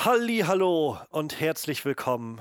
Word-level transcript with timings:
Halli, 0.00 0.44
hallo 0.46 0.96
und 1.10 1.40
herzlich 1.40 1.84
willkommen. 1.84 2.40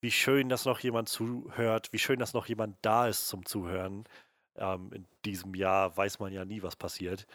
Wie 0.00 0.10
schön, 0.10 0.48
dass 0.48 0.64
noch 0.64 0.80
jemand 0.80 1.10
zuhört. 1.10 1.92
Wie 1.92 1.98
schön, 1.98 2.18
dass 2.18 2.32
noch 2.32 2.46
jemand 2.46 2.78
da 2.80 3.06
ist 3.06 3.28
zum 3.28 3.44
Zuhören. 3.44 4.04
Ähm, 4.56 4.90
in 4.94 5.06
diesem 5.26 5.54
Jahr 5.54 5.94
weiß 5.94 6.20
man 6.20 6.32
ja 6.32 6.46
nie, 6.46 6.62
was 6.62 6.74
passiert. 6.74 7.26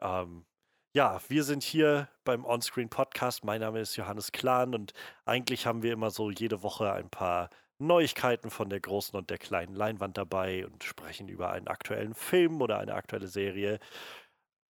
Ähm, 0.00 0.46
ja, 0.94 1.20
wir 1.26 1.42
sind 1.42 1.64
hier 1.64 2.08
beim 2.22 2.44
Onscreen 2.44 2.90
Podcast. 2.90 3.44
Mein 3.44 3.60
Name 3.60 3.80
ist 3.80 3.96
Johannes 3.96 4.30
Klahn 4.30 4.72
und 4.72 4.92
eigentlich 5.24 5.66
haben 5.66 5.82
wir 5.82 5.94
immer 5.94 6.12
so 6.12 6.30
jede 6.30 6.62
Woche 6.62 6.92
ein 6.92 7.10
paar 7.10 7.50
Neuigkeiten 7.78 8.50
von 8.50 8.70
der 8.70 8.78
großen 8.78 9.18
und 9.18 9.30
der 9.30 9.38
kleinen 9.38 9.74
Leinwand 9.74 10.16
dabei 10.16 10.64
und 10.64 10.84
sprechen 10.84 11.28
über 11.28 11.50
einen 11.50 11.66
aktuellen 11.66 12.14
Film 12.14 12.62
oder 12.62 12.78
eine 12.78 12.94
aktuelle 12.94 13.26
Serie. 13.26 13.80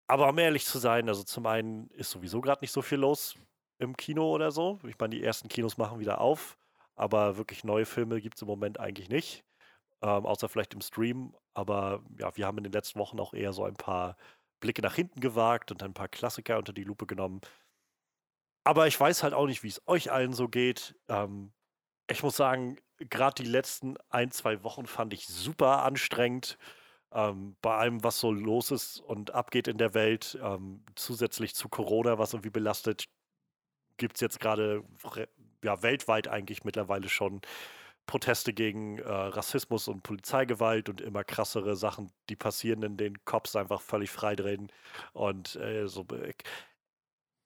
Aber 0.07 0.31
um 0.31 0.39
ehrlich 0.39 0.65
zu 0.65 0.79
sein, 0.79 1.07
also 1.11 1.23
zum 1.23 1.45
einen 1.45 1.91
ist 1.91 2.11
sowieso 2.11 2.41
gerade 2.41 2.63
nicht 2.63 2.73
so 2.73 2.81
viel 2.81 3.01
los 3.01 3.37
im 3.79 3.97
Kino 3.97 4.31
oder 4.33 4.51
so. 4.51 4.79
Ich 4.87 4.99
meine, 4.99 5.15
die 5.15 5.23
ersten 5.23 5.49
Kinos 5.49 5.79
machen 5.79 6.01
wieder 6.01 6.21
auf, 6.21 6.59
aber 6.97 7.37
wirklich 7.37 7.65
neue 7.65 7.87
Filme 7.87 8.21
gibt 8.21 8.37
es 8.37 8.43
im 8.43 8.49
Moment 8.49 8.81
eigentlich 8.81 9.09
nicht. 9.09 9.45
Ähm, 10.03 10.27
außer 10.27 10.49
vielleicht 10.49 10.75
im 10.75 10.81
Stream. 10.81 11.35
Aber 11.55 12.03
ja, 12.19 12.37
wir 12.37 12.47
haben 12.47 12.59
in 12.59 12.65
den 12.65 12.73
letzten 12.73 12.99
Wochen 12.99 13.19
auch 13.21 13.35
eher 13.35 13.53
so 13.53 13.65
ein 13.65 13.75
paar 13.75 14.17
Blicke 14.61 14.83
nach 14.83 14.95
hinten 14.95 15.21
gewagt 15.21 15.71
und 15.71 15.83
ein 15.83 15.95
paar 15.95 16.09
Klassiker 16.09 16.59
unter 16.59 16.73
die 16.73 16.85
Lupe 16.85 17.07
genommen. 17.07 17.41
Aber 18.65 18.87
ich 18.87 18.99
weiß 18.99 19.23
halt 19.23 19.35
auch 19.35 19.47
nicht, 19.47 19.63
wie 19.63 19.69
es 19.69 19.83
euch 19.87 20.13
allen 20.13 20.33
so 20.33 20.49
geht. 20.49 20.95
Ähm, 21.09 21.53
ich 22.11 22.23
muss 22.23 22.37
sagen, 22.37 22.77
gerade 22.99 23.43
die 23.43 23.49
letzten 23.49 23.97
ein, 24.11 24.31
zwei 24.31 24.63
Wochen 24.65 24.87
fand 24.87 25.13
ich 25.15 25.27
super 25.27 25.85
anstrengend. 25.85 26.59
Ähm, 27.13 27.57
bei 27.63 27.75
allem, 27.75 28.05
was 28.05 28.21
so 28.21 28.31
los 28.33 28.71
ist 28.71 29.01
und 29.01 29.33
abgeht 29.33 29.69
in 29.69 29.79
der 29.79 29.95
Welt, 29.95 30.39
ähm, 30.43 30.85
zusätzlich 30.95 31.55
zu 31.55 31.69
Corona, 31.71 32.19
was 32.19 32.35
irgendwie 32.35 32.51
belastet, 32.51 33.09
gibt 33.99 34.17
es 34.17 34.21
jetzt 34.21 34.41
gerade 34.41 34.83
ja, 35.63 35.83
weltweit 35.83 36.29
eigentlich 36.29 36.65
mittlerweile 36.65 37.09
schon 37.09 37.41
Proteste 38.09 38.55
gegen 38.55 38.99
äh, 38.99 39.09
Rassismus 39.09 39.87
und 39.87 40.03
Polizeigewalt 40.03 40.89
und 40.89 41.01
immer 41.01 41.23
krassere 41.25 41.77
Sachen, 41.77 42.11
die 42.29 42.37
passieren, 42.37 42.83
in 42.83 42.97
denen 42.97 43.25
Cops 43.25 43.55
einfach 43.55 43.81
völlig 43.81 44.11
freidrehen. 44.11 44.73
Und 45.13 45.57
äh, 45.57 45.87
so. 45.87 46.07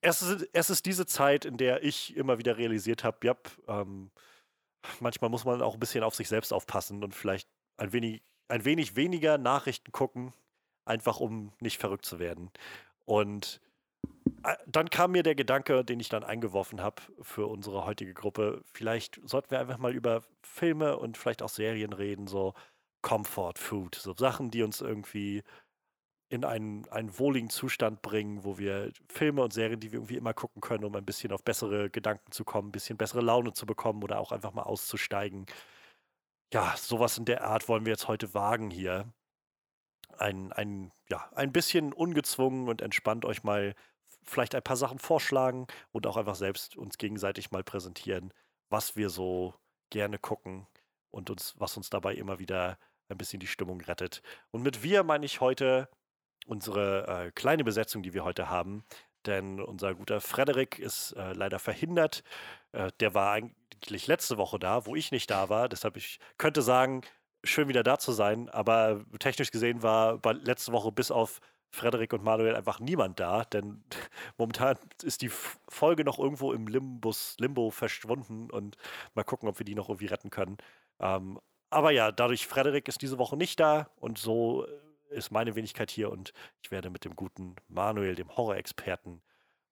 Es 0.00 0.23
ist, 0.23 0.48
es 0.53 0.70
ist 0.70 0.86
diese 0.86 1.05
Zeit, 1.05 1.45
in 1.45 1.56
der 1.56 1.83
ich 1.84 2.17
immer 2.17 2.39
wieder 2.39 2.56
realisiert 2.56 3.05
habe, 3.05 3.19
ja, 3.27 3.34
ähm, 3.69 4.11
manchmal 5.00 5.30
muss 5.30 5.45
man 5.45 5.62
auch 5.62 5.75
ein 5.75 5.80
bisschen 5.80 6.05
auf 6.05 6.14
sich 6.14 6.28
selbst 6.28 6.53
aufpassen 6.53 7.03
und 7.03 7.14
vielleicht 7.14 7.48
ein 7.77 7.92
wenig, 7.92 8.23
ein 8.48 8.64
wenig 8.64 8.97
weniger 8.97 9.39
Nachrichten 9.39 9.91
gucken, 9.92 10.33
einfach 10.84 11.19
um 11.19 11.53
nicht 11.61 11.78
verrückt 11.78 12.06
zu 12.06 12.19
werden. 12.19 12.50
Und 13.05 13.61
dann 14.66 14.90
kam 14.90 15.12
mir 15.12 15.22
der 15.22 15.34
Gedanke, 15.34 15.84
den 15.84 16.00
ich 16.00 16.08
dann 16.08 16.24
eingeworfen 16.24 16.80
habe 16.80 17.02
für 17.20 17.46
unsere 17.46 17.84
heutige 17.84 18.14
Gruppe, 18.14 18.62
vielleicht 18.72 19.20
sollten 19.24 19.50
wir 19.50 19.60
einfach 19.60 19.78
mal 19.78 19.94
über 19.94 20.22
Filme 20.42 20.98
und 20.98 21.16
vielleicht 21.16 21.42
auch 21.42 21.48
Serien 21.48 21.92
reden, 21.92 22.26
so 22.26 22.54
Comfort 23.02 23.54
Food, 23.56 23.94
so 23.96 24.14
Sachen, 24.14 24.50
die 24.50 24.62
uns 24.62 24.80
irgendwie 24.80 25.42
in 26.28 26.44
einen, 26.44 26.88
einen 26.88 27.18
wohligen 27.18 27.50
Zustand 27.50 28.00
bringen, 28.00 28.42
wo 28.44 28.58
wir 28.58 28.92
Filme 29.10 29.42
und 29.42 29.52
Serien, 29.52 29.80
die 29.80 29.92
wir 29.92 29.98
irgendwie 29.98 30.16
immer 30.16 30.32
gucken 30.32 30.62
können, 30.62 30.84
um 30.84 30.94
ein 30.96 31.04
bisschen 31.04 31.30
auf 31.32 31.44
bessere 31.44 31.90
Gedanken 31.90 32.32
zu 32.32 32.44
kommen, 32.44 32.68
ein 32.68 32.72
bisschen 32.72 32.96
bessere 32.96 33.20
Laune 33.20 33.52
zu 33.52 33.66
bekommen 33.66 34.02
oder 34.02 34.18
auch 34.18 34.32
einfach 34.32 34.52
mal 34.54 34.62
auszusteigen. 34.62 35.46
Ja, 36.52 36.74
sowas 36.76 37.18
in 37.18 37.26
der 37.26 37.44
Art 37.44 37.68
wollen 37.68 37.84
wir 37.84 37.92
jetzt 37.92 38.08
heute 38.08 38.34
wagen 38.34 38.70
hier. 38.70 39.12
Ein, 40.18 40.52
ein, 40.52 40.92
ja, 41.10 41.30
ein 41.34 41.52
bisschen 41.52 41.92
ungezwungen 41.92 42.68
und 42.68 42.82
entspannt 42.82 43.24
euch 43.24 43.42
mal 43.42 43.74
vielleicht 44.22 44.55
ein 44.55 44.62
paar 44.62 44.77
Sachen 44.77 44.98
vorschlagen 44.98 45.66
und 45.90 46.06
auch 46.06 46.16
einfach 46.16 46.34
selbst 46.34 46.77
uns 46.77 46.98
gegenseitig 46.98 47.50
mal 47.50 47.64
präsentieren, 47.64 48.33
was 48.68 48.96
wir 48.96 49.10
so 49.10 49.55
gerne 49.90 50.18
gucken 50.18 50.66
und 51.10 51.30
uns, 51.30 51.55
was 51.58 51.77
uns 51.77 51.90
dabei 51.90 52.14
immer 52.14 52.38
wieder 52.38 52.78
ein 53.08 53.18
bisschen 53.18 53.40
die 53.40 53.46
Stimmung 53.46 53.80
rettet. 53.82 54.22
Und 54.50 54.62
mit 54.62 54.82
wir 54.82 55.02
meine 55.05 55.27
ich 55.27 55.40
heute 55.40 55.88
unsere 56.46 57.27
äh, 57.27 57.30
kleine 57.32 57.64
Besetzung, 57.64 58.02
die 58.02 58.14
wir 58.14 58.24
heute 58.24 58.48
haben. 58.48 58.84
Denn 59.27 59.61
unser 59.61 59.94
guter 59.94 60.20
Frederik 60.20 60.78
ist 60.78 61.12
äh, 61.12 61.32
leider 61.32 61.58
verhindert. 61.58 62.24
Äh, 62.72 62.90
der 62.98 63.14
war 63.14 63.32
eigentlich 63.32 64.06
letzte 64.06 64.36
Woche 64.36 64.58
da, 64.58 64.86
wo 64.86 64.96
ich 64.96 65.12
nicht 65.12 65.30
da 65.30 65.48
war. 65.48 65.68
Deshalb 65.68 65.96
ich 65.96 66.18
könnte 66.38 66.62
sagen, 66.62 67.02
schön 67.44 67.68
wieder 67.68 67.84
da 67.84 67.98
zu 67.98 68.12
sein. 68.12 68.48
Aber 68.48 69.05
technisch 69.20 69.52
gesehen 69.52 69.82
war 69.82 70.20
letzte 70.34 70.72
Woche 70.72 70.90
bis 70.90 71.11
auf 71.11 71.40
Frederik 71.72 72.12
und 72.12 72.22
Manuel 72.22 72.55
einfach 72.55 72.80
niemand 72.80 73.18
da, 73.18 73.44
denn 73.44 73.83
momentan 74.38 74.78
ist 75.02 75.22
die 75.22 75.30
Folge 75.68 76.05
noch 76.05 76.18
irgendwo 76.18 76.52
im 76.52 76.66
Limbus, 76.66 77.36
Limbo 77.38 77.70
verschwunden 77.70 78.50
und 78.50 78.77
mal 79.14 79.24
gucken, 79.24 79.48
ob 79.48 79.58
wir 79.58 79.64
die 79.64 79.74
noch 79.74 79.88
irgendwie 79.88 80.06
retten 80.06 80.30
können. 80.30 80.58
Ähm, 81.00 81.40
aber 81.70 81.90
ja, 81.90 82.12
dadurch, 82.12 82.46
Frederik 82.46 82.88
ist 82.88 83.00
diese 83.00 83.18
Woche 83.18 83.36
nicht 83.36 83.58
da 83.58 83.90
und 83.96 84.18
so 84.18 84.66
ist 85.08 85.30
meine 85.30 85.55
Wenigkeit 85.55 85.90
hier 85.90 86.11
und 86.11 86.32
ich 86.62 86.70
werde 86.70 86.90
mit 86.90 87.05
dem 87.05 87.16
guten 87.16 87.56
Manuel, 87.68 88.14
dem 88.14 88.34
Horror-Experten, 88.36 89.22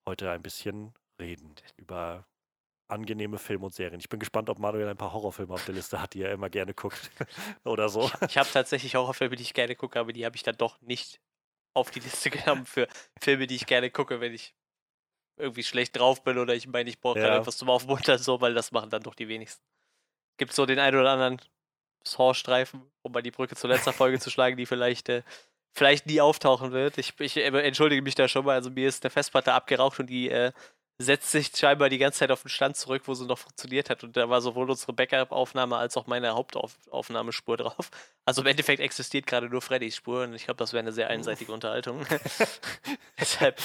heute 0.07 0.31
ein 0.31 0.43
bisschen 0.43 0.95
reden 1.19 1.55
über 1.77 2.27
angenehme 2.89 3.39
Filme 3.39 3.67
und 3.67 3.75
Serien. 3.75 4.01
Ich 4.01 4.09
bin 4.09 4.19
gespannt, 4.19 4.51
ob 4.51 4.59
Manuel 4.59 4.89
ein 4.89 4.97
paar 4.97 5.13
Horrorfilme 5.13 5.53
auf 5.55 5.65
der 5.65 5.75
Liste 5.75 6.01
hat, 6.01 6.15
die 6.15 6.23
er 6.23 6.33
immer 6.33 6.51
gerne 6.51 6.75
guckt 6.75 7.11
oder 7.65 7.89
so. 7.89 8.11
Ich, 8.23 8.31
ich 8.31 8.39
habe 8.39 8.49
tatsächlich 8.53 8.95
Horrorfilme, 8.97 9.37
die 9.37 9.43
ich 9.43 9.55
gerne 9.55 9.77
gucke, 9.77 9.99
aber 10.01 10.13
die 10.13 10.25
habe 10.25 10.37
ich 10.37 10.43
dann 10.43 10.57
doch 10.57 10.81
nicht 10.83 11.21
auf 11.75 11.91
die 11.91 12.01
Liste 12.01 12.31
genommen 12.31 12.67
für 12.67 12.89
Filme, 13.21 13.47
die 13.47 13.57
ich 13.57 13.67
gerne 13.67 13.91
gucke, 13.91 14.21
wenn 14.21 14.35
ich 14.35 14.55
irgendwie 15.37 15.63
schlecht 15.63 15.99
drauf 15.99 16.23
bin 16.23 16.39
oder 16.39 16.55
ich 16.55 16.69
meine, 16.69 16.91
ich 16.91 17.01
brauche 17.01 17.19
ja. 17.19 17.27
gerade 17.27 17.41
etwas 17.41 17.57
zum 17.57 17.71
Aufmuntern, 17.71 18.19
so, 18.19 18.41
weil 18.41 18.55
das 18.55 18.73
machen 18.73 18.91
dann 18.91 19.03
doch 19.03 19.15
die 19.15 19.29
wenigsten. 19.29 19.65
Gibt 20.37 20.53
so 20.53 20.67
den 20.67 20.79
einen 20.79 20.99
oder 20.99 21.11
anderen 21.11 21.41
Saw-Streifen, 22.05 22.83
um 23.03 23.13
mal 23.13 23.23
die 23.23 23.31
Brücke 23.31 23.57
zur 23.57 23.71
letzten 23.71 23.93
Folge 23.93 24.19
zu 24.19 24.31
schlagen, 24.31 24.57
die 24.57 24.67
vielleicht, 24.67 25.09
äh, 25.09 25.23
vielleicht 25.73 26.07
nie 26.07 26.21
auftauchen 26.21 26.73
wird. 26.73 26.99
Ich, 26.99 27.19
ich 27.21 27.37
äh, 27.37 27.47
entschuldige 27.47 28.03
mich 28.03 28.15
da 28.15 28.29
schon 28.29 28.45
mal. 28.45 28.55
Also 28.55 28.71
mir 28.71 28.89
ist 28.89 29.05
eine 29.05 29.11
Festplatte 29.11 29.53
abgeraucht 29.53 30.01
und 30.01 30.07
die 30.09 30.31
äh, 30.31 30.53
setzt 31.01 31.31
sich 31.31 31.51
scheinbar 31.57 31.89
die 31.89 31.97
ganze 31.97 32.19
Zeit 32.19 32.31
auf 32.31 32.43
den 32.43 32.51
Stand 32.51 32.77
zurück, 32.77 33.03
wo 33.07 33.15
sie 33.15 33.25
noch 33.25 33.39
funktioniert 33.39 33.89
hat. 33.89 34.05
Und 34.05 34.17
da 34.19 34.29
war 34.29 34.43
sowohl 34.43 34.71
unsere 34.71 34.93
Backup-Aufnahme 34.93 35.79
als 35.79 35.97
auch 35.97 36.07
meine 36.07 36.35
Hauptaufnahmespur 36.35 37.57
drauf. 37.57 37.91
Also 38.27 38.43
im 38.43 38.47
Endeffekt 38.47 38.81
existiert 38.81 39.27
gerade 39.27 39.49
nur 39.49 39.63
Freddys 39.63 39.97
Spur 39.97 40.25
und 40.25 40.35
ich 40.35 40.45
glaube, 40.45 40.59
das 40.59 40.75
wäre 40.75 40.81
eine 40.81 40.93
sehr 40.93 41.09
einseitige 41.09 41.53
Unterhaltung. 41.53 42.05
Deshalb 43.19 43.59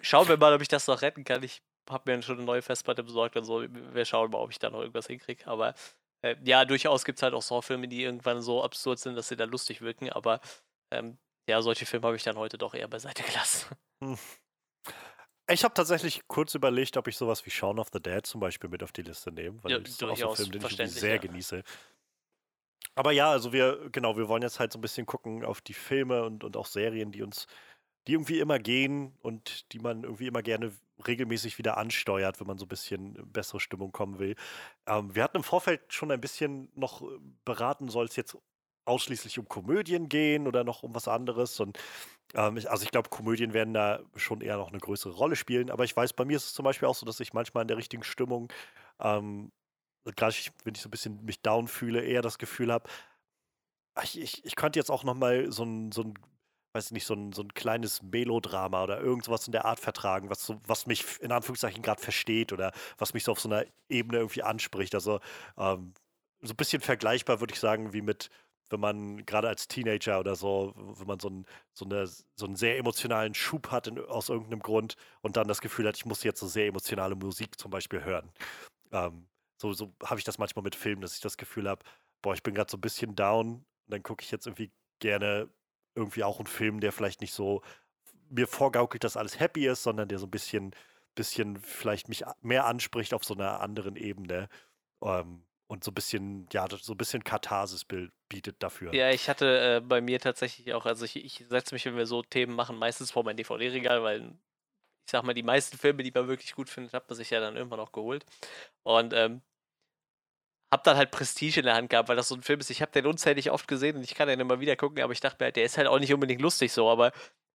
schauen 0.00 0.28
wir 0.28 0.38
mal, 0.38 0.54
ob 0.54 0.62
ich 0.62 0.68
das 0.68 0.86
noch 0.86 1.02
retten 1.02 1.24
kann. 1.24 1.42
Ich 1.42 1.62
habe 1.90 2.10
mir 2.10 2.22
schon 2.22 2.36
eine 2.38 2.46
neue 2.46 2.62
Festplatte 2.62 3.02
besorgt 3.02 3.36
und 3.36 3.44
so. 3.44 3.62
Wir 3.62 4.04
schauen 4.06 4.30
mal, 4.30 4.38
ob 4.38 4.50
ich 4.50 4.58
da 4.58 4.70
noch 4.70 4.80
irgendwas 4.80 5.08
hinkriege. 5.08 5.46
Aber 5.46 5.74
äh, 6.22 6.36
ja, 6.42 6.64
durchaus 6.64 7.04
gibt 7.04 7.18
es 7.18 7.22
halt 7.22 7.34
auch 7.34 7.42
Saw-Filme, 7.42 7.86
die 7.86 8.02
irgendwann 8.02 8.40
so 8.40 8.64
absurd 8.64 8.98
sind, 8.98 9.14
dass 9.14 9.28
sie 9.28 9.36
dann 9.36 9.50
lustig 9.50 9.82
wirken, 9.82 10.08
aber 10.08 10.40
ähm, 10.90 11.18
ja, 11.46 11.60
solche 11.60 11.84
Filme 11.84 12.06
habe 12.06 12.16
ich 12.16 12.22
dann 12.22 12.36
heute 12.36 12.56
doch 12.56 12.72
eher 12.72 12.88
beiseite 12.88 13.22
gelassen. 13.22 13.76
Ich 15.48 15.64
habe 15.64 15.74
tatsächlich 15.74 16.22
kurz 16.28 16.54
überlegt, 16.54 16.96
ob 16.96 17.08
ich 17.08 17.16
sowas 17.16 17.44
wie 17.44 17.50
Shaun 17.50 17.78
of 17.78 17.88
the 17.92 18.00
Dead 18.00 18.24
zum 18.24 18.40
Beispiel 18.40 18.70
mit 18.70 18.82
auf 18.82 18.92
die 18.92 19.02
Liste 19.02 19.32
nehme, 19.32 19.62
weil 19.62 19.72
ja, 19.72 19.78
das 19.78 19.92
ist 19.92 20.02
auch 20.02 20.16
so 20.16 20.44
ein 20.44 20.50
Film, 20.50 20.76
den 20.76 20.86
ich 20.86 20.92
sehr 20.92 21.16
ja. 21.16 21.20
genieße. 21.20 21.62
Aber 22.94 23.12
ja, 23.12 23.30
also 23.30 23.52
wir, 23.52 23.88
genau, 23.90 24.16
wir 24.16 24.28
wollen 24.28 24.42
jetzt 24.42 24.60
halt 24.60 24.72
so 24.72 24.78
ein 24.78 24.82
bisschen 24.82 25.06
gucken 25.06 25.44
auf 25.44 25.60
die 25.60 25.74
Filme 25.74 26.24
und, 26.24 26.44
und 26.44 26.56
auch 26.56 26.66
Serien, 26.66 27.10
die 27.10 27.22
uns, 27.22 27.46
die 28.06 28.12
irgendwie 28.12 28.38
immer 28.38 28.58
gehen 28.58 29.16
und 29.22 29.72
die 29.72 29.78
man 29.78 30.04
irgendwie 30.04 30.26
immer 30.26 30.42
gerne 30.42 30.72
regelmäßig 31.06 31.58
wieder 31.58 31.78
ansteuert, 31.78 32.38
wenn 32.38 32.46
man 32.46 32.58
so 32.58 32.66
ein 32.66 32.68
bisschen 32.68 33.14
bessere 33.32 33.60
Stimmung 33.60 33.92
kommen 33.92 34.18
will. 34.18 34.36
Ähm, 34.86 35.14
wir 35.14 35.22
hatten 35.22 35.38
im 35.38 35.42
Vorfeld 35.42 35.92
schon 35.92 36.10
ein 36.10 36.20
bisschen 36.20 36.70
noch 36.74 37.02
beraten, 37.44 37.88
soll 37.88 38.06
es 38.06 38.16
jetzt 38.16 38.36
ausschließlich 38.84 39.38
um 39.38 39.48
Komödien 39.48 40.08
gehen 40.08 40.46
oder 40.46 40.64
noch 40.64 40.82
um 40.82 40.94
was 40.94 41.08
anderes. 41.08 41.60
Und 41.60 41.78
ähm, 42.34 42.56
ich, 42.56 42.70
also 42.70 42.84
ich 42.84 42.90
glaube, 42.90 43.08
Komödien 43.08 43.52
werden 43.52 43.74
da 43.74 44.00
schon 44.16 44.40
eher 44.40 44.56
noch 44.56 44.68
eine 44.68 44.78
größere 44.78 45.12
Rolle 45.12 45.36
spielen. 45.36 45.70
Aber 45.70 45.84
ich 45.84 45.96
weiß, 45.96 46.12
bei 46.14 46.24
mir 46.24 46.36
ist 46.36 46.46
es 46.46 46.54
zum 46.54 46.64
Beispiel 46.64 46.88
auch 46.88 46.94
so, 46.94 47.06
dass 47.06 47.20
ich 47.20 47.32
manchmal 47.32 47.62
in 47.62 47.68
der 47.68 47.76
richtigen 47.76 48.04
Stimmung, 48.04 48.52
ähm, 49.00 49.52
gerade 50.04 50.34
wenn 50.64 50.74
ich 50.74 50.80
so 50.80 50.88
ein 50.88 50.90
bisschen 50.90 51.24
mich 51.24 51.40
down 51.42 51.68
fühle, 51.68 52.02
eher 52.02 52.22
das 52.22 52.38
Gefühl 52.38 52.72
habe, 52.72 52.88
ich, 54.02 54.20
ich, 54.20 54.44
ich 54.44 54.56
könnte 54.56 54.78
jetzt 54.78 54.90
auch 54.90 55.04
noch 55.04 55.14
mal 55.14 55.52
so 55.52 55.64
ein, 55.64 55.92
so 55.92 56.02
ein 56.02 56.14
weiß 56.74 56.90
nicht, 56.92 57.04
so 57.04 57.14
ein, 57.14 57.32
so 57.32 57.42
ein 57.42 57.52
kleines 57.54 58.02
Melodrama 58.02 58.82
oder 58.82 59.00
irgendwas 59.00 59.46
in 59.46 59.52
der 59.52 59.66
Art 59.66 59.78
vertragen, 59.78 60.30
was, 60.30 60.46
so, 60.46 60.60
was 60.66 60.86
mich 60.86 61.04
in 61.20 61.32
Anführungszeichen 61.32 61.82
gerade 61.82 62.00
versteht 62.00 62.52
oder 62.52 62.72
was 62.98 63.14
mich 63.14 63.24
so 63.24 63.32
auf 63.32 63.40
so 63.40 63.48
einer 63.48 63.66
Ebene 63.88 64.18
irgendwie 64.18 64.42
anspricht. 64.42 64.94
Also 64.94 65.20
ähm, 65.58 65.92
so 66.40 66.52
ein 66.52 66.56
bisschen 66.56 66.80
vergleichbar, 66.80 67.40
würde 67.40 67.52
ich 67.52 67.60
sagen, 67.60 67.92
wie 67.92 68.02
mit, 68.02 68.30
wenn 68.72 68.80
man 68.80 69.24
gerade 69.26 69.48
als 69.48 69.68
Teenager 69.68 70.18
oder 70.18 70.34
so, 70.34 70.72
wenn 70.76 71.06
man 71.06 71.20
so, 71.20 71.28
ein, 71.28 71.46
so, 71.74 71.84
eine, 71.84 72.06
so 72.06 72.46
einen 72.46 72.56
sehr 72.56 72.78
emotionalen 72.78 73.34
Schub 73.34 73.70
hat 73.70 73.86
in, 73.86 73.98
aus 73.98 74.28
irgendeinem 74.28 74.60
Grund 74.60 74.96
und 75.20 75.36
dann 75.36 75.48
das 75.48 75.60
Gefühl 75.60 75.86
hat, 75.86 75.96
ich 75.96 76.06
muss 76.06 76.24
jetzt 76.24 76.40
so 76.40 76.46
sehr 76.46 76.66
emotionale 76.66 77.14
Musik 77.14 77.58
zum 77.58 77.70
Beispiel 77.70 78.02
hören. 78.02 78.30
Ähm, 78.90 79.26
so 79.60 79.72
so 79.72 79.94
habe 80.04 80.18
ich 80.18 80.24
das 80.24 80.38
manchmal 80.38 80.64
mit 80.64 80.74
Filmen, 80.74 81.02
dass 81.02 81.14
ich 81.14 81.20
das 81.20 81.36
Gefühl 81.36 81.68
habe, 81.68 81.84
boah, 82.22 82.34
ich 82.34 82.42
bin 82.42 82.54
gerade 82.54 82.70
so 82.70 82.76
ein 82.76 82.80
bisschen 82.80 83.14
down 83.14 83.54
und 83.56 83.64
dann 83.86 84.02
gucke 84.02 84.24
ich 84.24 84.30
jetzt 84.30 84.46
irgendwie 84.46 84.72
gerne 84.98 85.48
irgendwie 85.94 86.24
auch 86.24 86.40
ein 86.40 86.46
Film, 86.46 86.80
der 86.80 86.92
vielleicht 86.92 87.20
nicht 87.20 87.34
so 87.34 87.62
mir 88.30 88.48
vorgaukelt, 88.48 89.04
dass 89.04 89.16
alles 89.16 89.38
happy 89.38 89.66
ist, 89.68 89.82
sondern 89.82 90.08
der 90.08 90.18
so 90.18 90.26
ein 90.26 90.30
bisschen 90.30 90.74
bisschen 91.14 91.58
vielleicht 91.58 92.08
mich 92.08 92.24
mehr 92.40 92.66
anspricht 92.66 93.14
auf 93.14 93.24
so 93.24 93.34
einer 93.34 93.60
anderen 93.60 93.96
Ebene. 93.96 94.48
Ähm, 95.02 95.44
und 95.72 95.82
so 95.82 95.90
ein 95.90 95.94
bisschen, 95.94 96.46
ja, 96.52 96.66
so 96.68 96.92
ein 96.92 96.98
bisschen 96.98 97.24
Katharsis 97.24 97.86
bietet 98.28 98.62
dafür. 98.62 98.94
Ja, 98.94 99.10
ich 99.10 99.30
hatte 99.30 99.76
äh, 99.76 99.80
bei 99.80 100.02
mir 100.02 100.20
tatsächlich 100.20 100.74
auch, 100.74 100.84
also 100.84 101.06
ich, 101.06 101.16
ich 101.16 101.46
setze 101.48 101.74
mich, 101.74 101.86
wenn 101.86 101.96
wir 101.96 102.04
so 102.04 102.22
Themen 102.22 102.54
machen, 102.54 102.76
meistens 102.76 103.10
vor 103.10 103.24
mein 103.24 103.38
DVD-Regal, 103.38 104.02
weil 104.02 104.34
ich 105.06 105.10
sag 105.10 105.24
mal, 105.24 105.32
die 105.32 105.42
meisten 105.42 105.78
Filme, 105.78 106.02
die 106.02 106.12
man 106.12 106.28
wirklich 106.28 106.54
gut 106.54 106.68
findet, 106.68 106.92
hat 106.92 107.08
man 107.08 107.16
sich 107.16 107.30
ja 107.30 107.40
dann 107.40 107.56
irgendwann 107.56 107.80
auch 107.80 107.90
geholt. 107.90 108.26
Und 108.82 109.14
ähm, 109.14 109.40
hab 110.70 110.84
dann 110.84 110.98
halt 110.98 111.10
Prestige 111.10 111.60
in 111.60 111.64
der 111.64 111.74
Hand 111.74 111.88
gehabt, 111.88 112.10
weil 112.10 112.16
das 112.16 112.28
so 112.28 112.34
ein 112.34 112.42
Film 112.42 112.60
ist. 112.60 112.68
Ich 112.68 112.82
habe 112.82 112.92
den 112.92 113.06
unzählig 113.06 113.50
oft 113.50 113.66
gesehen 113.66 113.96
und 113.96 114.02
ich 114.02 114.14
kann 114.14 114.28
den 114.28 114.40
immer 114.40 114.60
wieder 114.60 114.76
gucken, 114.76 115.02
aber 115.02 115.14
ich 115.14 115.20
dachte 115.20 115.38
mir 115.40 115.46
halt, 115.46 115.56
der 115.56 115.64
ist 115.64 115.78
halt 115.78 115.88
auch 115.88 115.98
nicht 115.98 116.12
unbedingt 116.12 116.42
lustig 116.42 116.70
so, 116.70 116.90
aber 116.90 117.12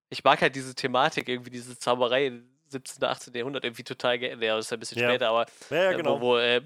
ich 0.09 0.23
mag 0.23 0.41
halt 0.41 0.55
diese 0.55 0.73
Thematik, 0.73 1.29
irgendwie 1.29 1.51
diese 1.51 1.77
Zauberei 1.77 2.25
im 2.27 2.49
17., 2.69 3.03
18. 3.03 3.35
Jahrhundert 3.35 3.63
irgendwie 3.63 3.83
total 3.83 4.17
gerne. 4.17 4.43
Ja, 4.43 4.55
das 4.55 4.65
ist 4.65 4.73
ein 4.73 4.79
bisschen 4.79 5.01
ja. 5.01 5.07
später, 5.07 5.29
aber 5.29 5.45
ja, 5.69 5.91
ja, 5.91 5.93
genau. 5.93 6.19
wo, 6.19 6.33
wo 6.33 6.37
äh, 6.37 6.61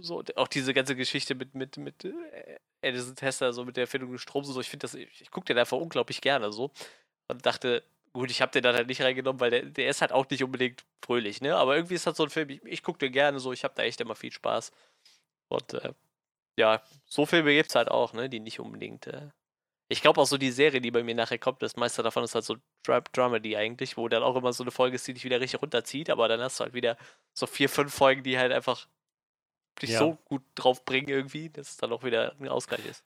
so, 0.00 0.22
auch 0.36 0.48
diese 0.48 0.74
ganze 0.74 0.96
Geschichte 0.96 1.34
mit, 1.34 1.54
mit, 1.54 1.76
mit 1.76 2.04
äh, 2.04 2.58
Edison 2.80 3.14
Tester, 3.14 3.52
so 3.52 3.64
mit 3.64 3.76
der 3.76 3.84
Erfindung 3.84 4.12
des 4.12 4.22
Stroms 4.22 4.48
und 4.48 4.54
so, 4.54 4.60
ich 4.60 4.68
finde 4.68 4.84
das, 4.84 4.94
ich, 4.94 5.20
ich 5.20 5.30
gucke 5.30 5.46
den 5.46 5.58
einfach 5.58 5.76
unglaublich 5.76 6.20
gerne 6.20 6.52
so. 6.52 6.70
Und 7.28 7.44
dachte, 7.44 7.84
gut, 8.12 8.30
ich 8.30 8.40
habe 8.42 8.52
den 8.52 8.62
dann 8.62 8.74
halt 8.74 8.88
nicht 8.88 9.02
reingenommen, 9.02 9.40
weil 9.40 9.50
der, 9.50 9.62
der 9.62 9.88
ist 9.88 10.00
halt 10.00 10.12
auch 10.12 10.28
nicht 10.30 10.42
unbedingt 10.42 10.84
fröhlich, 11.04 11.40
ne? 11.40 11.56
Aber 11.56 11.76
irgendwie 11.76 11.94
ist 11.94 12.06
das 12.06 12.16
so 12.16 12.24
ein 12.24 12.30
Film, 12.30 12.50
ich, 12.50 12.64
ich 12.64 12.82
gucke 12.82 12.98
den 12.98 13.12
gerne 13.12 13.38
so, 13.40 13.52
ich 13.52 13.64
habe 13.64 13.74
da 13.76 13.82
echt 13.82 14.00
immer 14.00 14.14
viel 14.14 14.32
Spaß. 14.32 14.72
Und 15.48 15.74
äh, 15.74 15.92
ja, 16.58 16.82
so 17.06 17.26
Filme 17.26 17.54
gibt 17.54 17.70
es 17.70 17.76
halt 17.76 17.90
auch, 17.90 18.12
ne? 18.12 18.28
Die 18.28 18.40
nicht 18.40 18.60
unbedingt. 18.60 19.06
Äh, 19.06 19.30
ich 19.90 20.02
glaube 20.02 20.20
auch 20.20 20.26
so 20.26 20.38
die 20.38 20.50
Serie, 20.50 20.80
die 20.80 20.90
bei 20.90 21.02
mir 21.02 21.14
nachher 21.14 21.38
kommt, 21.38 21.62
das 21.62 21.76
meiste 21.76 22.02
davon 22.02 22.24
ist 22.24 22.34
halt 22.34 22.44
so 22.44 22.56
Dra 22.84 23.00
Dramedy 23.00 23.56
eigentlich, 23.56 23.96
wo 23.96 24.08
dann 24.08 24.22
auch 24.22 24.36
immer 24.36 24.52
so 24.52 24.64
eine 24.64 24.70
Folge 24.70 24.96
ist, 24.96 25.06
die 25.06 25.14
dich 25.14 25.24
wieder 25.24 25.40
richtig 25.40 25.62
runterzieht, 25.62 26.10
aber 26.10 26.28
dann 26.28 26.40
hast 26.40 26.60
du 26.60 26.64
halt 26.64 26.74
wieder 26.74 26.96
so 27.32 27.46
vier, 27.46 27.68
fünf 27.68 27.94
Folgen, 27.94 28.22
die 28.22 28.38
halt 28.38 28.52
einfach 28.52 28.86
dich 29.78 29.90
ja. 29.90 29.98
so 29.98 30.18
gut 30.24 30.42
drauf 30.54 30.84
bringen 30.84 31.08
irgendwie, 31.08 31.50
dass 31.50 31.70
es 31.70 31.76
dann 31.76 31.92
auch 31.92 32.02
wieder 32.02 32.34
ein 32.38 32.48
Ausgleich 32.48 32.84
ist. 32.86 33.04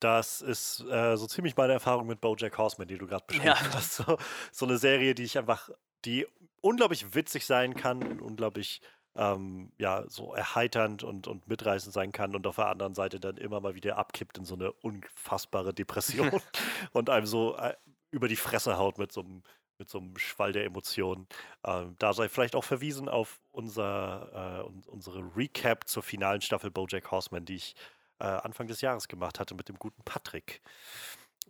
Das 0.00 0.40
ist 0.40 0.80
äh, 0.90 1.16
so 1.16 1.26
ziemlich 1.26 1.56
meine 1.56 1.74
Erfahrung 1.74 2.06
mit 2.06 2.20
BoJack 2.22 2.56
Horseman, 2.56 2.88
die 2.88 2.96
du 2.96 3.06
gerade 3.06 3.24
beschrieben 3.26 3.46
ja. 3.48 3.74
hast. 3.74 3.96
So, 4.06 4.18
so, 4.50 4.66
eine 4.66 4.78
Serie, 4.78 5.14
die 5.14 5.24
ich 5.24 5.36
einfach, 5.36 5.68
die 6.04 6.26
unglaublich 6.62 7.14
witzig 7.14 7.44
sein 7.44 7.74
kann 7.74 8.02
und 8.02 8.22
unglaublich 8.22 8.80
ähm, 9.14 9.72
ja, 9.78 10.04
so 10.08 10.34
erheiternd 10.34 11.02
und, 11.02 11.26
und 11.26 11.48
mitreißend 11.48 11.92
sein 11.92 12.12
kann 12.12 12.34
und 12.34 12.46
auf 12.46 12.56
der 12.56 12.68
anderen 12.68 12.94
Seite 12.94 13.20
dann 13.20 13.36
immer 13.36 13.60
mal 13.60 13.74
wieder 13.74 13.98
abkippt 13.98 14.38
in 14.38 14.44
so 14.44 14.54
eine 14.54 14.72
unfassbare 14.72 15.74
Depression 15.74 16.30
und 16.92 17.10
einem 17.10 17.26
so 17.26 17.56
äh, 17.56 17.74
über 18.10 18.28
die 18.28 18.36
Fresse 18.36 18.78
haut 18.78 18.98
mit 18.98 19.12
so 19.12 19.20
einem 19.20 19.42
mit 19.80 19.88
so 19.88 19.98
einem 19.98 20.16
Schwall 20.16 20.52
der 20.52 20.64
Emotionen. 20.64 21.26
Ähm, 21.64 21.96
da 21.98 22.12
sei 22.12 22.28
vielleicht 22.28 22.54
auch 22.54 22.64
verwiesen 22.64 23.08
auf 23.08 23.40
unser, 23.50 24.62
äh, 24.64 24.88
unsere 24.88 25.36
Recap 25.36 25.88
zur 25.88 26.04
finalen 26.04 26.40
Staffel 26.40 26.70
Bojack 26.70 27.10
Horseman, 27.10 27.44
die 27.44 27.56
ich 27.56 27.74
äh, 28.20 28.24
Anfang 28.24 28.68
des 28.68 28.80
Jahres 28.82 29.08
gemacht 29.08 29.40
hatte 29.40 29.54
mit 29.54 29.68
dem 29.68 29.78
guten 29.78 30.02
Patrick. 30.04 30.60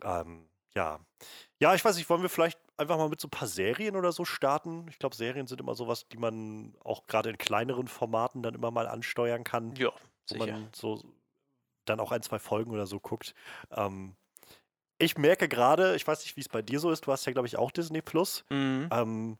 Ähm, 0.03 0.49
ja. 0.73 0.99
Ja, 1.59 1.75
ich 1.75 1.85
weiß 1.85 1.97
nicht, 1.97 2.09
wollen 2.09 2.21
wir 2.21 2.29
vielleicht 2.29 2.59
einfach 2.77 2.97
mal 2.97 3.09
mit 3.09 3.21
so 3.21 3.27
ein 3.27 3.31
paar 3.31 3.47
Serien 3.47 3.95
oder 3.95 4.11
so 4.11 4.25
starten? 4.25 4.87
Ich 4.89 4.97
glaube, 4.97 5.15
Serien 5.15 5.45
sind 5.45 5.61
immer 5.61 5.75
sowas, 5.75 6.07
die 6.07 6.17
man 6.17 6.73
auch 6.83 7.05
gerade 7.05 7.29
in 7.29 7.37
kleineren 7.37 7.87
Formaten 7.87 8.41
dann 8.41 8.55
immer 8.55 8.71
mal 8.71 8.87
ansteuern 8.87 9.43
kann. 9.43 9.75
Ja, 9.75 9.91
wo 10.29 10.37
man 10.37 10.69
so 10.73 11.03
dann 11.85 11.99
auch 11.99 12.11
ein, 12.11 12.21
zwei 12.21 12.39
Folgen 12.39 12.71
oder 12.71 12.87
so 12.87 12.99
guckt. 12.99 13.35
Ähm, 13.71 14.15
ich 15.01 15.17
merke 15.17 15.47
gerade, 15.47 15.95
ich 15.95 16.07
weiß 16.07 16.21
nicht, 16.21 16.35
wie 16.37 16.41
es 16.41 16.49
bei 16.49 16.61
dir 16.61 16.79
so 16.79 16.91
ist, 16.91 17.05
du 17.05 17.11
hast 17.11 17.25
ja, 17.25 17.31
glaube 17.31 17.47
ich, 17.47 17.57
auch 17.57 17.71
Disney 17.71 18.01
Plus. 18.01 18.45
Mhm. 18.49 18.89
Ähm, 18.91 19.37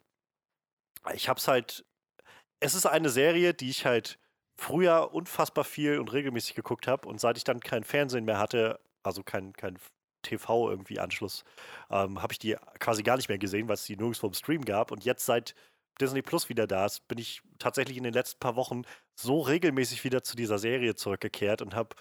ich 1.14 1.30
habe 1.30 1.40
es 1.40 1.48
halt, 1.48 1.86
es 2.60 2.74
ist 2.74 2.86
eine 2.86 3.10
Serie, 3.10 3.54
die 3.54 3.70
ich 3.70 3.86
halt 3.86 4.20
früher 4.56 5.14
unfassbar 5.14 5.64
viel 5.64 6.00
und 6.00 6.12
regelmäßig 6.14 6.56
geguckt 6.56 6.88
habe 6.88 7.08
und 7.08 7.20
seit 7.20 7.38
ich 7.38 7.44
dann 7.44 7.60
kein 7.60 7.84
Fernsehen 7.84 8.26
mehr 8.26 8.38
hatte, 8.38 8.80
also 9.04 9.24
kein, 9.24 9.54
kein 9.54 9.78
TV 10.22 10.70
irgendwie 10.70 11.00
Anschluss, 11.00 11.44
ähm, 11.90 12.22
habe 12.22 12.34
ich 12.34 12.40
die 12.40 12.56
quasi 12.80 13.02
gar 13.02 13.18
nicht 13.18 13.30
mehr 13.30 13.40
gesehen, 13.40 13.68
weil 13.68 13.76
es 13.76 13.86
die 13.86 13.98
nirgendwo 13.98 14.28
im 14.28 14.34
Stream 14.34 14.64
gab 14.64 14.92
und 14.92 15.04
jetzt 15.04 15.26
seit 15.26 15.56
Disney 16.00 16.22
Plus 16.22 16.50
wieder 16.50 16.68
da 16.68 16.86
ist, 16.86 17.08
bin 17.08 17.18
ich 17.18 17.42
tatsächlich 17.60 17.98
in 17.98 18.04
den 18.04 18.14
letzten 18.14 18.40
paar 18.40 18.56
Wochen 18.56 18.84
so 19.16 19.42
regelmäßig 19.42 20.04
wieder 20.04 20.24
zu 20.24 20.36
dieser 20.36 20.58
Serie 20.58 20.96
zurückgekehrt 20.96 21.62
und 21.62 21.76
habe 21.76 21.96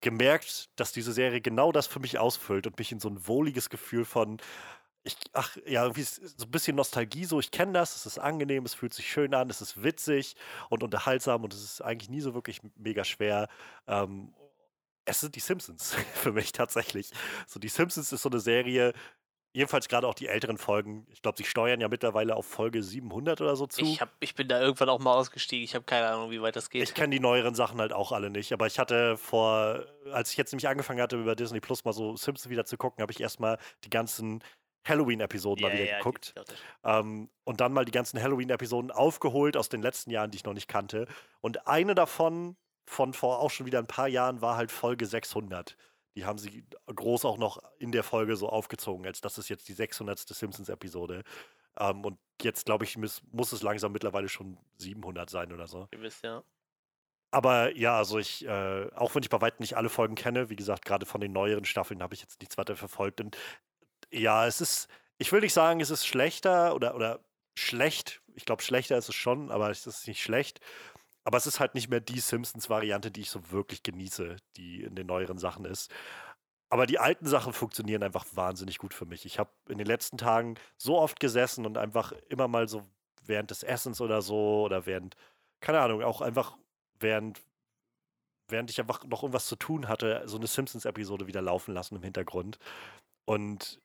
gemerkt, 0.00 0.68
dass 0.76 0.92
diese 0.92 1.12
Serie 1.12 1.40
genau 1.40 1.72
das 1.72 1.86
für 1.86 2.00
mich 2.00 2.18
ausfüllt 2.18 2.66
und 2.66 2.78
mich 2.78 2.92
in 2.92 3.00
so 3.00 3.08
ein 3.08 3.26
wohliges 3.26 3.70
Gefühl 3.70 4.04
von, 4.04 4.38
ich, 5.06 5.16
ach 5.32 5.56
ja, 5.66 5.82
irgendwie 5.82 6.02
so 6.02 6.44
ein 6.44 6.50
bisschen 6.50 6.76
Nostalgie, 6.76 7.24
so 7.24 7.38
ich 7.38 7.50
kenne 7.50 7.72
das, 7.72 7.94
es 7.96 8.06
ist 8.06 8.18
angenehm, 8.18 8.64
es 8.64 8.74
fühlt 8.74 8.92
sich 8.92 9.10
schön 9.10 9.34
an, 9.34 9.48
es 9.50 9.60
ist 9.60 9.82
witzig 9.82 10.36
und 10.68 10.82
unterhaltsam 10.82 11.44
und 11.44 11.54
es 11.54 11.62
ist 11.62 11.80
eigentlich 11.80 12.10
nie 12.10 12.20
so 12.20 12.34
wirklich 12.34 12.60
mega 12.76 13.04
schwer. 13.04 13.48
Ähm, 13.86 14.34
es 15.04 15.20
sind 15.20 15.36
die 15.36 15.40
Simpsons 15.40 15.94
für 16.14 16.32
mich 16.32 16.52
tatsächlich. 16.52 17.10
So, 17.46 17.60
die 17.60 17.68
Simpsons 17.68 18.12
ist 18.12 18.22
so 18.22 18.28
eine 18.28 18.40
Serie, 18.40 18.92
Jedenfalls 19.56 19.88
gerade 19.88 20.06
auch 20.06 20.12
die 20.12 20.26
älteren 20.26 20.58
Folgen. 20.58 21.06
Ich 21.10 21.22
glaube, 21.22 21.38
sie 21.38 21.44
steuern 21.44 21.80
ja 21.80 21.88
mittlerweile 21.88 22.36
auf 22.36 22.44
Folge 22.44 22.82
700 22.82 23.40
oder 23.40 23.56
so 23.56 23.66
zu. 23.66 23.80
Ich, 23.80 24.02
hab, 24.02 24.10
ich 24.20 24.34
bin 24.34 24.48
da 24.48 24.60
irgendwann 24.60 24.90
auch 24.90 24.98
mal 24.98 25.14
ausgestiegen. 25.14 25.64
Ich 25.64 25.74
habe 25.74 25.86
keine 25.86 26.08
Ahnung, 26.08 26.30
wie 26.30 26.42
weit 26.42 26.56
das 26.56 26.68
geht. 26.68 26.82
Ich 26.82 26.92
kenne 26.92 27.14
die 27.14 27.20
neueren 27.20 27.54
Sachen 27.54 27.80
halt 27.80 27.94
auch 27.94 28.12
alle 28.12 28.28
nicht. 28.28 28.52
Aber 28.52 28.66
ich 28.66 28.78
hatte 28.78 29.16
vor, 29.16 29.86
als 30.12 30.30
ich 30.30 30.36
jetzt 30.36 30.52
nämlich 30.52 30.68
angefangen 30.68 31.00
hatte, 31.00 31.18
über 31.18 31.34
Disney 31.34 31.60
Plus 31.60 31.86
mal 31.86 31.94
so 31.94 32.16
Simpsons 32.16 32.50
wieder 32.50 32.66
zu 32.66 32.76
gucken, 32.76 33.00
habe 33.00 33.12
ich 33.12 33.20
erstmal 33.20 33.56
die 33.84 33.88
ganzen 33.88 34.44
Halloween-Episoden 34.86 35.64
yeah, 35.64 35.72
mal 35.72 35.78
wieder 35.80 35.90
ja, 35.90 35.96
geguckt. 36.00 36.34
Ähm, 36.84 37.30
und 37.44 37.62
dann 37.62 37.72
mal 37.72 37.86
die 37.86 37.92
ganzen 37.92 38.22
Halloween-Episoden 38.22 38.90
aufgeholt 38.90 39.56
aus 39.56 39.70
den 39.70 39.80
letzten 39.80 40.10
Jahren, 40.10 40.30
die 40.30 40.36
ich 40.36 40.44
noch 40.44 40.52
nicht 40.52 40.68
kannte. 40.68 41.06
Und 41.40 41.66
eine 41.66 41.94
davon, 41.94 42.58
von 42.84 43.14
vor 43.14 43.38
auch 43.38 43.50
schon 43.50 43.64
wieder 43.64 43.78
ein 43.78 43.86
paar 43.86 44.08
Jahren, 44.08 44.42
war 44.42 44.58
halt 44.58 44.70
Folge 44.70 45.06
600 45.06 45.78
die 46.16 46.24
haben 46.24 46.38
sie 46.38 46.64
groß 46.86 47.24
auch 47.26 47.36
noch 47.36 47.58
in 47.78 47.92
der 47.92 48.02
Folge 48.02 48.36
so 48.36 48.48
aufgezogen, 48.48 49.06
als 49.06 49.20
das 49.20 49.36
ist 49.38 49.48
jetzt 49.48 49.68
die 49.68 49.74
600. 49.74 50.18
Simpsons-Episode. 50.18 51.22
Ähm, 51.78 52.04
und 52.04 52.18
jetzt, 52.42 52.64
glaube 52.64 52.84
ich, 52.84 52.96
muss, 52.96 53.22
muss, 53.32 53.52
es 53.52 53.62
langsam 53.62 53.92
mittlerweile 53.92 54.28
schon 54.28 54.56
700 54.78 55.28
sein 55.28 55.52
oder 55.52 55.66
so. 55.66 55.88
Gewiss, 55.90 56.22
ja. 56.22 56.42
Aber 57.30 57.76
ja, 57.76 57.98
also 57.98 58.18
ich, 58.18 58.46
äh, 58.46 58.90
auch 58.94 59.14
wenn 59.14 59.22
ich 59.22 59.28
bei 59.28 59.40
weitem 59.42 59.60
nicht 59.60 59.76
alle 59.76 59.90
Folgen 59.90 60.14
kenne, 60.14 60.48
wie 60.48 60.56
gesagt, 60.56 60.86
gerade 60.86 61.04
von 61.04 61.20
den 61.20 61.32
neueren 61.32 61.66
Staffeln 61.66 62.02
habe 62.02 62.14
ich 62.14 62.22
jetzt 62.22 62.40
nichts 62.40 62.56
weiter 62.56 62.76
verfolgt. 62.76 63.20
Und 63.20 63.36
ja, 64.10 64.46
es 64.46 64.62
ist, 64.62 64.88
ich 65.18 65.30
will 65.32 65.40
nicht 65.40 65.52
sagen, 65.52 65.80
es 65.80 65.90
ist 65.90 66.06
schlechter 66.06 66.74
oder, 66.74 66.94
oder 66.94 67.20
schlecht. 67.54 68.22
Ich 68.34 68.46
glaube, 68.46 68.62
schlechter 68.62 68.96
ist 68.96 69.10
es 69.10 69.14
schon, 69.14 69.50
aber 69.50 69.70
es 69.70 69.86
ist 69.86 70.08
nicht 70.08 70.22
schlecht. 70.22 70.60
Aber 71.26 71.38
es 71.38 71.46
ist 71.48 71.58
halt 71.58 71.74
nicht 71.74 71.88
mehr 71.90 71.98
die 71.98 72.20
Simpsons-Variante, 72.20 73.10
die 73.10 73.22
ich 73.22 73.30
so 73.30 73.50
wirklich 73.50 73.82
genieße, 73.82 74.36
die 74.56 74.84
in 74.84 74.94
den 74.94 75.08
neueren 75.08 75.38
Sachen 75.38 75.64
ist. 75.64 75.90
Aber 76.68 76.86
die 76.86 77.00
alten 77.00 77.26
Sachen 77.26 77.52
funktionieren 77.52 78.04
einfach 78.04 78.24
wahnsinnig 78.34 78.78
gut 78.78 78.94
für 78.94 79.06
mich. 79.06 79.26
Ich 79.26 79.40
habe 79.40 79.50
in 79.68 79.78
den 79.78 79.88
letzten 79.88 80.18
Tagen 80.18 80.54
so 80.78 80.96
oft 81.00 81.18
gesessen 81.18 81.66
und 81.66 81.78
einfach 81.78 82.12
immer 82.28 82.46
mal 82.46 82.68
so 82.68 82.84
während 83.24 83.50
des 83.50 83.64
Essens 83.64 84.00
oder 84.00 84.22
so 84.22 84.62
oder 84.62 84.86
während, 84.86 85.16
keine 85.58 85.80
Ahnung, 85.80 86.00
auch 86.04 86.20
einfach 86.20 86.56
während, 87.00 87.42
während 88.46 88.70
ich 88.70 88.78
einfach 88.80 89.02
noch 89.02 89.24
irgendwas 89.24 89.46
zu 89.46 89.56
tun 89.56 89.88
hatte, 89.88 90.22
so 90.26 90.36
eine 90.36 90.46
Simpsons-Episode 90.46 91.26
wieder 91.26 91.42
laufen 91.42 91.74
lassen 91.74 91.96
im 91.96 92.04
Hintergrund. 92.04 92.60
Und 93.24 93.80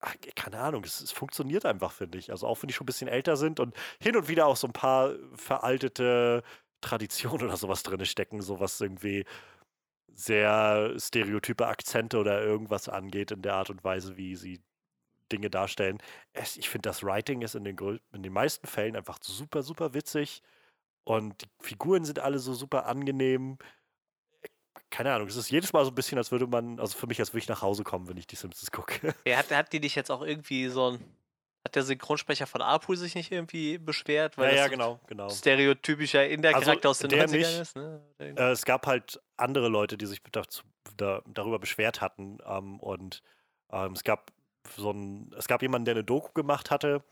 ach, 0.00 0.14
keine 0.34 0.58
Ahnung, 0.58 0.84
es, 0.84 1.02
es 1.02 1.12
funktioniert 1.12 1.66
einfach, 1.66 1.92
finde 1.92 2.16
ich. 2.16 2.30
Also 2.30 2.46
auch 2.46 2.62
wenn 2.62 2.68
die 2.68 2.74
schon 2.74 2.84
ein 2.84 2.86
bisschen 2.86 3.08
älter 3.08 3.36
sind 3.36 3.60
und 3.60 3.76
hin 4.00 4.16
und 4.16 4.28
wieder 4.28 4.46
auch 4.46 4.56
so 4.56 4.66
ein 4.66 4.72
paar 4.72 5.12
veraltete 5.34 6.42
Tradition 6.80 7.42
oder 7.42 7.56
sowas 7.56 7.82
drin 7.82 8.04
stecken, 8.04 8.40
sowas 8.42 8.80
irgendwie 8.80 9.24
sehr 10.12 10.94
stereotype 10.98 11.66
Akzente 11.66 12.18
oder 12.18 12.42
irgendwas 12.42 12.88
angeht 12.88 13.30
in 13.30 13.42
der 13.42 13.54
Art 13.54 13.70
und 13.70 13.84
Weise, 13.84 14.16
wie 14.16 14.36
sie 14.36 14.60
Dinge 15.32 15.50
darstellen. 15.50 15.98
Es, 16.32 16.56
ich 16.56 16.68
finde, 16.68 16.88
das 16.88 17.02
Writing 17.02 17.42
ist 17.42 17.54
in 17.54 17.64
den, 17.64 17.76
in 18.12 18.22
den 18.22 18.32
meisten 18.32 18.66
Fällen 18.66 18.96
einfach 18.96 19.18
super, 19.22 19.62
super 19.62 19.94
witzig 19.94 20.42
und 21.04 21.42
die 21.42 21.46
Figuren 21.60 22.04
sind 22.04 22.18
alle 22.18 22.38
so 22.38 22.54
super 22.54 22.86
angenehm. 22.86 23.58
Keine 24.90 25.12
Ahnung, 25.14 25.28
es 25.28 25.36
ist 25.36 25.50
jedes 25.50 25.72
Mal 25.72 25.84
so 25.84 25.90
ein 25.90 25.94
bisschen, 25.94 26.18
als 26.18 26.32
würde 26.32 26.46
man, 26.46 26.80
also 26.80 26.98
für 26.98 27.06
mich, 27.06 27.20
als 27.20 27.32
würde 27.32 27.42
ich 27.42 27.48
nach 27.48 27.62
Hause 27.62 27.84
kommen, 27.84 28.08
wenn 28.08 28.16
ich 28.16 28.26
die 28.26 28.36
Simpsons 28.36 28.70
gucke. 28.70 29.14
Ja, 29.24 29.38
hat, 29.38 29.50
hat 29.50 29.72
die 29.72 29.80
dich 29.80 29.94
jetzt 29.94 30.10
auch 30.10 30.22
irgendwie 30.22 30.68
so 30.68 30.90
ein 30.90 31.16
hat 31.64 31.74
der 31.74 31.82
Synchronsprecher 31.82 32.46
von 32.46 32.62
Apu 32.62 32.94
sich 32.94 33.14
nicht 33.14 33.30
irgendwie 33.30 33.78
beschwert? 33.78 34.38
Weil 34.38 34.54
ja, 34.54 34.62
ja, 34.62 34.68
genau, 34.68 34.98
genau. 35.06 35.28
Stereotypischer 35.28 36.26
in 36.26 36.42
der 36.42 36.56
also 36.56 36.72
aus 36.72 36.98
den 37.00 37.10
90ern 37.10 37.60
ist, 37.60 37.76
ne? 37.76 38.00
Äh, 38.18 38.50
es 38.50 38.64
gab 38.64 38.86
halt 38.86 39.20
andere 39.36 39.68
Leute, 39.68 39.98
die 39.98 40.06
sich 40.06 40.22
dazu, 40.32 40.62
da, 40.96 41.22
darüber 41.26 41.58
beschwert 41.58 42.00
hatten. 42.00 42.38
Ähm, 42.46 42.80
und 42.80 43.22
ähm, 43.70 43.92
es 43.92 44.04
gab 44.04 44.32
so 44.76 44.90
ein, 44.90 45.32
es 45.36 45.48
gab 45.48 45.60
jemanden, 45.62 45.84
der 45.84 45.94
eine 45.94 46.04
Doku 46.04 46.32
gemacht 46.32 46.70
hatte. 46.70 47.02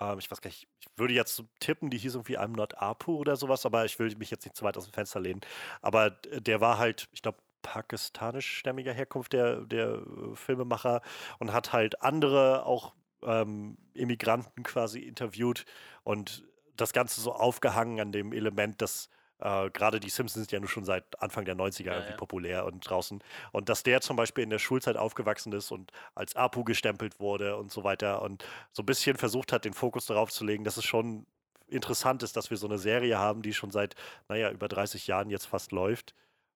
Ähm, 0.00 0.18
ich 0.18 0.30
weiß 0.30 0.40
gar 0.40 0.48
nicht, 0.48 0.66
ich 0.80 0.86
würde 0.96 1.14
jetzt 1.14 1.42
tippen, 1.60 1.88
die 1.88 1.98
hieß 1.98 2.14
irgendwie 2.14 2.38
I'm 2.38 2.56
not 2.56 2.78
Apu 2.78 3.16
oder 3.16 3.36
sowas, 3.36 3.64
aber 3.66 3.84
ich 3.84 3.98
will 4.00 4.14
mich 4.16 4.30
jetzt 4.30 4.44
nicht 4.44 4.56
zu 4.56 4.64
weit 4.64 4.76
aus 4.76 4.84
dem 4.84 4.92
Fenster 4.92 5.20
lehnen. 5.20 5.42
Aber 5.80 6.10
der 6.10 6.60
war 6.60 6.78
halt, 6.78 7.08
ich 7.12 7.22
glaube, 7.22 7.38
pakistanischstämmiger 7.62 8.92
Herkunft, 8.92 9.32
der, 9.32 9.60
der 9.60 9.94
äh, 9.94 10.34
Filmemacher, 10.34 11.00
und 11.38 11.52
hat 11.52 11.72
halt 11.72 12.02
andere 12.02 12.66
auch 12.66 12.94
ähm, 13.24 13.76
Immigranten 13.94 14.62
quasi 14.62 15.00
interviewt 15.00 15.64
und 16.04 16.44
das 16.76 16.92
Ganze 16.92 17.20
so 17.20 17.32
aufgehangen 17.32 18.00
an 18.00 18.12
dem 18.12 18.32
Element, 18.32 18.80
dass 18.82 19.08
äh, 19.38 19.70
gerade 19.70 20.00
die 20.00 20.08
Simpsons 20.08 20.46
sind 20.46 20.52
ja 20.52 20.60
nur 20.60 20.68
schon 20.68 20.84
seit 20.84 21.20
Anfang 21.20 21.44
der 21.44 21.56
90er 21.56 21.84
ja, 21.84 21.92
irgendwie 21.94 22.12
ja. 22.12 22.16
populär 22.16 22.64
und 22.64 22.88
draußen. 22.88 23.22
Und 23.50 23.68
dass 23.68 23.82
der 23.82 24.00
zum 24.00 24.16
Beispiel 24.16 24.44
in 24.44 24.50
der 24.50 24.58
Schulzeit 24.58 24.96
aufgewachsen 24.96 25.52
ist 25.52 25.70
und 25.70 25.90
als 26.14 26.36
Apu 26.36 26.64
gestempelt 26.64 27.18
wurde 27.20 27.56
und 27.56 27.72
so 27.72 27.84
weiter 27.84 28.22
und 28.22 28.44
so 28.72 28.82
ein 28.82 28.86
bisschen 28.86 29.16
versucht 29.16 29.52
hat, 29.52 29.64
den 29.64 29.74
Fokus 29.74 30.06
darauf 30.06 30.30
zu 30.30 30.44
legen, 30.44 30.64
dass 30.64 30.76
es 30.76 30.84
schon 30.84 31.26
interessant 31.66 32.22
ist, 32.22 32.36
dass 32.36 32.50
wir 32.50 32.56
so 32.56 32.66
eine 32.66 32.78
Serie 32.78 33.18
haben, 33.18 33.42
die 33.42 33.54
schon 33.54 33.70
seit, 33.70 33.96
naja, 34.28 34.50
über 34.50 34.68
30 34.68 35.06
Jahren 35.06 35.30
jetzt 35.30 35.46
fast 35.46 35.72
läuft 35.72 36.14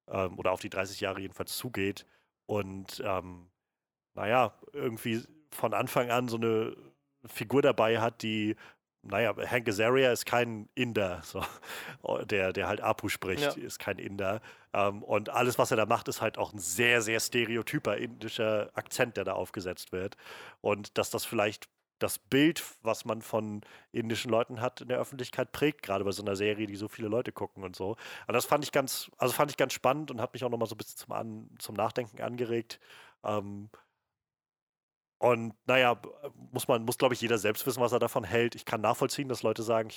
ähm, 0.08 0.38
oder 0.38 0.52
auf 0.52 0.60
die 0.60 0.70
30 0.70 1.00
Jahre 1.00 1.20
jedenfalls 1.20 1.56
zugeht 1.56 2.06
und 2.46 3.02
ähm, 3.04 3.48
naja, 4.14 4.54
irgendwie 4.72 5.22
von 5.56 5.74
Anfang 5.74 6.10
an 6.10 6.28
so 6.28 6.36
eine 6.36 6.76
Figur 7.24 7.62
dabei 7.62 8.00
hat, 8.00 8.22
die 8.22 8.56
naja, 9.08 9.34
Hank 9.36 9.68
Azaria 9.68 10.10
ist 10.12 10.26
kein 10.26 10.68
Inder, 10.74 11.20
so, 11.22 11.44
der, 12.24 12.52
der 12.52 12.66
halt 12.66 12.80
Apu 12.80 13.08
spricht, 13.08 13.56
ja. 13.56 13.64
ist 13.64 13.78
kein 13.78 13.98
Inder. 13.98 14.40
Ähm, 14.72 15.02
und 15.02 15.30
alles, 15.30 15.58
was 15.58 15.70
er 15.70 15.76
da 15.76 15.86
macht, 15.86 16.08
ist 16.08 16.20
halt 16.20 16.38
auch 16.38 16.52
ein 16.52 16.58
sehr, 16.58 17.02
sehr 17.02 17.20
stereotyper 17.20 17.96
indischer 17.96 18.70
Akzent, 18.74 19.16
der 19.16 19.24
da 19.24 19.32
aufgesetzt 19.34 19.92
wird. 19.92 20.16
Und 20.60 20.98
dass 20.98 21.10
das 21.10 21.24
vielleicht 21.24 21.68
das 21.98 22.18
Bild, 22.18 22.62
was 22.82 23.04
man 23.04 23.22
von 23.22 23.62
indischen 23.90 24.30
Leuten 24.30 24.60
hat 24.60 24.82
in 24.82 24.88
der 24.88 24.98
Öffentlichkeit 24.98 25.52
prägt, 25.52 25.82
gerade 25.82 26.04
bei 26.04 26.12
so 26.12 26.22
einer 26.22 26.36
Serie, 26.36 26.66
die 26.66 26.76
so 26.76 26.88
viele 26.88 27.08
Leute 27.08 27.32
gucken 27.32 27.64
und 27.64 27.74
so. 27.74 27.96
Und 28.26 28.34
das 28.34 28.44
fand 28.44 28.64
ich 28.64 28.72
ganz, 28.72 29.10
also 29.16 29.32
fand 29.32 29.50
ich 29.50 29.56
ganz 29.56 29.72
spannend 29.72 30.10
und 30.10 30.20
hat 30.20 30.34
mich 30.34 30.44
auch 30.44 30.50
nochmal 30.50 30.68
so 30.68 30.74
ein 30.74 30.78
bisschen 30.78 30.98
zum, 30.98 31.12
An 31.12 31.48
zum 31.58 31.74
Nachdenken 31.74 32.20
angeregt. 32.20 32.80
Ähm, 33.24 33.70
und 35.18 35.54
naja, 35.66 36.00
muss 36.52 36.68
man, 36.68 36.84
muss 36.84 36.98
glaube 36.98 37.14
ich 37.14 37.20
jeder 37.20 37.38
selbst 37.38 37.66
wissen, 37.66 37.80
was 37.80 37.92
er 37.92 37.98
davon 37.98 38.24
hält. 38.24 38.54
Ich 38.54 38.64
kann 38.64 38.80
nachvollziehen, 38.80 39.28
dass 39.28 39.42
Leute 39.42 39.62
sagen, 39.62 39.90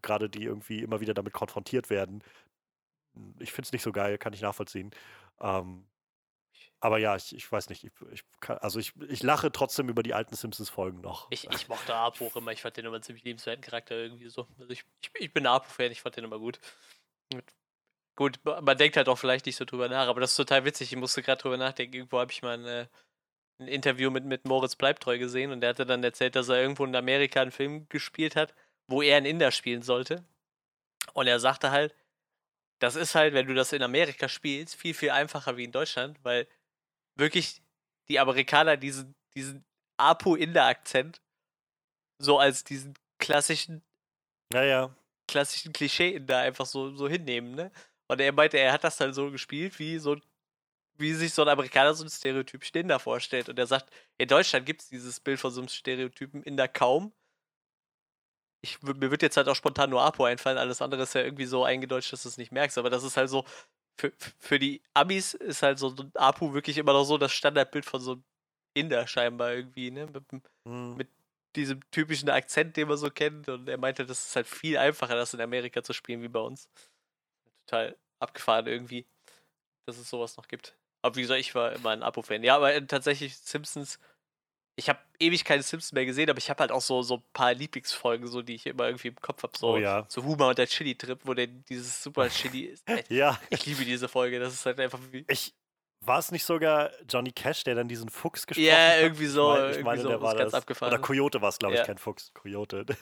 gerade 0.00 0.30
die 0.30 0.44
irgendwie 0.44 0.80
immer 0.80 1.00
wieder 1.00 1.14
damit 1.14 1.32
konfrontiert 1.32 1.90
werden, 1.90 2.22
ich 3.38 3.52
finde 3.52 3.66
es 3.66 3.72
nicht 3.72 3.82
so 3.82 3.92
geil, 3.92 4.18
kann 4.18 4.32
ich 4.32 4.40
nachvollziehen. 4.40 4.90
Ähm, 5.40 5.86
aber 6.80 6.98
ja, 6.98 7.14
ich, 7.14 7.34
ich 7.34 7.50
weiß 7.50 7.68
nicht. 7.68 7.84
Ich, 7.84 7.92
ich 8.10 8.24
kann, 8.40 8.58
also 8.58 8.80
ich, 8.80 8.92
ich 9.08 9.22
lache 9.22 9.52
trotzdem 9.52 9.88
über 9.88 10.02
die 10.02 10.14
alten 10.14 10.34
Simpsons-Folgen 10.34 11.00
noch. 11.00 11.28
Ich, 11.30 11.48
ich 11.48 11.68
mochte 11.68 11.94
Apu 11.94 12.26
auch 12.26 12.36
immer. 12.36 12.52
Ich 12.52 12.62
fand 12.62 12.76
den 12.76 12.84
immer 12.84 12.96
einen 12.96 13.04
ziemlich 13.04 13.24
liebenswerten 13.24 13.62
Charakter 13.62 13.94
irgendwie 13.94 14.28
so. 14.28 14.48
Also 14.58 14.72
ich, 14.72 14.84
ich, 15.00 15.10
ich 15.14 15.32
bin 15.32 15.46
Apu-Fan, 15.46 15.92
ich 15.92 16.02
fand 16.02 16.16
den 16.16 16.24
immer 16.24 16.38
gut. 16.38 16.58
Gut, 18.16 18.40
man 18.44 18.76
denkt 18.76 18.96
halt 18.96 19.08
auch 19.08 19.16
vielleicht 19.16 19.46
nicht 19.46 19.56
so 19.56 19.64
drüber 19.64 19.88
nach, 19.88 20.08
aber 20.08 20.20
das 20.20 20.30
ist 20.32 20.36
total 20.36 20.64
witzig. 20.64 20.92
Ich 20.92 20.98
musste 20.98 21.22
gerade 21.22 21.40
drüber 21.40 21.56
nachdenken. 21.56 21.94
Irgendwo 21.94 22.18
habe 22.18 22.32
ich 22.32 22.42
mal 22.42 22.58
eine, 22.58 22.90
ein 23.62 23.68
Interview 23.68 24.10
mit, 24.10 24.24
mit 24.24 24.44
Moritz 24.46 24.76
Bleibtreu 24.76 25.18
gesehen 25.18 25.52
und 25.52 25.60
der 25.60 25.70
hatte 25.70 25.86
dann 25.86 26.04
erzählt, 26.04 26.36
dass 26.36 26.48
er 26.48 26.60
irgendwo 26.60 26.84
in 26.84 26.94
Amerika 26.94 27.40
einen 27.40 27.50
Film 27.50 27.88
gespielt 27.88 28.36
hat, 28.36 28.54
wo 28.88 29.02
er 29.02 29.16
einen 29.16 29.26
Inder 29.26 29.50
spielen 29.50 29.82
sollte. 29.82 30.24
Und 31.14 31.26
er 31.26 31.40
sagte 31.40 31.70
halt, 31.70 31.94
das 32.78 32.96
ist 32.96 33.14
halt, 33.14 33.34
wenn 33.34 33.46
du 33.46 33.54
das 33.54 33.72
in 33.72 33.82
Amerika 33.82 34.28
spielst, 34.28 34.74
viel, 34.74 34.94
viel 34.94 35.10
einfacher 35.10 35.56
wie 35.56 35.64
in 35.64 35.72
Deutschland, 35.72 36.18
weil 36.24 36.48
wirklich 37.14 37.62
die 38.08 38.18
Amerikaner 38.18 38.76
diesen, 38.76 39.14
diesen 39.34 39.64
Apu-Inder-Akzent 39.98 41.20
so 42.18 42.38
als 42.38 42.64
diesen 42.64 42.94
klassischen, 43.18 43.82
naja. 44.52 44.94
klassischen 45.28 45.72
Klischee-Inder 45.72 46.38
einfach 46.38 46.66
so, 46.66 46.94
so 46.94 47.08
hinnehmen, 47.08 47.54
ne? 47.54 47.70
Und 48.08 48.20
er 48.20 48.32
meinte, 48.32 48.58
er 48.58 48.72
hat 48.72 48.84
das 48.84 48.96
dann 48.96 49.14
so 49.14 49.30
gespielt 49.30 49.78
wie 49.78 49.98
so 49.98 50.14
ein 50.14 50.22
wie 50.98 51.14
sich 51.14 51.32
so 51.34 51.42
ein 51.42 51.48
Amerikaner 51.48 51.94
so 51.94 52.02
einen 52.02 52.10
stereotypischen 52.10 52.80
Inder 52.80 52.98
vorstellt. 52.98 53.48
Und 53.48 53.58
er 53.58 53.66
sagt, 53.66 53.90
in 54.18 54.28
Deutschland 54.28 54.66
gibt 54.66 54.82
es 54.82 54.88
dieses 54.88 55.20
Bild 55.20 55.40
von 55.40 55.50
so 55.50 55.60
einem 55.60 55.68
Stereotypen 55.68 56.42
Inder 56.42 56.68
kaum. 56.68 57.12
Ich, 58.60 58.80
mir 58.82 59.10
wird 59.10 59.22
jetzt 59.22 59.36
halt 59.36 59.48
auch 59.48 59.56
spontan 59.56 59.90
nur 59.90 60.02
Apo 60.02 60.24
einfallen, 60.24 60.56
alles 60.56 60.80
andere 60.80 61.02
ist 61.02 61.14
ja 61.14 61.22
irgendwie 61.22 61.46
so 61.46 61.64
eingedeutscht, 61.64 62.12
dass 62.12 62.22
du 62.22 62.28
es 62.28 62.38
nicht 62.38 62.52
merkst. 62.52 62.78
Aber 62.78 62.90
das 62.90 63.02
ist 63.02 63.16
halt 63.16 63.28
so, 63.28 63.44
für, 63.98 64.12
für 64.38 64.58
die 64.58 64.82
Amis 64.94 65.34
ist 65.34 65.62
halt 65.62 65.78
so 65.78 65.88
ein 65.90 66.12
Apu 66.14 66.54
wirklich 66.54 66.78
immer 66.78 66.92
noch 66.92 67.04
so 67.04 67.18
das 67.18 67.32
Standardbild 67.32 67.84
von 67.84 68.00
so 68.00 68.12
einem 68.12 68.24
Inder 68.74 69.06
scheinbar 69.06 69.52
irgendwie, 69.52 69.90
ne? 69.90 70.06
Mit, 70.06 70.24
mhm. 70.64 70.96
mit 70.96 71.08
diesem 71.56 71.80
typischen 71.90 72.30
Akzent, 72.30 72.76
den 72.76 72.88
man 72.88 72.96
so 72.96 73.10
kennt. 73.10 73.48
Und 73.48 73.68
er 73.68 73.78
meinte, 73.78 74.06
das 74.06 74.26
ist 74.26 74.36
halt 74.36 74.46
viel 74.46 74.78
einfacher, 74.78 75.14
das 75.14 75.34
in 75.34 75.40
Amerika 75.40 75.82
zu 75.82 75.92
spielen 75.92 76.22
wie 76.22 76.28
bei 76.28 76.40
uns. 76.40 76.68
Total 77.66 77.96
abgefahren 78.18 78.66
irgendwie, 78.66 79.06
dass 79.86 79.98
es 79.98 80.08
sowas 80.08 80.36
noch 80.36 80.48
gibt. 80.48 80.74
Aber 81.02 81.16
wie 81.16 81.22
gesagt, 81.22 81.40
ich 81.40 81.54
war 81.54 81.72
immer 81.72 81.90
ein 81.90 82.02
Abo-Fan. 82.02 82.42
Ja, 82.44 82.56
aber 82.56 82.74
äh, 82.74 82.86
tatsächlich 82.86 83.36
Simpsons. 83.36 83.98
Ich 84.76 84.88
habe 84.88 85.00
ewig 85.18 85.44
keine 85.44 85.62
Simpsons 85.62 85.92
mehr 85.92 86.06
gesehen, 86.06 86.30
aber 86.30 86.38
ich 86.38 86.48
habe 86.48 86.60
halt 86.60 86.72
auch 86.72 86.80
so, 86.80 87.02
so 87.02 87.16
ein 87.16 87.22
paar 87.34 87.52
Lieblingsfolgen, 87.52 88.26
so, 88.26 88.40
die 88.40 88.54
ich 88.54 88.66
immer 88.66 88.86
irgendwie 88.86 89.08
im 89.08 89.16
Kopf 89.16 89.42
habe. 89.42 89.52
So, 89.58 89.72
oh, 89.72 89.76
ja. 89.76 90.06
so 90.08 90.24
Huma 90.24 90.48
und 90.48 90.58
der 90.58 90.66
Chili-Trip, 90.66 91.20
wo 91.24 91.34
der 91.34 91.48
dieses 91.48 92.02
super 92.02 92.30
Chili 92.30 92.62
ist. 92.62 92.88
ja. 93.10 93.38
Ich 93.50 93.66
liebe 93.66 93.84
diese 93.84 94.08
Folge. 94.08 94.38
Das 94.38 94.54
ist 94.54 94.64
halt 94.64 94.80
einfach 94.80 95.00
wie. 95.10 95.26
Ich, 95.28 95.54
war 96.04 96.18
es 96.18 96.32
nicht 96.32 96.44
sogar 96.44 96.90
Johnny 97.08 97.30
Cash, 97.30 97.64
der 97.64 97.76
dann 97.76 97.86
diesen 97.86 98.08
Fuchs 98.08 98.46
gesprochen 98.46 98.70
hat? 98.70 98.78
Ja, 98.78 99.00
irgendwie 99.00 99.26
so. 99.26 99.52
Ich 99.54 99.60
meine, 99.60 99.76
ich 99.76 99.84
meine 99.84 100.02
so, 100.02 100.08
der 100.08 100.20
war 100.20 100.34
ganz 100.34 100.50
das. 100.52 100.60
abgefahren. 100.60 100.92
Oder 100.92 101.00
Coyote 101.00 101.40
war 101.40 101.48
es, 101.48 101.58
glaube 101.58 101.74
ich, 101.74 101.80
ja. 101.80 101.86
kein 101.86 101.98
Fuchs. 101.98 102.32
Coyote. 102.34 102.84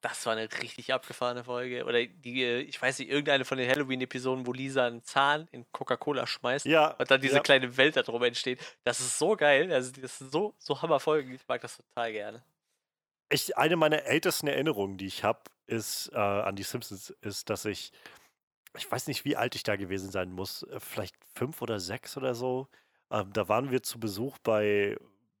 Das 0.00 0.26
war 0.26 0.34
eine 0.34 0.50
richtig 0.60 0.92
abgefahrene 0.92 1.44
Folge. 1.44 1.86
Oder 1.86 2.04
die, 2.04 2.42
äh, 2.42 2.60
ich 2.60 2.80
weiß 2.80 2.98
nicht, 2.98 3.08
irgendeine 3.08 3.46
von 3.46 3.56
den 3.56 3.70
Halloween-Episoden, 3.70 4.46
wo 4.46 4.52
Lisa 4.52 4.86
einen 4.86 5.02
Zahn 5.02 5.48
in 5.50 5.64
Coca-Cola 5.72 6.26
schmeißt 6.26 6.66
ja, 6.66 6.88
und 6.88 7.10
dann 7.10 7.22
diese 7.22 7.36
ja. 7.36 7.40
kleine 7.40 7.74
Welt 7.78 7.96
da 7.96 8.02
drum 8.02 8.22
entsteht. 8.22 8.60
Das 8.84 9.00
ist 9.00 9.18
so 9.18 9.34
geil. 9.34 9.72
Also, 9.72 9.92
das 9.98 10.18
sind 10.18 10.30
so, 10.30 10.54
so 10.58 10.82
Hammerfolgen. 10.82 11.34
Ich 11.34 11.48
mag 11.48 11.62
das 11.62 11.78
total 11.78 12.12
gerne. 12.12 12.44
Ich, 13.30 13.56
eine 13.56 13.76
meiner 13.76 14.02
ältesten 14.02 14.46
Erinnerungen, 14.46 14.98
die 14.98 15.06
ich 15.06 15.24
habe, 15.24 15.40
ist 15.66 16.10
äh, 16.12 16.18
an 16.18 16.54
die 16.54 16.64
Simpsons, 16.64 17.08
ist, 17.22 17.48
dass 17.48 17.64
ich 17.64 17.90
ich 18.76 18.90
weiß 18.90 19.06
nicht, 19.06 19.24
wie 19.24 19.36
alt 19.36 19.54
ich 19.54 19.62
da 19.62 19.76
gewesen 19.76 20.10
sein 20.10 20.32
muss, 20.32 20.64
äh, 20.64 20.80
vielleicht 20.80 21.16
fünf 21.34 21.62
oder 21.62 21.80
sechs 21.80 22.16
oder 22.16 22.34
so. 22.34 22.68
Ähm, 23.10 23.32
da 23.32 23.48
waren 23.48 23.70
wir 23.70 23.82
zu 23.82 24.00
Besuch 24.00 24.38
bei 24.38 24.96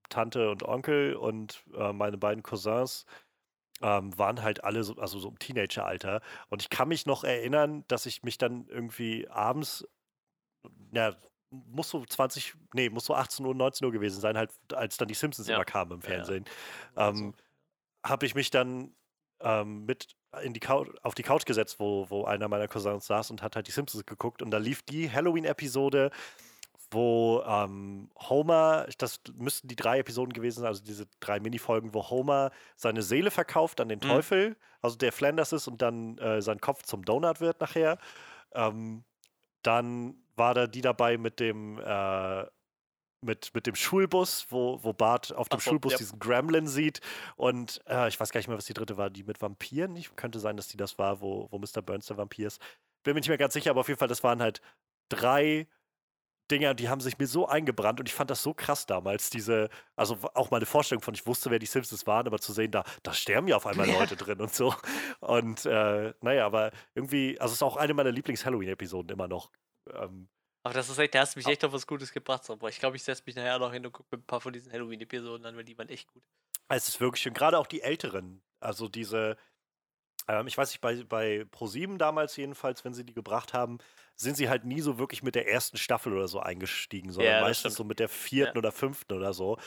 Tante 0.08 0.50
und 0.50 0.62
Onkel 0.62 1.14
und 1.16 1.64
äh, 1.74 1.92
meine 1.92 2.18
beiden 2.18 2.42
Cousins 2.42 3.06
ähm, 3.82 4.16
waren 4.18 4.42
halt 4.42 4.62
alle 4.62 4.84
so, 4.84 4.94
also 4.96 5.18
so 5.18 5.28
im 5.28 5.38
Teenageralter. 5.38 6.20
Und 6.48 6.62
ich 6.62 6.70
kann 6.70 6.88
mich 6.88 7.06
noch 7.06 7.24
erinnern, 7.24 7.84
dass 7.88 8.06
ich 8.06 8.22
mich 8.22 8.38
dann 8.38 8.66
irgendwie 8.68 9.28
abends, 9.28 9.86
ja, 10.92 11.14
muss 11.50 11.90
so 11.90 12.04
20, 12.04 12.54
nee, 12.72 12.90
muss 12.90 13.04
so 13.04 13.14
18 13.14 13.44
Uhr, 13.46 13.54
19 13.54 13.86
Uhr 13.86 13.92
gewesen 13.92 14.20
sein, 14.20 14.36
halt, 14.36 14.52
als 14.72 14.96
dann 14.96 15.08
die 15.08 15.14
Simpsons 15.14 15.48
ja. 15.48 15.56
immer 15.56 15.64
kamen 15.64 15.92
im 15.92 16.02
Fernsehen. 16.02 16.44
Ja, 16.96 17.10
ähm, 17.10 17.34
Habe 18.04 18.26
ich 18.26 18.34
mich 18.34 18.50
dann 18.50 18.94
ähm, 19.40 19.84
mit 19.84 20.16
in 20.42 20.52
die 20.52 20.60
Couch, 20.60 20.88
auf 21.02 21.14
die 21.14 21.22
Couch 21.22 21.44
gesetzt, 21.44 21.76
wo, 21.78 22.06
wo 22.08 22.24
einer 22.24 22.48
meiner 22.48 22.68
Cousins 22.68 23.06
saß 23.06 23.30
und 23.30 23.42
hat 23.42 23.56
halt 23.56 23.66
die 23.66 23.72
Simpsons 23.72 24.04
geguckt. 24.06 24.42
Und 24.42 24.50
da 24.50 24.58
lief 24.58 24.82
die 24.82 25.10
Halloween-Episode, 25.10 26.10
wo 26.90 27.42
ähm, 27.46 28.10
Homer, 28.28 28.86
das 28.98 29.20
müssten 29.36 29.68
die 29.68 29.76
drei 29.76 29.98
Episoden 29.98 30.32
gewesen 30.32 30.60
sein, 30.60 30.68
also 30.68 30.82
diese 30.82 31.06
drei 31.20 31.40
Minifolgen, 31.40 31.94
wo 31.94 32.08
Homer 32.10 32.50
seine 32.76 33.02
Seele 33.02 33.30
verkauft 33.30 33.80
an 33.80 33.88
den 33.88 33.98
mhm. 33.98 34.08
Teufel, 34.08 34.56
also 34.80 34.96
der 34.96 35.12
Flanders 35.12 35.52
ist 35.52 35.66
und 35.66 35.82
dann 35.82 36.18
äh, 36.18 36.40
sein 36.40 36.60
Kopf 36.60 36.84
zum 36.84 37.04
Donut 37.04 37.40
wird 37.40 37.60
nachher. 37.60 37.98
Ähm, 38.52 39.04
dann 39.62 40.16
war 40.36 40.54
da 40.54 40.66
die 40.66 40.82
dabei 40.82 41.16
mit 41.16 41.40
dem 41.40 41.78
äh, 41.78 42.44
mit, 43.24 43.52
mit 43.54 43.66
dem 43.66 43.74
Schulbus, 43.74 44.46
wo, 44.50 44.82
wo 44.82 44.92
Bart 44.92 45.32
auf 45.34 45.48
dem 45.48 45.60
so, 45.60 45.70
Schulbus 45.70 45.92
ja. 45.92 45.98
diesen 45.98 46.18
Gremlin 46.18 46.66
sieht. 46.66 47.00
Und 47.36 47.80
äh, 47.88 48.08
ich 48.08 48.18
weiß 48.18 48.30
gar 48.30 48.38
nicht 48.38 48.48
mehr, 48.48 48.56
was 48.56 48.66
die 48.66 48.74
dritte 48.74 48.96
war, 48.96 49.10
die 49.10 49.24
mit 49.24 49.40
Vampiren. 49.42 49.96
Ich, 49.96 50.14
könnte 50.16 50.38
sein, 50.38 50.56
dass 50.56 50.68
die 50.68 50.76
das 50.76 50.98
war, 50.98 51.20
wo, 51.20 51.48
wo 51.50 51.58
Mr. 51.58 51.82
Burns 51.82 52.06
der 52.06 52.16
Vampir 52.16 52.46
ist. 52.46 52.60
Bin 53.02 53.14
mir 53.14 53.20
nicht 53.20 53.28
mehr 53.28 53.38
ganz 53.38 53.54
sicher, 53.54 53.70
aber 53.70 53.80
auf 53.80 53.88
jeden 53.88 53.98
Fall, 53.98 54.08
das 54.08 54.22
waren 54.22 54.40
halt 54.40 54.60
drei 55.08 55.66
Dinger, 56.50 56.74
die 56.74 56.88
haben 56.88 57.00
sich 57.00 57.18
mir 57.18 57.26
so 57.26 57.48
eingebrannt 57.48 58.00
und 58.00 58.08
ich 58.08 58.14
fand 58.14 58.30
das 58.30 58.42
so 58.42 58.52
krass 58.52 58.84
damals, 58.84 59.30
diese, 59.30 59.70
also 59.96 60.18
auch 60.34 60.50
meine 60.50 60.66
Vorstellung 60.66 61.02
von, 61.02 61.14
ich 61.14 61.26
wusste, 61.26 61.50
wer 61.50 61.58
die 61.58 61.66
Simpsons 61.66 62.06
waren, 62.06 62.26
aber 62.26 62.38
zu 62.38 62.52
sehen, 62.52 62.70
da, 62.70 62.84
da 63.02 63.14
sterben 63.14 63.48
ja 63.48 63.56
auf 63.56 63.66
einmal 63.66 63.88
ja. 63.88 63.98
Leute 63.98 64.16
drin 64.16 64.40
und 64.40 64.54
so. 64.54 64.74
Und 65.20 65.64
äh, 65.64 66.12
naja, 66.20 66.44
aber 66.44 66.70
irgendwie, 66.94 67.40
also 67.40 67.52
es 67.52 67.58
ist 67.58 67.62
auch 67.62 67.76
eine 67.76 67.94
meiner 67.94 68.12
Lieblings-Halloween-Episoden 68.12 69.10
immer 69.10 69.26
noch. 69.26 69.50
Ähm, 69.90 70.28
aber 70.64 70.72
das 70.72 70.88
ist 70.88 70.98
echt, 70.98 71.14
da 71.14 71.20
hast 71.20 71.34
du 71.34 71.38
mich 71.38 71.46
echt 71.46 71.62
auf 71.62 71.74
was 71.74 71.86
Gutes 71.86 72.10
gebracht. 72.10 72.48
Aber 72.48 72.70
ich 72.70 72.78
glaube, 72.78 72.96
ich 72.96 73.02
setze 73.02 73.22
mich 73.26 73.36
nachher 73.36 73.58
noch 73.58 73.70
hin 73.70 73.84
und 73.84 73.92
gucke 73.92 74.16
mir 74.16 74.22
ein 74.22 74.26
paar 74.26 74.40
von 74.40 74.50
diesen 74.50 74.72
Halloween-Episoden 74.72 75.44
an, 75.44 75.56
weil 75.56 75.64
die 75.64 75.76
waren 75.76 75.90
echt 75.90 76.08
gut. 76.08 76.22
Es 76.68 76.88
ist 76.88 77.00
wirklich 77.00 77.22
schön. 77.22 77.34
Gerade 77.34 77.58
auch 77.58 77.66
die 77.66 77.82
älteren. 77.82 78.42
Also 78.60 78.88
diese, 78.88 79.36
ähm, 80.26 80.46
ich 80.46 80.56
weiß 80.56 80.70
nicht, 80.70 80.80
bei, 80.80 81.04
bei 81.04 81.44
ProSieben 81.50 81.98
damals 81.98 82.34
jedenfalls, 82.36 82.82
wenn 82.82 82.94
sie 82.94 83.04
die 83.04 83.12
gebracht 83.12 83.52
haben, 83.52 83.76
sind 84.16 84.38
sie 84.38 84.48
halt 84.48 84.64
nie 84.64 84.80
so 84.80 84.98
wirklich 84.98 85.22
mit 85.22 85.34
der 85.34 85.50
ersten 85.50 85.76
Staffel 85.76 86.14
oder 86.14 86.28
so 86.28 86.40
eingestiegen, 86.40 87.12
sondern 87.12 87.34
ja, 87.34 87.40
meistens 87.42 87.74
so 87.74 87.84
mit 87.84 87.98
der 87.98 88.08
vierten 88.08 88.56
ja. 88.56 88.58
oder 88.58 88.72
fünften 88.72 89.12
oder 89.12 89.34
so. 89.34 89.58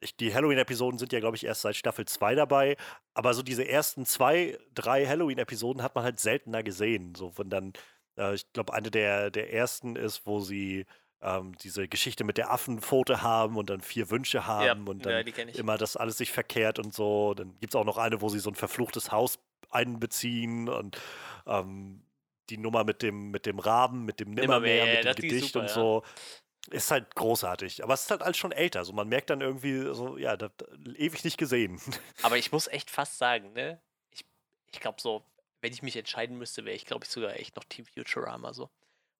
Ich, 0.00 0.18
die 0.18 0.34
Halloween-Episoden 0.34 0.98
sind 0.98 1.14
ja, 1.14 1.20
glaube 1.20 1.36
ich, 1.38 1.46
erst 1.46 1.62
seit 1.62 1.76
Staffel 1.76 2.04
2 2.04 2.34
dabei. 2.34 2.76
Aber 3.14 3.32
so 3.32 3.42
diese 3.42 3.66
ersten 3.66 4.04
zwei, 4.04 4.58
drei 4.74 5.06
Halloween-Episoden 5.06 5.82
hat 5.82 5.94
man 5.94 6.04
halt 6.04 6.20
seltener 6.20 6.62
gesehen. 6.62 7.14
So, 7.14 7.38
wenn 7.38 7.48
dann 7.48 7.72
äh, 8.16 8.34
ich 8.34 8.50
glaube, 8.52 8.72
eine 8.74 8.90
der, 8.90 9.30
der 9.30 9.52
ersten 9.52 9.96
ist, 9.96 10.26
wo 10.26 10.40
sie 10.40 10.86
ähm, 11.22 11.56
diese 11.58 11.88
Geschichte 11.88 12.24
mit 12.24 12.36
der 12.36 12.50
Affenpfote 12.50 13.22
haben 13.22 13.56
und 13.56 13.70
dann 13.70 13.80
vier 13.80 14.10
Wünsche 14.10 14.46
haben 14.46 14.84
ja, 14.84 14.90
und 14.90 15.06
dann 15.06 15.26
ja, 15.26 15.44
immer 15.54 15.78
das 15.78 15.96
alles 15.96 16.18
sich 16.18 16.32
verkehrt 16.32 16.78
und 16.78 16.92
so. 16.92 17.34
Dann 17.34 17.58
gibt 17.60 17.74
es 17.74 17.76
auch 17.76 17.84
noch 17.84 17.98
eine, 17.98 18.20
wo 18.20 18.28
sie 18.28 18.40
so 18.40 18.50
ein 18.50 18.56
verfluchtes 18.56 19.12
Haus 19.12 19.38
einbeziehen 19.70 20.68
und 20.68 21.00
ähm, 21.46 22.02
die 22.50 22.58
Nummer 22.58 22.84
mit 22.84 23.02
dem, 23.02 23.30
mit 23.30 23.46
dem 23.46 23.58
Raben, 23.58 24.04
mit 24.04 24.20
dem 24.20 24.32
Nimmermehr, 24.32 24.84
Nimmermehr 24.84 25.04
mit 25.04 25.18
dem 25.18 25.28
Gedicht 25.28 25.52
super, 25.52 25.60
und 25.60 25.70
so. 25.70 26.02
Ja. 26.04 26.76
Ist 26.76 26.90
halt 26.90 27.14
großartig. 27.14 27.82
Aber 27.82 27.94
es 27.94 28.02
ist 28.02 28.10
halt 28.10 28.22
alles 28.22 28.36
schon 28.36 28.52
älter. 28.52 28.80
Also 28.80 28.92
man 28.92 29.08
merkt 29.08 29.30
dann 29.30 29.40
irgendwie 29.40 29.80
so, 29.94 30.16
ja, 30.16 30.36
das, 30.36 30.52
ewig 30.96 31.24
nicht 31.24 31.38
gesehen. 31.38 31.80
Aber 32.22 32.36
ich 32.38 32.52
muss 32.52 32.68
echt 32.68 32.90
fast 32.90 33.18
sagen, 33.18 33.52
ne? 33.52 33.80
Ich, 34.10 34.24
ich 34.70 34.80
glaube 34.80 35.00
so, 35.00 35.24
wenn 35.62 35.72
ich 35.72 35.82
mich 35.82 35.96
entscheiden 35.96 36.36
müsste, 36.36 36.64
wäre 36.64 36.76
ich, 36.76 36.84
glaube 36.84 37.04
ich, 37.04 37.10
sogar 37.10 37.36
echt 37.36 37.56
noch 37.56 37.64
Team 37.64 37.86
Futurama 37.86 38.52
so. 38.52 38.70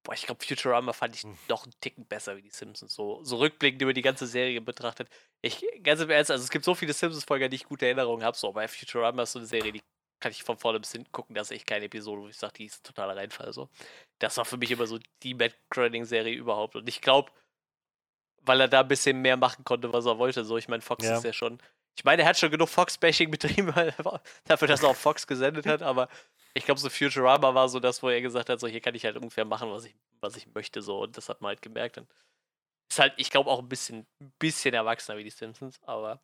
Boah, 0.03 0.15
ich 0.15 0.27
glaube, 0.27 0.45
Futurama 0.45 0.93
fand 0.93 1.15
ich 1.15 1.23
hm. 1.23 1.39
noch 1.49 1.63
einen 1.65 1.75
Ticken 1.81 2.05
besser 2.07 2.37
wie 2.37 2.43
die 2.43 2.51
Simpsons. 2.51 2.93
So, 2.93 3.23
so 3.23 3.37
rückblickend 3.37 3.81
über 3.83 3.93
die 3.93 4.03
ganze 4.03 4.27
Serie 4.27 4.61
betrachtet. 4.61 5.09
Ich, 5.43 5.65
ganz 5.83 6.01
im 6.01 6.11
Ernst, 6.11 6.33
also 6.33 6.43
es 6.43 6.51
gibt 6.51 6.65
so 6.65 6.75
viele 6.75 6.93
Simpsons-Folgen, 6.93 7.51
die 7.51 7.57
ich 7.57 7.65
gute 7.65 7.87
Erinnerungen 7.87 8.25
habe. 8.25 8.37
So, 8.37 8.49
aber 8.49 8.67
Futurama 8.67 9.23
ist 9.23 9.33
so 9.33 9.39
eine 9.39 9.47
Serie, 9.47 9.73
die 9.73 9.83
kann 10.19 10.33
ich 10.33 10.43
von 10.43 10.59
vorne 10.59 10.81
bis 10.81 10.93
hin 10.93 11.07
gucken. 11.13 11.35
Das 11.35 11.51
ist 11.51 11.57
echt 11.57 11.67
keine 11.67 11.85
Episode, 11.85 12.23
wo 12.23 12.29
ich 12.29 12.37
sage, 12.37 12.55
die 12.55 12.65
ist 12.67 12.85
totaler 12.85 13.17
Reinfall. 13.17 13.53
So. 13.53 13.69
Das 14.19 14.37
war 14.37 14.45
für 14.45 14.57
mich 14.57 14.71
immer 14.73 14.87
so 14.87 14.99
die 15.23 15.35
Matt 15.35 15.55
Groening-Serie 15.71 16.35
überhaupt. 16.35 16.75
Und 16.75 16.89
ich 16.89 17.01
glaube, 17.01 17.31
weil 18.43 18.61
er 18.61 18.69
da 18.69 18.81
ein 18.81 18.89
bisschen 18.89 19.21
mehr 19.21 19.37
machen 19.37 19.65
konnte, 19.65 19.93
was 19.93 20.07
er 20.07 20.19
wollte. 20.19 20.45
So, 20.45 20.57
ich 20.57 20.69
meine, 20.69 20.83
Fox 20.83 21.05
ja. 21.05 21.17
ist 21.17 21.25
ja 21.25 21.33
schon. 21.33 21.59
Ich 21.97 22.05
meine, 22.05 22.23
er 22.23 22.29
hat 22.29 22.39
schon 22.39 22.51
genug 22.51 22.69
Fox-Bashing 22.69 23.31
betrieben, 23.31 23.73
dafür, 24.45 24.69
dass 24.69 24.83
er 24.83 24.89
auf 24.89 24.99
Fox 24.99 25.27
gesendet 25.27 25.67
hat, 25.67 25.83
aber 25.83 26.09
ich 26.55 26.65
glaube, 26.65 26.81
so 26.81 26.91
Futurama 26.91 27.55
war 27.55 27.69
so 27.69 27.81
das, 27.81 28.03
wo 28.03 28.09
er 28.09 28.21
gesagt 28.21 28.49
hat, 28.49 28.61
so 28.61 28.67
hier 28.67 28.81
kann 28.81 28.95
ich 28.95 29.05
halt 29.05 29.17
ungefähr 29.17 29.45
machen, 29.45 29.71
was 29.71 29.85
ich, 29.85 29.95
was 30.21 30.37
ich 30.37 30.53
möchte, 30.55 30.83
so. 30.83 31.03
Und 31.03 31.17
das 31.17 31.29
hat 31.29 31.41
man 31.41 31.51
halt 31.51 31.63
gemerkt. 31.63 31.99
Und 31.99 32.09
ist 32.91 32.99
halt, 32.99 33.15
ich 33.17 33.31
glaube, 33.31 33.51
auch 33.51 33.61
ein 33.61 33.69
bisschen, 33.69 34.07
bisschen 34.39 34.75
erwachsener 34.75 35.17
wie 35.17 35.25
die 35.25 35.31
Simpsons, 35.31 35.81
aber. 35.85 36.21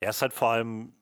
Er 0.00 0.10
ist 0.10 0.22
halt 0.22 0.32
vor 0.32 0.50
allem, 0.50 0.94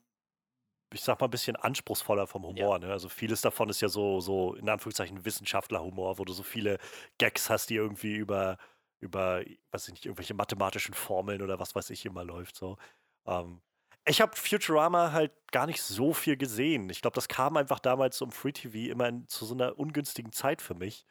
ich 0.92 1.02
sag 1.02 1.21
mal, 1.21 1.26
ein 1.26 1.30
bisschen 1.30 1.56
anspruchsvoller 1.56 2.26
vom 2.26 2.45
Humor. 2.45 2.80
Ja. 2.80 2.87
Ne? 2.87 2.92
Also 2.92 3.11
vieles 3.11 3.42
davon 3.42 3.68
ist 3.68 3.83
ja 3.83 3.88
so, 3.88 4.21
so 4.21 4.54
in 4.54 4.68
Anführungszeichen 4.71 5.25
Wissenschaftlerhumor, 5.26 6.18
wo 6.18 6.25
du 6.25 6.33
so 6.33 6.42
viele 6.42 6.78
Gags 7.18 7.50
hast, 7.50 7.68
die 7.68 7.75
irgendwie 7.75 8.14
über, 8.14 8.56
über, 9.00 9.45
weiß 9.73 9.88
ich 9.88 9.95
nicht, 9.95 10.06
irgendwelche 10.06 10.33
mathematischen 10.33 10.95
Formeln 10.95 11.42
oder 11.42 11.59
was 11.59 11.75
weiß 11.75 11.90
ich 11.90 12.06
immer 12.06 12.25
läuft. 12.25 12.56
So. 12.56 12.78
Ähm, 13.26 13.61
ich 14.06 14.20
habe 14.20 14.36
Futurama 14.36 15.12
halt 15.12 15.32
gar 15.50 15.66
nicht 15.66 15.82
so 15.82 16.12
viel 16.12 16.36
gesehen. 16.36 16.88
Ich 16.90 17.02
glaube, 17.02 17.14
das 17.14 17.28
kam 17.28 17.56
einfach 17.56 17.80
damals 17.80 18.22
um 18.22 18.30
Free 18.30 18.52
TV 18.52 18.90
immer 18.90 19.08
in, 19.08 19.28
zu 19.28 19.44
so 19.44 19.54
einer 19.54 19.78
ungünstigen 19.78 20.32
Zeit 20.32 20.62
für 20.62 20.75
mich, 20.75 21.06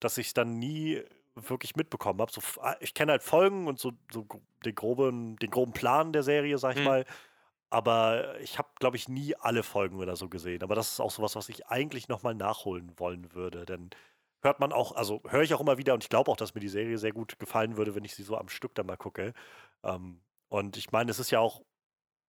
dass 0.00 0.18
ich 0.18 0.28
es 0.28 0.34
dann 0.34 0.58
nie 0.58 1.02
wirklich 1.34 1.76
mitbekommen 1.76 2.20
habe. 2.20 2.32
So, 2.32 2.42
ah, 2.60 2.76
ich 2.80 2.94
kenne 2.94 3.12
halt 3.12 3.22
Folgen 3.22 3.68
und 3.68 3.78
so, 3.78 3.92
so, 4.12 4.26
den, 4.64 4.74
groben, 4.74 5.36
den 5.36 5.50
groben 5.50 5.72
Plan 5.72 6.12
der 6.12 6.24
Serie, 6.24 6.58
sag 6.58 6.72
ich 6.72 6.78
hm. 6.78 6.84
mal. 6.84 7.04
Aber 7.70 8.38
ich 8.40 8.58
habe, 8.58 8.68
glaube 8.80 8.96
ich, 8.96 9.08
nie 9.08 9.34
alle 9.36 9.62
Folgen 9.62 9.98
oder 9.98 10.16
so 10.16 10.28
gesehen. 10.28 10.62
Aber 10.62 10.74
das 10.74 10.92
ist 10.92 11.00
auch 11.00 11.10
sowas, 11.10 11.36
was 11.36 11.48
ich 11.48 11.68
eigentlich 11.68 12.08
nochmal 12.08 12.34
nachholen 12.34 12.92
wollen 12.98 13.32
würde. 13.32 13.64
Denn 13.64 13.90
hört 14.42 14.60
man 14.60 14.72
auch, 14.72 14.92
also 14.96 15.22
höre 15.28 15.42
ich 15.42 15.54
auch 15.54 15.60
immer 15.60 15.78
wieder 15.78 15.94
und 15.94 16.02
ich 16.02 16.10
glaube 16.10 16.30
auch, 16.30 16.36
dass 16.36 16.54
mir 16.54 16.60
die 16.60 16.68
Serie 16.68 16.98
sehr 16.98 17.12
gut 17.12 17.38
gefallen 17.38 17.76
würde, 17.76 17.94
wenn 17.94 18.04
ich 18.04 18.14
sie 18.14 18.24
so 18.24 18.36
am 18.36 18.48
Stück 18.48 18.74
dann 18.74 18.86
mal 18.86 18.96
gucke. 18.96 19.32
Ähm, 19.84 20.20
und 20.48 20.76
ich 20.76 20.92
meine, 20.92 21.10
es 21.10 21.18
ist 21.18 21.30
ja 21.30 21.40
auch 21.40 21.62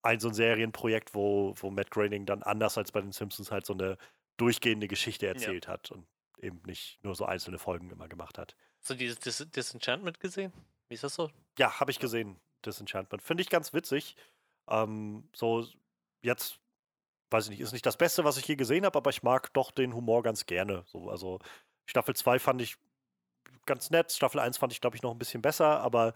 ein 0.04 0.20
so 0.20 0.28
ein 0.28 0.34
Serienprojekt, 0.34 1.14
wo, 1.14 1.54
wo 1.56 1.70
Matt 1.70 1.90
Groening 1.90 2.26
dann 2.26 2.42
anders 2.42 2.76
als 2.76 2.92
bei 2.92 3.00
den 3.00 3.12
Simpsons 3.12 3.50
halt 3.50 3.66
so 3.66 3.72
eine 3.72 3.96
durchgehende 4.36 4.86
Geschichte 4.86 5.26
erzählt 5.26 5.66
ja. 5.66 5.72
hat 5.72 5.90
und 5.90 6.06
eben 6.38 6.60
nicht 6.66 7.02
nur 7.02 7.14
so 7.14 7.24
einzelne 7.24 7.58
Folgen 7.58 7.90
immer 7.90 8.08
gemacht 8.08 8.38
hat. 8.38 8.54
Hast 8.80 8.90
du 8.90 8.94
dieses 8.94 9.18
Dis 9.18 9.46
Disenchantment 9.50 10.20
gesehen? 10.20 10.52
Wie 10.88 10.94
ist 10.94 11.04
das 11.04 11.14
so? 11.14 11.30
Ja, 11.58 11.80
habe 11.80 11.90
ich 11.90 11.98
gesehen, 11.98 12.38
Disenchantment. 12.66 13.22
Finde 13.22 13.42
ich 13.42 13.48
ganz 13.48 13.72
witzig. 13.72 14.16
Ähm, 14.68 15.28
so, 15.34 15.66
jetzt, 16.22 16.60
weiß 17.30 17.44
ich 17.44 17.50
nicht, 17.50 17.60
ist 17.60 17.72
nicht 17.72 17.86
das 17.86 17.96
Beste, 17.96 18.24
was 18.24 18.36
ich 18.36 18.46
je 18.46 18.56
gesehen 18.56 18.84
habe, 18.84 18.98
aber 18.98 19.10
ich 19.10 19.22
mag 19.22 19.52
doch 19.54 19.70
den 19.70 19.94
Humor 19.94 20.22
ganz 20.22 20.44
gerne. 20.44 20.84
So, 20.86 21.08
also 21.08 21.38
Staffel 21.86 22.14
2 22.14 22.38
fand 22.38 22.60
ich 22.60 22.76
ganz 23.64 23.90
nett, 23.90 24.12
Staffel 24.12 24.40
1 24.40 24.58
fand 24.58 24.72
ich, 24.72 24.82
glaube 24.82 24.96
ich, 24.96 25.02
noch 25.02 25.12
ein 25.12 25.18
bisschen 25.18 25.40
besser, 25.40 25.80
aber 25.80 26.12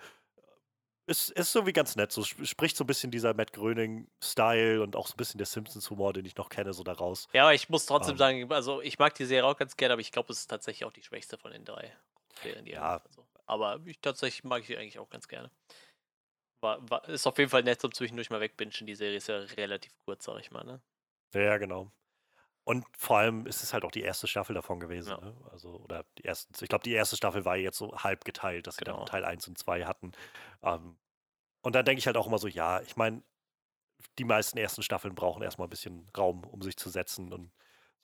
ist, 1.09 1.31
ist 1.31 1.53
so 1.53 1.67
wie 1.67 1.73
ganz 1.73 1.97
nett. 1.97 2.13
So 2.13 2.23
spricht 2.23 2.77
so 2.77 2.85
ein 2.85 2.87
bisschen 2.87 3.11
dieser 3.11 3.35
Matt 3.35 3.53
Gröning-Style 3.53 4.83
und 4.83 4.95
auch 4.95 5.07
so 5.07 5.15
ein 5.15 5.17
bisschen 5.17 5.39
der 5.39 5.47
Simpsons-Humor, 5.47 6.13
den 6.13 6.25
ich 6.25 6.37
noch 6.37 6.51
kenne, 6.51 6.73
so 6.73 6.85
daraus. 6.85 7.29
Ja, 7.33 7.51
ich 7.51 7.69
muss 7.69 7.87
trotzdem 7.87 8.13
ähm. 8.13 8.19
sagen, 8.19 8.53
also 8.53 8.83
ich 8.83 8.99
mag 8.99 9.15
die 9.15 9.25
Serie 9.25 9.49
auch 9.49 9.57
ganz 9.57 9.77
gerne, 9.77 9.95
aber 9.95 10.01
ich 10.01 10.13
glaube, 10.13 10.33
es 10.33 10.41
ist 10.41 10.49
tatsächlich 10.49 10.85
auch 10.85 10.93
die 10.93 11.03
schwächste 11.03 11.39
von 11.39 11.51
den 11.51 11.65
drei. 11.65 11.97
Ja. 12.65 13.03
Also. 13.05 13.27
Aber 13.47 13.81
ich 13.87 13.99
tatsächlich 14.01 14.45
mag 14.45 14.63
ich 14.69 14.79
eigentlich 14.79 14.99
auch 14.99 15.09
ganz 15.09 15.27
gerne. 15.27 15.51
War, 16.61 16.79
war, 16.91 17.09
ist 17.09 17.27
auf 17.27 17.39
jeden 17.39 17.51
Fall 17.51 17.63
nett 17.63 17.81
zum 17.81 17.93
zwischendurch 17.93 18.31
mal 18.31 18.41
wegbingen. 18.41 18.75
Die 18.87 18.95
Serie 18.95 19.17
ist 19.17 19.29
ja 19.29 19.39
relativ 19.39 19.93
kurz, 20.05 20.25
sag 20.25 20.41
ich 20.41 20.51
mal, 20.51 20.65
ne? 20.65 20.81
Ja, 21.35 21.57
genau. 21.57 21.91
Und 22.69 22.85
vor 22.99 23.17
allem 23.17 23.47
ist 23.47 23.63
es 23.63 23.73
halt 23.73 23.83
auch 23.87 23.91
die 23.91 24.03
erste 24.03 24.27
Staffel 24.27 24.53
davon 24.53 24.79
gewesen. 24.79 25.09
Ja. 25.09 25.21
Ne? 25.23 25.35
Also, 25.51 25.71
oder 25.71 26.05
die 26.19 26.27
ersten, 26.27 26.53
ich 26.63 26.69
glaube, 26.69 26.85
die 26.85 26.93
erste 26.93 27.17
Staffel 27.17 27.47
war 27.47 27.57
jetzt 27.57 27.79
so 27.79 27.97
halb 27.97 28.27
geteilt, 28.27 28.67
dass 28.67 28.77
genau. 28.77 28.91
sie 28.91 28.97
dann 28.97 29.07
genau. 29.07 29.11
Teil 29.11 29.25
1 29.25 29.49
und 29.49 29.57
2 29.57 29.87
hatten. 29.87 30.13
Ähm, 30.63 30.99
und 31.63 31.75
dann 31.75 31.87
denke 31.87 32.01
ich 32.01 32.07
halt 32.07 32.19
auch 32.19 32.27
immer 32.27 32.37
so, 32.37 32.47
ja, 32.47 32.83
ich 32.83 32.95
meine, 32.95 33.23
die 34.19 34.25
meisten 34.25 34.59
ersten 34.59 34.83
Staffeln 34.83 35.15
brauchen 35.15 35.43
erstmal 35.43 35.67
ein 35.67 35.71
bisschen 35.71 36.11
Raum, 36.15 36.45
um 36.45 36.61
sich 36.61 36.77
zu 36.77 36.91
setzen 36.91 37.33
und 37.33 37.45
so 37.45 37.47
ein 37.47 37.51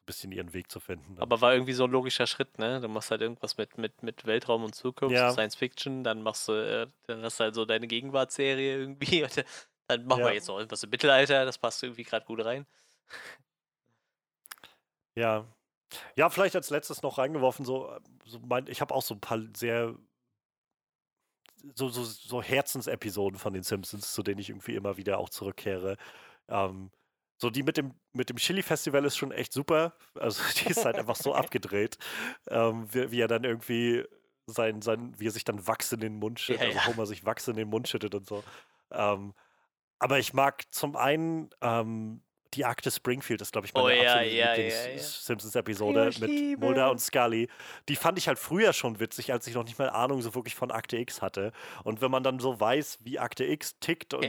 bisschen 0.06 0.32
ihren 0.32 0.54
Weg 0.54 0.72
zu 0.72 0.80
finden. 0.80 1.18
Aber 1.18 1.42
war 1.42 1.52
irgendwie 1.52 1.74
so 1.74 1.84
ein 1.84 1.90
logischer 1.90 2.26
Schritt, 2.26 2.58
ne? 2.58 2.80
Du 2.80 2.88
machst 2.88 3.10
halt 3.10 3.20
irgendwas 3.20 3.58
mit, 3.58 3.76
mit, 3.76 4.02
mit 4.02 4.24
Weltraum 4.24 4.64
und 4.64 4.74
Zukunft, 4.74 5.14
ja. 5.14 5.30
Science 5.30 5.56
Fiction, 5.56 6.04
dann 6.04 6.22
machst 6.22 6.48
du, 6.48 6.52
äh, 6.52 6.86
dann 7.06 7.22
hast 7.22 7.38
du 7.38 7.44
halt 7.44 7.54
so 7.54 7.66
deine 7.66 7.86
Gegenwartsserie 7.86 8.78
irgendwie. 8.78 9.26
dann 9.88 10.06
machen 10.06 10.20
ja. 10.20 10.26
wir 10.28 10.32
jetzt 10.32 10.48
noch 10.48 10.56
irgendwas 10.56 10.82
im 10.82 10.88
Mittelalter, 10.88 11.44
das 11.44 11.58
passt 11.58 11.82
irgendwie 11.82 12.04
gerade 12.04 12.24
gut 12.24 12.42
rein. 12.42 12.64
Ja. 15.14 15.46
Ja, 16.16 16.28
vielleicht 16.28 16.56
als 16.56 16.70
letztes 16.70 17.02
noch 17.02 17.18
reingeworfen, 17.18 17.64
so, 17.64 17.90
äh, 17.90 18.00
so 18.24 18.40
mein, 18.40 18.66
ich 18.66 18.80
habe 18.80 18.94
auch 18.94 19.02
so 19.02 19.14
ein 19.14 19.20
paar 19.20 19.38
sehr 19.56 19.94
so, 21.74 21.88
so, 21.88 22.04
so 22.04 22.42
Herzensepisoden 22.42 23.38
von 23.38 23.54
den 23.54 23.62
Simpsons, 23.62 24.12
zu 24.12 24.22
denen 24.22 24.40
ich 24.40 24.50
irgendwie 24.50 24.74
immer 24.74 24.96
wieder 24.96 25.18
auch 25.18 25.28
zurückkehre. 25.28 25.96
Ähm, 26.48 26.90
so 27.38 27.50
die 27.50 27.62
mit 27.62 27.76
dem, 27.76 27.94
mit 28.12 28.30
dem 28.30 28.36
Chili-Festival 28.36 29.04
ist 29.04 29.16
schon 29.16 29.32
echt 29.32 29.52
super. 29.52 29.94
Also 30.18 30.42
die 30.60 30.70
ist 30.70 30.84
halt 30.84 30.96
einfach 30.96 31.16
so 31.16 31.34
abgedreht, 31.34 31.98
ähm, 32.48 32.86
wie, 32.92 33.10
wie, 33.10 33.20
er 33.20 33.28
dann 33.28 33.44
irgendwie 33.44 34.04
sein, 34.46 34.82
sein, 34.82 35.14
wie 35.18 35.28
er 35.28 35.30
sich 35.30 35.44
dann 35.44 35.66
Wachs 35.66 35.92
in 35.92 36.00
den 36.00 36.16
Mund 36.16 36.38
schüttet, 36.38 36.62
ja, 36.62 36.68
also 36.68 36.78
ja. 36.78 36.86
Homer 36.86 37.06
sich 37.06 37.24
Wachs 37.24 37.48
in 37.48 37.56
den 37.56 37.68
Mund 37.68 37.88
schüttet 37.88 38.14
und 38.14 38.26
so. 38.26 38.44
Ähm, 38.90 39.34
aber 39.98 40.18
ich 40.18 40.34
mag 40.34 40.64
zum 40.70 40.96
einen 40.96 41.50
ähm, 41.62 42.22
die 42.54 42.64
Akte 42.64 42.90
Springfield 42.90 43.40
ist, 43.40 43.52
glaube 43.52 43.66
ich, 43.66 43.74
meine 43.74 43.86
oh, 43.86 43.90
ja, 43.90 44.14
absolute 44.14 44.34
ja, 44.34 44.54
Lieblings-Simpsons-Episode 44.54 46.10
ja, 46.10 46.26
mit 46.26 46.60
Mulder 46.60 46.90
und 46.90 47.00
Scully. 47.00 47.48
Die 47.88 47.96
fand 47.96 48.18
ich 48.18 48.28
halt 48.28 48.38
früher 48.38 48.72
schon 48.72 49.00
witzig, 49.00 49.32
als 49.32 49.46
ich 49.46 49.54
noch 49.54 49.64
nicht 49.64 49.78
mal 49.78 49.90
Ahnung 49.90 50.22
so 50.22 50.34
wirklich 50.34 50.54
von 50.54 50.70
Akte 50.70 50.96
X 50.96 51.22
hatte. 51.22 51.52
Und 51.82 52.00
wenn 52.00 52.10
man 52.10 52.22
dann 52.22 52.38
so 52.38 52.58
weiß, 52.58 52.98
wie 53.02 53.18
Akte 53.18 53.44
X 53.44 53.78
tickt 53.80 54.14
und 54.14 54.26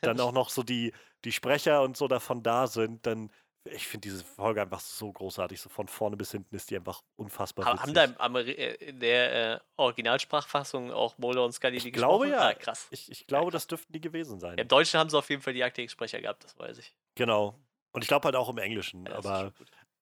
dann 0.00 0.20
auch 0.20 0.32
noch 0.32 0.50
so 0.50 0.62
die, 0.62 0.92
die 1.24 1.32
Sprecher 1.32 1.82
und 1.82 1.96
so 1.96 2.08
davon 2.08 2.42
da 2.42 2.66
sind, 2.66 3.06
dann 3.06 3.30
ich 3.66 3.86
finde 3.86 4.08
diese 4.08 4.22
Folge 4.22 4.60
einfach 4.60 4.80
so 4.80 5.10
großartig. 5.10 5.60
So 5.60 5.68
von 5.68 5.88
vorne 5.88 6.16
bis 6.16 6.32
hinten 6.32 6.54
ist 6.54 6.70
die 6.70 6.76
einfach 6.76 7.02
unfassbar 7.16 7.66
witzig. 7.66 7.80
Haben 7.80 7.94
da 7.94 8.04
im 8.04 8.36
äh, 8.36 8.74
in 8.74 9.00
der 9.00 9.54
äh, 9.54 9.60
Originalsprachfassung 9.76 10.92
auch 10.92 11.16
Mulder 11.18 11.44
und 11.44 11.52
Scully 11.52 11.78
die 11.78 11.88
ich 11.88 11.94
gesprochen? 11.94 12.28
Glaube 12.28 12.28
ja. 12.28 12.48
Ah, 12.48 12.54
krass. 12.54 12.88
Ich, 12.90 13.10
ich 13.10 13.26
glaube, 13.26 13.46
ja, 13.46 13.50
das 13.52 13.66
dürften 13.66 13.92
die 13.92 14.00
gewesen 14.00 14.38
sein. 14.38 14.58
Im 14.58 14.68
Deutschen 14.68 15.00
haben 15.00 15.08
sie 15.08 15.16
auf 15.16 15.30
jeden 15.30 15.40
Fall 15.40 15.54
die 15.54 15.64
Akte 15.64 15.80
X-Sprecher 15.82 16.20
gehabt, 16.20 16.44
das 16.44 16.58
weiß 16.58 16.78
ich. 16.78 16.94
Genau. 17.14 17.54
Und 17.94 18.02
ich 18.02 18.08
glaube 18.08 18.26
halt 18.26 18.34
auch 18.34 18.48
im 18.48 18.58
Englischen. 18.58 19.06
Ja, 19.06 19.14
aber 19.14 19.52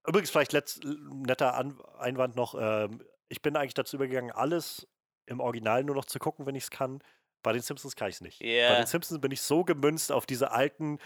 übrigens 0.06 0.30
vielleicht 0.30 0.52
letzt, 0.52 0.82
netter 0.84 1.54
An 1.54 1.78
Einwand 1.98 2.34
noch. 2.36 2.56
Ähm, 2.58 3.04
ich 3.28 3.42
bin 3.42 3.54
eigentlich 3.54 3.74
dazu 3.74 3.96
übergegangen, 3.96 4.32
alles 4.32 4.88
im 5.26 5.40
Original 5.40 5.84
nur 5.84 5.94
noch 5.94 6.06
zu 6.06 6.18
gucken, 6.18 6.46
wenn 6.46 6.54
ich 6.54 6.64
es 6.64 6.70
kann. 6.70 7.02
Bei 7.42 7.52
den 7.52 7.60
Simpsons 7.60 7.94
kann 7.94 8.08
ich 8.08 8.16
es 8.16 8.20
nicht. 8.22 8.40
Yeah. 8.40 8.70
Bei 8.70 8.76
den 8.76 8.86
Simpsons 8.86 9.20
bin 9.20 9.30
ich 9.30 9.42
so 9.42 9.62
gemünzt 9.62 10.10
auf 10.10 10.24
diese 10.24 10.52
alten, 10.52 10.98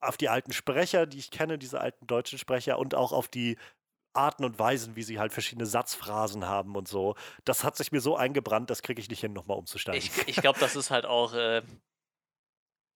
auf 0.00 0.16
die 0.16 0.28
alten 0.28 0.52
Sprecher, 0.52 1.06
die 1.06 1.18
ich 1.18 1.30
kenne, 1.30 1.58
diese 1.58 1.80
alten 1.80 2.06
deutschen 2.08 2.38
Sprecher 2.38 2.78
und 2.78 2.96
auch 2.96 3.12
auf 3.12 3.28
die 3.28 3.56
Arten 4.12 4.44
und 4.44 4.58
Weisen, 4.58 4.96
wie 4.96 5.04
sie 5.04 5.20
halt 5.20 5.32
verschiedene 5.32 5.66
Satzphrasen 5.66 6.44
haben 6.44 6.74
und 6.74 6.88
so. 6.88 7.14
Das 7.44 7.62
hat 7.62 7.76
sich 7.76 7.92
mir 7.92 8.00
so 8.00 8.16
eingebrannt, 8.16 8.68
das 8.68 8.82
kriege 8.82 9.00
ich 9.00 9.08
nicht 9.08 9.20
hin, 9.20 9.32
nochmal 9.32 9.58
umzusteigen. 9.58 10.02
Ich, 10.02 10.28
ich 10.28 10.36
glaube, 10.36 10.58
das 10.58 10.74
ist 10.74 10.90
halt 10.90 11.06
auch 11.06 11.34
äh, 11.34 11.62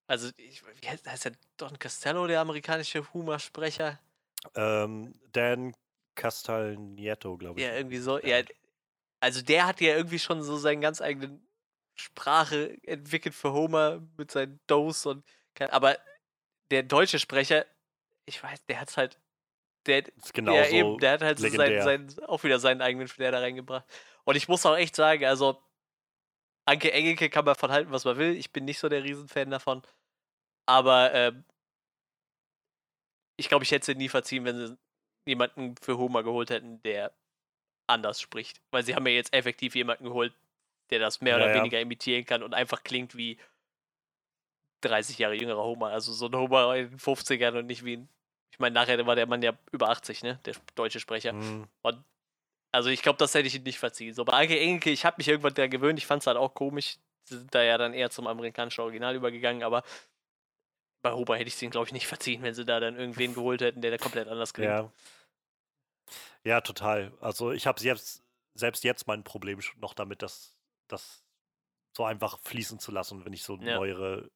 also, 0.06 0.30
ich, 0.36 0.62
wie 0.80 0.88
heißt, 0.88 1.06
heißt 1.06 1.24
der 1.26 1.32
Don 1.56 1.78
Castello, 1.78 2.26
der 2.26 2.40
amerikanische 2.40 3.12
Humor-Sprecher? 3.12 3.98
Ähm, 4.54 5.14
Dan 5.32 5.74
Castagneto, 6.14 7.36
glaube 7.36 7.60
ich. 7.60 7.66
Ja, 7.66 7.74
irgendwie 7.74 7.98
so. 7.98 8.18
Ja, 8.18 8.42
also 9.20 9.42
der 9.42 9.66
hat 9.66 9.80
ja 9.80 9.96
irgendwie 9.96 10.18
schon 10.18 10.42
so 10.42 10.56
seine 10.56 10.80
ganz 10.80 11.00
eigene 11.00 11.40
Sprache 11.94 12.76
entwickelt 12.82 13.34
für 13.34 13.52
Homer 13.52 14.02
mit 14.16 14.30
seinen 14.30 14.60
Dose 14.66 15.08
und 15.08 15.24
aber 15.70 15.96
der 16.70 16.82
deutsche 16.82 17.18
Sprecher, 17.18 17.64
ich 18.26 18.42
weiß, 18.42 18.66
der 18.66 18.80
hat 18.80 18.96
halt 18.96 19.20
der, 19.86 20.02
genau 20.32 20.52
der, 20.52 20.70
eben, 20.70 20.98
der 20.98 21.12
hat 21.12 21.22
halt 21.22 21.38
so 21.38 21.48
sein, 21.48 21.82
sein, 21.82 22.24
auch 22.26 22.42
wieder 22.42 22.58
seinen 22.58 22.82
eigenen 22.82 23.06
Flair 23.06 23.30
da 23.32 23.38
reingebracht. 23.38 23.84
Und 24.24 24.36
ich 24.36 24.48
muss 24.48 24.66
auch 24.66 24.76
echt 24.76 24.96
sagen, 24.96 25.24
also 25.26 25.62
Anke 26.66 26.92
Engelke 26.92 27.28
kann 27.28 27.44
man 27.44 27.54
von 27.54 27.70
halten, 27.70 27.92
was 27.92 28.04
man 28.04 28.16
will. 28.16 28.36
Ich 28.36 28.50
bin 28.50 28.64
nicht 28.64 28.78
so 28.78 28.88
der 28.88 29.04
Riesenfan 29.04 29.50
davon. 29.50 29.82
Aber 30.66 31.12
ähm, 31.12 31.44
ich 33.36 33.48
glaube, 33.48 33.64
ich 33.64 33.70
hätte 33.70 33.86
sie 33.86 33.94
nie 33.94 34.08
verziehen, 34.08 34.44
wenn 34.44 34.66
sie 34.66 34.76
jemanden 35.26 35.76
für 35.76 35.98
Homer 35.98 36.22
geholt 36.22 36.50
hätten, 36.50 36.82
der 36.82 37.12
anders 37.86 38.20
spricht. 38.20 38.60
Weil 38.70 38.84
sie 38.84 38.94
haben 38.94 39.06
ja 39.06 39.12
jetzt 39.12 39.34
effektiv 39.34 39.74
jemanden 39.74 40.04
geholt, 40.04 40.34
der 40.90 40.98
das 40.98 41.20
mehr 41.20 41.36
oder 41.36 41.50
ja. 41.50 41.56
weniger 41.56 41.80
imitieren 41.80 42.24
kann 42.24 42.42
und 42.42 42.54
einfach 42.54 42.82
klingt 42.82 43.16
wie 43.16 43.38
30 44.82 45.18
Jahre 45.18 45.34
jüngerer 45.34 45.62
Homer. 45.62 45.88
Also 45.88 46.12
so 46.12 46.26
ein 46.26 46.34
Homer 46.34 46.74
in 46.76 46.90
den 46.90 46.98
50ern 46.98 47.58
und 47.58 47.66
nicht 47.66 47.84
wie 47.84 47.98
ein. 47.98 48.08
Ich 48.50 48.58
meine, 48.58 48.74
nachher 48.74 49.04
war 49.06 49.16
der 49.16 49.26
Mann 49.26 49.42
ja 49.42 49.52
über 49.72 49.88
80, 49.88 50.22
ne? 50.22 50.38
Der 50.44 50.54
deutsche 50.76 51.00
Sprecher. 51.00 51.32
Mhm. 51.32 51.66
Und 51.82 52.04
also 52.74 52.90
ich 52.90 53.02
glaube, 53.02 53.18
das 53.18 53.32
hätte 53.34 53.46
ich 53.46 53.54
ihm 53.54 53.62
nicht 53.62 53.78
verziehen. 53.78 54.14
So 54.14 54.24
bei 54.24 54.32
Anke 54.32 54.58
Engelke, 54.58 54.90
ich 54.90 55.04
habe 55.04 55.14
mich 55.18 55.28
irgendwann 55.28 55.54
daran 55.54 55.70
gewöhnt, 55.70 55.96
ich 55.98 56.06
fand 56.06 56.22
es 56.22 56.26
halt 56.26 56.36
auch 56.36 56.54
komisch. 56.54 56.96
Sie 57.22 57.38
sind 57.38 57.54
da 57.54 57.62
ja 57.62 57.78
dann 57.78 57.94
eher 57.94 58.10
zum 58.10 58.26
amerikanischen 58.26 58.80
Original 58.80 59.14
übergegangen, 59.14 59.62
aber 59.62 59.84
bei 61.00 61.12
Homer 61.12 61.36
hätte 61.36 61.46
ich 61.46 61.54
es 61.54 61.62
ihnen, 61.62 61.70
glaube 61.70 61.86
ich, 61.86 61.92
nicht 61.92 62.08
verziehen, 62.08 62.42
wenn 62.42 62.52
sie 62.52 62.64
da 62.64 62.80
dann 62.80 62.96
irgendwen 62.96 63.32
geholt 63.32 63.60
hätten, 63.60 63.80
der 63.80 63.92
da 63.92 63.98
komplett 63.98 64.26
anders 64.26 64.52
klingt. 64.52 64.70
Ja. 64.70 64.90
Ja, 66.42 66.60
total. 66.60 67.12
Also 67.20 67.52
ich 67.52 67.66
habe 67.68 67.80
jetzt, 67.80 68.24
selbst 68.54 68.82
jetzt 68.82 69.06
mein 69.06 69.22
Problem 69.22 69.60
noch 69.78 69.94
damit, 69.94 70.20
das, 70.20 70.58
das 70.88 71.24
so 71.96 72.04
einfach 72.04 72.40
fließen 72.40 72.80
zu 72.80 72.90
lassen, 72.90 73.24
wenn 73.24 73.32
ich 73.32 73.44
so 73.44 73.56
ja. 73.56 73.76
neuere 73.76 74.30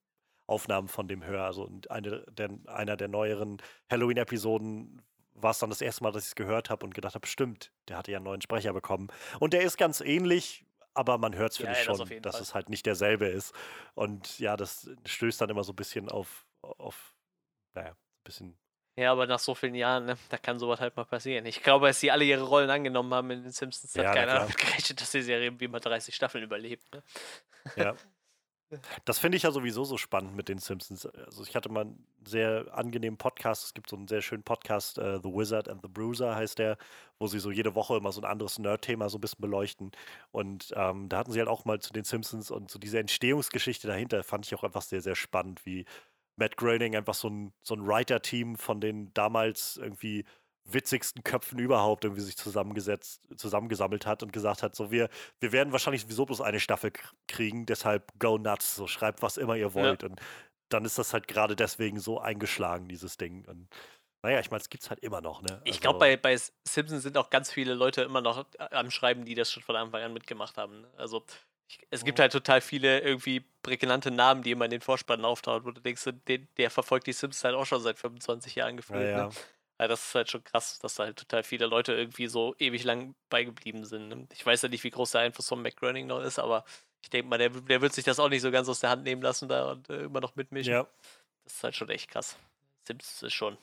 Aufnahmen 0.47 0.87
von 0.87 1.09
dem 1.09 1.25
höre. 1.25 1.43
Also 1.43 1.69
eine 1.89 2.25
der, 2.31 2.51
einer 2.67 2.97
der 2.97 3.09
neueren 3.09 3.61
Halloween-Episoden 3.91 5.03
war 5.43 5.53
es 5.53 5.59
dann 5.59 5.71
das 5.71 5.81
erste 5.81 6.03
Mal, 6.03 6.13
dass 6.13 6.25
ich 6.25 6.31
es 6.31 6.35
gehört 6.35 6.71
habe 6.71 6.85
und 6.85 6.95
gedacht 6.95 7.15
habe, 7.15 7.27
stimmt, 7.27 7.73
der 7.89 7.99
hatte 7.99 8.11
ja 8.11 8.19
einen 8.19 8.25
neuen 8.25 8.41
Sprecher 8.41 8.73
bekommen. 8.73 9.09
Und 9.41 9.53
der 9.53 9.63
ist 9.63 9.77
ganz 9.77 10.01
ähnlich, 10.01 10.65
aber 10.95 11.19
man 11.19 11.35
hört 11.35 11.53
es, 11.53 11.59
finde 11.59 11.73
ja, 11.73 11.79
ich, 11.79 11.85
schon, 11.85 11.99
das 11.99 12.23
dass 12.23 12.41
es 12.41 12.55
halt 12.55 12.69
nicht 12.69 12.87
derselbe 12.87 13.27
ist. 13.27 13.55
Und 13.95 14.39
ja, 14.39 14.57
das 14.57 14.91
stößt 15.07 15.41
dann 15.41 15.51
immer 15.51 15.65
so 15.65 15.73
ein 15.73 15.77
bisschen 15.77 16.09
auf, 16.09 16.47
auf 16.63 17.15
naja, 17.75 17.91
ein 17.91 18.25
bisschen 18.25 18.59
ja, 18.99 19.13
aber 19.13 19.29
nach 19.29 19.39
so 19.39 19.55
vielen 19.55 19.77
Jahren, 19.77 20.07
ne, 20.07 20.19
da 20.29 20.39
kann 20.39 20.59
sowas 20.59 20.81
halt 20.81 20.97
mal 20.97 21.05
passieren. 21.05 21.47
Ich 21.47 21.63
glaube, 21.63 21.87
als 21.87 22.01
sie 22.01 22.11
alle 22.11 22.25
ihre 22.25 22.43
Rollen 22.43 22.69
angenommen 22.69 23.15
haben 23.15 23.31
in 23.31 23.45
den 23.45 23.53
Simpsons, 23.53 23.95
hat 23.95 24.03
ja, 24.03 24.13
keiner 24.13 24.41
damit 24.41 24.59
gerechnet, 24.59 25.01
dass 25.01 25.13
die 25.13 25.23
Serie 25.23 25.47
irgendwie 25.47 25.69
mal 25.69 25.79
30 25.79 26.13
Staffeln 26.13 26.43
überlebt. 26.43 26.93
Ne? 26.93 27.05
Ja. 27.77 27.95
Das 29.05 29.19
finde 29.19 29.37
ich 29.37 29.45
ja 29.45 29.51
sowieso 29.51 29.85
so 29.85 29.97
spannend 29.97 30.37
mit 30.37 30.49
den 30.49 30.59
Simpsons. 30.59 31.07
Also 31.07 31.43
ich 31.43 31.57
hatte 31.57 31.71
mal 31.71 31.83
einen 31.83 32.07
sehr 32.27 32.67
angenehmen 32.73 33.17
Podcast. 33.17 33.65
Es 33.65 33.75
gibt 33.75 33.89
so 33.89 33.97
einen 33.97 34.09
sehr 34.09 34.21
schönen 34.21 34.43
Podcast, 34.43 34.99
uh, 34.99 35.19
The 35.23 35.31
Wizard 35.31 35.69
and 35.69 35.81
the 35.81 35.89
Bruiser 35.89 36.35
heißt 36.35 36.59
der, 36.59 36.77
wo 37.19 37.27
sie 37.29 37.39
so 37.39 37.51
jede 37.51 37.75
Woche 37.75 37.97
immer 37.97 38.13
so 38.13 38.21
ein 38.21 38.27
anderes 38.27 38.59
Nerd-Thema 38.59 39.09
so 39.09 39.17
ein 39.19 39.21
bisschen 39.23 39.41
beleuchten. 39.41 39.93
Und 40.33 40.73
ähm, 40.77 41.09
da 41.09 41.19
hatten 41.19 41.33
sie 41.33 41.39
halt 41.39 41.49
auch 41.49 41.65
mal 41.65 41.81
zu 41.81 41.93
den 41.95 42.05
Simpsons 42.05 42.51
und 42.51 42.71
so 42.71 42.79
diese 42.79 42.99
Entstehungsgeschichte 42.99 43.87
dahinter 43.87 44.23
fand 44.23 44.45
ich 44.47 44.55
auch 44.55 44.65
einfach 44.65 44.83
sehr, 44.83 45.01
sehr 45.01 45.15
spannend, 45.15 45.65
wie 45.65 45.87
Matt 46.37 46.57
Groening 46.57 46.95
einfach 46.95 47.15
so 47.15 47.29
ein, 47.29 47.53
so 47.63 47.75
ein 47.75 47.87
Writer-Team 47.87 48.57
von 48.57 48.81
den 48.81 49.13
damals 49.15 49.79
irgendwie 49.79 50.25
witzigsten 50.73 51.23
Köpfen 51.25 51.59
überhaupt 51.59 52.05
irgendwie 52.05 52.23
sich 52.23 52.37
zusammengesetzt, 52.37 53.23
zusammengesammelt 53.37 54.07
hat 54.07 54.23
und 54.23 54.33
gesagt 54.33 54.63
hat, 54.63 54.75
so 54.75 54.91
wir, 54.91 55.09
wir 55.41 55.53
werden 55.53 55.73
wahrscheinlich 55.73 56.03
sowieso 56.03 56.27
bloß 56.27 56.41
eine 56.41 56.61
Staffel 56.61 56.93
kriegen, 57.27 57.67
deshalb 57.67 58.13
go 58.19 58.39
nuts, 58.39 58.77
so 58.77 58.87
schreibt 58.87 59.23
was 59.23 59.37
immer 59.37 59.57
ihr 59.57 59.75
wollt. 59.75 60.03
Ja. 60.03 60.09
Und 60.09 60.21
dann 60.69 60.85
ist 60.85 60.99
das 60.99 61.13
halt 61.13 61.29
gerade 61.29 61.57
deswegen 61.57 61.99
so 61.99 62.21
eingeschlagen, 62.21 62.89
dieses 62.89 63.17
Ding. 63.17 63.45
Und 63.47 63.69
naja, 64.23 64.41
ich 64.41 64.51
meine, 64.51 64.61
es 64.61 64.69
gibt 64.69 64.83
es 64.83 64.91
halt 64.91 65.01
immer 65.01 65.21
noch, 65.21 65.43
ne? 65.43 65.61
Ich 65.65 65.81
glaube, 65.81 66.05
also 66.05 66.17
bei, 66.21 66.35
bei 66.35 66.41
Simpsons 66.67 67.03
sind 67.03 67.17
auch 67.17 67.31
ganz 67.31 67.53
viele 67.53 67.75
Leute 67.75 68.03
immer 68.03 68.21
noch 68.21 68.45
am 68.59 68.91
Schreiben, 68.91 69.25
die 69.25 69.35
das 69.35 69.51
schon 69.51 69.63
von 69.63 69.77
Anfang 69.77 70.03
an 70.03 70.13
mitgemacht 70.13 70.57
haben. 70.57 70.83
Ne? 70.83 70.91
Also 70.97 71.25
es 71.91 72.05
gibt 72.05 72.19
mhm. 72.19 72.23
halt 72.23 72.33
total 72.33 72.61
viele 72.61 73.01
irgendwie 73.01 73.45
prägnante 73.63 74.11
Namen, 74.11 74.43
die 74.43 74.51
immer 74.51 74.65
in 74.65 74.71
den 74.71 74.81
Vorspannen 74.81 75.25
auftauchen, 75.25 75.65
wo 75.65 75.71
du 75.71 75.81
denkst, 75.81 76.09
der, 76.27 76.39
der 76.39 76.71
verfolgt 76.71 77.07
die 77.07 77.13
Sims 77.13 77.45
halt 77.45 77.55
auch 77.55 77.67
schon 77.67 77.81
seit 77.81 77.99
25 77.99 78.55
Jahren 78.55 78.77
gefühlt. 78.77 79.03
Ja, 79.03 79.11
ja. 79.11 79.27
Ne? 79.27 79.31
Also 79.79 79.93
das 79.93 80.09
ist 80.09 80.15
halt 80.15 80.31
schon 80.31 80.45
krass, 80.45 80.79
dass 80.81 80.97
da 80.97 81.05
halt 81.05 81.19
total 81.19 81.43
viele 81.43 81.67
Leute 81.67 81.95
irgendwie 81.95 82.27
so 82.27 82.55
ewig 82.59 82.85
lang 82.85 83.15
beigeblieben 83.31 83.85
sind. 83.85 84.33
Ich 84.33 84.45
weiß 84.45 84.63
ja 84.63 84.69
nicht, 84.69 84.85
wie 84.85 84.91
groß 84.91 85.13
der 85.13 85.23
Einfluss 85.23 85.49
von 85.49 85.63
McGroening 85.63 86.07
noch 86.09 86.21
ist, 86.21 86.39
aber 86.39 86.65
ich 87.01 87.11
denke 87.11 87.29
mal, 87.29 87.39
der, 87.39 87.51
der 87.51 87.81
wird 87.81 87.95
sich 87.95 88.05
das 88.05 88.19
auch 88.19 88.29
nicht 88.29 88.43
so 88.43 88.51
ganz 88.51 88.69
aus 88.69 88.81
der 88.81 88.91
Hand 88.91 89.05
nehmen 89.05 89.23
lassen 89.23 89.49
da 89.49 89.71
und 89.71 89.89
äh, 89.89 90.03
immer 90.03 90.21
noch 90.21 90.35
mitmischen. 90.35 90.73
Ja. 90.73 90.89
Das 91.45 91.55
ist 91.55 91.65
halt 91.65 91.77
schon 91.77 91.89
echt 91.91 92.11
krass. 92.11 92.37
Sims 92.87 93.23
ist 93.23 93.35
schon 93.35 93.57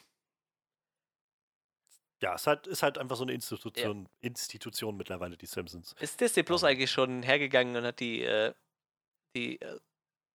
ja, 2.21 2.33
es 2.33 2.41
ist 2.41 2.47
halt, 2.47 2.67
ist 2.67 2.83
halt 2.83 2.97
einfach 2.97 3.17
so 3.17 3.23
eine 3.23 3.33
Institution, 3.33 4.09
ja. 4.21 4.27
Institution 4.29 4.97
mittlerweile, 4.97 5.37
die 5.37 5.45
Simpsons. 5.45 5.95
Ist 5.99 6.19
Disney 6.19 6.43
Plus 6.43 6.63
um, 6.63 6.69
eigentlich 6.69 6.89
schon 6.89 7.23
hergegangen 7.23 7.75
und 7.75 7.83
hat 7.83 7.99
die, 7.99 8.23
äh, 8.23 8.53
die 9.35 9.61
äh, 9.61 9.79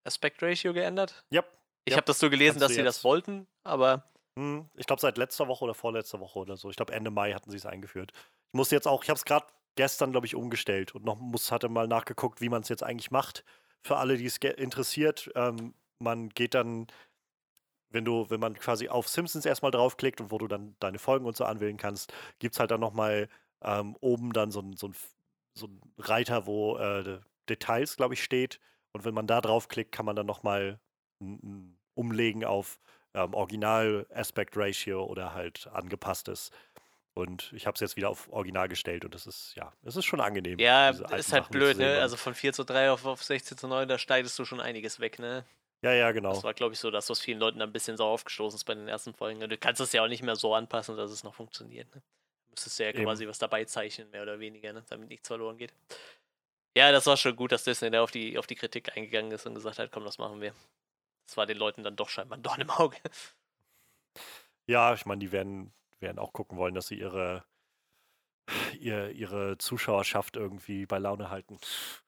Aspect 0.04 0.42
Ratio 0.42 0.72
geändert? 0.72 1.24
Ja. 1.30 1.40
Yep, 1.40 1.58
ich 1.86 1.92
yep. 1.92 1.96
habe 1.96 2.06
das 2.06 2.18
so 2.18 2.30
gelesen, 2.30 2.60
dass 2.60 2.74
sie 2.74 2.82
das 2.82 3.02
wollten, 3.02 3.46
aber. 3.64 4.04
Hm, 4.38 4.68
ich 4.76 4.86
glaube, 4.86 5.00
seit 5.00 5.18
letzter 5.18 5.48
Woche 5.48 5.64
oder 5.64 5.74
vorletzter 5.74 6.20
Woche 6.20 6.38
oder 6.38 6.56
so. 6.56 6.70
Ich 6.70 6.76
glaube, 6.76 6.92
Ende 6.92 7.10
Mai 7.10 7.32
hatten 7.32 7.50
sie 7.50 7.56
es 7.56 7.66
eingeführt. 7.66 8.12
Ich 8.14 8.56
musste 8.56 8.74
jetzt 8.74 8.86
auch, 8.88 9.02
ich 9.02 9.10
habe 9.10 9.18
es 9.18 9.24
gerade 9.24 9.46
gestern, 9.76 10.12
glaube 10.12 10.26
ich, 10.26 10.34
umgestellt 10.34 10.94
und 10.94 11.04
noch 11.04 11.18
muss, 11.18 11.52
hatte 11.52 11.68
mal 11.68 11.86
nachgeguckt, 11.88 12.40
wie 12.40 12.48
man 12.48 12.62
es 12.62 12.68
jetzt 12.68 12.82
eigentlich 12.82 13.10
macht. 13.10 13.44
Für 13.82 13.96
alle, 13.96 14.16
die 14.16 14.26
es 14.26 14.36
interessiert, 14.38 15.30
ähm, 15.34 15.74
man 15.98 16.28
geht 16.30 16.54
dann 16.54 16.86
wenn 17.90 18.04
du, 18.04 18.28
wenn 18.30 18.40
man 18.40 18.54
quasi 18.54 18.88
auf 18.88 19.08
Simpsons 19.08 19.44
erstmal 19.44 19.72
draufklickt 19.72 20.20
und 20.20 20.30
wo 20.30 20.38
du 20.38 20.46
dann 20.46 20.76
deine 20.80 20.98
Folgen 20.98 21.26
und 21.26 21.36
so 21.36 21.44
anwählen 21.44 21.76
kannst, 21.76 22.12
gibt 22.38 22.54
es 22.54 22.60
halt 22.60 22.70
dann 22.70 22.80
nochmal 22.80 23.28
ähm, 23.62 23.96
oben 24.00 24.32
dann 24.32 24.50
so 24.50 24.60
ein, 24.60 24.76
so, 24.76 24.88
ein, 24.88 24.94
so 25.54 25.66
ein 25.66 25.80
Reiter, 25.98 26.46
wo 26.46 26.76
äh, 26.78 27.20
Details, 27.48 27.96
glaube 27.96 28.14
ich, 28.14 28.22
steht. 28.22 28.60
Und 28.92 29.04
wenn 29.04 29.14
man 29.14 29.26
da 29.26 29.40
draufklickt, 29.40 29.92
kann 29.92 30.06
man 30.06 30.16
dann 30.16 30.26
nochmal 30.26 30.80
umlegen 31.94 32.44
auf 32.44 32.80
ähm, 33.14 33.34
Original 33.34 34.06
Aspect 34.12 34.56
Ratio 34.56 35.04
oder 35.04 35.34
halt 35.34 35.66
angepasstes. 35.72 36.50
Und 37.14 37.52
ich 37.52 37.66
habe 37.66 37.74
es 37.74 37.80
jetzt 37.80 37.96
wieder 37.96 38.08
auf 38.08 38.32
Original 38.32 38.68
gestellt 38.68 39.04
und 39.04 39.14
das 39.14 39.26
ist, 39.26 39.54
ja, 39.56 39.72
es 39.82 39.96
ist 39.96 40.04
schon 40.04 40.20
angenehm. 40.20 40.58
Ja, 40.58 40.90
ist 40.90 41.04
halt 41.04 41.24
Sachen 41.24 41.50
blöd, 41.50 41.76
ne? 41.76 42.00
Also 42.00 42.16
von 42.16 42.34
4 42.34 42.52
zu 42.52 42.64
3 42.64 42.92
auf, 42.92 43.04
auf 43.04 43.22
16 43.22 43.58
zu 43.58 43.66
9, 43.66 43.88
da 43.88 43.98
steigst 43.98 44.38
du 44.38 44.44
schon 44.44 44.60
einiges 44.60 45.00
weg, 45.00 45.18
ne? 45.18 45.44
Ja, 45.82 45.92
ja, 45.92 46.12
genau. 46.12 46.30
Das 46.34 46.44
war, 46.44 46.54
glaube 46.54 46.74
ich, 46.74 46.78
so, 46.78 46.90
dass 46.90 47.06
das 47.06 47.20
vielen 47.20 47.38
Leuten 47.38 47.60
ein 47.62 47.72
bisschen 47.72 47.96
sauer 47.96 48.10
aufgestoßen 48.10 48.56
ist 48.56 48.64
bei 48.64 48.74
den 48.74 48.86
ersten 48.86 49.14
Folgen. 49.14 49.40
Du 49.40 49.56
kannst 49.56 49.80
es 49.80 49.92
ja 49.92 50.04
auch 50.04 50.08
nicht 50.08 50.22
mehr 50.22 50.36
so 50.36 50.54
anpassen, 50.54 50.96
dass 50.96 51.10
es 51.10 51.24
noch 51.24 51.34
funktioniert. 51.34 51.92
Ne? 51.94 52.02
Du 52.46 52.50
müsstest 52.50 52.78
ja 52.78 52.88
Eben. 52.88 53.04
quasi 53.04 53.26
was 53.26 53.38
dabei 53.38 53.64
zeichnen, 53.64 54.10
mehr 54.10 54.22
oder 54.22 54.38
weniger, 54.38 54.72
ne? 54.72 54.84
damit 54.90 55.08
nichts 55.08 55.26
verloren 55.26 55.56
geht. 55.56 55.72
Ja, 56.76 56.92
das 56.92 57.06
war 57.06 57.16
schon 57.16 57.34
gut, 57.34 57.50
dass 57.50 57.64
Disney 57.64 57.90
da 57.90 58.02
auf 58.02 58.10
die, 58.10 58.38
auf 58.38 58.46
die 58.46 58.54
Kritik 58.54 58.96
eingegangen 58.96 59.32
ist 59.32 59.46
und 59.46 59.54
gesagt 59.54 59.78
hat, 59.78 59.90
komm, 59.90 60.04
das 60.04 60.18
machen 60.18 60.40
wir. 60.40 60.54
Das 61.30 61.36
war 61.36 61.46
den 61.46 61.58
Leuten 61.58 61.84
dann 61.84 61.94
doch 61.96 62.08
scheinbar 62.08 62.38
ein 62.38 62.42
Dorn 62.42 62.60
im 62.60 62.70
Auge. 62.70 62.96
Ja, 64.66 64.92
ich 64.94 65.06
meine, 65.06 65.20
die 65.20 65.32
werden, 65.32 65.72
werden 66.00 66.18
auch 66.18 66.32
gucken 66.32 66.58
wollen, 66.58 66.74
dass 66.74 66.88
sie 66.88 66.98
ihre, 66.98 67.44
ihr, 68.78 69.10
ihre 69.10 69.56
Zuschauerschaft 69.58 70.36
irgendwie 70.36 70.86
bei 70.86 70.98
Laune 70.98 71.30
halten. 71.30 71.58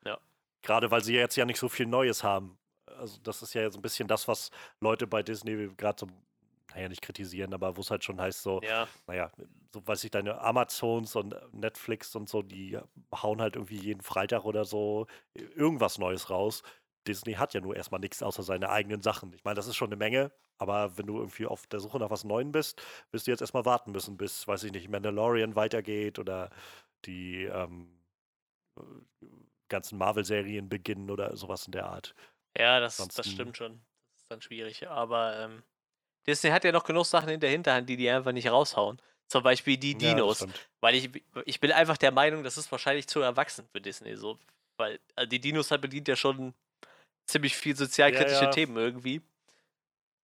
Ja. 0.04 0.18
Gerade 0.62 0.90
weil 0.90 1.02
sie 1.02 1.14
jetzt 1.14 1.36
ja 1.36 1.44
nicht 1.44 1.58
so 1.58 1.68
viel 1.68 1.86
Neues 1.86 2.24
haben 2.24 2.58
also 2.98 3.18
das 3.22 3.42
ist 3.42 3.54
ja 3.54 3.70
so 3.70 3.78
ein 3.78 3.82
bisschen 3.82 4.08
das, 4.08 4.28
was 4.28 4.50
Leute 4.80 5.06
bei 5.06 5.22
Disney 5.22 5.68
gerade 5.76 6.00
so, 6.00 6.06
naja, 6.74 6.88
nicht 6.88 7.02
kritisieren, 7.02 7.52
aber 7.52 7.76
wo 7.76 7.80
es 7.80 7.90
halt 7.90 8.04
schon 8.04 8.20
heißt, 8.20 8.42
so, 8.42 8.60
ja. 8.62 8.88
naja, 9.06 9.30
so 9.72 9.86
weiß 9.86 10.04
ich, 10.04 10.10
deine 10.10 10.40
Amazons 10.40 11.16
und 11.16 11.34
Netflix 11.52 12.14
und 12.14 12.28
so, 12.28 12.42
die 12.42 12.78
hauen 13.12 13.40
halt 13.40 13.56
irgendwie 13.56 13.78
jeden 13.78 14.02
Freitag 14.02 14.44
oder 14.44 14.64
so 14.64 15.06
irgendwas 15.34 15.98
Neues 15.98 16.30
raus. 16.30 16.62
Disney 17.06 17.34
hat 17.34 17.54
ja 17.54 17.60
nur 17.60 17.76
erstmal 17.76 18.00
nichts 18.00 18.22
außer 18.22 18.42
seine 18.42 18.70
eigenen 18.70 19.02
Sachen. 19.02 19.32
Ich 19.32 19.44
meine, 19.44 19.56
das 19.56 19.66
ist 19.66 19.76
schon 19.76 19.88
eine 19.88 19.96
Menge, 19.96 20.32
aber 20.58 20.96
wenn 20.96 21.06
du 21.06 21.18
irgendwie 21.18 21.46
auf 21.46 21.66
der 21.66 21.80
Suche 21.80 21.98
nach 21.98 22.10
was 22.10 22.24
Neuem 22.24 22.52
bist, 22.52 22.80
wirst 23.10 23.26
du 23.26 23.30
jetzt 23.30 23.40
erstmal 23.40 23.64
warten 23.64 23.92
müssen, 23.92 24.16
bis, 24.16 24.46
weiß 24.46 24.64
ich 24.64 24.72
nicht, 24.72 24.88
Mandalorian 24.88 25.56
weitergeht 25.56 26.18
oder 26.18 26.50
die 27.04 27.44
ähm, 27.44 28.00
ganzen 29.68 29.98
Marvel-Serien 29.98 30.68
beginnen 30.68 31.10
oder 31.10 31.36
sowas 31.36 31.66
in 31.66 31.72
der 31.72 31.86
Art. 31.86 32.14
Ja, 32.56 32.80
das, 32.80 32.96
das 32.96 33.28
stimmt 33.28 33.56
schon. 33.56 33.80
Das 34.12 34.22
ist 34.22 34.30
dann 34.30 34.42
schwierig. 34.42 34.88
Aber 34.88 35.38
ähm, 35.38 35.62
Disney 36.26 36.50
hat 36.50 36.64
ja 36.64 36.72
noch 36.72 36.84
genug 36.84 37.06
Sachen 37.06 37.30
in 37.30 37.40
der 37.40 37.50
Hinterhand, 37.50 37.88
die 37.88 37.96
die 37.96 38.10
einfach 38.10 38.32
nicht 38.32 38.50
raushauen. 38.50 39.00
Zum 39.28 39.42
Beispiel 39.42 39.78
die 39.78 39.96
Dinos. 39.96 40.40
Ja, 40.40 40.48
weil 40.80 40.94
ich, 40.94 41.10
ich 41.46 41.58
bin 41.58 41.72
einfach 41.72 41.96
der 41.96 42.12
Meinung, 42.12 42.44
das 42.44 42.58
ist 42.58 42.70
wahrscheinlich 42.70 43.08
zu 43.08 43.20
erwachsen 43.20 43.66
für 43.72 43.80
Disney. 43.80 44.14
So. 44.14 44.38
Weil 44.76 45.00
also 45.16 45.28
die 45.28 45.40
Dinos 45.40 45.70
halt 45.70 45.80
bedient 45.80 46.06
ja 46.06 46.16
schon 46.16 46.54
ziemlich 47.26 47.56
viel 47.56 47.76
sozialkritische 47.76 48.36
ja, 48.36 48.44
ja. 48.44 48.50
Themen 48.50 48.76
irgendwie. 48.76 49.22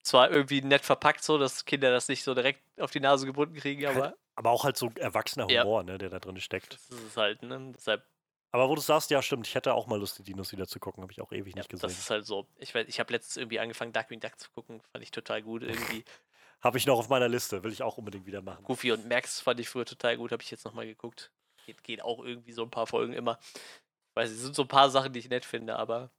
Zwar 0.02 0.30
irgendwie 0.30 0.62
nett 0.62 0.84
verpackt, 0.84 1.22
so 1.22 1.38
dass 1.38 1.64
Kinder 1.64 1.90
das 1.90 2.08
nicht 2.08 2.22
so 2.22 2.34
direkt 2.34 2.62
auf 2.80 2.90
die 2.90 3.00
Nase 3.00 3.26
gebunden 3.26 3.56
kriegen, 3.56 3.86
aber. 3.86 4.14
Aber 4.34 4.50
auch 4.50 4.64
halt 4.64 4.76
so 4.76 4.90
erwachsener 4.94 5.46
Humor, 5.46 5.82
ne, 5.82 5.98
der 5.98 6.10
da 6.10 6.20
drin 6.20 6.40
steckt. 6.40 6.74
Das 6.74 6.90
ist 6.90 7.02
es 7.02 7.16
halt, 7.16 7.42
ne? 7.42 7.72
Deshalb 7.74 8.04
aber 8.50 8.68
wo 8.68 8.74
du 8.74 8.80
sagst, 8.80 9.10
ja, 9.10 9.20
stimmt, 9.20 9.46
ich 9.46 9.54
hätte 9.54 9.74
auch 9.74 9.86
mal 9.86 9.98
Lust, 9.98 10.18
die 10.18 10.22
Dinos 10.22 10.52
wieder 10.52 10.66
zu 10.66 10.80
gucken, 10.80 11.02
habe 11.02 11.12
ich 11.12 11.20
auch 11.20 11.32
ewig 11.32 11.54
ja, 11.54 11.60
nicht 11.60 11.68
gesehen. 11.68 11.88
Das 11.88 11.98
ist 11.98 12.08
halt 12.08 12.24
so. 12.24 12.46
Ich, 12.56 12.74
ich 12.74 12.98
habe 12.98 13.12
letztens 13.12 13.36
irgendwie 13.36 13.60
angefangen, 13.60 13.92
Darkwing 13.92 14.20
Duck 14.20 14.38
zu 14.38 14.50
gucken, 14.50 14.80
fand 14.90 15.04
ich 15.04 15.10
total 15.10 15.42
gut 15.42 15.62
irgendwie. 15.62 16.04
habe 16.60 16.78
ich 16.78 16.86
noch 16.86 16.98
auf 16.98 17.08
meiner 17.08 17.28
Liste, 17.28 17.62
will 17.62 17.72
ich 17.72 17.82
auch 17.82 17.98
unbedingt 17.98 18.26
wieder 18.26 18.40
machen. 18.40 18.64
Goofy 18.64 18.92
und 18.92 19.06
Max 19.08 19.40
fand 19.40 19.60
ich 19.60 19.68
früher 19.68 19.84
total 19.84 20.16
gut, 20.16 20.32
habe 20.32 20.42
ich 20.42 20.50
jetzt 20.50 20.64
nochmal 20.64 20.86
geguckt. 20.86 21.30
Geht, 21.66 21.84
geht 21.84 22.02
auch 22.02 22.24
irgendwie 22.24 22.52
so 22.52 22.62
ein 22.62 22.70
paar 22.70 22.86
Folgen 22.86 23.12
immer. 23.12 23.38
Ich 23.42 24.16
weiß, 24.16 24.30
es 24.30 24.40
sind 24.40 24.54
so 24.54 24.62
ein 24.62 24.68
paar 24.68 24.88
Sachen, 24.88 25.12
die 25.12 25.18
ich 25.18 25.28
nett 25.28 25.44
finde, 25.44 25.76
aber. 25.76 26.10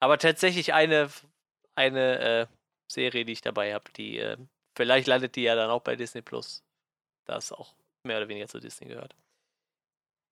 Aber 0.00 0.18
tatsächlich 0.18 0.74
eine, 0.74 1.10
eine 1.74 2.18
äh, 2.18 2.46
Serie, 2.90 3.24
die 3.24 3.32
ich 3.32 3.40
dabei 3.40 3.74
habe, 3.74 3.90
die 3.92 4.18
äh, 4.18 4.36
vielleicht 4.76 5.06
landet 5.06 5.36
die 5.36 5.42
ja 5.42 5.54
dann 5.54 5.70
auch 5.70 5.82
bei 5.82 5.96
Disney 5.96 6.22
Plus. 6.22 6.62
Da 7.24 7.36
es 7.36 7.52
auch 7.52 7.74
mehr 8.04 8.18
oder 8.18 8.28
weniger 8.28 8.48
zu 8.48 8.60
Disney 8.60 8.88
gehört. 8.88 9.14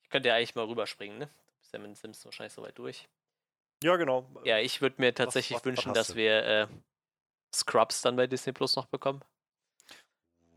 Ich 0.03 0.11
könnte 0.11 0.29
ja 0.29 0.37
eigentlich 0.37 0.55
mal 0.55 0.67
rüberspringen, 0.67 1.19
ne? 1.19 1.27
Du 1.27 1.61
bist 1.61 1.73
ja 1.73 1.79
mit 1.79 1.89
den 1.89 1.95
Sims 1.95 2.25
wahrscheinlich 2.25 2.53
soweit 2.53 2.79
durch. 2.79 3.09
Ja, 3.83 3.97
genau. 3.97 4.29
Ja, 4.45 4.59
ich 4.59 4.81
würde 4.81 4.97
mir 5.01 5.15
tatsächlich 5.15 5.57
was, 5.57 5.63
was, 5.63 5.67
wünschen, 5.67 5.95
dass 5.95 6.15
wir 6.15 6.45
äh, 6.45 6.67
Scrubs 7.53 8.03
dann 8.03 8.17
bei 8.17 8.27
Disney 8.27 8.53
Plus 8.53 8.77
noch 8.77 8.87
bekommen. 8.87 9.23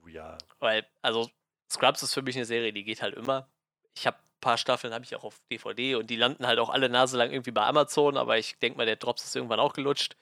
Uh, 0.03 0.07
ja. 0.07 0.37
Weil, 0.59 0.87
also, 1.01 1.29
Scrubs 1.71 2.03
ist 2.03 2.13
für 2.13 2.21
mich 2.21 2.35
eine 2.35 2.45
Serie, 2.45 2.71
die 2.71 2.83
geht 2.83 3.01
halt 3.01 3.15
immer. 3.15 3.49
Ich 3.95 4.05
habe 4.05 4.17
paar 4.39 4.57
Staffeln, 4.57 4.93
habe 4.93 5.05
ich 5.05 5.15
auch 5.15 5.23
auf 5.23 5.39
DVD 5.51 5.95
und 5.95 6.09
die 6.09 6.15
landen 6.15 6.47
halt 6.47 6.59
auch 6.59 6.69
alle 6.69 6.89
Nase 6.89 7.17
lang 7.17 7.31
irgendwie 7.31 7.51
bei 7.51 7.65
Amazon, 7.65 8.17
aber 8.17 8.37
ich 8.37 8.57
denke 8.59 8.77
mal, 8.77 8.85
der 8.85 8.95
Drops 8.95 9.23
ist 9.25 9.35
irgendwann 9.35 9.59
auch 9.59 9.73
gelutscht 9.73 10.15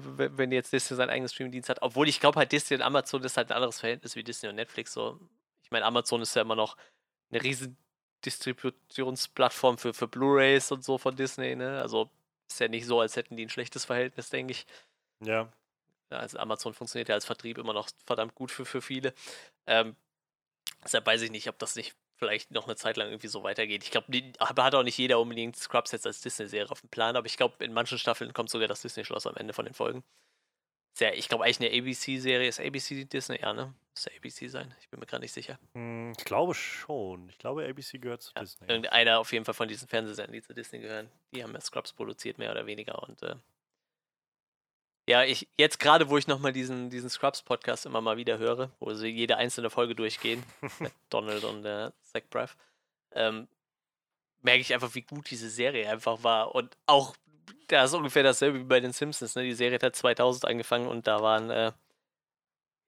wenn 0.00 0.52
jetzt 0.52 0.72
Disney 0.72 0.96
seinen 0.96 1.10
eigenen 1.10 1.28
Streamingdienst 1.28 1.68
hat. 1.68 1.82
Obwohl 1.82 2.08
ich 2.08 2.20
glaube 2.20 2.38
halt, 2.38 2.52
Disney 2.52 2.76
und 2.76 2.82
Amazon 2.82 3.22
ist 3.24 3.36
halt 3.36 3.50
ein 3.50 3.56
anderes 3.56 3.80
Verhältnis 3.80 4.16
wie 4.16 4.24
Disney 4.24 4.48
und 4.48 4.56
Netflix. 4.56 4.92
So, 4.92 5.20
ich 5.62 5.70
meine, 5.70 5.84
Amazon 5.84 6.22
ist 6.22 6.34
ja 6.34 6.42
immer 6.42 6.56
noch 6.56 6.76
eine 7.30 7.42
riesen 7.42 7.76
Distributionsplattform 8.24 9.78
für, 9.78 9.94
für 9.94 10.08
Blu-Rays 10.08 10.72
und 10.72 10.84
so 10.84 10.98
von 10.98 11.16
Disney, 11.16 11.56
ne? 11.56 11.80
Also 11.80 12.10
ist 12.48 12.60
ja 12.60 12.68
nicht 12.68 12.86
so, 12.86 13.00
als 13.00 13.16
hätten 13.16 13.36
die 13.36 13.46
ein 13.46 13.50
schlechtes 13.50 13.84
Verhältnis, 13.84 14.30
denke 14.30 14.52
ich. 14.52 14.66
Ja. 15.20 15.52
Also 16.10 16.38
Amazon 16.38 16.72
funktioniert 16.72 17.10
ja 17.10 17.14
als 17.14 17.26
Vertrieb 17.26 17.58
immer 17.58 17.74
noch 17.74 17.90
verdammt 18.06 18.34
gut 18.34 18.50
für, 18.50 18.64
für 18.64 18.80
viele. 18.80 19.12
Ähm, 19.66 19.94
deshalb 20.82 21.06
weiß 21.06 21.22
ich 21.22 21.30
nicht, 21.30 21.48
ob 21.48 21.58
das 21.58 21.76
nicht 21.76 21.94
vielleicht 22.18 22.50
noch 22.50 22.66
eine 22.66 22.76
Zeit 22.76 22.96
lang 22.96 23.08
irgendwie 23.08 23.28
so 23.28 23.42
weitergeht. 23.42 23.84
Ich 23.84 23.90
glaube, 23.90 24.06
hat 24.40 24.74
auch 24.74 24.82
nicht 24.82 24.98
jeder 24.98 25.20
unbedingt 25.20 25.56
Scrubs 25.56 25.92
jetzt 25.92 26.06
als 26.06 26.20
Disney-Serie 26.20 26.70
auf 26.70 26.80
dem 26.80 26.90
Plan, 26.90 27.16
aber 27.16 27.26
ich 27.26 27.36
glaube, 27.36 27.64
in 27.64 27.72
manchen 27.72 27.98
Staffeln 27.98 28.32
kommt 28.32 28.50
sogar 28.50 28.68
das 28.68 28.82
Disney-Schloss 28.82 29.26
am 29.26 29.36
Ende 29.36 29.54
von 29.54 29.64
den 29.64 29.74
Folgen. 29.74 30.02
Sehr, 30.98 31.16
ich 31.16 31.28
glaube 31.28 31.44
eigentlich 31.44 31.60
eine 31.60 31.78
ABC-Serie. 31.78 32.48
Ist 32.48 32.58
ABC 32.58 33.04
Disney? 33.04 33.38
Ja, 33.40 33.52
ne? 33.52 33.72
Muss 33.94 34.08
ABC 34.08 34.48
sein? 34.48 34.74
Ich 34.80 34.88
bin 34.88 34.98
mir 34.98 35.06
gerade 35.06 35.22
nicht 35.22 35.32
sicher. 35.32 35.56
Hm, 35.74 36.12
ich 36.18 36.24
glaube 36.24 36.54
schon. 36.54 37.28
Ich 37.28 37.38
glaube, 37.38 37.64
ABC 37.64 37.98
gehört 37.98 38.22
zu 38.22 38.32
ja, 38.34 38.42
Disney. 38.42 38.66
Irgendeiner 38.68 39.20
auf 39.20 39.32
jeden 39.32 39.44
Fall 39.44 39.54
von 39.54 39.68
diesen 39.68 39.86
Fernsehsendern, 39.86 40.32
die 40.32 40.42
zu 40.42 40.54
Disney 40.54 40.80
gehören. 40.80 41.08
Die 41.32 41.44
haben 41.44 41.54
ja 41.54 41.60
Scrubs 41.60 41.92
produziert, 41.92 42.38
mehr 42.38 42.50
oder 42.50 42.66
weniger. 42.66 43.00
Und 43.04 43.22
äh, 43.22 43.36
ja, 45.08 45.24
ich 45.24 45.48
jetzt 45.56 45.80
gerade, 45.80 46.10
wo 46.10 46.18
ich 46.18 46.26
nochmal 46.26 46.52
diesen, 46.52 46.90
diesen 46.90 47.08
Scrubs-Podcast 47.08 47.86
immer 47.86 48.02
mal 48.02 48.18
wieder 48.18 48.36
höre, 48.36 48.70
wo 48.78 48.92
sie 48.92 49.08
jede 49.08 49.38
einzelne 49.38 49.70
Folge 49.70 49.94
durchgehen, 49.94 50.42
mit 50.80 50.92
Donald 51.08 51.44
und 51.44 51.64
äh, 51.64 51.90
Zach 52.02 52.24
Braff, 52.28 52.58
ähm, 53.12 53.48
merke 54.42 54.60
ich 54.60 54.74
einfach, 54.74 54.94
wie 54.94 55.00
gut 55.00 55.30
diese 55.30 55.48
Serie 55.48 55.88
einfach 55.88 56.22
war. 56.24 56.54
Und 56.54 56.76
auch, 56.84 57.16
da 57.68 57.84
ist 57.84 57.94
ungefähr 57.94 58.22
dasselbe 58.22 58.58
wie 58.58 58.64
bei 58.64 58.80
den 58.80 58.92
Simpsons. 58.92 59.34
Ne? 59.34 59.44
Die 59.44 59.54
Serie 59.54 59.78
hat 59.80 59.96
2000 59.96 60.44
angefangen 60.44 60.86
und 60.86 61.06
da 61.06 61.22
waren, 61.22 61.48
äh, 61.48 61.72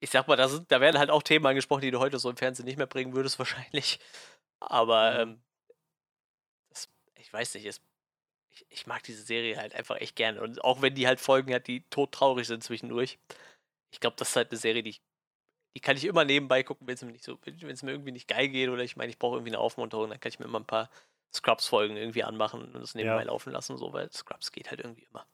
ich 0.00 0.10
sag 0.10 0.28
mal, 0.28 0.36
da, 0.36 0.46
sind, 0.46 0.70
da 0.70 0.82
werden 0.82 0.98
halt 0.98 1.08
auch 1.08 1.22
Themen 1.22 1.46
angesprochen, 1.46 1.80
die 1.80 1.90
du 1.90 2.00
heute 2.00 2.18
so 2.18 2.28
im 2.28 2.36
Fernsehen 2.36 2.66
nicht 2.66 2.76
mehr 2.76 2.86
bringen 2.86 3.14
würdest, 3.14 3.38
wahrscheinlich. 3.38 3.98
Aber 4.60 5.12
mhm. 5.12 5.20
ähm, 5.20 5.42
das, 6.68 6.86
ich 7.14 7.32
weiß 7.32 7.54
nicht, 7.54 7.64
es 7.64 7.80
ich, 8.52 8.66
ich, 8.68 8.86
mag 8.86 9.02
diese 9.02 9.22
Serie 9.22 9.56
halt 9.56 9.74
einfach 9.74 9.96
echt 9.96 10.16
gerne. 10.16 10.40
Und 10.40 10.62
auch 10.64 10.82
wenn 10.82 10.94
die 10.94 11.06
halt 11.06 11.20
Folgen 11.20 11.54
hat, 11.54 11.66
die 11.66 11.82
todtraurig 11.90 12.46
sind 12.46 12.62
zwischendurch. 12.62 13.18
Ich 13.90 14.00
glaube, 14.00 14.16
das 14.16 14.30
ist 14.30 14.36
halt 14.36 14.50
eine 14.50 14.58
Serie, 14.58 14.82
die, 14.82 14.96
die 15.74 15.80
kann 15.80 15.96
ich 15.96 16.04
immer 16.04 16.24
nebenbei 16.24 16.62
gucken, 16.62 16.86
wenn 16.86 16.94
es 16.94 17.02
mir 17.02 17.12
nicht 17.12 17.24
so, 17.24 17.38
wenn 17.44 17.70
es 17.70 17.82
mir 17.82 17.92
irgendwie 17.92 18.12
nicht 18.12 18.28
geil 18.28 18.48
geht 18.48 18.68
oder 18.68 18.82
ich 18.82 18.96
meine, 18.96 19.10
ich 19.10 19.18
brauche 19.18 19.36
irgendwie 19.36 19.50
eine 19.50 19.58
Aufmunterung, 19.58 20.10
dann 20.10 20.20
kann 20.20 20.30
ich 20.30 20.38
mir 20.38 20.46
immer 20.46 20.60
ein 20.60 20.66
paar 20.66 20.90
Scrubs-Folgen 21.32 21.96
irgendwie 21.96 22.24
anmachen 22.24 22.62
und 22.62 22.74
das 22.74 22.94
nebenbei 22.94 23.22
ja. 23.22 23.26
laufen 23.28 23.52
lassen, 23.52 23.76
so, 23.76 23.92
weil 23.92 24.10
Scrubs 24.12 24.52
geht 24.52 24.70
halt 24.70 24.80
irgendwie 24.80 25.04
immer. 25.04 25.26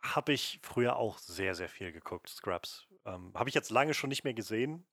Habe 0.00 0.32
ich 0.32 0.60
früher 0.62 0.96
auch 0.96 1.18
sehr, 1.18 1.54
sehr 1.54 1.68
viel 1.68 1.90
geguckt, 1.90 2.28
Scrubs. 2.28 2.86
Ähm, 3.04 3.32
habe 3.34 3.48
ich 3.48 3.54
jetzt 3.54 3.70
lange 3.70 3.94
schon 3.94 4.08
nicht 4.08 4.22
mehr 4.22 4.34
gesehen. 4.34 4.86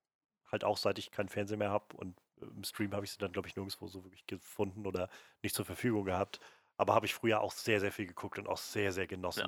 Halt 0.52 0.64
auch 0.64 0.78
seit 0.78 0.98
ich 0.98 1.12
keinen 1.12 1.30
Fernseher 1.30 1.58
mehr 1.58 1.70
habe 1.72 1.96
und 1.98 2.18
im 2.42 2.64
Stream 2.64 2.94
habe 2.94 3.06
ich 3.06 3.12
sie 3.12 3.18
dann, 3.18 3.32
glaube 3.32 3.48
ich, 3.48 3.56
nirgendwo 3.56 3.88
so 3.88 4.04
wirklich 4.04 4.26
gefunden 4.28 4.86
oder 4.86 5.10
nicht 5.42 5.56
zur 5.56 5.66
Verfügung 5.66 6.06
gehabt. 6.06 6.40
Aber 6.84 6.96
habe 6.96 7.06
ich 7.06 7.14
früher 7.14 7.40
auch 7.40 7.54
sehr, 7.54 7.80
sehr 7.80 7.94
viel 7.94 8.08
geguckt 8.08 8.38
und 8.38 8.50
auch 8.50 8.58
sehr, 8.58 8.92
sehr 8.92 9.08
genossen. 9.08 9.48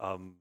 Ja. 0.00 0.14
Ähm, 0.14 0.40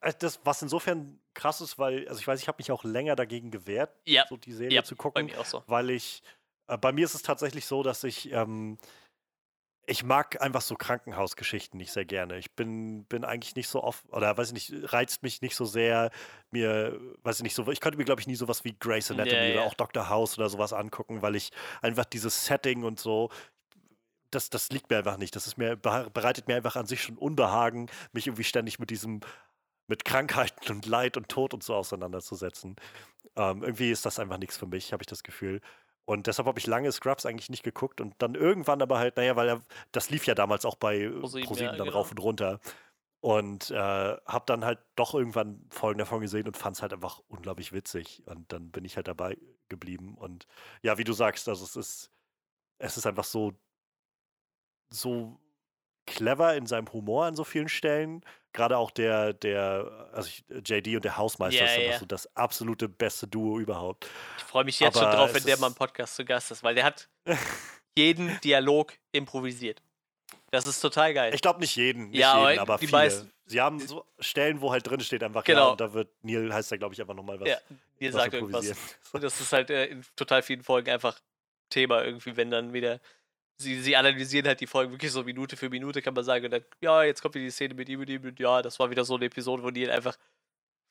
äh, 0.00 0.12
das, 0.18 0.40
was 0.42 0.60
insofern 0.62 1.20
krass 1.32 1.60
ist, 1.60 1.78
weil, 1.78 2.08
also 2.08 2.18
ich 2.20 2.26
weiß, 2.26 2.42
ich 2.42 2.48
habe 2.48 2.56
mich 2.58 2.72
auch 2.72 2.82
länger 2.82 3.14
dagegen 3.14 3.52
gewehrt, 3.52 3.94
ja. 4.04 4.26
so 4.28 4.36
die 4.36 4.52
Serie 4.52 4.74
ja, 4.74 4.82
zu 4.82 4.96
gucken. 4.96 5.30
So. 5.44 5.62
Weil 5.68 5.90
ich, 5.90 6.24
äh, 6.66 6.76
bei 6.76 6.90
mir 6.90 7.04
ist 7.04 7.14
es 7.14 7.22
tatsächlich 7.22 7.66
so, 7.66 7.84
dass 7.84 8.02
ich, 8.02 8.32
ähm, 8.32 8.78
ich 9.86 10.02
mag 10.02 10.42
einfach 10.42 10.60
so 10.60 10.74
Krankenhausgeschichten 10.74 11.78
nicht 11.78 11.92
sehr 11.92 12.04
gerne. 12.04 12.36
Ich 12.38 12.50
bin, 12.56 13.04
bin 13.04 13.24
eigentlich 13.24 13.54
nicht 13.54 13.68
so 13.68 13.84
oft, 13.84 14.04
oder 14.12 14.36
weiß 14.36 14.48
ich 14.48 14.54
nicht, 14.54 14.92
reizt 14.92 15.22
mich 15.22 15.40
nicht 15.40 15.54
so 15.54 15.66
sehr, 15.66 16.10
mir, 16.50 17.00
weiß 17.22 17.36
ich 17.36 17.42
nicht, 17.44 17.54
so, 17.54 17.70
ich 17.70 17.78
könnte 17.78 17.96
mir, 17.96 18.04
glaube 18.04 18.20
ich, 18.20 18.26
nie 18.26 18.34
sowas 18.34 18.64
wie 18.64 18.76
Grace 18.76 19.12
Anatomy 19.12 19.40
yeah, 19.40 19.52
oder 19.52 19.66
auch 19.66 19.74
Dr. 19.74 20.08
House 20.08 20.36
oder 20.36 20.48
sowas 20.48 20.72
angucken, 20.72 21.22
weil 21.22 21.36
ich 21.36 21.52
einfach 21.80 22.06
dieses 22.06 22.44
Setting 22.44 22.82
und 22.82 22.98
so, 22.98 23.30
das, 24.30 24.50
das 24.50 24.70
liegt 24.70 24.90
mir 24.90 24.98
einfach 24.98 25.16
nicht. 25.16 25.34
Das 25.36 25.46
ist 25.46 25.58
mir, 25.58 25.76
bereitet 25.76 26.48
mir 26.48 26.56
einfach 26.56 26.76
an 26.76 26.86
sich 26.86 27.02
schon 27.02 27.16
Unbehagen, 27.16 27.88
mich 28.12 28.26
irgendwie 28.26 28.44
ständig 28.44 28.78
mit 28.78 28.90
diesem, 28.90 29.20
mit 29.86 30.04
Krankheiten 30.04 30.72
und 30.72 30.86
Leid 30.86 31.16
und 31.16 31.28
Tod 31.28 31.54
und 31.54 31.62
so 31.62 31.74
auseinanderzusetzen. 31.74 32.76
Ähm, 33.36 33.62
irgendwie 33.62 33.90
ist 33.90 34.04
das 34.06 34.18
einfach 34.18 34.38
nichts 34.38 34.56
für 34.56 34.66
mich, 34.66 34.92
habe 34.92 35.02
ich 35.02 35.06
das 35.06 35.22
Gefühl. 35.22 35.60
Und 36.04 36.26
deshalb 36.26 36.48
habe 36.48 36.58
ich 36.58 36.66
lange 36.66 36.90
Scrubs 36.90 37.26
eigentlich 37.26 37.50
nicht 37.50 37.62
geguckt 37.62 38.00
und 38.00 38.14
dann 38.18 38.34
irgendwann 38.34 38.80
aber 38.80 38.98
halt, 38.98 39.18
naja, 39.18 39.36
weil 39.36 39.48
er, 39.48 39.62
das 39.92 40.08
lief 40.08 40.26
ja 40.26 40.34
damals 40.34 40.64
auch 40.64 40.76
bei 40.76 41.06
ProSieben 41.06 41.56
ja, 41.58 41.68
dann 41.72 41.84
genau. 41.84 41.98
rauf 41.98 42.10
und 42.10 42.18
runter. 42.18 42.60
Und 43.20 43.70
äh, 43.70 43.74
habe 43.74 44.44
dann 44.46 44.64
halt 44.64 44.78
doch 44.94 45.12
irgendwann 45.14 45.66
Folgen 45.70 45.98
davon 45.98 46.20
gesehen 46.20 46.46
und 46.46 46.56
fand 46.56 46.76
es 46.76 46.82
halt 46.82 46.92
einfach 46.94 47.20
unglaublich 47.28 47.72
witzig. 47.72 48.22
Und 48.26 48.50
dann 48.52 48.70
bin 48.70 48.86
ich 48.86 48.96
halt 48.96 49.06
dabei 49.08 49.36
geblieben. 49.68 50.14
Und 50.16 50.46
ja, 50.82 50.96
wie 50.96 51.04
du 51.04 51.12
sagst, 51.12 51.46
also 51.46 51.64
es 51.64 51.76
ist, 51.76 52.10
es 52.78 52.96
ist 52.96 53.06
einfach 53.06 53.24
so 53.24 53.52
so 54.90 55.38
clever 56.06 56.54
in 56.56 56.66
seinem 56.66 56.90
Humor 56.92 57.26
an 57.26 57.36
so 57.36 57.44
vielen 57.44 57.68
Stellen. 57.68 58.24
Gerade 58.52 58.78
auch 58.78 58.90
der, 58.90 59.34
der, 59.34 60.08
also 60.12 60.28
ich, 60.28 60.44
JD 60.66 60.96
und 60.96 61.04
der 61.04 61.16
Hausmeister 61.16 61.64
yeah, 61.64 61.74
ist 61.74 61.78
yeah. 61.78 61.98
so 61.98 62.06
das 62.06 62.34
absolute 62.34 62.88
beste 62.88 63.28
Duo 63.28 63.58
überhaupt. 63.58 64.08
Ich 64.38 64.44
freue 64.44 64.64
mich 64.64 64.80
jetzt 64.80 64.96
Aber 64.96 65.06
schon 65.06 65.16
drauf, 65.16 65.34
wenn 65.34 65.44
der 65.44 65.58
mal 65.58 65.68
im 65.68 65.74
Podcast 65.74 66.16
zu 66.16 66.24
Gast 66.24 66.50
ist, 66.50 66.62
weil 66.62 66.74
der 66.74 66.84
hat 66.84 67.08
jeden 67.96 68.40
Dialog 68.40 68.94
improvisiert. 69.12 69.82
Das 70.50 70.66
ist 70.66 70.80
total 70.80 71.12
geil. 71.12 71.34
Ich 71.34 71.42
glaube 71.42 71.60
nicht 71.60 71.76
jeden, 71.76 72.08
nicht 72.08 72.20
ja, 72.20 72.48
jeden, 72.48 72.60
aber 72.60 72.78
viele. 72.78 72.92
Meisten, 72.92 73.30
Sie 73.44 73.60
haben 73.60 73.80
so 73.80 74.04
Stellen, 74.18 74.60
wo 74.60 74.72
halt 74.72 74.86
drin 74.86 75.00
steht 75.00 75.22
einfach 75.22 75.44
genau. 75.44 75.66
ja, 75.66 75.70
und 75.72 75.80
da 75.80 75.92
wird 75.92 76.08
Neil 76.22 76.52
heißt 76.52 76.72
da 76.72 76.76
glaube 76.76 76.94
ich 76.94 77.00
einfach 77.00 77.14
nochmal 77.14 77.38
was. 77.40 77.48
Ja, 77.48 77.58
Neil 77.98 78.12
sagt 78.12 78.34
irgendwas. 78.34 78.74
Das 79.12 79.40
ist 79.40 79.52
halt 79.52 79.70
äh, 79.70 79.86
in 79.86 80.04
total 80.16 80.42
vielen 80.42 80.62
Folgen 80.62 80.90
einfach 80.90 81.18
Thema 81.70 82.02
irgendwie, 82.02 82.36
wenn 82.36 82.50
dann 82.50 82.72
wieder 82.72 83.00
sie, 83.58 83.80
sie 83.80 83.96
analysieren 83.96 84.46
halt 84.46 84.60
die 84.60 84.66
Folgen 84.66 84.92
wirklich 84.92 85.12
so 85.12 85.22
Minute 85.24 85.56
für 85.56 85.68
Minute, 85.68 86.00
kann 86.00 86.14
man 86.14 86.24
sagen. 86.24 86.44
Und 86.46 86.52
dann, 86.52 86.64
ja, 86.80 87.02
jetzt 87.02 87.20
kommt 87.20 87.34
wieder 87.34 87.44
die 87.44 87.50
Szene 87.50 87.74
mit 87.74 87.88
ihm 87.88 88.00
und 88.00 88.08
ihm 88.08 88.24
und 88.24 88.38
ja, 88.38 88.62
das 88.62 88.78
war 88.78 88.90
wieder 88.90 89.04
so 89.04 89.16
eine 89.16 89.26
Episode, 89.26 89.62
wo 89.62 89.70
die 89.70 89.82
ihn 89.82 89.90
einfach 89.90 90.16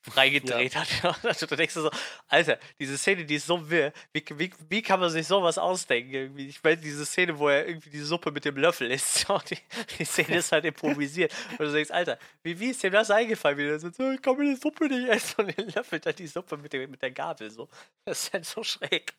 freigedreht 0.02 0.74
ja. 0.74 0.80
hat. 0.80 1.24
also 1.24 1.46
du 1.46 1.56
denkst 1.56 1.74
so, 1.74 1.90
Alter, 2.28 2.58
diese 2.78 2.96
Szene, 2.96 3.24
die 3.24 3.36
ist 3.36 3.46
so 3.46 3.68
wirr. 3.68 3.92
Wie, 4.12 4.24
wie, 4.36 4.52
wie 4.68 4.82
kann 4.82 5.00
man 5.00 5.10
sich 5.10 5.26
sowas 5.26 5.58
ausdenken? 5.58 6.12
Irgendwie? 6.12 6.48
Ich 6.48 6.62
meine, 6.62 6.76
diese 6.76 7.04
Szene, 7.04 7.38
wo 7.38 7.48
er 7.48 7.66
irgendwie 7.66 7.90
die 7.90 8.00
Suppe 8.00 8.30
mit 8.30 8.44
dem 8.44 8.56
Löffel 8.56 8.90
isst, 8.90 9.26
die, 9.50 9.58
die 9.98 10.04
Szene 10.04 10.36
ist 10.36 10.52
halt 10.52 10.64
improvisiert. 10.64 11.32
Und 11.52 11.60
du 11.60 11.72
denkst, 11.72 11.90
Alter, 11.90 12.18
wie, 12.42 12.58
wie 12.58 12.70
ist 12.70 12.82
dem 12.82 12.92
das 12.92 13.10
eingefallen? 13.10 13.58
Wie 13.58 13.66
er 13.66 13.78
so, 13.78 13.88
ich 13.88 14.22
kann 14.22 14.36
mir 14.36 14.54
die 14.54 14.60
Suppe 14.60 14.86
nicht 14.86 15.08
essen 15.08 15.40
und 15.42 15.58
er 15.58 15.64
löffelt 15.64 16.06
dann 16.06 16.16
die 16.16 16.26
Suppe 16.26 16.56
mit, 16.56 16.72
der, 16.72 16.86
mit 16.88 17.02
der 17.02 17.10
Gabel 17.10 17.50
so. 17.50 17.68
Das 18.04 18.24
ist 18.24 18.32
halt 18.32 18.44
so 18.44 18.62
schräg. 18.62 19.14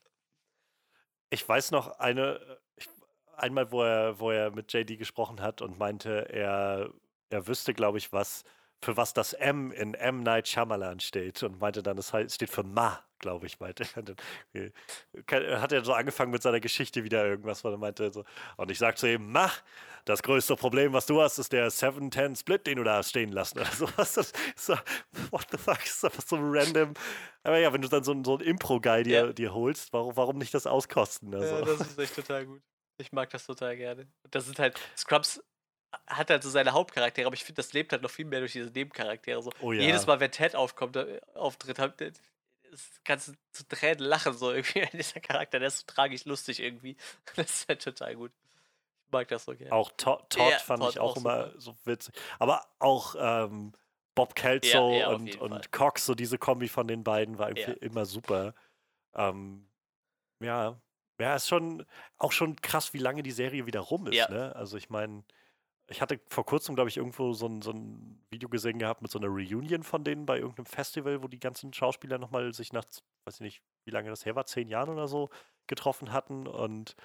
Ich 1.32 1.48
weiß 1.48 1.72
noch 1.72 2.00
eine, 2.00 2.40
ich 2.76 2.88
einmal, 3.40 3.72
wo 3.72 3.84
er, 3.84 4.20
wo 4.20 4.32
er 4.32 4.52
mit 4.52 4.72
JD 4.72 4.98
gesprochen 4.98 5.42
hat 5.42 5.62
und 5.62 5.80
meinte, 5.80 6.30
er, 6.30 6.90
er 7.30 7.48
wüsste, 7.48 7.74
glaube 7.74 7.98
ich, 7.98 8.12
was, 8.14 8.44
für 8.82 8.96
was 8.98 9.14
das 9.14 9.34
M 9.34 9.72
in 9.72 9.94
M. 9.94 10.24
Night 10.24 10.48
Shyamalan 10.48 11.00
steht 11.00 11.44
und 11.44 11.60
meinte 11.60 11.84
dann, 11.84 11.98
es 11.98 12.14
steht 12.34 12.50
für 12.50 12.64
Ma, 12.64 13.04
glaube 13.20 13.46
ich, 13.46 13.60
meinte 13.60 13.84
er. 14.54 15.62
Hat 15.62 15.72
er 15.72 15.84
so 15.84 15.94
angefangen 15.94 16.32
mit 16.32 16.42
seiner 16.42 16.60
Geschichte 16.60 17.04
wieder 17.04 17.26
irgendwas, 17.26 17.64
weil 17.64 17.74
er 17.74 17.78
meinte 17.78 18.12
so, 18.12 18.24
und 18.58 18.72
ich 18.72 18.78
sag 18.78 18.98
zu 18.98 19.12
ihm, 19.12 19.32
Ma, 19.32 19.52
das 20.06 20.24
größte 20.24 20.56
Problem, 20.56 20.94
was 20.94 21.06
du 21.06 21.22
hast, 21.22 21.38
ist 21.40 21.52
der 21.52 21.70
7-10 21.70 22.40
Split, 22.40 22.68
den 22.68 22.78
du 22.78 22.84
da 22.84 23.04
stehen 23.04 23.32
lassen 23.32 23.60
oder 23.60 23.72
sowas. 23.72 24.14
Das 24.14 24.32
ist 24.32 24.66
so, 24.66 24.76
what 25.32 25.46
the 25.52 25.58
fuck, 25.58 25.80
das 25.80 25.90
ist 25.90 26.06
einfach 26.06 26.24
so 26.26 26.38
random. 26.40 26.94
Aber 27.44 27.60
ja, 27.60 27.72
wenn 27.74 27.82
du 27.82 27.90
dann 27.90 28.04
so, 28.04 28.16
so 28.24 28.38
einen 28.38 28.48
Impro-Guy 28.48 29.04
dir, 29.04 29.26
ja. 29.26 29.34
dir 29.34 29.54
holst, 29.54 29.92
warum, 29.92 30.16
warum 30.16 30.38
nicht 30.38 30.54
das 30.54 30.66
auskosten? 30.66 31.34
Also. 31.36 31.56
Ja, 31.56 31.62
das 31.62 31.82
ist 31.82 32.00
echt 32.00 32.16
total 32.16 32.46
gut. 32.46 32.62
Ich 33.00 33.12
mag 33.12 33.30
das 33.30 33.46
total 33.46 33.78
gerne. 33.78 34.08
Das 34.30 34.46
sind 34.46 34.60
halt, 34.60 34.80
Scrubs 34.98 35.42
hat 36.06 36.30
halt 36.30 36.44
so 36.44 36.50
seine 36.50 36.74
Hauptcharaktere, 36.74 37.26
aber 37.28 37.34
ich 37.34 37.44
finde, 37.44 37.58
das 37.62 37.74
lebt 37.74 37.92
halt 37.92 38.02
noch 38.02 38.12
viel 38.12 38.26
mehr 38.26 38.40
durch 38.40 38.52
diese 38.52 38.70
Nebencharaktere. 38.70 39.42
So. 39.42 39.52
Oh, 39.62 39.72
ja. 39.72 39.82
Jedes 39.82 40.06
Mal, 40.06 40.20
wenn 40.20 40.32
Ted 40.32 40.56
aufkommt, 40.56 40.96
äh, 40.98 41.20
auftritt, 41.34 41.80
halt, 41.80 42.22
kannst 43.04 43.30
du 43.30 43.34
zu 43.52 43.68
Tränen 43.68 44.00
lachen, 44.00 44.34
so 44.34 44.52
irgendwie. 44.52 44.86
Dieser 44.94 45.20
Charakter, 45.20 45.60
der 45.60 45.70
ist 45.70 45.80
so 45.80 45.86
tragisch 45.88 46.26
lustig 46.26 46.60
irgendwie. 46.60 46.96
Das 47.36 47.50
ist 47.50 47.70
halt 47.70 47.84
total 47.84 48.16
gut. 48.16 48.32
Ich 49.06 49.12
mag 49.12 49.28
das 49.30 49.46
so 49.46 49.56
gerne. 49.56 49.72
Auch 49.72 49.92
Todd, 49.98 50.30
Todd 50.30 50.52
ja, 50.52 50.60
fand 50.60 50.84
Todd 50.84 50.92
ich 50.92 51.00
auch, 51.00 51.14
auch 51.14 51.18
immer 51.18 51.52
so 51.58 51.76
witzig. 51.86 52.14
Aber 52.38 52.68
auch 52.78 53.16
ähm, 53.18 53.74
Bob 54.14 54.36
Kelso 54.36 54.92
ja, 54.92 55.10
und, 55.10 55.40
und 55.40 55.72
Cox, 55.72 56.06
so 56.06 56.14
diese 56.14 56.38
Kombi 56.38 56.68
von 56.68 56.88
den 56.88 57.04
beiden 57.04 57.40
war 57.40 57.50
immer 57.50 58.06
super. 58.06 58.54
Ähm, 59.16 59.68
ja, 60.42 60.80
ja, 61.20 61.36
ist 61.36 61.48
schon 61.48 61.86
auch 62.18 62.32
schon 62.32 62.56
krass, 62.58 62.94
wie 62.94 63.00
lange 63.00 63.24
die 63.24 63.32
Serie 63.32 63.66
wieder 63.66 63.82
rum 63.82 64.08
ist. 64.08 64.30
Ne? 64.30 64.56
Also 64.56 64.78
ich 64.78 64.90
meine, 64.90 65.24
ich 65.90 66.02
hatte 66.02 66.20
vor 66.28 66.46
kurzem, 66.46 66.76
glaube 66.76 66.90
ich, 66.90 66.98
irgendwo 66.98 67.34
so 67.34 67.48
ein, 67.48 67.62
so 67.62 67.72
ein 67.72 68.24
Video 68.30 68.48
gesehen 68.48 68.80
gehabt 68.80 69.02
mit 69.02 69.12
so 69.12 69.20
einer 69.20 69.28
Reunion 69.28 69.84
von 69.84 70.04
denen 70.04 70.26
bei 70.26 70.38
irgendeinem 70.38 70.68
Festival, 70.68 71.24
wo 71.24 71.28
die 71.28 71.40
ganzen 71.40 71.74
Schauspieler 71.74 72.18
nochmal 72.18 72.54
sich 72.54 72.74
nach, 72.74 72.86
weiß 73.26 73.36
ich 73.36 73.42
nicht, 73.42 73.64
wie 73.86 73.92
lange 73.92 74.10
das 74.10 74.26
her 74.26 74.36
war, 74.36 74.46
zehn 74.46 74.70
Jahren 74.70 74.90
oder 74.90 75.08
so, 75.08 75.30
getroffen 75.68 76.12
hatten 76.12 76.48
und 76.48 76.96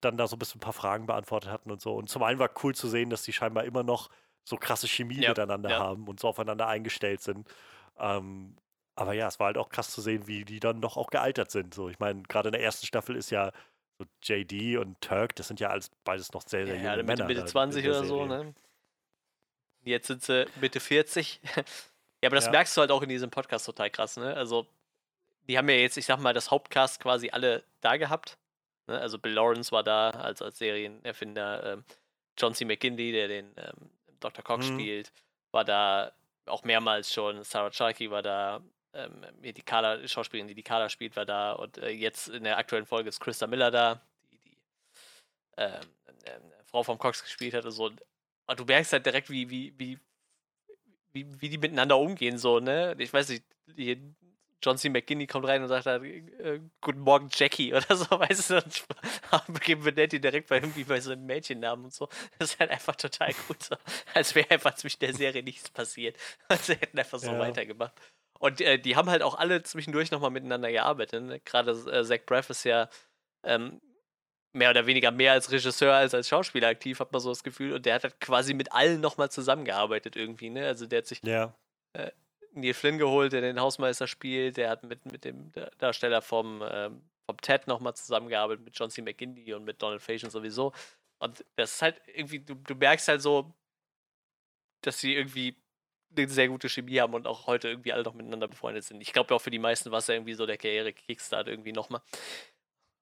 dann 0.00 0.16
da 0.16 0.26
so 0.26 0.36
ein 0.36 0.38
bisschen 0.38 0.58
ein 0.58 0.64
paar 0.64 0.72
Fragen 0.72 1.06
beantwortet 1.06 1.50
hatten 1.50 1.70
und 1.70 1.80
so. 1.80 1.94
Und 1.94 2.08
zum 2.08 2.22
einen 2.22 2.38
war 2.38 2.50
cool 2.62 2.74
zu 2.74 2.88
sehen, 2.88 3.08
dass 3.08 3.22
die 3.22 3.32
scheinbar 3.32 3.64
immer 3.64 3.82
noch 3.82 4.10
so 4.44 4.56
krasse 4.56 4.88
Chemie 4.88 5.20
ja, 5.20 5.30
miteinander 5.30 5.70
ja. 5.70 5.78
haben 5.78 6.06
und 6.06 6.20
so 6.20 6.28
aufeinander 6.28 6.66
eingestellt 6.66 7.22
sind. 7.22 7.48
Ähm, 7.98 8.56
aber 8.96 9.12
ja, 9.12 9.28
es 9.28 9.38
war 9.38 9.46
halt 9.46 9.58
auch 9.58 9.68
krass 9.68 9.90
zu 9.90 10.00
sehen, 10.00 10.26
wie 10.26 10.44
die 10.44 10.60
dann 10.60 10.80
doch 10.80 10.96
auch 10.96 11.08
gealtert 11.08 11.50
sind. 11.50 11.74
So, 11.74 11.88
ich 11.88 11.98
meine, 11.98 12.22
gerade 12.22 12.48
in 12.48 12.52
der 12.52 12.62
ersten 12.62 12.86
Staffel 12.86 13.16
ist 13.16 13.30
ja 13.30 13.52
so 13.98 14.06
JD 14.22 14.78
und 14.78 15.00
Turk, 15.00 15.36
das 15.36 15.48
sind 15.48 15.60
ja 15.60 15.70
alles 15.70 15.90
beides 16.04 16.32
noch 16.32 16.42
sehr, 16.42 16.66
sehr 16.66 16.76
ja, 16.76 16.92
junge 16.92 17.04
Männer. 17.04 17.26
Mitte 17.26 17.44
20 17.44 17.86
oder 17.86 18.04
so, 18.04 18.26
ne? 18.26 18.54
Jetzt 19.84 20.06
sind 20.06 20.22
sie 20.22 20.46
Mitte 20.60 20.80
40. 20.80 21.40
ja, 21.56 21.62
aber 22.26 22.36
das 22.36 22.46
ja. 22.46 22.50
merkst 22.52 22.76
du 22.76 22.80
halt 22.80 22.90
auch 22.90 23.02
in 23.02 23.08
diesem 23.08 23.30
Podcast 23.30 23.66
total 23.66 23.90
krass, 23.90 24.16
ne? 24.16 24.34
Also, 24.34 24.66
die 25.48 25.58
haben 25.58 25.68
ja 25.68 25.76
jetzt, 25.76 25.96
ich 25.96 26.06
sag 26.06 26.20
mal, 26.20 26.32
das 26.32 26.50
Hauptcast 26.50 27.00
quasi 27.00 27.30
alle 27.30 27.64
da 27.80 27.96
gehabt. 27.96 28.38
Ne? 28.86 28.98
Also 28.98 29.18
Bill 29.18 29.32
Lawrence 29.32 29.72
war 29.72 29.82
da 29.82 30.10
als, 30.10 30.42
als 30.42 30.58
Serienerfinder. 30.58 31.74
Ähm, 31.74 31.84
John 32.36 32.54
C. 32.54 32.64
McKinley, 32.64 33.12
der 33.12 33.28
den 33.28 33.52
ähm, 33.56 33.90
Dr. 34.20 34.42
Cox 34.42 34.68
mhm. 34.68 34.74
spielt, 34.74 35.12
war 35.52 35.64
da 35.64 36.12
auch 36.46 36.64
mehrmals 36.64 37.12
schon. 37.12 37.42
Sarah 37.44 37.70
Chalky 37.70 38.10
war 38.10 38.22
da. 38.22 38.60
Ähm, 38.94 39.26
die 39.42 39.52
Carla, 39.62 40.06
Schauspielerin, 40.06 40.48
die 40.48 40.54
die 40.54 40.62
Carla 40.62 40.88
spielt, 40.88 41.16
war 41.16 41.26
da. 41.26 41.52
Und 41.52 41.78
äh, 41.78 41.90
jetzt 41.90 42.28
in 42.28 42.44
der 42.44 42.58
aktuellen 42.58 42.86
Folge 42.86 43.08
ist 43.08 43.20
Christa 43.20 43.46
Miller 43.46 43.70
da, 43.70 44.00
die 44.30 44.38
die 44.38 44.56
ähm, 45.56 45.80
äh, 46.24 46.40
Frau 46.64 46.82
vom 46.82 46.98
Cox 46.98 47.22
gespielt 47.22 47.54
hat. 47.54 47.64
Und, 47.64 47.72
so. 47.72 47.86
und 47.86 48.60
du 48.60 48.64
merkst 48.64 48.92
halt 48.92 49.04
direkt, 49.04 49.30
wie, 49.30 49.50
wie, 49.50 49.74
wie, 49.78 49.98
wie, 51.12 51.40
wie 51.40 51.48
die 51.48 51.58
miteinander 51.58 51.98
umgehen. 51.98 52.38
So, 52.38 52.60
ne? 52.60 52.94
Ich 52.98 53.12
weiß 53.12 53.28
nicht, 53.30 53.44
die, 53.66 54.14
John 54.64 54.78
C. 54.78 54.88
McGinney 54.88 55.26
kommt 55.26 55.46
rein 55.46 55.62
und 55.62 55.68
sagt 55.68 55.84
dann, 55.84 56.02
äh, 56.02 56.60
Guten 56.80 57.00
Morgen, 57.00 57.28
Jackie 57.30 57.74
oder 57.74 57.96
so, 57.96 58.06
weißt 58.18 58.50
du, 58.50 58.56
und 58.56 59.54
begeben 59.54 59.82
Benetti 59.84 60.20
direkt 60.20 60.48
bei 60.48 60.56
irgendwie 60.56 60.84
bei 60.84 61.00
so 61.00 61.12
einem 61.12 61.26
Mädchennamen 61.26 61.84
und 61.84 61.92
so. 61.92 62.08
Das 62.38 62.52
ist 62.52 62.60
halt 62.60 62.70
einfach 62.70 62.96
total 62.96 63.32
gut 63.46 63.62
so. 63.62 63.76
Als 64.14 64.34
wäre 64.34 64.50
einfach 64.50 64.74
zwischen 64.74 65.00
der 65.00 65.12
Serie 65.12 65.42
nichts 65.42 65.68
passiert. 65.68 66.16
Und 66.48 66.62
sie 66.62 66.74
hätten 66.74 66.98
einfach 66.98 67.18
so 67.18 67.32
ja. 67.32 67.38
weitergemacht. 67.38 67.92
Und 68.44 68.60
äh, 68.60 68.78
die 68.78 68.94
haben 68.94 69.08
halt 69.08 69.22
auch 69.22 69.38
alle 69.38 69.62
zwischendurch 69.62 70.10
nochmal 70.10 70.30
miteinander 70.30 70.70
gearbeitet. 70.70 71.22
Ne? 71.22 71.40
Gerade 71.40 71.70
äh, 71.70 72.04
Zach 72.04 72.26
Braff 72.26 72.50
ist 72.50 72.64
ja 72.64 72.90
ähm, 73.42 73.80
mehr 74.52 74.68
oder 74.68 74.84
weniger 74.84 75.10
mehr 75.12 75.32
als 75.32 75.50
Regisseur 75.50 75.94
als 75.94 76.12
als 76.12 76.28
Schauspieler 76.28 76.68
aktiv, 76.68 77.00
hat 77.00 77.10
man 77.10 77.22
so 77.22 77.30
das 77.30 77.42
Gefühl. 77.42 77.72
Und 77.72 77.86
der 77.86 77.94
hat 77.94 78.02
halt 78.02 78.20
quasi 78.20 78.52
mit 78.52 78.70
allen 78.70 79.00
nochmal 79.00 79.30
zusammengearbeitet 79.30 80.14
irgendwie. 80.14 80.50
Ne? 80.50 80.66
Also 80.66 80.84
der 80.84 80.98
hat 80.98 81.06
sich 81.06 81.22
ja. 81.24 81.54
äh, 81.94 82.10
Neil 82.52 82.74
Flynn 82.74 82.98
geholt, 82.98 83.32
der 83.32 83.40
den 83.40 83.58
Hausmeister 83.58 84.06
spielt. 84.06 84.58
Der 84.58 84.68
hat 84.68 84.82
mit, 84.82 85.10
mit 85.10 85.24
dem 85.24 85.50
Darsteller 85.78 86.20
vom, 86.20 86.62
ähm, 86.70 87.00
vom 87.24 87.38
Ted 87.38 87.66
nochmal 87.66 87.94
zusammengearbeitet, 87.94 88.62
mit 88.62 88.78
John 88.78 88.90
C. 88.90 89.00
McGindy 89.00 89.54
und 89.54 89.64
mit 89.64 89.80
Donald 89.80 90.02
Faison 90.02 90.28
sowieso. 90.28 90.74
Und 91.18 91.42
das 91.56 91.76
ist 91.76 91.80
halt 91.80 91.98
irgendwie, 92.14 92.40
du, 92.40 92.56
du 92.56 92.74
merkst 92.74 93.08
halt 93.08 93.22
so, 93.22 93.54
dass 94.82 94.98
sie 95.00 95.14
irgendwie 95.14 95.56
eine 96.16 96.28
sehr 96.28 96.48
gute 96.48 96.68
Chemie 96.68 97.00
haben 97.00 97.14
und 97.14 97.26
auch 97.26 97.46
heute 97.46 97.68
irgendwie 97.68 97.92
alle 97.92 98.02
noch 98.02 98.14
miteinander 98.14 98.48
befreundet 98.48 98.84
sind. 98.84 99.00
Ich 99.00 99.12
glaube 99.12 99.34
auch 99.34 99.40
für 99.40 99.50
die 99.50 99.58
meisten 99.58 99.90
war 99.90 99.98
es 99.98 100.06
ja 100.06 100.14
irgendwie 100.14 100.34
so 100.34 100.46
der 100.46 100.56
Karriere-Kickstart 100.56 101.48
irgendwie 101.48 101.72
nochmal. 101.72 102.00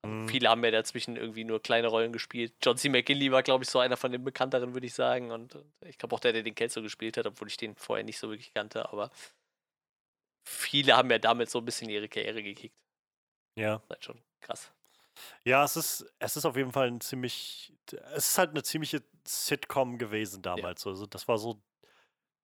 Mhm. 0.05 0.29
Viele 0.29 0.49
haben 0.49 0.65
ja 0.65 0.71
dazwischen 0.71 1.17
irgendwie 1.17 1.45
nur 1.45 1.63
kleine 1.63 1.89
Rollen 1.89 2.13
gespielt. 2.13 2.55
John 2.63 2.77
C. 2.77 2.89
McGinley 2.89 3.31
war, 3.31 3.43
glaube 3.43 3.65
ich, 3.65 3.71
so 3.71 3.79
einer 3.79 3.97
von 3.97 4.11
den 4.11 4.25
bekannteren, 4.25 4.75
würde 4.75 4.87
ich 4.87 4.95
sagen. 4.95 5.31
Und 5.31 5.57
ich 5.87 5.99
glaube 5.99 6.15
auch 6.15 6.21
der, 6.21 6.33
der 6.33 6.43
den 6.43 6.55
Kelso 6.55 6.83
gespielt 6.83 7.17
hat, 7.17 7.27
obwohl 7.27 7.49
ich 7.49 7.57
den 7.57 7.77
vorher 7.77 8.05
nicht 8.05 8.19
so 8.19 8.29
wirklich 8.29 8.53
kannte. 8.53 8.89
Aber 8.91 9.11
viele 10.45 10.97
haben 10.97 11.11
ja 11.11 11.19
damit 11.19 11.51
so 11.51 11.59
ein 11.59 11.65
bisschen 11.65 11.89
ihre 11.89 12.09
Karriere 12.09 12.43
gekickt. 12.43 12.77
Ja. 13.57 13.77
Das 13.77 13.83
ist 13.85 13.91
halt 13.91 14.05
schon 14.05 14.23
krass. 14.41 14.73
Ja, 15.45 15.65
es 15.65 15.77
ist, 15.77 16.07
es 16.19 16.37
ist 16.37 16.45
auf 16.45 16.57
jeden 16.57 16.73
Fall 16.73 16.89
ein 16.89 17.01
ziemlich, 17.01 17.73
es 18.15 18.31
ist 18.31 18.39
halt 18.39 18.51
eine 18.51 18.63
ziemliche 18.63 19.03
Sitcom 19.27 19.99
gewesen 19.99 20.43
damals. 20.43 20.85
Ja. 20.85 20.91
Also 20.91 21.07
das 21.07 21.29
war 21.29 21.39
so, 21.39 21.61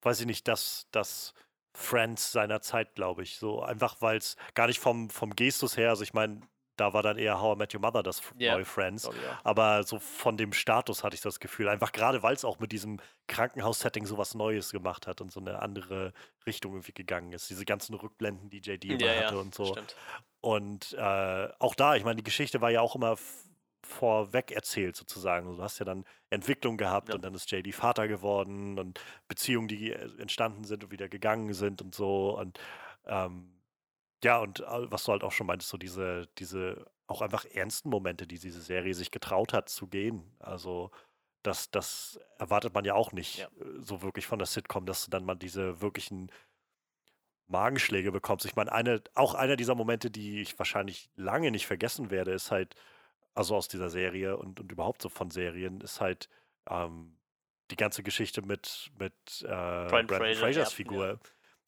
weiß 0.03 0.21
ich 0.21 0.27
nicht, 0.27 0.49
das, 0.49 0.87
das 0.91 1.35
Friends 1.73 2.33
seiner 2.33 2.61
Zeit, 2.61 2.95
glaube 2.95 3.23
ich. 3.23 3.39
So 3.39 3.63
einfach, 3.63 3.97
weil 4.01 4.19
es 4.19 4.37
gar 4.55 4.67
nicht 4.67 4.81
vom, 4.81 5.11
vom 5.11 5.35
Gestus 5.37 5.77
her, 5.77 5.91
also 5.91 6.03
ich 6.03 6.15
meine, 6.15 6.41
da 6.79 6.93
war 6.93 7.03
dann 7.03 7.19
eher 7.19 7.41
How 7.41 7.57
I 7.57 7.59
Met 7.59 7.75
Your 7.75 7.81
Mother 7.81 8.03
das 8.03 8.23
yeah. 8.41 8.55
neue 8.55 8.65
Friends. 8.65 9.07
Oh, 9.07 9.13
yeah. 9.13 9.41
Aber 9.43 9.83
so 9.83 9.99
von 9.99 10.37
dem 10.37 10.53
Status 10.53 11.03
hatte 11.03 11.15
ich 11.15 11.21
das 11.21 11.41
Gefühl. 11.41 11.69
Einfach 11.69 11.93
gerade, 11.93 12.23
weil 12.23 12.35
es 12.35 12.45
auch 12.45 12.61
mit 12.61 12.73
diesem 12.73 13.01
Krankenhaus-Setting 13.27 14.07
so 14.07 14.17
was 14.17 14.35
Neues 14.35 14.71
gemacht 14.71 15.07
hat 15.07 15.21
und 15.21 15.33
so 15.33 15.41
eine 15.41 15.61
andere 15.61 16.13
Richtung 16.47 16.73
irgendwie 16.75 16.93
gegangen 16.93 17.33
ist. 17.33 17.51
Diese 17.51 17.65
ganzen 17.65 17.95
Rückblenden, 17.95 18.49
die 18.49 18.61
JD 18.61 18.85
immer 18.85 19.01
ja, 19.01 19.25
hatte 19.25 19.35
ja, 19.35 19.41
und 19.41 19.55
so. 19.55 19.67
Stimmt. 19.67 19.97
Und 20.41 20.93
äh, 20.93 21.49
auch 21.59 21.75
da, 21.75 21.97
ich 21.97 22.05
meine, 22.05 22.17
die 22.17 22.25
Geschichte 22.25 22.61
war 22.61 22.71
ja 22.71 22.81
auch 22.81 22.95
immer 22.95 23.17
vorweg 23.89 24.53
erzählt 24.53 24.97
sozusagen. 24.97 25.57
Du 25.57 25.63
hast 25.63 25.79
ja 25.79 25.85
dann 25.85 26.05
Entwicklung 26.31 26.77
gehabt 26.77 27.09
ja. 27.09 27.15
und 27.15 27.23
dann 27.23 27.35
ist 27.35 27.51
JD 27.51 27.75
Vater 27.75 28.09
geworden 28.09 28.79
und 28.79 29.01
Beziehungen, 29.29 29.69
die 29.69 29.93
äh, 29.93 30.21
entstanden 30.21 30.65
sind 30.65 30.85
und 30.85 30.91
wieder 30.91 31.09
gegangen 31.09 31.53
sind 31.55 31.83
und 31.83 31.95
so. 31.95 32.39
Und 32.39 32.59
ähm, 33.07 33.59
ja, 34.23 34.39
und 34.39 34.65
was 34.67 35.05
du 35.05 35.13
halt 35.13 35.23
auch 35.23 35.33
schon 35.33 35.47
meintest, 35.47 35.71
so 35.71 35.79
diese, 35.79 36.29
diese 36.39 36.87
auch 37.09 37.23
einfach 37.23 37.45
ernsten 37.47 37.89
Momente, 37.89 38.27
die 38.27 38.39
diese 38.39 38.61
Serie 38.61 38.95
sich 38.95 39.11
getraut 39.11 39.53
hat 39.53 39.69
zu 39.69 39.87
gehen. 39.89 40.23
Also, 40.39 40.91
das, 41.43 41.71
das 41.71 42.21
erwartet 42.39 42.75
man 42.75 42.85
ja 42.85 42.95
auch 42.95 43.13
nicht 43.13 43.39
ja. 43.39 43.47
Äh, 43.47 43.81
so 43.83 44.03
wirklich 44.03 44.27
von 44.27 44.39
der 44.39 44.47
Sitcom, 44.47 44.87
dass 44.87 45.05
du 45.05 45.11
dann 45.11 45.25
mal 45.25 45.35
diese 45.35 45.81
wirklichen 45.81 46.31
Magenschläge 47.47 48.13
bekommst. 48.13 48.45
Ich 48.45 48.57
meine, 48.57 48.73
eine, 48.73 49.03
auch 49.15 49.35
einer 49.35 49.57
dieser 49.57 49.75
Momente, 49.75 50.11
die 50.11 50.43
ich 50.43 50.59
wahrscheinlich 50.59 51.11
lange 51.17 51.51
nicht 51.51 51.67
vergessen 51.67 52.11
werde, 52.11 52.33
ist 52.33 52.51
halt, 52.51 52.75
also 53.39 53.57
aus 53.57 53.69
dieser 53.69 53.91
Serie 53.91 54.37
und, 54.37 54.61
und 54.61 54.71
überhaupt 54.73 55.03
so 55.03 55.09
von 55.09 55.31
Serien, 55.31 55.81
ist 55.81 56.01
halt 56.01 56.29
ähm, 56.69 57.17
die 57.71 57.77
ganze 57.77 58.03
Geschichte 58.03 58.43
mit, 58.43 58.91
mit 58.99 59.15
äh, 59.43 59.47
Brandon 59.47 60.19
Fraser, 60.19 60.41
Frasers 60.41 60.73
Figur. 60.73 61.07
Ja 61.07 61.19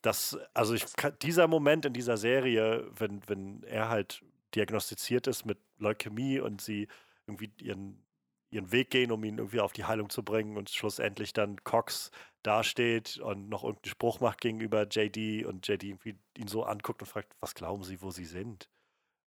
das, 0.03 0.39
also 0.55 0.75
ich, 0.75 0.85
dieser 1.23 1.49
Moment 1.49 1.85
in 1.85 1.93
dieser 1.93 2.17
Serie, 2.17 2.87
wenn, 2.97 3.21
wenn 3.29 3.63
er 3.65 3.89
halt 3.89 4.23
diagnostiziert 4.55 5.27
ist 5.27 5.45
mit 5.45 5.59
Leukämie 5.79 6.41
und 6.41 6.61
sie 6.61 6.89
irgendwie 7.27 7.53
ihren, 7.61 8.03
ihren 8.51 8.73
Weg 8.73 8.91
gehen, 8.91 9.13
um 9.13 9.23
ihn 9.25 9.39
irgendwie 9.39 9.61
auf 9.61 9.73
die 9.73 9.85
Heilung 9.85 10.11
zu 10.11 10.23
bringen 10.23 10.57
und 10.57 10.71
schlussendlich 10.71 11.33
dann 11.33 11.63
Cox 11.65 12.11
dasteht 12.43 13.19
und 13.19 13.49
noch 13.49 13.63
irgendeinen 13.63 13.91
Spruch 13.91 14.21
macht 14.21 14.41
gegenüber 14.41 14.87
JD 14.89 15.45
und 15.45 15.69
JD 15.69 15.85
irgendwie 15.85 16.19
ihn 16.37 16.49
so 16.49 16.65
anguckt 16.65 17.03
und 17.03 17.09
fragt, 17.09 17.35
was 17.41 17.55
glauben 17.55 17.85
Sie, 17.85 18.01
wo 18.01 18.11
Sie 18.11 18.25
sind? 18.25 18.69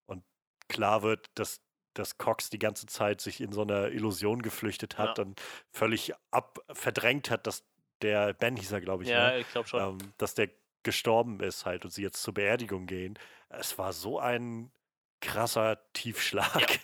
Und 0.08 0.24
klar 0.68 1.04
wird, 1.04 1.28
dass, 1.36 1.62
dass 1.94 2.18
Cox 2.18 2.50
die 2.50 2.60
ganze 2.60 2.86
Zeit 2.86 3.22
sich 3.22 3.42
in 3.42 3.52
so 3.52 3.62
einer 3.62 3.90
Illusion 3.90 4.42
geflüchtet 4.42 4.98
hat 4.98 5.18
ja. 5.18 5.24
und 5.24 5.42
völlig 5.72 6.14
ab 6.32 6.60
verdrängt 6.72 7.30
hat, 7.30 7.48
dass 7.48 7.64
der 8.02 8.34
Ben 8.34 8.56
hieß 8.56 8.72
er, 8.72 8.82
glaube 8.82 9.04
ich. 9.04 9.10
Ja, 9.10 9.32
ne? 9.32 9.40
ich 9.40 9.52
glaube 9.52 9.68
schon. 9.68 9.82
Ähm, 9.82 10.14
dass 10.18 10.36
der 10.36 10.50
gestorben 10.84 11.40
ist 11.40 11.66
halt 11.66 11.86
und 11.86 11.92
sie 11.92 12.04
jetzt 12.04 12.22
zur 12.22 12.34
Beerdigung 12.34 12.86
gehen. 12.86 13.18
Es 13.50 13.78
war 13.78 13.94
so 13.94 14.20
ein 14.20 14.72
krasser 15.22 15.80
Tiefschlag. 15.94 16.62
Ja. 16.62 16.68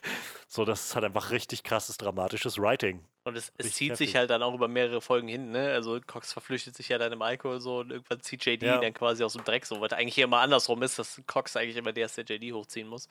So, 0.51 0.65
das 0.65 0.83
ist 0.83 0.95
halt 0.95 1.05
einfach 1.05 1.29
richtig 1.29 1.61
krasses, 1.61 1.97
dramatisches 1.97 2.57
Writing. 2.57 3.05
Und 3.23 3.37
es, 3.37 3.53
es 3.57 3.75
zieht 3.75 3.91
heftig. 3.91 4.07
sich 4.07 4.15
halt 4.15 4.31
dann 4.31 4.41
auch 4.41 4.55
über 4.55 4.67
mehrere 4.67 4.99
Folgen 4.99 5.27
hin, 5.27 5.51
ne? 5.51 5.71
Also 5.73 6.01
Cox 6.01 6.33
verflüchtet 6.33 6.75
sich 6.75 6.89
ja 6.89 6.97
dann 6.97 7.13
im 7.13 7.21
Alkohol 7.21 7.61
so 7.61 7.81
und 7.81 7.91
irgendwann 7.91 8.19
zieht 8.21 8.43
JD 8.43 8.63
ja. 8.63 8.79
dann 8.79 8.95
quasi 8.95 9.23
aus 9.23 9.33
dem 9.33 9.43
Dreck 9.43 9.67
so, 9.67 9.79
was 9.79 9.93
eigentlich 9.93 10.15
hier 10.15 10.23
immer 10.23 10.39
andersrum 10.39 10.81
ist, 10.81 10.97
dass 10.97 11.21
Cox 11.27 11.55
eigentlich 11.55 11.77
immer 11.77 11.93
der 11.93 12.07
ist, 12.07 12.17
der 12.17 12.25
JD 12.25 12.51
hochziehen 12.53 12.87
muss. 12.87 13.09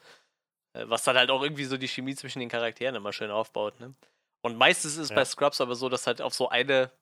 Äh, 0.78 0.88
was 0.88 1.02
dann 1.04 1.16
halt 1.16 1.30
auch 1.30 1.42
irgendwie 1.42 1.64
so 1.64 1.76
die 1.76 1.88
Chemie 1.88 2.14
zwischen 2.14 2.40
den 2.40 2.48
Charakteren 2.48 2.94
immer 2.94 3.12
schön 3.12 3.30
aufbaut, 3.30 3.78
ne? 3.80 3.94
Und 4.40 4.56
meistens 4.56 4.92
ist 4.92 4.98
es 4.98 5.08
ja. 5.10 5.16
bei 5.16 5.24
Scrubs 5.24 5.60
aber 5.60 5.74
so, 5.74 5.88
dass 5.88 6.06
halt 6.06 6.22
auf 6.22 6.32
so 6.32 6.48
eine 6.48 6.92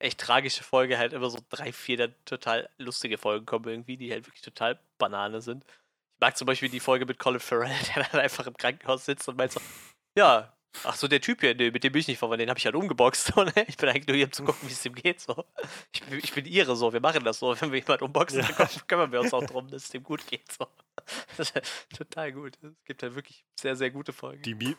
echt 0.00 0.18
tragische 0.18 0.64
Folge 0.64 0.98
halt 0.98 1.12
immer 1.12 1.30
so 1.30 1.38
drei, 1.48 1.72
vier 1.72 2.12
total 2.24 2.68
lustige 2.78 3.18
Folgen 3.18 3.46
kommen 3.46 3.68
irgendwie, 3.68 3.96
die 3.96 4.10
halt 4.10 4.26
wirklich 4.26 4.42
total 4.42 4.80
Banane 4.98 5.40
sind. 5.42 5.64
Ich 5.64 6.20
mag 6.20 6.36
zum 6.36 6.46
Beispiel 6.46 6.68
die 6.68 6.80
Folge 6.80 7.06
mit 7.06 7.18
Colin 7.18 7.40
Farrell, 7.40 7.74
der 7.94 8.04
dann 8.04 8.20
einfach 8.20 8.46
im 8.46 8.56
Krankenhaus 8.56 9.04
sitzt 9.04 9.28
und 9.28 9.36
meint 9.36 9.52
so, 9.52 9.60
ja, 10.16 10.52
ach 10.84 10.96
so, 10.96 11.08
der 11.08 11.20
Typ 11.20 11.40
hier, 11.40 11.54
nee, 11.54 11.70
mit 11.70 11.84
dem 11.84 11.92
bin 11.92 12.00
ich 12.00 12.08
nicht 12.08 12.18
verwandt, 12.18 12.40
den 12.40 12.48
habe 12.48 12.58
ich 12.58 12.64
halt 12.64 12.74
umgeboxt. 12.74 13.32
So, 13.34 13.44
ne? 13.44 13.52
Ich 13.68 13.76
bin 13.76 13.88
eigentlich 13.88 14.06
nur 14.06 14.16
hier, 14.16 14.26
um 14.26 14.32
zu 14.32 14.44
gucken, 14.44 14.68
wie 14.68 14.72
es 14.72 14.82
dem 14.82 14.94
geht. 14.94 15.20
So. 15.20 15.44
Ich, 15.92 16.02
ich 16.10 16.32
bin 16.32 16.46
ihre 16.46 16.74
so, 16.76 16.92
wir 16.92 17.00
machen 17.00 17.24
das 17.24 17.38
so. 17.38 17.60
Wenn 17.60 17.72
wir 17.72 17.78
jemanden 17.78 18.04
umboxen, 18.04 18.40
ja. 18.40 18.48
dann 18.56 18.68
kümmern 18.86 19.12
wir 19.12 19.20
uns 19.20 19.32
auch 19.32 19.44
darum, 19.44 19.68
dass 19.68 19.84
es 19.84 19.88
dem 19.90 20.02
gut 20.02 20.26
geht. 20.26 20.50
So. 20.52 20.66
Das 21.36 21.50
ist 21.50 21.96
total 21.96 22.30
gut. 22.32 22.58
Es 22.62 22.84
gibt 22.84 23.02
halt 23.02 23.14
wirklich 23.14 23.44
sehr, 23.58 23.74
sehr 23.74 23.90
gute 23.90 24.12
Folgen. 24.12 24.42
Die, 24.42 24.76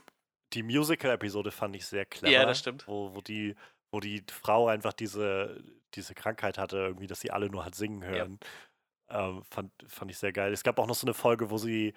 die 0.53 0.63
Musical-Episode 0.63 1.51
fand 1.51 1.75
ich 1.75 1.85
sehr 1.85 2.05
clever. 2.05 2.31
Ja, 2.31 2.45
das 2.45 2.59
stimmt. 2.59 2.87
Wo, 2.87 3.15
wo 3.15 3.21
die 3.21 3.55
wo 3.91 3.99
die 3.99 4.23
Frau 4.31 4.67
einfach 4.67 4.93
diese, 4.93 5.61
diese 5.93 6.15
Krankheit 6.15 6.57
hatte, 6.57 6.77
irgendwie, 6.77 7.07
dass 7.07 7.19
sie 7.19 7.31
alle 7.31 7.49
nur 7.49 7.65
hat 7.65 7.75
singen 7.75 8.03
hören. 8.03 8.39
Ja. 9.09 9.29
Ähm, 9.29 9.43
fand, 9.43 9.71
fand 9.85 10.09
ich 10.09 10.17
sehr 10.17 10.31
geil. 10.31 10.53
Es 10.53 10.63
gab 10.63 10.79
auch 10.79 10.87
noch 10.87 10.95
so 10.95 11.05
eine 11.05 11.13
Folge, 11.13 11.49
wo 11.49 11.57
sie, 11.57 11.93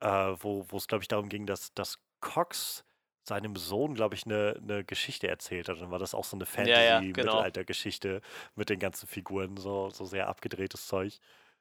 äh, 0.00 0.08
wo 0.08 0.66
es, 0.72 0.88
glaube 0.88 1.02
ich, 1.04 1.08
darum 1.08 1.28
ging, 1.28 1.46
dass, 1.46 1.74
dass 1.74 1.98
Cox 2.20 2.84
seinem 3.26 3.56
Sohn, 3.56 3.94
glaube 3.94 4.14
ich, 4.14 4.26
eine, 4.26 4.58
eine 4.62 4.84
Geschichte 4.84 5.28
erzählt 5.28 5.68
hat. 5.68 5.80
Dann 5.80 5.90
war 5.90 5.98
das 5.98 6.14
auch 6.14 6.24
so 6.24 6.36
eine 6.36 6.46
Fantasy-Mittelalter-Geschichte 6.46 8.08
ja, 8.08 8.14
ja, 8.14 8.20
genau. 8.20 8.50
mit 8.54 8.70
den 8.70 8.78
ganzen 8.78 9.06
Figuren, 9.06 9.56
so, 9.56 9.90
so 9.90 10.04
sehr 10.04 10.28
abgedrehtes 10.28 10.86
Zeug. 10.86 11.18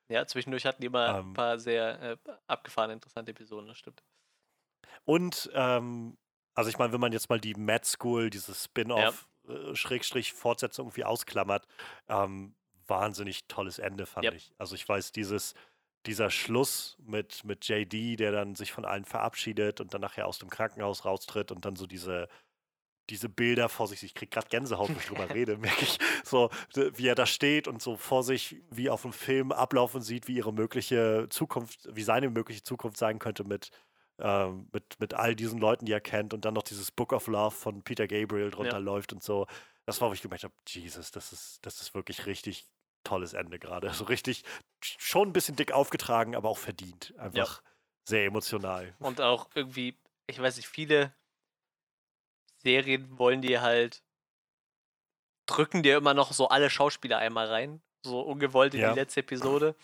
Ja, 0.07 0.28
zwischendurch 0.28 0.66
hatten 0.66 0.82
die 0.82 0.89
mal 0.89 1.20
ähm, 1.20 1.32
ein 1.32 1.34
paar 1.34 1.59
sehr 1.59 2.01
äh, 2.01 2.18
abgefahrene, 2.47 2.93
interessante 2.93 3.32
Episoden, 3.32 3.68
das 3.68 3.78
stimmt. 3.78 4.03
Und, 5.03 5.49
ähm, 5.53 6.18
also 6.53 6.70
ich 6.70 6.78
meine, 6.78 6.93
wenn 6.93 7.01
man 7.01 7.11
jetzt 7.11 7.30
mal 7.30 7.39
die 7.39 7.55
Mad 7.55 7.86
School, 7.86 8.30
dieses 8.30 8.66
Spin-off, 8.66 9.28
ja. 9.47 9.53
äh, 9.53 9.76
Schrägstrich, 9.76 10.34
Fortsetzung 10.34 10.88
irgendwie 10.88 11.05
ausklammert, 11.05 11.66
ähm, 12.07 12.55
wahnsinnig 12.88 13.47
tolles 13.47 13.80
Ende, 13.80 14.05
fand 14.05 14.26
ich. 14.34 14.53
Also 14.57 14.76
ich 14.76 14.88
weiß, 14.88 15.11
dieses 15.11 15.55
dieser 16.08 16.30
Schluss 16.30 16.97
mit, 17.06 17.43
mit 17.43 17.68
JD, 17.68 18.20
der 18.20 18.32
dann 18.32 18.56
sich 18.56 18.72
von 18.72 18.86
allen 18.86 19.06
verabschiedet 19.06 19.82
und 19.82 19.93
dann 19.93 20.01
nachher 20.01 20.28
aus 20.28 20.39
dem 20.39 20.49
Krankenhaus 20.49 21.06
raustritt 21.06 21.51
und 21.51 21.66
dann 21.66 21.76
so 21.76 21.88
diese, 21.88 22.28
diese 23.10 23.30
Bilder 23.30 23.70
vor 23.70 23.88
sich, 23.88 24.03
ich 24.03 24.14
kriege 24.14 24.30
gerade 24.30 24.47
Gänsehaut, 24.49 24.89
wenn 24.89 24.97
ich 24.97 25.06
drüber 25.06 25.30
rede, 25.34 25.58
merke 25.58 25.84
ich, 25.84 25.97
so 26.24 26.49
wie 26.74 27.08
er 27.08 27.16
da 27.16 27.26
steht 27.26 27.68
und 27.68 27.82
so 27.82 27.97
vor 27.97 28.24
sich 28.24 28.62
wie 28.70 28.89
auf 28.89 29.03
dem 29.03 29.14
Film 29.14 29.51
ablaufen 29.51 30.01
sieht, 30.01 30.28
wie 30.28 30.36
ihre 30.36 30.53
mögliche 30.53 31.28
Zukunft, 31.30 31.88
wie 31.93 32.03
seine 32.03 32.30
mögliche 32.30 32.64
Zukunft 32.64 32.97
sein 32.97 33.20
könnte 33.20 33.43
mit, 33.43 33.72
ähm, 34.20 34.68
mit, 34.72 34.99
mit 34.99 35.14
all 35.14 35.36
diesen 35.36 35.60
Leuten, 35.60 35.86
die 35.86 35.91
er 35.91 36.01
kennt 36.01 36.34
und 36.34 36.45
dann 36.45 36.53
noch 36.53 36.64
dieses 36.64 36.91
Book 36.91 37.14
of 37.14 37.28
Love 37.28 37.56
von 37.56 37.84
Peter 37.84 38.08
Gabriel 38.08 38.51
drunter 38.51 38.74
ja. 38.74 38.80
läuft 38.80 39.14
und 39.14 39.24
so. 39.24 39.47
Das 39.86 40.01
war, 40.01 40.10
wo 40.10 40.14
ich 40.14 40.22
gemerkt 40.22 40.43
habe, 40.43 40.53
Jesus, 40.68 41.12
das 41.12 41.32
ist, 41.32 41.60
das 41.64 41.80
ist 41.82 41.93
wirklich 41.93 42.26
richtig 42.26 42.66
tolles 43.06 43.34
Ende 43.34 43.60
gerade. 43.60 43.93
So 43.93 44.03
richtig, 44.03 44.43
schon 44.82 45.30
ein 45.30 45.34
bisschen 45.34 45.56
dick 45.56 45.72
aufgetragen, 45.72 46.36
aber 46.36 46.49
auch 46.49 46.58
verdient. 46.58 47.14
Einfach 47.18 47.62
ja. 47.64 47.70
sehr 48.03 48.26
emotional. 48.26 48.93
Und 48.99 49.22
auch 49.22 49.49
irgendwie, 49.56 49.97
ich 50.28 50.39
weiß 50.39 50.58
nicht, 50.58 50.68
viele 50.68 51.14
Serien 52.58 53.18
wollen 53.18 53.41
dir 53.41 53.62
halt, 53.62 54.03
drücken 55.45 55.84
dir 55.84 55.97
immer 55.97 56.14
noch 56.14 56.34
so 56.34 56.49
alle 56.49 56.70
Schauspieler 56.70 57.20
einmal 57.20 57.47
rein. 57.47 57.82
So 58.03 58.20
ungewollt 58.22 58.74
in 58.74 58.82
ja. 58.82 58.93
die 58.93 58.99
letzte 58.99 59.22
Episode. 59.22 59.76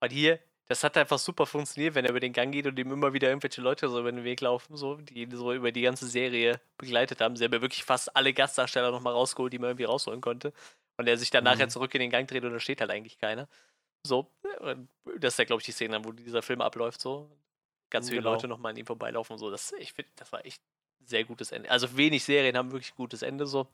Und 0.00 0.10
hier, 0.12 0.38
das 0.66 0.82
hat 0.82 0.96
einfach 0.96 1.18
super 1.18 1.46
funktioniert, 1.46 1.94
wenn 1.94 2.04
er 2.04 2.10
über 2.10 2.20
den 2.20 2.32
Gang 2.32 2.52
geht 2.52 2.66
und 2.66 2.78
ihm 2.78 2.90
immer 2.92 3.12
wieder 3.12 3.28
irgendwelche 3.28 3.60
Leute 3.60 3.88
so 3.88 4.00
über 4.00 4.12
den 4.12 4.24
Weg 4.24 4.40
laufen, 4.40 4.76
so, 4.76 4.96
die 4.96 5.22
ihn 5.22 5.30
so 5.30 5.52
über 5.52 5.72
die 5.72 5.82
ganze 5.82 6.06
Serie 6.06 6.60
begleitet 6.78 7.20
haben. 7.20 7.36
Sie 7.36 7.44
haben 7.44 7.52
ja 7.52 7.60
wirklich 7.60 7.84
fast 7.84 8.14
alle 8.16 8.32
Gastdarsteller 8.32 8.90
nochmal 8.90 9.12
rausgeholt, 9.12 9.52
die 9.52 9.58
man 9.58 9.70
irgendwie 9.70 9.84
rausholen 9.84 10.20
konnte. 10.20 10.52
Und 10.96 11.08
er 11.08 11.16
sich 11.16 11.30
dann 11.30 11.44
mhm. 11.44 11.50
nachher 11.50 11.68
zurück 11.68 11.94
in 11.94 12.00
den 12.00 12.10
Gang 12.10 12.28
dreht 12.28 12.44
und 12.44 12.52
da 12.52 12.60
steht 12.60 12.80
halt 12.80 12.90
eigentlich 12.90 13.18
keiner. 13.18 13.48
So, 14.06 14.30
das 15.16 15.34
ist 15.34 15.38
ja, 15.38 15.44
glaube 15.44 15.60
ich, 15.60 15.66
die 15.66 15.72
Szene, 15.72 16.04
wo 16.04 16.12
dieser 16.12 16.42
Film 16.42 16.60
abläuft, 16.60 17.00
so. 17.00 17.30
Ganz 17.90 18.08
viele 18.08 18.20
genau. 18.20 18.32
Leute 18.32 18.48
nochmal 18.48 18.72
an 18.72 18.76
ihm 18.76 18.86
vorbeilaufen 18.86 19.34
und 19.34 19.38
so. 19.38 19.50
Das, 19.50 19.72
ich 19.72 19.92
finde, 19.92 20.10
das 20.16 20.32
war 20.32 20.44
echt 20.44 20.60
ein 21.00 21.06
sehr 21.06 21.24
gutes 21.24 21.52
Ende. 21.52 21.70
Also 21.70 21.96
wenig 21.96 22.24
Serien 22.24 22.56
haben 22.56 22.72
wirklich 22.72 22.92
ein 22.92 22.96
gutes 22.96 23.22
Ende 23.22 23.46
so. 23.46 23.68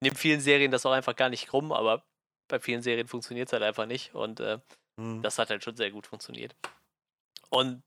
Ich 0.00 0.06
nehme 0.06 0.16
vielen 0.16 0.40
Serien 0.40 0.70
das 0.70 0.86
auch 0.86 0.92
einfach 0.92 1.16
gar 1.16 1.28
nicht 1.28 1.48
krumm, 1.48 1.72
aber 1.72 2.04
bei 2.48 2.60
vielen 2.60 2.82
Serien 2.82 3.08
funktioniert 3.08 3.48
es 3.48 3.52
halt 3.52 3.62
einfach 3.62 3.86
nicht. 3.86 4.14
Und 4.14 4.40
äh, 4.40 4.58
mhm. 4.96 5.22
das 5.22 5.38
hat 5.38 5.50
halt 5.50 5.62
schon 5.62 5.76
sehr 5.76 5.90
gut 5.90 6.06
funktioniert. 6.06 6.56
Und 7.50 7.82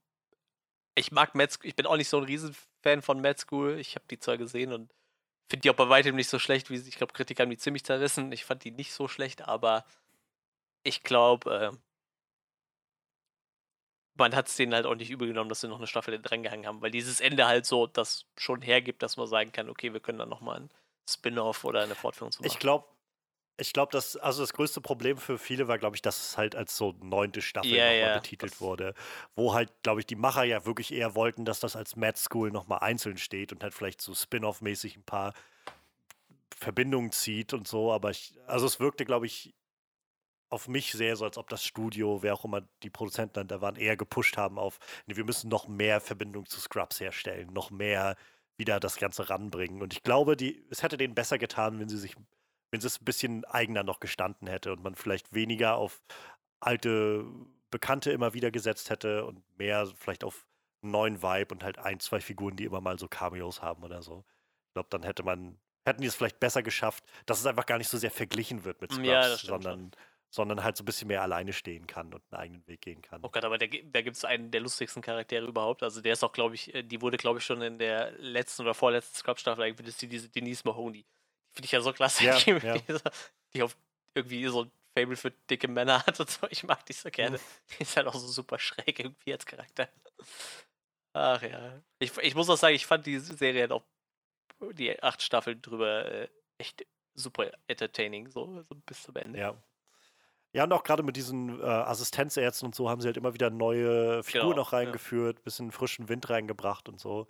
ich 0.94 1.10
mag 1.10 1.34
Mad 1.34 1.52
School, 1.52 1.68
ich 1.68 1.76
bin 1.76 1.86
auch 1.86 1.96
nicht 1.96 2.08
so 2.08 2.18
ein 2.18 2.24
Riesenfan 2.24 3.02
von 3.02 3.20
Mad 3.20 3.38
School. 3.40 3.78
Ich 3.78 3.94
habe 3.94 4.04
die 4.10 4.18
zwar 4.18 4.36
gesehen 4.36 4.72
und 4.72 4.92
finde 5.48 5.62
die 5.62 5.70
auch 5.70 5.74
bei 5.74 5.88
weitem 5.88 6.16
nicht 6.16 6.28
so 6.28 6.38
schlecht, 6.38 6.70
wie 6.70 6.78
sie, 6.78 6.88
ich 6.88 6.96
glaube, 6.96 7.12
Kritiker 7.12 7.42
haben 7.42 7.50
die 7.50 7.58
ziemlich 7.58 7.84
zerrissen. 7.84 8.32
Ich 8.32 8.44
fand 8.44 8.64
die 8.64 8.70
nicht 8.70 8.92
so 8.92 9.08
schlecht, 9.08 9.42
aber 9.42 9.84
ich 10.82 11.02
glaube, 11.02 11.72
äh, 11.72 11.76
man 14.14 14.34
hat 14.34 14.48
es 14.48 14.56
denen 14.56 14.74
halt 14.74 14.86
auch 14.86 14.94
nicht 14.94 15.10
übel 15.10 15.28
genommen, 15.28 15.48
dass 15.48 15.60
sie 15.60 15.68
noch 15.68 15.78
eine 15.78 15.86
Staffel 15.86 16.20
drangehangen 16.20 16.66
haben, 16.66 16.82
weil 16.82 16.90
dieses 16.90 17.20
Ende 17.20 17.46
halt 17.46 17.66
so 17.66 17.86
das 17.86 18.26
schon 18.36 18.62
hergibt, 18.62 19.02
dass 19.02 19.16
man 19.16 19.26
sagen 19.26 19.52
kann, 19.52 19.70
okay, 19.70 19.92
wir 19.92 20.00
können 20.00 20.18
dann 20.18 20.28
nochmal 20.28 20.60
ein 20.60 20.70
Spin-off 21.08 21.64
oder 21.64 21.82
eine 21.82 21.94
Fortführung 21.94 22.32
zu 22.32 22.40
machen. 22.40 22.50
Ich 22.50 22.58
glaube, 22.58 22.86
ich 23.58 23.72
glaube, 23.72 23.92
dass, 23.92 24.16
also 24.16 24.42
das 24.42 24.52
größte 24.52 24.80
Problem 24.80 25.18
für 25.18 25.38
viele 25.38 25.68
war, 25.68 25.78
glaube 25.78 25.96
ich, 25.96 26.02
dass 26.02 26.30
es 26.30 26.38
halt 26.38 26.56
als 26.56 26.76
so 26.76 26.94
neunte 27.02 27.42
Staffel 27.42 27.70
ja, 27.70 27.84
nochmal 27.84 27.98
ja, 27.98 28.14
betitelt 28.16 28.60
wurde. 28.60 28.94
Wo 29.34 29.54
halt, 29.54 29.70
glaube 29.82 30.00
ich, 30.00 30.06
die 30.06 30.16
Macher 30.16 30.44
ja 30.44 30.64
wirklich 30.64 30.92
eher 30.92 31.14
wollten, 31.14 31.44
dass 31.44 31.60
das 31.60 31.76
als 31.76 31.96
Mad 31.96 32.18
School 32.18 32.50
nochmal 32.50 32.80
einzeln 32.80 33.18
steht 33.18 33.52
und 33.52 33.62
halt 33.62 33.74
vielleicht 33.74 34.00
so 34.00 34.14
Spin-off-mäßig 34.14 34.96
ein 34.96 35.04
paar 35.04 35.34
Verbindungen 36.56 37.12
zieht 37.12 37.52
und 37.52 37.68
so. 37.68 37.92
Aber 37.92 38.10
ich, 38.10 38.34
also 38.46 38.66
es 38.66 38.80
wirkte, 38.80 39.04
glaube 39.04 39.26
ich, 39.26 39.54
auf 40.48 40.68
mich 40.68 40.92
sehr 40.92 41.16
so, 41.16 41.24
als 41.24 41.38
ob 41.38 41.48
das 41.48 41.64
Studio, 41.64 42.22
wer 42.22 42.34
auch 42.34 42.44
immer 42.44 42.62
die 42.82 42.90
Produzenten 42.90 43.34
dann 43.34 43.48
da 43.48 43.60
waren, 43.60 43.76
eher 43.76 43.96
gepusht 43.96 44.36
haben 44.36 44.58
auf, 44.58 44.78
nee, 45.06 45.16
wir 45.16 45.24
müssen 45.24 45.48
noch 45.48 45.66
mehr 45.66 46.00
Verbindung 46.00 46.46
zu 46.46 46.60
Scrubs 46.60 47.00
herstellen, 47.00 47.52
noch 47.52 47.70
mehr 47.70 48.16
wieder 48.58 48.78
das 48.78 48.96
Ganze 48.96 49.30
ranbringen. 49.30 49.80
Und 49.80 49.94
ich 49.94 50.02
glaube, 50.02 50.36
die, 50.36 50.62
es 50.70 50.82
hätte 50.82 50.98
denen 50.98 51.14
besser 51.14 51.38
getan, 51.38 51.80
wenn 51.80 51.88
sie 51.88 51.98
sich 51.98 52.16
wenn 52.72 52.80
es 52.80 53.00
ein 53.00 53.04
bisschen 53.04 53.44
eigener 53.44 53.84
noch 53.84 54.00
gestanden 54.00 54.48
hätte 54.48 54.72
und 54.72 54.82
man 54.82 54.94
vielleicht 54.94 55.32
weniger 55.34 55.76
auf 55.76 56.02
alte 56.58 57.24
Bekannte 57.70 58.10
immer 58.10 58.34
wieder 58.34 58.50
gesetzt 58.50 58.90
hätte 58.90 59.24
und 59.26 59.42
mehr 59.58 59.86
vielleicht 59.98 60.24
auf 60.24 60.46
einen 60.82 60.92
neuen 60.92 61.22
Vibe 61.22 61.54
und 61.54 61.62
halt 61.62 61.78
ein, 61.78 62.00
zwei 62.00 62.20
Figuren, 62.20 62.56
die 62.56 62.64
immer 62.64 62.80
mal 62.80 62.98
so 62.98 63.08
Cameos 63.08 63.62
haben 63.62 63.82
oder 63.84 64.02
so. 64.02 64.24
Ich 64.68 64.72
glaube, 64.72 64.88
dann 64.90 65.02
hätte 65.02 65.22
man, 65.22 65.58
hätten 65.84 66.00
die 66.00 66.08
es 66.08 66.14
vielleicht 66.14 66.40
besser 66.40 66.62
geschafft, 66.62 67.04
dass 67.26 67.38
es 67.38 67.46
einfach 67.46 67.66
gar 67.66 67.76
nicht 67.76 67.88
so 67.88 67.98
sehr 67.98 68.10
verglichen 68.10 68.64
wird 68.64 68.80
mit 68.80 68.90
Scrubs, 68.90 69.06
ja, 69.06 69.36
sondern, 69.36 69.90
sondern 70.30 70.64
halt 70.64 70.78
so 70.78 70.82
ein 70.82 70.86
bisschen 70.86 71.08
mehr 71.08 71.20
alleine 71.20 71.52
stehen 71.52 71.86
kann 71.86 72.14
und 72.14 72.22
einen 72.30 72.40
eigenen 72.40 72.66
Weg 72.66 72.80
gehen 72.80 73.02
kann. 73.02 73.20
Oh 73.22 73.28
Gott, 73.28 73.44
aber 73.44 73.58
der, 73.58 73.68
da 73.68 74.00
gibt 74.00 74.16
es 74.16 74.24
einen 74.24 74.50
der 74.50 74.62
lustigsten 74.62 75.02
Charaktere 75.02 75.46
überhaupt. 75.46 75.82
Also 75.82 76.00
der 76.00 76.14
ist 76.14 76.24
auch, 76.24 76.32
glaube 76.32 76.54
ich, 76.54 76.74
äh, 76.74 76.82
die 76.82 77.02
wurde, 77.02 77.18
glaube 77.18 77.38
ich, 77.38 77.44
schon 77.44 77.60
in 77.60 77.78
der 77.78 78.12
letzten 78.12 78.62
oder 78.62 78.72
vorletzten 78.72 79.16
Scrubs-Staffel 79.16 79.62
eigentlich, 79.62 79.88
ist 79.88 80.00
die 80.00 80.08
diese 80.08 80.30
Denise 80.30 80.62
Mahoney. 80.64 81.04
Finde 81.52 81.66
ich 81.66 81.72
ja 81.72 81.80
so 81.80 81.92
klasse, 81.92 82.24
ja, 82.24 82.38
die, 82.38 82.50
ja. 82.50 82.76
die 83.54 83.62
auf 83.62 83.76
irgendwie 84.14 84.46
so 84.46 84.64
ein 84.64 84.70
Fable 84.94 85.16
für 85.16 85.30
dicke 85.30 85.68
Männer 85.68 86.04
hat 86.06 86.20
und 86.20 86.30
so. 86.30 86.46
Ich 86.50 86.64
mag 86.64 86.84
die 86.86 86.92
so 86.92 87.10
gerne. 87.10 87.38
Die 87.70 87.82
ist 87.82 87.96
halt 87.96 88.06
auch 88.06 88.14
so 88.14 88.26
super 88.26 88.58
schräg 88.58 88.98
irgendwie 88.98 89.32
als 89.32 89.46
Charakter. 89.46 89.88
Ach 91.14 91.42
ja. 91.42 91.82
Ich, 91.98 92.16
ich 92.18 92.34
muss 92.34 92.48
auch 92.48 92.56
sagen, 92.56 92.74
ich 92.74 92.86
fand 92.86 93.06
die 93.06 93.18
Serie 93.18 93.62
halt 93.62 93.72
auch 93.72 93.84
die 94.72 95.02
acht 95.02 95.22
Staffeln 95.22 95.60
drüber 95.60 96.06
äh, 96.06 96.28
echt 96.58 96.86
super 97.14 97.50
entertaining, 97.66 98.28
so, 98.28 98.62
so 98.62 98.74
bis 98.86 99.02
zum 99.02 99.16
Ende. 99.16 99.38
Ja. 99.38 99.62
Ja, 100.54 100.64
und 100.64 100.72
auch 100.72 100.84
gerade 100.84 101.02
mit 101.02 101.16
diesen 101.16 101.60
äh, 101.60 101.64
Assistenzärzten 101.64 102.66
und 102.66 102.74
so 102.74 102.90
haben 102.90 103.00
sie 103.00 103.06
halt 103.06 103.16
immer 103.16 103.32
wieder 103.32 103.48
neue 103.48 104.22
Figuren 104.22 104.50
genau, 104.50 104.56
noch 104.56 104.74
reingeführt, 104.74 105.38
ja. 105.38 105.42
bisschen 105.44 105.72
frischen 105.72 106.10
Wind 106.10 106.28
reingebracht 106.28 106.90
und 106.90 107.00
so. 107.00 107.26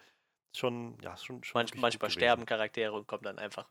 Schon, 0.56 0.98
ja, 1.00 1.16
schon, 1.16 1.42
schon 1.44 1.60
Manch, 1.60 1.74
Manchmal 1.76 2.10
sterben 2.10 2.46
Charaktere 2.46 2.92
und 2.92 3.06
kommen 3.06 3.22
dann 3.22 3.38
einfach 3.38 3.70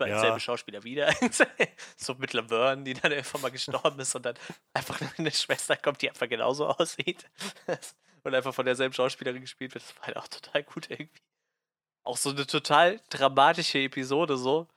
ja. 0.00 0.20
selbe 0.20 0.40
Schauspieler 0.40 0.82
wieder. 0.84 1.12
so 1.96 2.14
mit 2.14 2.32
Laverne, 2.32 2.84
die 2.84 2.94
dann 2.94 3.12
einfach 3.12 3.40
mal 3.40 3.50
gestorben 3.50 3.98
ist 4.00 4.14
und 4.14 4.24
dann 4.24 4.36
einfach 4.74 5.00
eine 5.18 5.30
Schwester 5.30 5.76
kommt, 5.76 6.02
die 6.02 6.08
einfach 6.08 6.28
genauso 6.28 6.66
aussieht. 6.66 7.28
und 8.24 8.34
einfach 8.34 8.54
von 8.54 8.66
derselben 8.66 8.94
Schauspielerin 8.94 9.40
gespielt 9.40 9.74
wird. 9.74 9.84
Das 9.84 9.96
war 9.96 10.06
halt 10.06 10.16
auch 10.16 10.28
total 10.28 10.62
gut 10.62 10.90
irgendwie. 10.90 11.22
Auch 12.04 12.16
so 12.16 12.30
eine 12.30 12.46
total 12.46 13.00
dramatische 13.10 13.78
Episode 13.78 14.36
so. 14.36 14.68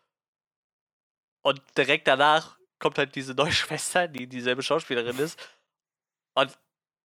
Und 1.43 1.61
direkt 1.77 2.07
danach 2.07 2.57
kommt 2.79 2.97
halt 2.97 3.15
diese 3.15 3.33
neue 3.33 3.51
Schwester, 3.53 4.07
die 4.07 4.27
dieselbe 4.27 4.63
Schauspielerin 4.63 5.17
ist. 5.19 5.39
Und 6.35 6.57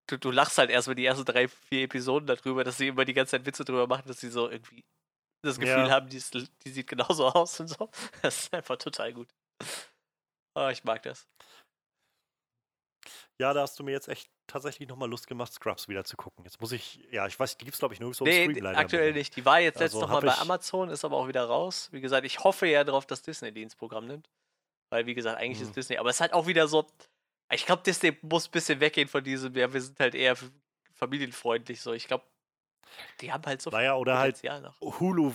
du, 0.08 0.18
du 0.18 0.30
lachst 0.30 0.58
halt 0.58 0.70
erstmal 0.70 0.96
die 0.96 1.06
ersten 1.06 1.24
drei, 1.24 1.48
vier 1.48 1.84
Episoden 1.84 2.26
darüber, 2.26 2.64
dass 2.64 2.78
sie 2.78 2.88
immer 2.88 3.04
die 3.04 3.14
ganze 3.14 3.32
Zeit 3.32 3.46
Witze 3.46 3.64
drüber 3.64 3.86
machen, 3.86 4.06
dass 4.06 4.20
sie 4.20 4.30
so 4.30 4.50
irgendwie 4.50 4.84
das 5.42 5.58
Gefühl 5.58 5.86
ja. 5.86 5.90
haben, 5.90 6.08
die, 6.08 6.16
ist, 6.16 6.34
die, 6.34 6.70
sieht 6.70 6.86
genauso 6.86 7.26
aus 7.34 7.60
und 7.60 7.68
so. 7.68 7.90
Das 8.22 8.44
ist 8.44 8.54
einfach 8.54 8.76
total 8.76 9.12
gut. 9.12 9.28
Oh, 10.54 10.68
ich 10.68 10.84
mag 10.84 11.02
das. 11.02 11.26
Ja, 13.38 13.54
da 13.54 13.62
hast 13.62 13.78
du 13.78 13.84
mir 13.84 13.92
jetzt 13.92 14.08
echt 14.08 14.30
tatsächlich 14.46 14.88
nochmal 14.88 15.08
Lust 15.08 15.26
gemacht, 15.26 15.52
Scrubs 15.52 15.88
wieder 15.88 16.04
zu 16.04 16.16
gucken. 16.16 16.44
Jetzt 16.44 16.60
muss 16.60 16.72
ich, 16.72 17.00
ja, 17.10 17.26
ich 17.26 17.38
weiß, 17.38 17.56
die 17.56 17.64
gibt 17.64 17.74
es 17.74 17.78
glaube 17.78 17.94
ich 17.94 18.00
nirgendwo 18.00 18.24
nee, 18.24 18.44
im 18.44 18.50
Stream 18.50 18.64
leider. 18.64 18.78
aktuell 18.78 19.12
nicht. 19.12 19.34
Die 19.36 19.44
war 19.44 19.60
jetzt 19.60 19.80
also 19.80 19.98
letztes 19.98 20.00
nochmal 20.00 20.20
bei 20.22 20.38
Amazon, 20.38 20.90
ist 20.90 21.04
aber 21.04 21.16
auch 21.16 21.28
wieder 21.28 21.44
raus. 21.44 21.88
Wie 21.92 22.02
gesagt, 22.02 22.26
ich 22.26 22.40
hoffe 22.40 22.66
ja 22.66 22.84
darauf, 22.84 23.06
dass 23.06 23.22
Disney 23.22 23.52
die 23.52 23.62
ins 23.62 23.76
Programm 23.76 24.06
nimmt. 24.06 24.28
Weil, 24.90 25.06
wie 25.06 25.14
gesagt, 25.14 25.38
eigentlich 25.38 25.60
mhm. 25.60 25.66
ist 25.66 25.76
Disney, 25.76 25.98
aber 25.98 26.10
es 26.10 26.16
ist 26.16 26.20
halt 26.20 26.32
auch 26.32 26.48
wieder 26.48 26.66
so, 26.66 26.84
ich 27.52 27.64
glaube, 27.64 27.82
Disney 27.82 28.16
muss 28.22 28.48
ein 28.48 28.50
bisschen 28.50 28.80
weggehen 28.80 29.08
von 29.08 29.22
diesem, 29.22 29.54
ja, 29.54 29.72
wir 29.72 29.80
sind 29.80 29.98
halt 30.00 30.14
eher 30.14 30.36
familienfreundlich 30.92 31.80
so. 31.80 31.92
Ich 31.92 32.08
glaube, 32.08 32.24
die 33.20 33.32
haben 33.32 33.44
halt 33.46 33.62
so 33.62 33.70
naja, 33.70 33.94
viel 33.94 34.00
oder 34.00 34.18
halt 34.18 34.42
halt 34.42 34.62
noch. 34.62 34.80
Hulu 34.80 35.32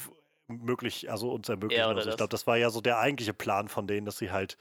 möglich, 0.48 1.10
also 1.10 1.32
uns 1.32 1.50
ermöglichen. 1.50 1.82
Ja, 1.82 1.90
also 1.90 2.10
ich 2.10 2.18
glaube, 2.18 2.30
das 2.30 2.48
war 2.48 2.58
ja 2.58 2.70
so 2.70 2.82
der 2.82 3.00
eigentliche 3.00 3.34
Plan 3.34 3.68
von 3.68 3.88
denen, 3.88 4.06
dass 4.06 4.18
sie 4.18 4.32
halt 4.32 4.58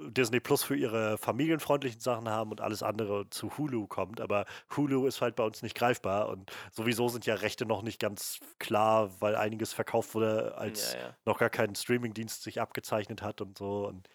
Disney 0.00 0.40
Plus 0.40 0.64
für 0.64 0.76
ihre 0.76 1.18
familienfreundlichen 1.18 2.00
Sachen 2.00 2.28
haben 2.28 2.50
und 2.50 2.60
alles 2.60 2.82
andere 2.82 3.28
zu 3.30 3.56
Hulu 3.56 3.86
kommt. 3.86 4.20
Aber 4.20 4.44
Hulu 4.76 5.06
ist 5.06 5.20
halt 5.20 5.36
bei 5.36 5.44
uns 5.44 5.62
nicht 5.62 5.76
greifbar 5.76 6.28
und 6.28 6.50
sowieso 6.72 7.08
sind 7.08 7.26
ja 7.26 7.34
Rechte 7.34 7.66
noch 7.66 7.82
nicht 7.82 8.00
ganz 8.00 8.40
klar, 8.58 9.20
weil 9.20 9.36
einiges 9.36 9.72
verkauft 9.72 10.14
wurde, 10.14 10.56
als 10.56 10.94
Ja, 10.94 11.00
ja. 11.00 11.16
noch 11.24 11.38
gar 11.38 11.50
kein 11.50 11.74
Streamingdienst 11.74 12.42
sich 12.42 12.60
abgezeichnet 12.60 13.22
hat 13.22 13.40
und 13.40 13.56
so. 13.56 13.86
Und 13.86 14.08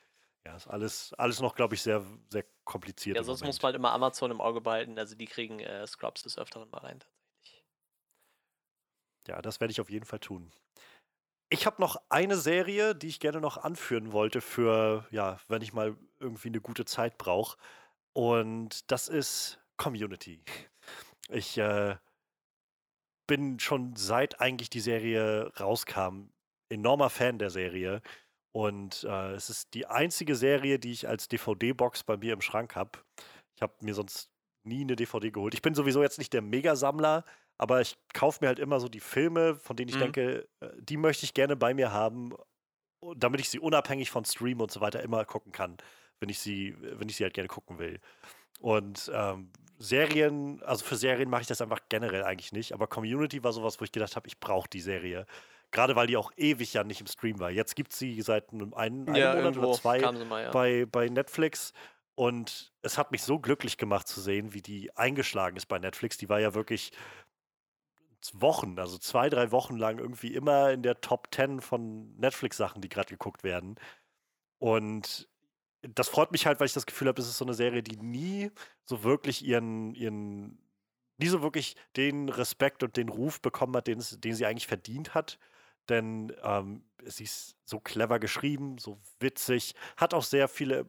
ja, 0.46 0.56
ist 0.56 0.68
alles, 0.68 1.14
alles 1.18 1.40
noch, 1.40 1.56
glaube 1.56 1.76
ich, 1.76 1.82
sehr, 1.82 2.04
sehr 2.30 2.46
kompliziert. 2.66 3.18
Ja, 3.18 3.24
sonst 3.24 3.44
muss 3.44 3.62
man 3.62 3.68
halt 3.68 3.76
immer 3.76 3.92
Amazon 3.92 4.32
im 4.32 4.42
Auge 4.42 4.62
behalten. 4.62 4.98
Also 4.98 5.16
die 5.16 5.26
kriegen 5.26 5.60
äh, 5.60 5.86
Scrubs 5.88 6.24
des 6.24 6.38
Öfteren 6.38 6.70
mal 6.70 6.80
rein. 6.80 7.00
Ja, 9.30 9.44
das 9.44 9.60
werde 9.60 9.72
ich 9.72 9.80
auf 9.80 9.92
jeden 9.92 10.06
Fall 10.06 10.20
tun. 10.20 10.52
Ich 11.52 11.68
habe 11.68 11.80
noch 11.80 12.02
eine 12.10 12.36
Serie, 12.36 12.96
die 12.96 13.08
ich 13.08 13.20
gerne 13.20 13.40
noch 13.40 13.58
anführen 13.58 14.12
wollte 14.12 14.42
für, 14.42 15.08
ja, 15.12 15.38
wenn 15.48 15.62
ich 15.62 15.72
mal 15.72 15.96
irgendwie 16.20 16.48
eine 16.48 16.62
gute 16.62 16.84
Zeit 16.86 17.20
brauche. 17.20 17.58
Und 18.14 18.92
das 18.92 19.08
ist 19.08 19.60
Community. 19.78 20.44
Ich 21.30 21.60
äh, 21.60 21.96
bin 23.28 23.60
schon 23.60 23.96
seit 23.96 24.42
eigentlich 24.42 24.72
die 24.72 24.80
Serie 24.80 25.52
rauskam, 25.60 26.32
enormer 26.70 27.12
Fan 27.12 27.38
der 27.38 27.52
Serie. 27.52 28.02
Und 28.52 29.04
äh, 29.04 29.34
es 29.34 29.52
ist 29.52 29.76
die 29.76 29.86
einzige 29.86 30.36
Serie, 30.36 30.80
die 30.80 30.92
ich 30.92 31.08
als 31.08 31.28
DVD-Box 31.28 32.04
bei 32.04 32.18
mir 32.18 32.34
im 32.34 32.42
Schrank 32.42 32.76
habe. 32.76 32.98
Ich 33.56 33.62
habe 33.62 33.76
mir 33.82 33.94
sonst 33.94 34.32
nie 34.64 34.82
eine 34.82 34.96
DVD 34.96 35.30
geholt. 35.30 35.54
Ich 35.54 35.62
bin 35.62 35.76
sowieso 35.76 36.02
jetzt 36.02 36.18
nicht 36.18 36.34
der 36.34 36.42
Megasammler, 36.42 37.26
aber 37.60 37.82
ich 37.82 37.98
kaufe 38.14 38.40
mir 38.42 38.48
halt 38.48 38.58
immer 38.58 38.80
so 38.80 38.88
die 38.88 39.02
Filme, 39.02 39.56
von 39.56 39.76
denen 39.76 39.90
ich 39.90 39.96
Mhm. 39.96 40.00
denke, 40.00 40.48
äh, 40.62 40.70
die 40.80 40.98
möchte 40.98 41.26
ich 41.26 41.34
gerne 41.36 41.56
bei 41.56 41.74
mir 41.74 41.92
haben, 41.92 42.34
damit 43.16 43.42
ich 43.42 43.50
sie 43.50 43.60
unabhängig 43.60 44.10
von 44.10 44.26
Stream 44.26 44.62
und 44.62 44.72
so 44.72 44.82
weiter 44.82 45.04
immer 45.04 45.26
gucken 45.26 45.52
kann, 45.52 45.78
wenn 46.20 46.30
ich 46.30 46.40
sie, 46.40 46.76
wenn 46.80 47.10
ich 47.10 47.18
sie 47.18 47.24
halt 47.24 47.34
gerne 47.34 47.50
gucken 47.50 47.78
will. 47.78 48.00
Und 48.62 49.12
ähm, 49.14 49.52
Serien, 49.78 50.62
also 50.64 50.84
für 50.86 50.96
Serien 50.96 51.30
mache 51.30 51.42
ich 51.42 51.48
das 51.48 51.62
einfach 51.62 51.80
generell 51.90 52.24
eigentlich 52.24 52.52
nicht, 52.54 52.74
aber 52.74 52.88
Community 52.88 53.44
war 53.44 53.54
sowas, 53.54 53.80
wo 53.80 53.86
ich 53.86 53.92
gedacht 53.92 54.16
habe, 54.16 54.28
ich 54.28 54.40
brauche 54.40 54.70
die 54.70 54.82
Serie. 54.82 55.26
Gerade 55.72 55.96
weil 55.96 56.08
die 56.08 56.18
auch 56.18 56.32
ewig 56.36 56.74
ja 56.74 56.84
nicht 56.84 57.02
im 57.02 57.08
Stream 57.08 57.40
war. 57.40 57.52
Jetzt 57.52 57.76
gibt 57.76 57.92
es 57.92 58.00
sie 58.00 58.22
seit 58.22 58.52
einem, 58.52 58.74
einem, 58.74 59.14
ja, 59.14 59.36
Monat 59.36 59.58
oder 59.58 59.72
zwei 59.74 60.00
mal, 60.00 60.44
ja. 60.44 60.52
bei, 60.52 60.86
bei 60.86 61.08
Netflix. 61.08 61.74
Und 62.16 62.74
es 62.82 62.98
hat 62.98 63.12
mich 63.12 63.24
so 63.24 63.40
glücklich 63.40 63.78
gemacht 63.78 64.08
zu 64.08 64.20
sehen, 64.20 64.54
wie 64.54 64.62
die 64.62 64.96
eingeschlagen 64.98 65.56
ist 65.58 65.68
bei 65.68 65.80
Netflix. 65.80 66.18
Die 66.18 66.28
war 66.28 66.40
ja 66.40 66.54
wirklich 66.54 66.92
Wochen, 68.34 68.80
also 68.80 68.98
zwei, 68.98 69.30
drei 69.30 69.52
Wochen 69.52 69.78
lang 69.78 70.00
irgendwie 70.00 70.34
immer 70.34 70.72
in 70.72 70.84
der 70.84 71.02
Top 71.02 71.30
10 71.34 71.62
von 71.62 72.16
Netflix-Sachen, 72.18 72.82
die 72.82 72.90
gerade 72.90 73.10
geguckt 73.10 73.44
werden. 73.44 73.76
Und 74.60 75.30
das 75.82 76.10
freut 76.10 76.32
mich 76.32 76.46
halt, 76.46 76.60
weil 76.60 76.68
ich 76.68 76.74
das 76.74 76.86
Gefühl 76.86 77.08
habe, 77.08 77.22
es 77.22 77.28
ist 77.28 77.38
so 77.38 77.46
eine 77.46 77.54
Serie, 77.54 77.84
die 77.84 77.98
nie 77.98 78.52
so 78.86 79.04
wirklich 79.04 79.46
ihren, 79.46 79.96
ihren, 79.96 80.60
nie 81.18 81.28
so 81.28 81.42
wirklich 81.42 81.76
den 81.96 82.30
Respekt 82.30 82.84
und 82.84 82.98
den 82.98 83.10
Ruf 83.10 83.42
bekommen 83.42 83.76
hat, 83.76 83.88
den, 83.88 84.04
den 84.18 84.36
sie 84.36 84.46
eigentlich 84.46 84.68
verdient 84.68 85.14
hat. 85.14 85.40
Denn 85.88 86.34
ähm, 86.44 86.84
sie 87.06 87.24
ist 87.24 87.56
so 87.66 87.80
clever 87.80 88.20
geschrieben, 88.20 88.78
so 88.78 89.00
witzig, 89.20 89.76
hat 89.98 90.14
auch 90.14 90.24
sehr 90.24 90.48
viele, 90.48 90.86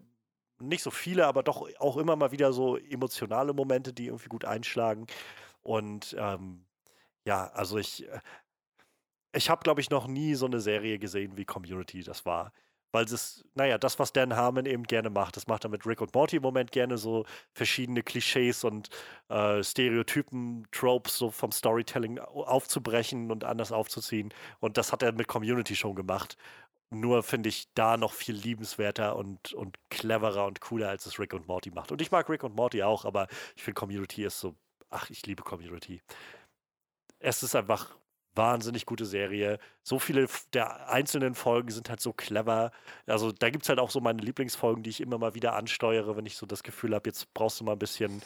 nicht 0.59 0.83
so 0.83 0.91
viele, 0.91 1.27
aber 1.27 1.43
doch 1.43 1.69
auch 1.79 1.97
immer 1.97 2.17
mal 2.17 2.33
wieder 2.33 2.53
so 2.53 2.77
emotionale 2.77 3.55
Momente, 3.55 3.93
die 3.93 4.07
irgendwie 4.07 4.29
gut 4.29 4.45
einschlagen. 4.45 5.07
Und 5.63 6.17
ähm, 6.19 6.67
ja, 7.31 7.47
also 7.53 7.79
ich, 7.79 8.09
äh, 8.09 8.21
ich 9.33 9.49
habe, 9.51 9.63
glaube 9.63 9.81
ich, 9.81 9.91
noch 9.91 10.07
nie 10.09 10.35
so 10.35 10.47
eine 10.47 10.61
Serie 10.61 10.99
gesehen, 10.99 11.37
wie 11.37 11.45
Community 11.45 12.03
das 12.03 12.27
war. 12.27 12.53
Weil 12.93 13.05
es, 13.05 13.45
naja, 13.55 13.79
das, 13.79 14.01
was 14.01 14.13
Dan 14.13 14.35
Harmon 14.35 14.67
eben 14.67 14.83
gerne 14.83 15.11
macht, 15.11 15.37
das 15.37 15.47
macht 15.47 15.63
er 15.65 15.71
mit 15.71 15.87
Rick 15.87 16.01
und 16.01 16.13
Morty 16.13 16.37
im 16.37 16.43
Moment 16.43 16.73
gerne 16.73 16.99
so 16.99 17.25
verschiedene 17.55 18.03
Klischees 18.03 18.65
und 18.65 18.89
äh, 19.29 19.63
Stereotypen, 19.63 20.67
Tropes 20.73 21.17
so 21.19 21.31
vom 21.31 21.53
Storytelling 21.53 22.19
au- 22.19 22.43
aufzubrechen 22.45 23.31
und 23.31 23.45
anders 23.45 23.71
aufzuziehen. 23.71 24.35
Und 24.59 24.77
das 24.77 24.91
hat 24.93 25.05
er 25.05 25.13
mit 25.13 25.29
Community 25.29 25.77
schon 25.77 25.95
gemacht. 25.95 26.37
Nur 26.91 27.23
finde 27.23 27.49
ich 27.51 27.73
da 27.75 27.97
noch 27.97 28.13
viel 28.13 28.35
liebenswerter 28.35 29.15
und, 29.17 29.53
und 29.55 29.77
cleverer 29.91 30.47
und 30.47 30.61
cooler, 30.61 30.89
als 30.89 31.07
es 31.07 31.21
Rick 31.21 31.35
und 31.35 31.47
Morty 31.47 31.71
macht. 31.71 31.93
Und 31.93 32.03
ich 32.03 32.11
mag 32.11 32.29
Rick 32.29 32.43
und 32.43 32.57
Morty 32.57 32.83
auch, 32.83 33.05
aber 33.05 33.29
ich 33.57 33.63
finde 33.63 33.79
Community 33.79 34.25
ist 34.25 34.41
so, 34.41 34.57
ach, 34.91 35.09
ich 35.11 35.25
liebe 35.27 35.45
Community. 35.45 36.03
Es 37.21 37.43
ist 37.43 37.55
einfach 37.55 37.97
wahnsinnig 38.35 38.87
gute 38.87 39.07
Serie. 39.07 39.59
So 39.83 39.99
viele 39.99 40.27
der 40.53 40.89
einzelnen 40.89 41.35
Folgen 41.35 41.71
sind 41.71 41.89
halt 41.89 42.01
so 42.01 42.13
clever. 42.13 42.73
Also 43.07 43.33
da 43.33 43.51
gibt 43.51 43.65
es 43.65 43.69
halt 43.69 43.79
auch 43.79 43.91
so 43.91 44.01
meine 44.01 44.23
Lieblingsfolgen, 44.23 44.83
die 44.83 44.91
ich 44.91 45.01
immer 45.01 45.19
mal 45.19 45.35
wieder 45.35 45.55
ansteuere, 45.55 46.17
wenn 46.17 46.27
ich 46.27 46.37
so 46.37 46.47
das 46.47 46.63
Gefühl 46.63 46.95
habe, 46.95 47.09
jetzt 47.09 47.33
brauchst 47.35 47.61
du 47.61 47.65
mal 47.65 47.73
ein 47.73 47.79
bisschen 47.79 48.23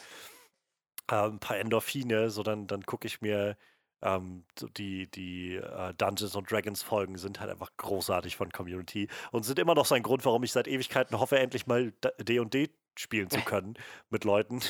äh, 1.09 1.15
ein 1.15 1.39
paar 1.39 1.57
Endorphine, 1.57 2.29
so 2.29 2.43
dann, 2.43 2.67
dann 2.67 2.85
gucke 2.85 3.07
ich 3.07 3.21
mir 3.21 3.57
ähm, 4.01 4.45
die, 4.77 5.09
die 5.09 5.55
äh, 5.55 5.93
Dungeons 5.95 6.35
und 6.35 6.51
Dragons 6.51 6.83
Folgen 6.83 7.17
sind 7.17 7.39
halt 7.39 7.51
einfach 7.51 7.71
großartig 7.77 8.35
von 8.35 8.51
Community 8.51 9.07
und 9.31 9.43
sind 9.43 9.59
immer 9.59 9.75
noch 9.75 9.85
so 9.85 9.95
ein 9.95 10.03
Grund, 10.03 10.25
warum 10.25 10.43
ich 10.43 10.51
seit 10.51 10.67
Ewigkeiten 10.67 11.19
hoffe, 11.19 11.39
endlich 11.39 11.67
mal 11.67 11.91
D&D 12.19 12.69
spielen 12.99 13.29
zu 13.29 13.39
können 13.45 13.75
mit 14.09 14.23
Leuten. 14.23 14.61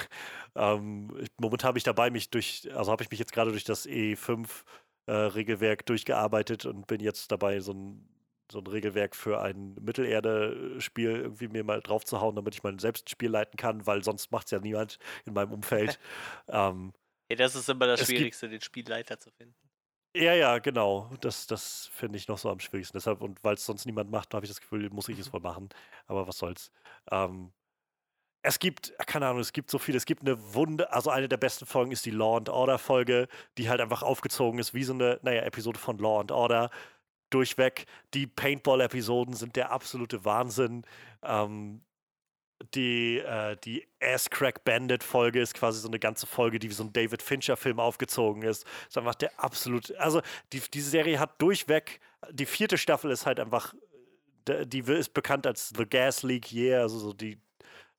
Ähm, 0.57 1.13
ich, 1.19 1.27
momentan 1.37 1.67
habe 1.67 1.77
ich 1.77 1.83
dabei 1.83 2.09
mich 2.09 2.29
durch, 2.29 2.69
also 2.73 2.89
habe 2.89 3.03
ich 3.03 3.11
mich 3.11 3.19
jetzt 3.19 3.33
gerade 3.33 3.51
durch 3.51 3.65
das 3.65 3.85
E5 3.85 4.63
äh, 5.07 5.75
durchgearbeitet 5.85 6.65
und 6.65 6.87
bin 6.87 7.01
jetzt 7.01 7.29
dabei, 7.29 7.59
so 7.59 7.73
ein, 7.73 8.07
so 8.49 8.59
ein 8.59 8.67
Regelwerk 8.67 9.17
für 9.17 9.41
ein 9.41 9.75
Mittelerde-Spiel 9.81 11.09
irgendwie 11.09 11.49
mir 11.49 11.65
mal 11.65 11.81
drauf 11.81 12.05
zu 12.05 12.21
hauen, 12.21 12.35
damit 12.37 12.55
ich 12.55 12.63
mal 12.63 12.79
selbst 12.79 13.07
ein 13.07 13.09
Spiel 13.09 13.29
leiten 13.29 13.57
kann, 13.57 13.85
weil 13.85 14.01
sonst 14.03 14.31
macht 14.31 14.45
es 14.47 14.51
ja 14.51 14.59
niemand 14.59 14.97
in 15.25 15.33
meinem 15.33 15.51
Umfeld. 15.51 15.99
ähm, 16.47 16.93
Ja, 17.29 17.35
das 17.37 17.55
ist 17.55 17.69
immer 17.69 17.87
das 17.87 18.01
Schwierigste, 18.01 18.49
den 18.49 18.61
Spielleiter 18.61 19.19
zu 19.19 19.31
finden. 19.31 19.69
ja, 20.15 20.33
ja, 20.33 20.59
genau. 20.59 21.11
Das, 21.21 21.45
das 21.47 21.87
finde 21.87 22.17
ich 22.17 22.27
noch 22.27 22.37
so 22.37 22.49
am 22.49 22.59
schwierigsten. 22.59 22.97
Deshalb, 22.97 23.21
und 23.21 23.43
weil 23.43 23.55
es 23.55 23.65
sonst 23.65 23.85
niemand 23.85 24.09
macht, 24.11 24.33
habe 24.33 24.45
ich 24.45 24.49
das 24.51 24.61
Gefühl, 24.61 24.89
muss 24.89 25.09
ich 25.09 25.19
es 25.19 25.33
wohl 25.33 25.41
machen. 25.41 25.69
Aber 26.07 26.27
was 26.27 26.37
soll's. 26.37 26.71
Ähm, 27.11 27.51
es 28.45 28.59
gibt, 28.59 28.93
keine 29.07 29.27
Ahnung, 29.27 29.41
es 29.41 29.53
gibt 29.53 29.71
so 29.71 29.79
viel. 29.79 29.95
Es 29.95 30.05
gibt 30.05 30.21
eine 30.21 30.53
Wunde, 30.53 30.91
also 30.93 31.09
eine 31.09 31.27
der 31.27 31.37
besten 31.37 31.65
Folgen 31.65 31.91
ist 31.91 32.05
die 32.05 32.11
Law 32.11 32.37
and 32.37 32.49
Order 32.49 32.77
Folge, 32.77 33.27
die 33.57 33.69
halt 33.69 33.81
einfach 33.81 34.03
aufgezogen 34.03 34.59
ist 34.59 34.73
wie 34.73 34.83
so 34.83 34.93
eine, 34.93 35.19
naja, 35.23 35.41
Episode 35.41 35.79
von 35.79 35.97
Law 35.97 36.21
and 36.21 36.31
Order. 36.31 36.69
Durchweg. 37.31 37.85
Die 38.13 38.27
Paintball-Episoden 38.27 39.33
sind 39.33 39.55
der 39.55 39.71
absolute 39.71 40.25
Wahnsinn. 40.25 40.83
Ähm, 41.23 41.81
die, 42.75 43.17
äh, 43.17 43.57
die 43.63 43.87
Ass 44.01 44.29
Crack 44.29 44.63
Bandit 44.63 45.03
Folge 45.03 45.41
ist 45.41 45.55
quasi 45.55 45.79
so 45.79 45.87
eine 45.87 45.99
ganze 45.99 46.27
Folge, 46.27 46.59
die 46.59 46.69
wie 46.69 46.73
so 46.73 46.83
ein 46.83 46.93
David 46.93 47.21
Fincher 47.21 47.57
Film 47.57 47.79
aufgezogen 47.79 48.43
ist. 48.43 48.65
Ist 48.87 48.97
einfach 48.97 49.15
der 49.15 49.37
absolute, 49.43 49.99
also 49.99 50.21
die, 50.53 50.61
diese 50.73 50.91
Serie 50.91 51.19
hat 51.19 51.41
durchweg, 51.41 51.99
die 52.31 52.45
vierte 52.45 52.77
Staffel 52.77 53.11
ist 53.11 53.25
halt 53.25 53.39
einfach, 53.39 53.73
die 54.47 54.79
ist 54.79 55.13
bekannt 55.13 55.47
als 55.47 55.73
The 55.75 55.85
Gas 55.85 56.21
Leak 56.23 56.53
Year, 56.53 56.81
also 56.81 56.99
so 56.99 57.13
die, 57.13 57.39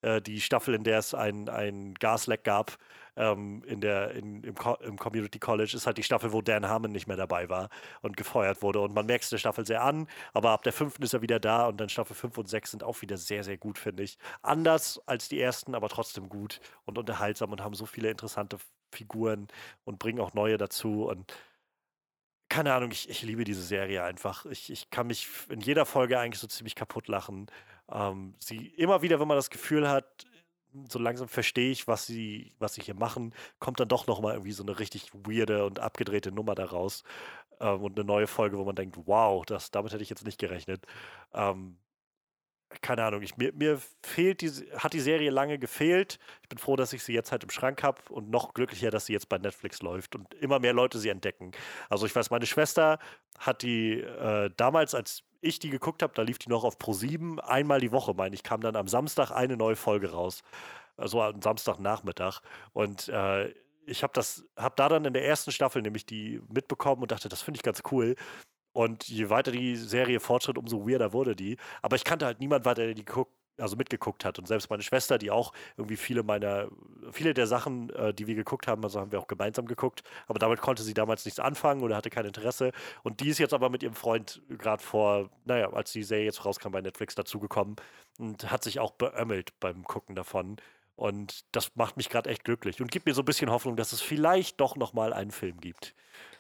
äh, 0.03 0.21
die 0.21 0.41
Staffel, 0.41 0.75
in 0.75 0.85
der 0.85 0.99
es 0.99 1.15
ein, 1.15 1.49
ein 1.49 1.95
Gasleck 1.95 2.45
gab 2.45 2.79
ähm, 3.17 3.63
in 3.67 3.81
der, 3.81 4.13
in, 4.13 4.43
im, 4.43 4.55
Co 4.55 4.75
im 4.75 4.99
Community 4.99 5.39
College, 5.39 5.73
ist 5.75 5.87
halt 5.87 5.99
die 5.99 6.03
Staffel, 6.03 6.33
wo 6.33 6.43
Dan 6.43 6.69
Harmon 6.69 6.93
nicht 6.93 7.07
mehr 7.07 7.17
dabei 7.17 7.49
war 7.49 7.71
und 8.03 8.17
gefeuert 8.17 8.63
wurde. 8.63 8.81
Und 8.81 8.95
man 8.95 9.07
merkt 9.07 9.25
es 9.25 9.31
der 9.31 9.39
Staffel 9.39 9.67
sehr 9.67 9.83
an, 9.83 10.07
aber 10.33 10.51
ab 10.51 10.63
der 10.63 10.73
fünften 10.73 11.03
ist 11.03 11.15
er 11.15 11.23
wieder 11.23 11.41
da 11.41 11.67
und 11.67 11.79
dann 11.81 11.89
Staffel 11.89 12.15
5 12.15 12.39
und 12.39 12.49
6 12.49 12.73
sind 12.73 12.85
auch 12.85 13.01
wieder 13.03 13.17
sehr, 13.17 13.43
sehr 13.45 13.57
gut, 13.57 13.79
finde 13.79 14.03
ich. 14.03 14.19
Anders 14.43 15.01
als 15.07 15.29
die 15.29 15.41
ersten, 15.41 15.75
aber 15.75 15.89
trotzdem 15.89 16.29
gut 16.29 16.61
und 16.85 16.99
unterhaltsam 16.99 17.53
und 17.53 17.63
haben 17.63 17.75
so 17.75 17.87
viele 17.87 18.11
interessante 18.11 18.59
Figuren 18.93 19.49
und 19.85 19.99
bringen 19.99 20.21
auch 20.21 20.35
neue 20.35 20.59
dazu. 20.59 21.07
Und 21.07 21.33
keine 22.49 22.73
Ahnung, 22.75 22.91
ich, 22.93 23.09
ich 23.09 23.23
liebe 23.23 23.45
diese 23.45 23.63
Serie 23.63 24.05
einfach. 24.05 24.47
Ich, 24.47 24.71
ich 24.71 24.91
kann 24.91 25.09
mich 25.09 25.29
in 25.49 25.61
jeder 25.61 25.85
Folge 25.85 26.19
eigentlich 26.19 26.41
so 26.41 26.47
ziemlich 26.47 26.75
kaputt 26.75 27.09
lachen. 27.09 27.47
Ähm, 27.91 28.34
sie 28.39 28.66
immer 28.68 29.03
wieder, 29.03 29.20
wenn 29.20 29.28
man 29.28 29.37
das 29.37 29.51
Gefühl 29.51 29.89
hat, 29.89 30.26
so 30.91 30.99
langsam 30.99 31.28
verstehe 31.28 31.70
ich, 31.70 31.89
was 31.89 32.07
sie, 32.07 32.53
was 32.59 32.74
sie 32.74 32.82
hier 32.82 32.95
machen, 32.95 33.34
kommt 33.59 33.80
dann 33.80 33.89
doch 33.89 34.07
noch 34.07 34.20
mal 34.20 34.34
irgendwie 34.34 34.53
so 34.53 34.62
eine 34.62 34.78
richtig 34.78 35.11
weirde 35.14 35.64
und 35.64 35.80
abgedrehte 35.80 36.32
Nummer 36.32 36.55
daraus 36.55 37.03
ähm, 37.61 37.82
und 37.82 37.99
eine 37.99 38.07
neue 38.07 38.26
Folge, 38.26 38.59
wo 38.59 38.64
man 38.64 38.76
denkt, 38.76 38.97
wow, 39.07 39.45
das, 39.47 39.70
damit 39.70 39.93
hätte 39.93 40.03
ich 40.03 40.11
jetzt 40.11 40.26
nicht 40.26 40.39
gerechnet. 40.39 40.87
Ähm, 41.32 41.78
keine 42.83 43.05
Ahnung, 43.05 43.22
ich, 43.22 43.37
mir, 43.37 43.53
mir 43.53 43.81
fehlt 44.03 44.41
die, 44.41 44.51
hat 44.79 44.93
die 44.93 45.01
Serie 45.01 45.31
lange 45.31 45.59
gefehlt. 45.59 46.18
Ich 46.43 46.49
bin 46.49 46.59
froh, 46.59 46.77
dass 46.77 46.93
ich 46.93 47.03
sie 47.03 47.12
jetzt 47.12 47.33
halt 47.33 47.43
im 47.45 47.51
Schrank 47.51 47.83
habe 47.83 48.01
und 48.11 48.31
noch 48.31 48.55
glücklicher, 48.55 48.91
dass 48.91 49.07
sie 49.07 49.12
jetzt 49.12 49.29
bei 49.29 49.39
Netflix 49.39 49.83
läuft 49.83 50.14
und 50.14 50.33
immer 50.35 50.59
mehr 50.59 50.72
Leute 50.72 50.99
sie 50.99 51.09
entdecken. 51.09 51.53
Also 51.89 52.07
ich 52.07 52.14
weiß, 52.14 52.31
meine 52.31 52.47
Schwester 52.47 52.99
hat 53.39 53.62
die 53.62 54.01
äh, 54.01 54.51
damals, 54.57 54.95
als 54.95 55.22
ich 55.41 55.59
die 55.59 55.70
geguckt 55.70 56.03
habe, 56.03 56.14
da 56.14 56.22
lief 56.22 56.39
die 56.39 56.49
noch 56.49 56.64
auf 56.64 56.79
Pro7 56.79 57.39
einmal 57.39 57.81
die 57.81 57.93
Woche, 57.93 58.14
meine 58.14 58.35
ich, 58.35 58.43
kam 58.43 58.61
dann 58.61 58.77
am 58.77 58.89
Samstag 58.89 59.31
eine 59.31 59.57
neue 59.57 59.77
Folge 59.77 60.11
raus. 60.11 60.43
Also 60.97 61.20
am 61.20 61.43
Samstagnachmittag. 61.43 62.41
Und 62.72 63.09
äh, 63.09 63.53
ich 63.87 64.03
habe 64.03 64.12
das, 64.14 64.45
habe 64.57 64.74
da 64.77 64.89
dann 64.89 65.05
in 65.05 65.12
der 65.12 65.27
ersten 65.27 65.53
Staffel 65.53 65.83
nämlich 65.83 66.07
die 66.07 66.41
mitbekommen 66.49 67.03
und 67.03 67.12
dachte, 67.12 67.29
das 67.29 67.43
finde 67.43 67.59
ich 67.59 67.62
ganz 67.62 67.83
cool. 67.91 68.16
Und 68.77 69.09
je 69.09 69.31
weiter 69.31 69.53
die 69.53 69.74
Serie 69.74 70.20
fortschritt, 70.20 70.59
umso 70.59 70.87
weirder 70.87 71.14
wurde 71.14 71.35
die. 71.35 71.57
Aber 71.81 71.97
ich 71.97 72.05
kannte 72.05 72.27
halt 72.27 72.41
niemand 72.41 72.66
weiter, 72.66 72.85
der 72.85 72.93
die 72.93 73.07
guckt 73.07 73.33
also 73.59 73.74
mitgeguckt 73.74 74.27
hat. 74.27 74.39
Und 74.39 74.47
selbst 74.47 74.68
meine 74.68 74.83
Schwester, 74.83 75.16
die 75.16 75.31
auch 75.31 75.55
irgendwie 75.79 75.97
viele 75.97 76.22
meiner, 76.22 76.68
viele 77.11 77.33
der 77.33 77.47
Sachen, 77.47 77.89
äh, 77.89 78.12
die 78.12 78.27
wir 78.27 78.35
geguckt 78.35 78.66
haben, 78.66 78.85
also 78.85 79.01
haben 79.01 79.12
wir 79.12 79.18
auch 79.18 79.29
gemeinsam 79.29 79.64
geguckt, 79.64 80.03
aber 80.27 80.39
damit 80.39 80.61
konnte 80.61 80.83
sie 80.83 80.93
damals 80.93 81.24
nichts 81.24 81.41
anfangen 81.41 81.83
oder 81.83 81.97
hatte 81.97 82.11
kein 82.11 82.27
Interesse. 82.27 82.72
Und 83.03 83.20
die 83.20 83.31
ist 83.31 83.39
jetzt 83.39 83.55
aber 83.55 83.70
mit 83.70 83.83
ihrem 83.83 83.95
Freund 83.95 84.43
gerade 84.51 84.83
vor, 84.83 85.31
naja, 85.47 85.72
als 85.72 85.93
die 85.93 86.03
Serie 86.03 86.27
jetzt 86.27 86.45
rauskam 86.45 86.72
bei 86.72 86.83
Netflix 86.83 87.14
dazugekommen 87.14 87.77
und 88.18 88.51
hat 88.51 88.62
sich 88.62 88.79
auch 88.79 88.91
beömmelt 88.91 89.59
beim 89.59 89.85
Gucken 89.85 90.14
davon. 90.14 90.59
Und 90.97 91.47
das 91.53 91.74
macht 91.77 91.97
mich 91.97 92.11
gerade 92.11 92.29
echt 92.29 92.45
glücklich 92.45 92.83
und 92.83 92.91
gibt 92.91 93.07
mir 93.07 93.14
so 93.14 93.22
ein 93.22 93.27
bisschen 93.27 93.51
Hoffnung, 93.51 93.77
dass 93.77 93.95
es 93.95 94.03
vielleicht 94.03 94.61
doch 94.61 94.77
nochmal 94.77 95.14
einen 95.14 95.31
Film 95.31 95.62
gibt. 95.62 95.95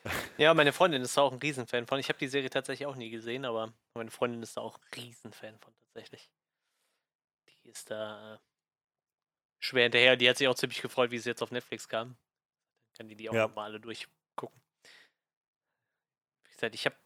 Ja, 0.38 0.54
meine 0.54 0.72
Freundin 0.72 1.02
ist 1.02 1.16
da 1.16 1.22
auch 1.22 1.32
ein 1.32 1.38
Riesenfan 1.38 1.86
von. 1.86 1.98
Ich 1.98 2.08
habe 2.08 2.18
die 2.18 2.28
Serie 2.28 2.50
tatsächlich 2.50 2.86
auch 2.86 2.96
nie 2.96 3.10
gesehen, 3.10 3.44
aber 3.44 3.72
meine 3.94 4.10
Freundin 4.10 4.42
ist 4.42 4.56
da 4.56 4.60
auch 4.60 4.78
ein 4.78 4.84
Riesenfan 4.94 5.58
von 5.58 5.74
tatsächlich. 5.80 6.30
Die 7.48 7.68
ist 7.68 7.90
da 7.90 8.34
äh, 8.34 8.38
schwer 9.60 9.84
hinterher. 9.84 10.16
Die 10.16 10.28
hat 10.28 10.36
sich 10.36 10.48
auch 10.48 10.54
ziemlich 10.54 10.82
gefreut, 10.82 11.10
wie 11.10 11.18
sie 11.18 11.30
jetzt 11.30 11.42
auf 11.42 11.50
Netflix 11.50 11.88
kam. 11.88 12.08
Dann 12.08 12.96
kann 12.96 13.08
die 13.08 13.16
die 13.16 13.30
auch 13.30 13.34
ja. 13.34 13.48
nochmal 13.48 13.66
alle 13.66 13.80
durchgucken. 13.80 14.60
Wie 16.44 16.52
gesagt, 16.52 16.74
ich 16.74 16.86
habe 16.86 16.96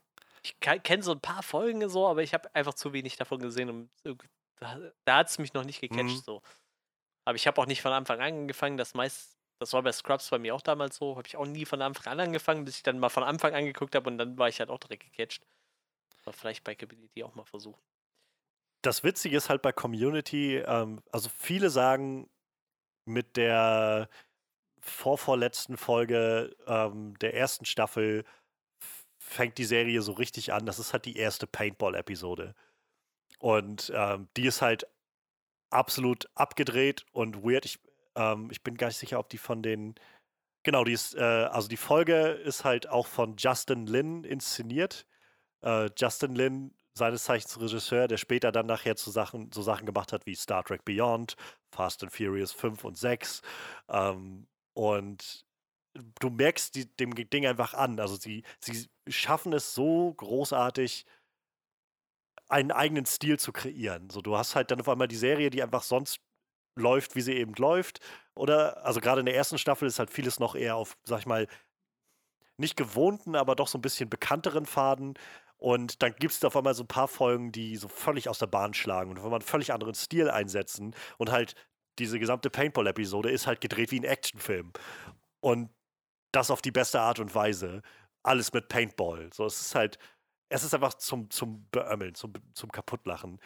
ich 0.42 0.58
kenne 0.60 1.02
so 1.02 1.12
ein 1.12 1.20
paar 1.20 1.42
Folgen 1.42 1.86
so, 1.88 2.08
aber 2.08 2.22
ich 2.22 2.32
habe 2.32 2.54
einfach 2.54 2.74
zu 2.74 2.92
wenig 2.92 3.16
davon 3.16 3.40
gesehen. 3.40 3.68
Und 3.68 3.90
da, 4.56 4.78
da 5.04 5.16
hat 5.16 5.28
es 5.28 5.38
mich 5.38 5.52
noch 5.52 5.64
nicht 5.64 5.80
gecatcht 5.80 6.16
mhm. 6.16 6.22
so. 6.24 6.42
Aber 7.24 7.36
ich 7.36 7.46
habe 7.46 7.60
auch 7.60 7.66
nicht 7.66 7.82
von 7.82 7.92
Anfang 7.92 8.20
an 8.20 8.34
angefangen. 8.34 8.76
Das 8.76 8.94
meist, 8.94 9.38
das 9.60 9.74
war 9.74 9.82
bei 9.82 9.92
Scrubs 9.92 10.30
bei 10.30 10.38
mir 10.38 10.54
auch 10.54 10.62
damals 10.62 10.96
so. 10.96 11.16
Habe 11.16 11.28
ich 11.28 11.36
auch 11.36 11.46
nie 11.46 11.66
von 11.66 11.82
Anfang 11.82 12.14
an 12.14 12.20
angefangen, 12.20 12.64
bis 12.64 12.76
ich 12.76 12.82
dann 12.82 12.98
mal 12.98 13.10
von 13.10 13.22
Anfang 13.22 13.54
an 13.54 13.66
geguckt 13.66 13.94
habe 13.94 14.08
und 14.08 14.16
dann 14.16 14.38
war 14.38 14.48
ich 14.48 14.58
halt 14.58 14.70
auch 14.70 14.78
direkt 14.78 15.04
gecatcht. 15.04 15.46
Aber 16.22 16.32
vielleicht 16.32 16.64
bei 16.64 16.74
Community 16.74 17.22
auch 17.22 17.34
mal 17.34 17.44
versuchen. 17.44 17.80
Das 18.82 19.04
Witzige 19.04 19.36
ist 19.36 19.50
halt 19.50 19.60
bei 19.60 19.72
Community, 19.72 20.56
ähm, 20.56 21.02
also 21.12 21.28
viele 21.28 21.68
sagen, 21.68 22.30
mit 23.04 23.36
der 23.36 24.08
vorvorletzten 24.80 25.76
Folge 25.76 26.56
ähm, 26.66 27.18
der 27.18 27.34
ersten 27.34 27.66
Staffel 27.66 28.24
fängt 29.18 29.58
die 29.58 29.66
Serie 29.66 30.00
so 30.00 30.12
richtig 30.12 30.54
an. 30.54 30.64
Das 30.64 30.78
ist 30.78 30.94
halt 30.94 31.04
die 31.04 31.16
erste 31.16 31.46
Paintball-Episode. 31.46 32.54
Und 33.38 33.92
ähm, 33.94 34.28
die 34.38 34.46
ist 34.46 34.62
halt 34.62 34.86
absolut 35.68 36.30
abgedreht 36.34 37.04
und 37.12 37.44
weird. 37.44 37.66
Ich, 37.66 37.78
ähm, 38.16 38.48
ich 38.50 38.62
bin 38.62 38.76
gar 38.76 38.88
nicht 38.88 38.98
sicher, 38.98 39.18
ob 39.18 39.28
die 39.28 39.38
von 39.38 39.62
den. 39.62 39.94
Genau, 40.64 40.84
die 40.84 40.92
ist, 40.92 41.14
äh, 41.14 41.20
also 41.20 41.68
die 41.68 41.76
Folge 41.76 42.28
ist 42.30 42.64
halt 42.64 42.88
auch 42.88 43.06
von 43.06 43.36
Justin 43.38 43.86
Lin 43.86 44.24
inszeniert. 44.24 45.06
Äh, 45.62 45.90
Justin 45.96 46.34
Lin, 46.34 46.74
seines 46.94 47.24
Zeichens 47.24 47.60
Regisseur, 47.60 48.08
der 48.08 48.18
später 48.18 48.52
dann 48.52 48.66
nachher 48.66 48.96
zu 48.96 49.10
Sachen, 49.10 49.50
so 49.52 49.62
Sachen 49.62 49.86
gemacht 49.86 50.12
hat 50.12 50.26
wie 50.26 50.34
Star 50.34 50.64
Trek 50.64 50.84
Beyond, 50.84 51.36
Fast 51.74 52.02
and 52.02 52.12
Furious 52.12 52.52
5 52.52 52.84
und 52.84 52.98
6. 52.98 53.42
Ähm, 53.88 54.46
und 54.74 55.44
du 56.20 56.30
merkst 56.30 56.74
die, 56.74 56.86
dem 56.96 57.14
Ding 57.14 57.46
einfach 57.46 57.74
an. 57.74 58.00
Also 58.00 58.16
sie, 58.16 58.44
sie 58.60 58.86
schaffen 59.08 59.52
es 59.52 59.74
so 59.74 60.14
großartig, 60.14 61.06
einen 62.48 62.72
eigenen 62.72 63.06
Stil 63.06 63.38
zu 63.38 63.52
kreieren. 63.52 64.10
So, 64.10 64.20
du 64.20 64.36
hast 64.36 64.56
halt 64.56 64.70
dann 64.70 64.80
auf 64.80 64.88
einmal 64.88 65.08
die 65.08 65.16
Serie, 65.16 65.50
die 65.50 65.62
einfach 65.62 65.82
sonst 65.82 66.20
läuft, 66.76 67.16
wie 67.16 67.20
sie 67.20 67.34
eben 67.34 67.54
läuft. 67.54 68.00
Oder, 68.34 68.84
also 68.84 69.00
gerade 69.00 69.20
in 69.20 69.26
der 69.26 69.36
ersten 69.36 69.58
Staffel 69.58 69.86
ist 69.86 69.98
halt 69.98 70.10
vieles 70.10 70.40
noch 70.40 70.54
eher 70.54 70.76
auf, 70.76 70.96
sag 71.04 71.20
ich 71.20 71.26
mal, 71.26 71.46
nicht 72.56 72.76
gewohnten, 72.76 73.34
aber 73.36 73.56
doch 73.56 73.68
so 73.68 73.78
ein 73.78 73.82
bisschen 73.82 74.10
bekannteren 74.10 74.66
Faden. 74.66 75.14
Und 75.56 76.02
dann 76.02 76.14
gibt 76.16 76.32
es 76.32 76.44
auf 76.44 76.56
einmal 76.56 76.74
so 76.74 76.84
ein 76.84 76.88
paar 76.88 77.08
Folgen, 77.08 77.52
die 77.52 77.76
so 77.76 77.88
völlig 77.88 78.28
aus 78.28 78.38
der 78.38 78.46
Bahn 78.46 78.72
schlagen 78.74 79.10
und 79.10 79.18
auf 79.18 79.24
einmal 79.24 79.40
einen 79.40 79.46
völlig 79.46 79.72
anderen 79.72 79.94
Stil 79.94 80.30
einsetzen. 80.30 80.94
Und 81.18 81.30
halt 81.30 81.54
diese 81.98 82.18
gesamte 82.18 82.48
Paintball-Episode 82.50 83.30
ist 83.30 83.46
halt 83.46 83.60
gedreht 83.60 83.90
wie 83.90 84.00
ein 84.00 84.04
Actionfilm. 84.04 84.72
Und 85.40 85.70
das 86.32 86.50
auf 86.50 86.62
die 86.62 86.70
beste 86.70 87.00
Art 87.00 87.18
und 87.18 87.34
Weise. 87.34 87.82
Alles 88.22 88.52
mit 88.52 88.68
Paintball. 88.68 89.30
So, 89.32 89.44
es 89.46 89.60
ist 89.60 89.74
halt, 89.74 89.98
es 90.48 90.62
ist 90.62 90.74
einfach 90.74 90.94
zum, 90.94 91.30
zum 91.30 91.66
Beömmeln, 91.70 92.14
zum, 92.14 92.32
zum 92.54 92.70
Kaputtlachen. 92.70 93.40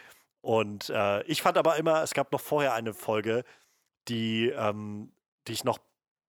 Und 0.45 0.91
äh, 0.91 1.23
ich 1.23 1.41
fand 1.41 1.57
aber 1.57 1.77
immer, 1.77 2.03
es 2.03 2.13
gab 2.13 2.31
noch 2.31 2.41
vorher 2.41 2.75
eine 2.75 2.93
Folge, 2.93 3.45
die, 4.09 4.51
ähm, 4.51 5.11
die 5.49 5.53
ich 5.53 5.65
noch, 5.65 5.79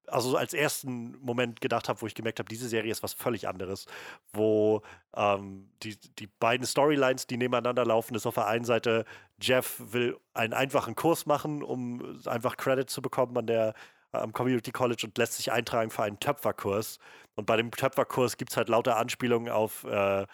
also 0.07 0.37
als 0.37 0.53
ersten 0.53 1.17
Moment 1.19 1.59
gedacht 1.59 1.89
habe, 1.89 2.01
wo 2.01 2.07
ich 2.07 2.15
gemerkt 2.15 2.39
habe, 2.39 2.47
diese 2.47 2.69
Serie 2.69 2.93
ist 2.93 3.03
was 3.03 3.11
völlig 3.11 3.49
anderes, 3.49 3.87
wo 4.31 4.83
ähm, 5.17 5.69
die, 5.83 5.97
die 6.17 6.27
beiden 6.27 6.65
Storylines, 6.65 7.27
die 7.27 7.35
nebeneinander 7.35 7.83
laufen, 7.83 8.15
ist 8.15 8.25
auf 8.25 8.35
der 8.35 8.47
einen 8.47 8.63
Seite, 8.63 9.03
Jeff 9.41 9.81
will 9.91 10.17
einen 10.33 10.53
einfachen 10.53 10.95
Kurs 10.95 11.25
machen, 11.25 11.61
um 11.61 12.21
einfach 12.25 12.55
Credit 12.55 12.89
zu 12.89 13.01
bekommen 13.01 13.37
an 13.37 13.47
der 13.47 13.73
am 14.13 14.31
Community 14.31 14.71
College 14.71 15.07
und 15.07 15.17
lässt 15.17 15.33
sich 15.33 15.51
eintragen 15.51 15.89
für 15.91 16.03
einen 16.03 16.21
Töpferkurs. 16.21 16.99
Und 17.35 17.47
bei 17.47 17.57
dem 17.57 17.69
Töpferkurs 17.69 18.37
gibt 18.37 18.51
es 18.51 18.55
halt 18.55 18.69
lauter 18.69 18.95
Anspielungen 18.95 19.51
auf 19.51 19.83
äh, 19.83 20.25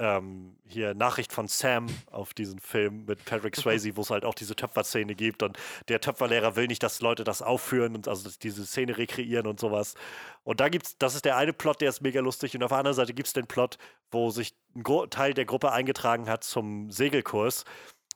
ähm, 0.00 0.56
hier 0.66 0.94
Nachricht 0.94 1.32
von 1.32 1.46
Sam 1.46 1.86
auf 2.10 2.32
diesen 2.32 2.58
Film 2.58 3.04
mit 3.04 3.24
Patrick 3.24 3.54
Swayze, 3.56 3.96
wo 3.96 4.00
es 4.00 4.10
halt 4.10 4.24
auch 4.24 4.34
diese 4.34 4.56
Töpferszene 4.56 5.14
gibt 5.14 5.42
und 5.42 5.58
der 5.88 6.00
Töpferlehrer 6.00 6.56
will 6.56 6.66
nicht, 6.66 6.82
dass 6.82 7.00
Leute 7.00 7.22
das 7.22 7.42
aufführen 7.42 7.94
und 7.94 8.08
also 8.08 8.30
diese 8.42 8.64
Szene 8.64 8.96
rekreieren 8.96 9.46
und 9.46 9.60
sowas. 9.60 9.94
Und 10.42 10.60
da 10.60 10.68
gibt's, 10.68 10.96
das 10.98 11.14
ist 11.14 11.26
der 11.26 11.36
eine 11.36 11.52
Plot, 11.52 11.82
der 11.82 11.90
ist 11.90 12.00
mega 12.00 12.20
lustig 12.20 12.54
und 12.54 12.62
auf 12.62 12.70
der 12.70 12.78
anderen 12.78 12.96
Seite 12.96 13.12
gibt 13.12 13.28
es 13.28 13.34
den 13.34 13.46
Plot, 13.46 13.76
wo 14.10 14.30
sich 14.30 14.54
ein 14.74 14.82
Gro 14.82 15.06
Teil 15.06 15.34
der 15.34 15.44
Gruppe 15.44 15.70
eingetragen 15.70 16.28
hat 16.28 16.44
zum 16.44 16.90
Segelkurs, 16.90 17.64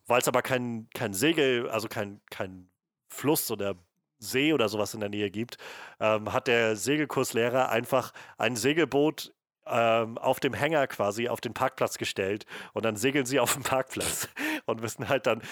weil 0.06 0.20
es 0.20 0.28
aber 0.28 0.42
kein, 0.42 0.88
kein 0.94 1.12
Segel, 1.12 1.68
also 1.68 1.88
kein, 1.88 2.20
kein 2.30 2.70
Fluss 3.08 3.50
oder 3.50 3.76
See 4.18 4.54
oder 4.54 4.70
sowas 4.70 4.94
in 4.94 5.00
der 5.00 5.10
Nähe 5.10 5.30
gibt, 5.30 5.58
ähm, 6.00 6.32
hat 6.32 6.46
der 6.46 6.76
Segelkurslehrer 6.76 7.68
einfach 7.68 8.12
ein 8.38 8.56
Segelboot 8.56 9.33
ähm, 9.66 10.18
auf 10.18 10.40
dem 10.40 10.52
Hänger 10.52 10.86
quasi 10.86 11.28
auf 11.28 11.40
den 11.40 11.54
Parkplatz 11.54 11.98
gestellt 11.98 12.46
und 12.72 12.84
dann 12.84 12.96
segeln 12.96 13.26
sie 13.26 13.40
auf 13.40 13.54
dem 13.54 13.62
Parkplatz 13.62 14.28
und 14.66 14.80
müssen 14.80 15.08
halt 15.08 15.26
dann 15.26 15.42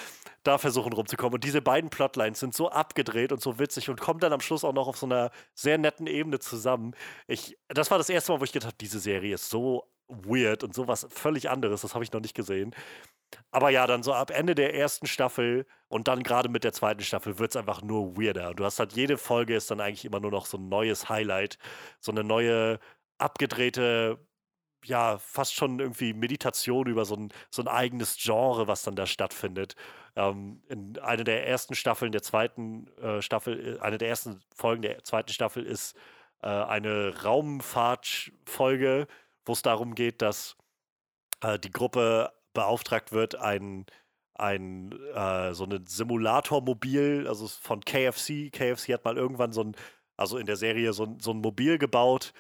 da 0.43 0.59
versuchen 0.59 0.93
rumzukommen. 0.93 1.35
Und 1.35 1.45
diese 1.45 1.63
beiden 1.63 1.91
Plotlines 1.91 2.41
sind 2.41 2.55
so 2.55 2.71
abgedreht 2.71 3.33
und 3.33 3.41
so 3.41 3.59
witzig 3.59 3.89
und 3.89 4.01
kommen 4.01 4.21
dann 4.21 4.33
am 4.33 4.41
Schluss 4.41 4.65
auch 4.65 4.73
noch 4.73 4.89
auf 4.89 4.97
so 4.97 5.07
einer 5.07 5.31
sehr 5.55 5.79
netten 5.79 6.07
Ebene 6.07 6.39
zusammen. 6.39 6.95
Ich, 7.27 7.59
das 7.69 7.91
war 7.91 7.99
das 7.99 8.09
erste 8.09 8.33
Mal, 8.33 8.41
wo 8.41 8.45
ich 8.45 8.53
gedacht 8.53 8.69
habe, 8.69 8.77
diese 8.79 8.99
Serie 8.99 9.35
ist 9.35 9.49
so 9.49 9.85
weird 10.09 10.63
und 10.65 10.75
sowas 10.75 11.07
völlig 11.11 11.49
anderes, 11.49 11.83
das 11.83 11.95
habe 11.95 12.05
ich 12.05 12.13
noch 12.13 12.21
nicht 12.21 12.35
gesehen. 12.35 12.75
Aber 13.51 13.71
ja, 13.71 13.87
dann 13.87 14.03
so 14.03 14.13
ab 14.13 14.31
Ende 14.31 14.55
der 14.55 14.75
ersten 14.75 15.07
Staffel 15.07 15.67
und 15.89 16.09
dann 16.09 16.23
gerade 16.23 16.49
mit 16.51 16.65
der 16.65 16.73
zweiten 16.73 17.03
Staffel 17.03 17.39
wird 17.39 17.51
es 17.53 17.57
einfach 17.57 17.83
nur 17.83 18.17
weirder. 18.17 18.55
Du 18.55 18.65
hast 18.65 18.79
halt 18.79 18.93
jede 18.93 19.17
Folge 19.17 19.55
ist 19.57 19.71
dann 19.71 19.81
eigentlich 19.81 20.05
immer 20.05 20.21
nur 20.21 20.31
noch 20.31 20.47
so 20.47 20.59
ein 20.59 20.69
neues 20.69 21.09
Highlight, 21.09 21.59
so 21.99 22.13
eine 22.13 22.25
neue 22.25 22.79
abgedrehte, 23.23 24.19
ja, 24.85 25.19
fast 25.19 25.55
schon 25.55 25.79
irgendwie 25.79 26.13
Meditation 26.13 26.87
über 26.87 27.05
so 27.05 27.15
ein, 27.15 27.33
so 27.51 27.63
ein 27.63 27.69
eigenes 27.69 28.17
Genre, 28.17 28.67
was 28.67 28.83
dann 28.83 28.97
da 28.97 29.07
stattfindet. 29.07 29.77
Ähm, 30.17 30.63
in 30.69 30.99
einer 30.99 31.25
der 31.25 31.47
ersten 31.47 31.75
Staffeln 31.75 32.13
der 32.13 32.23
zweiten 32.23 32.89
äh, 32.99 33.23
Staffel, 33.23 33.77
äh, 33.77 33.81
eine 33.81 33.99
der 33.99 34.09
ersten 34.09 34.41
Folgen 34.55 34.83
der 34.83 35.05
zweiten 35.05 35.31
Staffel 35.33 35.65
ist 35.65 35.97
äh, 36.43 36.49
eine 36.49 37.23
Raumfahrtfolge, 37.23 39.07
wo 39.45 39.53
es 39.53 39.63
darum 39.63 39.95
geht, 39.95 40.21
dass 40.23 40.57
äh, 41.43 41.59
die 41.59 41.71
Gruppe 41.71 42.33
beauftragt 42.53 43.13
wird, 43.13 43.37
ein, 43.37 43.87
ein 44.35 44.93
äh, 45.15 45.55
so 45.55 45.65
ein 45.65 45.87
Simulatormobil, 45.87 47.27
also 47.29 47.47
von 47.49 47.81
KFC. 47.81 48.51
KFC 48.53 48.95
hat 48.95 49.05
mal 49.05 49.17
irgendwann 49.17 49.53
so 49.53 49.63
ein, 49.63 49.77
also 50.17 50.39
in 50.39 50.47
der 50.47 50.57
Serie 50.57 50.93
so 50.93 51.05
ein, 51.05 51.21
so 51.21 51.33
ein 51.33 51.39
Mobil 51.39 51.79
gebaut, 51.79 52.33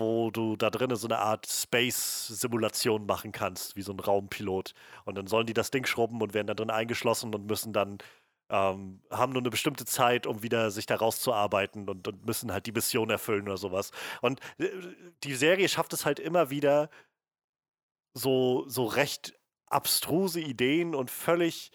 wo 0.00 0.30
du 0.30 0.56
da 0.56 0.70
drinnen 0.70 0.96
so 0.96 1.06
eine 1.06 1.18
Art 1.18 1.46
Space-Simulation 1.46 3.06
machen 3.06 3.32
kannst, 3.32 3.76
wie 3.76 3.82
so 3.82 3.92
ein 3.92 4.00
Raumpilot. 4.00 4.74
Und 5.04 5.16
dann 5.16 5.26
sollen 5.26 5.46
die 5.46 5.54
das 5.54 5.70
Ding 5.70 5.86
schrubben 5.86 6.20
und 6.22 6.34
werden 6.34 6.46
da 6.48 6.54
drin 6.54 6.70
eingeschlossen 6.70 7.34
und 7.34 7.46
müssen 7.46 7.72
dann, 7.72 7.98
ähm, 8.48 9.02
haben 9.10 9.32
nur 9.32 9.42
eine 9.42 9.50
bestimmte 9.50 9.84
Zeit, 9.84 10.26
um 10.26 10.42
wieder 10.42 10.70
sich 10.70 10.86
da 10.86 10.96
rauszuarbeiten 10.96 11.88
und, 11.88 12.08
und 12.08 12.26
müssen 12.26 12.52
halt 12.52 12.66
die 12.66 12.72
Mission 12.72 13.10
erfüllen 13.10 13.42
oder 13.42 13.58
sowas. 13.58 13.92
Und 14.22 14.40
äh, 14.58 14.70
die 15.22 15.34
Serie 15.34 15.68
schafft 15.68 15.92
es 15.92 16.04
halt 16.04 16.18
immer 16.18 16.50
wieder, 16.50 16.90
so, 18.14 18.64
so 18.68 18.86
recht 18.86 19.38
abstruse 19.66 20.40
Ideen 20.40 20.94
und 20.94 21.10
völlig 21.10 21.70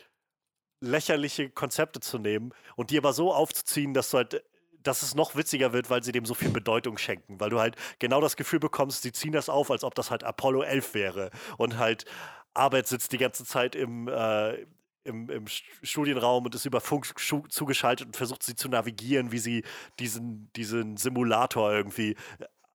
lächerliche 0.81 1.49
Konzepte 1.49 1.99
zu 2.01 2.17
nehmen 2.19 2.53
und 2.75 2.89
die 2.89 2.97
aber 2.97 3.13
so 3.13 3.33
aufzuziehen, 3.33 3.93
dass 3.93 4.09
du 4.09 4.17
halt 4.17 4.43
dass 4.87 5.03
es 5.03 5.15
noch 5.15 5.35
witziger 5.35 5.73
wird, 5.73 5.89
weil 5.89 6.03
sie 6.03 6.11
dem 6.11 6.25
so 6.25 6.33
viel 6.33 6.49
Bedeutung 6.49 6.97
schenken. 6.97 7.39
Weil 7.39 7.49
du 7.49 7.59
halt 7.59 7.75
genau 7.99 8.21
das 8.21 8.35
Gefühl 8.35 8.59
bekommst, 8.59 9.03
sie 9.03 9.11
ziehen 9.11 9.31
das 9.31 9.49
auf, 9.49 9.71
als 9.71 9.83
ob 9.83 9.95
das 9.95 10.11
halt 10.11 10.23
Apollo 10.23 10.63
11 10.63 10.93
wäre. 10.93 11.31
Und 11.57 11.77
halt 11.77 12.05
Arbeit 12.53 12.87
sitzt 12.87 13.11
die 13.11 13.17
ganze 13.17 13.45
Zeit 13.45 13.75
im, 13.75 14.07
äh, 14.07 14.65
im, 15.03 15.29
im, 15.29 15.45
Studienraum 15.47 16.45
und 16.45 16.55
ist 16.55 16.65
über 16.65 16.81
Funk 16.81 17.13
zugeschaltet 17.49 18.07
und 18.07 18.15
versucht 18.15 18.43
sie 18.43 18.55
zu 18.55 18.69
navigieren, 18.69 19.31
wie 19.31 19.39
sie 19.39 19.63
diesen, 19.99 20.51
diesen 20.55 20.97
Simulator 20.97 21.71
irgendwie 21.71 22.15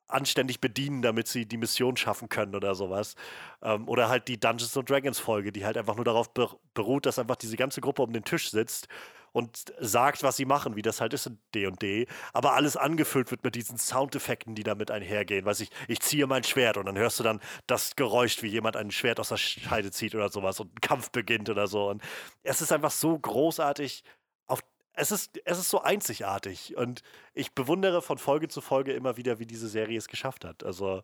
anständig 0.07 0.61
bedienen, 0.61 1.03
damit 1.03 1.29
sie 1.29 1.47
die 1.47 1.57
Mission 1.57 1.97
schaffen 1.97 2.29
können 2.29 2.55
oder 2.55 2.75
sowas. 2.75 3.15
Ähm, 3.63 3.89
oder 3.89 4.09
halt 4.09 4.29
die 4.29 4.39
Dungeons 4.39 4.77
and 4.77 4.91
Dragons 4.91 5.19
Folge, 5.19 5.53
die 5.53 5.65
halt 5.65 5.79
einfach 5.79 5.97
nur 5.97 6.05
darauf 6.05 6.31
beruht, 6.75 7.07
dass 7.07 7.19
einfach 7.19 7.37
diese 7.37 7.57
ganze 7.57 7.81
Gruppe 7.81 8.03
um 8.03 8.13
den 8.13 8.25
Tisch 8.25 8.51
sitzt 8.51 8.89
und 9.33 9.73
sagt, 9.79 10.23
was 10.23 10.37
sie 10.37 10.45
machen, 10.45 10.77
wie 10.77 10.83
das 10.83 11.01
halt 11.01 11.13
ist 11.13 11.27
in 11.27 11.39
D&D, 11.55 12.07
aber 12.33 12.55
alles 12.55 12.77
angefüllt 12.77 13.31
wird 13.31 13.45
mit 13.45 13.55
diesen 13.55 13.79
Soundeffekten, 13.79 14.55
die 14.55 14.63
damit 14.63 14.91
einhergehen. 14.91 15.45
Weiß 15.45 15.61
ich, 15.61 15.71
ich 15.89 16.01
ziehe 16.01 16.27
mein 16.27 16.45
Schwert 16.45 16.77
und 16.77 16.87
dann 16.87 16.99
hörst 16.99 17.19
du 17.19 17.23
dann 17.23 17.41
das 17.67 17.97
Geräusch, 17.97 18.43
wie 18.43 18.49
jemand 18.49 18.77
ein 18.77 18.91
Schwert 18.91 19.21
aus 19.21 19.29
der 19.29 19.37
Scheide 19.37 19.91
zieht 19.91 20.15
oder 20.15 20.29
sowas 20.31 20.61
und 20.61 20.73
ein 20.73 20.81
Kampf 20.81 21.11
beginnt 21.11 21.49
oder 21.51 21.67
so. 21.67 21.89
Und 21.89 22.03
es 22.43 22.61
ist 22.61 22.73
einfach 22.73 22.91
so 22.91 23.19
großartig 23.19 24.05
auf 24.47 24.61
es 24.95 25.13
ist, 25.13 25.41
es 25.45 25.59
ist 25.59 25.71
so 25.71 25.81
einzigartig 25.81 26.77
und 26.77 27.03
ich 27.33 27.53
bewundere 27.53 28.03
von 28.03 28.19
Folge 28.19 28.49
zu 28.49 28.61
Folge 28.61 28.93
immer 28.93 29.17
wieder, 29.17 29.39
wie 29.39 29.47
diese 29.47 29.69
Serie 29.69 29.99
es 29.99 30.09
geschafft 30.09 30.45
hat. 30.45 30.65
Also, 30.65 31.03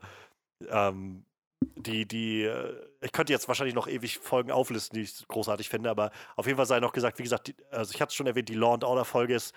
ähm, 0.68 1.24
die, 1.76 2.06
die, 2.06 2.42
äh, 2.42 2.85
ich 3.00 3.12
könnte 3.12 3.32
jetzt 3.32 3.48
wahrscheinlich 3.48 3.74
noch 3.74 3.88
ewig 3.88 4.18
Folgen 4.18 4.50
auflisten, 4.50 4.96
die 4.96 5.02
ich 5.04 5.26
großartig 5.28 5.68
finde, 5.68 5.90
aber 5.90 6.10
auf 6.36 6.46
jeden 6.46 6.56
Fall 6.56 6.66
sei 6.66 6.80
noch 6.80 6.92
gesagt, 6.92 7.18
wie 7.18 7.22
gesagt, 7.22 7.48
die, 7.48 7.56
also 7.70 7.92
ich 7.94 8.00
hatte 8.00 8.10
es 8.10 8.14
schon 8.14 8.26
erwähnt, 8.26 8.48
die 8.48 8.54
Law 8.54 8.74
and 8.74 8.84
Order 8.84 9.04
Folge 9.04 9.34
ist, 9.34 9.54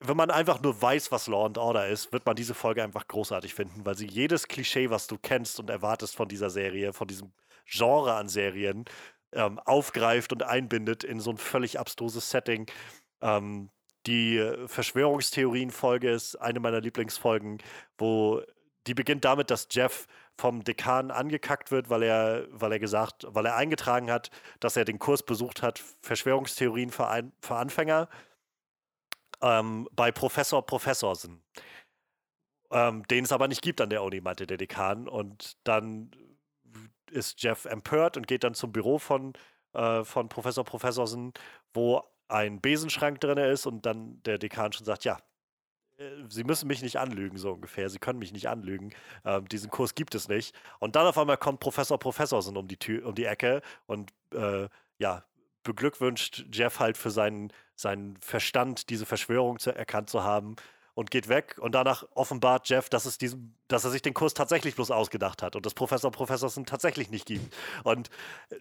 wenn 0.00 0.16
man 0.16 0.30
einfach 0.30 0.60
nur 0.62 0.80
weiß, 0.80 1.10
was 1.10 1.26
Law 1.26 1.46
and 1.46 1.58
Order 1.58 1.88
ist, 1.88 2.12
wird 2.12 2.24
man 2.24 2.36
diese 2.36 2.54
Folge 2.54 2.82
einfach 2.84 3.08
großartig 3.08 3.54
finden, 3.54 3.84
weil 3.84 3.96
sie 3.96 4.06
jedes 4.06 4.46
Klischee, 4.46 4.90
was 4.90 5.08
du 5.08 5.18
kennst 5.18 5.58
und 5.58 5.70
erwartest 5.70 6.14
von 6.14 6.28
dieser 6.28 6.50
Serie, 6.50 6.92
von 6.92 7.08
diesem 7.08 7.32
Genre 7.66 8.14
an 8.14 8.28
Serien, 8.28 8.84
ähm, 9.32 9.58
aufgreift 9.58 10.32
und 10.32 10.42
einbindet 10.42 11.04
in 11.04 11.20
so 11.20 11.30
ein 11.30 11.36
völlig 11.36 11.78
abstruses 11.78 12.30
Setting. 12.30 12.66
Ähm, 13.20 13.70
die 14.06 14.40
Verschwörungstheorien-Folge 14.66 16.10
ist 16.10 16.36
eine 16.36 16.60
meiner 16.60 16.80
Lieblingsfolgen, 16.80 17.58
wo 17.98 18.40
die 18.86 18.94
beginnt 18.94 19.24
damit, 19.24 19.50
dass 19.50 19.68
Jeff 19.70 20.06
vom 20.38 20.62
Dekan 20.62 21.10
angekackt 21.10 21.70
wird, 21.70 21.90
weil 21.90 22.04
er, 22.04 22.46
weil 22.50 22.72
er 22.72 22.78
gesagt, 22.78 23.26
weil 23.28 23.46
er 23.46 23.56
eingetragen 23.56 24.10
hat, 24.10 24.30
dass 24.60 24.76
er 24.76 24.84
den 24.84 24.98
Kurs 24.98 25.22
besucht 25.22 25.62
hat, 25.62 25.82
Verschwörungstheorien 26.00 26.90
für, 26.90 27.08
ein, 27.08 27.32
für 27.42 27.56
Anfänger 27.56 28.08
ähm, 29.42 29.88
bei 29.92 30.12
Professor 30.12 30.64
Professorsen. 30.64 31.42
Ähm, 32.70 33.06
den 33.08 33.24
es 33.24 33.32
aber 33.32 33.48
nicht 33.48 33.62
gibt 33.62 33.80
an 33.80 33.90
der 33.90 34.02
Uni, 34.02 34.20
meinte 34.20 34.46
der 34.46 34.58
Dekan. 34.58 35.08
Und 35.08 35.56
dann 35.64 36.10
ist 37.10 37.42
Jeff 37.42 37.64
empört 37.64 38.16
und 38.16 38.26
geht 38.26 38.44
dann 38.44 38.54
zum 38.54 38.72
Büro 38.72 38.98
von, 38.98 39.32
äh, 39.72 40.04
von 40.04 40.28
Professor 40.28 40.64
Professorsen, 40.64 41.32
wo 41.72 42.02
ein 42.28 42.60
Besenschrank 42.60 43.20
drin 43.20 43.38
ist 43.38 43.66
und 43.66 43.86
dann 43.86 44.22
der 44.22 44.38
Dekan 44.38 44.72
schon 44.72 44.84
sagt, 44.84 45.04
ja, 45.04 45.18
Sie 46.28 46.44
müssen 46.44 46.68
mich 46.68 46.80
nicht 46.82 46.96
anlügen, 46.96 47.38
so 47.38 47.52
ungefähr. 47.52 47.88
Sie 47.90 47.98
können 47.98 48.20
mich 48.20 48.32
nicht 48.32 48.48
anlügen. 48.48 48.92
Ähm, 49.24 49.48
diesen 49.48 49.70
Kurs 49.70 49.94
gibt 49.96 50.14
es 50.14 50.28
nicht. 50.28 50.54
Und 50.78 50.94
dann 50.94 51.06
auf 51.06 51.18
einmal 51.18 51.36
kommt 51.36 51.58
Professor 51.60 51.98
Professorson 51.98 52.56
um 52.56 52.68
die 52.68 52.76
Tür, 52.76 53.06
um 53.06 53.14
die 53.14 53.24
Ecke 53.24 53.62
und 53.86 54.12
äh, 54.32 54.68
ja, 54.98 55.24
beglückwünscht 55.64 56.46
Jeff 56.52 56.78
halt 56.78 56.96
für 56.96 57.10
seinen, 57.10 57.52
seinen 57.74 58.16
Verstand, 58.18 58.90
diese 58.90 59.06
Verschwörung 59.06 59.58
zu, 59.58 59.74
erkannt 59.74 60.08
zu 60.08 60.22
haben 60.22 60.56
und 60.98 61.12
geht 61.12 61.28
weg. 61.28 61.54
Und 61.60 61.76
danach 61.76 62.02
offenbart 62.16 62.68
Jeff, 62.68 62.88
dass, 62.88 63.04
es 63.04 63.18
diesen, 63.18 63.56
dass 63.68 63.84
er 63.84 63.90
sich 63.92 64.02
den 64.02 64.14
Kurs 64.14 64.34
tatsächlich 64.34 64.74
bloß 64.74 64.90
ausgedacht 64.90 65.44
hat 65.44 65.54
und 65.54 65.64
das 65.64 65.72
Professor 65.72 66.10
Professorson 66.10 66.66
tatsächlich 66.66 67.08
nicht 67.08 67.26
gibt. 67.26 67.54
Und 67.84 68.10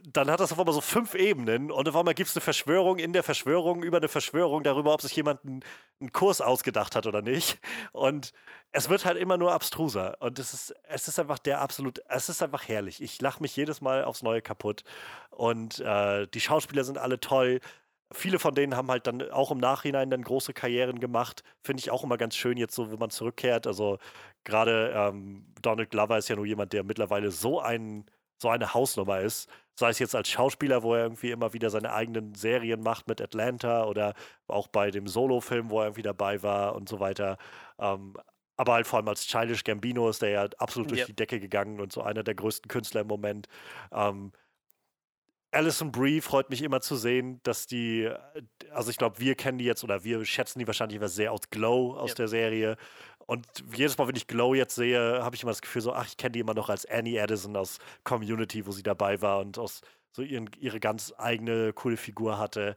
dann 0.03 0.29
hat 0.29 0.39
das 0.39 0.51
auf 0.51 0.59
einmal 0.59 0.75
so 0.75 0.81
fünf 0.81 1.15
Ebenen 1.15 1.71
und 1.71 1.89
auf 1.89 1.95
einmal 1.95 2.13
gibt 2.13 2.29
es 2.29 2.35
eine 2.35 2.41
Verschwörung 2.41 2.99
in 2.99 3.11
der 3.11 3.23
Verschwörung 3.23 3.81
über 3.81 3.97
eine 3.97 4.07
Verschwörung 4.07 4.61
darüber, 4.61 4.93
ob 4.93 5.01
sich 5.01 5.15
jemand 5.15 5.43
einen, 5.45 5.63
einen 5.99 6.11
Kurs 6.11 6.39
ausgedacht 6.39 6.95
hat 6.95 7.07
oder 7.07 7.23
nicht. 7.23 7.57
Und 7.91 8.33
es 8.71 8.87
wird 8.87 9.05
halt 9.05 9.17
immer 9.17 9.37
nur 9.37 9.51
abstruser. 9.51 10.17
Und 10.19 10.37
es 10.37 10.53
ist, 10.53 10.75
es 10.83 11.07
ist 11.07 11.17
einfach 11.17 11.39
der 11.39 11.59
absolut, 11.59 12.03
es 12.07 12.29
ist 12.29 12.43
einfach 12.43 12.67
herrlich. 12.67 13.01
Ich 13.01 13.19
lache 13.19 13.41
mich 13.41 13.55
jedes 13.55 13.81
Mal 13.81 14.03
aufs 14.03 14.21
Neue 14.21 14.43
kaputt. 14.43 14.83
Und 15.31 15.79
äh, 15.79 16.27
die 16.27 16.41
Schauspieler 16.41 16.83
sind 16.83 16.99
alle 16.99 17.19
toll 17.19 17.61
viele 18.11 18.39
von 18.39 18.55
denen 18.55 18.75
haben 18.75 18.89
halt 18.89 19.07
dann 19.07 19.29
auch 19.31 19.51
im 19.51 19.57
Nachhinein 19.57 20.09
dann 20.09 20.21
große 20.21 20.53
Karrieren 20.53 20.99
gemacht. 20.99 21.43
Finde 21.63 21.81
ich 21.81 21.91
auch 21.91 22.03
immer 22.03 22.17
ganz 22.17 22.35
schön 22.35 22.57
jetzt 22.57 22.75
so, 22.75 22.91
wenn 22.91 22.99
man 22.99 23.09
zurückkehrt. 23.09 23.67
Also 23.67 23.97
gerade 24.43 24.93
ähm, 24.95 25.45
Donald 25.61 25.91
Glover 25.91 26.17
ist 26.17 26.29
ja 26.29 26.35
nur 26.35 26.45
jemand, 26.45 26.73
der 26.73 26.83
mittlerweile 26.83 27.31
so 27.31 27.59
ein 27.59 28.05
so 28.39 28.49
eine 28.49 28.73
Hausnummer 28.73 29.19
ist. 29.19 29.49
Sei 29.75 29.89
es 29.89 29.99
jetzt 29.99 30.15
als 30.15 30.29
Schauspieler, 30.29 30.83
wo 30.83 30.93
er 30.93 31.03
irgendwie 31.03 31.31
immer 31.31 31.53
wieder 31.53 31.69
seine 31.69 31.93
eigenen 31.93 32.35
Serien 32.35 32.81
macht 32.81 33.07
mit 33.07 33.21
Atlanta 33.21 33.85
oder 33.85 34.13
auch 34.47 34.67
bei 34.67 34.91
dem 34.91 35.07
Solo-Film, 35.07 35.69
wo 35.69 35.79
er 35.79 35.87
irgendwie 35.87 36.03
dabei 36.03 36.41
war 36.43 36.75
und 36.75 36.89
so 36.89 36.99
weiter. 36.99 37.37
Ähm, 37.79 38.13
aber 38.57 38.73
halt 38.73 38.87
vor 38.87 38.97
allem 38.97 39.07
als 39.07 39.27
Childish 39.27 39.63
Gambino 39.63 40.09
ist 40.09 40.21
der 40.21 40.29
ja 40.29 40.47
absolut 40.57 40.89
durch 40.89 41.01
yep. 41.01 41.07
die 41.07 41.15
Decke 41.15 41.39
gegangen 41.39 41.79
und 41.79 41.91
so 41.91 42.01
einer 42.01 42.23
der 42.23 42.33
größten 42.35 42.67
Künstler 42.67 43.01
im 43.01 43.07
Moment. 43.07 43.47
Ähm, 43.91 44.31
Alison 45.51 45.91
Brie 45.91 46.21
freut 46.21 46.49
mich 46.49 46.61
immer 46.61 46.81
zu 46.81 46.95
sehen, 46.95 47.39
dass 47.43 47.67
die, 47.67 48.09
also 48.71 48.91
ich 48.91 48.97
glaube, 48.97 49.19
wir 49.19 49.35
kennen 49.35 49.57
die 49.57 49.65
jetzt 49.65 49.83
oder 49.83 50.03
wir 50.03 50.23
schätzen 50.25 50.59
die 50.59 50.67
wahrscheinlich 50.67 50.97
immer 50.97 51.07
sehr 51.07 51.31
aus 51.31 51.49
Glow 51.49 51.95
aus 51.95 52.11
yep. 52.11 52.17
der 52.17 52.27
Serie. 52.27 52.77
Und 53.25 53.45
jedes 53.73 53.97
Mal, 53.97 54.07
wenn 54.07 54.15
ich 54.15 54.27
Glow 54.27 54.53
jetzt 54.53 54.75
sehe, 54.75 55.23
habe 55.23 55.35
ich 55.35 55.43
immer 55.43 55.51
das 55.51 55.61
Gefühl 55.61 55.81
so, 55.81 55.93
ach, 55.93 56.07
ich 56.07 56.17
kenne 56.17 56.31
die 56.31 56.39
immer 56.39 56.53
noch 56.53 56.69
als 56.69 56.85
Annie 56.85 57.21
Addison 57.21 57.55
aus 57.55 57.79
Community, 58.03 58.65
wo 58.65 58.71
sie 58.71 58.83
dabei 58.83 59.21
war 59.21 59.39
und 59.39 59.57
aus 59.57 59.81
so 60.11 60.21
ihren, 60.21 60.49
ihre 60.59 60.79
ganz 60.79 61.13
eigene 61.17 61.73
coole 61.73 61.97
Figur 61.97 62.37
hatte. 62.37 62.75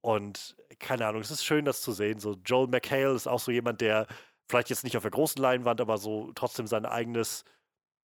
Und 0.00 0.56
keine 0.78 1.06
Ahnung, 1.06 1.20
es 1.20 1.30
ist 1.30 1.44
schön, 1.44 1.64
das 1.64 1.80
zu 1.80 1.92
sehen. 1.92 2.18
So 2.20 2.36
Joel 2.44 2.68
McHale 2.68 3.14
ist 3.14 3.26
auch 3.26 3.40
so 3.40 3.50
jemand, 3.50 3.80
der 3.80 4.06
vielleicht 4.48 4.70
jetzt 4.70 4.84
nicht 4.84 4.96
auf 4.96 5.02
der 5.02 5.10
großen 5.10 5.40
Leinwand, 5.40 5.80
aber 5.80 5.98
so 5.98 6.30
trotzdem 6.34 6.66
sein 6.66 6.86
eigenes 6.86 7.44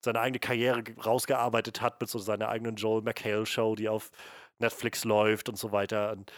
seine 0.05 0.21
eigene 0.21 0.41
Karriere 0.41 0.83
rausgearbeitet 1.05 1.81
hat 1.81 2.01
mit 2.01 2.11
so 2.11 2.19
seiner 2.19 2.49
eigenen 2.49 2.77
Joel 2.77 3.03
McHale-Show, 3.03 3.77
die 3.77 3.89
auf 3.89 4.11
Netflix 4.59 5.05
läuft 5.05 5.49
und 5.49 5.57
so 5.57 5.73
weiter. 5.73 6.13
Und 6.13 6.33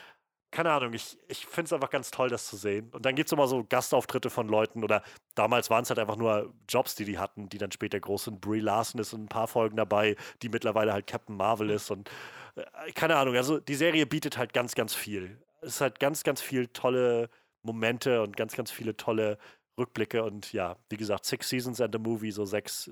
keine 0.55 0.71
Ahnung, 0.71 0.93
ich, 0.93 1.19
ich 1.29 1.47
finde 1.47 1.67
es 1.67 1.73
einfach 1.73 1.91
ganz 1.91 2.13
toll, 2.13 2.29
das 2.29 2.47
zu 2.47 2.57
sehen. 2.57 2.91
Und 2.93 3.05
dann 3.05 3.17
gibt 3.17 3.29
es 3.29 3.33
immer 3.33 3.49
so 3.49 3.65
Gastauftritte 3.65 4.31
von 4.31 4.49
Leuten 4.49 4.85
oder 4.85 5.03
damals 5.35 5.69
waren 5.69 5.83
es 5.83 5.91
halt 5.91 5.99
einfach 5.99 6.17
nur 6.17 6.55
Jobs, 6.69 6.95
die 6.95 7.05
die 7.05 7.19
hatten, 7.19 7.49
die 7.49 7.59
dann 7.59 7.73
später 7.73 7.99
groß 7.99 8.25
sind. 8.25 8.41
Brie 8.41 8.61
Larson 8.61 9.01
ist 9.01 9.13
in 9.13 9.25
ein 9.25 9.29
paar 9.29 9.49
Folgen 9.49 9.77
dabei, 9.77 10.15
die 10.43 10.49
mittlerweile 10.49 10.93
halt 10.93 11.09
Captain 11.09 11.37
Marvel 11.37 11.71
ist 11.71 11.91
und 11.91 12.09
äh, 12.55 12.93
keine 12.93 13.17
Ahnung, 13.17 13.35
also 13.35 13.59
die 13.59 13.75
Serie 13.75 14.07
bietet 14.07 14.39
halt 14.39 14.53
ganz, 14.53 14.75
ganz 14.77 14.95
viel. 14.95 15.43
Es 15.61 15.77
ist 15.77 15.81
halt 15.81 15.99
ganz, 15.99 16.23
ganz 16.23 16.41
viel 16.41 16.69
tolle 16.69 17.31
Momente 17.63 18.23
und 18.23 18.37
ganz, 18.37 18.55
ganz 18.55 18.71
viele 18.71 18.97
tolle 18.97 19.39
Rückblicke 19.77 20.23
und 20.23 20.53
ja, 20.53 20.77
wie 20.89 20.97
gesagt, 20.97 21.25
Six 21.25 21.49
Seasons 21.49 21.81
and 21.81 21.97
a 21.97 21.99
Movie, 21.99 22.31
so 22.31 22.45
sechs 22.45 22.91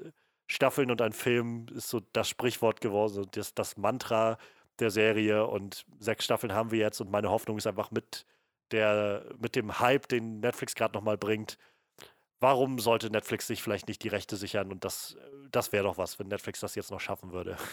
Staffeln 0.52 0.90
und 0.90 1.00
ein 1.00 1.12
Film 1.12 1.66
ist 1.74 1.88
so 1.88 2.00
das 2.12 2.28
Sprichwort 2.28 2.80
geworden, 2.80 3.26
das, 3.32 3.54
das 3.54 3.76
Mantra 3.78 4.38
der 4.78 4.90
Serie. 4.90 5.46
Und 5.46 5.86
sechs 5.98 6.24
Staffeln 6.24 6.52
haben 6.52 6.70
wir 6.70 6.78
jetzt 6.78 7.00
und 7.00 7.10
meine 7.10 7.30
Hoffnung 7.30 7.56
ist 7.56 7.66
einfach 7.66 7.90
mit, 7.90 8.26
der, 8.70 9.24
mit 9.38 9.56
dem 9.56 9.80
Hype, 9.80 10.08
den 10.08 10.40
Netflix 10.40 10.74
gerade 10.74 10.94
nochmal 10.94 11.16
bringt, 11.16 11.56
warum 12.40 12.78
sollte 12.78 13.08
Netflix 13.10 13.46
sich 13.46 13.62
vielleicht 13.62 13.88
nicht 13.88 14.02
die 14.02 14.08
Rechte 14.08 14.36
sichern? 14.36 14.70
Und 14.72 14.84
das, 14.84 15.16
das 15.50 15.72
wäre 15.72 15.84
doch 15.84 15.96
was, 15.96 16.18
wenn 16.18 16.28
Netflix 16.28 16.60
das 16.60 16.74
jetzt 16.74 16.90
noch 16.90 17.00
schaffen 17.00 17.32
würde. 17.32 17.56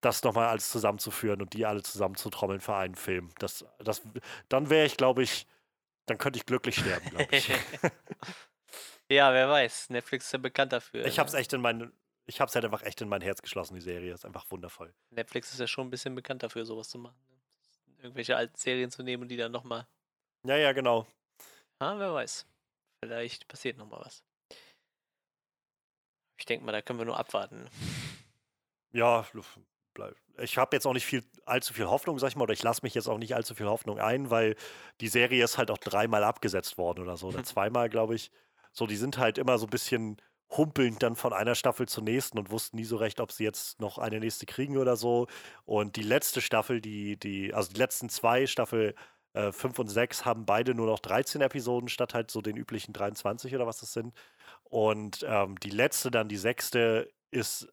Das 0.00 0.22
nochmal 0.22 0.46
alles 0.46 0.70
zusammenzuführen 0.70 1.42
und 1.42 1.54
die 1.54 1.66
alle 1.66 1.82
zusammenzutrommeln 1.82 2.60
für 2.60 2.76
einen 2.76 2.94
Film. 2.94 3.30
Das, 3.40 3.64
das, 3.80 4.00
dann 4.48 4.70
wäre 4.70 4.86
ich, 4.86 4.96
glaube 4.96 5.24
ich, 5.24 5.44
dann 6.06 6.18
könnte 6.18 6.38
ich 6.38 6.46
glücklich 6.46 6.76
sterben, 6.76 7.10
glaube 7.10 7.34
ich. 7.34 7.50
Ja, 9.10 9.32
wer 9.32 9.48
weiß. 9.48 9.90
Netflix 9.90 10.26
ist 10.26 10.32
ja 10.32 10.38
bekannt 10.38 10.72
dafür. 10.72 11.06
Ich 11.06 11.18
hab's 11.18 11.32
ne? 11.32 11.38
echt 11.38 11.52
in 11.52 11.60
mein, 11.60 11.92
ich 12.26 12.40
hab's 12.40 12.54
halt 12.54 12.64
einfach 12.64 12.82
echt 12.82 13.00
in 13.00 13.08
mein 13.08 13.22
Herz 13.22 13.40
geschlossen, 13.40 13.74
die 13.74 13.80
Serie. 13.80 14.12
Ist 14.12 14.26
einfach 14.26 14.50
wundervoll. 14.50 14.94
Netflix 15.10 15.52
ist 15.52 15.60
ja 15.60 15.66
schon 15.66 15.86
ein 15.86 15.90
bisschen 15.90 16.14
bekannt 16.14 16.42
dafür, 16.42 16.64
sowas 16.64 16.90
zu 16.90 16.98
machen. 16.98 17.18
Ne? 17.28 18.02
Irgendwelche 18.02 18.36
alten 18.36 18.56
Serien 18.56 18.90
zu 18.90 19.02
nehmen 19.02 19.22
und 19.22 19.28
die 19.28 19.36
dann 19.36 19.52
nochmal. 19.52 19.86
Ja, 20.44 20.56
ja, 20.56 20.72
genau. 20.72 21.06
Ah, 21.78 21.98
wer 21.98 22.12
weiß. 22.12 22.46
Vielleicht 23.02 23.48
passiert 23.48 23.78
nochmal 23.78 24.00
was. 24.04 24.22
Ich 26.38 26.44
denke 26.44 26.64
mal, 26.64 26.72
da 26.72 26.82
können 26.82 26.98
wir 26.98 27.06
nur 27.06 27.18
abwarten. 27.18 27.68
Ja, 28.92 29.26
ich 30.38 30.56
habe 30.56 30.76
jetzt 30.76 30.86
auch 30.86 30.92
nicht 30.92 31.04
viel, 31.04 31.24
allzu 31.44 31.74
viel 31.74 31.86
Hoffnung, 31.86 32.18
sag 32.18 32.28
ich 32.28 32.36
mal, 32.36 32.44
oder 32.44 32.52
ich 32.52 32.62
lasse 32.62 32.82
mich 32.82 32.94
jetzt 32.94 33.08
auch 33.08 33.18
nicht 33.18 33.34
allzu 33.34 33.54
viel 33.54 33.66
Hoffnung 33.66 33.98
ein, 33.98 34.30
weil 34.30 34.54
die 35.00 35.08
Serie 35.08 35.42
ist 35.42 35.58
halt 35.58 35.70
auch 35.70 35.78
dreimal 35.78 36.22
abgesetzt 36.22 36.78
worden 36.78 37.02
oder 37.02 37.16
so, 37.16 37.28
oder 37.28 37.42
zweimal, 37.44 37.88
glaube 37.88 38.14
ich. 38.14 38.30
So, 38.78 38.86
die 38.86 38.96
sind 38.96 39.18
halt 39.18 39.38
immer 39.38 39.58
so 39.58 39.66
ein 39.66 39.70
bisschen 39.70 40.16
humpelnd 40.56 41.02
dann 41.02 41.16
von 41.16 41.32
einer 41.32 41.54
Staffel 41.54 41.86
zur 41.88 42.04
nächsten 42.04 42.38
und 42.38 42.50
wussten 42.50 42.76
nie 42.76 42.84
so 42.84 42.96
recht, 42.96 43.20
ob 43.20 43.32
sie 43.32 43.44
jetzt 43.44 43.80
noch 43.80 43.98
eine 43.98 44.20
nächste 44.20 44.46
kriegen 44.46 44.78
oder 44.78 44.96
so. 44.96 45.26
Und 45.64 45.96
die 45.96 46.02
letzte 46.02 46.40
Staffel, 46.40 46.80
die, 46.80 47.18
die, 47.18 47.52
also 47.52 47.70
die 47.72 47.78
letzten 47.78 48.08
zwei, 48.08 48.46
Staffel 48.46 48.94
5 49.34 49.64
äh, 49.64 49.80
und 49.80 49.88
6, 49.88 50.24
haben 50.24 50.46
beide 50.46 50.74
nur 50.74 50.86
noch 50.86 51.00
13 51.00 51.40
Episoden 51.42 51.88
statt 51.88 52.14
halt 52.14 52.30
so 52.30 52.40
den 52.40 52.56
üblichen 52.56 52.92
23 52.94 53.54
oder 53.54 53.66
was 53.66 53.78
das 53.78 53.92
sind. 53.92 54.14
Und 54.64 55.24
ähm, 55.28 55.58
die 55.60 55.70
letzte, 55.70 56.10
dann 56.10 56.28
die 56.28 56.36
sechste, 56.38 57.10
ist 57.30 57.68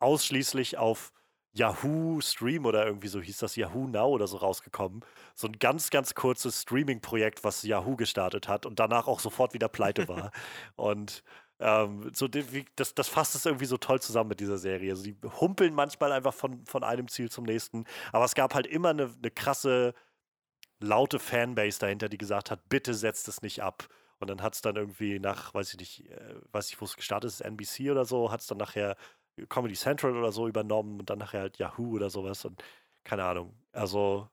ausschließlich 0.00 0.78
auf 0.78 1.12
Yahoo 1.58 2.20
Stream 2.20 2.66
oder 2.66 2.86
irgendwie 2.86 3.08
so 3.08 3.20
hieß 3.20 3.38
das 3.38 3.56
Yahoo 3.56 3.88
Now 3.88 4.08
oder 4.08 4.26
so 4.26 4.36
rausgekommen. 4.38 5.04
So 5.34 5.48
ein 5.48 5.58
ganz, 5.58 5.90
ganz 5.90 6.14
kurzes 6.14 6.62
Streaming-Projekt, 6.62 7.42
was 7.44 7.62
Yahoo 7.62 7.96
gestartet 7.96 8.48
hat 8.48 8.64
und 8.64 8.78
danach 8.78 9.08
auch 9.08 9.20
sofort 9.20 9.54
wieder 9.54 9.68
pleite 9.68 10.08
war. 10.08 10.30
und 10.76 11.22
Ähm, 11.60 12.12
so, 12.14 12.28
das, 12.76 12.94
das 12.94 13.08
fasst 13.08 13.34
es 13.34 13.44
irgendwie 13.44 13.64
so 13.66 13.78
toll 13.78 14.00
zusammen 14.00 14.28
mit 14.28 14.38
dieser 14.38 14.58
Serie. 14.58 14.92
Also, 14.92 15.02
die 15.02 15.16
humpeln 15.40 15.74
manchmal 15.74 16.12
einfach 16.12 16.32
von, 16.32 16.64
von 16.66 16.84
einem 16.84 17.08
Ziel 17.08 17.30
zum 17.30 17.44
nächsten, 17.44 17.84
aber 18.12 18.24
es 18.24 18.36
gab 18.36 18.54
halt 18.54 18.68
immer 18.68 18.90
eine, 18.90 19.10
eine 19.18 19.30
krasse, 19.32 19.92
laute 20.80 21.18
Fanbase 21.18 21.80
dahinter, 21.80 22.08
die 22.08 22.18
gesagt 22.18 22.50
hat, 22.52 22.68
bitte 22.68 22.94
setzt 22.94 23.26
es 23.26 23.42
nicht 23.42 23.60
ab. 23.62 23.88
Und 24.20 24.30
dann 24.30 24.42
hat 24.42 24.54
es 24.54 24.62
dann 24.62 24.76
irgendwie 24.76 25.18
nach, 25.20 25.54
weiß 25.54 25.72
ich 25.72 25.78
nicht, 25.78 26.10
äh, 26.10 26.34
weiß 26.52 26.70
ich, 26.70 26.80
wo 26.80 26.84
es 26.84 26.96
gestartet 26.96 27.30
ist, 27.30 27.40
NBC 27.40 27.90
oder 27.90 28.04
so, 28.04 28.30
hat 28.30 28.40
es 28.40 28.46
dann 28.46 28.58
nachher 28.58 28.96
Comedy 29.46 29.74
Central 29.74 30.16
oder 30.16 30.32
so 30.32 30.48
übernommen 30.48 31.00
und 31.00 31.10
dann 31.10 31.18
nachher 31.18 31.40
halt 31.40 31.58
Yahoo 31.58 31.94
oder 31.94 32.10
sowas 32.10 32.44
und 32.44 32.62
keine 33.04 33.24
Ahnung. 33.24 33.54
Also 33.72 34.28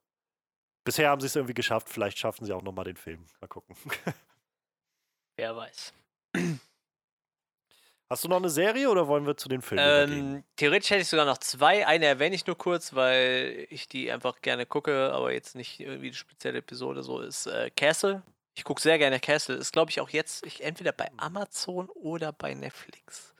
bisher 0.84 1.10
haben 1.10 1.22
sie 1.22 1.28
es 1.28 1.36
irgendwie 1.36 1.54
geschafft, 1.54 1.90
vielleicht 1.90 2.18
schaffen 2.18 2.46
sie 2.46 2.54
auch 2.54 2.64
nochmal 2.64 2.86
den 2.86 2.98
Film. 2.98 3.26
Mal 3.42 3.48
gucken. 3.48 3.76
Wer 5.38 5.56
weiß. 5.56 5.94
Hast 8.08 8.24
du 8.24 8.28
noch 8.28 8.38
eine 8.38 8.50
Serie 8.50 8.90
oder 8.90 9.08
wollen 9.08 9.26
wir 9.26 9.36
zu 9.36 9.50
den 9.50 9.62
Filmen 9.62 10.12
ähm, 10.12 10.44
Theoretisch 10.58 10.92
hätte 10.92 11.02
ich 11.02 11.08
sogar 11.08 11.26
noch 11.26 11.40
zwei. 11.40 11.88
Eine 11.88 12.06
erwähne 12.06 12.36
ich 12.36 12.46
nur 12.46 12.58
kurz, 12.58 12.94
weil 12.94 13.66
ich 13.70 13.88
die 13.88 14.12
einfach 14.12 14.42
gerne 14.42 14.66
gucke, 14.66 15.12
aber 15.12 15.34
jetzt 15.34 15.56
nicht 15.56 15.80
irgendwie 15.80 16.08
eine 16.08 16.16
spezielle 16.16 16.60
Episode. 16.60 17.02
So 17.02 17.20
ist 17.20 17.48
äh, 17.48 17.72
Castle. 17.72 18.22
Ich 18.54 18.64
gucke 18.64 18.80
sehr 18.80 19.00
gerne 19.00 19.20
Castle. 19.20 19.56
Ist, 19.56 19.74
glaube 19.74 19.90
ich, 19.92 20.00
auch 20.00 20.10
jetzt 20.10 20.46
ich, 20.46 20.64
entweder 20.64 20.92
bei 20.92 21.10
Amazon 21.18 21.90
oder 21.90 22.32
bei 22.32 22.54
Netflix. 22.54 23.35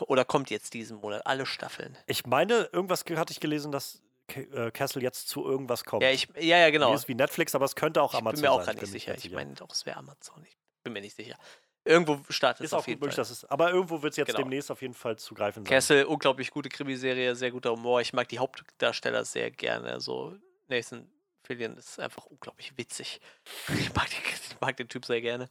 Oder 0.00 0.24
kommt 0.24 0.50
jetzt 0.50 0.74
diesen 0.74 0.98
Monat 0.98 1.26
alle 1.26 1.46
Staffeln. 1.46 1.96
Ich 2.06 2.26
meine, 2.26 2.68
irgendwas 2.72 3.04
hatte 3.04 3.32
ich 3.32 3.40
gelesen, 3.40 3.72
dass 3.72 4.02
äh, 4.28 4.70
Castle 4.70 5.02
jetzt 5.02 5.28
zu 5.28 5.44
irgendwas 5.44 5.84
kommt. 5.84 6.02
Ja, 6.02 6.10
ich, 6.10 6.28
ja, 6.36 6.58
ja, 6.58 6.70
genau. 6.70 6.94
ist 6.94 7.08
wie 7.08 7.14
Netflix, 7.14 7.54
aber 7.54 7.64
es 7.64 7.74
könnte 7.74 8.02
auch 8.02 8.14
Amazon 8.14 8.24
sein. 8.24 8.34
Ich 8.34 8.40
bin 8.40 8.50
mir 8.50 8.52
auch 8.52 8.64
gar 8.64 8.74
nicht 8.74 8.86
sicher. 8.86 9.14
Ich 9.16 9.30
meine 9.30 9.54
doch, 9.54 9.70
es 9.70 9.84
wäre 9.86 9.96
Amazon. 9.98 10.44
Ich 10.44 10.56
bin 10.82 10.92
mir 10.92 11.00
nicht 11.00 11.16
sicher. 11.16 11.36
Irgendwo 11.84 12.20
startet 12.28 12.64
es 12.64 12.72
auf 12.72 12.86
jeden 12.86 13.00
möglich, 13.00 13.16
Fall. 13.16 13.22
Ist, 13.24 13.50
aber 13.50 13.72
irgendwo 13.72 14.02
wird 14.02 14.12
es 14.12 14.16
jetzt 14.16 14.28
genau. 14.28 14.38
demnächst 14.38 14.70
auf 14.70 14.82
jeden 14.82 14.94
Fall 14.94 15.18
zugreifen 15.18 15.64
sein. 15.64 15.70
Castle, 15.70 16.06
unglaublich 16.06 16.52
gute 16.52 16.68
Krimiserie, 16.68 17.34
sehr 17.34 17.50
guter 17.50 17.72
Humor. 17.72 18.00
Ich 18.00 18.12
mag 18.12 18.28
die 18.28 18.38
Hauptdarsteller 18.38 19.24
sehr 19.24 19.50
gerne. 19.50 20.00
So 20.00 20.36
Nathan 20.68 21.10
Fillion 21.44 21.76
ist 21.76 21.98
einfach 21.98 22.26
unglaublich 22.26 22.76
witzig. 22.76 23.20
Ich 23.78 23.92
mag, 23.94 24.08
den, 24.08 24.18
ich 24.24 24.60
mag 24.60 24.76
den 24.76 24.88
Typ 24.88 25.04
sehr 25.04 25.20
gerne. 25.20 25.50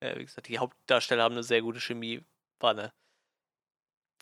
Äh, 0.00 0.18
wie 0.18 0.24
gesagt, 0.24 0.48
die 0.48 0.58
Hauptdarsteller 0.58 1.22
haben 1.22 1.34
eine 1.34 1.44
sehr 1.44 1.62
gute 1.62 1.80
Chemie. 1.80 2.24
War 2.58 2.70
eine 2.70 2.92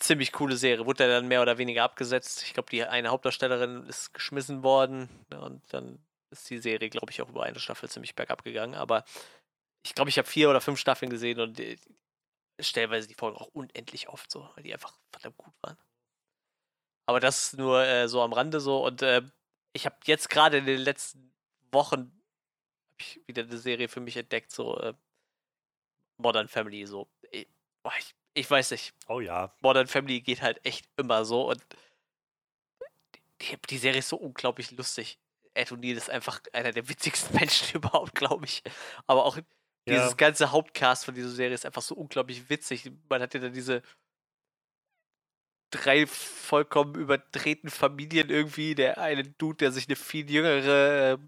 ziemlich 0.00 0.32
coole 0.32 0.56
Serie. 0.56 0.86
Wurde 0.86 1.08
dann 1.08 1.28
mehr 1.28 1.42
oder 1.42 1.58
weniger 1.58 1.84
abgesetzt. 1.84 2.42
Ich 2.42 2.54
glaube, 2.54 2.70
die 2.70 2.84
eine 2.84 3.10
Hauptdarstellerin 3.10 3.86
ist 3.86 4.12
geschmissen 4.12 4.62
worden. 4.62 5.08
Und 5.30 5.62
dann 5.72 5.98
ist 6.30 6.48
die 6.50 6.58
Serie, 6.58 6.90
glaube 6.90 7.12
ich, 7.12 7.22
auch 7.22 7.28
über 7.28 7.44
eine 7.44 7.60
Staffel 7.60 7.88
ziemlich 7.88 8.14
bergab 8.14 8.42
gegangen. 8.42 8.74
Aber 8.74 9.04
ich 9.82 9.94
glaube, 9.94 10.10
ich 10.10 10.18
habe 10.18 10.28
vier 10.28 10.50
oder 10.50 10.60
fünf 10.60 10.78
Staffeln 10.78 11.10
gesehen 11.10 11.40
und 11.40 11.60
äh, 11.60 11.76
stellenweise 12.58 13.08
die 13.08 13.14
Folgen 13.14 13.36
auch 13.36 13.48
unendlich 13.48 14.08
oft 14.08 14.30
so, 14.30 14.48
weil 14.54 14.64
die 14.64 14.72
einfach 14.72 14.92
verdammt 15.12 15.36
gut 15.36 15.54
waren. 15.62 15.78
Aber 17.06 17.20
das 17.20 17.54
nur 17.54 17.82
äh, 17.82 18.08
so 18.08 18.22
am 18.22 18.32
Rande 18.32 18.60
so 18.60 18.86
und 18.86 19.02
äh, 19.02 19.22
ich 19.72 19.86
habe 19.86 19.96
jetzt 20.04 20.30
gerade 20.30 20.58
in 20.58 20.66
den 20.66 20.80
letzten 20.80 21.32
Wochen 21.72 22.12
wieder 23.26 23.42
eine 23.42 23.58
Serie 23.58 23.88
für 23.88 24.00
mich 24.00 24.16
entdeckt, 24.16 24.52
so 24.52 24.78
äh, 24.78 24.94
Modern 26.18 26.48
Family, 26.48 26.86
so. 26.86 27.08
Ich, 27.30 27.48
boah, 27.82 27.92
ich, 27.98 28.14
ich, 28.34 28.50
weiß 28.50 28.70
nicht. 28.72 28.94
Oh 29.08 29.20
ja. 29.20 29.52
Modern 29.60 29.86
Family 29.86 30.20
geht 30.20 30.42
halt 30.42 30.64
echt 30.64 30.88
immer 30.96 31.24
so 31.24 31.50
und 31.50 31.64
die, 33.42 33.56
die 33.68 33.78
Serie 33.78 34.00
ist 34.00 34.08
so 34.08 34.16
unglaublich 34.16 34.70
lustig. 34.72 35.18
Ed 35.54 35.72
O'Neill 35.72 35.96
ist 35.96 36.10
einfach 36.10 36.40
einer 36.52 36.72
der 36.72 36.88
witzigsten 36.88 37.34
Menschen 37.38 37.76
überhaupt, 37.76 38.14
glaube 38.14 38.44
ich. 38.46 38.62
Aber 39.06 39.24
auch 39.24 39.38
dieses 39.88 40.16
ganze 40.16 40.52
Hauptcast 40.52 41.04
von 41.04 41.14
dieser 41.14 41.30
Serie 41.30 41.54
ist 41.54 41.66
einfach 41.66 41.82
so 41.82 41.94
unglaublich 41.94 42.48
witzig. 42.48 42.90
Man 43.08 43.22
hat 43.22 43.34
ja 43.34 43.40
dann 43.40 43.52
diese 43.52 43.82
drei 45.70 46.06
vollkommen 46.06 46.94
überdrehten 46.94 47.70
Familien 47.70 48.30
irgendwie. 48.30 48.74
Der 48.74 48.98
eine 48.98 49.24
Dude, 49.24 49.58
der 49.58 49.72
sich 49.72 49.88
eine 49.88 49.96
viel 49.96 50.30
jüngere 50.30 51.14
äh, 51.14 51.18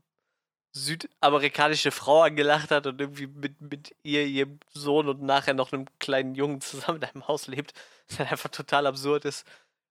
südamerikanische 0.73 1.91
Frau 1.91 2.23
angelacht 2.23 2.71
hat 2.71 2.87
und 2.87 3.01
irgendwie 3.01 3.27
mit, 3.27 3.61
mit 3.61 3.95
ihr, 4.03 4.25
ihrem 4.25 4.59
Sohn 4.73 5.09
und 5.09 5.23
nachher 5.23 5.55
noch 5.55 5.73
einem 5.73 5.87
kleinen 5.99 6.35
Jungen 6.35 6.61
zusammen 6.61 7.03
in 7.03 7.05
einem 7.05 7.29
Haus 7.29 7.47
lebt, 7.47 7.75
das 8.09 8.19
halt 8.19 8.33
einfach 8.33 8.51
total 8.51 8.87
absurd 8.87 9.27
ist, 9.27 9.47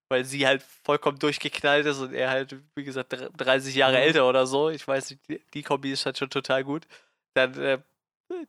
weil 0.08 0.24
sie 0.24 0.46
halt 0.46 0.62
vollkommen 0.82 1.18
durchgeknallt 1.18 1.86
ist 1.86 2.00
und 2.00 2.12
er 2.12 2.30
halt, 2.30 2.56
wie 2.74 2.84
gesagt, 2.84 3.16
30 3.36 3.74
Jahre 3.74 3.96
mhm. 3.96 4.02
älter 4.02 4.28
oder 4.28 4.46
so. 4.46 4.70
Ich 4.70 4.86
weiß 4.86 5.10
nicht, 5.10 5.28
die, 5.28 5.40
die 5.54 5.62
Kombi 5.62 5.92
ist 5.92 6.04
halt 6.04 6.18
schon 6.18 6.30
total 6.30 6.64
gut. 6.64 6.86
Dann 7.34 7.58
äh, 7.58 7.78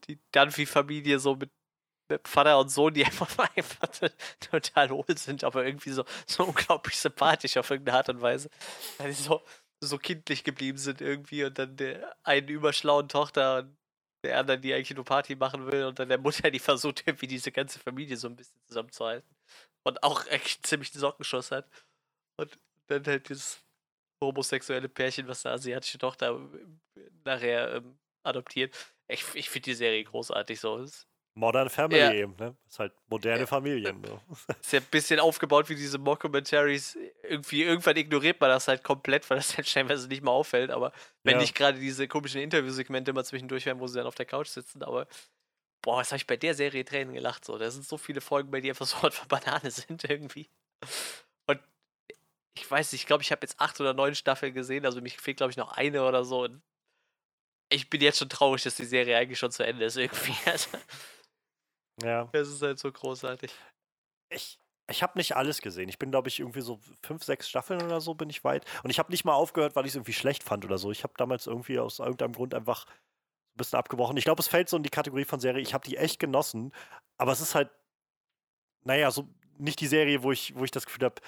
die 0.08 0.18
Dunphy-Familie 0.32 1.20
so 1.20 1.36
mit, 1.36 1.50
mit, 2.08 2.26
Vater 2.26 2.58
und 2.58 2.68
Sohn, 2.68 2.94
die 2.94 3.04
einfach, 3.06 3.38
einfach 3.56 3.88
total 4.40 4.90
hohl 4.90 5.16
sind, 5.16 5.44
aber 5.44 5.64
irgendwie 5.64 5.90
so, 5.90 6.04
so 6.26 6.44
unglaublich 6.44 6.98
sympathisch 6.98 7.56
auf 7.56 7.70
irgendeine 7.70 7.98
Art 7.98 8.08
und 8.08 8.20
Weise. 8.20 8.50
Die 9.00 9.12
so, 9.12 9.40
so 9.86 9.98
kindlich 9.98 10.44
geblieben 10.44 10.78
sind 10.78 11.00
irgendwie 11.00 11.44
und 11.44 11.58
dann 11.58 11.76
der 11.76 12.16
einen 12.24 12.48
überschlauen 12.48 13.08
Tochter 13.08 13.58
und 13.60 13.76
der 14.24 14.38
anderen, 14.38 14.62
die 14.62 14.72
eigentlich 14.72 14.94
nur 14.94 15.04
Party 15.04 15.36
machen 15.36 15.70
will 15.70 15.84
und 15.84 15.98
dann 15.98 16.08
der 16.08 16.18
Mutter, 16.18 16.50
die 16.50 16.58
versucht 16.58 17.06
irgendwie 17.06 17.26
diese 17.26 17.52
ganze 17.52 17.78
Familie 17.78 18.16
so 18.16 18.28
ein 18.28 18.36
bisschen 18.36 18.60
zusammenzuhalten 18.66 19.28
und 19.84 20.02
auch 20.02 20.26
echt 20.28 20.66
ziemlich 20.66 20.90
den 20.92 21.00
Sockenschuss 21.00 21.50
hat. 21.50 21.68
Und 22.38 22.58
dann 22.88 23.04
halt 23.06 23.28
dieses 23.28 23.62
homosexuelle 24.22 24.88
Pärchen, 24.88 25.28
was 25.28 25.44
eine 25.44 25.54
asiatische 25.54 25.98
Tochter 25.98 26.40
nachher 27.24 27.74
ähm, 27.76 27.98
adoptiert. 28.24 28.74
Ich, 29.08 29.24
ich 29.34 29.50
finde 29.50 29.66
die 29.66 29.74
Serie 29.74 30.04
großartig 30.04 30.58
so. 30.58 30.86
Modern 31.36 31.68
Family 31.68 31.98
ja. 31.98 32.12
eben, 32.12 32.36
ne? 32.36 32.56
Ist 32.68 32.78
halt 32.78 32.92
moderne 33.08 33.40
ja. 33.40 33.46
Familien. 33.46 34.04
So. 34.04 34.20
Ist 34.60 34.72
ja 34.72 34.78
ein 34.78 34.86
bisschen 34.90 35.18
aufgebaut 35.18 35.68
wie 35.68 35.74
diese 35.74 35.98
Mockumentaries. 35.98 36.96
Irgendwie, 37.22 37.64
irgendwann 37.64 37.96
ignoriert 37.96 38.40
man 38.40 38.50
das 38.50 38.68
halt 38.68 38.84
komplett, 38.84 39.28
weil 39.28 39.38
das 39.38 39.56
halt 39.56 39.68
scheinbar 39.68 39.96
nicht 39.96 40.22
mehr 40.22 40.32
auffällt. 40.32 40.70
Aber 40.70 40.92
wenn 41.24 41.34
ja. 41.34 41.40
nicht 41.40 41.56
gerade 41.56 41.78
diese 41.78 42.06
komischen 42.06 42.40
Interviewsegmente 42.40 43.10
immer 43.10 43.24
zwischendurch 43.24 43.66
werden, 43.66 43.80
wo 43.80 43.88
sie 43.88 43.98
dann 43.98 44.06
auf 44.06 44.14
der 44.14 44.26
Couch 44.26 44.46
sitzen, 44.46 44.84
aber 44.84 45.08
boah, 45.82 45.98
was 45.98 46.10
habe 46.10 46.18
ich 46.18 46.26
bei 46.26 46.36
der 46.36 46.54
Serie 46.54 46.84
Tränen 46.84 47.14
gelacht. 47.14 47.44
So. 47.44 47.58
Da 47.58 47.70
sind 47.70 47.84
so 47.84 47.98
viele 47.98 48.20
Folgen 48.20 48.50
bei, 48.50 48.60
die 48.60 48.70
einfach 48.70 48.86
so 48.86 48.96
von 49.10 49.28
Banane 49.28 49.70
sind 49.70 50.04
irgendwie. 50.04 50.48
Und 51.46 51.60
ich 52.56 52.70
weiß 52.70 52.92
nicht, 52.92 53.02
ich 53.02 53.06
glaube, 53.06 53.22
ich 53.22 53.32
habe 53.32 53.42
jetzt 53.42 53.60
acht 53.60 53.80
oder 53.80 53.92
neun 53.92 54.14
Staffeln 54.14 54.54
gesehen, 54.54 54.86
also 54.86 55.00
mich 55.00 55.18
fehlt, 55.18 55.38
glaube 55.38 55.50
ich, 55.50 55.56
noch 55.56 55.72
eine 55.72 56.04
oder 56.04 56.24
so. 56.24 56.44
Und 56.44 56.62
ich 57.70 57.90
bin 57.90 58.00
jetzt 58.00 58.18
schon 58.18 58.28
traurig, 58.28 58.62
dass 58.62 58.76
die 58.76 58.84
Serie 58.84 59.16
eigentlich 59.16 59.38
schon 59.38 59.50
zu 59.50 59.64
Ende 59.64 59.84
ist 59.84 59.96
irgendwie. 59.96 60.34
Also, 60.46 60.68
ja. 62.02 62.28
Es 62.32 62.48
ist 62.48 62.62
halt 62.62 62.78
so 62.78 62.90
großartig. 62.90 63.52
Ich, 64.30 64.58
ich 64.88 65.02
habe 65.02 65.18
nicht 65.18 65.36
alles 65.36 65.60
gesehen. 65.60 65.88
Ich 65.88 65.98
bin, 65.98 66.10
glaube 66.10 66.28
ich, 66.28 66.40
irgendwie 66.40 66.60
so 66.60 66.80
fünf, 67.02 67.24
sechs 67.24 67.48
Staffeln 67.48 67.82
oder 67.82 68.00
so 68.00 68.14
bin 68.14 68.30
ich 68.30 68.44
weit. 68.44 68.64
Und 68.82 68.90
ich 68.90 68.98
habe 68.98 69.10
nicht 69.10 69.24
mal 69.24 69.34
aufgehört, 69.34 69.76
weil 69.76 69.84
ich 69.84 69.92
es 69.92 69.96
irgendwie 69.96 70.12
schlecht 70.12 70.42
fand 70.42 70.64
oder 70.64 70.78
so. 70.78 70.90
Ich 70.90 71.02
habe 71.04 71.14
damals 71.16 71.46
irgendwie 71.46 71.78
aus 71.78 71.98
irgendeinem 71.98 72.32
Grund 72.32 72.54
einfach 72.54 72.86
ein 72.86 73.58
bisschen 73.58 73.78
abgebrochen. 73.78 74.16
Ich 74.16 74.24
glaube, 74.24 74.40
es 74.40 74.48
fällt 74.48 74.68
so 74.68 74.76
in 74.76 74.82
die 74.82 74.90
Kategorie 74.90 75.24
von 75.24 75.40
Serie. 75.40 75.62
Ich 75.62 75.74
habe 75.74 75.86
die 75.88 75.96
echt 75.96 76.18
genossen. 76.18 76.72
Aber 77.16 77.32
es 77.32 77.40
ist 77.40 77.54
halt, 77.54 77.70
naja, 78.82 79.10
so 79.10 79.28
nicht 79.56 79.80
die 79.80 79.86
Serie, 79.86 80.22
wo 80.22 80.32
ich, 80.32 80.54
wo 80.56 80.64
ich 80.64 80.70
das 80.70 80.86
Gefühl 80.86 81.04
habe, 81.04 81.22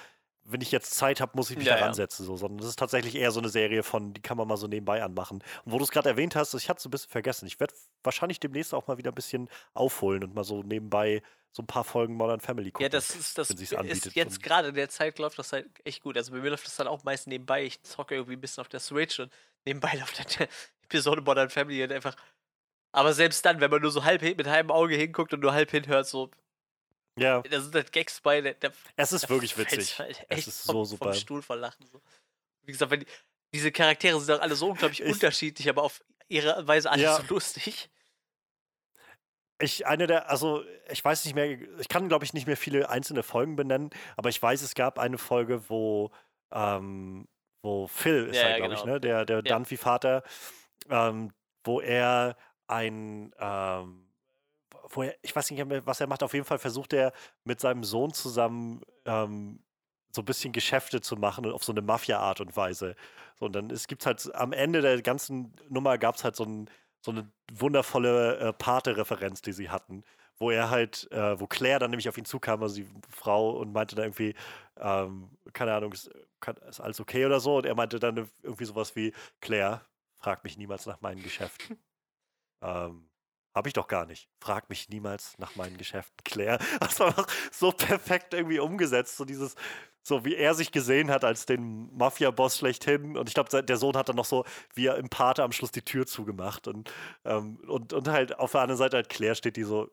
wenn 0.49 0.61
ich 0.61 0.71
jetzt 0.71 0.95
Zeit 0.95 1.19
habe, 1.19 1.33
muss 1.35 1.49
ich 1.51 1.57
mich 1.57 1.67
ja, 1.67 1.77
da 1.77 1.85
ransetzen, 1.85 2.25
so, 2.25 2.37
sondern 2.37 2.59
das 2.59 2.67
ist 2.67 2.79
tatsächlich 2.79 3.15
eher 3.15 3.31
so 3.31 3.39
eine 3.39 3.49
Serie 3.49 3.83
von, 3.83 4.13
die 4.13 4.21
kann 4.21 4.37
man 4.37 4.47
mal 4.47 4.57
so 4.57 4.67
nebenbei 4.67 5.03
anmachen. 5.03 5.43
Und 5.65 5.71
wo 5.71 5.77
du 5.77 5.83
es 5.83 5.91
gerade 5.91 6.09
erwähnt 6.09 6.35
hast, 6.35 6.53
ich 6.53 6.69
hatte 6.69 6.79
es 6.79 6.85
ein 6.85 6.91
bisschen 6.91 7.09
vergessen. 7.09 7.47
Ich 7.47 7.59
werde 7.59 7.73
wahrscheinlich 8.03 8.39
demnächst 8.39 8.73
auch 8.73 8.87
mal 8.87 8.97
wieder 8.97 9.11
ein 9.11 9.15
bisschen 9.15 9.49
aufholen 9.73 10.23
und 10.23 10.33
mal 10.33 10.45
so 10.45 10.63
nebenbei 10.63 11.21
so 11.51 11.63
ein 11.63 11.67
paar 11.67 11.83
Folgen 11.83 12.15
Modern 12.15 12.39
Family 12.39 12.71
gucken. 12.71 12.83
Ja, 12.83 12.89
das 12.89 13.15
ist 13.15 13.37
das 13.37 13.49
ist 13.49 14.15
jetzt 14.15 14.43
gerade 14.43 14.69
in 14.69 14.75
der 14.75 14.89
Zeit 14.89 15.17
läuft 15.19 15.39
das 15.39 15.51
halt 15.51 15.67
echt 15.83 16.03
gut. 16.03 16.15
Also 16.15 16.31
bei 16.31 16.39
mir 16.39 16.49
läuft 16.49 16.65
das 16.65 16.75
dann 16.75 16.87
auch 16.87 17.03
meist 17.03 17.27
nebenbei. 17.27 17.63
Ich 17.63 17.81
zocke 17.81 18.15
irgendwie 18.15 18.33
ein 18.35 18.41
bisschen 18.41 18.61
auf 18.61 18.69
der 18.69 18.79
Switch 18.79 19.19
und 19.19 19.31
nebenbei 19.65 19.93
läuft 19.99 20.19
dann 20.19 20.47
Episode 20.83 21.21
Modern 21.21 21.49
Family 21.49 21.83
und 21.83 21.91
einfach. 21.91 22.15
Aber 22.93 23.13
selbst 23.13 23.45
dann, 23.45 23.59
wenn 23.59 23.69
man 23.69 23.81
nur 23.81 23.91
so 23.91 24.03
halb 24.03 24.21
mit 24.21 24.47
halbem 24.47 24.71
Auge 24.71 24.95
hinguckt 24.95 25.33
und 25.33 25.41
nur 25.41 25.53
halb 25.53 25.71
hinhört, 25.71 26.07
so 26.07 26.31
ja. 27.17 27.41
Da 27.41 27.61
sind 27.61 27.73
halt 27.75 27.91
Gags 27.91 28.21
bei. 28.21 28.41
Der, 28.41 28.53
der, 28.53 28.71
es 28.95 29.11
ist 29.11 29.29
wirklich 29.29 29.57
witzig. 29.57 29.97
Halt 29.99 30.25
es 30.29 30.47
ist 30.47 30.63
so 30.63 30.73
vom, 30.73 30.85
super. 30.85 31.05
Vom 31.05 31.13
Stuhl 31.13 31.41
verlachen. 31.41 31.85
So. 31.91 32.01
Wie 32.63 32.71
gesagt, 32.71 32.91
wenn 32.91 33.01
die, 33.01 33.07
diese 33.53 33.71
Charaktere 33.71 34.19
sind 34.19 34.35
auch 34.35 34.41
alle 34.41 34.55
so 34.55 34.67
unglaublich 34.71 35.01
ich, 35.01 35.11
unterschiedlich, 35.11 35.69
aber 35.69 35.83
auf 35.83 36.03
ihre 36.27 36.67
Weise 36.67 36.89
alles 36.91 37.03
ja. 37.03 37.21
so 37.21 37.33
lustig. 37.33 37.89
Ich, 39.59 39.87
eine 39.87 40.05
der, 40.05 40.29
also 40.29 40.63
ich 40.89 41.03
weiß 41.03 41.25
nicht 41.25 41.33
mehr, 41.33 41.57
ich 41.79 41.89
kann 41.89 42.09
glaube 42.09 42.23
ich 42.23 42.33
nicht 42.33 42.45
mehr 42.45 42.57
viele 42.57 42.89
einzelne 42.89 43.23
Folgen 43.23 43.55
benennen, 43.55 43.89
aber 44.15 44.29
ich 44.29 44.39
weiß, 44.39 44.61
es 44.61 44.75
gab 44.75 44.99
eine 44.99 45.17
Folge, 45.17 45.67
wo, 45.67 46.11
ähm, 46.51 47.27
wo 47.63 47.87
Phil 47.87 48.27
ist 48.27 48.37
ja, 48.37 48.43
halt, 48.43 48.57
glaube 48.57 48.75
genau. 48.75 48.79
ich, 48.79 48.85
ne? 48.85 49.01
Der, 49.01 49.25
der 49.25 49.37
ja. 49.37 49.41
Dunphy-Vater, 49.41 50.21
ähm, 50.91 51.33
wo 51.63 51.81
er 51.81 52.37
ein, 52.67 53.33
ähm, 53.39 54.06
wo 54.89 55.03
er, 55.03 55.15
ich 55.21 55.35
weiß 55.35 55.51
nicht 55.51 55.65
mehr, 55.65 55.85
was 55.85 56.01
er 56.01 56.07
macht, 56.07 56.23
auf 56.23 56.33
jeden 56.33 56.45
Fall 56.45 56.59
versucht 56.59 56.93
er 56.93 57.13
mit 57.43 57.59
seinem 57.59 57.83
Sohn 57.83 58.13
zusammen 58.13 58.81
ähm, 59.05 59.59
so 60.11 60.21
ein 60.21 60.25
bisschen 60.25 60.51
Geschäfte 60.51 61.01
zu 61.01 61.15
machen 61.15 61.45
und 61.45 61.53
auf 61.53 61.63
so 61.63 61.71
eine 61.71 61.81
Mafia-Art 61.81 62.41
und 62.41 62.55
Weise. 62.55 62.95
So, 63.39 63.45
und 63.45 63.53
dann 63.53 63.67
gibt 63.67 64.01
es 64.01 64.05
halt 64.05 64.35
am 64.35 64.51
Ende 64.51 64.81
der 64.81 65.01
ganzen 65.01 65.53
Nummer 65.69 65.97
gab 65.97 66.15
es 66.15 66.23
halt 66.23 66.35
so, 66.35 66.43
ein, 66.43 66.69
so, 67.01 67.11
eine 67.11 67.31
wundervolle 67.51 68.37
äh, 68.37 68.53
Pate-Referenz, 68.53 69.41
die 69.41 69.53
sie 69.53 69.69
hatten, 69.69 70.03
wo 70.39 70.51
er 70.51 70.69
halt, 70.69 71.11
äh, 71.11 71.39
wo 71.39 71.47
Claire 71.47 71.79
dann 71.79 71.91
nämlich 71.91 72.09
auf 72.09 72.17
ihn 72.17 72.25
zukam, 72.25 72.61
also 72.63 72.75
die 72.75 72.87
Frau, 73.09 73.51
und 73.51 73.71
meinte 73.73 73.95
dann 73.95 74.05
irgendwie, 74.05 74.33
ähm, 74.77 75.29
keine 75.53 75.73
Ahnung, 75.73 75.93
ist, 75.93 76.09
ist 76.67 76.79
alles 76.79 76.99
okay 76.99 77.25
oder 77.25 77.39
so. 77.39 77.57
Und 77.57 77.65
er 77.65 77.75
meinte 77.75 77.99
dann 77.99 78.29
irgendwie 78.41 78.65
sowas 78.65 78.95
wie, 78.95 79.13
Claire, 79.41 79.85
frag 80.15 80.43
mich 80.43 80.57
niemals 80.57 80.85
nach 80.85 81.01
meinen 81.01 81.21
Geschäften. 81.21 81.77
ähm, 82.61 83.06
habe 83.57 83.67
ich 83.69 83.73
doch 83.73 83.87
gar 83.87 84.05
nicht. 84.05 84.29
Frag 84.39 84.69
mich 84.69 84.89
niemals 84.89 85.37
nach 85.37 85.55
meinen 85.55 85.77
Geschäften, 85.77 86.17
Claire. 86.23 86.59
Das 86.79 86.99
war 86.99 87.07
einfach 87.07 87.27
so 87.51 87.71
perfekt 87.71 88.33
irgendwie 88.33 88.59
umgesetzt. 88.59 89.17
So 89.17 89.25
dieses, 89.25 89.55
so 90.01 90.23
wie 90.23 90.35
er 90.35 90.53
sich 90.53 90.71
gesehen 90.71 91.11
hat 91.11 91.25
als 91.25 91.45
den 91.45 91.93
Mafia-Boss 91.97 92.59
schlechthin. 92.59 93.17
Und 93.17 93.27
ich 93.27 93.33
glaube, 93.33 93.63
der 93.63 93.77
Sohn 93.77 93.97
hat 93.97 94.07
dann 94.07 94.15
noch 94.15 94.25
so, 94.25 94.45
wie 94.73 94.85
er 94.85 94.95
im 94.97 95.09
Pater 95.09 95.43
am 95.43 95.51
Schluss 95.51 95.71
die 95.71 95.81
Tür 95.81 96.05
zugemacht. 96.07 96.67
Und, 96.67 96.91
ähm, 97.25 97.57
und, 97.67 97.91
und 97.91 98.07
halt 98.07 98.39
auf 98.39 98.53
der 98.53 98.61
anderen 98.61 98.77
Seite 98.77 98.97
halt 98.97 99.09
Claire 99.09 99.35
steht, 99.35 99.57
die 99.57 99.63
so, 99.63 99.91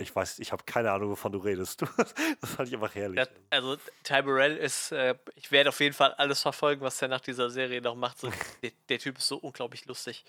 ich 0.00 0.14
weiß, 0.14 0.38
ich 0.38 0.50
habe 0.50 0.64
keine 0.64 0.90
Ahnung, 0.90 1.10
wovon 1.10 1.32
du 1.32 1.38
redest. 1.38 1.82
das 2.40 2.50
fand 2.54 2.68
ich 2.68 2.74
einfach 2.74 2.94
herrlich. 2.94 3.18
Ja, 3.18 3.26
also 3.50 3.76
Ty 4.02 4.22
Burrell 4.22 4.56
ist, 4.56 4.92
äh, 4.92 5.14
ich 5.34 5.52
werde 5.52 5.68
auf 5.68 5.78
jeden 5.80 5.94
Fall 5.94 6.12
alles 6.14 6.42
verfolgen, 6.42 6.80
was 6.80 7.00
er 7.00 7.08
nach 7.08 7.20
dieser 7.20 7.50
Serie 7.50 7.80
noch 7.80 7.94
macht. 7.94 8.18
So, 8.18 8.30
der, 8.62 8.72
der, 8.88 8.98
Typ 8.98 9.18
ist 9.18 9.28
so 9.28 9.36
unglaublich 9.36 9.84
lustig. 9.86 10.24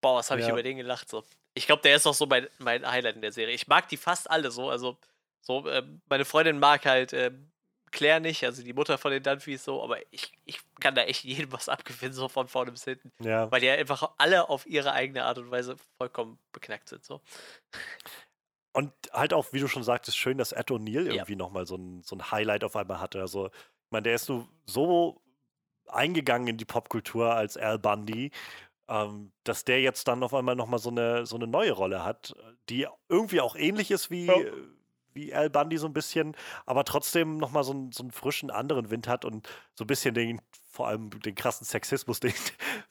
Boah, 0.00 0.16
was 0.18 0.30
habe 0.30 0.40
ich 0.40 0.46
ja. 0.46 0.52
über 0.52 0.62
den 0.62 0.76
gelacht. 0.76 1.08
So. 1.08 1.24
Ich 1.54 1.66
glaube, 1.66 1.82
der 1.82 1.96
ist 1.96 2.06
auch 2.06 2.14
so 2.14 2.26
mein, 2.26 2.48
mein 2.58 2.86
Highlight 2.88 3.16
in 3.16 3.22
der 3.22 3.32
Serie. 3.32 3.54
Ich 3.54 3.68
mag 3.68 3.88
die 3.88 3.96
fast 3.96 4.30
alle 4.30 4.50
so. 4.50 4.70
Also, 4.70 4.96
so, 5.40 5.66
äh, 5.68 5.82
meine 6.08 6.24
Freundin 6.24 6.58
mag 6.58 6.84
halt 6.86 7.12
äh, 7.12 7.32
Claire 7.92 8.20
nicht, 8.20 8.42
also 8.44 8.62
die 8.62 8.72
Mutter 8.72 8.96
von 8.98 9.12
den 9.12 9.22
Dunphys 9.22 9.64
so, 9.64 9.82
aber 9.82 9.98
ich, 10.10 10.32
ich 10.46 10.60
kann 10.80 10.94
da 10.94 11.02
echt 11.02 11.24
jedem 11.24 11.52
was 11.52 11.68
abgewinnen, 11.68 12.14
so 12.14 12.28
von 12.28 12.48
vorne 12.48 12.72
bis 12.72 12.84
hinten. 12.84 13.12
Ja. 13.20 13.50
Weil 13.52 13.60
die 13.60 13.68
einfach 13.68 14.10
alle 14.18 14.48
auf 14.48 14.66
ihre 14.66 14.92
eigene 14.92 15.24
Art 15.24 15.38
und 15.38 15.50
Weise 15.50 15.76
vollkommen 15.98 16.38
beknackt 16.52 16.88
sind. 16.88 17.04
So. 17.04 17.20
Und 18.72 18.92
halt 19.12 19.34
auch, 19.34 19.52
wie 19.52 19.60
du 19.60 19.68
schon 19.68 19.84
sagtest, 19.84 20.16
schön, 20.16 20.38
dass 20.38 20.52
Ed 20.52 20.70
O'Neill 20.70 21.06
ja. 21.06 21.12
irgendwie 21.12 21.36
nochmal 21.36 21.66
so 21.66 21.76
ein, 21.76 22.02
so 22.02 22.16
ein 22.16 22.30
Highlight 22.30 22.64
auf 22.64 22.74
einmal 22.74 23.00
hatte. 23.00 23.20
Also, 23.20 23.48
ich 23.48 23.90
meine, 23.90 24.04
der 24.04 24.14
ist 24.14 24.24
so, 24.24 24.48
so 24.64 25.20
eingegangen 25.86 26.48
in 26.48 26.56
die 26.56 26.64
Popkultur 26.64 27.34
als 27.34 27.58
Al 27.58 27.78
Bundy, 27.78 28.30
ähm, 28.88 29.32
dass 29.44 29.64
der 29.64 29.80
jetzt 29.80 30.08
dann 30.08 30.22
auf 30.22 30.34
einmal 30.34 30.56
nochmal 30.56 30.78
so 30.78 30.90
eine, 30.90 31.26
so 31.26 31.36
eine 31.36 31.46
neue 31.46 31.72
Rolle 31.72 32.04
hat, 32.04 32.34
die 32.68 32.86
irgendwie 33.08 33.40
auch 33.40 33.56
ähnlich 33.56 33.90
ist 33.90 34.10
wie, 34.10 34.26
ja. 34.26 34.34
wie 35.12 35.34
Al 35.34 35.50
Bundy 35.50 35.78
so 35.78 35.86
ein 35.86 35.92
bisschen, 35.92 36.36
aber 36.66 36.84
trotzdem 36.84 37.36
nochmal 37.36 37.64
so, 37.64 37.72
einen, 37.72 37.92
so 37.92 38.02
einen 38.02 38.10
frischen 38.10 38.50
anderen 38.50 38.90
Wind 38.90 39.08
hat 39.08 39.24
und 39.24 39.48
so 39.74 39.84
ein 39.84 39.86
bisschen 39.86 40.14
den, 40.14 40.40
vor 40.70 40.88
allem 40.88 41.10
den 41.10 41.34
krassen 41.34 41.66
Sexismus, 41.66 42.20
den 42.20 42.34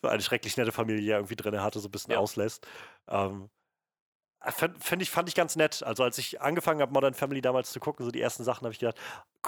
eine 0.01 0.21
schrecklich 0.21 0.57
nette 0.57 0.71
Familie 0.71 1.15
irgendwie 1.15 1.35
drin 1.35 1.61
hatte, 1.61 1.79
so 1.79 1.87
ein 1.87 1.91
bisschen 1.91 2.13
ja. 2.13 2.19
auslässt. 2.19 2.65
Ähm, 3.07 3.49
Find 4.79 5.03
ich, 5.03 5.11
fand 5.11 5.29
ich 5.29 5.35
ganz 5.35 5.55
nett. 5.55 5.83
Also, 5.83 6.01
als 6.03 6.17
ich 6.17 6.41
angefangen 6.41 6.81
habe, 6.81 6.91
Modern 6.91 7.13
Family 7.13 7.41
damals 7.41 7.71
zu 7.71 7.79
gucken, 7.79 8.03
so 8.03 8.11
die 8.11 8.21
ersten 8.21 8.43
Sachen, 8.43 8.63
habe 8.63 8.73
ich 8.73 8.79
gedacht, 8.79 8.99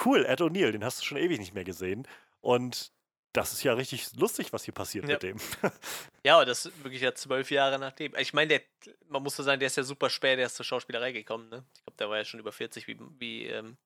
cool, 0.05 0.23
Ed 0.23 0.39
O'Neill, 0.39 0.71
den 0.71 0.85
hast 0.85 1.01
du 1.01 1.05
schon 1.05 1.17
ewig 1.17 1.39
nicht 1.39 1.55
mehr 1.55 1.63
gesehen. 1.63 2.07
Und 2.41 2.91
das 3.33 3.51
ist 3.51 3.63
ja 3.63 3.73
richtig 3.73 4.15
lustig, 4.15 4.53
was 4.53 4.63
hier 4.63 4.73
passiert 4.73 5.05
ja. 5.05 5.15
mit 5.15 5.23
dem. 5.23 5.37
ja, 6.23 6.45
das 6.45 6.67
ist 6.67 6.83
wirklich 6.83 7.01
ja 7.01 7.13
zwölf 7.15 7.49
Jahre 7.49 7.79
nachdem. 7.79 8.15
Ich 8.17 8.33
meine, 8.33 8.61
man 9.09 9.23
muss 9.23 9.35
so 9.35 9.43
sagen, 9.43 9.59
der 9.59 9.67
ist 9.67 9.77
ja 9.77 9.83
super 9.83 10.09
spät 10.09 10.37
erst 10.37 10.55
zur 10.55 10.65
Schauspielerei 10.65 11.11
gekommen. 11.11 11.49
Ne? 11.49 11.63
Ich 11.75 11.83
glaube, 11.83 11.97
der 11.97 12.09
war 12.09 12.17
ja 12.17 12.25
schon 12.25 12.39
über 12.39 12.51
40, 12.51 12.87
wie, 12.87 12.97
wie 13.17 13.47
ähm, 13.47 13.77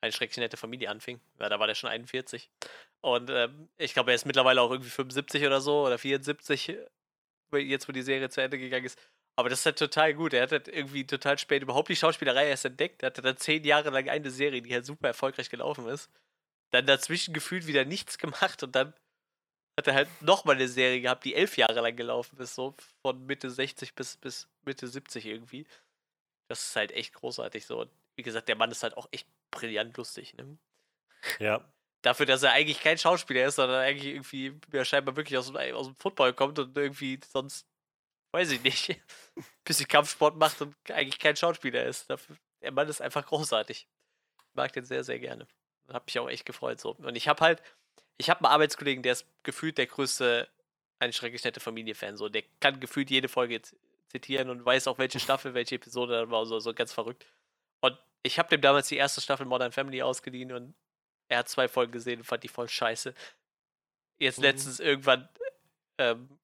eine 0.00 0.12
schrecklich 0.12 0.38
nette 0.38 0.56
Familie 0.56 0.88
anfing. 0.88 1.20
Ja, 1.38 1.50
da 1.50 1.60
war 1.60 1.66
der 1.66 1.74
schon 1.74 1.90
41. 1.90 2.50
Und 3.02 3.28
ähm, 3.30 3.68
ich 3.76 3.92
glaube, 3.92 4.12
er 4.12 4.14
ist 4.14 4.24
mittlerweile 4.24 4.62
auch 4.62 4.70
irgendwie 4.70 4.90
75 4.90 5.44
oder 5.44 5.60
so 5.60 5.86
oder 5.86 5.98
74, 5.98 6.74
jetzt 7.52 7.88
wo 7.88 7.92
die 7.92 8.02
Serie 8.02 8.30
zu 8.30 8.40
Ende 8.40 8.58
gegangen 8.58 8.86
ist. 8.86 8.98
Aber 9.36 9.48
das 9.50 9.60
ist 9.60 9.66
halt 9.66 9.78
total 9.78 10.14
gut. 10.14 10.32
Er 10.32 10.42
hat 10.42 10.52
halt 10.52 10.68
irgendwie 10.68 11.06
total 11.06 11.38
spät 11.38 11.62
überhaupt 11.62 11.88
die 11.88 11.96
Schauspielerei 11.96 12.48
erst 12.48 12.64
entdeckt. 12.64 13.02
Er 13.02 13.06
hatte 13.06 13.22
dann 13.22 13.36
zehn 13.36 13.64
Jahre 13.64 13.90
lang 13.90 14.08
eine 14.08 14.30
Serie, 14.30 14.62
die 14.62 14.72
halt 14.72 14.86
super 14.86 15.08
erfolgreich 15.08 15.50
gelaufen 15.50 15.86
ist. 15.88 16.10
Dann 16.70 16.86
dazwischen 16.86 17.34
gefühlt 17.34 17.66
wieder 17.66 17.84
nichts 17.84 18.18
gemacht 18.18 18.62
und 18.62 18.74
dann 18.74 18.94
hat 19.76 19.86
er 19.86 19.94
halt 19.94 20.22
nochmal 20.22 20.56
eine 20.56 20.68
Serie 20.68 21.00
gehabt, 21.00 21.24
die 21.24 21.34
elf 21.34 21.56
Jahre 21.56 21.80
lang 21.80 21.96
gelaufen 21.96 22.38
ist, 22.38 22.54
so 22.54 22.74
von 23.02 23.24
Mitte 23.26 23.50
60 23.50 23.94
bis, 23.94 24.16
bis 24.16 24.48
Mitte 24.64 24.86
70 24.86 25.26
irgendwie. 25.26 25.66
Das 26.48 26.66
ist 26.66 26.76
halt 26.76 26.92
echt 26.92 27.14
großartig 27.14 27.64
so. 27.66 27.80
Und 27.80 27.90
wie 28.16 28.22
gesagt, 28.22 28.48
der 28.48 28.56
Mann 28.56 28.70
ist 28.70 28.82
halt 28.82 28.96
auch 28.96 29.08
echt 29.10 29.26
brillant 29.50 29.96
lustig. 29.96 30.34
Ne? 30.34 30.58
Ja. 31.38 31.72
Dafür, 32.02 32.26
dass 32.26 32.42
er 32.42 32.52
eigentlich 32.52 32.80
kein 32.80 32.98
Schauspieler 32.98 33.46
ist, 33.46 33.56
sondern 33.56 33.82
eigentlich 33.82 34.14
irgendwie 34.14 34.58
ja, 34.72 34.84
scheinbar 34.84 35.16
wirklich 35.16 35.38
aus, 35.38 35.54
aus 35.54 35.86
dem 35.86 35.96
Football 35.96 36.32
kommt 36.34 36.58
und 36.58 36.76
irgendwie 36.76 37.20
sonst 37.26 37.66
weiß 38.32 38.50
ich 38.52 38.62
nicht, 38.62 39.00
bisschen 39.64 39.88
Kampfsport 39.88 40.36
macht 40.36 40.60
und 40.62 40.74
eigentlich 40.90 41.18
kein 41.18 41.36
Schauspieler 41.36 41.84
ist. 41.84 42.08
Dafür, 42.08 42.36
der 42.62 42.72
Mann 42.72 42.88
ist 42.88 43.00
einfach 43.00 43.26
großartig. 43.26 43.88
Ich 44.48 44.54
mag 44.54 44.72
den 44.72 44.84
sehr, 44.84 45.04
sehr 45.04 45.18
gerne. 45.18 45.46
Hab 45.92 46.06
mich 46.06 46.18
auch 46.18 46.28
echt 46.28 46.46
gefreut 46.46 46.80
so. 46.80 46.94
Und 46.94 47.16
ich 47.16 47.28
habe 47.28 47.40
halt, 47.40 47.62
ich 48.18 48.30
habe 48.30 48.44
einen 48.44 48.52
Arbeitskollegen, 48.52 49.02
der 49.02 49.12
ist 49.12 49.26
gefühlt 49.42 49.78
der 49.78 49.86
größte, 49.86 50.48
eine 50.98 51.12
schrecklich 51.12 51.44
nette 51.44 51.60
Familie-Fan. 51.60 52.16
So, 52.16 52.28
der 52.28 52.42
kann 52.60 52.80
gefühlt 52.80 53.10
jede 53.10 53.28
Folge 53.28 53.60
zitieren 54.08 54.50
und 54.50 54.64
weiß 54.64 54.88
auch, 54.88 54.98
welche 54.98 55.20
Staffel, 55.20 55.54
welche 55.54 55.76
Episode 55.76 56.14
dann 56.14 56.30
war, 56.30 56.44
so, 56.46 56.58
so 56.60 56.74
ganz 56.74 56.92
verrückt. 56.92 57.26
Und 57.80 57.96
ich 58.22 58.38
habe 58.38 58.48
dem 58.48 58.60
damals 58.60 58.88
die 58.88 58.96
erste 58.96 59.20
Staffel 59.20 59.46
Modern 59.46 59.72
Family 59.72 60.02
ausgeliehen 60.02 60.52
und 60.52 60.74
er 61.28 61.38
hat 61.38 61.48
zwei 61.48 61.68
Folgen 61.68 61.92
gesehen 61.92 62.20
und 62.20 62.24
fand 62.24 62.42
die 62.42 62.48
voll 62.48 62.68
scheiße. 62.68 63.14
Jetzt 64.18 64.38
mhm. 64.38 64.44
letztens 64.44 64.80
irgendwann 64.80 65.28
ähm, 65.98 66.38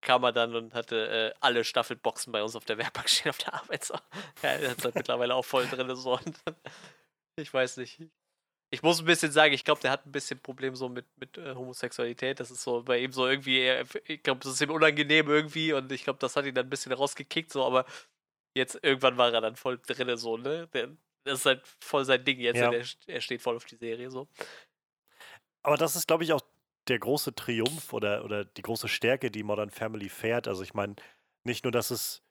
kam 0.00 0.22
er 0.24 0.32
dann 0.32 0.54
und 0.54 0.74
hatte 0.74 1.08
äh, 1.08 1.38
alle 1.40 1.64
Staffelboxen 1.64 2.32
bei 2.32 2.42
uns 2.42 2.56
auf 2.56 2.64
der 2.64 2.78
Werkbank 2.78 3.08
stehen 3.08 3.30
auf 3.30 3.38
der 3.38 3.54
Arbeit. 3.54 3.84
So. 3.84 3.94
Ja, 4.42 4.50
er 4.50 4.72
ist 4.72 4.84
halt 4.84 4.94
mittlerweile 4.94 5.34
auch 5.34 5.44
voll 5.44 5.66
drin. 5.66 5.94
So. 5.96 6.18
ich 7.36 7.52
weiß 7.52 7.78
nicht. 7.78 8.00
Ich 8.70 8.82
muss 8.82 8.98
ein 9.00 9.06
bisschen 9.06 9.30
sagen, 9.30 9.54
ich 9.54 9.64
glaube, 9.64 9.80
der 9.80 9.92
hat 9.92 10.06
ein 10.06 10.12
bisschen 10.12 10.40
Problem 10.40 10.74
so 10.74 10.88
mit, 10.88 11.06
mit 11.18 11.38
äh, 11.38 11.54
Homosexualität. 11.54 12.40
Das 12.40 12.50
ist 12.50 12.62
so 12.62 12.82
bei 12.82 12.98
ihm 12.98 13.12
so 13.12 13.26
irgendwie, 13.26 13.60
er, 13.60 13.84
ich 14.06 14.22
glaube, 14.22 14.40
das 14.42 14.54
ist 14.54 14.60
ihm 14.60 14.70
unangenehm 14.70 15.28
irgendwie 15.28 15.72
und 15.72 15.90
ich 15.92 16.04
glaube, 16.04 16.18
das 16.18 16.34
hat 16.36 16.46
ihn 16.46 16.54
dann 16.54 16.66
ein 16.66 16.70
bisschen 16.70 16.92
rausgekickt, 16.92 17.52
so, 17.52 17.64
aber 17.64 17.86
jetzt 18.54 18.78
irgendwann 18.82 19.16
war 19.18 19.32
er 19.32 19.40
dann 19.40 19.56
voll 19.56 19.78
drin, 19.78 20.16
so, 20.16 20.36
ne? 20.36 20.68
Das 21.24 21.40
ist 21.40 21.46
halt 21.46 21.66
voll 21.80 22.04
sein 22.04 22.24
Ding 22.24 22.40
jetzt. 22.40 22.56
Ja. 22.56 22.72
Er, 22.72 22.84
er 23.06 23.20
steht 23.20 23.42
voll 23.42 23.56
auf 23.56 23.64
die 23.64 23.76
Serie 23.76 24.10
so. 24.10 24.28
Aber 25.62 25.76
das 25.76 25.96
ist, 25.96 26.06
glaube 26.06 26.24
ich, 26.24 26.32
auch 26.32 26.42
der 26.88 26.98
große 26.98 27.34
Triumph 27.34 27.92
oder, 27.92 28.24
oder 28.24 28.44
die 28.44 28.62
große 28.62 28.88
Stärke, 28.88 29.30
die 29.30 29.42
Modern 29.42 29.70
Family 29.70 30.08
fährt. 30.08 30.48
Also 30.48 30.62
ich 30.62 30.74
meine, 30.74 30.96
nicht 31.44 31.64
nur, 31.64 31.72
dass 31.72 31.90
es 31.90 32.22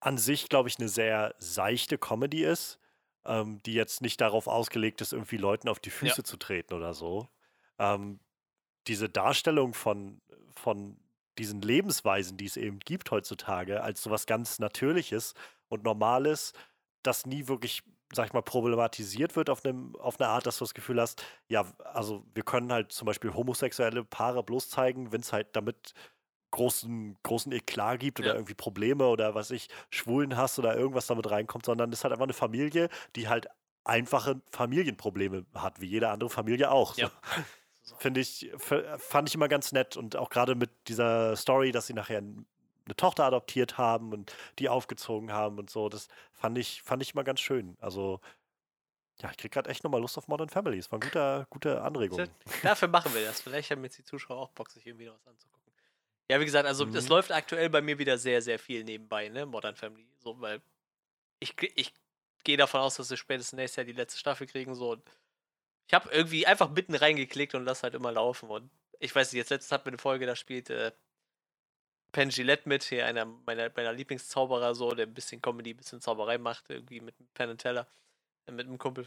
an 0.00 0.18
sich, 0.18 0.48
glaube 0.48 0.68
ich, 0.68 0.78
eine 0.78 0.88
sehr 0.88 1.34
seichte 1.38 1.98
Comedy 1.98 2.44
ist, 2.44 2.78
ähm, 3.26 3.62
die 3.64 3.74
jetzt 3.74 4.02
nicht 4.02 4.20
darauf 4.20 4.46
ausgelegt 4.46 5.00
ist, 5.00 5.12
irgendwie 5.12 5.36
Leuten 5.36 5.68
auf 5.68 5.78
die 5.78 5.90
Füße 5.90 6.18
ja. 6.18 6.24
zu 6.24 6.36
treten 6.36 6.74
oder 6.74 6.94
so. 6.94 7.28
Ähm, 7.78 8.20
diese 8.86 9.08
Darstellung 9.08 9.74
von, 9.74 10.20
von 10.54 10.96
diesen 11.38 11.60
Lebensweisen, 11.60 12.36
die 12.36 12.46
es 12.46 12.56
eben 12.56 12.78
gibt 12.78 13.10
heutzutage, 13.10 13.82
als 13.82 14.02
sowas 14.02 14.26
ganz 14.26 14.58
Natürliches 14.58 15.34
und 15.68 15.82
Normales, 15.82 16.52
das 17.02 17.26
nie 17.26 17.48
wirklich 17.48 17.82
sag 18.12 18.26
ich 18.26 18.32
mal, 18.32 18.42
problematisiert 18.42 19.34
wird 19.36 19.50
auf, 19.50 19.64
einem, 19.64 19.96
auf 19.96 20.20
eine 20.20 20.28
Art, 20.28 20.46
dass 20.46 20.58
du 20.58 20.64
das 20.64 20.74
Gefühl 20.74 21.00
hast, 21.00 21.24
ja, 21.48 21.64
also 21.92 22.24
wir 22.34 22.44
können 22.44 22.72
halt 22.72 22.92
zum 22.92 23.06
Beispiel 23.06 23.34
homosexuelle 23.34 24.04
Paare 24.04 24.42
bloß 24.42 24.70
zeigen, 24.70 25.10
wenn 25.12 25.22
es 25.22 25.32
halt 25.32 25.56
damit 25.56 25.92
großen, 26.56 27.18
großen 27.22 27.52
Eklat 27.52 28.00
gibt 28.00 28.18
oder 28.18 28.30
ja. 28.30 28.34
irgendwie 28.34 28.54
Probleme 28.54 29.06
oder 29.06 29.34
was 29.34 29.50
ich, 29.50 29.68
Schwulen 29.90 30.36
hast 30.36 30.58
oder 30.58 30.74
irgendwas 30.74 31.06
damit 31.06 31.30
reinkommt, 31.30 31.66
sondern 31.66 31.92
es 31.92 31.98
ist 31.98 32.04
halt 32.04 32.12
einfach 32.12 32.24
eine 32.24 32.32
Familie, 32.32 32.88
die 33.14 33.28
halt 33.28 33.48
einfache 33.84 34.40
Familienprobleme 34.50 35.44
hat, 35.54 35.80
wie 35.80 35.86
jede 35.86 36.08
andere 36.08 36.30
Familie 36.30 36.70
auch. 36.70 36.96
Ja. 36.96 37.10
So. 37.82 37.94
Finde 37.98 38.20
ich, 38.20 38.50
fand 38.56 39.28
ich 39.28 39.34
immer 39.34 39.48
ganz 39.48 39.70
nett 39.72 39.96
und 39.96 40.16
auch 40.16 40.30
gerade 40.30 40.54
mit 40.54 40.70
dieser 40.88 41.36
Story, 41.36 41.72
dass 41.72 41.86
sie 41.86 41.92
nachher 41.92 42.18
eine 42.18 42.96
Tochter 42.96 43.24
adoptiert 43.24 43.76
haben 43.76 44.12
und 44.12 44.34
die 44.58 44.68
aufgezogen 44.70 45.32
haben 45.32 45.58
und 45.58 45.68
so. 45.68 45.88
Das 45.88 46.08
fand 46.32 46.56
ich, 46.56 46.82
fand 46.82 47.02
ich 47.02 47.14
mal 47.14 47.22
ganz 47.22 47.40
schön. 47.40 47.76
Also, 47.80 48.20
ja, 49.20 49.30
ich 49.30 49.36
krieg 49.36 49.52
gerade 49.52 49.68
echt 49.68 49.84
nochmal 49.84 50.00
Lust 50.00 50.16
auf 50.18 50.26
Modern 50.26 50.48
Family. 50.48 50.78
Das 50.78 50.90
war 50.90 51.00
eine 51.00 51.06
gute, 51.06 51.46
gute 51.50 51.82
Anregung. 51.82 52.28
Dafür 52.62 52.88
machen 52.88 53.14
wir 53.14 53.24
das. 53.24 53.42
Vielleicht 53.42 53.70
haben 53.70 53.84
jetzt 53.84 53.98
die 53.98 54.04
Zuschauer 54.04 54.38
auch 54.38 54.50
Bock, 54.50 54.70
sich 54.70 54.86
irgendwie 54.86 55.08
was 55.08 55.26
anzugucken. 55.26 55.55
Ja, 56.30 56.40
wie 56.40 56.44
gesagt, 56.44 56.66
also 56.66 56.84
es 56.86 57.04
mhm. 57.04 57.10
läuft 57.10 57.32
aktuell 57.32 57.70
bei 57.70 57.80
mir 57.80 57.98
wieder 57.98 58.18
sehr, 58.18 58.42
sehr 58.42 58.58
viel 58.58 58.82
nebenbei, 58.82 59.28
ne? 59.28 59.46
Modern 59.46 59.76
Family. 59.76 60.06
So, 60.18 60.40
weil 60.40 60.60
ich, 61.38 61.54
ich 61.76 61.92
gehe 62.42 62.56
davon 62.56 62.80
aus, 62.80 62.96
dass 62.96 63.10
wir 63.10 63.16
spätestens 63.16 63.56
nächstes 63.56 63.76
Jahr 63.76 63.84
die 63.84 63.92
letzte 63.92 64.18
Staffel 64.18 64.46
kriegen. 64.46 64.74
So. 64.74 64.92
Und 64.92 65.02
ich 65.86 65.94
habe 65.94 66.10
irgendwie 66.10 66.46
einfach 66.46 66.70
mitten 66.70 66.94
reingeklickt 66.94 67.54
und 67.54 67.64
lass 67.64 67.82
halt 67.82 67.94
immer 67.94 68.10
laufen. 68.10 68.48
Und 68.48 68.70
ich 68.98 69.14
weiß 69.14 69.32
nicht, 69.32 69.38
jetzt 69.38 69.50
letztens 69.50 69.72
hat 69.72 69.84
mir 69.84 69.90
eine 69.90 69.98
Folge, 69.98 70.26
da 70.26 70.34
spielt 70.34 70.70
äh, 70.70 70.90
Penn 72.12 72.30
Gillette 72.30 72.68
mit, 72.68 72.82
hier 72.82 73.06
einer 73.06 73.24
meiner, 73.24 73.70
meiner 73.76 73.92
Lieblingszauberer, 73.92 74.74
so, 74.74 74.90
der 74.92 75.06
ein 75.06 75.14
bisschen 75.14 75.40
Comedy, 75.40 75.74
ein 75.74 75.76
bisschen 75.76 76.00
Zauberei 76.00 76.38
macht, 76.38 76.70
irgendwie 76.70 77.00
mit 77.00 77.14
Penn 77.34 77.50
and 77.50 77.60
Teller, 77.60 77.86
äh, 78.46 78.52
mit 78.52 78.66
einem 78.66 78.78
Kumpel. 78.78 79.06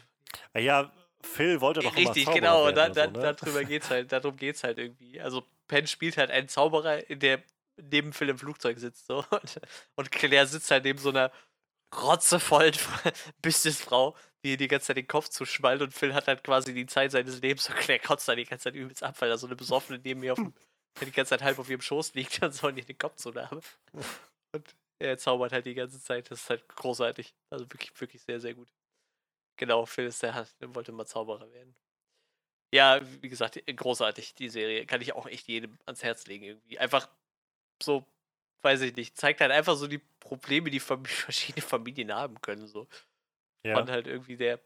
Ah 0.54 0.60
ja, 0.60 0.92
Phil 1.22 1.60
wollte 1.60 1.80
doch 1.80 1.96
Richtig, 1.96 2.24
immer 2.24 2.34
genau, 2.34 2.68
und 2.68 2.76
da, 2.76 2.88
da, 2.88 3.06
so, 3.06 3.10
ne? 3.10 3.34
darüber 3.34 3.64
geht's 3.64 3.90
halt, 3.90 4.12
darum 4.12 4.36
geht's 4.36 4.62
halt 4.64 4.78
irgendwie. 4.78 5.20
Also 5.20 5.44
Penn 5.70 5.86
spielt 5.86 6.16
halt 6.16 6.32
einen 6.32 6.48
Zauberer, 6.48 7.02
der 7.02 7.42
neben 7.80 8.12
Phil 8.12 8.28
im 8.28 8.38
Flugzeug 8.38 8.78
sitzt, 8.78 9.06
so, 9.06 9.24
und, 9.30 9.60
und 9.94 10.10
Claire 10.10 10.46
sitzt 10.46 10.70
halt 10.70 10.84
neben 10.84 10.98
so 10.98 11.10
einer 11.10 11.32
rotzevollen 11.94 12.74
Businessfrau, 13.42 14.16
die 14.44 14.56
die 14.56 14.68
ganze 14.68 14.88
Zeit 14.88 14.96
den 14.96 15.06
Kopf 15.06 15.28
zuschmallt 15.28 15.80
und 15.80 15.94
Phil 15.94 16.12
hat 16.12 16.26
halt 16.26 16.42
quasi 16.42 16.74
die 16.74 16.86
Zeit 16.86 17.12
seines 17.12 17.40
Lebens 17.40 17.70
und 17.70 17.88
der 17.88 18.00
kotzt 18.00 18.28
dann 18.28 18.36
die 18.36 18.44
ganze 18.44 18.64
Zeit 18.64 18.74
übelst 18.74 19.02
ab, 19.04 19.20
weil 19.20 19.28
da 19.28 19.38
so 19.38 19.46
eine 19.46 19.56
Besoffene 19.56 20.00
neben 20.02 20.20
mir 20.20 20.32
auf 20.32 20.38
dem, 20.38 20.52
die 21.00 21.12
ganze 21.12 21.30
Zeit 21.30 21.42
halb 21.42 21.58
auf 21.58 21.70
ihrem 21.70 21.80
Schoß 21.80 22.14
liegt 22.14 22.42
und 22.42 22.52
soll 22.52 22.72
nicht 22.72 22.88
den 22.88 22.98
Kopf 22.98 23.16
zunahmen. 23.16 23.62
Und 24.52 24.76
er 24.98 25.18
zaubert 25.18 25.52
halt 25.52 25.66
die 25.66 25.74
ganze 25.74 26.00
Zeit. 26.00 26.30
Das 26.30 26.42
ist 26.42 26.50
halt 26.50 26.68
großartig. 26.68 27.32
Also 27.50 27.64
wirklich, 27.66 27.98
wirklich 28.00 28.22
sehr, 28.22 28.40
sehr 28.40 28.54
gut. 28.54 28.68
Genau, 29.56 29.86
Phil 29.86 30.06
ist 30.06 30.22
der, 30.22 30.46
der 30.60 30.74
wollte 30.74 30.90
mal 30.92 31.06
Zauberer 31.06 31.50
werden. 31.52 31.76
Ja, 32.72 33.00
wie 33.20 33.28
gesagt, 33.28 33.60
großartig, 33.66 34.34
die 34.34 34.48
Serie. 34.48 34.86
Kann 34.86 35.00
ich 35.00 35.14
auch 35.14 35.26
echt 35.26 35.48
jedem 35.48 35.78
ans 35.86 36.02
Herz 36.02 36.26
legen 36.26 36.44
irgendwie. 36.44 36.78
Einfach 36.78 37.08
so, 37.82 38.06
weiß 38.62 38.82
ich 38.82 38.94
nicht, 38.94 39.16
zeigt 39.16 39.40
halt 39.40 39.50
einfach 39.50 39.76
so 39.76 39.86
die 39.86 40.00
Probleme, 40.20 40.70
die 40.70 40.80
Fam 40.80 41.04
verschiedene 41.04 41.62
Familien 41.62 42.14
haben 42.14 42.40
können. 42.40 42.66
So. 42.66 42.86
Ja. 43.64 43.74
Von 43.76 43.90
halt 43.90 44.06
irgendwie 44.06 44.36
der 44.36 44.60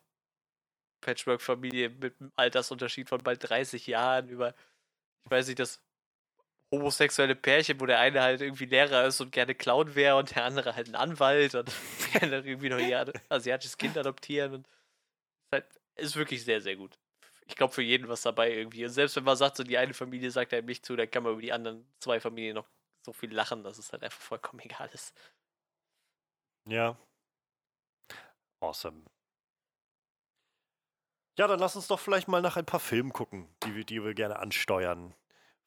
Patchwork-Familie 1.00 1.90
mit 1.90 2.20
einem 2.20 2.32
Altersunterschied 2.36 3.08
von 3.08 3.22
bald 3.22 3.48
30 3.48 3.86
Jahren 3.86 4.28
über, 4.28 4.54
ich 5.24 5.30
weiß 5.30 5.46
nicht, 5.46 5.58
das 5.58 5.82
homosexuelle 6.70 7.36
Pärchen, 7.36 7.80
wo 7.80 7.86
der 7.86 8.00
eine 8.00 8.22
halt 8.22 8.40
irgendwie 8.40 8.66
Lehrer 8.66 9.06
ist 9.06 9.20
und 9.20 9.32
gerne 9.32 9.54
Clown 9.54 9.94
wäre 9.94 10.16
und 10.16 10.34
der 10.34 10.44
andere 10.44 10.74
halt 10.74 10.88
ein 10.88 10.94
Anwalt 10.94 11.54
und 11.54 11.70
gerne 12.12 12.38
irgendwie 12.38 12.68
noch 12.68 12.78
ihr 12.78 13.12
asiatisches 13.28 13.76
Kind 13.76 13.96
adoptieren. 13.96 14.54
Und 14.54 14.66
ist, 14.66 15.52
halt, 15.52 15.66
ist 15.96 16.16
wirklich 16.16 16.44
sehr, 16.44 16.60
sehr 16.60 16.76
gut. 16.76 16.98
Ich 17.46 17.56
glaube, 17.56 17.72
für 17.72 17.82
jeden 17.82 18.08
was 18.08 18.22
dabei 18.22 18.52
irgendwie. 18.52 18.84
Und 18.84 18.90
selbst 18.90 19.16
wenn 19.16 19.24
man 19.24 19.36
sagt, 19.36 19.56
so 19.56 19.64
die 19.64 19.76
eine 19.76 19.94
Familie 19.94 20.30
sagt 20.30 20.54
einem 20.54 20.66
nicht 20.66 20.84
zu, 20.84 20.96
dann 20.96 21.10
kann 21.10 21.22
man 21.22 21.32
über 21.32 21.42
die 21.42 21.52
anderen 21.52 21.86
zwei 21.98 22.20
Familien 22.20 22.54
noch 22.54 22.66
so 23.04 23.12
viel 23.12 23.32
lachen, 23.32 23.62
dass 23.62 23.78
es 23.78 23.92
halt 23.92 24.02
einfach 24.02 24.20
vollkommen 24.20 24.60
egal 24.64 24.88
ist. 24.92 25.14
Ja. 26.66 26.96
Awesome. 28.60 29.02
Ja, 31.36 31.48
dann 31.48 31.58
lass 31.58 31.76
uns 31.76 31.88
doch 31.88 31.98
vielleicht 31.98 32.28
mal 32.28 32.40
nach 32.40 32.56
ein 32.56 32.64
paar 32.64 32.80
Filmen 32.80 33.12
gucken, 33.12 33.48
die 33.64 33.74
wir, 33.74 33.84
die 33.84 34.02
wir 34.02 34.14
gerne 34.14 34.38
ansteuern 34.38 35.14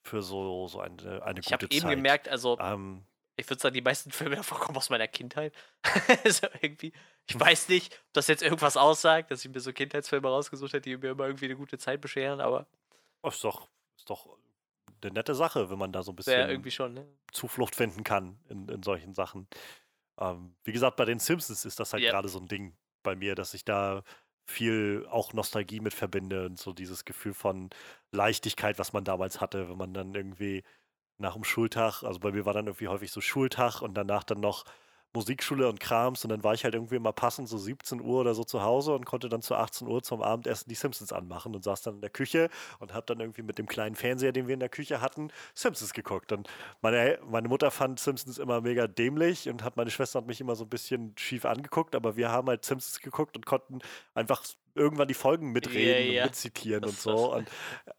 für 0.02 0.24
so, 0.24 0.68
so 0.68 0.80
eine, 0.80 1.22
eine 1.24 1.40
ich 1.40 1.46
gute 1.46 1.68
Zeit. 1.68 1.74
Ich 1.74 1.84
habe 1.84 1.92
eben 1.92 2.02
gemerkt, 2.02 2.30
also 2.30 2.58
ähm, 2.60 3.04
ich 3.38 3.50
würde 3.50 3.62
sagen, 3.62 3.74
die 3.74 3.82
meisten 3.82 4.12
Filme 4.12 4.36
davon 4.36 4.60
kommen 4.60 4.78
aus 4.78 4.90
meiner 4.90 5.08
Kindheit. 5.08 5.54
also 6.24 6.48
irgendwie, 6.62 6.92
ich 7.28 7.40
weiß 7.40 7.70
nicht, 7.70 7.94
ob 7.94 8.14
das 8.14 8.28
jetzt 8.28 8.44
irgendwas 8.44 8.76
aussagt, 8.76 9.32
dass 9.32 9.46
ich 9.46 9.52
mir 9.52 9.60
so 9.60 9.72
Kindheitsfilme 9.72 10.28
rausgesucht 10.28 10.74
hätte, 10.74 10.90
die 10.90 10.98
mir 10.98 11.12
immer 11.12 11.28
irgendwie 11.28 11.46
eine 11.46 11.56
gute 11.56 11.78
Zeit 11.78 12.02
bescheren, 12.02 12.42
aber. 12.42 12.68
Oh, 13.22 13.30
ist 13.30 13.44
doch, 13.44 13.70
ist 13.96 14.10
doch 14.10 14.38
eine 15.02 15.14
nette 15.14 15.36
Sache, 15.36 15.70
wenn 15.70 15.78
man 15.78 15.92
da 15.92 16.04
so 16.04 16.12
ein 16.12 16.16
bisschen 16.16 16.40
ja, 16.40 16.48
irgendwie 16.48 16.72
schon, 16.72 16.94
ne? 16.94 17.08
Zuflucht 17.32 17.76
finden 17.76 18.04
kann 18.04 18.40
in, 18.50 18.68
in 18.68 18.84
solchen 18.84 19.14
Sachen. 19.14 19.48
Ähm, 20.20 20.56
wie 20.64 20.72
gesagt, 20.72 20.98
bei 20.98 21.06
den 21.06 21.20
Simpsons 21.20 21.66
ist 21.66 21.80
das 21.80 21.94
halt 21.94 22.04
yep. 22.04 22.12
gerade 22.12 22.30
so 22.30 22.40
ein 22.40 22.48
Ding 22.48 22.76
bei 23.04 23.16
mir, 23.16 23.36
dass 23.36 23.54
ich 23.54 23.64
da 23.64 24.04
viel 24.50 25.06
auch 25.10 25.34
Nostalgie 25.34 25.82
mit 25.82 25.94
verbinde 25.94 26.46
und 26.46 26.58
so 26.58 26.74
dieses 26.74 27.06
Gefühl 27.06 27.34
von 27.34 27.70
Leichtigkeit, 28.12 28.80
was 28.80 28.94
man 28.94 29.04
damals 29.04 29.42
hatte, 29.42 29.70
wenn 29.70 29.78
man 29.78 29.94
dann 29.94 30.16
irgendwie 30.16 30.64
nach 31.18 31.34
dem 31.34 31.44
Schultag, 31.44 32.04
also 32.04 32.20
bei 32.20 32.32
mir 32.32 32.46
war 32.46 32.54
dann 32.54 32.68
irgendwie 32.68 32.88
häufig 32.88 33.12
so 33.12 33.22
Schultag 33.22 33.82
und 33.82 33.96
danach 33.96 34.24
dann 34.24 34.40
noch 34.40 34.66
Musikschule 35.14 35.68
und 35.68 35.80
Krams 35.80 36.24
und 36.24 36.30
dann 36.30 36.44
war 36.44 36.54
ich 36.54 36.64
halt 36.64 36.76
irgendwie 36.76 36.96
immer 36.96 37.12
passend 37.14 37.50
so 37.50 37.58
17 37.58 38.02
Uhr 38.02 38.20
oder 38.20 38.36
so 38.36 38.44
zu 38.44 38.62
Hause 38.62 38.94
und 38.94 39.06
konnte 39.06 39.30
dann 39.30 39.42
zu 39.42 39.56
18 39.56 39.88
Uhr 39.88 40.04
zum 40.04 40.22
Abendessen 40.22 40.70
die 40.70 40.76
Simpsons 40.76 41.12
anmachen 41.12 41.56
und 41.56 41.64
saß 41.64 41.82
dann 41.82 41.96
in 41.96 42.02
der 42.02 42.10
Küche 42.10 42.50
und 42.80 42.94
habe 42.94 43.06
dann 43.08 43.20
irgendwie 43.20 43.42
mit 43.42 43.58
dem 43.58 43.66
kleinen 43.66 43.96
Fernseher, 43.96 44.32
den 44.32 44.48
wir 44.48 44.54
in 44.54 44.60
der 44.60 44.70
Küche 44.70 45.02
hatten, 45.02 45.32
Simpsons 45.56 45.94
geguckt. 45.94 46.32
Und 46.34 46.48
meine, 46.82 47.20
meine 47.26 47.48
Mutter 47.48 47.72
fand 47.72 48.00
Simpsons 48.00 48.38
immer 48.38 48.62
mega 48.62 48.86
dämlich 48.86 49.50
und 49.50 49.64
hat 49.64 49.76
meine 49.76 49.90
Schwester 49.90 50.20
hat 50.20 50.28
mich 50.28 50.42
immer 50.42 50.56
so 50.56 50.66
ein 50.66 50.70
bisschen 50.70 51.14
schief 51.18 51.46
angeguckt, 51.46 51.96
aber 51.96 52.16
wir 52.16 52.30
haben 52.30 52.48
halt 52.48 52.64
Simpsons 52.64 53.00
geguckt 53.00 53.36
und 53.38 53.46
konnten 53.46 53.80
einfach 54.14 54.44
irgendwann 54.76 55.08
die 55.08 55.16
Folgen 55.16 55.52
mitreden 55.52 55.80
yeah, 55.80 56.00
yeah. 56.00 56.24
und 56.24 56.30
mitzitieren 56.30 56.82
das 56.82 56.92
und 56.92 57.00
so. 57.00 57.34
Und 57.34 57.50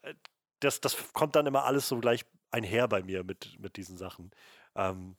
äh, 0.02 0.14
das, 0.60 0.80
das 0.80 0.96
kommt 1.12 1.34
dann 1.34 1.46
immer 1.46 1.64
alles 1.64 1.88
so 1.88 1.98
gleich 1.98 2.24
einher 2.50 2.88
bei 2.88 3.02
mir 3.02 3.24
mit, 3.24 3.58
mit 3.58 3.76
diesen 3.76 3.96
Sachen. 3.96 4.30
Ähm, 4.74 5.16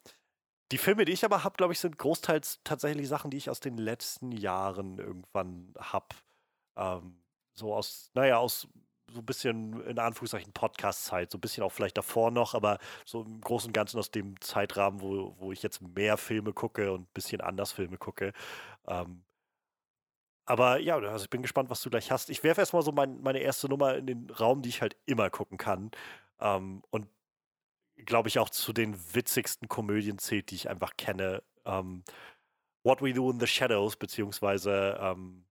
die 0.71 0.77
Filme, 0.77 1.05
die 1.05 1.13
ich 1.13 1.25
aber 1.25 1.43
habe, 1.43 1.57
glaube 1.57 1.73
ich, 1.73 1.79
sind 1.79 1.97
großteils 1.97 2.61
tatsächlich 2.63 3.07
Sachen, 3.07 3.31
die 3.31 3.37
ich 3.37 3.49
aus 3.49 3.59
den 3.59 3.77
letzten 3.77 4.31
Jahren 4.31 4.99
irgendwann 4.99 5.73
habe. 5.79 6.07
Ähm, 6.75 7.21
so 7.53 7.73
aus, 7.73 8.11
naja, 8.13 8.37
aus 8.37 8.67
so 9.11 9.19
ein 9.19 9.25
bisschen 9.25 9.81
in 9.87 9.97
Anführungszeichen 9.97 10.53
Podcast-Zeit, 10.53 11.31
so 11.31 11.37
ein 11.37 11.41
bisschen 11.41 11.63
auch 11.63 11.71
vielleicht 11.71 11.97
davor 11.97 12.29
noch, 12.29 12.53
aber 12.53 12.77
so 13.05 13.23
im 13.23 13.41
Großen 13.41 13.69
und 13.69 13.73
Ganzen 13.73 13.97
aus 13.97 14.11
dem 14.11 14.39
Zeitrahmen, 14.41 15.01
wo, 15.01 15.35
wo 15.39 15.51
ich 15.51 15.63
jetzt 15.63 15.81
mehr 15.81 16.17
Filme 16.17 16.53
gucke 16.53 16.91
und 16.91 17.01
ein 17.01 17.13
bisschen 17.13 17.41
anders 17.41 17.71
Filme 17.71 17.97
gucke. 17.97 18.33
Ähm, 18.87 19.23
aber 20.45 20.79
ja, 20.79 20.97
also 20.97 21.23
ich 21.23 21.29
bin 21.29 21.41
gespannt, 21.41 21.69
was 21.69 21.81
du 21.81 21.89
gleich 21.89 22.11
hast. 22.11 22.29
Ich 22.29 22.43
werfe 22.43 22.61
erstmal 22.61 22.81
so 22.81 22.91
mein, 22.91 23.21
meine 23.21 23.39
erste 23.39 23.69
Nummer 23.69 23.95
in 23.95 24.07
den 24.07 24.29
Raum, 24.31 24.61
die 24.61 24.69
ich 24.69 24.81
halt 24.81 24.95
immer 25.05 25.29
gucken 25.29 25.57
kann. 25.57 25.91
Ähm, 26.39 26.81
und 26.89 27.07
glaube 28.05 28.29
ich, 28.29 28.39
auch 28.39 28.49
zu 28.49 28.73
den 28.73 28.97
witzigsten 29.13 29.67
Komödien 29.67 30.17
zählt, 30.17 30.51
die 30.51 30.55
ich 30.55 30.69
einfach 30.69 30.97
kenne. 30.97 31.43
Ähm, 31.65 32.03
What 32.83 33.01
We 33.01 33.13
Do 33.13 33.29
in 33.29 33.39
the 33.39 33.47
Shadows, 33.47 33.95
beziehungsweise, 33.95 34.97
ähm, 35.01 35.45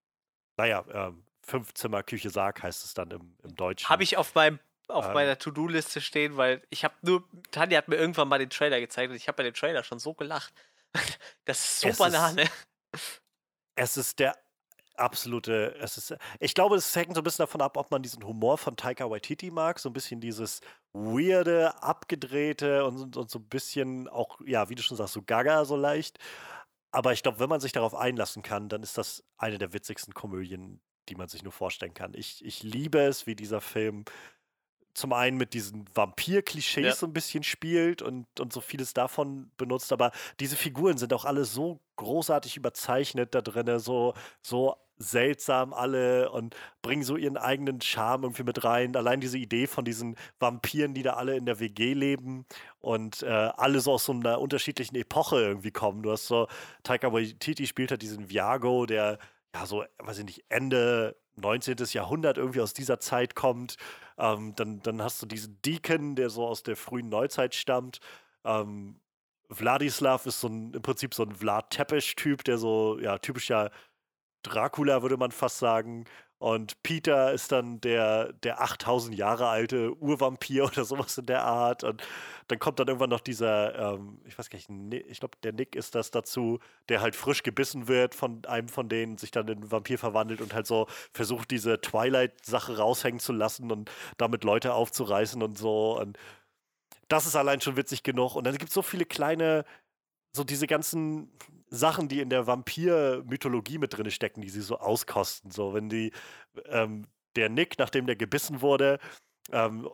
naja, 0.56 0.84
ähm, 0.92 1.24
Fünfzimmer 1.42 2.02
Küche 2.02 2.30
Sarg 2.30 2.62
heißt 2.62 2.84
es 2.84 2.94
dann 2.94 3.10
im, 3.10 3.36
im 3.42 3.54
Deutschen. 3.54 3.88
Habe 3.88 4.02
ich 4.02 4.16
auf 4.16 4.34
meinem 4.34 4.58
auf 4.88 5.06
ähm, 5.06 5.12
meiner 5.12 5.38
To-Do-Liste 5.38 6.00
stehen, 6.00 6.36
weil 6.36 6.62
ich 6.70 6.82
habe 6.84 6.94
nur, 7.02 7.24
Tanja 7.50 7.78
hat 7.78 7.88
mir 7.88 7.96
irgendwann 7.96 8.28
mal 8.28 8.38
den 8.38 8.50
Trailer 8.50 8.80
gezeigt 8.80 9.10
und 9.10 9.16
ich 9.16 9.28
habe 9.28 9.36
bei 9.36 9.42
dem 9.42 9.54
Trailer 9.54 9.84
schon 9.84 9.98
so 9.98 10.14
gelacht. 10.14 10.52
Das 11.44 11.64
ist 11.64 11.80
so 11.80 12.04
Banane. 12.04 12.42
Ist, 12.92 13.22
es 13.74 13.96
ist 13.96 14.18
der 14.18 14.36
absolute, 14.98 15.74
es 15.80 15.96
ist, 15.98 16.16
ich 16.40 16.54
glaube, 16.54 16.76
es 16.76 16.94
hängt 16.94 17.14
so 17.14 17.20
ein 17.20 17.24
bisschen 17.24 17.44
davon 17.44 17.60
ab, 17.60 17.76
ob 17.76 17.90
man 17.90 18.02
diesen 18.02 18.24
Humor 18.24 18.58
von 18.58 18.76
Taika 18.76 19.10
Waititi 19.10 19.50
mag, 19.50 19.78
so 19.78 19.88
ein 19.88 19.92
bisschen 19.92 20.20
dieses 20.20 20.60
weirde, 20.92 21.82
abgedrehte 21.82 22.84
und, 22.84 23.16
und 23.16 23.30
so 23.30 23.38
ein 23.38 23.48
bisschen 23.48 24.08
auch, 24.08 24.40
ja, 24.44 24.68
wie 24.68 24.74
du 24.74 24.82
schon 24.82 24.96
sagst, 24.96 25.14
so 25.14 25.22
gaga 25.22 25.64
so 25.64 25.76
leicht. 25.76 26.18
Aber 26.90 27.12
ich 27.12 27.22
glaube, 27.22 27.38
wenn 27.40 27.48
man 27.48 27.60
sich 27.60 27.72
darauf 27.72 27.94
einlassen 27.94 28.42
kann, 28.42 28.68
dann 28.68 28.82
ist 28.82 28.98
das 28.98 29.24
eine 29.36 29.58
der 29.58 29.72
witzigsten 29.72 30.14
Komödien, 30.14 30.80
die 31.08 31.14
man 31.14 31.28
sich 31.28 31.42
nur 31.42 31.52
vorstellen 31.52 31.94
kann. 31.94 32.14
Ich, 32.14 32.44
ich 32.44 32.62
liebe 32.62 33.00
es, 33.00 33.26
wie 33.26 33.36
dieser 33.36 33.60
Film 33.60 34.04
zum 34.94 35.12
einen 35.12 35.36
mit 35.36 35.54
diesen 35.54 35.84
Vampir-Klischees 35.94 36.84
ja. 36.84 36.94
so 36.94 37.06
ein 37.06 37.12
bisschen 37.12 37.44
spielt 37.44 38.02
und, 38.02 38.26
und 38.40 38.52
so 38.52 38.60
vieles 38.60 38.94
davon 38.94 39.50
benutzt, 39.56 39.92
aber 39.92 40.10
diese 40.40 40.56
Figuren 40.56 40.98
sind 40.98 41.12
auch 41.12 41.24
alle 41.24 41.44
so 41.44 41.80
großartig 41.96 42.56
überzeichnet 42.56 43.34
da 43.34 43.40
drin, 43.40 43.78
so, 43.78 44.14
so 44.42 44.76
seltsam 44.98 45.72
alle 45.72 46.30
und 46.30 46.54
bringen 46.82 47.02
so 47.02 47.16
ihren 47.16 47.36
eigenen 47.36 47.80
Charme 47.80 48.24
irgendwie 48.24 48.42
mit 48.42 48.64
rein. 48.64 48.96
Allein 48.96 49.20
diese 49.20 49.38
Idee 49.38 49.66
von 49.66 49.84
diesen 49.84 50.16
Vampiren, 50.38 50.94
die 50.94 51.02
da 51.02 51.14
alle 51.14 51.36
in 51.36 51.46
der 51.46 51.60
WG 51.60 51.94
leben 51.94 52.46
und 52.80 53.22
äh, 53.22 53.26
alle 53.28 53.80
so 53.80 53.92
aus 53.92 54.04
so 54.04 54.12
einer 54.12 54.40
unterschiedlichen 54.40 54.96
Epoche 54.96 55.40
irgendwie 55.40 55.70
kommen. 55.70 56.02
Du 56.02 56.10
hast 56.10 56.26
so, 56.26 56.48
Taika 56.82 57.12
Waititi 57.12 57.66
spielt 57.66 57.90
halt 57.90 58.02
diesen 58.02 58.28
Viago, 58.28 58.86
der 58.86 59.18
ja 59.54 59.66
so, 59.66 59.84
weiß 59.98 60.18
ich 60.18 60.24
nicht, 60.24 60.44
Ende 60.48 61.16
19. 61.36 61.76
Jahrhundert 61.92 62.38
irgendwie 62.38 62.60
aus 62.60 62.74
dieser 62.74 63.00
Zeit 63.00 63.34
kommt. 63.34 63.76
Ähm, 64.18 64.54
dann, 64.56 64.80
dann 64.82 65.02
hast 65.02 65.22
du 65.22 65.26
diesen 65.26 65.60
Deacon, 65.62 66.16
der 66.16 66.30
so 66.30 66.46
aus 66.46 66.62
der 66.62 66.76
frühen 66.76 67.08
Neuzeit 67.08 67.54
stammt. 67.54 68.00
Ähm, 68.44 69.00
Vladislav 69.50 70.26
ist 70.26 70.40
so 70.40 70.48
ein, 70.48 70.74
im 70.74 70.82
Prinzip 70.82 71.14
so 71.14 71.22
ein 71.22 71.34
Vlad 71.34 71.70
Tepes-Typ, 71.70 72.44
der 72.44 72.58
so, 72.58 72.98
ja, 73.00 73.18
typischer 73.18 73.70
Dracula, 74.42 75.02
würde 75.02 75.16
man 75.16 75.32
fast 75.32 75.58
sagen. 75.58 76.04
Und 76.40 76.80
Peter 76.84 77.32
ist 77.32 77.50
dann 77.50 77.80
der, 77.80 78.32
der 78.32 78.60
8000 78.60 79.16
Jahre 79.16 79.48
alte 79.48 79.92
Urvampir 79.96 80.64
oder 80.66 80.84
sowas 80.84 81.18
in 81.18 81.26
der 81.26 81.42
Art. 81.42 81.82
Und 81.82 82.02
dann 82.46 82.60
kommt 82.60 82.78
dann 82.78 82.86
irgendwann 82.86 83.10
noch 83.10 83.20
dieser, 83.20 83.94
ähm, 83.94 84.20
ich 84.24 84.38
weiß 84.38 84.48
gar 84.48 84.58
nicht, 84.58 85.08
ich 85.08 85.18
glaube, 85.18 85.36
der 85.42 85.52
Nick 85.52 85.74
ist 85.74 85.96
das 85.96 86.12
dazu, 86.12 86.60
der 86.88 87.00
halt 87.00 87.16
frisch 87.16 87.42
gebissen 87.42 87.88
wird 87.88 88.14
von 88.14 88.44
einem 88.46 88.68
von 88.68 88.88
denen, 88.88 89.18
sich 89.18 89.32
dann 89.32 89.48
in 89.48 89.70
Vampir 89.70 89.98
verwandelt 89.98 90.40
und 90.40 90.54
halt 90.54 90.66
so 90.66 90.86
versucht, 91.12 91.50
diese 91.50 91.80
Twilight-Sache 91.80 92.78
raushängen 92.78 93.20
zu 93.20 93.32
lassen 93.32 93.72
und 93.72 93.90
damit 94.16 94.44
Leute 94.44 94.74
aufzureißen 94.74 95.42
und 95.42 95.58
so. 95.58 95.98
Und 95.98 96.18
das 97.08 97.26
ist 97.26 97.34
allein 97.36 97.60
schon 97.60 97.76
witzig 97.76 98.04
genug. 98.04 98.36
Und 98.36 98.44
dann 98.44 98.56
gibt 98.56 98.68
es 98.68 98.74
so 98.74 98.82
viele 98.82 99.06
kleine, 99.06 99.64
so 100.32 100.44
diese 100.44 100.68
ganzen 100.68 101.32
Sachen, 101.70 102.08
die 102.08 102.20
in 102.20 102.30
der 102.30 102.46
Vampir-Mythologie 102.46 103.78
mit 103.78 103.96
drin 103.96 104.10
stecken, 104.10 104.40
die 104.40 104.48
sie 104.48 104.60
so 104.60 104.78
auskosten. 104.78 105.50
So, 105.50 105.74
wenn 105.74 105.88
die, 105.88 106.12
ähm, 106.66 107.06
der 107.36 107.48
Nick, 107.48 107.78
nachdem 107.78 108.06
der 108.06 108.16
gebissen 108.16 108.60
wurde 108.62 108.98
ähm, 109.52 109.88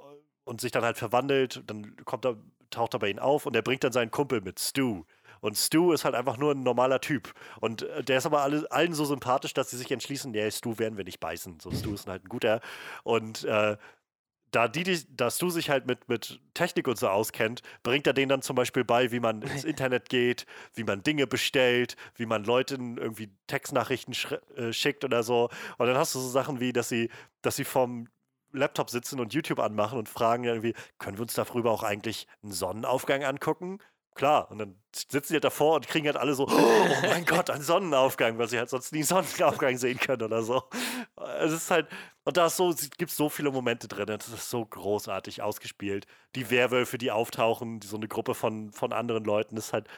und 0.44 0.60
sich 0.60 0.72
dann 0.72 0.84
halt 0.84 0.98
verwandelt, 0.98 1.62
dann 1.66 1.96
kommt 2.04 2.24
er, 2.24 2.36
taucht 2.70 2.94
er 2.94 3.00
bei 3.00 3.08
ihnen 3.08 3.18
auf 3.18 3.46
und 3.46 3.56
er 3.56 3.62
bringt 3.62 3.84
dann 3.84 3.92
seinen 3.92 4.10
Kumpel 4.10 4.40
mit, 4.40 4.58
Stu. 4.58 5.04
Und 5.40 5.58
Stu 5.58 5.92
ist 5.92 6.06
halt 6.06 6.14
einfach 6.14 6.38
nur 6.38 6.52
ein 6.52 6.62
normaler 6.62 7.00
Typ. 7.00 7.34
Und 7.60 7.82
äh, 7.82 8.02
der 8.02 8.18
ist 8.18 8.26
aber 8.26 8.40
alle, 8.40 8.70
allen 8.70 8.94
so 8.94 9.04
sympathisch, 9.04 9.52
dass 9.52 9.70
sie 9.70 9.76
sich 9.76 9.90
entschließen, 9.90 10.30
nee, 10.30 10.50
Stu 10.50 10.78
werden 10.78 10.96
wir 10.96 11.04
nicht 11.04 11.20
beißen. 11.20 11.60
So, 11.60 11.70
Stu 11.70 11.92
ist 11.92 12.08
halt 12.08 12.24
ein 12.24 12.28
guter. 12.28 12.60
Und 13.02 13.44
äh, 13.44 13.76
da 14.54 14.68
die, 14.68 15.04
dass 15.16 15.38
du 15.38 15.50
sich 15.50 15.70
halt 15.70 15.86
mit, 15.86 16.08
mit 16.08 16.40
Technik 16.54 16.86
und 16.86 16.98
so 16.98 17.08
auskennt, 17.08 17.62
bringt 17.82 18.06
er 18.06 18.12
denen 18.12 18.28
dann 18.28 18.42
zum 18.42 18.54
Beispiel 18.56 18.84
bei, 18.84 19.10
wie 19.10 19.20
man 19.20 19.42
ins 19.42 19.64
Internet 19.64 20.08
geht, 20.08 20.46
wie 20.74 20.84
man 20.84 21.02
Dinge 21.02 21.26
bestellt, 21.26 21.96
wie 22.16 22.26
man 22.26 22.44
Leuten 22.44 22.96
irgendwie 22.96 23.30
Textnachrichten 23.46 24.14
äh, 24.56 24.72
schickt 24.72 25.04
oder 25.04 25.22
so. 25.22 25.48
Und 25.78 25.86
dann 25.86 25.96
hast 25.96 26.14
du 26.14 26.20
so 26.20 26.28
Sachen 26.28 26.60
wie, 26.60 26.72
dass 26.72 26.88
sie, 26.88 27.10
dass 27.42 27.56
sie 27.56 27.64
vom 27.64 28.08
Laptop 28.52 28.90
sitzen 28.90 29.18
und 29.18 29.34
YouTube 29.34 29.58
anmachen 29.58 29.98
und 29.98 30.08
fragen 30.08 30.44
irgendwie, 30.44 30.74
können 30.98 31.18
wir 31.18 31.22
uns 31.22 31.34
darüber 31.34 31.72
auch 31.72 31.82
eigentlich 31.82 32.28
einen 32.42 32.52
Sonnenaufgang 32.52 33.24
angucken? 33.24 33.78
Klar, 34.14 34.48
und 34.52 34.58
dann 34.58 34.80
sitzen 34.94 35.32
die 35.32 35.34
halt 35.34 35.44
davor 35.44 35.74
und 35.74 35.88
kriegen 35.88 36.06
halt 36.06 36.16
alle 36.16 36.34
so, 36.34 36.46
oh 36.46 36.86
mein 37.02 37.24
Gott, 37.26 37.50
ein 37.50 37.62
Sonnenaufgang, 37.62 38.38
weil 38.38 38.48
sie 38.48 38.58
halt 38.58 38.70
sonst 38.70 38.92
nie 38.92 39.02
Sonnenaufgang 39.02 39.76
sehen 39.76 39.98
können 39.98 40.22
oder 40.22 40.42
so. 40.42 40.62
Es 41.40 41.52
ist 41.52 41.70
halt, 41.70 41.88
und 42.24 42.36
da 42.36 42.48
so, 42.48 42.72
gibt 42.96 43.10
es 43.10 43.16
so 43.16 43.28
viele 43.28 43.50
Momente 43.50 43.88
drin, 43.88 44.06
das 44.06 44.28
ist 44.28 44.50
so 44.50 44.64
großartig 44.64 45.42
ausgespielt. 45.42 46.06
Die 46.36 46.48
Werwölfe, 46.50 46.96
die 46.96 47.10
auftauchen, 47.10 47.82
so 47.82 47.96
eine 47.96 48.06
Gruppe 48.06 48.34
von, 48.34 48.70
von 48.72 48.92
anderen 48.92 49.24
Leuten, 49.24 49.56
ist 49.56 49.72
halt 49.72 49.88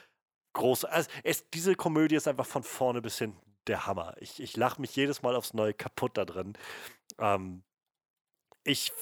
groß. 0.54 0.86
Also 0.86 1.10
es, 1.22 1.50
diese 1.50 1.74
Komödie 1.74 2.16
ist 2.16 2.26
einfach 2.26 2.46
von 2.46 2.62
vorne 2.62 3.02
bis 3.02 3.18
hinten 3.18 3.38
der 3.66 3.86
Hammer. 3.86 4.14
Ich, 4.20 4.40
ich 4.40 4.56
lache 4.56 4.80
mich 4.80 4.96
jedes 4.96 5.20
Mal 5.22 5.36
aufs 5.36 5.52
Neue 5.52 5.74
kaputt 5.74 6.16
da 6.16 6.24
drin. 6.24 6.54
Ähm, 7.18 7.64
ich 8.64 8.92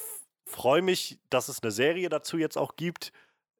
freue 0.45 0.81
mich, 0.81 1.19
dass 1.29 1.47
es 1.47 1.63
eine 1.63 1.71
Serie 1.71 2.09
dazu 2.09 2.37
jetzt 2.37 2.57
auch 2.57 2.75
gibt 2.75 3.13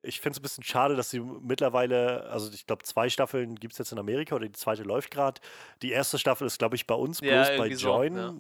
ich 0.05 0.21
finde 0.21 0.35
es 0.35 0.39
ein 0.39 0.43
bisschen 0.43 0.63
schade, 0.63 0.95
dass 0.95 1.09
sie 1.09 1.19
mittlerweile, 1.19 2.23
also 2.29 2.51
ich 2.51 2.65
glaube, 2.65 2.83
zwei 2.83 3.09
Staffeln 3.09 3.55
gibt 3.55 3.73
es 3.73 3.79
jetzt 3.79 3.91
in 3.91 3.99
Amerika 3.99 4.35
oder 4.35 4.45
die 4.45 4.53
zweite 4.53 4.83
läuft 4.83 5.11
gerade. 5.11 5.41
Die 5.81 5.91
erste 5.91 6.17
Staffel 6.17 6.47
ist, 6.47 6.59
glaube 6.59 6.75
ich, 6.75 6.87
bei 6.87 6.95
uns 6.95 7.21
bloß 7.21 7.49
ja, 7.49 7.57
bei 7.57 7.67
Join 7.67 8.15
so, 8.15 8.21
ja. 8.21 8.33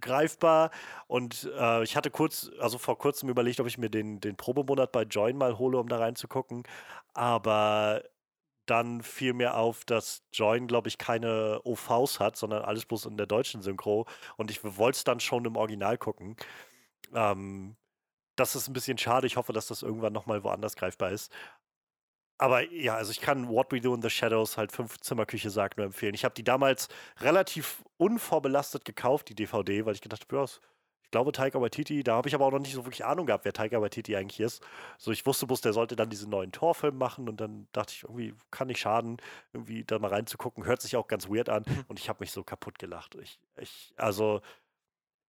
greifbar. 0.00 0.70
Und 1.06 1.50
äh, 1.58 1.82
ich 1.82 1.96
hatte 1.96 2.10
kurz, 2.10 2.50
also 2.58 2.78
vor 2.78 2.98
kurzem 2.98 3.28
überlegt, 3.28 3.60
ob 3.60 3.66
ich 3.66 3.78
mir 3.78 3.90
den, 3.90 4.20
den 4.20 4.36
Probemonat 4.36 4.92
bei 4.92 5.02
Join 5.02 5.36
mal 5.36 5.58
hole, 5.58 5.78
um 5.78 5.88
da 5.88 5.98
reinzugucken. 5.98 6.62
Aber 7.14 8.02
dann 8.66 9.02
fiel 9.02 9.32
mir 9.32 9.56
auf, 9.56 9.84
dass 9.84 10.22
Join, 10.32 10.66
glaube 10.66 10.88
ich, 10.88 10.98
keine 10.98 11.60
OVs 11.64 12.20
hat, 12.20 12.36
sondern 12.36 12.62
alles 12.62 12.86
bloß 12.86 13.06
in 13.06 13.16
der 13.16 13.26
deutschen 13.26 13.60
Synchro. 13.62 14.06
Und 14.36 14.50
ich 14.50 14.62
wollte 14.62 14.96
es 14.96 15.04
dann 15.04 15.20
schon 15.20 15.44
im 15.44 15.56
Original 15.56 15.98
gucken. 15.98 16.36
Ähm, 17.14 17.76
das 18.36 18.56
ist 18.56 18.68
ein 18.68 18.72
bisschen 18.72 18.98
schade. 18.98 19.26
Ich 19.26 19.36
hoffe, 19.36 19.52
dass 19.52 19.66
das 19.66 19.82
irgendwann 19.82 20.12
nochmal 20.12 20.42
woanders 20.44 20.76
greifbar 20.76 21.10
ist. 21.10 21.32
Aber 22.38 22.68
ja, 22.72 22.96
also 22.96 23.12
ich 23.12 23.20
kann 23.20 23.48
What 23.48 23.70
We 23.70 23.80
Do 23.80 23.94
in 23.94 24.02
the 24.02 24.10
Shadows 24.10 24.56
halt 24.56 24.72
fünf 24.72 24.98
Zimmerküche 24.98 25.48
sagt 25.48 25.76
nur 25.76 25.86
empfehlen. 25.86 26.14
Ich 26.14 26.24
habe 26.24 26.34
die 26.34 26.42
damals 26.42 26.88
relativ 27.20 27.84
unvorbelastet 27.98 28.84
gekauft, 28.84 29.28
die 29.28 29.36
DVD, 29.36 29.86
weil 29.86 29.94
ich 29.94 30.00
gedacht 30.00 30.22
habe, 30.22 30.36
ja, 30.36 30.44
ich 30.44 31.10
glaube 31.12 31.30
Taika 31.30 31.60
Waititi, 31.60 32.02
da 32.02 32.16
habe 32.16 32.28
ich 32.28 32.34
aber 32.34 32.46
auch 32.46 32.50
noch 32.50 32.58
nicht 32.58 32.72
so 32.72 32.84
wirklich 32.84 33.04
Ahnung 33.04 33.26
gehabt, 33.26 33.44
wer 33.44 33.52
Taika 33.52 33.80
Waititi 33.80 34.16
eigentlich 34.16 34.40
ist. 34.40 34.60
So, 34.98 35.12
ich 35.12 35.24
wusste 35.24 35.46
bloß, 35.46 35.60
der 35.60 35.72
sollte 35.72 35.94
dann 35.94 36.10
diesen 36.10 36.30
neuen 36.30 36.50
Torfilm 36.50 36.98
machen 36.98 37.28
und 37.28 37.40
dann 37.40 37.68
dachte 37.70 37.92
ich, 37.94 38.02
irgendwie 38.02 38.34
kann 38.50 38.66
nicht 38.66 38.80
schaden, 38.80 39.18
irgendwie 39.52 39.84
da 39.84 40.00
mal 40.00 40.08
reinzugucken. 40.08 40.64
Hört 40.64 40.82
sich 40.82 40.96
auch 40.96 41.06
ganz 41.06 41.28
weird 41.28 41.48
an 41.48 41.64
und 41.88 42.00
ich 42.00 42.08
habe 42.08 42.18
mich 42.20 42.32
so 42.32 42.42
kaputt 42.42 42.78
gelacht. 42.80 43.14
Ich, 43.22 43.38
ich, 43.56 43.92
also 43.96 44.40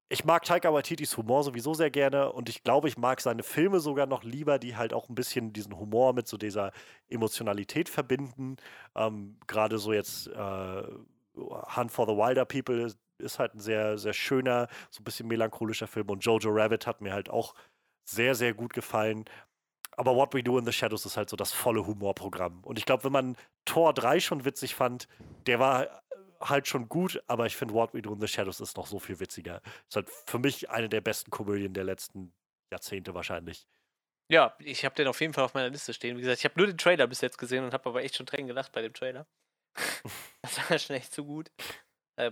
ich 0.09 0.25
mag 0.25 0.43
Taika 0.43 0.71
Waititis 0.73 1.17
Humor 1.17 1.43
sowieso 1.43 1.73
sehr 1.73 1.89
gerne 1.89 2.31
und 2.31 2.49
ich 2.49 2.63
glaube, 2.63 2.87
ich 2.87 2.97
mag 2.97 3.21
seine 3.21 3.43
Filme 3.43 3.79
sogar 3.79 4.05
noch 4.05 4.23
lieber, 4.23 4.59
die 4.59 4.75
halt 4.75 4.93
auch 4.93 5.09
ein 5.09 5.15
bisschen 5.15 5.53
diesen 5.53 5.77
Humor 5.79 6.13
mit 6.13 6.27
so 6.27 6.37
dieser 6.37 6.71
Emotionalität 7.09 7.89
verbinden. 7.89 8.57
Ähm, 8.95 9.37
Gerade 9.47 9.79
so 9.79 9.93
jetzt 9.93 10.27
äh, 10.27 10.83
Hunt 11.35 11.91
for 11.91 12.07
the 12.07 12.15
Wilder 12.15 12.45
People 12.45 12.93
ist, 13.17 13.39
halt 13.39 13.55
ein 13.55 13.59
sehr, 13.59 13.97
sehr 13.97 14.13
schöner, 14.13 14.67
so 14.91 15.01
ein 15.01 15.05
bisschen 15.05 15.27
melancholischer 15.27 15.87
Film 15.87 16.09
und 16.09 16.25
Jojo 16.25 16.49
Rabbit 16.51 16.85
hat 16.85 17.01
mir 17.01 17.13
halt 17.13 17.29
auch 17.29 17.55
sehr, 18.03 18.35
sehr 18.35 18.53
gut 18.53 18.73
gefallen. 18.73 19.25
Aber 19.95 20.15
What 20.15 20.33
We 20.33 20.43
Do 20.43 20.57
in 20.57 20.65
the 20.65 20.73
Shadows 20.73 21.05
ist 21.05 21.17
halt 21.17 21.29
so 21.29 21.37
das 21.37 21.53
volle 21.53 21.85
Humorprogramm. 21.85 22.63
Und 22.63 22.77
ich 22.79 22.85
glaube, 22.85 23.03
wenn 23.05 23.11
man 23.11 23.37
Tor 23.65 23.93
3 23.93 24.19
schon 24.19 24.43
witzig 24.43 24.75
fand, 24.75 25.07
der 25.45 25.59
war 25.59 26.02
halt 26.43 26.67
schon 26.67 26.89
gut, 26.89 27.23
aber 27.27 27.45
ich 27.45 27.55
finde 27.55 27.73
What 27.73 27.93
We 27.93 28.01
Do 28.01 28.13
in 28.13 28.21
the 28.21 28.27
Shadows 28.27 28.59
ist 28.59 28.77
noch 28.77 28.87
so 28.87 28.99
viel 28.99 29.19
witziger. 29.19 29.61
Ist 29.87 29.95
halt 29.95 30.09
für 30.25 30.39
mich 30.39 30.69
eine 30.69 30.89
der 30.89 31.01
besten 31.01 31.31
Komödien 31.31 31.73
der 31.73 31.83
letzten 31.83 32.33
Jahrzehnte 32.71 33.13
wahrscheinlich. 33.13 33.67
Ja, 34.29 34.55
ich 34.59 34.85
habe 34.85 34.95
den 34.95 35.07
auf 35.07 35.19
jeden 35.21 35.33
Fall 35.33 35.43
auf 35.43 35.53
meiner 35.53 35.69
Liste 35.69 35.93
stehen. 35.93 36.17
Wie 36.17 36.21
gesagt, 36.21 36.39
ich 36.39 36.45
habe 36.45 36.57
nur 36.57 36.67
den 36.67 36.77
Trailer 36.77 37.07
bis 37.07 37.21
jetzt 37.21 37.37
gesehen 37.37 37.63
und 37.63 37.73
habe 37.73 37.89
aber 37.89 38.03
echt 38.03 38.15
schon 38.15 38.25
Tränen 38.25 38.47
gelacht 38.47 38.71
bei 38.71 38.81
dem 38.81 38.93
Trailer. 38.93 39.27
das 40.41 40.69
war 40.69 40.79
schon 40.79 40.95
echt 40.95 41.13
so 41.13 41.25
gut. 41.25 41.51
Äh, 42.15 42.31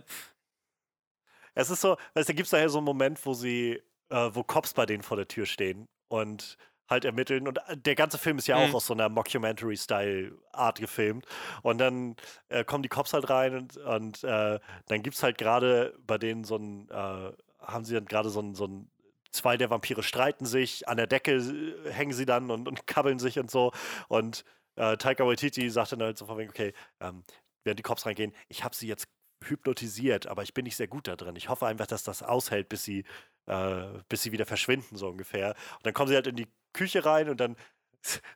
es 1.54 1.70
ist 1.70 1.82
so, 1.82 1.98
weißt 2.14 2.30
du, 2.30 2.34
gibt 2.34 2.46
es 2.46 2.52
daher 2.52 2.70
so 2.70 2.78
einen 2.78 2.86
Moment, 2.86 3.26
wo 3.26 3.34
sie, 3.34 3.82
äh, 4.10 4.30
wo 4.34 4.44
Cops 4.44 4.74
bei 4.74 4.86
denen 4.86 5.04
vor 5.04 5.18
der 5.18 5.28
Tür 5.28 5.46
stehen 5.46 5.88
und 6.08 6.58
halt 6.92 7.06
ermitteln. 7.06 7.48
Und 7.48 7.58
äh, 7.68 7.78
der 7.78 7.96
ganze 7.96 8.18
Film 8.18 8.38
ist 8.38 8.48
ja 8.48 8.58
mhm. 8.58 8.70
auch 8.70 8.76
aus 8.76 8.86
so 8.86 8.94
einer 8.94 9.10
Mockumentary-Style-Art 9.10 10.80
gefilmt. 10.80 11.26
Und 11.64 11.80
dann 11.80 12.16
äh, 12.50 12.64
kommen 12.64 12.84
die 12.84 12.90
Cops 12.90 13.14
halt 13.14 13.30
rein 13.30 13.56
und, 13.56 13.78
und 13.78 14.24
äh, 14.24 14.60
dann 14.88 15.02
gibt 15.02 15.16
es 15.16 15.24
halt 15.24 15.38
gerade 15.38 15.98
bei 16.06 16.18
denen 16.18 16.44
so 16.44 16.58
ein, 16.58 16.90
äh, 16.90 17.32
haben 17.60 17.86
sie 17.86 17.96
dann 17.96 18.06
gerade 18.06 18.30
so 18.30 18.42
ein, 18.42 18.54
so 18.54 18.68
ein 18.68 18.92
zwei 19.32 19.58
der 19.58 19.70
Vampire 19.70 20.04
streiten 20.04 20.46
sich, 20.46 20.88
an 20.88 20.98
der 20.98 21.08
Decke 21.08 21.36
äh, 21.36 21.92
hängen 21.92 22.14
sie 22.14 22.26
dann 22.26 22.52
und, 22.52 22.68
und 22.68 22.86
kabbeln 22.88 23.20
sich 23.20 23.40
und 23.40 23.50
so. 23.50 23.72
Und 24.08 24.44
äh, 24.76 24.98
Taika 24.98 25.26
Waititi 25.26 25.70
sagt 25.70 25.94
dann 25.94 26.02
halt 26.02 26.18
so 26.18 26.26
von 26.26 26.38
wegen, 26.38 26.50
okay, 26.50 26.74
ähm, 27.00 27.24
während 27.64 27.80
die 27.80 27.84
Cops 27.84 28.06
reingehen, 28.06 28.34
ich 28.48 28.64
habe 28.64 28.76
sie 28.76 28.88
jetzt 28.88 29.08
hypnotisiert, 29.44 30.28
aber 30.28 30.44
ich 30.44 30.54
bin 30.54 30.66
nicht 30.66 30.76
sehr 30.76 30.88
gut 30.88 31.08
da 31.08 31.16
drin. 31.16 31.36
Ich 31.36 31.50
hoffe 31.50 31.66
einfach, 31.66 31.88
dass 31.88 32.04
das 32.04 32.22
aushält, 32.22 32.70
bis 32.70 32.84
sie, 32.84 33.06
äh, 33.48 33.86
bis 34.08 34.24
sie 34.24 34.32
wieder 34.32 34.46
verschwinden, 34.46 34.98
so 34.98 35.10
ungefähr. 35.10 35.56
Und 35.78 35.86
dann 35.86 35.94
kommen 35.94 36.10
sie 36.10 36.16
halt 36.16 36.28
in 36.28 36.36
die 36.36 36.48
Küche 36.74 37.06
rein 37.06 37.30
und 37.30 37.38
dann 37.40 37.56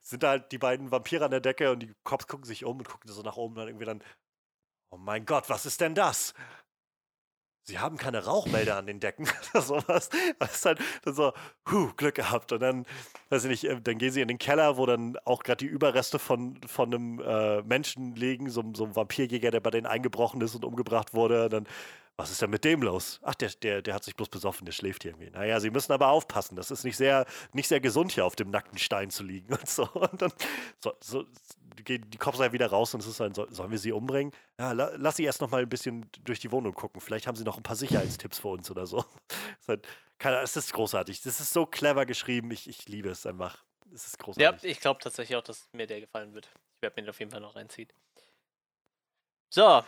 sind 0.02 0.24
da 0.24 0.30
halt 0.30 0.52
die 0.52 0.58
beiden 0.58 0.92
Vampire 0.92 1.26
an 1.26 1.32
der 1.32 1.40
Decke 1.40 1.72
und 1.72 1.80
die 1.80 1.94
Cops 2.04 2.28
gucken 2.28 2.46
sich 2.46 2.66
um 2.66 2.78
und 2.78 2.88
gucken 2.88 3.12
so 3.12 3.22
nach 3.22 3.38
oben 3.38 3.54
und 3.54 3.60
dann 3.60 3.68
irgendwie 3.68 3.86
dann, 3.86 4.04
oh 4.92 4.98
mein 4.98 5.26
Gott, 5.26 5.50
was 5.50 5.66
ist 5.66 5.82
denn 5.82 5.96
das? 5.96 6.34
Sie 7.68 7.80
haben 7.80 7.98
keine 7.98 8.24
Rauchmelder 8.24 8.78
an 8.78 8.86
den 8.86 9.00
Decken 9.00 9.28
oder 9.54 9.64
sowas. 9.64 10.10
Das 10.38 10.56
ist 10.56 10.66
halt 10.66 10.80
dann 11.04 11.16
so, 11.16 11.34
huh, 11.72 11.92
Glück 11.98 12.14
gehabt. 12.14 12.52
Und 12.52 12.60
dann, 12.60 12.86
weiß 13.30 13.46
ich 13.46 13.50
nicht, 13.50 13.64
äh, 13.64 13.82
dann 13.82 13.98
gehen 13.98 14.12
sie 14.12 14.22
in 14.22 14.28
den 14.28 14.38
Keller, 14.38 14.78
wo 14.78 14.86
dann 14.86 15.18
auch 15.26 15.42
gerade 15.42 15.66
die 15.66 15.72
Überreste 15.72 16.20
von, 16.20 16.62
von 16.68 16.94
einem 16.94 17.20
äh, 17.20 17.64
Menschen 17.64 18.16
liegen, 18.16 18.52
so, 18.52 18.64
so 18.76 18.84
einem 18.84 18.96
Vampirjäger, 18.96 19.50
der 19.50 19.62
bei 19.62 19.72
denen 19.72 19.88
eingebrochen 19.88 20.42
ist 20.42 20.54
und 20.54 20.64
umgebracht 20.64 21.16
wurde. 21.16 21.46
Und 21.46 21.54
dann 21.54 21.68
was 22.18 22.32
ist 22.32 22.42
denn 22.42 22.50
mit 22.50 22.64
dem 22.64 22.82
los? 22.82 23.20
Ach, 23.24 23.36
der, 23.36 23.50
der, 23.50 23.82
der 23.82 23.94
hat 23.94 24.04
sich 24.04 24.16
bloß 24.16 24.30
besoffen, 24.30 24.66
der 24.66 24.72
schläft 24.72 25.04
hier 25.04 25.12
irgendwie. 25.12 25.32
Naja, 25.32 25.60
sie 25.60 25.70
müssen 25.70 25.92
aber 25.92 26.10
aufpassen. 26.10 26.56
Das 26.56 26.72
ist 26.72 26.86
nicht 26.86 26.96
sehr, 26.96 27.26
nicht 27.52 27.68
sehr 27.68 27.82
gesund, 27.82 28.14
hier 28.14 28.26
auf 28.26 28.36
dem 28.36 28.50
nackten 28.52 28.78
Stein 28.78 29.10
zu 29.10 29.24
liegen 29.24 29.54
und 29.54 29.68
so. 29.68 29.90
Und 29.94 30.22
dann 30.22 30.32
so, 30.80 30.94
so, 31.02 31.26
gehen 31.84 32.10
die 32.10 32.18
Cops 32.18 32.40
halt 32.40 32.54
wieder 32.54 32.68
raus 32.68 32.94
und 32.94 33.02
es 33.02 33.08
ist 33.08 33.20
dann, 33.20 33.34
sollen 33.34 33.72
wir 33.72 33.78
sie 33.78 33.92
umbringen? 33.92 34.34
Ja, 34.60 34.72
la, 34.72 34.92
lass 34.96 35.18
sie 35.18 35.24
erst 35.24 35.42
noch 35.42 35.52
mal 35.52 35.62
ein 35.62 35.70
bisschen 35.70 36.10
durch 36.24 36.40
die 36.40 36.52
Wohnung 36.52 36.74
gucken. 36.74 37.02
Vielleicht 37.02 37.28
haben 37.28 37.36
sie 37.36 37.44
noch 37.44 37.58
ein 37.58 37.64
paar 37.64 37.76
Sicherheitstipps 37.76 38.40
für 38.40 38.50
uns 38.50 38.72
oder 38.72 38.86
so. 38.86 39.04
Es 39.60 39.62
ist, 39.62 39.70
halt, 39.70 39.88
es 40.44 40.56
ist 40.56 40.74
großartig. 40.74 41.22
Das 41.22 41.40
ist 41.40 41.52
so 41.52 41.66
clever 41.66 42.06
geschrieben. 42.06 42.52
Ich, 42.52 42.70
ich 42.70 42.88
liebe 42.88 43.10
es 43.10 43.26
einfach. 43.26 43.64
Es 43.94 44.08
ist 44.08 44.20
großartig. 44.20 44.64
Ja, 44.64 44.70
ich 44.70 44.80
glaube 44.80 45.02
tatsächlich 45.02 45.38
auch, 45.38 45.44
dass 45.44 45.68
mir 45.74 45.88
der 45.88 46.02
gefallen 46.02 46.34
wird. 46.34 46.50
Ich 46.76 46.82
werde 46.82 46.96
mir 46.96 47.06
den 47.06 47.10
auf 47.10 47.20
jeden 47.20 47.32
Fall 47.32 47.42
noch 47.42 47.56
reinziehen. 47.56 47.90
So, 49.50 49.84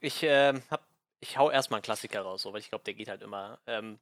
ich 0.00 0.22
äh, 0.22 0.54
habe 0.70 0.82
ich 1.20 1.36
hau 1.36 1.50
erstmal 1.50 1.78
einen 1.78 1.82
Klassiker 1.84 2.22
raus, 2.22 2.42
so, 2.42 2.52
weil 2.52 2.60
ich 2.60 2.68
glaube, 2.68 2.84
der 2.84 2.94
geht 2.94 3.08
halt 3.08 3.22
immer. 3.22 3.58
Ähm, 3.66 3.98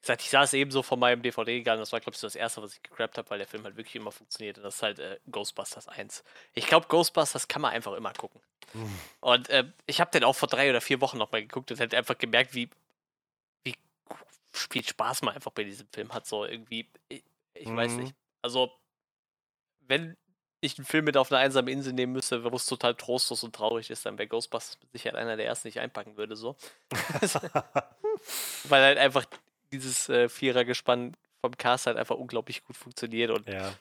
wie 0.00 0.02
gesagt, 0.02 0.22
ich 0.22 0.30
saß 0.30 0.54
eben 0.54 0.70
so 0.70 0.82
vor 0.82 0.96
meinem 0.96 1.20
DVD-Regal 1.20 1.76
das 1.76 1.92
war, 1.92 2.00
glaube 2.00 2.14
ich, 2.14 2.20
so 2.20 2.26
das 2.26 2.34
erste, 2.34 2.62
was 2.62 2.74
ich 2.74 2.82
gegrabt 2.82 3.18
habe, 3.18 3.28
weil 3.28 3.38
der 3.38 3.46
Film 3.46 3.64
halt 3.64 3.76
wirklich 3.76 3.96
immer 3.96 4.10
funktioniert. 4.10 4.56
Und 4.56 4.64
das 4.64 4.76
ist 4.76 4.82
halt 4.82 4.98
äh, 4.98 5.18
Ghostbusters 5.30 5.88
1. 5.88 6.24
Ich 6.54 6.66
glaube, 6.66 6.88
Ghostbusters 6.88 7.48
kann 7.48 7.60
man 7.60 7.72
einfach 7.72 7.92
immer 7.92 8.12
gucken. 8.14 8.40
Mhm. 8.72 8.98
Und 9.20 9.50
äh, 9.50 9.64
ich 9.86 10.00
habe 10.00 10.10
den 10.10 10.24
auch 10.24 10.34
vor 10.34 10.48
drei 10.48 10.70
oder 10.70 10.80
vier 10.80 11.02
Wochen 11.02 11.18
nochmal 11.18 11.42
geguckt 11.42 11.70
und 11.70 11.80
hätte 11.80 11.98
einfach 11.98 12.16
gemerkt, 12.16 12.54
wie, 12.54 12.70
wie 13.64 13.74
viel 14.70 14.84
Spaß 14.84 15.20
man 15.20 15.34
einfach 15.34 15.50
bei 15.50 15.64
diesem 15.64 15.86
Film 15.88 16.14
hat. 16.14 16.26
So 16.26 16.46
irgendwie, 16.46 16.88
ich, 17.08 17.22
ich 17.52 17.68
mhm. 17.68 17.76
weiß 17.76 17.92
nicht. 17.92 18.14
Also, 18.40 18.72
wenn 19.80 20.16
ich 20.60 20.78
einen 20.78 20.84
Film 20.84 21.04
mit 21.06 21.16
auf 21.16 21.32
eine 21.32 21.40
einsame 21.40 21.70
Insel 21.70 21.92
nehmen 21.92 22.12
müsste, 22.12 22.44
wo 22.44 22.54
es 22.54 22.66
total 22.66 22.94
trostlos 22.94 23.42
und 23.42 23.54
traurig 23.54 23.90
ist, 23.90 24.04
dann 24.04 24.18
wäre 24.18 24.28
Ghostbusters 24.28 24.78
mit 24.80 24.92
Sicherheit 24.92 25.16
einer 25.16 25.36
der 25.36 25.46
ersten, 25.46 25.68
die 25.68 25.70
ich 25.70 25.80
einpacken 25.80 26.16
würde, 26.16 26.36
so. 26.36 26.56
Weil 28.64 28.82
halt 28.82 28.98
einfach 28.98 29.24
dieses 29.72 30.08
äh, 30.08 30.28
Vierergespann 30.28 31.16
vom 31.40 31.56
Cast 31.56 31.86
halt 31.86 31.96
einfach 31.96 32.16
unglaublich 32.16 32.64
gut 32.64 32.76
funktioniert 32.76 33.30
und 33.30 33.48
ja. 33.48 33.72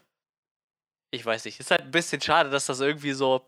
ich 1.11 1.25
weiß 1.25 1.43
nicht, 1.45 1.59
ist 1.59 1.71
halt 1.71 1.81
ein 1.81 1.91
bisschen 1.91 2.21
schade, 2.21 2.49
dass 2.49 2.67
das 2.67 2.79
irgendwie 2.79 3.11
so 3.11 3.45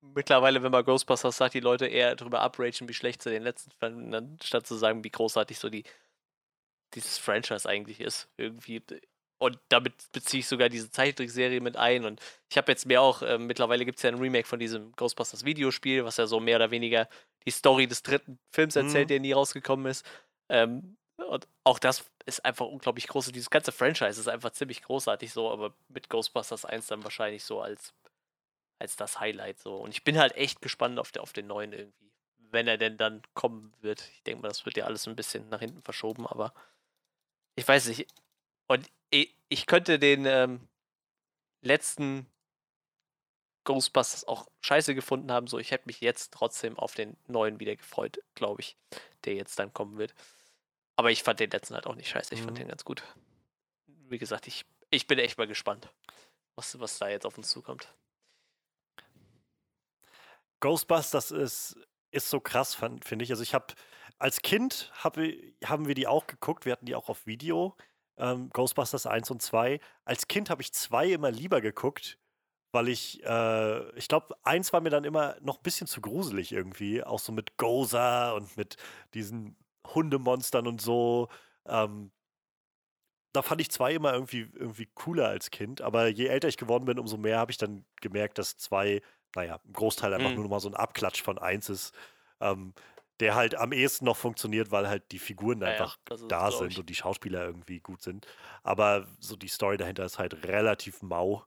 mittlerweile, 0.00 0.62
wenn 0.62 0.72
man 0.72 0.84
Ghostbusters 0.84 1.36
sagt, 1.36 1.54
die 1.54 1.60
Leute 1.60 1.86
eher 1.86 2.16
drüber 2.16 2.44
upragen, 2.44 2.88
wie 2.88 2.94
schlecht 2.94 3.22
sie 3.22 3.30
den 3.30 3.42
letzten 3.42 3.70
fanden, 3.72 4.14
anstatt 4.14 4.66
zu 4.66 4.74
sagen, 4.74 5.04
wie 5.04 5.10
großartig 5.10 5.58
so 5.58 5.68
die 5.68 5.84
dieses 6.94 7.18
Franchise 7.18 7.68
eigentlich 7.68 8.00
ist. 8.00 8.28
Irgendwie 8.36 8.82
und 9.42 9.58
damit 9.68 9.94
beziehe 10.12 10.38
ich 10.38 10.46
sogar 10.46 10.68
diese 10.68 10.90
Zeichentrickserie 10.90 11.60
mit 11.60 11.76
ein. 11.76 12.04
Und 12.04 12.20
ich 12.48 12.56
habe 12.56 12.70
jetzt 12.70 12.86
mir 12.86 13.02
auch, 13.02 13.22
äh, 13.22 13.38
mittlerweile 13.38 13.84
gibt 13.84 13.98
es 13.98 14.02
ja 14.04 14.10
ein 14.10 14.18
Remake 14.18 14.46
von 14.46 14.60
diesem 14.60 14.92
Ghostbusters 14.92 15.44
Videospiel, 15.44 16.04
was 16.04 16.16
ja 16.16 16.28
so 16.28 16.38
mehr 16.38 16.56
oder 16.56 16.70
weniger 16.70 17.08
die 17.44 17.50
Story 17.50 17.88
des 17.88 18.04
dritten 18.04 18.38
Films 18.52 18.76
erzählt, 18.76 19.06
mhm. 19.06 19.08
der 19.08 19.20
nie 19.20 19.32
rausgekommen 19.32 19.86
ist. 19.86 20.06
Ähm, 20.48 20.96
Und 21.16 21.48
auch 21.64 21.80
das 21.80 22.04
ist 22.24 22.44
einfach 22.44 22.66
unglaublich 22.66 23.08
groß. 23.08 23.32
Dieses 23.32 23.50
ganze 23.50 23.72
Franchise 23.72 24.20
ist 24.20 24.28
einfach 24.28 24.52
ziemlich 24.52 24.82
großartig 24.82 25.32
so, 25.32 25.50
aber 25.50 25.74
mit 25.88 26.08
Ghostbusters 26.08 26.64
1 26.64 26.86
dann 26.86 27.02
wahrscheinlich 27.02 27.42
so 27.42 27.60
als, 27.60 27.94
als 28.78 28.94
das 28.94 29.18
Highlight 29.18 29.58
so. 29.58 29.74
Und 29.74 29.90
ich 29.90 30.04
bin 30.04 30.18
halt 30.18 30.36
echt 30.36 30.62
gespannt 30.62 31.00
auf, 31.00 31.10
der, 31.10 31.22
auf 31.22 31.32
den 31.32 31.48
neuen 31.48 31.72
irgendwie. 31.72 32.12
Wenn 32.38 32.68
er 32.68 32.78
denn 32.78 32.96
dann 32.96 33.22
kommen 33.34 33.72
wird. 33.80 34.08
Ich 34.14 34.22
denke 34.22 34.42
mal, 34.42 34.48
das 34.48 34.66
wird 34.66 34.76
ja 34.76 34.84
alles 34.84 35.08
ein 35.08 35.16
bisschen 35.16 35.48
nach 35.48 35.60
hinten 35.60 35.82
verschoben, 35.82 36.28
aber 36.28 36.52
ich 37.56 37.66
weiß 37.66 37.88
nicht. 37.88 38.06
Und 38.72 38.90
ich, 39.10 39.66
könnte 39.66 39.98
den 39.98 40.24
ähm, 40.24 40.66
letzten 41.60 42.26
Ghostbusters 43.64 44.26
auch 44.26 44.48
scheiße 44.62 44.94
gefunden 44.94 45.30
haben. 45.30 45.46
So, 45.46 45.58
ich 45.58 45.72
hätte 45.72 45.88
mich 45.88 46.00
jetzt 46.00 46.32
trotzdem 46.32 46.78
auf 46.78 46.94
den 46.94 47.18
neuen 47.26 47.60
wieder 47.60 47.76
gefreut, 47.76 48.20
glaube 48.34 48.62
ich, 48.62 48.78
der 49.26 49.34
jetzt 49.34 49.58
dann 49.58 49.74
kommen 49.74 49.98
wird. 49.98 50.14
Aber 50.96 51.10
ich 51.10 51.22
fand 51.22 51.38
den 51.38 51.50
letzten 51.50 51.74
halt 51.74 51.86
auch 51.86 51.96
nicht 51.96 52.08
scheiße. 52.08 52.32
Ich 52.32 52.40
mhm. 52.40 52.44
fand 52.46 52.58
den 52.60 52.68
ganz 52.68 52.82
gut. 52.82 53.02
Wie 54.08 54.16
gesagt, 54.16 54.46
ich, 54.46 54.64
ich 54.88 55.06
bin 55.06 55.18
echt 55.18 55.36
mal 55.36 55.46
gespannt, 55.46 55.92
was, 56.54 56.80
was 56.80 56.98
da 56.98 57.10
jetzt 57.10 57.26
auf 57.26 57.36
uns 57.36 57.50
zukommt. 57.50 57.94
Ghostbusters 60.60 61.30
ist, 61.30 61.76
ist 62.10 62.30
so 62.30 62.40
krass, 62.40 62.74
finde 62.74 63.22
ich. 63.22 63.30
Also 63.32 63.42
ich 63.42 63.52
habe 63.52 63.74
als 64.18 64.40
Kind 64.40 64.90
hab, 64.94 65.18
haben 65.62 65.88
wir 65.88 65.94
die 65.94 66.06
auch 66.06 66.26
geguckt. 66.26 66.64
Wir 66.64 66.72
hatten 66.72 66.86
die 66.86 66.94
auch 66.94 67.10
auf 67.10 67.26
Video. 67.26 67.76
Ähm, 68.18 68.50
Ghostbusters 68.50 69.06
1 69.06 69.30
und 69.30 69.42
2. 69.42 69.80
Als 70.04 70.28
Kind 70.28 70.50
habe 70.50 70.62
ich 70.62 70.72
zwei 70.72 71.08
immer 71.08 71.30
lieber 71.30 71.60
geguckt, 71.60 72.18
weil 72.72 72.88
ich, 72.88 73.22
äh, 73.24 73.90
ich 73.98 74.08
glaube, 74.08 74.34
eins 74.42 74.72
war 74.72 74.80
mir 74.80 74.90
dann 74.90 75.04
immer 75.04 75.36
noch 75.40 75.58
ein 75.58 75.62
bisschen 75.62 75.86
zu 75.86 76.00
gruselig 76.00 76.52
irgendwie. 76.52 77.02
Auch 77.02 77.18
so 77.18 77.32
mit 77.32 77.56
Gozer 77.56 78.34
und 78.34 78.56
mit 78.56 78.76
diesen 79.14 79.56
Hundemonstern 79.86 80.66
und 80.66 80.80
so. 80.80 81.28
Ähm, 81.66 82.10
da 83.32 83.42
fand 83.42 83.60
ich 83.60 83.70
zwei 83.70 83.94
immer 83.94 84.12
irgendwie, 84.12 84.50
irgendwie 84.54 84.86
cooler 84.94 85.28
als 85.28 85.50
Kind. 85.50 85.80
Aber 85.80 86.08
je 86.08 86.26
älter 86.26 86.48
ich 86.48 86.56
geworden 86.56 86.84
bin, 86.84 86.98
umso 86.98 87.16
mehr 87.16 87.38
habe 87.38 87.50
ich 87.50 87.58
dann 87.58 87.84
gemerkt, 88.00 88.38
dass 88.38 88.58
zwei, 88.58 89.00
naja, 89.34 89.58
im 89.64 89.72
Großteil 89.72 90.12
einfach 90.12 90.30
mhm. 90.30 90.36
nur 90.36 90.44
noch 90.44 90.50
mal 90.50 90.60
so 90.60 90.68
ein 90.68 90.74
Abklatsch 90.74 91.22
von 91.22 91.38
eins 91.38 91.68
ist. 91.68 91.94
Ähm, 92.40 92.74
der 93.22 93.36
halt 93.36 93.54
am 93.54 93.72
ehesten 93.72 94.04
noch 94.04 94.16
funktioniert, 94.16 94.72
weil 94.72 94.88
halt 94.88 95.12
die 95.12 95.20
Figuren 95.20 95.60
ja, 95.60 95.68
einfach 95.68 95.96
ja, 96.10 96.16
da 96.28 96.50
sind 96.50 96.76
und 96.76 96.88
die 96.88 96.94
Schauspieler 96.96 97.46
irgendwie 97.46 97.78
gut 97.78 98.02
sind. 98.02 98.26
Aber 98.64 99.06
so 99.20 99.36
die 99.36 99.46
Story 99.46 99.76
dahinter 99.76 100.04
ist 100.04 100.18
halt 100.18 100.44
relativ 100.44 101.02
mau. 101.02 101.44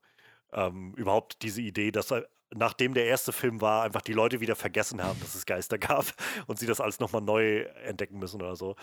Ähm, 0.53 0.93
überhaupt 0.95 1.41
diese 1.41 1.61
Idee, 1.61 1.91
dass 1.91 2.13
nachdem 2.53 2.93
der 2.93 3.07
erste 3.07 3.33
Film 3.33 3.59
war, 3.59 3.83
einfach 3.83 4.01
die 4.01 4.13
Leute 4.13 4.39
wieder 4.39 4.55
vergessen 4.55 5.03
haben, 5.03 5.19
dass 5.19 5.35
es 5.35 5.45
Geister 5.45 5.77
gab 5.79 6.05
und 6.47 6.57
sie 6.57 6.65
das 6.65 6.79
alles 6.79 7.01
nochmal 7.01 7.21
neu 7.21 7.63
entdecken 7.83 8.19
müssen 8.19 8.41
oder 8.41 8.55
so. 8.55 8.77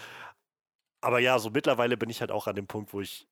Aber 1.01 1.19
ja, 1.19 1.39
so 1.39 1.49
mittlerweile 1.49 1.97
bin 1.97 2.11
ich 2.11 2.21
halt 2.21 2.31
auch 2.31 2.47
an 2.47 2.57
dem 2.57 2.67
Punkt, 2.67 2.93
wo 2.93 3.01
ich 3.01 3.27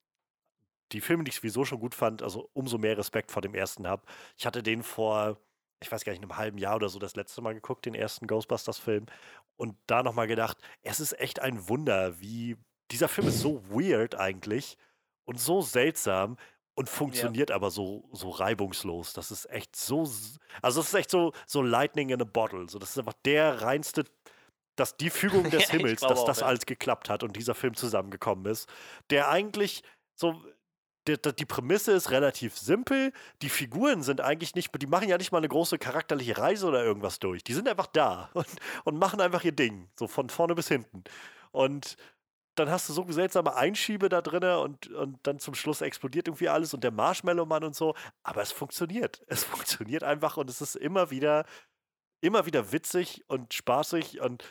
die 0.91 1.01
Filme, 1.01 1.23
die 1.23 1.29
ich 1.29 1.35
sowieso 1.35 1.65
schon 1.65 1.79
gut 1.79 1.93
fand, 1.93 2.23
also 2.23 2.49
umso 2.53 2.79
mehr 2.79 2.97
Respekt 2.97 3.31
vor 3.31 3.43
dem 3.43 3.53
ersten 3.53 3.87
habe. 3.87 4.01
Ich 4.37 4.47
hatte 4.47 4.63
den 4.63 4.81
vor, 4.81 5.37
ich 5.81 5.91
weiß 5.91 6.03
gar 6.05 6.13
nicht, 6.13 6.21
einem 6.21 6.37
halben 6.37 6.57
Jahr 6.57 6.75
oder 6.75 6.89
so 6.89 6.99
das 6.99 7.15
letzte 7.15 7.41
Mal 7.41 7.53
geguckt, 7.53 7.85
den 7.85 7.95
ersten 7.95 8.27
Ghostbusters-Film. 8.27 9.07
Und 9.57 9.75
da 9.87 10.03
nochmal 10.03 10.27
gedacht, 10.27 10.57
es 10.83 10.99
ist 10.99 11.19
echt 11.19 11.39
ein 11.39 11.67
Wunder, 11.67 12.19
wie 12.19 12.55
dieser 12.91 13.07
Film 13.07 13.27
ist 13.27 13.39
so 13.39 13.63
weird 13.69 14.15
eigentlich 14.15 14.77
und 15.25 15.39
so 15.39 15.61
seltsam 15.61 16.37
und 16.75 16.89
funktioniert 16.89 17.49
ja. 17.49 17.55
aber 17.55 17.71
so, 17.71 18.07
so 18.11 18.29
reibungslos. 18.29 19.13
Das 19.13 19.31
ist 19.31 19.49
echt 19.49 19.75
so, 19.75 20.01
also 20.61 20.81
das 20.81 20.89
ist 20.89 20.93
echt 20.93 21.11
so, 21.11 21.33
so 21.45 21.61
Lightning 21.61 22.09
in 22.09 22.21
a 22.21 22.25
Bottle. 22.25 22.69
So, 22.69 22.79
das 22.79 22.91
ist 22.91 22.99
einfach 22.99 23.13
der 23.25 23.61
reinste, 23.61 24.05
dass 24.75 24.97
die 24.97 25.09
Fügung 25.09 25.43
des 25.49 25.69
Himmels, 25.69 26.01
dass 26.01 26.19
auch, 26.19 26.25
das 26.25 26.41
ja. 26.41 26.47
alles 26.47 26.65
geklappt 26.65 27.09
hat 27.09 27.23
und 27.23 27.35
dieser 27.35 27.55
Film 27.55 27.75
zusammengekommen 27.75 28.45
ist, 28.45 28.69
der 29.09 29.29
eigentlich 29.29 29.83
so, 30.15 30.43
die, 31.07 31.45
Prämisse 31.45 31.93
ist 31.93 32.11
relativ 32.11 32.57
simpel. 32.57 33.11
Die 33.41 33.49
Figuren 33.49 34.03
sind 34.03 34.21
eigentlich 34.21 34.55
nicht, 34.55 34.71
die 34.81 34.87
machen 34.87 35.09
ja 35.09 35.17
nicht 35.17 35.31
mal 35.31 35.39
eine 35.39 35.47
große 35.47 35.79
charakterliche 35.79 36.37
Reise 36.37 36.67
oder 36.67 36.83
irgendwas 36.83 37.19
durch. 37.19 37.43
Die 37.43 37.53
sind 37.53 37.67
einfach 37.67 37.87
da 37.87 38.29
und, 38.33 38.47
und 38.83 38.97
machen 38.97 39.21
einfach 39.21 39.43
ihr 39.43 39.51
Ding, 39.51 39.89
so 39.97 40.07
von 40.07 40.29
vorne 40.29 40.55
bis 40.55 40.67
hinten. 40.67 41.03
Und 41.51 41.97
dann 42.55 42.69
hast 42.69 42.89
du 42.89 42.93
so 42.93 43.09
seltsame 43.09 43.55
Einschiebe 43.55 44.09
da 44.09 44.21
drin 44.21 44.43
und, 44.43 44.87
und 44.89 45.19
dann 45.23 45.39
zum 45.39 45.55
Schluss 45.55 45.81
explodiert 45.81 46.27
irgendwie 46.27 46.49
alles 46.49 46.73
und 46.73 46.83
der 46.83 46.91
Marshmallow-Mann 46.91 47.63
und 47.63 47.75
so. 47.75 47.95
Aber 48.23 48.41
es 48.41 48.51
funktioniert. 48.51 49.23
Es 49.27 49.43
funktioniert 49.43 50.03
einfach 50.03 50.37
und 50.37 50.49
es 50.49 50.61
ist 50.61 50.75
immer 50.75 51.09
wieder, 51.09 51.45
immer 52.21 52.45
wieder 52.45 52.71
witzig 52.71 53.23
und 53.27 53.53
spaßig 53.53 54.21
und 54.21 54.43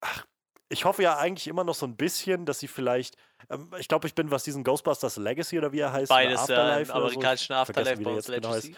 ach, 0.00 0.24
ich 0.68 0.84
hoffe 0.84 1.02
ja 1.02 1.16
eigentlich 1.16 1.46
immer 1.46 1.64
noch 1.64 1.74
so 1.74 1.86
ein 1.86 1.96
bisschen, 1.96 2.44
dass 2.44 2.58
sie 2.58 2.68
vielleicht, 2.68 3.16
ähm, 3.50 3.70
ich 3.78 3.88
glaube, 3.88 4.06
ich 4.06 4.14
bin, 4.14 4.30
was 4.30 4.44
diesen 4.44 4.64
Ghostbusters 4.64 5.16
Legacy 5.16 5.58
oder 5.58 5.72
wie 5.72 5.80
er 5.80 5.92
heißt, 5.92 6.08
beides 6.08 6.40
Afterlife 6.40 6.92
äh, 6.92 6.94
amerikanischen 6.94 7.54
so. 7.54 7.54
Afterlife 7.54 8.02
bei 8.02 8.10
uns 8.10 8.26
genau 8.26 8.50
heißt. 8.50 8.70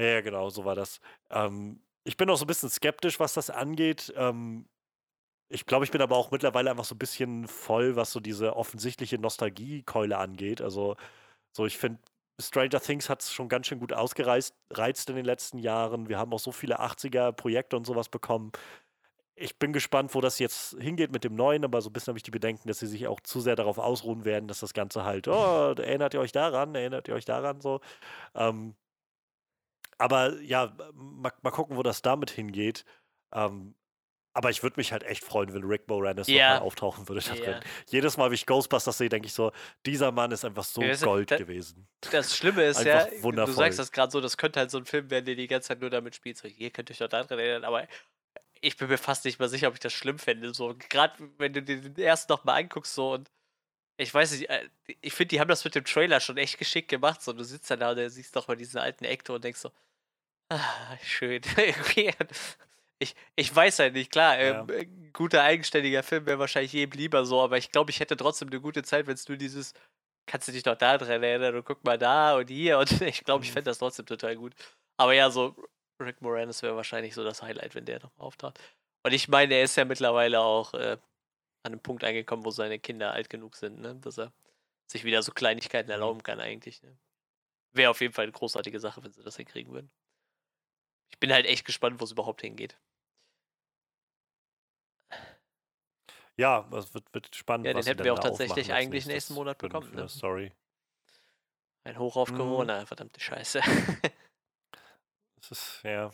Ja, 0.00 0.20
genau, 0.22 0.48
so 0.48 0.64
war 0.64 0.74
das. 0.74 1.00
Ähm, 1.30 1.82
ich 2.04 2.16
bin 2.16 2.28
auch 2.30 2.36
so 2.36 2.44
ein 2.44 2.48
bisschen 2.48 2.70
skeptisch, 2.70 3.20
was 3.20 3.34
das 3.34 3.50
angeht. 3.50 4.12
Ähm, 4.16 4.66
ich 5.48 5.66
glaube, 5.66 5.84
ich 5.84 5.90
bin 5.90 6.00
aber 6.00 6.16
auch 6.16 6.30
mittlerweile 6.30 6.70
einfach 6.70 6.84
so 6.84 6.94
ein 6.94 6.98
bisschen 6.98 7.46
voll, 7.46 7.94
was 7.94 8.10
so 8.10 8.20
diese 8.20 8.56
offensichtliche 8.56 9.18
Nostalgiekeule 9.18 10.16
angeht. 10.16 10.62
Also, 10.62 10.96
so 11.54 11.66
ich 11.66 11.76
finde, 11.76 12.00
Stranger 12.40 12.80
Things 12.80 13.10
hat 13.10 13.22
es 13.22 13.32
schon 13.32 13.48
ganz 13.48 13.66
schön 13.66 13.78
gut 13.78 13.92
ausgereizt 13.92 14.54
in 15.10 15.16
den 15.16 15.26
letzten 15.26 15.58
Jahren. 15.58 16.08
Wir 16.08 16.18
haben 16.18 16.32
auch 16.32 16.38
so 16.38 16.52
viele 16.52 16.80
80er-Projekte 16.80 17.76
und 17.76 17.86
sowas 17.86 18.08
bekommen. 18.08 18.52
Ich 19.42 19.58
bin 19.58 19.72
gespannt, 19.72 20.14
wo 20.14 20.20
das 20.20 20.38
jetzt 20.38 20.76
hingeht 20.78 21.12
mit 21.12 21.24
dem 21.24 21.34
Neuen, 21.34 21.64
aber 21.64 21.82
so 21.82 21.90
ein 21.90 21.92
bisschen 21.92 22.12
habe 22.12 22.18
ich 22.18 22.22
die 22.22 22.30
Bedenken, 22.30 22.68
dass 22.68 22.78
sie 22.78 22.86
sich 22.86 23.06
auch 23.08 23.20
zu 23.20 23.40
sehr 23.40 23.56
darauf 23.56 23.78
ausruhen 23.78 24.24
werden, 24.24 24.46
dass 24.46 24.60
das 24.60 24.72
Ganze 24.72 25.04
halt, 25.04 25.26
oh, 25.28 25.74
erinnert 25.76 26.14
ihr 26.14 26.20
euch 26.20 26.32
daran, 26.32 26.74
erinnert 26.74 27.08
ihr 27.08 27.14
euch 27.14 27.24
daran, 27.24 27.60
so. 27.60 27.80
Ähm, 28.34 28.74
aber 29.98 30.40
ja, 30.40 30.72
mal, 30.94 31.32
mal, 31.42 31.50
gucken, 31.50 31.76
wo 31.76 31.82
das 31.82 32.02
damit 32.02 32.30
hingeht. 32.30 32.84
Ähm, 33.32 33.74
aber 34.34 34.50
ich 34.50 34.62
würde 34.62 34.74
mich 34.78 34.92
halt 34.92 35.02
echt 35.02 35.24
freuen, 35.24 35.52
wenn 35.52 35.64
Rick 35.64 35.88
Moranis 35.88 36.26
ja. 36.26 36.54
nochmal 36.54 36.66
auftauchen 36.66 37.08
würde 37.08 37.20
drin. 37.20 37.60
Jedes 37.88 38.16
Mal, 38.16 38.30
wie 38.30 38.34
ich 38.34 38.46
Ghostbusters 38.46 38.96
sehe, 38.96 39.08
denke 39.08 39.26
ich 39.26 39.34
so, 39.34 39.52
dieser 39.84 40.10
Mann 40.10 40.30
ist 40.30 40.44
einfach 40.44 40.64
so 40.64 40.82
ja, 40.82 40.96
Gold 40.96 41.30
da, 41.30 41.36
gewesen. 41.36 41.86
Das 42.10 42.36
Schlimme 42.36 42.64
ist 42.64 42.82
ja, 42.84 43.06
wundervoll. 43.20 43.54
du 43.54 43.58
sagst 43.58 43.78
das 43.78 43.92
gerade 43.92 44.10
so, 44.10 44.20
das 44.20 44.36
könnte 44.36 44.60
halt 44.60 44.70
so 44.70 44.78
ein 44.78 44.86
Film 44.86 45.10
werden, 45.10 45.26
der 45.26 45.34
die 45.34 45.48
ganze 45.48 45.68
Zeit 45.68 45.80
nur 45.80 45.90
damit 45.90 46.14
spielt, 46.14 46.38
so, 46.38 46.48
hier 46.48 46.70
könnt 46.70 46.88
ihr 46.88 46.94
euch 46.94 46.98
doch 46.98 47.08
da 47.08 47.22
drin 47.24 47.38
erinnern, 47.38 47.64
aber 47.64 47.86
ich 48.62 48.76
bin 48.76 48.88
mir 48.88 48.98
fast 48.98 49.24
nicht 49.24 49.38
mal 49.38 49.48
sicher, 49.48 49.68
ob 49.68 49.74
ich 49.74 49.80
das 49.80 49.92
schlimm 49.92 50.18
fände. 50.18 50.54
So, 50.54 50.74
gerade 50.88 51.14
wenn 51.38 51.52
du 51.52 51.62
den 51.62 51.96
ersten 51.96 52.32
nochmal 52.32 52.62
anguckst, 52.62 52.94
so 52.94 53.12
und 53.12 53.30
ich 53.98 54.14
weiß 54.14 54.32
nicht, 54.32 54.48
äh, 54.48 54.68
ich 55.00 55.12
finde, 55.12 55.28
die 55.28 55.40
haben 55.40 55.48
das 55.48 55.64
mit 55.64 55.74
dem 55.74 55.84
Trailer 55.84 56.20
schon 56.20 56.36
echt 56.38 56.58
geschickt 56.58 56.88
gemacht. 56.88 57.22
So, 57.22 57.32
du 57.32 57.44
sitzt 57.44 57.70
da 57.70 57.90
und 57.90 58.10
siehst 58.10 58.34
doch 58.36 58.48
mal 58.48 58.56
diesen 58.56 58.78
alten 58.78 59.04
Actor 59.04 59.36
und 59.36 59.44
denkst 59.44 59.60
so, 59.60 59.70
ah, 60.48 60.96
schön. 61.02 61.42
ich, 62.98 63.14
ich 63.36 63.54
weiß 63.54 63.80
halt 63.80 63.94
nicht, 63.94 64.12
klar, 64.12 64.40
ja. 64.40 64.66
ähm, 64.68 65.10
guter, 65.12 65.42
eigenständiger 65.42 66.02
Film 66.02 66.26
wäre 66.26 66.38
wahrscheinlich 66.38 66.72
jedem 66.72 66.98
lieber 66.98 67.24
so, 67.24 67.40
aber 67.42 67.58
ich 67.58 67.70
glaube, 67.72 67.90
ich 67.90 68.00
hätte 68.00 68.16
trotzdem 68.16 68.48
eine 68.48 68.60
gute 68.60 68.82
Zeit, 68.82 69.06
wenn 69.06 69.14
es 69.14 69.28
nur 69.28 69.38
dieses, 69.38 69.74
kannst 70.26 70.48
du 70.48 70.52
dich 70.52 70.62
doch 70.62 70.76
da 70.76 70.98
dran 70.98 71.22
erinnern 71.22 71.56
und 71.56 71.64
guck 71.64 71.84
mal 71.84 71.98
da 71.98 72.36
und 72.36 72.48
hier 72.48 72.78
und 72.78 72.90
ich 73.02 73.24
glaube, 73.24 73.44
ich 73.44 73.50
mhm. 73.50 73.54
fände 73.54 73.70
das 73.70 73.78
trotzdem 73.78 74.06
total 74.06 74.36
gut. 74.36 74.54
Aber 74.96 75.14
ja, 75.14 75.30
so 75.30 75.56
Rick 76.04 76.20
Moranis 76.20 76.62
wäre 76.62 76.76
wahrscheinlich 76.76 77.14
so 77.14 77.24
das 77.24 77.42
Highlight, 77.42 77.74
wenn 77.74 77.84
der 77.84 78.00
noch 78.00 78.16
auftaucht. 78.18 78.58
Und 79.04 79.12
ich 79.12 79.28
meine, 79.28 79.54
er 79.54 79.64
ist 79.64 79.76
ja 79.76 79.84
mittlerweile 79.84 80.40
auch 80.40 80.74
äh, 80.74 80.98
an 81.62 81.72
einem 81.72 81.80
Punkt 81.80 82.04
angekommen, 82.04 82.44
wo 82.44 82.50
seine 82.50 82.78
Kinder 82.78 83.12
alt 83.12 83.30
genug 83.30 83.56
sind, 83.56 83.80
ne? 83.80 83.96
dass 83.96 84.18
er 84.18 84.32
sich 84.86 85.04
wieder 85.04 85.22
so 85.22 85.32
Kleinigkeiten 85.32 85.88
mhm. 85.88 85.92
erlauben 85.92 86.22
kann 86.22 86.40
eigentlich. 86.40 86.82
Ne? 86.82 86.96
Wäre 87.72 87.90
auf 87.90 88.00
jeden 88.00 88.12
Fall 88.12 88.24
eine 88.24 88.32
großartige 88.32 88.80
Sache, 88.80 89.02
wenn 89.02 89.12
sie 89.12 89.22
das 89.22 89.36
hinkriegen 89.36 89.72
würden. 89.72 89.90
Ich 91.10 91.18
bin 91.18 91.32
halt 91.32 91.46
echt 91.46 91.64
gespannt, 91.64 92.00
wo 92.00 92.04
es 92.04 92.12
überhaupt 92.12 92.42
hingeht. 92.42 92.78
Ja, 96.36 96.68
es 96.72 96.94
wird, 96.94 97.12
wird 97.12 97.34
spannend. 97.34 97.66
Ja, 97.66 97.74
den 97.74 97.84
hätten 97.84 98.04
wir 98.04 98.14
auch 98.14 98.18
tatsächlich 98.18 98.72
eigentlich 98.72 99.06
nächsten 99.06 99.34
Monat 99.34 99.58
bekommen. 99.58 99.94
Ne? 99.94 100.08
Sorry. 100.08 100.52
Ein 101.84 101.98
Hoch 101.98 102.16
auf. 102.16 102.32
Corona, 102.32 102.86
verdammte 102.86 103.20
Scheiße. 103.20 103.60
ist, 105.52 105.80
ja. 105.84 106.10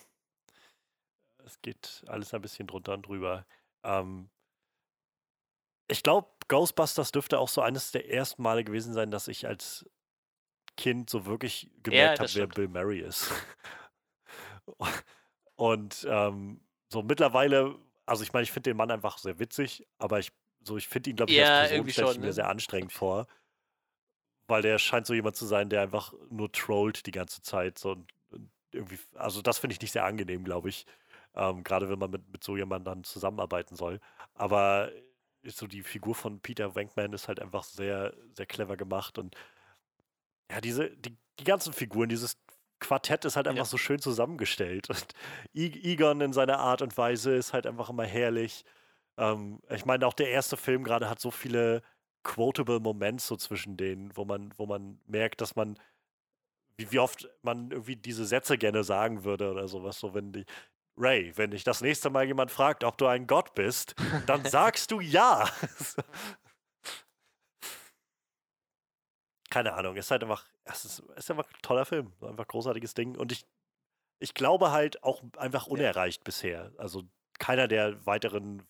Es 1.44 1.60
geht 1.62 2.04
alles 2.06 2.34
ein 2.34 2.42
bisschen 2.42 2.66
drunter 2.66 2.94
und 2.94 3.06
drüber. 3.06 3.46
Ähm, 3.82 4.28
ich 5.86 6.02
glaube, 6.02 6.28
Ghostbusters 6.48 7.12
dürfte 7.12 7.38
auch 7.38 7.48
so 7.48 7.62
eines 7.62 7.90
der 7.90 8.10
ersten 8.10 8.42
Male 8.42 8.64
gewesen 8.64 8.92
sein, 8.92 9.10
dass 9.10 9.28
ich 9.28 9.46
als 9.46 9.88
Kind 10.76 11.08
so 11.08 11.24
wirklich 11.24 11.70
gemerkt 11.82 12.18
ja, 12.18 12.24
habe, 12.24 12.34
wer 12.34 12.46
Bill 12.46 12.68
Murray 12.68 13.00
ist. 13.00 13.32
und 15.56 16.06
ähm, 16.08 16.60
so 16.92 17.02
mittlerweile 17.02 17.78
also 18.08 18.22
ich 18.22 18.32
meine, 18.32 18.42
ich 18.42 18.52
finde 18.52 18.70
den 18.70 18.76
Mann 18.76 18.90
einfach 18.90 19.18
sehr 19.18 19.38
witzig, 19.38 19.86
aber 19.98 20.18
ich, 20.18 20.32
so, 20.64 20.76
ich 20.76 20.88
finde 20.88 21.10
ihn, 21.10 21.16
glaube 21.16 21.30
ich, 21.30 21.38
ja, 21.38 21.60
als 21.60 21.70
Person 21.70 21.90
stelle 21.90 22.12
ich 22.12 22.18
mir 22.18 22.26
ne? 22.26 22.32
sehr 22.32 22.48
anstrengend 22.48 22.92
vor. 22.92 23.26
Weil 24.46 24.62
der 24.62 24.78
scheint 24.78 25.06
so 25.06 25.12
jemand 25.12 25.36
zu 25.36 25.44
sein, 25.44 25.68
der 25.68 25.82
einfach 25.82 26.14
nur 26.30 26.50
trollt 26.50 27.04
die 27.04 27.10
ganze 27.10 27.42
Zeit. 27.42 27.78
So, 27.78 27.92
und 27.92 28.10
irgendwie, 28.72 28.98
also 29.14 29.42
das 29.42 29.58
finde 29.58 29.74
ich 29.74 29.80
nicht 29.80 29.92
sehr 29.92 30.04
angenehm, 30.04 30.44
glaube 30.44 30.68
ich. 30.68 30.86
Ähm, 31.34 31.64
Gerade 31.64 31.88
wenn 31.88 31.98
man 31.98 32.10
mit, 32.10 32.30
mit 32.30 32.44
so 32.44 32.56
jemandem 32.56 32.92
dann 32.92 33.04
zusammenarbeiten 33.04 33.76
soll. 33.76 34.00
Aber 34.34 34.90
so 35.44 35.66
die 35.66 35.82
Figur 35.82 36.14
von 36.14 36.40
Peter 36.40 36.74
Venkman 36.74 37.12
ist 37.12 37.28
halt 37.28 37.40
einfach 37.40 37.64
sehr, 37.64 38.14
sehr 38.32 38.46
clever 38.46 38.76
gemacht 38.76 39.18
und 39.18 39.36
ja, 40.50 40.60
diese, 40.60 40.90
die, 40.90 41.16
die 41.38 41.44
ganzen 41.44 41.72
Figuren, 41.72 42.08
dieses 42.08 42.38
Quartett 42.80 43.24
ist 43.24 43.36
halt 43.36 43.48
einfach 43.48 43.58
ja. 43.58 43.64
so 43.64 43.76
schön 43.76 44.00
zusammengestellt. 44.00 44.88
Und 44.90 45.14
Egon 45.54 46.20
in 46.20 46.32
seiner 46.32 46.58
Art 46.58 46.80
und 46.80 46.96
Weise 46.96 47.34
ist 47.34 47.52
halt 47.52 47.66
einfach 47.66 47.90
immer 47.90 48.04
herrlich. 48.04 48.64
Ähm, 49.16 49.60
ich 49.68 49.84
meine, 49.84 50.06
auch 50.06 50.14
der 50.14 50.30
erste 50.30 50.56
Film 50.56 50.84
gerade 50.84 51.10
hat 51.10 51.20
so 51.20 51.30
viele 51.30 51.82
quotable 52.22 52.80
Moments 52.80 53.26
so 53.26 53.36
zwischen 53.36 53.76
denen, 53.76 54.16
wo 54.16 54.24
man, 54.24 54.54
wo 54.56 54.66
man 54.66 55.00
merkt, 55.06 55.40
dass 55.40 55.56
man, 55.56 55.78
wie, 56.78 56.90
wie 56.92 56.98
oft 56.98 57.28
man 57.42 57.70
irgendwie 57.70 57.96
diese 57.96 58.24
Sätze 58.24 58.56
gerne 58.56 58.84
sagen 58.84 59.24
würde 59.24 59.50
oder 59.50 59.68
sowas. 59.68 59.98
So, 59.98 60.14
wenn 60.14 60.32
die, 60.32 60.46
Ray, 60.96 61.36
wenn 61.36 61.50
dich 61.50 61.64
das 61.64 61.80
nächste 61.80 62.08
Mal 62.10 62.24
jemand 62.26 62.50
fragt, 62.50 62.84
ob 62.84 62.96
du 62.98 63.06
ein 63.06 63.26
Gott 63.26 63.54
bist, 63.54 63.94
dann 64.26 64.44
sagst 64.46 64.90
du 64.90 65.00
ja. 65.00 65.50
Keine 69.50 69.72
Ahnung, 69.74 69.96
ist 69.96 70.10
halt 70.10 70.22
einfach, 70.22 70.46
es 70.64 70.84
ist, 70.84 70.98
ist 71.16 71.30
einfach 71.30 71.48
ein 71.48 71.62
toller 71.62 71.84
Film, 71.86 72.12
einfach 72.20 72.44
ein 72.44 72.48
großartiges 72.48 72.94
Ding. 72.94 73.16
Und 73.16 73.32
ich, 73.32 73.46
ich 74.20 74.34
glaube 74.34 74.70
halt 74.70 75.02
auch 75.02 75.22
einfach 75.36 75.66
unerreicht 75.66 76.20
ja. 76.20 76.24
bisher. 76.24 76.72
Also 76.76 77.04
keiner 77.38 77.66
der 77.66 78.04
weiteren 78.04 78.66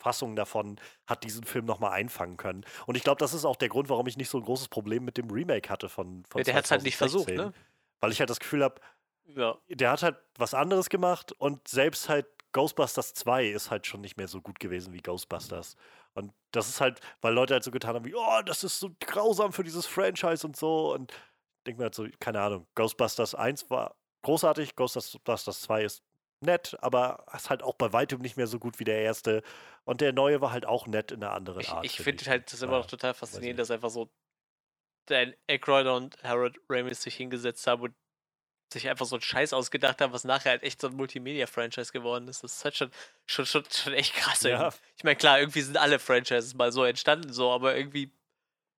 Fassungen 0.00 0.36
davon 0.36 0.80
hat 1.06 1.24
diesen 1.24 1.44
Film 1.44 1.64
nochmal 1.64 1.92
einfangen 1.92 2.36
können. 2.36 2.64
Und 2.86 2.96
ich 2.96 3.04
glaube, 3.04 3.18
das 3.18 3.34
ist 3.34 3.44
auch 3.44 3.56
der 3.56 3.68
Grund, 3.68 3.88
warum 3.88 4.06
ich 4.06 4.16
nicht 4.16 4.30
so 4.30 4.38
ein 4.38 4.44
großes 4.44 4.68
Problem 4.68 5.04
mit 5.04 5.16
dem 5.16 5.30
Remake 5.30 5.68
hatte 5.68 5.88
von, 5.88 6.24
von 6.28 6.40
ja, 6.40 6.44
Der 6.44 6.54
hat 6.54 6.64
es 6.64 6.70
halt 6.70 6.82
nicht 6.82 6.96
versucht, 6.96 7.28
ne? 7.28 7.52
Weil 8.00 8.12
ich 8.12 8.20
halt 8.20 8.30
das 8.30 8.40
Gefühl 8.40 8.64
habe, 8.64 8.80
ja. 9.36 9.56
Der 9.68 9.90
hat 9.92 10.02
halt 10.02 10.16
was 10.36 10.54
anderes 10.54 10.88
gemacht 10.88 11.32
und 11.32 11.68
selbst 11.68 12.08
halt 12.08 12.26
Ghostbusters 12.52 13.14
2 13.14 13.46
ist 13.46 13.70
halt 13.70 13.86
schon 13.86 14.00
nicht 14.00 14.16
mehr 14.16 14.26
so 14.26 14.40
gut 14.40 14.58
gewesen 14.58 14.92
wie 14.92 15.00
Ghostbusters. 15.00 15.76
Und 16.14 16.32
das 16.50 16.68
ist 16.68 16.80
halt, 16.80 17.00
weil 17.20 17.32
Leute 17.32 17.54
halt 17.54 17.62
so 17.62 17.70
getan 17.70 17.94
haben 17.94 18.04
wie, 18.04 18.14
oh, 18.14 18.42
das 18.44 18.64
ist 18.64 18.80
so 18.80 18.90
grausam 18.98 19.52
für 19.52 19.62
dieses 19.62 19.86
Franchise 19.86 20.44
und 20.44 20.56
so. 20.56 20.92
Und 20.92 21.12
ich 21.12 21.64
denke 21.66 21.78
mir 21.78 21.84
halt 21.84 21.94
so, 21.94 22.06
keine 22.18 22.40
Ahnung, 22.40 22.66
Ghostbusters 22.74 23.36
1 23.36 23.70
war 23.70 23.94
großartig, 24.22 24.74
Ghostbusters 24.74 25.60
2 25.60 25.84
ist 25.84 26.02
nett, 26.40 26.76
aber 26.80 27.24
ist 27.34 27.50
halt 27.50 27.62
auch 27.62 27.74
bei 27.74 27.92
weitem 27.92 28.20
nicht 28.20 28.36
mehr 28.36 28.46
so 28.46 28.58
gut 28.58 28.78
wie 28.78 28.84
der 28.84 29.00
erste. 29.02 29.42
Und 29.84 30.00
der 30.00 30.12
neue 30.12 30.40
war 30.40 30.52
halt 30.52 30.66
auch 30.66 30.86
nett 30.86 31.10
in 31.12 31.22
einer 31.22 31.32
anderen 31.32 31.64
Art. 31.66 31.84
Ich, 31.84 31.98
ich 31.98 32.04
finde 32.04 32.24
halt 32.26 32.52
das 32.52 32.62
immer 32.62 32.78
noch 32.78 32.86
total 32.86 33.14
faszinierend, 33.14 33.58
dass 33.58 33.70
einfach 33.70 33.90
so 33.90 34.10
Dan 35.06 35.34
Aykroyd 35.48 35.86
und 35.86 36.22
Harold 36.22 36.58
Ramis 36.68 37.02
sich 37.02 37.16
hingesetzt 37.16 37.66
haben 37.66 37.82
und 37.82 37.94
sich 38.72 38.88
einfach 38.88 39.06
so 39.06 39.16
einen 39.16 39.22
Scheiß 39.22 39.52
ausgedacht 39.52 40.00
haben, 40.00 40.12
was 40.12 40.24
nachher 40.24 40.50
halt 40.50 40.62
echt 40.62 40.80
so 40.80 40.86
ein 40.86 40.94
Multimedia-Franchise 40.94 41.92
geworden 41.92 42.28
ist. 42.28 42.44
Das 42.44 42.56
ist 42.56 42.64
halt 42.64 42.76
schon, 42.76 42.90
schon, 43.26 43.46
schon, 43.46 43.64
schon 43.70 43.92
echt 43.94 44.14
krass. 44.14 44.42
Ja. 44.42 44.72
Ich 44.96 45.02
meine, 45.02 45.16
klar, 45.16 45.40
irgendwie 45.40 45.62
sind 45.62 45.76
alle 45.76 45.98
Franchises 45.98 46.54
mal 46.54 46.70
so 46.70 46.84
entstanden, 46.84 47.32
so, 47.32 47.50
aber 47.50 47.76
irgendwie 47.76 48.12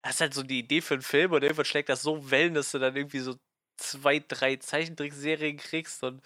hast 0.03 0.21
halt 0.21 0.33
so 0.33 0.43
die 0.43 0.59
Idee 0.59 0.81
für 0.81 0.95
einen 0.95 1.03
Film 1.03 1.33
und 1.33 1.43
irgendwann 1.43 1.65
schlägt 1.65 1.89
das 1.89 2.01
so 2.01 2.31
Wellen, 2.31 2.53
dass 2.53 2.71
du 2.71 2.79
dann 2.79 2.95
irgendwie 2.95 3.19
so 3.19 3.35
zwei, 3.77 4.19
drei 4.19 4.55
Zeichentrickserien 4.55 5.57
kriegst 5.57 6.03
und 6.03 6.21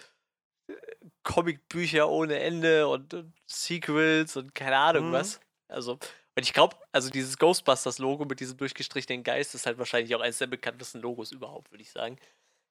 Comicbücher 1.22 2.08
ohne 2.08 2.38
Ende 2.38 2.88
und, 2.88 3.14
und, 3.14 3.32
Sequels 3.46 4.36
und 4.36 4.54
keine 4.54 4.76
Ahnung 4.76 5.08
mhm. 5.08 5.12
was. 5.12 5.40
Also, 5.68 5.92
und 5.92 6.42
ich 6.42 6.52
glaube, 6.52 6.76
also 6.92 7.10
dieses 7.10 7.38
Ghostbusters-Logo 7.38 8.24
mit 8.24 8.40
diesem 8.40 8.56
durchgestrichenen 8.56 9.24
Geist 9.24 9.54
ist 9.54 9.66
halt 9.66 9.78
wahrscheinlich 9.78 10.14
auch 10.14 10.20
eines 10.20 10.38
der 10.38 10.46
bekanntesten 10.46 11.00
Logos 11.00 11.32
überhaupt, 11.32 11.70
würde 11.70 11.82
ich 11.82 11.90
sagen 11.90 12.18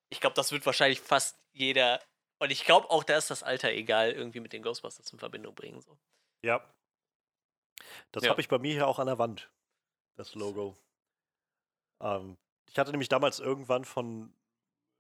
ich 0.10 0.20
glaube, 0.20 0.36
das 0.36 0.52
wird 0.52 0.66
wahrscheinlich 0.66 1.02
fast 1.02 1.38
jeder. 1.54 2.02
Und 2.40 2.52
ich 2.52 2.66
glaube 2.66 2.90
auch, 2.90 3.04
da 3.04 3.18
ist 3.18 3.32
das 3.32 3.44
Alter 3.44 3.72
egal, 3.72 4.12
irgendwie 4.12 4.40
mit 4.40 4.54
den 4.54 4.64
Ghostbusters 4.64 5.12
in 5.12 5.20
Verbindung 5.20 5.56
bringen. 5.56 5.82
So. 5.82 5.98
Ja. 6.44 6.64
Das 8.12 8.24
ja. 8.24 8.30
habe 8.30 8.42
ich 8.42 8.48
bei 8.48 8.60
mir 8.60 8.74
hier 8.74 8.88
auch 8.88 9.00
an 9.00 9.08
der 9.08 9.18
Wand, 9.18 9.50
das 10.16 10.36
Logo. 10.36 10.78
Ähm, 12.02 12.38
ich 12.68 12.78
hatte 12.78 12.92
nämlich 12.92 13.10
damals 13.10 13.40
irgendwann 13.40 13.86
von 13.86 14.34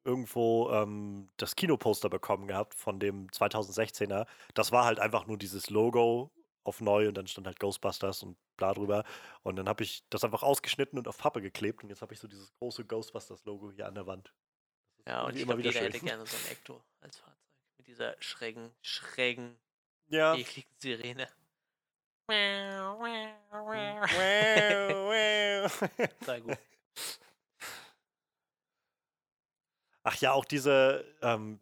irgendwo 0.05 0.69
ähm, 0.71 1.29
das 1.37 1.55
Kinoposter 1.55 2.09
bekommen 2.09 2.47
gehabt 2.47 2.75
von 2.75 2.99
dem 2.99 3.27
2016er. 3.27 4.27
Das 4.53 4.71
war 4.71 4.85
halt 4.85 4.99
einfach 4.99 5.25
nur 5.25 5.37
dieses 5.37 5.69
Logo 5.69 6.31
auf 6.63 6.81
neu 6.81 7.07
und 7.07 7.15
dann 7.15 7.27
stand 7.27 7.47
halt 7.47 7.59
Ghostbusters 7.59 8.23
und 8.23 8.37
bla 8.57 8.73
drüber. 8.73 9.03
Und 9.43 9.55
dann 9.55 9.67
habe 9.67 9.83
ich 9.83 10.03
das 10.09 10.23
einfach 10.23 10.43
ausgeschnitten 10.43 10.97
und 10.97 11.07
auf 11.07 11.17
Pappe 11.17 11.41
geklebt 11.41 11.83
und 11.83 11.89
jetzt 11.89 12.01
habe 12.01 12.13
ich 12.13 12.19
so 12.19 12.27
dieses 12.27 12.53
große 12.55 12.85
Ghostbusters-Logo 12.85 13.71
hier 13.71 13.87
an 13.87 13.95
der 13.95 14.07
Wand. 14.07 14.31
Ja, 15.07 15.23
und 15.23 15.35
ich 15.35 15.43
glaube, 15.43 15.61
jeder 15.61 15.73
schön. 15.73 15.83
hätte 15.83 15.99
gerne 15.99 16.25
so 16.25 16.35
ein 16.35 16.51
Ecto 16.51 16.83
als 17.01 17.17
Fahrzeug. 17.17 17.35
Mit 17.77 17.87
dieser 17.87 18.15
schrägen, 18.19 18.71
schrägen, 18.81 19.57
ja. 20.07 20.35
ekligen 20.35 20.71
Sirene. 20.79 21.27
Sehr 26.25 26.41
gut. 26.41 26.57
Ach 30.05 30.15
ja, 30.17 30.33
auch 30.33 30.45
diese, 30.45 31.03
ähm, 31.23 31.59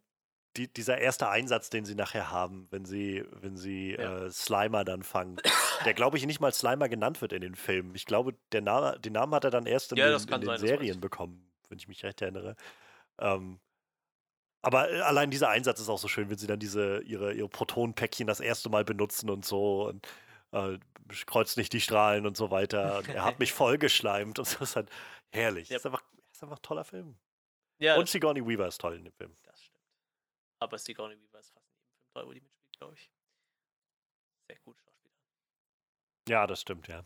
die, 0.56 0.72
dieser 0.72 0.98
erste 0.98 1.28
Einsatz, 1.30 1.70
den 1.70 1.86
sie 1.86 1.94
nachher 1.94 2.30
haben, 2.30 2.68
wenn 2.70 2.84
sie, 2.84 3.24
wenn 3.32 3.56
sie 3.56 3.92
ja. 3.92 4.26
äh, 4.26 4.30
Slimer 4.30 4.84
dann 4.84 5.02
fangen, 5.02 5.40
der 5.84 5.94
glaube 5.94 6.18
ich 6.18 6.26
nicht 6.26 6.40
mal 6.40 6.52
Slimer 6.52 6.90
genannt 6.90 7.22
wird 7.22 7.32
in 7.32 7.40
den 7.40 7.54
Filmen. 7.54 7.94
Ich 7.94 8.04
glaube, 8.04 8.34
der 8.52 8.60
Name, 8.60 9.00
den 9.00 9.14
Namen 9.14 9.34
hat 9.34 9.44
er 9.44 9.50
dann 9.50 9.64
erst 9.64 9.92
in 9.92 9.98
ja, 9.98 10.10
den, 10.10 10.20
in 10.20 10.40
den 10.40 10.46
sein, 10.46 10.58
Serien 10.58 11.00
bekommen, 11.00 11.50
wenn 11.70 11.78
ich 11.78 11.88
mich 11.88 12.04
recht 12.04 12.20
erinnere. 12.20 12.54
Ähm, 13.18 13.60
aber 14.60 14.90
äh, 14.90 15.00
allein 15.00 15.30
dieser 15.30 15.48
Einsatz 15.48 15.80
ist 15.80 15.88
auch 15.88 15.98
so 15.98 16.08
schön, 16.08 16.28
wenn 16.28 16.38
sie 16.38 16.46
dann 16.46 16.60
diese, 16.60 17.00
ihre, 17.00 17.32
ihre 17.32 17.48
Protonenpäckchen 17.48 18.26
das 18.26 18.40
erste 18.40 18.68
Mal 18.68 18.84
benutzen 18.84 19.30
und 19.30 19.46
so 19.46 19.88
und 19.88 20.06
äh, 20.52 20.78
kreuzt 21.24 21.56
nicht 21.56 21.72
die 21.72 21.80
Strahlen 21.80 22.26
und 22.26 22.36
so 22.36 22.50
weiter. 22.50 22.98
Und 22.98 23.08
er 23.08 23.24
hat 23.24 23.38
mich 23.38 23.52
vollgeschleimt 23.54 24.38
und 24.38 24.46
das 24.48 24.60
ist 24.60 24.76
halt 24.76 24.90
herrlich. 25.32 25.70
Yep. 25.70 25.76
Das, 25.76 25.80
ist 25.80 25.86
einfach, 25.86 26.02
das 26.28 26.36
ist 26.36 26.42
einfach 26.42 26.58
ein 26.58 26.62
toller 26.62 26.84
Film. 26.84 27.16
Ja, 27.78 27.96
und 27.96 28.08
Sigourney 28.08 28.46
Weaver 28.46 28.68
ist 28.68 28.80
toll 28.80 28.96
in 28.96 29.04
dem 29.04 29.12
Film. 29.12 29.36
Das 29.42 29.62
stimmt. 29.62 29.84
Aber 30.60 30.78
Sigourney 30.78 31.16
Weaver 31.20 31.40
ist 31.40 31.50
fast 31.50 31.68
in 31.68 31.76
jedem 31.76 31.90
Film 31.90 32.06
toll, 32.14 32.26
wo 32.26 32.32
die 32.32 32.40
mitspielt, 32.40 32.76
glaube 32.78 32.94
ich. 32.94 33.10
Sehr 34.46 34.58
gut 34.60 34.80
Schauspieler. 34.80 35.14
Ja, 36.28 36.46
das 36.46 36.60
stimmt, 36.60 36.88
ja. 36.88 37.04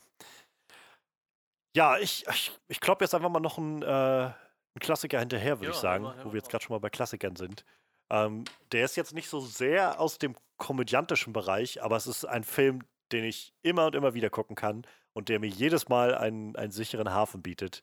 Ja, 1.75 1.99
ich, 1.99 2.27
ich, 2.27 2.53
ich 2.69 2.81
klopp 2.81 3.01
jetzt 3.01 3.15
einfach 3.15 3.31
mal 3.31 3.41
noch 3.41 3.59
ein 3.59 3.83
äh, 3.83 4.33
ein 4.79 4.81
Klassiker 4.81 5.19
hinterher, 5.19 5.59
würde 5.59 5.67
ja, 5.67 5.71
ich 5.73 5.77
sagen, 5.77 6.05
wo 6.23 6.33
wir 6.33 6.39
jetzt 6.39 6.51
gerade 6.51 6.65
schon 6.65 6.75
mal 6.75 6.81
bei 6.81 6.91
Klassikern 6.91 7.37
sind. 7.37 7.65
Ähm, 8.11 8.45
der 8.73 8.85
ist 8.85 8.97
jetzt 8.97 9.13
nicht 9.13 9.29
so 9.29 9.41
sehr 9.41 10.01
aus 10.01 10.19
dem 10.19 10.35
komödiantischen 10.57 11.33
Bereich, 11.33 11.83
aber 11.83 11.97
es 11.97 12.07
ist 12.07 12.25
ein 12.25 12.45
Film, 12.45 12.85
den 13.13 13.25
ich 13.25 13.53
immer 13.63 13.87
und 13.87 13.95
immer 13.95 14.15
wieder 14.15 14.31
gucken 14.31 14.57
kann 14.57 14.87
und 15.13 15.29
der 15.29 15.41
mir 15.41 15.49
jedes 15.49 15.89
Mal 15.89 16.15
einen, 16.15 16.57
einen 16.57 16.73
sicheren 16.73 17.11
Hafen 17.13 17.43
bietet. 17.43 17.83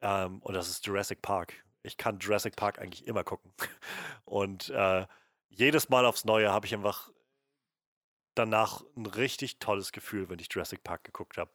Ähm, 0.00 0.40
und 0.42 0.54
das 0.54 0.68
ist 0.68 0.86
Jurassic 0.86 1.20
Park. 1.20 1.64
Ich 1.86 1.96
kann 1.96 2.18
Jurassic 2.18 2.56
Park 2.56 2.78
eigentlich 2.78 3.06
immer 3.06 3.24
gucken. 3.24 3.52
Und 4.24 4.70
äh, 4.70 5.06
jedes 5.48 5.88
Mal 5.88 6.04
aufs 6.04 6.24
Neue 6.24 6.52
habe 6.52 6.66
ich 6.66 6.74
einfach 6.74 7.10
danach 8.34 8.82
ein 8.96 9.06
richtig 9.06 9.58
tolles 9.58 9.92
Gefühl, 9.92 10.28
wenn 10.28 10.38
ich 10.38 10.48
Jurassic 10.52 10.84
Park 10.84 11.04
geguckt 11.04 11.38
habe. 11.38 11.50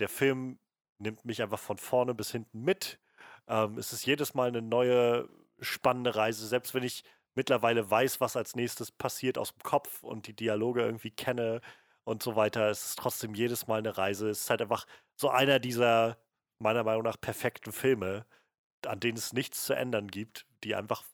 Der 0.00 0.08
Film 0.08 0.58
nimmt 0.98 1.24
mich 1.24 1.42
einfach 1.42 1.58
von 1.58 1.78
vorne 1.78 2.14
bis 2.14 2.32
hinten 2.32 2.62
mit. 2.62 2.98
Ähm, 3.46 3.78
es 3.78 3.92
ist 3.92 4.06
jedes 4.06 4.34
Mal 4.34 4.48
eine 4.48 4.62
neue, 4.62 5.28
spannende 5.60 6.16
Reise, 6.16 6.46
selbst 6.46 6.74
wenn 6.74 6.82
ich 6.82 7.04
mittlerweile 7.34 7.88
weiß, 7.88 8.20
was 8.20 8.36
als 8.36 8.56
nächstes 8.56 8.90
passiert 8.90 9.38
aus 9.38 9.52
dem 9.52 9.62
Kopf 9.62 10.02
und 10.02 10.26
die 10.26 10.34
Dialoge 10.34 10.82
irgendwie 10.82 11.10
kenne 11.10 11.60
und 12.04 12.22
so 12.22 12.36
weiter. 12.36 12.70
Es 12.70 12.86
ist 12.86 12.98
trotzdem 12.98 13.34
jedes 13.34 13.66
Mal 13.66 13.78
eine 13.78 13.96
Reise. 13.96 14.30
Es 14.30 14.42
ist 14.42 14.50
halt 14.50 14.62
einfach 14.62 14.86
so 15.16 15.28
einer 15.28 15.58
dieser, 15.58 16.18
meiner 16.58 16.84
Meinung 16.84 17.02
nach, 17.02 17.20
perfekten 17.20 17.72
Filme, 17.72 18.26
an 18.84 19.00
denen 19.00 19.18
es 19.18 19.32
nichts 19.32 19.64
zu 19.64 19.74
ändern 19.74 20.08
gibt, 20.08 20.46
die 20.64 20.74
einfach 20.74 21.04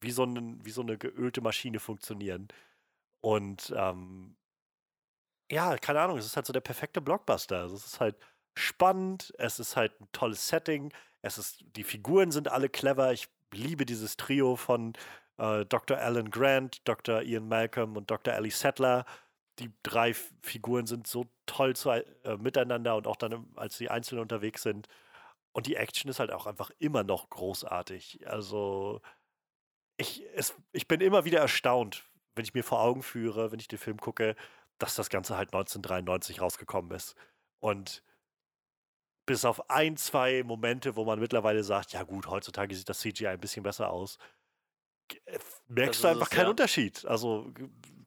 wie 0.00 0.10
so, 0.10 0.24
ein, 0.24 0.64
wie 0.64 0.70
so 0.70 0.82
eine 0.82 0.98
geölte 0.98 1.40
Maschine 1.40 1.80
funktionieren. 1.80 2.48
Und 3.20 3.72
ähm, 3.76 4.36
ja, 5.50 5.76
keine 5.78 6.00
Ahnung, 6.00 6.18
es 6.18 6.26
ist 6.26 6.36
halt 6.36 6.46
so 6.46 6.52
der 6.52 6.60
perfekte 6.60 7.00
Blockbuster. 7.00 7.60
Also 7.60 7.76
es 7.76 7.86
ist 7.86 8.00
halt 8.00 8.16
spannend, 8.54 9.32
es 9.38 9.58
ist 9.58 9.76
halt 9.76 9.98
ein 10.00 10.08
tolles 10.12 10.48
Setting, 10.48 10.92
es 11.22 11.38
ist, 11.38 11.64
die 11.76 11.84
Figuren 11.84 12.30
sind 12.30 12.48
alle 12.48 12.68
clever. 12.68 13.12
Ich 13.12 13.28
liebe 13.52 13.86
dieses 13.86 14.16
Trio 14.16 14.56
von 14.56 14.92
äh, 15.38 15.64
Dr. 15.64 15.96
Alan 15.98 16.30
Grant, 16.30 16.86
Dr. 16.86 17.22
Ian 17.22 17.48
Malcolm 17.48 17.96
und 17.96 18.10
Dr. 18.10 18.34
Ellie 18.34 18.50
Settler. 18.50 19.06
Die 19.58 19.72
drei 19.82 20.14
Figuren 20.42 20.86
sind 20.86 21.06
so 21.06 21.26
toll 21.46 21.76
zu, 21.76 21.90
äh, 21.90 22.04
miteinander 22.38 22.96
und 22.96 23.06
auch 23.06 23.16
dann, 23.16 23.46
als 23.56 23.78
sie 23.78 23.88
einzeln 23.88 24.18
unterwegs 24.18 24.62
sind. 24.62 24.88
Und 25.54 25.66
die 25.66 25.76
Action 25.76 26.10
ist 26.10 26.18
halt 26.18 26.32
auch 26.32 26.46
einfach 26.46 26.70
immer 26.78 27.04
noch 27.04 27.30
großartig. 27.30 28.26
Also, 28.26 29.00
ich, 29.96 30.24
es, 30.34 30.54
ich 30.72 30.88
bin 30.88 31.00
immer 31.00 31.24
wieder 31.24 31.38
erstaunt, 31.38 32.10
wenn 32.34 32.44
ich 32.44 32.54
mir 32.54 32.64
vor 32.64 32.80
Augen 32.80 33.02
führe, 33.02 33.52
wenn 33.52 33.60
ich 33.60 33.68
den 33.68 33.78
Film 33.78 33.98
gucke, 33.98 34.34
dass 34.78 34.96
das 34.96 35.08
Ganze 35.10 35.36
halt 35.36 35.54
1993 35.54 36.40
rausgekommen 36.40 36.90
ist. 36.90 37.14
Und 37.60 38.02
bis 39.26 39.44
auf 39.44 39.70
ein, 39.70 39.96
zwei 39.96 40.42
Momente, 40.42 40.96
wo 40.96 41.04
man 41.04 41.20
mittlerweile 41.20 41.62
sagt, 41.62 41.92
ja 41.92 42.02
gut, 42.02 42.26
heutzutage 42.26 42.74
sieht 42.74 42.88
das 42.88 42.98
CGI 42.98 43.28
ein 43.28 43.40
bisschen 43.40 43.62
besser 43.62 43.90
aus, 43.90 44.18
äh, 45.26 45.38
merkst 45.68 46.02
du 46.02 46.08
einfach 46.08 46.30
keinen 46.30 46.46
ja. 46.46 46.50
Unterschied. 46.50 47.04
Also 47.06 47.52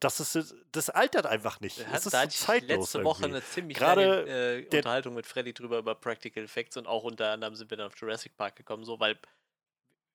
das 0.00 0.20
ist, 0.20 0.54
das 0.72 0.90
altert 0.90 1.26
einfach 1.26 1.60
nicht. 1.60 1.80
Das 1.92 2.06
ist 2.06 2.12
da 2.12 2.22
so 2.22 2.28
zeitlos 2.28 2.68
letzte 2.68 2.98
irgendwie. 2.98 3.10
Woche 3.10 3.24
eine 3.24 3.42
ziemlich 3.42 3.76
Gerade 3.76 4.04
lange 4.04 4.30
äh, 4.30 4.64
Unterhaltung 4.64 5.14
mit 5.14 5.26
Freddy 5.26 5.52
drüber 5.52 5.78
über 5.78 5.94
Practical 5.94 6.44
Effects 6.44 6.76
und 6.76 6.86
auch 6.86 7.04
unter 7.04 7.30
anderem 7.30 7.54
sind 7.54 7.70
wir 7.70 7.76
dann 7.76 7.86
auf 7.88 7.98
Jurassic 7.98 8.36
Park 8.36 8.56
gekommen, 8.56 8.84
so 8.84 9.00
weil 9.00 9.18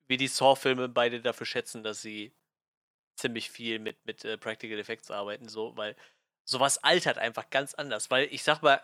wir 0.08 0.18
die 0.18 0.28
Saw-Filme 0.28 0.90
beide 0.90 1.22
dafür 1.22 1.46
schätzen, 1.46 1.84
dass 1.84 2.02
sie 2.02 2.34
ziemlich 3.16 3.50
viel 3.50 3.80
mit, 3.80 4.06
mit 4.06 4.26
äh, 4.26 4.38
Practical 4.38 4.80
Effects 4.80 5.12
arbeiten, 5.12 5.48
so, 5.48 5.76
weil 5.78 5.96
sowas 6.46 6.84
altert 6.84 7.18
einfach 7.18 7.50
ganz 7.50 7.74
anders. 7.74 8.12
Weil 8.12 8.28
ich 8.32 8.44
sag 8.44 8.62
mal, 8.62 8.82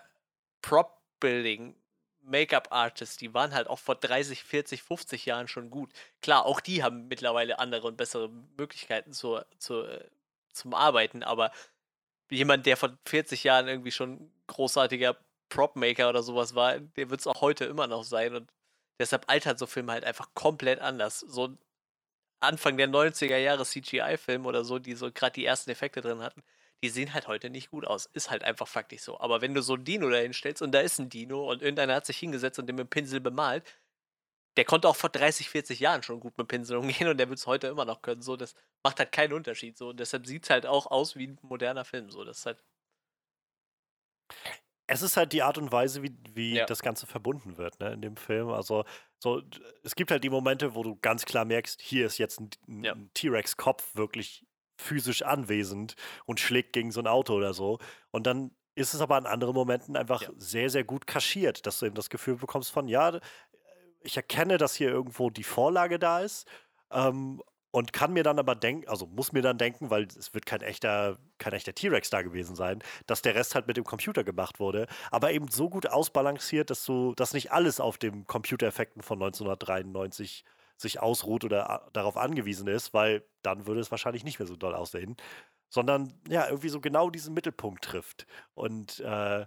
Prop-Building, 0.61 1.75
Make-up-Artists, 2.21 3.17
die 3.17 3.33
waren 3.33 3.53
halt 3.53 3.67
auch 3.67 3.79
vor 3.79 3.95
30, 3.95 4.43
40, 4.43 4.83
50 4.83 5.25
Jahren 5.25 5.47
schon 5.47 5.69
gut. 5.69 5.91
Klar, 6.21 6.45
auch 6.45 6.59
die 6.59 6.83
haben 6.83 7.07
mittlerweile 7.07 7.59
andere 7.59 7.87
und 7.87 7.97
bessere 7.97 8.29
Möglichkeiten 8.57 9.13
zur, 9.13 9.45
zur, 9.57 9.89
äh, 9.89 10.09
zum 10.59 10.73
Arbeiten, 10.73 11.23
aber 11.23 11.51
jemand, 12.29 12.65
der 12.65 12.77
vor 12.77 12.97
40 13.07 13.43
Jahren 13.43 13.67
irgendwie 13.67 13.91
schon 13.91 14.31
großartiger 14.47 15.17
Prop-Maker 15.49 16.09
oder 16.09 16.23
sowas 16.23 16.55
war, 16.55 16.79
der 16.79 17.09
wird 17.09 17.21
es 17.21 17.27
auch 17.27 17.41
heute 17.41 17.65
immer 17.65 17.87
noch 17.87 18.03
sein 18.03 18.35
und 18.35 18.51
deshalb 18.99 19.25
altert 19.27 19.59
so 19.59 19.65
Filme 19.65 19.91
halt 19.91 20.05
einfach 20.05 20.29
komplett 20.35 20.79
anders. 20.79 21.19
So 21.19 21.57
Anfang 22.39 22.77
der 22.77 22.87
90er 22.87 23.37
Jahre 23.37 23.65
CGI-Film 23.65 24.45
oder 24.45 24.63
so, 24.63 24.79
die 24.79 24.93
so 24.93 25.11
gerade 25.11 25.33
die 25.33 25.45
ersten 25.45 25.71
Effekte 25.71 26.01
drin 26.01 26.21
hatten, 26.21 26.43
die 26.83 26.89
sehen 26.89 27.13
halt 27.13 27.27
heute 27.27 27.49
nicht 27.49 27.71
gut 27.71 27.85
aus. 27.85 28.05
Ist 28.13 28.29
halt 28.29 28.43
einfach 28.43 28.67
faktisch 28.67 29.01
so. 29.01 29.19
Aber 29.19 29.41
wenn 29.41 29.53
du 29.53 29.61
so 29.61 29.75
ein 29.75 29.83
Dino 29.83 30.09
dahin 30.09 30.33
stellst 30.33 30.61
und 30.61 30.71
da 30.71 30.79
ist 30.79 30.99
ein 30.99 31.09
Dino 31.09 31.49
und 31.51 31.61
irgendeiner 31.61 31.95
hat 31.95 32.05
sich 32.05 32.17
hingesetzt 32.17 32.59
und 32.59 32.67
den 32.67 32.75
mit 32.75 32.85
dem 32.87 32.89
Pinsel 32.89 33.19
bemalt, 33.19 33.63
der 34.59 34.65
konnte 34.65 34.89
auch 34.89 34.97
vor 34.97 35.09
30, 35.09 35.49
40 35.49 35.79
Jahren 35.79 36.03
schon 36.03 36.19
gut 36.19 36.37
mit 36.37 36.49
Pinsel 36.49 36.77
umgehen 36.77 37.07
und 37.07 37.17
der 37.17 37.29
wird 37.29 37.39
es 37.39 37.47
heute 37.47 37.67
immer 37.67 37.85
noch 37.85 38.01
können. 38.01 38.21
So, 38.21 38.35
das 38.35 38.55
macht 38.83 38.99
halt 38.99 39.11
keinen 39.13 39.33
Unterschied. 39.33 39.77
So, 39.77 39.89
und 39.89 39.99
deshalb 39.99 40.27
sieht 40.27 40.43
es 40.43 40.49
halt 40.51 40.65
auch 40.65 40.87
aus 40.87 41.15
wie 41.15 41.27
ein 41.27 41.39
moderner 41.41 41.85
Film. 41.85 42.11
So, 42.11 42.23
das 42.25 42.39
ist 42.39 42.45
halt. 42.45 42.63
Es 44.87 45.01
ist 45.03 45.17
halt 45.17 45.33
die 45.33 45.43
Art 45.43 45.57
und 45.59 45.71
Weise, 45.71 46.01
wie, 46.01 46.17
wie 46.33 46.57
Ja. 46.57 46.65
das 46.65 46.81
Ganze 46.81 47.05
verbunden 47.05 47.57
wird, 47.57 47.79
ne, 47.79 47.93
in 47.93 48.01
dem 48.01 48.17
Film. 48.17 48.49
Also, 48.49 48.85
so, 49.19 49.41
es 49.83 49.93
gibt 49.95 50.09
halt 50.11 50.23
die 50.23 50.29
Momente, 50.31 50.73
wo 50.73 50.81
du 50.83 50.95
ganz 50.95 51.25
klar 51.25 51.45
merkst, 51.45 51.79
hier 51.81 52.07
ist 52.07 52.17
jetzt 52.17 52.39
ein, 52.39 52.49
ein 52.67 52.83
Ja. 52.83 52.95
T-Rex-Kopf 53.13 53.95
wirklich 53.95 54.47
physisch 54.81 55.21
anwesend 55.21 55.95
und 56.25 56.39
schlägt 56.39 56.73
gegen 56.73 56.91
so 56.91 57.01
ein 57.01 57.07
Auto 57.07 57.33
oder 57.35 57.53
so. 57.53 57.77
Und 58.11 58.25
dann 58.25 58.55
ist 58.75 58.93
es 58.93 59.01
aber 59.01 59.17
an 59.17 59.25
anderen 59.27 59.53
Momenten 59.53 59.95
einfach 59.97 60.21
Ja. 60.23 60.33
sehr, 60.37 60.69
sehr 60.69 60.85
gut 60.85 61.05
kaschiert, 61.05 61.65
dass 61.67 61.79
du 61.79 61.85
eben 61.85 61.95
das 61.95 62.09
Gefühl 62.09 62.37
bekommst 62.37 62.71
von, 62.71 62.87
ja, 62.87 63.19
ich 64.01 64.17
erkenne, 64.17 64.57
dass 64.57 64.75
hier 64.75 64.89
irgendwo 64.89 65.29
die 65.29 65.43
Vorlage 65.43 65.99
da 65.99 66.19
ist. 66.21 66.47
Ähm, 66.91 67.41
und 67.71 67.93
kann 67.93 68.13
mir 68.13 68.23
dann 68.23 68.39
aber 68.39 68.55
denken, 68.55 68.87
also 68.89 69.05
muss 69.05 69.31
mir 69.31 69.43
dann 69.43 69.59
denken, 69.59 69.91
weil 69.91 70.05
es 70.05 70.33
wird 70.33 70.45
kein 70.47 70.61
echter, 70.61 71.19
kein 71.37 71.53
echter 71.53 71.75
T-Rex 71.75 72.09
da 72.09 72.23
gewesen 72.23 72.55
sein, 72.55 72.81
dass 73.05 73.21
der 73.21 73.35
Rest 73.35 73.53
halt 73.53 73.67
mit 73.67 73.77
dem 73.77 73.83
Computer 73.83 74.23
gemacht 74.23 74.59
wurde, 74.59 74.87
aber 75.11 75.31
eben 75.33 75.47
so 75.49 75.69
gut 75.69 75.85
ausbalanciert, 75.87 76.71
dass 76.71 76.83
du, 76.85 77.13
dass 77.15 77.33
nicht 77.33 77.51
alles 77.51 77.79
auf 77.79 77.99
den 77.99 78.25
Computereffekten 78.25 79.03
von 79.03 79.19
1993 79.19 80.45
sich 80.77 80.99
ausruht 80.99 81.43
oder 81.43 81.69
a- 81.69 81.89
darauf 81.93 82.17
angewiesen 82.17 82.67
ist, 82.67 82.93
weil 82.93 83.23
dann 83.43 83.67
würde 83.67 83.81
es 83.81 83.91
wahrscheinlich 83.91 84.23
nicht 84.23 84.39
mehr 84.39 84.47
so 84.47 84.55
doll 84.55 84.73
aussehen, 84.73 85.15
sondern 85.69 86.13
ja, 86.27 86.47
irgendwie 86.47 86.69
so 86.69 86.81
genau 86.81 87.09
diesen 87.11 87.33
Mittelpunkt 87.35 87.83
trifft. 87.83 88.25
Und 88.55 88.99
äh, 89.01 89.45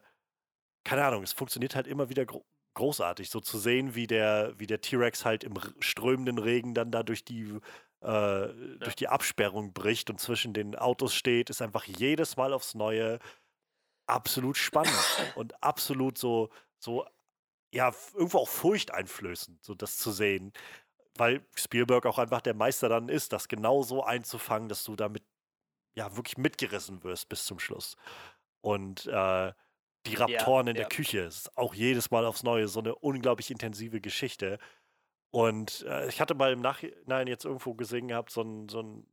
keine 0.84 1.04
Ahnung, 1.04 1.22
es 1.22 1.32
funktioniert 1.32 1.74
halt 1.76 1.86
immer 1.86 2.08
wieder 2.08 2.26
großartig, 2.74 3.30
so 3.30 3.40
zu 3.40 3.58
sehen, 3.58 3.94
wie 3.94 4.06
der, 4.06 4.54
wie 4.58 4.66
der 4.66 4.80
T-Rex 4.80 5.24
halt 5.24 5.44
im 5.44 5.54
strömenden 5.80 6.38
Regen 6.38 6.74
dann 6.74 6.90
da 6.90 7.02
durch 7.02 7.24
die, 7.24 7.58
äh, 8.00 8.48
durch 8.78 8.96
die 8.96 9.08
Absperrung 9.08 9.72
bricht 9.72 10.10
und 10.10 10.20
zwischen 10.20 10.52
den 10.52 10.76
Autos 10.76 11.14
steht, 11.14 11.50
ist 11.50 11.62
einfach 11.62 11.84
jedes 11.84 12.36
Mal 12.36 12.52
aufs 12.52 12.74
Neue 12.74 13.18
absolut 14.06 14.56
spannend 14.56 14.92
und 15.36 15.62
absolut 15.62 16.18
so, 16.18 16.50
so, 16.78 17.06
ja, 17.72 17.92
irgendwo 18.14 18.38
auch 18.38 18.48
furchteinflößend, 18.48 19.62
so 19.64 19.74
das 19.74 19.96
zu 19.98 20.10
sehen. 20.12 20.52
Weil 21.16 21.44
Spielberg 21.54 22.06
auch 22.06 22.18
einfach 22.18 22.40
der 22.40 22.54
Meister 22.54 22.88
dann 22.88 23.08
ist, 23.08 23.32
das 23.32 23.48
genau 23.48 23.82
so 23.82 24.02
einzufangen, 24.02 24.68
dass 24.68 24.84
du 24.84 24.96
damit 24.96 25.22
ja 25.94 26.16
wirklich 26.16 26.38
mitgerissen 26.38 27.04
wirst 27.04 27.28
bis 27.28 27.44
zum 27.44 27.58
Schluss. 27.58 27.96
Und 28.62 29.06
äh, 29.06 29.52
die 30.06 30.14
Raptoren 30.14 30.68
in 30.68 30.74
der 30.74 30.84
ja. 30.84 30.88
Küche 30.88 31.20
ist 31.20 31.56
auch 31.56 31.74
jedes 31.74 32.10
Mal 32.10 32.26
aufs 32.26 32.42
Neue 32.42 32.68
so 32.68 32.80
eine 32.80 32.94
unglaublich 32.94 33.50
intensive 33.50 34.00
Geschichte. 34.00 34.58
Und 35.30 35.84
äh, 35.88 36.08
ich 36.08 36.20
hatte 36.20 36.34
mal 36.34 36.52
im 36.52 36.60
Nachhinein 36.60 37.26
jetzt 37.26 37.44
irgendwo 37.44 37.74
gesehen 37.74 38.08
gehabt, 38.08 38.30
so 38.30 38.42
ein, 38.42 38.68
so 38.68 38.82
ein 38.82 39.06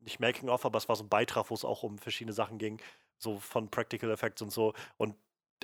nicht 0.00 0.20
Making-of, 0.20 0.64
aber 0.64 0.78
es 0.78 0.88
war 0.88 0.96
so 0.96 1.04
ein 1.04 1.08
Beitrag, 1.08 1.50
wo 1.50 1.54
es 1.54 1.64
auch 1.64 1.82
um 1.82 1.98
verschiedene 1.98 2.32
Sachen 2.32 2.58
ging, 2.58 2.80
so 3.18 3.38
von 3.38 3.70
Practical 3.70 4.10
Effects 4.10 4.42
und 4.42 4.52
so. 4.52 4.74
Und 4.96 5.16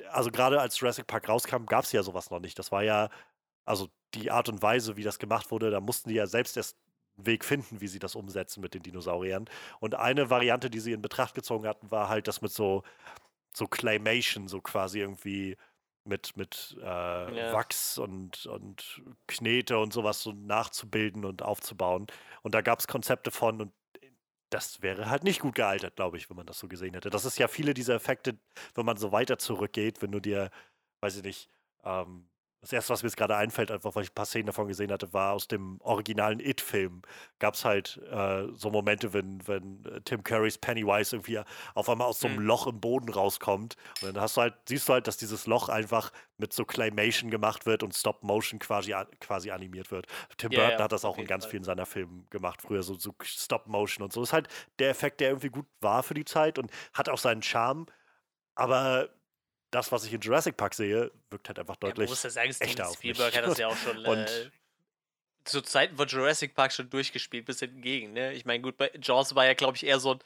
also 0.09 0.31
gerade 0.31 0.59
als 0.59 0.79
Jurassic 0.79 1.07
Park 1.07 1.29
rauskam, 1.29 1.65
gab 1.65 1.85
es 1.85 1.91
ja 1.91 2.03
sowas 2.03 2.31
noch 2.31 2.39
nicht. 2.39 2.57
Das 2.59 2.71
war 2.71 2.83
ja, 2.83 3.09
also 3.65 3.89
die 4.13 4.31
Art 4.31 4.49
und 4.49 4.61
Weise, 4.61 4.97
wie 4.97 5.03
das 5.03 5.19
gemacht 5.19 5.51
wurde, 5.51 5.71
da 5.71 5.79
mussten 5.79 6.09
die 6.09 6.15
ja 6.15 6.27
selbst 6.27 6.57
erst 6.57 6.77
einen 7.15 7.25
Weg 7.27 7.45
finden, 7.45 7.79
wie 7.79 7.87
sie 7.87 7.99
das 7.99 8.15
umsetzen 8.15 8.61
mit 8.61 8.73
den 8.73 8.83
Dinosauriern. 8.83 9.45
Und 9.79 9.95
eine 9.95 10.29
Variante, 10.29 10.69
die 10.69 10.79
sie 10.79 10.93
in 10.93 11.01
Betracht 11.01 11.35
gezogen 11.35 11.67
hatten, 11.67 11.91
war 11.91 12.09
halt 12.09 12.27
das 12.27 12.41
mit 12.41 12.51
so, 12.51 12.83
so 13.55 13.67
Claymation, 13.67 14.47
so 14.47 14.61
quasi 14.61 14.99
irgendwie 14.99 15.57
mit, 16.05 16.35
mit 16.35 16.75
äh, 16.81 16.83
Ja. 16.83 17.53
Wachs 17.53 17.97
und, 17.97 18.45
und 18.45 19.01
Knete 19.27 19.77
und 19.79 19.93
sowas 19.93 20.21
so 20.21 20.31
nachzubilden 20.33 21.25
und 21.25 21.41
aufzubauen. 21.41 22.07
Und 22.41 22.53
da 22.55 22.61
gab 22.61 22.79
es 22.79 22.87
Konzepte 22.87 23.31
von 23.31 23.61
und 23.61 23.73
das 24.49 24.81
wäre 24.81 25.09
halt 25.09 25.23
nicht 25.23 25.39
gut 25.41 25.55
gealtert, 25.55 25.95
glaube 25.95 26.17
ich, 26.17 26.29
wenn 26.29 26.37
man 26.37 26.45
das 26.45 26.59
so 26.59 26.67
gesehen 26.67 26.93
hätte. 26.93 27.09
Das 27.09 27.25
ist 27.25 27.39
ja 27.39 27.47
viele 27.47 27.73
dieser 27.73 27.95
Effekte, 27.95 28.37
wenn 28.75 28.85
man 28.85 28.97
so 28.97 29.11
weiter 29.11 29.39
zurückgeht, 29.39 30.01
wenn 30.01 30.11
du 30.11 30.19
dir, 30.19 30.51
weiß 31.01 31.17
ich 31.17 31.23
nicht, 31.23 31.49
ähm, 31.83 32.29
das 32.63 32.71
erste, 32.73 32.93
was 32.93 33.03
mir 33.03 33.07
jetzt 33.09 33.17
gerade 33.17 33.35
einfällt, 33.35 33.71
einfach 33.71 33.93
weil 33.95 34.03
ich 34.03 34.11
ein 34.11 34.15
paar 34.15 34.25
Szenen 34.25 34.47
davon 34.47 34.67
gesehen 34.69 34.91
hatte, 34.91 35.11
war 35.13 35.33
aus 35.33 35.47
dem 35.49 35.79
originalen 35.81 36.39
It-Film. 36.39 37.01
Gab 37.39 37.55
es 37.55 37.65
halt 37.65 37.97
äh, 38.09 38.47
so 38.53 38.71
Momente, 38.71 39.13
wenn, 39.13 39.45
wenn 39.47 39.83
äh, 39.85 40.01
Tim 40.01 40.23
Currys 40.23 40.57
Pennywise 40.57 41.15
irgendwie 41.15 41.41
auf 41.75 41.89
einmal 41.89 42.07
aus 42.07 42.21
so 42.21 42.27
einem 42.29 42.39
Mhm. 42.39 42.39
Loch 42.39 42.65
im 42.67 42.79
Boden 42.79 43.09
rauskommt. 43.09 43.75
Und 43.99 44.15
dann 44.15 44.21
hast 44.21 44.37
du 44.37 44.41
halt, 44.41 44.55
siehst 44.67 44.87
du 44.87 44.93
halt, 44.93 45.07
dass 45.07 45.17
dieses 45.17 45.45
Loch 45.45 45.69
einfach 45.69 46.11
mit 46.37 46.53
so 46.53 46.65
Claymation 46.65 47.29
gemacht 47.29 47.65
wird 47.65 47.83
und 47.83 47.93
Stop-Motion 47.93 48.59
quasi, 48.59 48.95
quasi 49.19 49.51
animiert 49.51 49.91
wird. 49.91 50.07
Tim 50.37 50.53
Ja, 50.53 50.53
Burton 50.53 50.83
hat 50.83 50.91
das 50.93 51.05
auch 51.05 51.17
in 51.19 51.27
ganz 51.27 51.45
Fall. 51.45 51.45
vielen 51.45 51.63
seiner 51.63 51.85
Filme 51.85 52.23
gemacht, 52.29 52.61
früher 52.61 52.83
so, 52.83 52.95
so 52.95 53.13
Stop-Motion 53.21 54.03
und 54.03 54.13
so. 54.13 54.21
Das 54.21 54.29
ist 54.29 54.33
halt 54.33 54.47
der 54.79 54.89
Effekt, 54.89 55.19
der 55.19 55.29
irgendwie 55.29 55.49
gut 55.49 55.67
war 55.81 56.01
für 56.03 56.13
die 56.13 56.25
Zeit 56.25 56.57
und 56.59 56.71
hat 56.93 57.09
auch 57.09 57.17
seinen 57.17 57.41
Charme. 57.43 57.85
Aber 58.55 59.09
das, 59.73 59.91
was 59.91 60.05
ich 60.05 60.13
in 60.13 60.21
Jurassic 60.21 60.55
Park 60.57 60.73
sehe, 60.73 61.11
wirkt 61.29 61.47
halt 61.49 61.59
einfach 61.59 61.75
Ja, 61.75 61.79
man 61.87 61.89
deutlich. 61.91 62.09
muss 62.09 62.23
ja 62.23 62.29
sagen, 62.29 62.53
Steven 62.53 62.93
Spielberg 62.93 63.35
hat 63.35 63.45
das 63.45 63.57
ja 63.57 63.67
auch 63.67 63.77
schon 63.77 63.97
Und- 64.05 64.17
äh, 64.27 64.49
zu 65.45 65.61
Zeiten 65.61 65.97
von 65.97 66.07
Jurassic 66.07 66.55
Park 66.55 66.71
schon 66.71 66.89
durchgespielt, 66.89 67.45
bis 67.45 67.59
hingegen. 67.59 68.13
Ne? 68.13 68.33
Ich 68.33 68.45
meine, 68.45 68.61
gut, 68.61 68.77
bei 68.77 68.89
Jaws 69.01 69.35
war 69.35 69.45
ja, 69.45 69.53
glaube 69.53 69.75
ich, 69.75 69.85
eher 69.85 69.99
so, 69.99 70.17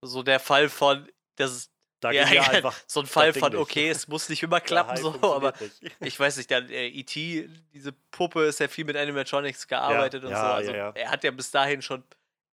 so 0.00 0.22
der 0.22 0.40
Fall 0.40 0.70
von, 0.70 1.06
das 1.36 1.52
ist 1.52 1.72
Da 2.00 2.10
ja, 2.10 2.24
ging 2.24 2.34
ja 2.36 2.42
einfach. 2.48 2.74
so 2.86 3.00
ein 3.00 3.06
Fall 3.06 3.34
von, 3.34 3.52
nicht. 3.52 3.60
okay, 3.60 3.90
es 3.90 4.08
muss 4.08 4.30
nicht 4.30 4.42
immer 4.44 4.60
klappen, 4.62 4.96
so, 4.96 5.12
aber 5.34 5.52
nicht. 5.60 5.94
ich 6.00 6.18
weiß 6.18 6.38
nicht, 6.38 6.48
der 6.48 6.70
äh, 6.70 6.88
E.T., 6.88 7.50
diese 7.74 7.92
Puppe 8.10 8.44
ist 8.44 8.60
ja 8.60 8.68
viel 8.68 8.86
mit 8.86 8.96
Animatronics 8.96 9.68
gearbeitet 9.68 10.24
und 10.24 10.30
ja, 10.30 10.38
so. 10.40 10.46
ja, 10.46 10.54
Also 10.54 10.72
ja. 10.72 10.90
er 10.94 11.10
hat 11.10 11.22
ja 11.22 11.30
bis 11.32 11.50
dahin 11.50 11.82
schon 11.82 12.02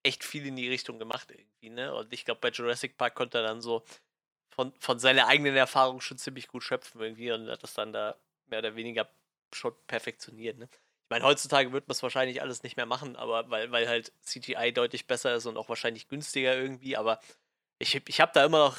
echt 0.04 0.26
viel 0.26 0.46
in 0.46 0.58
die 0.58 0.68
Richtung 0.68 1.00
gemacht 1.00 1.32
irgendwie, 1.32 1.70
ne? 1.70 1.94
Und 1.96 2.12
ich 2.12 2.26
glaube, 2.26 2.42
bei 2.42 2.50
Jurassic 2.50 2.98
Park 2.98 3.16
konnte 3.16 3.38
er 3.38 3.44
dann 3.46 3.62
so 3.62 3.84
von, 4.58 4.74
von 4.80 5.00
seiner 5.00 5.28
eigenen 5.28 5.56
Erfahrung 5.58 6.02
schon 6.02 6.20
ziemlich 6.20 6.50
gut 6.50 6.64
schöpfen 6.64 7.02
irgendwie 7.02 7.32
und 7.32 7.50
hat 7.50 7.64
das 7.64 7.76
dann 7.76 7.94
da 7.94 8.18
mehr 8.48 8.60
oder 8.60 8.76
weniger 8.76 9.10
schon 9.54 9.76
perfektioniert, 9.88 10.60
ne? 10.60 10.70
Ich 11.06 11.12
meine, 11.12 11.26
heutzutage 11.26 11.72
wird 11.74 11.88
man 11.88 11.94
es 11.94 12.04
wahrscheinlich 12.04 12.42
alles 12.42 12.64
nicht 12.64 12.78
mehr 12.78 12.86
machen, 12.88 13.16
aber 13.16 13.50
weil, 13.50 13.72
weil 13.72 13.88
halt 13.90 14.14
CGI 14.24 14.74
deutlich 14.74 15.08
besser 15.08 15.36
ist 15.36 15.46
und 15.48 15.58
auch 15.58 15.70
wahrscheinlich 15.70 16.10
günstiger 16.10 16.58
irgendwie, 16.58 16.98
aber 16.98 17.22
ich, 17.80 17.96
ich 18.08 18.22
habe 18.22 18.34
da 18.36 18.46
immer 18.46 18.60
noch 18.60 18.78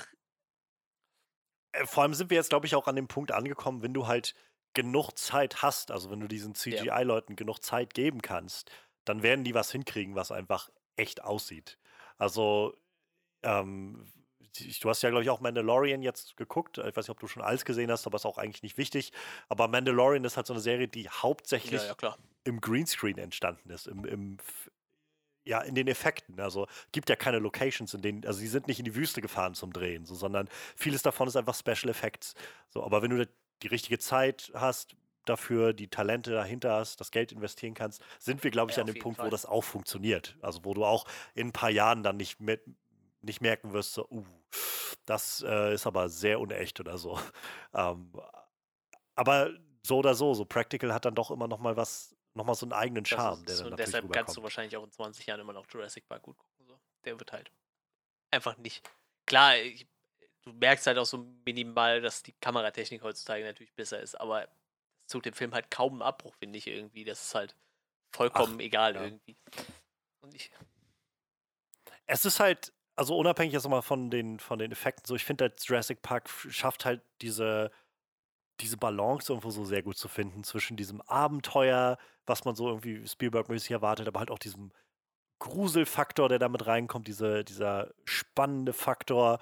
Äh, 1.72 1.86
Vor 1.86 2.02
allem 2.02 2.14
sind 2.14 2.30
wir 2.30 2.36
jetzt, 2.36 2.50
glaube 2.50 2.66
ich, 2.66 2.74
auch 2.74 2.86
an 2.88 2.96
dem 2.96 3.08
Punkt 3.08 3.32
angekommen, 3.32 3.82
wenn 3.82 3.94
du 3.94 4.06
halt 4.06 4.34
genug 4.74 5.12
Zeit 5.18 5.62
hast, 5.62 5.90
also 5.90 6.10
wenn 6.10 6.20
du 6.20 6.28
diesen 6.28 6.54
CGI-Leuten 6.54 7.36
genug 7.36 7.60
Zeit 7.60 7.94
geben 7.94 8.22
kannst, 8.22 8.70
dann 9.04 9.22
werden 9.22 9.44
die 9.44 9.54
was 9.54 9.72
hinkriegen, 9.72 10.14
was 10.14 10.30
einfach 10.32 10.70
echt 10.96 11.22
aussieht. 11.22 11.78
Also, 12.18 12.76
ähm, 13.42 14.12
du 14.80 14.88
hast 14.88 15.02
ja, 15.02 15.10
glaube 15.10 15.22
ich, 15.22 15.30
auch 15.30 15.40
Mandalorian 15.40 16.02
jetzt 16.02 16.36
geguckt. 16.36 16.78
Ich 16.78 16.84
weiß 16.96 16.96
nicht, 16.96 17.10
ob 17.10 17.20
du 17.20 17.26
schon 17.26 17.42
alles 17.42 17.64
gesehen 17.64 17.90
hast, 17.90 18.06
aber 18.06 18.16
ist 18.16 18.26
auch 18.26 18.38
eigentlich 18.38 18.62
nicht 18.62 18.78
wichtig. 18.78 19.12
Aber 19.48 19.68
Mandalorian 19.68 20.24
ist 20.24 20.36
halt 20.36 20.46
so 20.46 20.52
eine 20.52 20.60
Serie, 20.60 20.88
die 20.88 21.08
hauptsächlich 21.08 21.82
ja, 21.82 21.96
ja 22.02 22.16
im 22.44 22.60
Greenscreen 22.60 23.18
entstanden 23.18 23.70
ist, 23.70 23.86
im, 23.86 24.04
im 24.04 24.36
ja, 25.44 25.60
in 25.60 25.74
den 25.74 25.88
Effekten. 25.88 26.40
Also 26.40 26.66
gibt 26.92 27.08
ja 27.08 27.16
keine 27.16 27.38
Locations, 27.38 27.92
in 27.94 28.02
denen, 28.02 28.26
also 28.26 28.38
sie 28.38 28.48
sind 28.48 28.68
nicht 28.68 28.78
in 28.78 28.84
die 28.84 28.94
Wüste 28.94 29.20
gefahren 29.20 29.54
zum 29.54 29.72
Drehen, 29.72 30.04
so, 30.04 30.14
sondern 30.14 30.48
vieles 30.76 31.02
davon 31.02 31.28
ist 31.28 31.36
einfach 31.36 31.54
Special 31.54 31.88
Effects. 31.88 32.34
So, 32.68 32.84
aber 32.84 33.02
wenn 33.02 33.10
du 33.10 33.26
die 33.62 33.66
richtige 33.66 33.98
Zeit 33.98 34.50
hast, 34.54 34.94
dafür 35.24 35.72
die 35.72 35.88
Talente 35.88 36.30
dahinter 36.30 36.72
hast, 36.72 37.00
das 37.00 37.10
Geld 37.10 37.32
investieren 37.32 37.74
kannst, 37.74 38.02
sind 38.18 38.42
wir, 38.44 38.50
glaube 38.50 38.70
ich, 38.70 38.76
Ja, 38.76 38.82
an 38.82 38.86
dem 38.86 38.98
Punkt, 38.98 39.18
wo 39.18 39.22
Fall. 39.22 39.30
das 39.30 39.46
auch 39.46 39.64
funktioniert. 39.64 40.36
Also 40.40 40.64
wo 40.64 40.74
du 40.74 40.84
auch 40.84 41.06
in 41.34 41.48
ein 41.48 41.52
paar 41.52 41.70
Jahren 41.70 42.02
dann 42.02 42.16
nicht 42.16 42.40
mit 42.40 42.62
nicht 43.20 43.40
merken 43.40 43.72
wirst, 43.72 43.94
so, 43.94 44.06
uh, 44.10 44.24
das 45.04 45.42
äh, 45.46 45.74
ist 45.74 45.86
aber 45.86 46.08
sehr 46.08 46.40
unecht 46.40 46.80
oder 46.80 46.98
so. 46.98 47.18
Ähm, 47.74 48.10
aber 49.14 49.50
so 49.82 49.98
oder 49.98 50.14
so, 50.14 50.32
so 50.32 50.46
Practical 50.46 50.94
hat 50.94 51.04
dann 51.04 51.14
doch 51.14 51.30
immer 51.30 51.46
noch 51.48 51.58
mal 51.58 51.76
was, 51.76 52.16
noch 52.32 52.44
mal 52.44 52.54
so 52.54 52.64
einen 52.64 52.72
eigenen 52.72 53.04
Charme, 53.04 53.44
der 53.44 53.56
dann 53.56 53.70
so, 53.70 53.76
Deshalb 53.76 54.04
rüberkommt. 54.04 54.26
kannst 54.26 54.36
du 54.38 54.42
wahrscheinlich 54.42 54.76
auch 54.76 54.84
in 54.84 54.90
20 54.90 55.26
Jahren 55.26 55.40
immer 55.40 55.52
noch 55.52 55.66
Jurassic 55.70 56.08
Park 56.08 56.22
gut 56.22 56.38
gucken. 56.38 56.66
So. 56.66 56.80
Der 57.04 57.18
wird 57.18 57.30
halt 57.32 57.52
einfach 58.30 58.56
nicht. 58.56 58.88
Klar, 59.26 59.58
ich, 59.58 59.86
du 60.42 60.52
merkst 60.52 60.86
halt 60.86 60.98
auch 60.98 61.04
so 61.04 61.26
minimal, 61.44 62.00
dass 62.00 62.22
die 62.22 62.32
Kameratechnik 62.32 63.02
heutzutage 63.02 63.44
natürlich 63.44 63.74
besser 63.74 64.00
ist, 64.00 64.14
aber 64.14 64.44
es 64.44 65.12
tut 65.12 65.26
dem 65.26 65.34
Film 65.34 65.52
halt 65.52 65.70
kaum 65.70 65.94
einen 65.94 66.02
Abbruch, 66.02 66.34
finde 66.36 66.58
ich 66.58 66.66
irgendwie. 66.66 67.04
Das 67.04 67.22
ist 67.22 67.34
halt 67.34 67.54
vollkommen 68.12 68.56
Ach, 68.58 68.64
egal 68.64 68.94
ja. 68.94 69.04
irgendwie. 69.04 69.36
Und 70.20 70.34
ich. 70.34 70.50
Es 72.06 72.24
ist 72.24 72.40
halt, 72.40 72.72
also 72.98 73.16
unabhängig 73.16 73.52
jetzt 73.52 73.68
mal 73.68 73.80
von 73.80 74.10
den, 74.10 74.40
von 74.40 74.58
den 74.58 74.72
Effekten, 74.72 75.06
so 75.06 75.14
ich 75.14 75.24
finde 75.24 75.44
halt 75.44 75.62
Jurassic 75.62 76.02
Park 76.02 76.28
schafft 76.28 76.84
halt 76.84 77.00
diese, 77.22 77.70
diese 78.60 78.76
Balance 78.76 79.32
irgendwo 79.32 79.50
so 79.50 79.64
sehr 79.64 79.82
gut 79.82 79.96
zu 79.96 80.08
finden 80.08 80.42
zwischen 80.42 80.76
diesem 80.76 81.00
Abenteuer, 81.02 81.96
was 82.26 82.44
man 82.44 82.56
so 82.56 82.66
irgendwie 82.68 83.06
Spielberg-mäßig 83.06 83.70
erwartet, 83.70 84.08
aber 84.08 84.18
halt 84.18 84.32
auch 84.32 84.38
diesem 84.40 84.72
Gruselfaktor, 85.38 86.28
der 86.28 86.40
damit 86.40 86.66
reinkommt, 86.66 87.06
diese, 87.06 87.44
dieser 87.44 87.94
spannende 88.04 88.72
Faktor. 88.72 89.38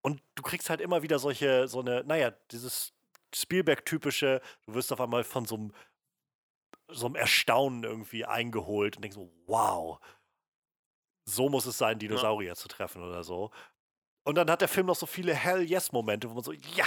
Und 0.00 0.22
du 0.36 0.44
kriegst 0.44 0.70
halt 0.70 0.80
immer 0.80 1.02
wieder 1.02 1.18
solche, 1.18 1.66
so 1.66 1.80
eine, 1.80 2.04
naja, 2.04 2.32
dieses 2.52 2.92
Spielberg-typische, 3.34 4.40
du 4.66 4.74
wirst 4.74 4.92
auf 4.92 5.00
einmal 5.00 5.24
von 5.24 5.46
so 5.46 5.56
einem, 5.56 5.72
so 6.88 7.06
einem 7.06 7.16
Erstaunen 7.16 7.82
irgendwie 7.82 8.24
eingeholt 8.24 8.96
und 8.96 9.02
denkst 9.02 9.16
so, 9.16 9.32
wow, 9.46 9.98
so 11.24 11.48
muss 11.48 11.66
es 11.66 11.78
sein, 11.78 11.98
Dinosaurier 11.98 12.50
ja. 12.50 12.54
zu 12.54 12.68
treffen 12.68 13.02
oder 13.02 13.24
so. 13.24 13.50
Und 14.24 14.36
dann 14.36 14.50
hat 14.50 14.60
der 14.60 14.68
Film 14.68 14.86
noch 14.86 14.96
so 14.96 15.06
viele 15.06 15.34
Hell-Yes-Momente, 15.34 16.30
wo 16.30 16.34
man 16.34 16.44
so, 16.44 16.52
ja, 16.52 16.86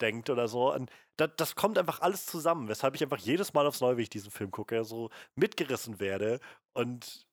denkt 0.00 0.30
oder 0.30 0.48
so. 0.48 0.72
Und 0.72 0.90
das, 1.16 1.30
das, 1.36 1.54
kommt 1.54 1.78
einfach 1.78 2.00
alles 2.00 2.26
zusammen, 2.26 2.68
weshalb 2.68 2.94
ich 2.94 3.02
einfach 3.02 3.18
jedes 3.18 3.54
Mal 3.54 3.66
aufs 3.66 3.80
Neue, 3.80 3.96
wie 3.96 4.02
ich 4.02 4.10
diesen 4.10 4.30
Film 4.30 4.50
gucke, 4.50 4.84
so 4.84 5.10
mitgerissen 5.34 6.00
werde 6.00 6.40
und 6.72 7.26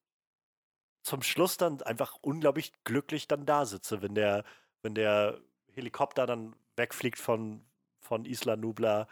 zum 1.02 1.22
Schluss 1.22 1.56
dann 1.56 1.82
einfach 1.82 2.16
unglaublich 2.20 2.72
glücklich 2.84 3.26
dann 3.28 3.44
da 3.44 3.66
sitze, 3.66 4.02
wenn 4.02 4.14
der, 4.14 4.44
wenn 4.82 4.94
der 4.94 5.40
Helikopter 5.72 6.26
dann 6.26 6.54
wegfliegt 6.76 7.18
von, 7.18 7.64
von 8.00 8.24
Isla 8.24 8.56
Nubla 8.56 9.08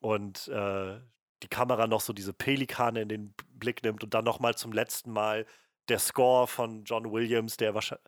und 0.00 0.48
äh, 0.48 0.98
die 1.42 1.48
Kamera 1.48 1.86
noch 1.86 2.00
so 2.00 2.12
diese 2.12 2.32
Pelikane 2.32 3.02
in 3.02 3.08
den 3.08 3.34
Blick 3.50 3.82
nimmt 3.82 4.02
und 4.02 4.14
dann 4.14 4.24
nochmal 4.24 4.56
zum 4.56 4.72
letzten 4.72 5.12
Mal 5.12 5.46
der 5.88 5.98
Score 5.98 6.46
von 6.46 6.84
John 6.84 7.10
Williams, 7.10 7.56
der 7.56 7.74
wahrscheinlich, 7.74 8.06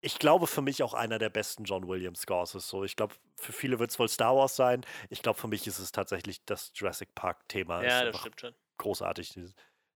ich 0.00 0.18
glaube 0.18 0.46
für 0.46 0.62
mich 0.62 0.82
auch 0.82 0.94
einer 0.94 1.18
der 1.18 1.30
besten 1.30 1.64
John 1.64 1.86
Williams 1.86 2.22
Scores 2.22 2.54
ist. 2.54 2.68
So, 2.68 2.82
ich 2.84 2.96
glaube, 2.96 3.14
für 3.36 3.52
viele 3.52 3.78
wird 3.78 3.90
es 3.90 3.98
wohl 3.98 4.08
Star 4.08 4.34
Wars 4.36 4.56
sein. 4.56 4.84
Ich 5.10 5.22
glaube, 5.22 5.38
für 5.38 5.48
mich 5.48 5.66
ist 5.66 5.78
es 5.78 5.92
tatsächlich 5.92 6.44
das 6.44 6.72
Jurassic 6.74 7.14
Park 7.14 7.48
Thema. 7.48 7.82
Ja, 7.84 8.04
das 8.04 8.18
stimmt 8.18 8.40
schon. 8.40 8.54
Großartig. 8.78 9.36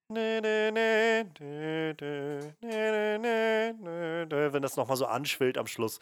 Wenn 0.09 0.43
das 4.63 4.77
nochmal 4.77 4.97
so 4.97 5.07
anschwillt 5.07 5.59
am 5.59 5.67
Schluss. 5.67 5.99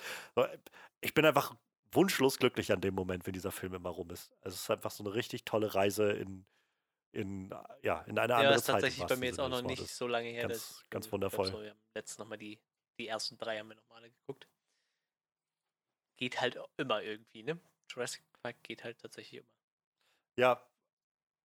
Ich 1.00 1.14
bin 1.14 1.24
einfach 1.24 1.54
wunschlos 1.90 2.36
glücklich 2.36 2.70
an 2.72 2.82
dem 2.82 2.94
Moment, 2.94 3.24
wenn 3.24 3.32
dieser 3.32 3.52
Film 3.52 3.72
immer 3.72 3.88
rum 3.88 4.10
ist. 4.10 4.30
Also 4.42 4.56
es 4.56 4.62
ist 4.62 4.70
einfach 4.70 4.90
so 4.90 5.02
eine 5.04 5.14
richtig 5.14 5.46
tolle 5.46 5.74
Reise 5.74 6.12
in, 6.12 6.44
in, 7.14 7.50
ja, 7.82 8.00
in 8.02 8.18
eine 8.18 8.34
andere 8.34 8.52
ja, 8.52 8.56
ist 8.56 8.66
Zeit. 8.66 8.74
tatsächlich 8.74 9.06
bei 9.06 9.16
mir 9.16 9.26
jetzt 9.26 9.40
auch 9.40 9.48
noch 9.48 9.62
nicht 9.62 9.88
so 9.88 10.06
lange 10.06 10.28
her. 10.28 10.48
Ganz, 10.48 10.84
ganz 10.90 11.10
wundervoll. 11.12 11.46
So, 11.46 11.62
wir 11.62 11.70
haben 11.70 11.80
letztens 11.94 12.18
nochmal 12.18 12.38
die, 12.38 12.60
die 12.98 13.08
ersten 13.08 13.38
drei 13.38 13.58
haben 13.58 13.68
wir 13.68 13.76
nochmal 13.76 14.02
geguckt. 14.02 14.48
Geht 16.16 16.40
halt 16.40 16.58
immer 16.76 17.02
irgendwie, 17.02 17.42
ne? 17.42 17.58
Jurassic 17.90 18.22
Park 18.42 18.56
geht 18.62 18.84
halt 18.84 18.98
tatsächlich 19.00 19.40
immer. 19.40 19.50
Ja, 20.36 20.66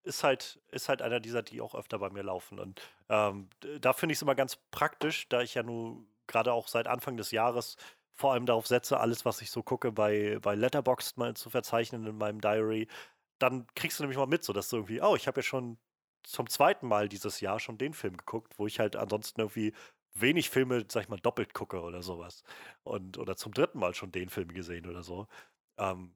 ist 0.03 0.23
halt, 0.23 0.59
ist 0.71 0.89
halt 0.89 1.01
einer 1.01 1.19
dieser, 1.19 1.43
die 1.43 1.61
auch 1.61 1.75
öfter 1.75 1.99
bei 1.99 2.09
mir 2.09 2.23
laufen. 2.23 2.59
Und 2.59 2.81
ähm, 3.09 3.49
da 3.79 3.93
finde 3.93 4.13
ich 4.13 4.17
es 4.17 4.21
immer 4.21 4.35
ganz 4.35 4.55
praktisch, 4.71 5.29
da 5.29 5.41
ich 5.41 5.53
ja 5.53 5.63
nun 5.63 6.07
gerade 6.25 6.53
auch 6.53 6.67
seit 6.67 6.87
Anfang 6.87 7.17
des 7.17 7.31
Jahres 7.31 7.75
vor 8.11 8.33
allem 8.33 8.45
darauf 8.45 8.67
setze, 8.67 8.99
alles, 8.99 9.23
was 9.23 9.41
ich 9.41 9.49
so 9.49 9.63
gucke, 9.63 9.91
bei, 9.91 10.39
bei 10.41 10.55
Letterboxd 10.55 11.17
mal 11.17 11.35
zu 11.35 11.49
verzeichnen 11.49 12.05
in 12.05 12.17
meinem 12.17 12.41
Diary. 12.41 12.87
Dann 13.39 13.67
kriegst 13.75 13.99
du 13.99 14.03
nämlich 14.03 14.17
mal 14.17 14.27
mit, 14.27 14.43
so 14.43 14.53
dass 14.53 14.69
du 14.69 14.77
irgendwie, 14.77 15.01
oh, 15.01 15.15
ich 15.15 15.27
habe 15.27 15.39
ja 15.39 15.43
schon 15.43 15.77
zum 16.23 16.47
zweiten 16.49 16.87
Mal 16.87 17.09
dieses 17.09 17.39
Jahr 17.39 17.59
schon 17.59 17.77
den 17.77 17.93
Film 17.93 18.17
geguckt, 18.17 18.53
wo 18.57 18.67
ich 18.67 18.79
halt 18.79 18.95
ansonsten 18.95 19.41
irgendwie 19.41 19.73
wenig 20.13 20.49
Filme, 20.49 20.85
sag 20.89 21.03
ich 21.03 21.09
mal, 21.09 21.19
doppelt 21.19 21.53
gucke 21.53 21.81
oder 21.81 22.01
sowas. 22.03 22.43
Und, 22.83 23.17
oder 23.17 23.35
zum 23.37 23.53
dritten 23.53 23.79
Mal 23.79 23.93
schon 23.95 24.11
den 24.11 24.29
Film 24.29 24.53
gesehen 24.53 24.85
oder 24.85 25.03
so. 25.03 25.27
Ähm, 25.77 26.15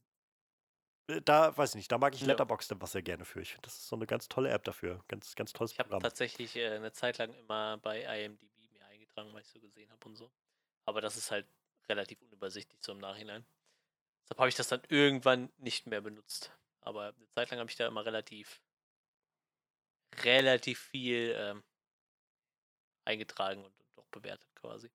äh, 1.08 1.22
da 1.22 1.56
weiß 1.56 1.72
ich 1.72 1.76
nicht, 1.76 1.92
da 1.92 1.98
mag 1.98 2.14
ich 2.14 2.22
Ja. 2.22 2.28
Letterboxd 2.28 2.72
immer 2.72 2.88
sehr 2.88 3.02
gerne 3.02 3.26
für. 3.26 3.42
Ich 3.42 3.52
finde, 3.52 3.64
das 3.68 3.78
ist 3.78 3.88
so 3.88 3.96
eine 3.96 4.06
ganz 4.06 4.28
tolle 4.28 4.50
App 4.50 4.64
dafür. 4.64 5.04
Ganz, 5.08 5.36
ganz 5.36 5.54
tolles 5.54 5.72
Ich 5.72 5.80
habe 5.80 5.98
tatsächlich 6.00 6.56
äh, 6.56 6.70
eine 6.70 6.92
Zeit 6.92 7.18
lang 7.18 7.34
immer 7.34 7.78
bei 7.78 8.04
IMDb 8.04 8.72
mir 8.74 8.86
eingetragen, 8.88 9.30
was 9.34 9.44
ich 9.46 9.52
so 9.52 9.60
gesehen 9.60 9.92
habe 9.92 10.06
und 10.06 10.16
so. 10.16 10.32
Aber 10.86 11.02
das 11.02 11.18
ist 11.18 11.32
halt 11.32 11.48
relativ 11.88 12.22
unübersichtlich 12.22 12.82
so 12.82 12.92
im 12.92 13.00
Nachhinein. 13.00 13.46
Deshalb 14.24 14.40
habe 14.40 14.50
ich 14.50 14.56
das 14.56 14.68
dann 14.68 14.82
irgendwann 14.90 15.52
nicht 15.58 15.88
mehr 15.88 16.02
benutzt. 16.02 16.54
Aber 16.86 17.14
eine 17.16 17.30
Zeit 17.30 17.50
lang 17.52 17.60
habe 17.60 17.70
ich 17.70 17.76
da 17.76 17.88
immer 17.88 18.06
relativ, 18.06 18.62
relativ 20.24 20.80
viel 20.80 21.34
ähm, 21.38 21.64
eingetragen 23.06 23.64
und, 23.64 23.74
und 23.80 24.00
auch 24.00 24.08
bewertet 24.08 24.54
quasi. 24.56 24.92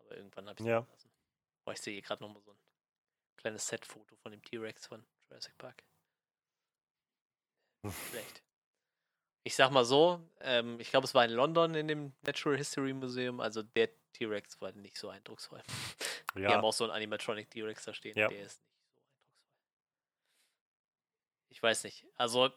Aber 0.00 0.16
irgendwann 0.16 0.48
habe 0.48 0.54
ich 0.54 0.60
es 0.60 0.66
Ja. 0.66 0.86
lassen. 0.90 1.10
Boah, 1.64 1.72
ich 1.72 1.80
sehe 1.80 1.92
hier 1.92 2.02
gerade 2.02 2.22
nochmal 2.22 2.42
so 2.42 2.52
ein 2.52 2.58
kleines 3.36 3.66
Set-Foto 3.66 4.16
von 4.16 4.32
dem 4.32 4.42
T-Rex 4.42 4.86
von 4.86 5.06
Jurassic 5.28 5.56
Park. 5.58 5.84
Schlecht. 8.10 8.42
Ich 9.44 9.54
sag 9.54 9.70
mal 9.70 9.84
so, 9.84 10.20
ähm, 10.40 10.78
ich 10.80 10.90
glaube, 10.90 11.06
es 11.06 11.14
war 11.14 11.24
in 11.24 11.30
London 11.30 11.74
in 11.74 11.88
dem 11.88 12.12
Natural 12.22 12.56
History 12.56 12.92
Museum, 12.92 13.40
also 13.40 13.62
der 13.62 13.88
T-Rex 14.12 14.60
war 14.60 14.72
nicht 14.72 14.98
so 14.98 15.08
eindrucksvoll. 15.08 15.62
Ja. 16.34 16.42
Wir 16.42 16.50
haben 16.50 16.64
auch 16.64 16.74
so 16.74 16.84
einen 16.84 16.92
Animatronic 16.92 17.50
T-Rex 17.50 17.86
da 17.86 17.94
stehen, 17.94 18.16
ja. 18.16 18.28
der 18.28 18.42
ist 18.42 18.62
nicht. 18.62 18.77
Ich 21.58 21.62
weiß 21.64 21.82
nicht. 21.82 22.06
Also, 22.14 22.50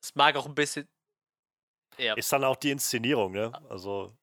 es 0.00 0.14
mag 0.14 0.36
auch 0.36 0.46
ein 0.46 0.54
bisschen. 0.54 0.88
Ja. 1.98 2.14
Ist 2.14 2.32
dann 2.32 2.44
auch 2.44 2.54
die 2.54 2.70
Inszenierung, 2.70 3.32
ne? 3.32 3.50
Also, 3.68 4.16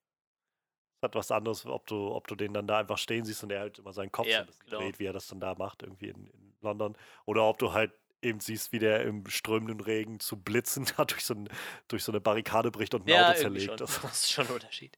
hat 1.01 1.15
was 1.15 1.31
anderes, 1.31 1.65
ob 1.65 1.85
du, 1.87 2.13
ob 2.13 2.27
du 2.27 2.35
den 2.35 2.53
dann 2.53 2.65
da 2.65 2.79
einfach 2.79 2.97
stehen 2.97 3.25
siehst 3.25 3.43
und 3.43 3.51
er 3.51 3.59
halt 3.59 3.79
immer 3.79 3.91
seinen 3.91 4.09
Kopf 4.09 4.27
ja, 4.27 4.37
so 4.37 4.39
ein 4.39 4.47
bisschen 4.47 4.65
genau. 4.67 4.79
dreht, 4.79 4.99
wie 4.99 5.05
er 5.05 5.11
das 5.11 5.27
dann 5.27 5.41
da 5.41 5.53
macht, 5.55 5.83
irgendwie 5.83 6.07
in, 6.11 6.27
in, 6.27 6.55
London. 6.61 6.95
Oder 7.25 7.43
ob 7.43 7.57
du 7.57 7.73
halt 7.73 7.91
eben 8.21 8.39
siehst, 8.39 8.71
wie 8.71 8.79
der 8.79 9.01
im 9.01 9.27
strömenden 9.27 9.81
Regen 9.81 10.21
zu 10.21 10.37
Blitzen 10.37 10.85
da 10.95 11.03
durch 11.03 11.25
so, 11.25 11.33
ein, 11.33 11.49
durch 11.89 12.05
so 12.05 12.13
eine 12.13 12.21
Barrikade 12.21 12.71
bricht 12.71 12.93
und 12.93 13.03
ein 13.03 13.09
ja, 13.09 13.31
Auto 13.31 13.39
zerlegt. 13.39 13.65
Schon. 13.65 13.77
Das 13.77 13.97
ist 14.05 14.31
schon 14.31 14.47
ein 14.47 14.53
Unterschied. 14.53 14.97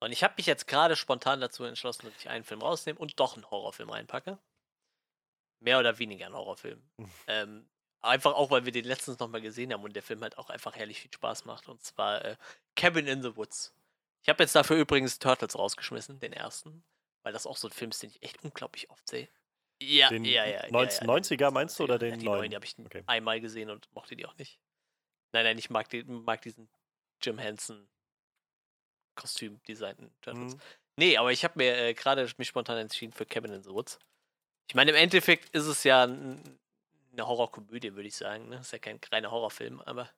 Und 0.00 0.12
ich 0.12 0.24
habe 0.24 0.32
mich 0.38 0.46
jetzt 0.46 0.66
gerade 0.66 0.96
spontan 0.96 1.42
dazu 1.42 1.64
entschlossen, 1.64 2.06
dass 2.06 2.16
ich 2.16 2.30
einen 2.30 2.44
Film 2.44 2.62
rausnehme 2.62 2.98
und 2.98 3.20
doch 3.20 3.34
einen 3.34 3.50
Horrorfilm 3.50 3.90
reinpacke. 3.90 4.38
Mehr 5.62 5.78
oder 5.78 5.98
weniger 5.98 6.26
ein 6.26 6.34
Horrorfilm. 6.34 6.82
Hm. 6.98 7.10
ähm, 7.26 7.68
einfach 8.00 8.34
auch, 8.34 8.50
weil 8.50 8.64
wir 8.64 8.72
den 8.72 8.84
letztens 8.84 9.18
nochmal 9.18 9.40
gesehen 9.40 9.72
haben 9.72 9.82
und 9.82 9.94
der 9.94 10.02
Film 10.02 10.22
halt 10.22 10.38
auch 10.38 10.50
einfach 10.50 10.76
herrlich 10.76 11.00
viel 11.00 11.12
Spaß 11.12 11.44
macht. 11.44 11.68
Und 11.68 11.82
zwar 11.82 12.24
äh, 12.24 12.36
Cabin 12.76 13.06
in 13.06 13.22
the 13.22 13.36
Woods. 13.36 13.74
Ich 14.22 14.28
habe 14.28 14.42
jetzt 14.42 14.54
dafür 14.54 14.76
übrigens 14.76 15.18
Turtles 15.18 15.58
rausgeschmissen, 15.58 16.20
den 16.20 16.32
ersten, 16.32 16.84
weil 17.22 17.32
das 17.32 17.46
auch 17.46 17.56
so 17.56 17.68
ein 17.68 17.72
Film 17.72 17.90
ist, 17.90 18.02
den 18.02 18.10
ich 18.10 18.22
echt 18.22 18.42
unglaublich 18.44 18.90
oft 18.90 19.08
sehe. 19.08 19.28
Ja, 19.80 20.08
den 20.10 20.24
ja, 20.24 20.44
ja. 20.46 20.64
1990er 20.64 21.32
ja, 21.32 21.46
ja, 21.46 21.50
meinst 21.50 21.78
du 21.78 21.84
oder 21.84 21.98
den, 21.98 22.18
die 22.18 22.26
neuen? 22.26 22.50
Die 22.50 22.56
habe 22.56 22.64
ich 22.64 22.76
okay. 22.78 23.02
einmal 23.06 23.40
gesehen 23.40 23.70
und 23.70 23.92
mochte 23.94 24.14
die 24.14 24.26
auch 24.26 24.36
nicht. 24.36 24.60
Nein, 25.32 25.44
nein, 25.44 25.58
ich 25.58 25.70
mag, 25.70 25.88
die, 25.88 26.04
mag 26.04 26.42
diesen 26.42 26.68
Jim 27.20 27.38
Henson 27.38 27.88
Kostüm 29.14 29.60
designten 29.64 30.14
Turtles. 30.20 30.54
Mhm. 30.54 30.60
Nee, 30.96 31.16
aber 31.16 31.32
ich 31.32 31.44
habe 31.44 31.54
mir 31.56 31.76
äh, 31.76 31.94
gerade 31.94 32.28
mich 32.36 32.48
spontan 32.48 32.78
entschieden 32.78 33.12
für 33.12 33.26
Cabin 33.26 33.52
in 33.52 33.62
the 33.62 33.70
Woods. 33.70 33.98
Ich 34.68 34.74
meine, 34.74 34.90
im 34.90 34.96
Endeffekt 34.96 35.50
ist 35.50 35.66
es 35.66 35.84
ja 35.84 36.04
ein, 36.04 36.58
eine 37.12 37.26
Horrorkomödie, 37.26 37.94
würde 37.94 38.08
ich 38.08 38.16
sagen. 38.16 38.48
Ne? 38.48 38.56
Ist 38.56 38.72
ja 38.72 38.78
kein 38.78 39.00
reiner 39.10 39.30
Horrorfilm, 39.30 39.80
aber. 39.82 40.10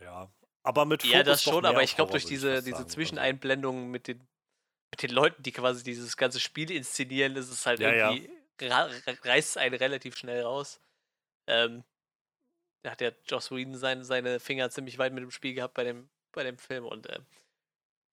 Ja, 0.00 0.30
aber 0.62 0.86
mit 0.86 1.02
Fokus 1.02 1.14
Ja, 1.14 1.22
das 1.22 1.42
schon, 1.42 1.66
aber 1.66 1.82
ich 1.82 1.94
glaube, 1.94 2.12
durch 2.12 2.24
diese, 2.24 2.62
diese 2.62 2.78
also. 2.78 2.88
Zwischeneinblendungen 2.88 3.90
mit 3.90 4.08
den, 4.08 4.26
mit 4.90 5.02
den 5.02 5.10
Leuten, 5.10 5.42
die 5.42 5.52
quasi 5.52 5.84
dieses 5.84 6.16
ganze 6.16 6.40
Spiel 6.40 6.70
inszenieren, 6.70 7.36
ist 7.36 7.50
es 7.50 7.66
halt 7.66 7.80
ja, 7.80 8.10
irgendwie. 8.10 8.30
Ja. 8.60 8.88
reißt 9.06 9.50
es 9.50 9.56
einen 9.56 9.74
relativ 9.74 10.16
schnell 10.16 10.42
raus. 10.42 10.80
Ähm, 11.46 11.84
da 12.82 12.92
hat 12.92 13.00
ja 13.00 13.12
Joss 13.26 13.50
Whedon 13.50 13.76
sein, 13.76 14.04
seine 14.04 14.40
Finger 14.40 14.70
ziemlich 14.70 14.98
weit 14.98 15.12
mit 15.12 15.22
dem 15.22 15.30
Spiel 15.30 15.54
gehabt 15.54 15.74
bei 15.74 15.84
dem, 15.84 16.08
bei 16.32 16.44
dem 16.44 16.58
Film 16.58 16.84
und 16.84 17.06
äh, 17.06 17.20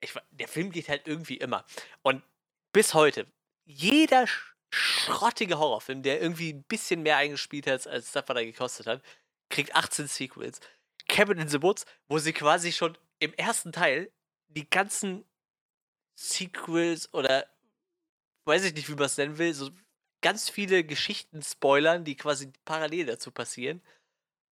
ich, 0.01 0.13
der 0.31 0.47
Film 0.47 0.71
geht 0.71 0.89
halt 0.89 1.07
irgendwie 1.07 1.37
immer. 1.37 1.65
Und 2.01 2.23
bis 2.73 2.93
heute, 2.93 3.27
jeder 3.65 4.25
schrottige 4.71 5.59
Horrorfilm, 5.59 6.01
der 6.01 6.21
irgendwie 6.21 6.53
ein 6.53 6.63
bisschen 6.63 7.03
mehr 7.03 7.17
eingespielt 7.17 7.67
hat, 7.67 7.85
als 7.87 8.11
das, 8.11 8.23
was 8.27 8.37
er 8.37 8.45
gekostet 8.45 8.87
hat, 8.87 9.03
kriegt 9.49 9.75
18 9.75 10.07
Sequels. 10.07 10.59
Cabin 11.07 11.39
in 11.39 11.49
the 11.49 11.61
Woods, 11.61 11.85
wo 12.07 12.17
sie 12.17 12.33
quasi 12.33 12.71
schon 12.71 12.97
im 13.19 13.33
ersten 13.33 13.71
Teil 13.71 14.11
die 14.47 14.69
ganzen 14.69 15.25
Sequels 16.15 17.13
oder 17.13 17.47
weiß 18.45 18.63
ich 18.65 18.73
nicht, 18.73 18.89
wie 18.89 18.95
man 18.95 19.05
es 19.05 19.17
nennen 19.17 19.37
will, 19.37 19.53
so 19.53 19.69
ganz 20.21 20.49
viele 20.49 20.83
Geschichten 20.83 21.41
spoilern, 21.41 22.03
die 22.03 22.15
quasi 22.15 22.51
parallel 22.65 23.07
dazu 23.07 23.31
passieren. 23.31 23.81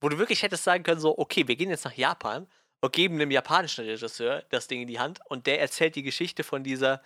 Wo 0.01 0.09
du 0.09 0.17
wirklich 0.17 0.43
hättest 0.43 0.63
sagen 0.63 0.83
können, 0.83 1.01
so, 1.01 1.17
okay, 1.17 1.47
wir 1.47 1.55
gehen 1.55 1.69
jetzt 1.69 1.85
nach 1.85 1.93
Japan 1.93 2.47
und 2.81 2.93
geben 2.93 3.15
einem 3.15 3.31
japanischen 3.31 3.85
Regisseur 3.85 4.43
das 4.49 4.67
Ding 4.67 4.81
in 4.81 4.87
die 4.87 4.99
Hand 4.99 5.19
und 5.27 5.47
der 5.47 5.59
erzählt 5.59 5.95
die 5.95 6.03
Geschichte 6.03 6.43
von 6.43 6.63
dieser 6.63 7.01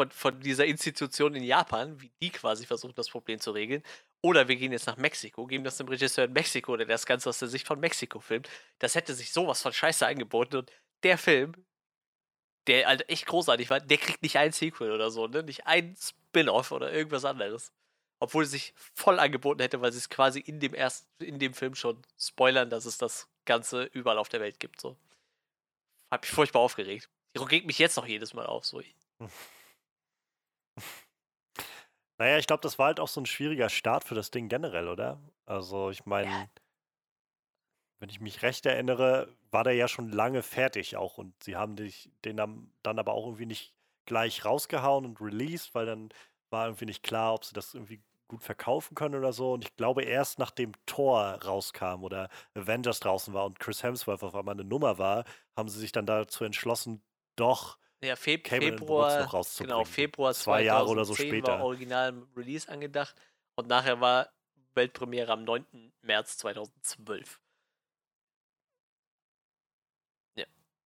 von, 0.00 0.10
von 0.10 0.40
dieser 0.40 0.64
Institution 0.64 1.34
in 1.34 1.42
Japan, 1.42 2.00
wie 2.00 2.10
die 2.22 2.30
quasi 2.30 2.64
versuchen, 2.64 2.94
das 2.94 3.10
Problem 3.10 3.38
zu 3.38 3.50
regeln. 3.50 3.82
Oder 4.22 4.48
wir 4.48 4.56
gehen 4.56 4.72
jetzt 4.72 4.86
nach 4.86 4.96
Mexiko, 4.96 5.46
geben 5.46 5.62
das 5.62 5.76
dem 5.76 5.88
Regisseur 5.88 6.24
in 6.24 6.32
Mexiko, 6.32 6.74
der 6.76 6.86
das 6.86 7.04
Ganze 7.04 7.28
aus 7.28 7.38
der 7.38 7.48
Sicht 7.48 7.66
von 7.66 7.80
Mexiko 7.80 8.18
filmt. 8.18 8.48
Das 8.78 8.94
hätte 8.94 9.12
sich 9.12 9.32
sowas 9.32 9.60
von 9.60 9.74
scheiße 9.74 10.06
angeboten. 10.06 10.56
Und 10.56 10.72
der 11.02 11.18
Film, 11.18 11.52
der 12.66 12.86
halt 12.86 13.08
echt 13.10 13.26
großartig 13.26 13.68
war, 13.68 13.80
der 13.80 13.98
kriegt 13.98 14.22
nicht 14.22 14.38
ein 14.38 14.52
Sequel 14.52 14.90
oder 14.92 15.10
so, 15.10 15.26
ne? 15.26 15.42
Nicht 15.42 15.66
ein 15.66 15.94
Spin-off 15.98 16.72
oder 16.72 16.92
irgendwas 16.92 17.26
anderes. 17.26 17.70
Obwohl 18.20 18.44
es 18.44 18.52
sich 18.52 18.72
voll 18.94 19.18
angeboten 19.18 19.60
hätte, 19.60 19.82
weil 19.82 19.92
sie 19.92 19.98
es 19.98 20.08
quasi 20.08 20.40
in 20.40 20.60
dem 20.60 20.72
ersten, 20.72 21.22
in 21.22 21.38
dem 21.38 21.52
Film 21.52 21.74
schon 21.74 22.00
spoilern, 22.18 22.70
dass 22.70 22.86
es 22.86 22.96
das 22.96 23.28
Ganze 23.44 23.84
überall 23.84 24.18
auf 24.18 24.30
der 24.30 24.40
Welt 24.40 24.60
gibt. 24.60 24.80
So. 24.80 24.96
Hab 26.10 26.22
mich 26.22 26.30
furchtbar 26.30 26.60
aufgeregt. 26.60 27.10
Die 27.36 27.42
regt 27.42 27.66
mich 27.66 27.78
jetzt 27.78 27.96
noch 27.96 28.06
jedes 28.06 28.32
Mal 28.32 28.46
auf. 28.46 28.64
So. 28.64 28.82
Naja, 32.18 32.38
ich 32.38 32.46
glaube, 32.46 32.60
das 32.62 32.78
war 32.78 32.86
halt 32.86 33.00
auch 33.00 33.08
so 33.08 33.20
ein 33.20 33.26
schwieriger 33.26 33.68
Start 33.68 34.04
für 34.04 34.14
das 34.14 34.30
Ding 34.30 34.48
generell, 34.48 34.88
oder? 34.88 35.20
Also, 35.46 35.90
ich 35.90 36.04
meine, 36.06 36.48
Ja. 36.48 36.50
wenn 37.98 38.08
ich 38.08 38.20
mich 38.20 38.42
recht 38.42 38.64
erinnere, 38.66 39.36
war 39.50 39.64
der 39.64 39.74
ja 39.74 39.86
schon 39.88 40.10
lange 40.10 40.42
fertig 40.42 40.96
auch 40.96 41.18
und 41.18 41.42
sie 41.42 41.56
haben 41.56 41.76
dich, 41.76 42.10
den 42.24 42.36
dann, 42.36 42.72
dann 42.82 42.98
aber 42.98 43.12
auch 43.12 43.26
irgendwie 43.26 43.46
nicht 43.46 43.74
gleich 44.06 44.44
rausgehauen 44.44 45.04
und 45.04 45.20
released, 45.20 45.74
weil 45.74 45.86
dann 45.86 46.08
war 46.50 46.66
irgendwie 46.66 46.86
nicht 46.86 47.02
klar, 47.02 47.34
ob 47.34 47.44
sie 47.44 47.52
das 47.54 47.74
irgendwie 47.74 48.02
gut 48.28 48.42
verkaufen 48.42 48.94
können 48.94 49.16
oder 49.16 49.32
so. 49.32 49.52
Und 49.52 49.64
ich 49.64 49.76
glaube, 49.76 50.02
erst 50.02 50.38
nachdem 50.38 50.72
Thor 50.86 51.38
rauskam 51.44 52.02
oder 52.02 52.28
Avengers 52.54 53.00
draußen 53.00 53.34
war 53.34 53.44
und 53.44 53.60
Chris 53.60 53.82
Hemsworth 53.82 54.22
auf 54.22 54.34
einmal 54.34 54.54
eine 54.54 54.64
Nummer 54.64 54.98
war, 54.98 55.24
haben 55.56 55.68
sie 55.68 55.78
sich 55.80 55.92
dann 55.92 56.06
dazu 56.06 56.44
entschlossen, 56.44 57.02
doch 57.36 57.78
Ja, 58.02 58.16
Feb 58.16 58.48
Februar, 58.48 59.28
genau, 59.58 59.84
Februar 59.84 60.32
Zwei 60.32 60.62
Jahre 60.62 60.88
oder 60.88 61.04
so 61.04 61.14
2010 61.14 61.28
später. 61.28 61.58
war 61.58 61.64
original 61.64 62.26
Release 62.34 62.66
angedacht 62.70 63.14
und 63.56 63.68
nachher 63.68 64.00
war 64.00 64.30
Weltpremiere 64.74 65.32
am 65.32 65.44
9. 65.44 65.92
März 66.02 66.38
2012. 66.38 67.40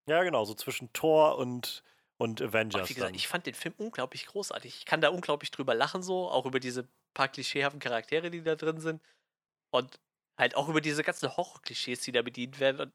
Ja, 0.06 0.23
genau, 0.23 0.44
so 0.44 0.53
zwischen 0.53 0.91
Thor 0.91 1.38
und, 1.38 1.84
und 2.18 2.41
Avengers. 2.41 2.90
wie 2.90 2.94
gesagt, 2.94 3.15
ich 3.15 3.27
fand 3.27 3.45
den 3.45 3.53
Film 3.53 3.73
unglaublich 3.77 4.26
großartig. 4.26 4.77
Ich 4.80 4.85
kann 4.85 5.02
da 5.02 5.10
unglaublich 5.10 5.52
drüber 5.52 5.73
lachen, 5.76 6.03
so, 6.03 6.30
auch 6.30 6.45
über 6.45 6.60
diese 6.60 6.90
paar 7.14 7.30
klischeehaften 7.30 7.80
Charaktere, 7.80 8.30
die 8.30 8.44
da 8.44 8.56
drin 8.56 8.81
sind. 8.81 9.02
Und 9.72 9.99
halt 10.38 10.56
auch 10.56 10.68
über 10.68 10.81
diese 10.81 11.03
ganzen 11.03 11.35
Horror-Klischees, 11.35 12.02
die 12.02 12.11
da 12.11 12.22
bedient 12.22 12.60
werden. 12.60 12.81
Und 12.81 12.94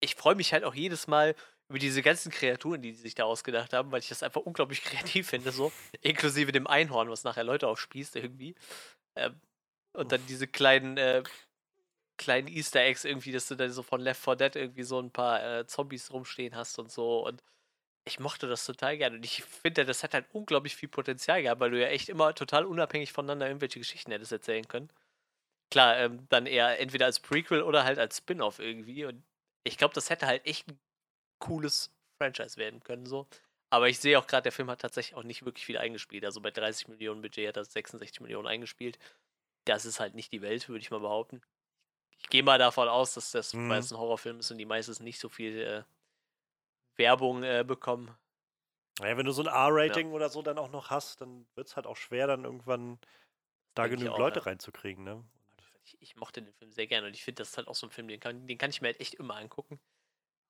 ich 0.00 0.16
freue 0.16 0.34
mich 0.34 0.52
halt 0.52 0.64
auch 0.64 0.74
jedes 0.74 1.06
Mal 1.06 1.34
über 1.70 1.78
diese 1.78 2.02
ganzen 2.02 2.32
Kreaturen, 2.32 2.82
die 2.82 2.90
die 2.90 2.98
sich 2.98 3.14
da 3.14 3.24
ausgedacht 3.24 3.72
haben, 3.72 3.92
weil 3.92 4.00
ich 4.00 4.08
das 4.08 4.24
einfach 4.24 4.42
unglaublich 4.42 4.82
kreativ 4.84 5.28
finde, 5.28 5.52
so. 5.52 5.72
Inklusive 6.02 6.52
dem 6.52 6.66
Einhorn, 6.66 7.08
was 7.08 7.24
nachher 7.24 7.44
Leute 7.44 7.68
aufspießt, 7.68 8.16
irgendwie. 8.16 8.56
Ähm, 9.14 9.40
und 9.92 10.12
dann 10.12 10.20
diese 10.26 10.48
kleinen, 10.48 10.96
äh, 10.96 11.22
kleinen 12.18 12.48
Easter 12.48 12.80
Eggs 12.80 13.04
irgendwie, 13.04 13.32
dass 13.32 13.46
du 13.46 13.54
dann 13.54 13.70
so 13.70 13.84
von 13.84 14.00
Left 14.00 14.22
4 14.22 14.36
Dead 14.36 14.56
irgendwie 14.56 14.82
so 14.82 15.00
ein 15.00 15.12
paar 15.12 15.42
äh, 15.60 15.66
Zombies 15.66 16.12
rumstehen 16.12 16.56
hast 16.56 16.78
und 16.80 16.90
so. 16.90 17.24
Und 17.24 17.42
ich 18.04 18.18
mochte 18.18 18.48
das 18.48 18.66
total 18.66 18.98
gerne. 18.98 19.16
Und 19.16 19.24
ich 19.24 19.44
finde, 19.44 19.84
das 19.84 20.02
hat 20.02 20.14
halt 20.14 20.26
unglaublich 20.32 20.74
viel 20.74 20.88
Potenzial 20.88 21.40
gehabt, 21.42 21.60
weil 21.60 21.70
du 21.70 21.80
ja 21.80 21.88
echt 21.88 22.08
immer 22.08 22.34
total 22.34 22.64
unabhängig 22.66 23.12
voneinander 23.12 23.46
irgendwelche 23.46 23.78
Geschichten 23.78 24.10
hättest 24.10 24.32
erzählen 24.32 24.66
können. 24.66 24.90
Klar, 25.70 25.98
ähm, 25.98 26.26
dann 26.30 26.46
eher 26.46 26.80
entweder 26.80 27.06
als 27.06 27.20
Prequel 27.20 27.62
oder 27.62 27.84
halt 27.84 28.00
als 28.00 28.18
Spin-off 28.18 28.58
irgendwie. 28.58 29.04
Und 29.04 29.22
ich 29.62 29.78
glaube, 29.78 29.94
das 29.94 30.10
hätte 30.10 30.26
halt 30.26 30.44
echt 30.46 30.68
ein 30.68 30.80
cooles 31.40 31.90
Franchise 32.18 32.56
werden 32.56 32.80
können, 32.84 33.06
so. 33.06 33.26
Aber 33.70 33.88
ich 33.88 33.98
sehe 33.98 34.18
auch 34.18 34.26
gerade, 34.26 34.44
der 34.44 34.52
Film 34.52 34.70
hat 34.70 34.80
tatsächlich 34.80 35.16
auch 35.16 35.22
nicht 35.22 35.44
wirklich 35.44 35.64
viel 35.64 35.78
eingespielt. 35.78 36.24
Also 36.24 36.40
bei 36.40 36.50
30 36.50 36.88
Millionen 36.88 37.22
Budget 37.22 37.48
hat 37.48 37.56
er 37.56 37.64
66 37.64 38.20
Millionen 38.20 38.48
eingespielt. 38.48 38.98
Das 39.64 39.84
ist 39.84 40.00
halt 40.00 40.14
nicht 40.14 40.32
die 40.32 40.42
Welt, 40.42 40.68
würde 40.68 40.80
ich 40.80 40.90
mal 40.90 41.00
behaupten. 41.00 41.40
Ich 42.18 42.28
gehe 42.28 42.42
mal 42.42 42.58
davon 42.58 42.88
aus, 42.88 43.14
dass 43.14 43.30
das, 43.30 43.54
Mhm. 43.54 43.70
ein 43.70 43.90
Horrorfilm 43.90 44.40
ist 44.40 44.50
und 44.50 44.58
die 44.58 44.66
meistens 44.66 45.00
nicht 45.00 45.20
so 45.20 45.28
viel 45.28 45.60
äh, 45.60 45.82
Werbung 46.96 47.42
äh, 47.42 47.64
bekommen. 47.66 48.14
Naja, 48.98 49.16
wenn 49.16 49.24
du 49.24 49.32
so 49.32 49.42
ein 49.42 49.48
R-Rating 49.48 50.12
oder 50.12 50.28
so 50.28 50.42
dann 50.42 50.58
auch 50.58 50.70
noch 50.70 50.90
hast, 50.90 51.20
dann 51.22 51.46
wird 51.54 51.68
es 51.68 51.76
halt 51.76 51.86
auch 51.86 51.96
schwer, 51.96 52.26
dann 52.26 52.44
irgendwann 52.44 52.98
da 53.74 53.86
genügend 53.86 54.14
auch, 54.14 54.18
Leute 54.18 54.40
ja. 54.40 54.44
reinzukriegen, 54.44 55.04
ne? 55.04 55.24
Ich, 55.84 55.96
ich 56.00 56.16
mochte 56.16 56.42
den 56.42 56.52
Film 56.54 56.72
sehr 56.72 56.86
gerne 56.86 57.06
und 57.06 57.14
ich 57.14 57.24
finde, 57.24 57.40
das 57.40 57.50
ist 57.50 57.56
halt 57.56 57.68
auch 57.68 57.74
so 57.74 57.86
ein 57.86 57.90
Film, 57.90 58.08
den 58.08 58.20
kann, 58.20 58.46
den 58.46 58.58
kann 58.58 58.70
ich 58.70 58.82
mir 58.82 58.88
halt 58.88 59.00
echt 59.00 59.14
immer 59.14 59.36
angucken. 59.36 59.80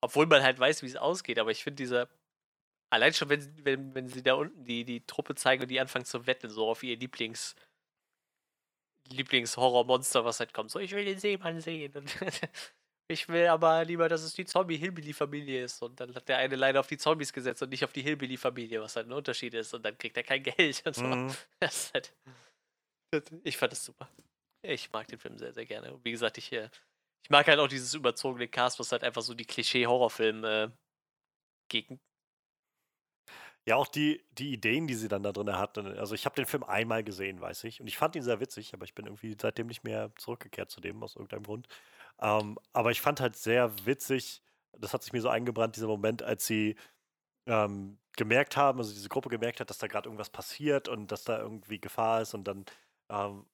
Obwohl 0.02 0.26
man 0.26 0.42
halt 0.42 0.58
weiß, 0.58 0.82
wie 0.82 0.86
es 0.86 0.96
ausgeht, 0.96 1.38
aber 1.38 1.50
ich 1.50 1.62
finde 1.62 1.76
dieser. 1.76 2.08
Allein 2.92 3.12
schon, 3.14 3.28
wenn, 3.28 3.40
sie- 3.40 3.64
wenn, 3.64 3.94
wenn 3.94 4.08
sie 4.08 4.22
da 4.22 4.34
unten 4.34 4.64
die, 4.64 4.84
die 4.84 5.06
Truppe 5.06 5.34
zeigen 5.36 5.62
und 5.62 5.68
die 5.68 5.78
anfangen 5.80 6.04
zu 6.04 6.26
wetten, 6.26 6.50
so 6.50 6.68
auf 6.68 6.82
ihr 6.82 6.96
Lieblings. 6.96 7.54
Lieblingshorrormonster, 9.08 10.24
was 10.24 10.40
halt 10.40 10.52
kommt. 10.52 10.70
So, 10.70 10.78
ich 10.78 10.92
will 10.92 11.04
den 11.04 11.18
Seemann 11.18 11.60
sehen. 11.60 11.92
Und 11.96 12.16
ich 13.08 13.28
will 13.28 13.46
aber 13.46 13.84
lieber, 13.84 14.08
dass 14.08 14.22
es 14.22 14.34
die 14.34 14.44
Zombie-Hillbilly-Familie 14.44 15.64
ist. 15.64 15.82
Und 15.82 15.98
dann 16.00 16.14
hat 16.14 16.28
der 16.28 16.38
eine 16.38 16.56
leider 16.56 16.80
auf 16.80 16.86
die 16.86 16.98
Zombies 16.98 17.32
gesetzt 17.32 17.62
und 17.62 17.70
nicht 17.70 17.84
auf 17.84 17.92
die 17.92 18.02
Hillbilly-Familie, 18.02 18.80
was 18.80 18.96
halt 18.96 19.08
ein 19.08 19.12
Unterschied 19.12 19.54
ist. 19.54 19.74
Und 19.74 19.82
dann 19.84 19.98
kriegt 19.98 20.16
er 20.16 20.22
kein 20.22 20.42
Geld. 20.44 20.82
Und 20.86 20.94
so. 20.94 21.04
Mhm. 21.04 21.32
Halt, 21.92 22.12
ich 23.42 23.56
fand 23.56 23.72
das 23.72 23.84
super. 23.84 24.08
Ich 24.62 24.92
mag 24.92 25.08
den 25.08 25.18
Film 25.18 25.38
sehr, 25.38 25.52
sehr 25.52 25.66
gerne. 25.66 25.92
Und 25.94 26.04
wie 26.04 26.12
gesagt, 26.12 26.38
ich, 26.38 26.52
äh, 26.52 26.68
ich 27.22 27.30
mag 27.30 27.46
halt 27.46 27.58
auch 27.58 27.68
dieses 27.68 27.94
überzogene 27.94 28.48
Cast, 28.48 28.78
was 28.78 28.92
halt 28.92 29.04
einfach 29.04 29.22
so 29.22 29.34
die 29.34 29.44
Klischee-Horrorfilm 29.44 30.44
äh, 30.44 30.68
gegen. 31.68 32.00
Ja, 33.66 33.76
auch 33.76 33.88
die, 33.88 34.24
die 34.32 34.52
Ideen, 34.52 34.86
die 34.86 34.94
sie 34.94 35.08
dann 35.08 35.22
da 35.22 35.32
drin 35.32 35.56
hatten. 35.56 35.86
Also 35.98 36.14
ich 36.14 36.24
habe 36.24 36.34
den 36.34 36.46
Film 36.46 36.64
einmal 36.64 37.04
gesehen, 37.04 37.40
weiß 37.40 37.64
ich. 37.64 37.80
Und 37.80 37.86
ich 37.88 37.98
fand 37.98 38.16
ihn 38.16 38.22
sehr 38.22 38.40
witzig, 38.40 38.72
aber 38.72 38.84
ich 38.84 38.94
bin 38.94 39.06
irgendwie 39.06 39.36
seitdem 39.40 39.66
nicht 39.66 39.84
mehr 39.84 40.12
zurückgekehrt 40.16 40.70
zu 40.70 40.80
dem, 40.80 41.02
aus 41.02 41.14
irgendeinem 41.14 41.42
Grund. 41.44 41.68
Ähm, 42.20 42.58
aber 42.72 42.90
ich 42.90 43.00
fand 43.00 43.20
halt 43.20 43.36
sehr 43.36 43.86
witzig, 43.86 44.42
das 44.72 44.94
hat 44.94 45.02
sich 45.02 45.12
mir 45.12 45.20
so 45.20 45.28
eingebrannt, 45.28 45.76
dieser 45.76 45.88
Moment, 45.88 46.22
als 46.22 46.46
sie 46.46 46.76
ähm, 47.46 47.98
gemerkt 48.16 48.56
haben, 48.56 48.78
also 48.78 48.92
diese 48.92 49.08
Gruppe 49.08 49.28
gemerkt 49.28 49.60
hat, 49.60 49.70
dass 49.70 49.78
da 49.78 49.86
gerade 49.86 50.08
irgendwas 50.08 50.30
passiert 50.30 50.88
und 50.88 51.12
dass 51.12 51.24
da 51.24 51.38
irgendwie 51.38 51.80
Gefahr 51.80 52.22
ist. 52.22 52.34
Und 52.34 52.44
dann 52.44 52.64
ähm, 53.10 53.46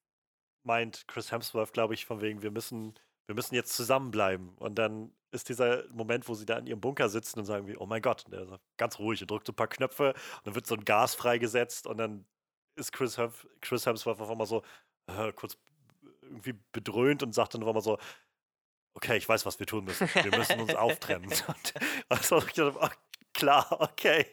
meint 0.64 1.08
Chris 1.08 1.32
Hemsworth, 1.32 1.72
glaube 1.72 1.94
ich, 1.94 2.06
von 2.06 2.20
wegen, 2.20 2.42
wir 2.42 2.50
müssen, 2.50 2.94
wir 3.26 3.34
müssen 3.34 3.54
jetzt 3.54 3.74
zusammenbleiben. 3.74 4.56
Und 4.56 4.76
dann 4.76 5.12
ist 5.32 5.48
dieser 5.48 5.84
Moment, 5.90 6.28
wo 6.28 6.34
sie 6.34 6.46
da 6.46 6.58
in 6.58 6.66
ihrem 6.66 6.80
Bunker 6.80 7.08
sitzen 7.08 7.40
und 7.40 7.44
sagen 7.44 7.66
wie, 7.66 7.76
oh 7.76 7.86
mein 7.86 8.02
Gott, 8.02 8.24
und 8.24 8.32
der 8.32 8.42
ist 8.42 8.52
ganz 8.76 8.98
ruhig 8.98 9.20
und 9.20 9.30
drückt 9.30 9.46
so 9.46 9.52
ein 9.52 9.56
paar 9.56 9.68
Knöpfe 9.68 10.14
und 10.14 10.46
dann 10.46 10.54
wird 10.54 10.66
so 10.66 10.74
ein 10.74 10.84
Gas 10.84 11.14
freigesetzt 11.14 11.86
und 11.86 11.98
dann 11.98 12.24
ist 12.76 12.92
Chris, 12.92 13.18
Hemf 13.18 13.46
Chris 13.60 13.86
Hemsworth 13.86 14.20
auf 14.20 14.30
einmal 14.30 14.46
so 14.46 14.62
äh, 15.06 15.32
kurz 15.32 15.56
irgendwie 16.22 16.54
bedröhnt 16.72 17.22
und 17.22 17.34
sagt 17.34 17.54
dann 17.54 17.62
auf 17.62 17.68
einmal 17.68 17.82
so, 17.82 17.98
okay, 18.94 19.16
ich 19.16 19.28
weiß, 19.28 19.46
was 19.46 19.58
wir 19.58 19.66
tun 19.66 19.84
müssen. 19.84 20.08
Wir 20.14 20.36
müssen 20.36 20.60
uns 20.60 20.74
auftrennen. 20.74 21.30
Und 21.46 21.74
also 22.08 22.38
ich 22.38 22.54
dachte, 22.54 22.80
ah, 22.80 22.90
klar, 23.34 23.80
okay. 23.80 24.26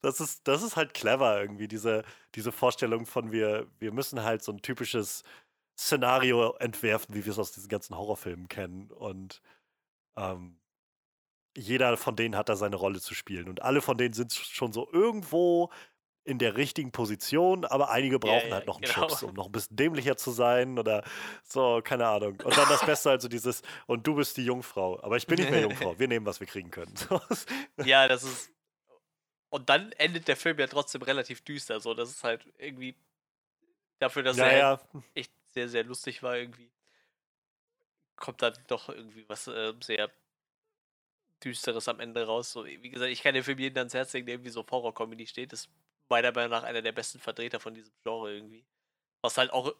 Das 0.00 0.18
ist, 0.18 0.48
das 0.48 0.62
ist 0.62 0.76
halt 0.76 0.94
clever 0.94 1.40
irgendwie, 1.40 1.68
diese, 1.68 2.02
diese 2.34 2.50
Vorstellung 2.50 3.06
von 3.06 3.30
wir, 3.30 3.68
wir 3.78 3.92
müssen 3.92 4.22
halt 4.22 4.42
so 4.42 4.50
ein 4.50 4.62
typisches 4.62 5.22
Szenario 5.86 6.54
entwerfen, 6.54 7.14
wie 7.14 7.24
wir 7.24 7.32
es 7.32 7.38
aus 7.38 7.52
diesen 7.52 7.68
ganzen 7.68 7.96
Horrorfilmen 7.96 8.48
kennen. 8.48 8.90
Und 8.90 9.42
ähm, 10.16 10.58
jeder 11.56 11.96
von 11.96 12.16
denen 12.16 12.36
hat 12.36 12.48
da 12.48 12.56
seine 12.56 12.76
Rolle 12.76 13.00
zu 13.00 13.14
spielen. 13.14 13.48
Und 13.48 13.62
alle 13.62 13.82
von 13.82 13.98
denen 13.98 14.14
sind 14.14 14.32
schon 14.32 14.72
so 14.72 14.88
irgendwo 14.92 15.70
in 16.24 16.38
der 16.38 16.56
richtigen 16.56 16.92
Position, 16.92 17.64
aber 17.64 17.90
einige 17.90 18.20
brauchen 18.20 18.48
ja, 18.48 18.54
halt 18.54 18.66
noch 18.66 18.76
einen 18.76 18.84
genau. 18.84 19.08
Schubs, 19.08 19.22
um 19.24 19.34
noch 19.34 19.46
ein 19.46 19.52
bisschen 19.52 19.76
dämlicher 19.76 20.16
zu 20.16 20.30
sein 20.30 20.78
oder 20.78 21.02
so, 21.42 21.80
keine 21.82 22.06
Ahnung. 22.06 22.40
Und 22.44 22.56
dann 22.56 22.68
das 22.68 22.86
Beste 22.86 23.10
also 23.10 23.28
dieses, 23.28 23.62
und 23.86 24.06
du 24.06 24.14
bist 24.14 24.36
die 24.36 24.44
Jungfrau, 24.44 25.02
aber 25.02 25.16
ich 25.16 25.26
bin 25.26 25.40
nicht 25.40 25.50
mehr 25.50 25.62
Jungfrau, 25.62 25.94
wir 25.98 26.06
nehmen, 26.06 26.24
was 26.24 26.38
wir 26.38 26.46
kriegen 26.46 26.70
können. 26.70 26.94
Ja, 27.84 28.06
das 28.06 28.22
ist. 28.22 28.52
Und 29.50 29.68
dann 29.68 29.92
endet 29.92 30.28
der 30.28 30.36
Film 30.36 30.58
ja 30.58 30.66
trotzdem 30.66 31.02
relativ 31.02 31.42
düster. 31.42 31.80
So, 31.80 31.92
das 31.92 32.08
ist 32.08 32.24
halt 32.24 32.46
irgendwie 32.56 32.96
dafür, 33.98 34.22
dass 34.22 34.36
ja, 34.36 34.46
er 34.46 34.58
ja, 34.58 34.80
echt 35.14 35.32
sehr, 35.52 35.68
sehr 35.68 35.84
lustig 35.84 36.22
war, 36.22 36.36
irgendwie. 36.36 36.70
Kommt 38.16 38.42
dann 38.42 38.54
doch 38.68 38.88
irgendwie 38.88 39.28
was 39.28 39.46
äh, 39.48 39.72
sehr 39.82 40.10
Düsteres 41.42 41.88
am 41.88 41.98
Ende 42.00 42.24
raus. 42.26 42.52
So, 42.52 42.64
wie 42.64 42.90
gesagt, 42.90 43.10
ich 43.10 43.22
kann 43.22 43.34
den 43.34 43.42
Film 43.44 43.58
jeden 43.58 43.76
ans 43.78 43.94
Herz 43.94 44.12
legen, 44.12 44.26
der 44.26 44.36
irgendwie 44.36 44.50
so 44.50 44.64
Horror-Comedy 44.68 45.26
steht. 45.26 45.52
Ist 45.52 45.68
meiner 46.08 46.30
Meinung 46.32 46.50
nach 46.50 46.62
einer 46.62 46.82
der 46.82 46.92
besten 46.92 47.18
Vertreter 47.18 47.58
von 47.58 47.74
diesem 47.74 47.92
Genre 48.02 48.32
irgendwie. 48.32 48.64
Was 49.22 49.36
halt 49.38 49.50
auch. 49.52 49.74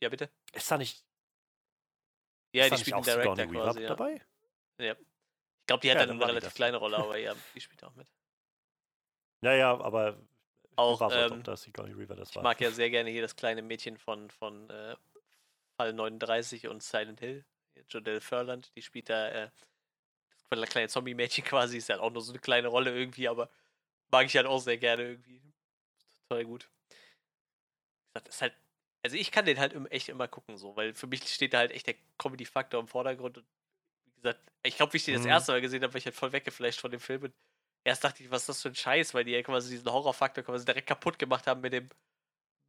Ja, 0.00 0.08
bitte? 0.08 0.28
ist 0.52 0.70
da 0.70 0.76
nicht, 0.76 1.04
Ja, 2.52 2.68
die 2.68 2.76
spielt 2.76 2.94
auch 2.94 3.04
den 3.04 3.14
Director 3.20 3.46
quasi. 3.46 3.80
Ja. 3.82 3.88
dabei? 3.88 4.20
Ich 4.78 5.66
glaube, 5.66 5.80
die 5.80 5.90
hat 5.90 5.96
Ja, 5.96 6.06
dann 6.06 6.08
dann 6.08 6.16
eine 6.22 6.26
relativ 6.28 6.48
das. 6.48 6.54
kleine 6.54 6.76
Rolle, 6.76 6.98
aber 6.98 7.16
ja, 7.18 7.34
die 7.54 7.60
spielt 7.60 7.82
auch 7.84 7.94
mit. 7.94 8.06
Ja, 9.42 9.52
ja, 9.54 9.78
aber 9.78 10.18
auch, 10.76 11.00
ähm, 11.10 11.32
ob 11.32 11.44
das 11.44 11.62
Sigourney 11.62 11.96
Weaver 11.96 12.16
das 12.16 12.30
ich 12.30 12.36
mag 12.36 12.60
ja 12.60 12.70
sehr 12.70 12.90
gerne 12.90 13.10
hier 13.10 13.22
das 13.22 13.36
kleine 13.36 13.62
Mädchen 13.62 13.96
von, 13.98 14.30
von 14.30 14.68
äh, 14.70 14.96
Fall 15.76 15.92
39 15.92 16.68
und 16.68 16.82
Silent 16.82 17.20
Hill. 17.20 17.44
Jodelle 17.88 18.20
Furland, 18.20 18.70
die 18.76 18.82
spielt 18.82 19.08
da 19.10 19.28
äh, 19.28 19.50
das 20.50 20.68
kleine 20.68 20.88
Zombie-Mädchen 20.88 21.44
quasi, 21.44 21.78
ist 21.78 21.90
halt 21.90 22.00
auch 22.00 22.10
nur 22.10 22.22
so 22.22 22.32
eine 22.32 22.40
kleine 22.40 22.68
Rolle 22.68 22.96
irgendwie, 22.96 23.28
aber 23.28 23.50
mag 24.10 24.26
ich 24.26 24.36
halt 24.36 24.46
auch 24.46 24.60
sehr 24.60 24.78
gerne 24.78 25.02
irgendwie. 25.02 25.42
Total 26.28 26.44
gut. 26.44 26.70
Das 28.14 28.22
ist 28.28 28.42
halt, 28.42 28.54
also 29.02 29.16
ich 29.16 29.30
kann 29.32 29.44
den 29.44 29.58
halt 29.58 29.74
echt 29.90 30.08
immer 30.08 30.28
gucken, 30.28 30.56
so, 30.56 30.76
weil 30.76 30.94
für 30.94 31.06
mich 31.06 31.22
steht 31.24 31.52
da 31.52 31.58
halt 31.58 31.72
echt 31.72 31.86
der 31.86 31.96
Comedy-Faktor 32.18 32.80
im 32.80 32.88
Vordergrund 32.88 33.38
und 33.38 33.46
wie 34.06 34.12
gesagt, 34.22 34.40
ich 34.62 34.76
glaube, 34.76 34.92
wie 34.92 34.98
ich 34.98 35.04
den 35.04 35.14
das 35.14 35.24
Mhm. 35.24 35.30
erste 35.30 35.52
Mal 35.52 35.60
gesehen 35.60 35.82
habe, 35.82 35.92
war 35.92 35.98
ich 35.98 36.06
halt 36.06 36.14
voll 36.14 36.32
weggeflasht 36.32 36.80
von 36.80 36.90
dem 36.90 37.00
Film 37.00 37.24
und 37.24 37.34
erst 37.84 38.04
dachte 38.04 38.22
ich, 38.22 38.30
was 38.30 38.42
ist 38.42 38.48
das 38.50 38.62
für 38.62 38.68
ein 38.70 38.74
Scheiß, 38.74 39.14
weil 39.14 39.24
die 39.24 39.32
ja 39.32 39.42
quasi 39.42 39.70
diesen 39.70 39.90
Horrorfaktor 39.92 40.44
quasi 40.44 40.64
direkt 40.64 40.88
kaputt 40.88 41.18
gemacht 41.18 41.46
haben 41.46 41.60
mit 41.60 41.72
dem, 41.72 41.88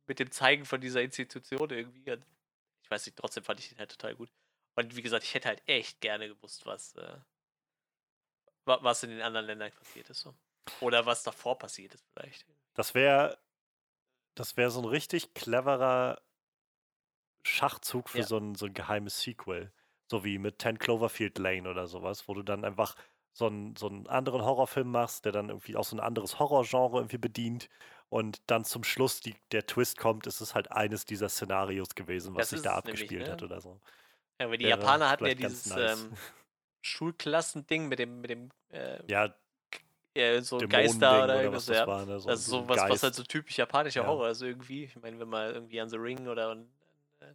mit 0.08 0.20
dem 0.20 0.32
Zeigen 0.32 0.66
von 0.66 0.82
dieser 0.82 1.02
Institution 1.02 1.70
irgendwie. 1.72 2.12
Und 2.12 2.26
ich 2.84 2.92
weiß 2.92 3.06
nicht, 3.08 3.18
trotzdem 3.18 3.44
fand 3.44 3.60
ich 3.60 3.70
den 3.70 3.80
halt 3.80 3.92
total 3.92 4.16
gut. 4.16 4.30
Und 4.76 4.96
wie 4.96 5.02
gesagt, 5.02 5.24
ich 5.26 5.34
hätte 5.34 5.50
halt 5.50 5.64
echt 5.68 6.02
gerne 6.02 6.28
gewusst, 6.30 6.66
was, 6.66 6.96
äh, 6.96 7.18
wa- 8.66 8.80
was 8.82 9.04
in 9.04 9.10
den 9.12 9.22
anderen 9.22 9.46
Ländern 9.48 9.72
passiert 9.72 10.10
ist. 10.10 10.22
So. 10.22 10.36
Oder 10.82 11.06
was 11.06 11.24
davor 11.24 11.58
passiert 11.58 11.94
ist 11.96 12.06
vielleicht. 12.14 12.46
Das 12.74 12.94
wäre 12.94 13.38
das 14.36 14.58
wäre 14.58 14.70
so 14.72 14.82
ein 14.82 14.86
richtig 14.86 15.34
cleverer 15.34 16.22
Schachzug 17.46 18.10
für 18.10 18.20
Ja. 18.20 18.24
so, 18.24 18.38
ein, 18.38 18.56
so 18.56 18.66
ein 18.66 18.74
geheimes 18.74 19.22
Sequel. 19.22 19.72
So 20.10 20.24
wie 20.24 20.38
mit 20.38 20.62
10 20.62 20.78
Cloverfield 20.78 21.38
Lane 21.38 21.70
oder 21.70 21.88
sowas, 21.88 22.28
wo 22.28 22.34
du 22.34 22.44
dann 22.44 22.66
einfach 22.66 22.96
so 23.36 23.48
einen, 23.48 23.76
so 23.76 23.88
einen 23.88 24.08
anderen 24.08 24.44
Horrorfilm 24.44 24.90
machst, 24.90 25.26
der 25.26 25.34
dann 25.34 25.50
irgendwie 25.50 25.76
auch 25.76 25.84
so 25.84 25.96
ein 25.96 26.00
anderes 26.00 26.40
Horrorgenre 26.40 27.00
irgendwie 27.00 27.18
bedient 27.18 27.70
und 28.08 28.42
dann 28.48 28.64
zum 28.64 28.86
Schluss 28.86 29.20
die, 29.20 29.36
der 29.52 29.66
Twist 29.68 29.98
kommt, 29.98 30.26
ist 30.26 30.40
es 30.40 30.56
halt 30.56 30.72
eines 30.72 31.06
dieser 31.06 31.28
Szenarios 31.28 31.90
gewesen, 31.96 32.34
was 32.34 32.52
sich 32.52 32.62
da 32.62 32.78
es 32.78 32.86
nämlich, 32.86 33.02
abgespielt 33.02 33.28
ne? 33.28 33.34
hat 33.34 33.44
oder 33.44 33.60
so. 33.60 33.78
Ja, 34.40 34.50
weil 34.50 34.58
die 34.58 34.66
Wäre 34.66 34.80
Japaner 34.80 35.10
hatten 35.10 35.26
ja 35.26 35.34
dieses 35.36 35.66
nice. 35.66 36.02
ähm, 36.02 36.18
Schulklassending 36.82 37.90
mit 37.90 38.00
dem, 38.00 38.22
mit 38.22 38.30
dem 38.30 38.50
äh, 38.70 39.00
Ja, 39.12 39.36
ja, 40.16 40.42
so 40.42 40.60
Geister 40.60 41.26
oder 41.26 41.26
oder 41.26 41.44
irgendwas. 41.44 41.68
was 41.68 41.78
das 41.78 41.78
Ja. 41.80 41.88
war. 41.88 42.06
Ne? 42.06 42.20
So, 42.20 42.30
Das 42.30 42.40
ist 42.40 42.46
so 42.46 42.58
ein 42.58 42.64
sowas, 42.64 42.90
was 42.90 43.04
halt 43.04 43.16
so 43.16 43.24
typisch 43.24 43.58
japanischer 43.58 44.04
Ja. 44.04 44.08
Horror 44.08 44.30
ist 44.30 44.42
irgendwie. 44.42 44.86
Ich 44.86 44.96
meine, 44.96 45.20
wenn 45.20 45.28
man 45.28 45.54
irgendwie 45.54 45.82
an 45.82 45.90
The 45.90 45.98
Ring 45.98 46.28
oder 46.30 46.52
an, 46.52 46.70
äh, 47.20 47.34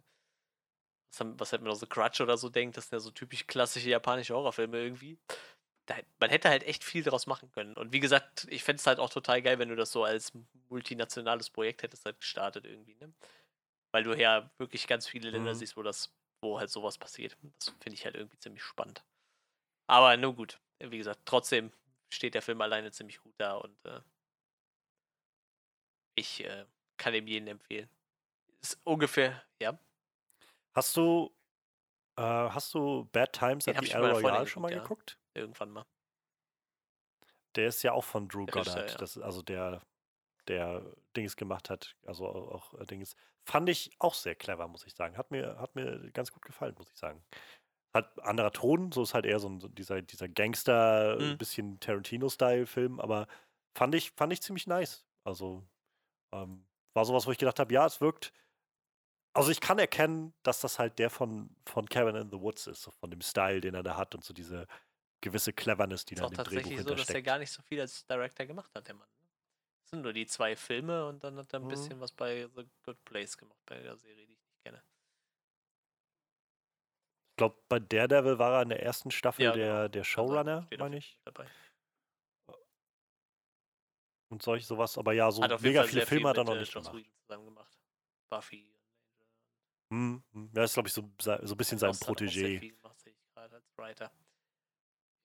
was, 1.11 1.19
haben, 1.19 1.39
was 1.39 1.53
hat 1.53 1.61
man 1.61 1.69
noch 1.69 1.75
so 1.75 1.85
Crutch 1.85 2.21
oder 2.21 2.37
so 2.37 2.49
denkt, 2.49 2.75
das 2.77 2.85
sind 2.89 2.93
ja 2.93 2.99
so 2.99 3.11
typisch 3.11 3.45
klassische 3.45 3.89
japanische 3.89 4.33
Horrorfilme 4.33 4.79
irgendwie. 4.79 5.19
Man 6.19 6.29
hätte 6.29 6.49
halt 6.49 6.63
echt 6.63 6.83
viel 6.83 7.03
daraus 7.03 7.27
machen 7.27 7.51
können. 7.51 7.75
Und 7.75 7.91
wie 7.93 7.99
gesagt, 7.99 8.47
ich 8.49 8.63
fände 8.63 8.79
es 8.79 8.87
halt 8.87 8.99
auch 8.99 9.09
total 9.09 9.41
geil, 9.41 9.59
wenn 9.59 9.69
du 9.69 9.75
das 9.75 9.91
so 9.91 10.03
als 10.03 10.33
multinationales 10.69 11.49
Projekt 11.49 11.83
hättest 11.83 12.05
halt 12.05 12.19
gestartet 12.19 12.65
irgendwie, 12.65 12.95
ne? 12.95 13.13
Weil 13.93 14.03
du 14.03 14.13
ja 14.17 14.49
wirklich 14.57 14.87
ganz 14.87 15.07
viele 15.07 15.31
Länder 15.31 15.51
Mhm. 15.51 15.55
siehst, 15.55 15.77
wo 15.77 15.83
das, 15.83 16.13
wo 16.41 16.59
halt 16.59 16.69
sowas 16.69 16.97
passiert. 16.97 17.37
Das 17.59 17.69
finde 17.81 17.95
ich 17.95 18.05
halt 18.05 18.15
irgendwie 18.15 18.39
ziemlich 18.39 18.63
spannend. 18.63 19.03
Aber 19.87 20.15
nur 20.17 20.35
gut. 20.35 20.59
Wie 20.79 20.97
gesagt, 20.97 21.21
trotzdem 21.25 21.71
steht 22.13 22.33
der 22.35 22.41
Film 22.41 22.61
alleine 22.61 22.91
ziemlich 22.91 23.21
gut 23.21 23.33
da 23.37 23.55
und 23.55 23.75
äh, 23.85 24.01
ich 26.15 26.43
äh, 26.43 26.65
kann 26.97 27.13
ihm 27.13 27.27
jeden 27.27 27.47
empfehlen. 27.47 27.89
Ist 28.61 28.79
ungefähr, 28.83 29.43
ja. 29.61 29.77
Hast 30.75 30.95
du, 30.95 31.31
äh, 32.17 32.21
hast 32.21 32.73
du 32.73 33.05
Bad 33.11 33.33
Times 33.33 33.65
Den 33.65 33.75
at 33.75 33.81
the 33.81 33.87
ich 33.87 33.95
El 33.95 34.05
Royale 34.05 34.47
schon 34.47 34.61
mal 34.61 34.71
ja. 34.71 34.79
geguckt? 34.79 35.17
Irgendwann 35.33 35.71
mal. 35.71 35.85
Der 37.55 37.67
ist 37.67 37.83
ja 37.83 37.91
auch 37.93 38.03
von 38.03 38.27
Drew 38.27 38.45
Der 38.45 38.53
Goddard, 38.53 38.91
ja. 38.91 38.97
das, 38.97 39.17
also 39.17 39.41
der, 39.41 39.81
der 40.47 40.95
Dings 41.15 41.35
gemacht 41.35 41.69
hat, 41.69 41.95
also 42.05 42.27
auch 42.27 42.73
äh, 42.79 42.85
Dings. 42.85 43.15
Fand 43.45 43.69
ich 43.69 43.91
auch 43.99 44.13
sehr 44.13 44.35
clever, 44.35 44.67
muss 44.67 44.85
ich 44.85 44.93
sagen. 44.93 45.17
Hat 45.17 45.31
mir, 45.31 45.59
hat 45.59 45.75
mir 45.75 46.11
ganz 46.11 46.31
gut 46.31 46.43
gefallen, 46.43 46.75
muss 46.77 46.89
ich 46.91 46.97
sagen. 46.97 47.23
Hat 47.93 48.19
anderer 48.23 48.51
Ton, 48.51 48.91
so 48.91 49.03
ist 49.03 49.13
halt 49.13 49.25
eher 49.25 49.39
so, 49.39 49.49
ein, 49.49 49.59
dieser, 49.75 50.01
dieser 50.01 50.29
Gangster, 50.29 51.17
Mhm. 51.19 51.37
bisschen 51.37 51.79
Tarantino-Style-Film, 51.81 52.99
aber 53.01 53.27
fand 53.77 53.95
ich, 53.95 54.11
fand 54.11 54.31
ich 54.31 54.41
ziemlich 54.41 54.67
nice. 54.67 55.05
Also 55.25 55.67
ähm, 56.33 56.65
war 56.93 57.03
sowas, 57.05 57.27
wo 57.27 57.31
ich 57.31 57.37
gedacht 57.37 57.59
habe, 57.59 57.73
ja, 57.73 57.85
es 57.85 57.99
wirkt. 57.99 58.31
Also 59.33 59.51
ich 59.51 59.59
kann 59.61 59.79
erkennen, 59.79 60.33
dass 60.43 60.61
das 60.61 60.77
halt 60.79 60.99
der 60.99 61.09
von, 61.09 61.55
von 61.65 61.87
Cabin 61.89 62.15
in 62.15 62.29
the 62.29 62.39
Woods 62.39 62.67
ist, 62.67 62.81
so 62.83 62.91
von 62.91 63.11
dem 63.11 63.21
Style, 63.21 63.61
den 63.61 63.75
er 63.75 63.83
da 63.83 63.97
hat 63.97 64.13
und 64.15 64.23
so 64.23 64.33
diese 64.33 64.67
gewisse 65.21 65.53
Cleverness, 65.53 66.05
die 66.05 66.15
Ist 66.15 66.19
da 66.21 66.25
in 66.27 66.31
dem 66.31 66.43
Drehbuch 66.43 66.43
tatsächlich 66.45 66.79
so, 66.79 66.83
dass 66.83 66.89
er 66.89 66.95
hintersteckt. 66.95 67.25
gar 67.25 67.39
nicht 67.39 67.51
so 67.51 67.61
viel 67.61 67.79
als 67.81 68.05
Director 68.05 68.45
gemacht 68.45 68.71
hat, 68.75 68.87
der 68.87 68.95
Mann. 68.95 69.07
Es 69.83 69.89
sind 69.91 70.01
nur 70.01 70.13
die 70.13 70.25
zwei 70.25 70.55
Filme 70.55 71.05
und 71.07 71.23
dann 71.23 71.37
hat 71.37 71.53
er 71.53 71.59
ein 71.59 71.63
Mhm. 71.65 71.69
bisschen 71.69 71.99
was 71.99 72.11
bei 72.11 72.47
The 72.55 72.65
Good 72.83 73.03
Place 73.05 73.37
gemacht, 73.37 73.59
bei 73.65 73.79
der 73.81 73.95
Serie, 73.97 74.25
die 74.27 74.33
ich 74.33 74.43
nicht 74.43 74.59
kenne. 74.63 74.83
Ich 77.31 77.37
glaube, 77.37 77.57
bei 77.69 77.79
Daredevil 77.79 78.37
war 78.39 78.57
er 78.57 78.61
in 78.63 78.69
der 78.69 78.83
ersten 78.83 79.09
Staffel 79.11 79.45
Ja, 79.45 79.51
der, 79.53 79.65
genau. 79.73 79.87
der 79.89 80.03
sein, 80.03 80.05
Showrunner, 80.11 80.67
meine 80.77 80.97
ich. 80.97 81.19
Dabei. 81.23 81.47
Und 84.29 84.41
solch 84.43 84.65
sowas. 84.65 84.97
Aber 84.97 85.13
ja, 85.13 85.29
so 85.31 85.41
mega 85.41 85.57
viele 85.59 85.83
sehr 85.83 85.87
viel 85.87 86.05
Filme 86.05 86.29
hat 86.29 86.37
er 86.37 86.43
noch 86.45 86.55
äh, 86.55 86.59
nicht 86.59 86.71
gemacht. 86.73 86.95
Zusammen 87.25 87.45
gemacht. 87.45 87.77
Buffy. 88.29 88.67
Hm. 89.91 90.23
Ja, 90.55 90.63
ist, 90.63 90.73
glaube 90.73 90.87
ich, 90.87 90.93
so, 90.93 91.09
so 91.19 91.31
ein 91.31 91.57
bisschen 91.57 91.77
sein 91.77 91.91
Protégé. 91.91 92.59
viel 92.59 92.73
gemacht, 92.75 92.97
sehe 93.01 93.11
ich 93.11 93.19
gerade 93.33 93.55
als 93.55 93.77
Writer. 93.77 94.11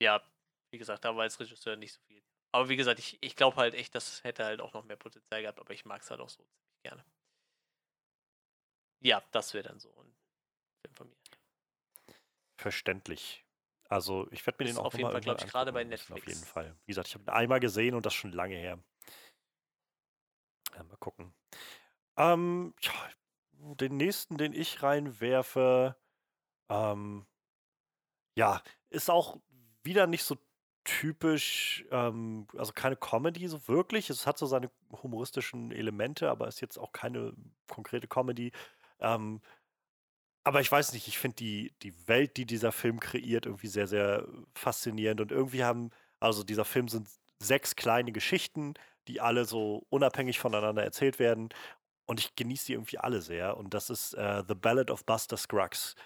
Ja, 0.01 0.23
wie 0.71 0.79
gesagt, 0.79 1.05
da 1.05 1.15
war 1.15 1.23
als 1.23 1.41
Regisseur 1.41 1.77
nicht 1.77 1.93
so 1.93 2.01
viel. 2.03 2.23
Aber 2.53 2.69
wie 2.69 2.77
gesagt, 2.77 2.99
ich, 2.99 3.19
ich 3.21 3.37
glaube 3.37 3.57
halt 3.57 3.75
echt, 3.75 3.95
das 3.95 4.25
hätte 4.25 4.45
halt 4.45 4.61
auch 4.61 4.73
noch 4.73 4.85
mehr 4.85 4.97
Potenzial 4.97 5.43
gehabt, 5.43 5.59
aber 5.61 5.75
ich 5.75 5.85
mag 5.85 6.03
es 6.03 6.11
halt 6.11 6.21
auch 6.21 6.29
so 6.29 6.43
ziemlich 6.45 6.83
gerne. 6.83 7.05
Ja, 9.01 9.23
das 9.31 9.55
wäre 9.55 9.69
dann 9.69 9.79
so 9.79 9.91
ein 9.91 10.17
Film 10.85 10.95
von 10.95 11.09
mir. 11.09 11.17
Verständlich. 12.59 13.45
Also, 13.89 14.27
ich 14.33 14.45
werde 14.47 14.65
mir 14.65 14.71
den 14.71 14.79
auch 14.79 14.87
auf 14.87 14.95
jeden 14.95 15.05
mal 15.05 15.13
Fall, 15.13 15.21
glaub 15.21 15.35
irgendwann 15.35 15.47
ich, 15.47 15.53
gerade 15.53 15.73
bei 15.73 15.85
müssen, 15.85 16.13
Auf 16.13 16.19
Netflix. 16.19 16.39
jeden 16.39 16.47
Fall. 16.47 16.77
Wie 16.87 16.91
gesagt, 16.91 17.09
ich 17.09 17.15
habe 17.15 17.25
ihn 17.25 17.29
einmal 17.29 17.61
gesehen 17.61 17.95
und 17.95 18.05
das 18.05 18.15
schon 18.15 18.33
lange 18.33 18.57
her. 18.57 18.83
Ja, 20.75 20.83
mal 20.83 20.97
gucken. 20.97 21.35
Ähm, 22.17 22.75
ja, 22.81 22.93
den 23.53 23.97
nächsten, 23.97 24.39
den 24.39 24.53
ich 24.53 24.83
reinwerfe, 24.83 25.97
ähm, 26.69 27.27
ja, 28.37 28.63
ist 28.91 29.11
auch 29.11 29.39
wieder 29.87 30.07
nicht 30.07 30.25
so 30.25 30.37
typisch, 30.87 31.85
ähm, 31.91 32.47
also 32.57 32.73
keine 32.73 32.97
Comedy 32.97 33.49
so 33.49 33.67
wirklich. 33.69 34.09
Es 34.09 34.27
hat 34.27 34.39
so 34.39 34.47
seine 34.47 34.71
humoristischen 35.03 35.73
Elemente, 35.73 36.31
aber 36.31 36.47
ist 36.49 36.61
jetzt 36.61 36.79
auch 36.79 36.93
keine 36.93 37.33
konkrete 37.69 38.07
Comedy. 38.07 38.53
Ähm, 39.01 39.41
aber 40.45 40.61
ich 40.61 40.71
weiß 40.71 40.93
nicht, 40.93 41.09
ich 41.09 41.19
finde 41.19 41.37
die, 41.37 41.75
die 41.83 41.93
Welt, 42.07 42.37
die 42.37 42.47
dieser 42.47 42.71
Film 42.71 43.01
kreiert, 43.01 43.47
irgendwie 43.47 43.67
sehr, 43.67 43.89
sehr 43.89 44.29
faszinierend. 44.55 45.21
Und 45.21 45.33
irgendwie 45.33 45.65
haben, 45.65 45.91
also 46.21 46.45
dieser 46.45 46.65
Film 46.65 46.87
sind 46.87 47.09
sechs 47.41 47.75
kleine 47.75 48.13
Geschichten, 48.13 48.75
die 49.09 49.21
alle 49.21 49.45
so 49.45 49.87
unabhängig 49.91 50.39
voneinander 50.39 50.85
erzählt 50.85 51.19
werden. 51.19 51.49
Und 52.07 52.21
ich 52.21 52.37
genieße 52.37 52.67
die 52.67 52.73
irgendwie 52.75 52.99
alle 52.99 53.23
sehr. 53.23 53.57
Und 53.57 53.75
das 53.75 53.91
ist 53.91 54.15
äh, 54.15 54.45
The 54.47 54.55
Ballad 54.55 54.93
of 54.93 55.05
Buster 55.05 55.37
Scruggs. 55.37 55.97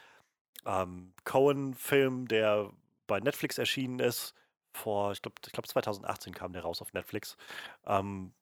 Ähm, 0.65 1.13
Cohen-Film, 1.25 2.27
der 2.27 2.73
bei 3.11 3.19
Netflix 3.19 3.59
erschienen 3.59 3.99
ist. 3.99 4.35
Vor, 4.73 5.11
ich 5.11 5.21
glaube, 5.21 5.35
ich 5.45 5.53
glaub 5.53 5.67
2018 5.67 6.33
kam 6.33 6.53
der 6.53 6.63
raus 6.63 6.81
auf 6.81 6.93
Netflix. 6.93 7.37
Ähm, 7.85 8.33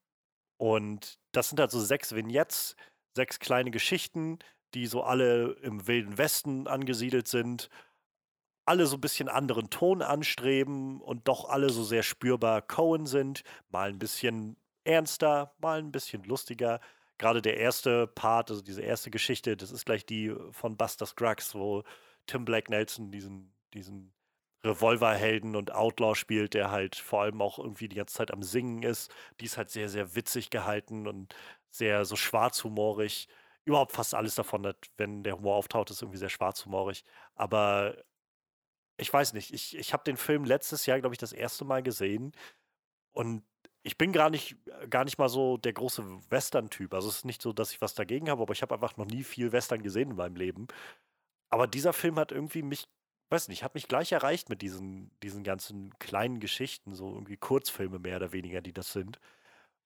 und 0.57 1.17
das 1.31 1.49
sind 1.49 1.59
halt 1.59 1.71
so 1.71 1.79
sechs 1.79 2.13
Vignettes, 2.13 2.75
sechs 3.15 3.39
kleine 3.39 3.71
Geschichten, 3.71 4.37
die 4.75 4.85
so 4.85 5.01
alle 5.01 5.53
im 5.63 5.87
Wilden 5.87 6.19
Westen 6.19 6.67
angesiedelt 6.67 7.27
sind. 7.27 7.69
Alle 8.65 8.85
so 8.85 8.97
ein 8.97 9.01
bisschen 9.01 9.27
anderen 9.27 9.71
Ton 9.71 10.03
anstreben 10.03 11.01
und 11.01 11.27
doch 11.27 11.49
alle 11.49 11.71
so 11.71 11.83
sehr 11.83 12.03
spürbar 12.03 12.61
Cohen 12.61 13.07
sind. 13.07 13.41
Mal 13.69 13.89
ein 13.89 13.97
bisschen 13.97 14.55
ernster, 14.83 15.55
mal 15.57 15.79
ein 15.79 15.91
bisschen 15.91 16.23
lustiger. 16.25 16.79
Gerade 17.17 17.41
der 17.41 17.57
erste 17.57 18.05
Part, 18.05 18.51
also 18.51 18.61
diese 18.61 18.83
erste 18.83 19.09
Geschichte, 19.09 19.57
das 19.57 19.71
ist 19.71 19.85
gleich 19.85 20.05
die 20.05 20.35
von 20.51 20.77
Buster 20.77 21.07
Scruggs, 21.07 21.55
wo 21.55 21.83
Tim 22.27 22.45
Blake 22.45 22.69
Nelson 22.69 23.09
diesen, 23.09 23.51
diesen 23.73 24.13
Revolverhelden 24.63 25.55
und 25.55 25.73
Outlaw 25.73 26.15
spielt, 26.15 26.53
der 26.53 26.71
halt 26.71 26.95
vor 26.95 27.21
allem 27.21 27.41
auch 27.41 27.59
irgendwie 27.59 27.87
die 27.87 27.95
ganze 27.95 28.15
Zeit 28.15 28.31
am 28.31 28.43
Singen 28.43 28.83
ist. 28.83 29.11
Die 29.39 29.45
ist 29.45 29.57
halt 29.57 29.69
sehr, 29.69 29.89
sehr 29.89 30.15
witzig 30.15 30.49
gehalten 30.49 31.07
und 31.07 31.33
sehr 31.71 32.05
so 32.05 32.15
schwarzhumorig. 32.15 33.27
Überhaupt 33.65 33.91
fast 33.93 34.15
alles 34.15 34.35
davon, 34.35 34.73
wenn 34.97 35.23
der 35.23 35.37
Humor 35.37 35.55
auftaucht, 35.55 35.91
ist 35.91 36.01
irgendwie 36.01 36.17
sehr 36.19 36.29
schwarzhumorig. 36.29 37.05
Aber 37.35 37.95
ich 38.97 39.11
weiß 39.13 39.33
nicht, 39.33 39.53
ich, 39.53 39.77
ich 39.77 39.93
habe 39.93 40.03
den 40.03 40.17
Film 40.17 40.43
letztes 40.45 40.85
Jahr, 40.85 40.99
glaube 40.99 41.13
ich, 41.15 41.19
das 41.19 41.33
erste 41.33 41.65
Mal 41.65 41.83
gesehen 41.83 42.33
und 43.13 43.43
ich 43.83 43.97
bin 43.97 44.11
gar 44.13 44.29
nicht, 44.29 44.57
gar 44.89 45.05
nicht 45.05 45.17
mal 45.17 45.29
so 45.29 45.57
der 45.57 45.73
große 45.73 46.03
Western-Typ. 46.29 46.93
Also 46.93 47.09
es 47.09 47.17
ist 47.17 47.25
nicht 47.25 47.41
so, 47.41 47.53
dass 47.53 47.71
ich 47.71 47.81
was 47.81 47.95
dagegen 47.95 48.29
habe, 48.29 48.41
aber 48.41 48.53
ich 48.53 48.61
habe 48.61 48.75
einfach 48.75 48.97
noch 48.97 49.05
nie 49.05 49.23
viel 49.23 49.51
Western 49.51 49.83
gesehen 49.83 50.11
in 50.11 50.17
meinem 50.17 50.35
Leben. 50.35 50.67
Aber 51.49 51.67
dieser 51.67 51.93
Film 51.93 52.17
hat 52.19 52.31
irgendwie 52.31 52.61
mich, 52.63 52.87
weiß 53.31 53.47
nicht, 53.47 53.63
hat 53.63 53.75
mich 53.75 53.87
gleich 53.87 54.11
erreicht 54.11 54.49
mit 54.49 54.61
diesen, 54.61 55.11
diesen 55.21 55.43
ganzen 55.43 55.97
kleinen 55.99 56.39
Geschichten, 56.39 56.93
so 56.93 57.13
irgendwie 57.13 57.37
Kurzfilme 57.37 57.99
mehr 57.99 58.17
oder 58.17 58.31
weniger, 58.31 58.61
die 58.61 58.73
das 58.73 58.91
sind. 58.91 59.19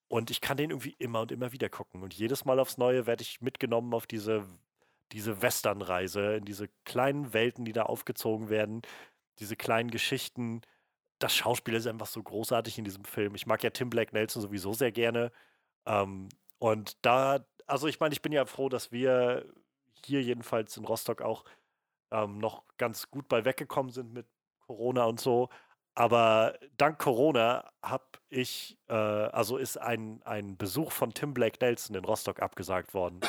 Und 0.07 0.31
ich 0.31 0.41
kann 0.41 0.57
den 0.57 0.69
irgendwie 0.69 0.95
immer 0.99 1.21
und 1.21 1.31
immer 1.31 1.51
wieder 1.51 1.69
gucken. 1.69 2.03
Und 2.03 2.13
jedes 2.13 2.45
Mal 2.45 2.59
aufs 2.59 2.77
Neue 2.77 3.07
werde 3.07 3.23
ich 3.23 3.41
mitgenommen 3.41 3.93
auf 3.93 4.07
diese, 4.07 4.47
diese 5.11 5.41
Westernreise, 5.41 6.35
in 6.35 6.45
diese 6.45 6.69
kleinen 6.85 7.33
Welten, 7.33 7.65
die 7.65 7.73
da 7.73 7.83
aufgezogen 7.83 8.49
werden, 8.49 8.81
diese 9.39 9.55
kleinen 9.55 9.91
Geschichten. 9.91 10.61
Das 11.19 11.35
Schauspiel 11.35 11.73
ist 11.75 11.87
einfach 11.87 12.07
so 12.07 12.21
großartig 12.21 12.77
in 12.77 12.85
diesem 12.85 13.05
Film. 13.05 13.35
Ich 13.35 13.47
mag 13.47 13.63
ja 13.63 13.71
Tim 13.71 13.89
Black 13.89 14.13
Nelson 14.13 14.41
sowieso 14.41 14.73
sehr 14.73 14.91
gerne. 14.91 15.31
Ähm, 15.85 16.29
und 16.59 16.97
da, 17.01 17.45
also 17.67 17.87
ich 17.87 17.99
meine, 17.99 18.13
ich 18.13 18.21
bin 18.21 18.31
ja 18.31 18.45
froh, 18.45 18.69
dass 18.69 18.91
wir 18.91 19.45
hier 20.05 20.21
jedenfalls 20.21 20.77
in 20.77 20.85
Rostock 20.85 21.21
auch 21.21 21.43
ähm, 22.13 22.37
noch 22.37 22.63
ganz 22.77 23.09
gut 23.09 23.27
bei 23.27 23.43
weggekommen 23.43 23.91
sind 23.91 24.13
mit 24.13 24.27
Corona 24.65 25.05
und 25.05 25.19
so. 25.19 25.49
Aber 25.95 26.57
dank 26.77 26.97
Corona 26.99 27.69
habe 27.83 28.05
ich, 28.29 28.77
äh, 28.87 28.93
also 28.93 29.57
ist 29.57 29.77
ein, 29.77 30.21
ein 30.23 30.57
Besuch 30.57 30.91
von 30.91 31.13
Tim 31.13 31.33
Blake 31.33 31.57
Nelson 31.61 31.95
in 31.95 32.05
Rostock 32.05 32.41
abgesagt 32.41 32.93
worden. 32.93 33.19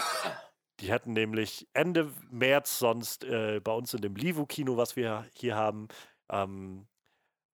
Die 0.80 0.90
hätten 0.90 1.12
nämlich 1.12 1.68
Ende 1.72 2.10
März 2.30 2.78
sonst 2.78 3.24
äh, 3.24 3.60
bei 3.60 3.72
uns 3.72 3.94
in 3.94 4.00
dem 4.00 4.16
Livu-Kino, 4.16 4.76
was 4.76 4.96
wir 4.96 5.26
hier 5.34 5.56
haben, 5.56 5.88
ähm, 6.30 6.86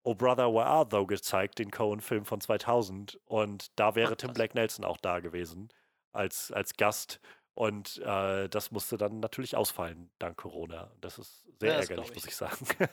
Oh 0.03 0.15
Brother, 0.15 0.53
Where 0.53 0.67
Art 0.67 0.93
Thou 0.93 1.07
gezeigt, 1.07 1.59
den 1.59 1.71
Cohen-Film 1.71 2.25
von 2.25 2.41
2000. 2.41 3.21
Und 3.27 3.79
da 3.79 3.95
wäre 3.95 4.17
Tim 4.17 4.33
Blake 4.33 4.55
Nelson 4.55 4.85
auch 4.85 4.97
da 4.97 5.21
gewesen 5.21 5.69
als, 6.13 6.51
als 6.53 6.77
Gast. 6.77 7.21
Und 7.61 7.99
äh, 7.99 8.49
das 8.49 8.71
musste 8.71 8.97
dann 8.97 9.21
natürlich 9.21 9.55
ausfallen, 9.55 10.09
dank 10.19 10.39
Corona. 10.39 10.91
Das 11.03 11.19
ist 11.19 11.45
sehr 11.61 11.75
ja, 11.75 11.81
ärgerlich, 11.81 12.09
ich. 12.09 12.15
muss 12.15 12.25
ich 12.25 12.35
sagen. 12.35 12.57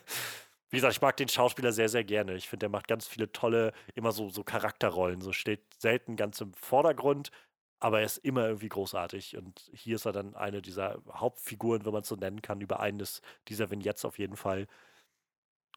Wie 0.70 0.76
gesagt, 0.76 0.94
ich 0.94 1.02
mag 1.02 1.16
den 1.16 1.30
Schauspieler 1.30 1.72
sehr, 1.72 1.88
sehr 1.88 2.04
gerne. 2.04 2.36
Ich 2.36 2.50
finde, 2.50 2.66
der 2.66 2.70
macht 2.70 2.90
ganz 2.90 3.08
viele 3.08 3.32
tolle, 3.32 3.72
immer 3.96 4.12
so, 4.12 4.30
so 4.30 4.44
Charakterrollen. 4.44 5.22
So 5.22 5.32
steht 5.32 5.62
selten 5.78 6.18
ganz 6.18 6.42
im 6.42 6.54
Vordergrund, 6.54 7.32
aber 7.80 8.02
er 8.02 8.08
ist 8.08 8.18
immer 8.18 8.46
irgendwie 8.46 8.68
großartig. 8.68 9.38
Und 9.38 9.72
hier 9.72 9.96
ist 9.96 10.06
er 10.06 10.12
dann 10.12 10.36
eine 10.36 10.62
dieser 10.62 11.02
Hauptfiguren, 11.14 11.86
wenn 11.86 11.94
man 11.94 12.02
es 12.02 12.10
so 12.10 12.18
nennen 12.18 12.42
kann, 12.42 12.60
über 12.60 12.82
eines 12.82 13.22
dieser 13.48 13.72
Vignettes 13.72 14.04
auf 14.04 14.20
jeden 14.20 14.36
Fall. 14.36 14.68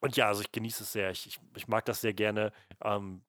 Und 0.01 0.17
ja, 0.17 0.27
also 0.27 0.41
ich 0.41 0.51
genieße 0.51 0.83
es 0.83 0.91
sehr. 0.91 1.13
Ich, 1.13 1.29
ich, 1.29 1.39
ich 1.55 1.69
mag 1.69 1.85
das 1.85 2.01
sehr 2.01 2.13
gerne. 2.13 2.51
Ähm, 2.83 3.23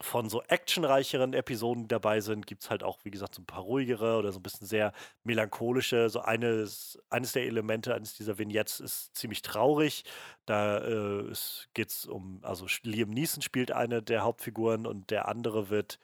von 0.00 0.28
so 0.28 0.42
actionreicheren 0.42 1.34
Episoden, 1.34 1.84
die 1.84 1.88
dabei 1.88 2.20
sind, 2.20 2.46
gibt 2.46 2.62
es 2.62 2.70
halt 2.70 2.82
auch, 2.82 2.98
wie 3.04 3.10
gesagt, 3.10 3.34
so 3.34 3.42
ein 3.42 3.46
paar 3.46 3.62
ruhigere 3.62 4.18
oder 4.18 4.32
so 4.32 4.40
ein 4.40 4.42
bisschen 4.42 4.66
sehr 4.66 4.92
melancholische. 5.22 6.10
So 6.10 6.20
eines, 6.20 6.98
eines 7.10 7.32
der 7.32 7.44
Elemente 7.44 7.94
eines 7.94 8.14
dieser 8.16 8.38
Vignettes 8.38 8.80
ist 8.80 9.16
ziemlich 9.16 9.42
traurig. 9.42 10.04
Da 10.46 10.78
äh, 10.78 11.32
geht 11.74 11.88
es 11.88 12.06
um, 12.06 12.40
also 12.42 12.66
Liam 12.82 13.10
Neeson 13.10 13.42
spielt 13.42 13.70
eine 13.70 14.02
der 14.02 14.22
Hauptfiguren 14.22 14.86
und 14.86 15.10
der 15.10 15.28
andere 15.28 15.70
wird, 15.70 16.00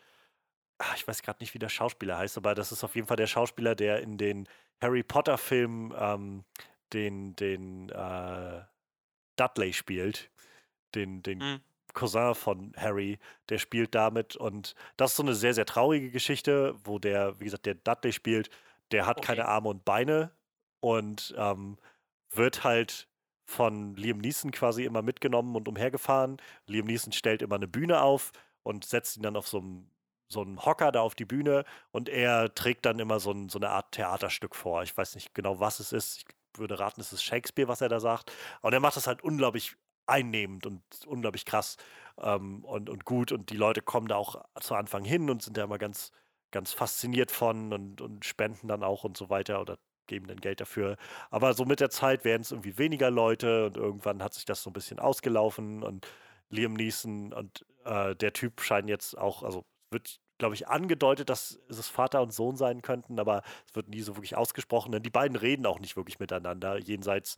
ach, 0.78 0.96
ich 0.96 1.06
weiß 1.06 1.22
gerade 1.22 1.40
nicht, 1.40 1.54
wie 1.54 1.58
der 1.58 1.68
Schauspieler 1.68 2.16
heißt, 2.16 2.36
aber 2.36 2.54
das 2.54 2.72
ist 2.72 2.84
auf 2.84 2.94
jeden 2.94 3.08
Fall 3.08 3.16
der 3.16 3.26
Schauspieler, 3.26 3.74
der 3.74 4.00
in 4.02 4.18
den 4.18 4.48
Harry 4.80 5.02
Potter-Filmen 5.02 5.92
ähm, 5.98 6.44
den, 6.92 7.34
den 7.36 7.88
äh, 7.90 8.62
Dudley 9.36 9.72
spielt. 9.72 10.30
Den, 10.94 11.22
den 11.22 11.38
mhm. 11.38 11.60
Cousin 11.94 12.34
von 12.34 12.72
Harry, 12.76 13.18
der 13.48 13.58
spielt 13.58 13.94
damit. 13.94 14.36
Und 14.36 14.74
das 14.96 15.12
ist 15.12 15.16
so 15.16 15.22
eine 15.22 15.34
sehr, 15.34 15.54
sehr 15.54 15.66
traurige 15.66 16.10
Geschichte, 16.10 16.74
wo 16.84 16.98
der, 16.98 17.38
wie 17.40 17.44
gesagt, 17.44 17.66
der 17.66 17.74
Dudley 17.74 18.12
spielt, 18.12 18.50
der 18.90 19.06
hat 19.06 19.18
okay. 19.18 19.26
keine 19.26 19.46
Arme 19.46 19.68
und 19.68 19.84
Beine 19.84 20.30
und 20.80 21.34
ähm, 21.36 21.78
wird 22.30 22.64
halt 22.64 23.08
von 23.44 23.96
Liam 23.96 24.18
Neeson 24.18 24.52
quasi 24.52 24.84
immer 24.84 25.02
mitgenommen 25.02 25.56
und 25.56 25.68
umhergefahren. 25.68 26.38
Liam 26.66 26.86
Neeson 26.86 27.12
stellt 27.12 27.42
immer 27.42 27.56
eine 27.56 27.68
Bühne 27.68 28.00
auf 28.00 28.32
und 28.62 28.84
setzt 28.84 29.16
ihn 29.16 29.22
dann 29.22 29.36
auf 29.36 29.48
so 29.48 29.58
einem 29.58 29.90
so 30.32 30.42
einen 30.42 30.64
Hocker 30.64 30.92
da 30.92 31.00
auf 31.00 31.16
die 31.16 31.24
Bühne 31.24 31.64
und 31.90 32.08
er 32.08 32.54
trägt 32.54 32.86
dann 32.86 33.00
immer 33.00 33.18
so, 33.18 33.32
ein, 33.32 33.48
so 33.48 33.58
eine 33.58 33.70
Art 33.70 33.92
Theaterstück 33.92 34.54
vor. 34.54 34.82
Ich 34.84 34.96
weiß 34.96 35.16
nicht 35.16 35.34
genau, 35.34 35.58
was 35.58 35.80
es 35.80 35.92
ist. 35.92 36.18
Ich 36.18 36.24
würde 36.58 36.78
raten, 36.78 37.00
es 37.00 37.12
ist 37.12 37.24
Shakespeare, 37.24 37.68
was 37.68 37.80
er 37.80 37.88
da 37.88 37.98
sagt. 37.98 38.32
Und 38.60 38.72
er 38.72 38.80
macht 38.80 38.96
das 38.96 39.08
halt 39.08 39.22
unglaublich 39.22 39.76
einnehmend 40.10 40.66
und 40.66 40.82
unglaublich 41.06 41.44
krass 41.44 41.76
ähm, 42.18 42.64
und, 42.64 42.90
und 42.90 43.04
gut. 43.04 43.32
Und 43.32 43.50
die 43.50 43.56
Leute 43.56 43.82
kommen 43.82 44.08
da 44.08 44.16
auch 44.16 44.44
zu 44.60 44.74
Anfang 44.74 45.04
hin 45.04 45.30
und 45.30 45.42
sind 45.42 45.56
da 45.56 45.64
immer 45.64 45.78
ganz, 45.78 46.12
ganz 46.50 46.72
fasziniert 46.72 47.30
von 47.30 47.72
und, 47.72 48.00
und 48.00 48.24
spenden 48.24 48.68
dann 48.68 48.82
auch 48.82 49.04
und 49.04 49.16
so 49.16 49.30
weiter 49.30 49.60
oder 49.60 49.78
geben 50.06 50.26
dann 50.26 50.40
Geld 50.40 50.60
dafür. 50.60 50.96
Aber 51.30 51.54
so 51.54 51.64
mit 51.64 51.80
der 51.80 51.90
Zeit 51.90 52.24
werden 52.24 52.42
es 52.42 52.50
irgendwie 52.50 52.76
weniger 52.76 53.10
Leute 53.10 53.66
und 53.66 53.76
irgendwann 53.76 54.22
hat 54.22 54.34
sich 54.34 54.44
das 54.44 54.62
so 54.62 54.70
ein 54.70 54.74
bisschen 54.74 54.98
ausgelaufen 54.98 55.82
und 55.82 56.06
Liam 56.50 56.74
Neeson 56.74 57.32
und 57.32 57.64
äh, 57.84 58.14
der 58.16 58.32
Typ 58.32 58.60
scheinen 58.60 58.88
jetzt 58.88 59.16
auch, 59.16 59.44
also 59.44 59.64
wird, 59.90 60.20
glaube 60.38 60.54
ich, 60.54 60.66
angedeutet, 60.68 61.30
dass 61.30 61.60
es 61.68 61.88
Vater 61.88 62.22
und 62.22 62.32
Sohn 62.32 62.56
sein 62.56 62.82
könnten, 62.82 63.20
aber 63.20 63.42
es 63.68 63.76
wird 63.76 63.88
nie 63.88 64.00
so 64.00 64.16
wirklich 64.16 64.36
ausgesprochen, 64.36 64.90
denn 64.90 65.02
die 65.02 65.10
beiden 65.10 65.36
reden 65.36 65.64
auch 65.66 65.78
nicht 65.78 65.96
wirklich 65.96 66.18
miteinander, 66.18 66.76
jenseits 66.78 67.36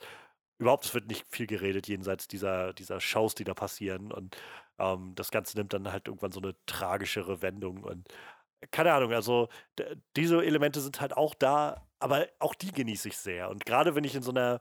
überhaupt, 0.63 0.87
es 0.87 0.95
wird 0.95 1.09
nicht 1.09 1.27
viel 1.29 1.47
geredet, 1.47 1.89
jenseits 1.89 2.29
dieser, 2.29 2.73
dieser 2.73 3.01
Shows, 3.01 3.35
die 3.35 3.45
da 3.45 3.55
passieren. 3.55 4.13
Und 4.13 4.37
ähm, 4.79 5.15
das 5.15 5.31
Ganze 5.31 5.59
nimmt 5.59 5.73
dann 5.73 5.91
halt 5.93 6.07
irgendwann 6.09 6.33
so 6.33 6.41
eine 6.41 6.55
tragischere 6.67 7.43
Wendung. 7.43 7.83
Und 7.85 8.09
keine 8.71 8.93
Ahnung, 8.93 9.13
also 9.13 9.49
diese 10.17 10.45
Elemente 10.45 10.81
sind 10.81 11.01
halt 11.01 11.17
auch 11.17 11.35
da, 11.35 11.87
aber 11.99 12.29
auch 12.39 12.55
die 12.55 12.73
genieße 12.73 13.09
ich 13.09 13.17
sehr. 13.19 13.51
Und 13.51 13.67
gerade 13.67 13.95
wenn 13.95 14.05
ich 14.05 14.15
in 14.15 14.23
so 14.23 14.31
einer, 14.31 14.61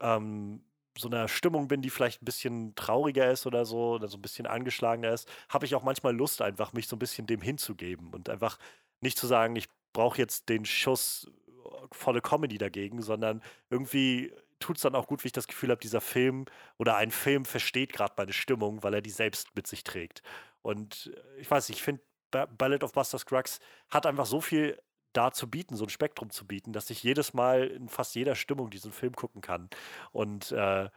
ähm, 0.00 0.64
so 0.98 1.08
einer 1.08 1.28
Stimmung 1.28 1.68
bin, 1.68 1.82
die 1.82 1.90
vielleicht 1.90 2.20
ein 2.22 2.24
bisschen 2.24 2.74
trauriger 2.74 3.30
ist 3.30 3.46
oder 3.46 3.64
so, 3.64 3.92
oder 3.94 4.08
so 4.08 4.18
ein 4.18 4.22
bisschen 4.22 4.46
angeschlagener 4.46 5.12
ist, 5.12 5.28
habe 5.48 5.66
ich 5.66 5.74
auch 5.76 5.84
manchmal 5.84 6.14
Lust, 6.16 6.42
einfach 6.42 6.72
mich 6.72 6.88
so 6.88 6.96
ein 6.96 6.98
bisschen 6.98 7.26
dem 7.28 7.40
hinzugeben 7.40 8.12
und 8.12 8.28
einfach 8.28 8.58
nicht 9.00 9.16
zu 9.16 9.28
sagen, 9.28 9.54
ich 9.54 9.68
brauche 9.92 10.18
jetzt 10.18 10.48
den 10.48 10.64
Schuss 10.64 11.30
äh, 11.48 11.86
volle 11.92 12.20
Comedy 12.20 12.58
dagegen, 12.58 13.02
sondern 13.02 13.40
irgendwie 13.70 14.32
tut 14.58 14.76
es 14.76 14.82
dann 14.82 14.94
auch 14.94 15.06
gut, 15.06 15.22
wenn 15.22 15.28
ich 15.28 15.32
das 15.32 15.46
Gefühl 15.46 15.70
habe, 15.70 15.80
dieser 15.80 16.00
Film 16.00 16.46
oder 16.76 16.96
ein 16.96 17.10
Film 17.10 17.44
versteht 17.44 17.92
gerade 17.92 18.14
meine 18.16 18.32
Stimmung, 18.32 18.82
weil 18.82 18.94
er 18.94 19.02
die 19.02 19.10
selbst 19.10 19.54
mit 19.54 19.66
sich 19.66 19.84
trägt. 19.84 20.22
Und 20.62 21.12
äh, 21.14 21.40
ich 21.40 21.50
weiß 21.50 21.68
nicht, 21.68 21.78
ich 21.78 21.84
finde, 21.84 22.02
Ballad 22.30 22.84
of 22.84 22.92
Buster 22.92 23.18
Scruggs 23.18 23.58
hat 23.88 24.04
einfach 24.04 24.26
so 24.26 24.40
viel 24.40 24.78
da 25.14 25.32
zu 25.32 25.48
bieten, 25.48 25.76
so 25.76 25.84
ein 25.84 25.90
Spektrum 25.90 26.30
zu 26.30 26.46
bieten, 26.46 26.72
dass 26.72 26.90
ich 26.90 27.02
jedes 27.02 27.32
Mal 27.32 27.68
in 27.68 27.88
fast 27.88 28.14
jeder 28.14 28.34
Stimmung 28.34 28.70
diesen 28.70 28.92
Film 28.92 29.16
gucken 29.16 29.40
kann 29.40 29.70
und 30.12 30.52
äh, 30.52 30.90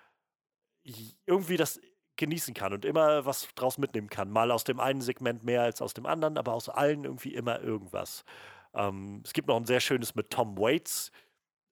irgendwie 1.25 1.57
das 1.57 1.79
genießen 2.17 2.53
kann 2.53 2.73
und 2.73 2.85
immer 2.85 3.25
was 3.25 3.47
draus 3.55 3.77
mitnehmen 3.77 4.09
kann. 4.09 4.29
Mal 4.29 4.51
aus 4.51 4.63
dem 4.63 4.79
einen 4.79 5.01
Segment 5.01 5.43
mehr 5.43 5.63
als 5.63 5.81
aus 5.81 5.93
dem 5.93 6.05
anderen, 6.05 6.38
aber 6.38 6.53
aus 6.53 6.69
allen 6.69 7.05
irgendwie 7.05 7.33
immer 7.33 7.61
irgendwas. 7.61 8.25
Ähm, 8.73 9.21
es 9.25 9.33
gibt 9.33 9.47
noch 9.47 9.57
ein 9.57 9.65
sehr 9.65 9.79
schönes 9.79 10.13
mit 10.15 10.29
Tom 10.29 10.57
Waits, 10.57 11.11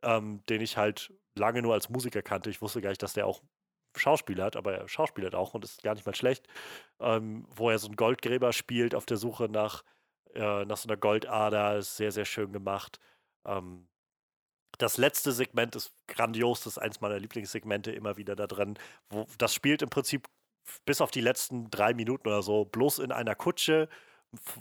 ähm, 0.04 0.44
den 0.50 0.62
ich 0.62 0.78
halt 0.78 1.14
lange 1.36 1.62
nur 1.62 1.74
als 1.74 1.90
Musiker 1.90 2.22
kannte. 2.22 2.50
Ich 2.50 2.62
wusste 2.62 2.82
gar 2.82 2.90
nicht, 2.90 3.04
dass 3.04 3.14
der 3.14 3.28
auch 3.28 3.42
Schauspieler 3.96 4.46
hat, 4.46 4.56
aber 4.56 4.74
er 4.74 4.88
schauspielert 4.88 5.36
auch 5.36 5.54
und 5.54 5.64
ist 5.64 5.84
gar 5.84 5.96
nicht 5.96 6.06
mal 6.06 6.16
schlecht, 6.16 6.48
ähm, 7.00 7.46
wo 7.50 7.70
er 7.70 7.80
so 7.80 7.88
einen 7.88 7.96
Goldgräber 7.96 8.54
spielt 8.54 8.94
auf 8.94 9.06
der 9.06 9.18
Suche 9.18 9.50
nach, 9.50 9.84
äh, 10.34 10.66
nach 10.66 10.78
so 10.78 10.88
einer 10.88 10.98
Goldader. 10.98 11.78
Ist 11.78 11.98
sehr, 11.98 12.12
sehr 12.12 12.26
schön 12.26 12.54
gemacht. 12.54 13.00
Ähm, 13.46 13.88
das 14.78 14.98
letzte 14.98 15.32
Segment 15.32 15.76
ist 15.76 15.92
grandios, 16.08 16.64
das 16.64 16.74
ist 16.74 16.78
eins 16.78 17.02
meiner 17.02 17.20
Lieblingssegmente 17.20 17.92
immer 17.92 18.18
wieder 18.18 18.36
da 18.36 18.48
drin. 18.48 18.78
Wo, 19.10 19.28
das 19.38 19.54
spielt 19.54 19.82
im 19.82 19.90
Prinzip 19.90 20.28
bis 20.86 21.02
auf 21.02 21.12
die 21.12 21.22
letzten 21.22 21.70
drei 21.72 21.94
Minuten 21.94 22.28
oder 22.28 22.44
so 22.44 22.66
bloß 22.66 23.00
in 23.00 23.12
einer 23.12 23.36
Kutsche, 23.36 23.90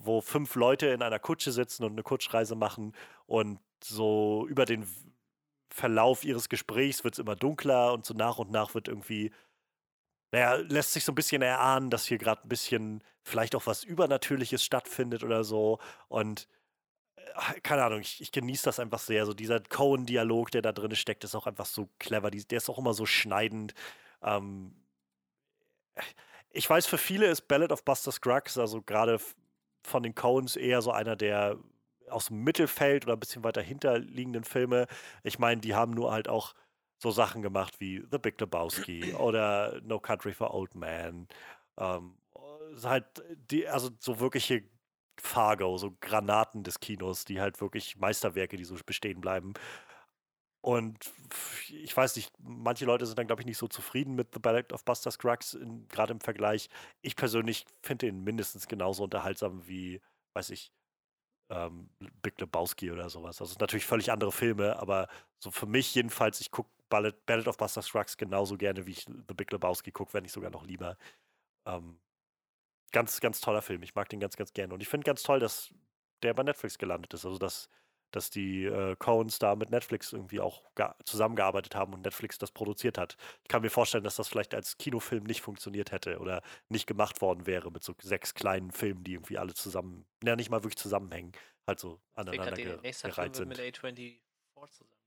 wo 0.03 0.21
fünf 0.21 0.55
Leute 0.55 0.87
in 0.89 1.03
einer 1.03 1.19
Kutsche 1.19 1.53
sitzen 1.53 1.85
und 1.85 1.93
eine 1.93 2.03
Kutschreise 2.03 2.55
machen 2.57 2.95
und 3.27 3.61
so 3.85 4.47
über 4.49 4.65
den 4.65 4.87
Verlauf 5.71 6.25
ihres 6.25 6.49
Gesprächs 6.49 7.05
wird 7.05 7.15
es 7.15 7.19
immer 7.19 7.37
dunkler 7.37 7.93
und 7.93 8.07
so 8.07 8.15
nach 8.15 8.39
und 8.39 8.51
nach 8.51 8.75
wird 8.75 8.89
irgendwie, 8.89 9.33
naja, 10.33 10.55
lässt 10.55 10.93
sich 10.93 11.05
so 11.05 11.13
ein 11.13 11.15
bisschen 11.17 11.43
erahnen, 11.43 11.91
dass 11.91 12.07
hier 12.07 12.19
gerade 12.19 12.43
ein 12.43 12.49
bisschen 12.49 13.03
vielleicht 13.23 13.55
auch 13.55 13.67
was 13.67 13.85
Übernatürliches 13.85 14.65
stattfindet 14.65 15.25
oder 15.25 15.45
so. 15.45 15.79
Und 16.09 16.49
äh, 17.17 17.61
keine 17.61 17.85
Ahnung, 17.85 18.01
ich, 18.01 18.21
ich 18.21 18.33
genieße 18.33 18.65
das 18.65 18.81
einfach 18.81 18.99
sehr. 18.99 19.27
So 19.27 19.35
dieser 19.35 19.61
Cohen-Dialog, 19.61 20.51
der 20.51 20.63
da 20.63 20.73
drin 20.73 20.95
steckt, 20.97 21.25
ist 21.25 21.35
auch 21.35 21.47
einfach 21.47 21.67
so 21.67 21.89
clever. 21.99 22.31
der 22.31 22.57
ist 22.57 22.71
auch 22.71 22.79
immer 22.79 22.95
so 22.95 23.07
schneidend. 23.07 23.75
Ähm, 24.23 24.75
ich 26.51 26.69
weiß, 26.69 26.87
für 26.87 26.99
viele 26.99 27.27
ist 27.27 27.49
Ballad 27.49 27.73
of 27.73 27.85
Buster 27.85 28.13
Scruggs, 28.13 28.59
also 28.59 28.83
gerade 28.83 29.21
von 29.83 30.03
den 30.03 30.15
Coens, 30.15 30.57
eher 30.57 30.83
so 30.83 30.91
einer 30.91 31.17
der 31.17 31.59
aus 32.11 32.27
dem 32.27 32.43
Mittelfeld 32.45 33.05
oder 33.05 33.15
ein 33.15 33.21
bisschen 33.21 33.45
weiter 33.45 33.63
hinterliegenden 33.63 34.45
Filme. 34.45 34.87
Ich 35.23 35.39
meine, 35.39 35.61
die 35.61 35.75
haben 35.75 35.93
nur 35.93 36.13
halt 36.13 36.29
auch 36.29 36.55
so 36.99 37.11
Sachen 37.11 37.43
gemacht 37.43 37.81
wie 37.81 38.05
The 38.11 38.19
Big 38.19 38.41
Lebowski 38.41 39.15
oder 39.15 39.81
No 39.83 40.01
Country 40.01 40.33
for 40.33 40.55
Old 40.55 40.75
Men. 40.75 41.29
Ähm, 41.79 42.17
halt 42.83 43.07
die, 43.51 43.69
also 43.69 43.91
so 44.01 44.21
wirkliche 44.21 44.65
Fargo, 45.21 45.79
so 45.79 45.97
Granaten 46.01 46.63
des 46.65 46.81
Kinos, 46.81 47.25
die 47.25 47.41
halt 47.41 47.61
wirklich 47.61 47.97
Meisterwerke, 47.97 48.57
die 48.57 48.65
so 48.65 48.77
bestehen 48.85 49.21
bleiben. 49.21 49.55
Und 50.61 51.13
ich 51.69 51.97
weiß 51.97 52.17
nicht, 52.17 52.33
manche 52.41 52.85
Leute 52.85 53.07
sind 53.07 53.19
dann, 53.19 53.29
glaube 53.29 53.43
ich, 53.43 53.47
nicht 53.47 53.59
so 53.59 53.69
zufrieden 53.69 54.17
mit 54.17 54.35
The 54.35 54.41
Ballad 54.41 54.73
of 54.73 54.85
Buster 54.85 55.11
Scruggs, 55.11 55.57
gerade 55.89 56.13
im 56.13 56.21
Vergleich. 56.21 56.69
Ich 57.01 57.17
persönlich 57.17 57.65
finde 57.83 58.09
ihn 58.09 58.25
mindestens 58.25 58.67
genauso 58.67 59.05
unterhaltsam 59.05 59.67
wie 59.67 60.01
weiß 60.39 60.51
ich, 60.51 60.73
ähm, 61.51 61.91
Big 62.23 62.41
Lebowski 62.41 62.91
oder 62.91 63.09
sowas. 63.11 63.41
Also 63.41 63.57
natürlich 63.61 63.87
völlig 63.87 64.13
andere 64.13 64.33
Filme, 64.33 64.79
aber 64.79 65.09
so 65.39 65.51
für 65.51 65.67
mich 65.67 65.95
jedenfalls, 65.95 66.41
ich 66.41 66.51
gucke 66.51 66.71
Ballad, 66.89 67.27
Ballad 67.27 67.49
of 67.49 67.57
Buster 67.57 67.83
Scruggs 67.83 68.17
genauso 68.17 68.57
gerne, 68.57 68.87
wie 68.87 68.93
ich 68.93 69.05
The 69.05 69.35
Big 69.35 69.53
Lebowski 69.53 69.93
gucke, 69.93 70.15
wenn 70.15 70.23
nicht 70.23 70.33
sogar 70.33 70.51
noch 70.51 70.65
lieber. 70.65 70.97
Ähm, 71.67 72.01
ganz, 72.93 73.21
ganz 73.21 73.41
toller 73.41 73.63
Film. 73.63 73.83
Ich 73.83 73.95
mag 73.95 74.09
den 74.09 74.21
ganz, 74.21 74.37
ganz 74.37 74.53
gerne. 74.53 74.75
Und 74.75 74.81
ich 74.83 74.89
finde 74.89 75.05
ganz 75.05 75.23
toll, 75.23 75.41
dass 75.41 75.73
der 76.23 76.35
bei 76.35 76.43
Netflix 76.43 76.79
gelandet 76.79 77.15
ist. 77.15 77.25
Also, 77.25 77.39
dass, 77.39 77.69
dass 78.11 78.31
die 78.31 78.65
äh, 78.65 78.97
Coens 78.97 79.39
da 79.39 79.55
mit 79.55 79.71
Netflix 79.71 80.13
irgendwie 80.13 80.41
auch 80.41 80.63
zusammengearbeitet 81.05 81.75
haben 81.75 81.93
und 81.95 82.03
Netflix 82.03 82.39
das 82.39 82.51
produziert 82.51 82.99
hat. 82.99 83.17
Ich 83.43 83.49
kann 83.49 83.63
mir 83.63 83.71
vorstellen, 83.71 84.05
dass 84.05 84.17
das 84.17 84.29
vielleicht 84.29 84.55
als 84.55 84.79
Kinofilm 84.79 85.25
nicht 85.25 85.43
funktioniert 85.43 85.93
hätte 85.93 86.19
oder 86.19 86.43
nicht 86.69 86.87
gemacht 86.87 87.21
worden 87.21 87.47
wäre 87.47 87.71
mit 87.71 87.83
so 87.83 87.95
sechs 88.01 88.35
kleinen 88.35 88.71
Filmen, 88.71 89.05
die 89.05 89.15
irgendwie 89.15 89.39
alle 89.39 89.55
zusammen, 89.55 90.07
ja, 90.25 90.37
nicht 90.37 90.51
mal 90.51 90.63
wirklich 90.63 90.79
zusammenhängen, 90.79 91.33
halt 91.67 91.81
so 91.81 92.01
aneinander 92.15 92.57
ge 92.57 92.79
gereiht 93.03 93.37
sind. 93.37 93.49
mit 93.49 93.59
A24 93.59 94.19
zusammen 94.71 94.99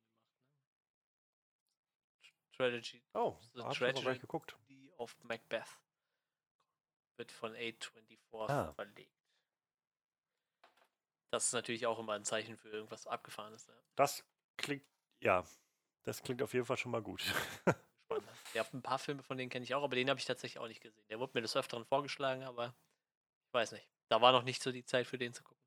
Strategy. 2.61 3.01
Oh, 3.13 3.37
da 3.55 3.63
habe 3.63 3.73
ich 3.73 4.01
gleich 4.01 4.19
geguckt. 4.19 4.55
Of 4.97 5.17
Macbeth 5.23 5.79
wird 7.17 7.31
von 7.31 7.55
A24 7.55 8.49
ah. 8.49 8.71
verlegt. 8.73 9.20
Das 11.31 11.45
ist 11.45 11.53
natürlich 11.53 11.85
auch 11.87 11.97
immer 11.97 12.13
ein 12.13 12.25
Zeichen 12.25 12.57
für 12.57 12.69
irgendwas 12.69 13.07
Abgefahrenes. 13.07 13.65
Ja. 13.67 13.73
Das 13.95 14.23
klingt, 14.57 14.83
ja, 15.21 15.45
das 16.03 16.21
klingt 16.21 16.43
auf 16.43 16.53
jeden 16.53 16.65
Fall 16.65 16.77
schon 16.77 16.91
mal 16.91 17.01
gut. 17.01 17.21
Spannend. 18.05 18.27
Ja, 18.53 18.65
ein 18.73 18.81
paar 18.81 18.99
Filme 18.99 19.23
von 19.23 19.37
denen 19.37 19.49
kenne 19.49 19.63
ich 19.63 19.73
auch, 19.73 19.83
aber 19.83 19.95
den 19.95 20.09
habe 20.09 20.19
ich 20.19 20.25
tatsächlich 20.25 20.59
auch 20.59 20.67
nicht 20.67 20.81
gesehen. 20.81 21.03
Der 21.09 21.19
wurde 21.19 21.31
mir 21.33 21.41
des 21.41 21.55
Öfteren 21.55 21.85
vorgeschlagen, 21.85 22.43
aber 22.43 22.75
ich 23.47 23.53
weiß 23.53 23.71
nicht. 23.71 23.87
Da 24.09 24.21
war 24.21 24.33
noch 24.33 24.43
nicht 24.43 24.61
so 24.61 24.73
die 24.73 24.83
Zeit 24.83 25.07
für 25.07 25.17
den 25.17 25.33
zu 25.33 25.41
gucken. 25.43 25.61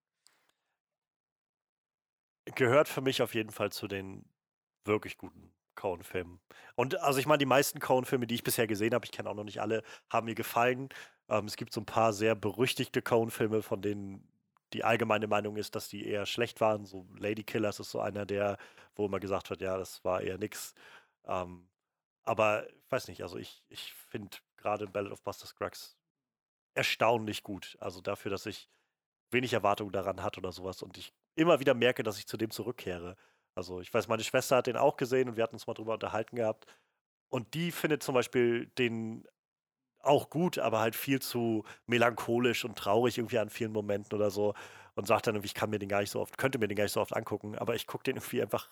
Gehört 2.45 2.89
für 2.89 3.01
mich 3.01 3.23
auf 3.23 3.35
jeden 3.35 3.51
Fall 3.51 3.73
zu 3.73 3.89
den 3.89 4.29
wirklich 4.85 5.17
guten 5.17 5.55
Coen-Filmen. 5.77 6.41
Und 6.75 6.97
also 7.01 7.19
ich 7.19 7.27
meine, 7.27 7.39
die 7.39 7.47
meisten 7.47 7.81
Coen-Filme, 7.81 8.27
die 8.27 8.35
ich 8.35 8.45
bisher 8.45 8.67
gesehen 8.67 8.93
habe, 8.93 9.07
ich 9.07 9.13
kenne 9.13 9.31
auch 9.31 9.35
noch 9.35 9.45
nicht 9.45 9.63
alle, 9.63 9.83
haben 10.11 10.27
mir 10.27 10.35
gefallen. 10.35 10.91
Ähm, 11.31 11.47
es 11.47 11.57
gibt 11.57 11.73
so 11.73 11.81
ein 11.81 11.87
paar 11.87 12.13
sehr 12.13 12.35
berüchtigte 12.35 13.01
Coen-Filme, 13.01 13.63
von 13.63 13.81
denen 13.81 14.29
die 14.75 14.85
allgemeine 14.85 15.29
Meinung 15.29 15.57
ist, 15.57 15.75
dass 15.75 15.89
die 15.89 16.07
eher 16.07 16.27
schlecht 16.27 16.61
waren. 16.61 16.85
So 16.85 17.07
Lady 17.17 17.45
Killers 17.45 17.81
ist 17.81 17.91
so 17.91 18.01
einer 18.01 18.27
der, 18.27 18.59
wo 18.97 19.07
immer 19.07 19.21
gesagt 19.21 19.49
wird, 19.51 19.61
ja, 19.61 19.79
das 19.79 20.05
war 20.05 20.21
eher 20.21 20.37
nix. 20.37 20.75
Ähm, 21.27 21.69
aber 22.25 22.69
ich 22.69 22.91
weiß 22.91 23.09
nicht, 23.09 23.23
also 23.23 23.39
ich, 23.39 23.65
ich 23.69 23.95
finde 23.95 24.37
gerade 24.57 24.87
Ballad 24.87 25.13
of 25.13 25.23
Buster 25.23 25.47
Scruggs 25.47 25.97
erstaunlich 26.75 27.45
gut. 27.45 27.77
Also 27.81 28.01
dafür, 28.01 28.31
dass 28.33 28.47
ich 28.47 28.69
wenig 29.31 29.53
Erwartung 29.53 29.93
daran 29.93 30.23
hatte 30.23 30.41
oder 30.41 30.53
sowas 30.53 30.83
und 30.83 30.99
ich 30.99 31.13
immer 31.37 31.61
wieder 31.61 31.75
merke, 31.75 32.03
dass 32.03 32.19
ich 32.19 32.27
zu 32.27 32.37
dem 32.37 32.51
zurückkehre. 32.51 33.17
Also 33.55 33.81
ich 33.81 33.95
weiß, 33.95 34.09
meine 34.09 34.25
Schwester 34.25 34.57
hat 34.57 34.67
den 34.67 34.77
auch 34.77 34.97
gesehen 34.97 35.29
und 35.29 35.37
wir 35.37 35.45
hatten 35.45 35.55
uns 35.55 35.67
mal 35.67 35.75
drüber 35.75 35.95
unterhalten 35.95 36.37
gehabt. 36.37 36.67
Und 37.29 37.55
die 37.55 37.71
findet 37.71 38.03
zum 38.03 38.15
Beispiel 38.15 38.67
den 38.79 39.25
auch 40.07 40.31
gut, 40.31 40.59
aber 40.59 40.81
halt 40.81 40.97
viel 40.97 41.21
zu 41.21 41.65
melancholisch 41.87 42.65
und 42.65 42.77
traurig 42.77 43.19
irgendwie 43.19 43.39
an 43.39 43.51
vielen 43.51 43.73
Momenten 43.73 44.15
oder 44.15 44.31
so. 44.31 44.55
Und 44.95 45.07
sagt 45.07 45.27
dann, 45.27 45.43
ich 45.43 45.55
kann 45.55 45.71
mir 45.71 45.79
den 45.79 45.89
gar 45.89 46.01
nicht 46.01 46.11
so 46.11 46.21
oft, 46.21 46.39
könnte 46.39 46.59
mir 46.59 46.69
den 46.69 46.77
gar 46.77 46.85
nicht 46.85 46.93
so 46.93 47.01
oft 47.01 47.17
angucken, 47.17 47.57
aber 47.59 47.75
ich 47.75 47.87
gucke 47.89 48.05
den 48.05 48.17
irgendwie 48.17 48.43
einfach, 48.43 48.69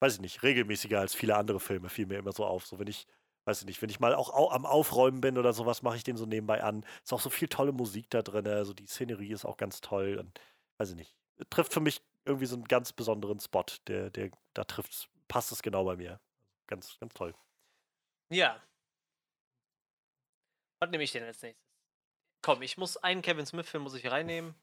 weiß 0.00 0.14
ich 0.14 0.20
nicht, 0.20 0.42
regelmäßiger 0.42 0.98
als 0.98 1.14
viele 1.14 1.36
andere 1.36 1.60
Filme, 1.60 1.90
fiel 1.90 2.06
mir 2.06 2.18
immer 2.18 2.32
so 2.32 2.46
auf. 2.46 2.66
So, 2.66 2.78
wenn 2.78 2.86
ich, 2.86 3.06
weiß 3.44 3.60
ich 3.60 3.66
nicht, 3.66 3.82
wenn 3.82 3.90
ich 3.90 4.00
mal 4.00 4.14
auch 4.14 4.30
au 4.32 4.50
am 4.50 4.64
Aufräumen 4.64 5.20
bin 5.20 5.36
oder 5.36 5.52
sowas, 5.52 5.82
mache 5.82 5.96
ich 5.96 6.04
den 6.04 6.16
so 6.16 6.24
nebenbei 6.24 6.62
an. 6.62 6.84
Ist 7.04 7.12
auch 7.12 7.20
so 7.20 7.28
viel 7.30 7.48
tolle 7.48 7.72
Musik 7.72 8.08
da 8.10 8.22
drin, 8.22 8.46
also 8.48 8.72
die 8.72 8.86
Szenerie 8.86 9.32
ist 9.32 9.44
auch 9.44 9.58
ganz 9.58 9.82
toll 9.82 10.16
und 10.18 10.40
weiß 10.78 10.90
ich 10.90 10.96
nicht. 10.96 11.14
Trifft 11.50 11.74
für 11.74 11.80
mich 11.80 12.02
irgendwie 12.24 12.46
so 12.46 12.56
einen 12.56 12.64
ganz 12.64 12.92
besonderen 12.92 13.40
Spot, 13.40 13.64
der, 13.86 14.10
der, 14.10 14.30
da 14.54 14.64
trifft, 14.64 15.10
passt 15.28 15.52
es 15.52 15.62
genau 15.62 15.84
bei 15.84 15.96
mir. 15.96 16.20
Ganz, 16.68 16.98
ganz 17.00 17.12
toll. 17.14 17.34
Ja, 18.30 18.62
was 20.80 20.90
nehme 20.90 21.04
ich 21.04 21.12
denn 21.12 21.24
als 21.24 21.42
nächstes? 21.42 21.64
Komm, 22.42 22.62
ich 22.62 22.78
muss 22.78 22.96
einen 22.96 23.22
Kevin 23.22 23.46
Smith-Film 23.46 23.82
muss 23.82 23.94
ich 23.94 24.10
reinnehmen. 24.10 24.54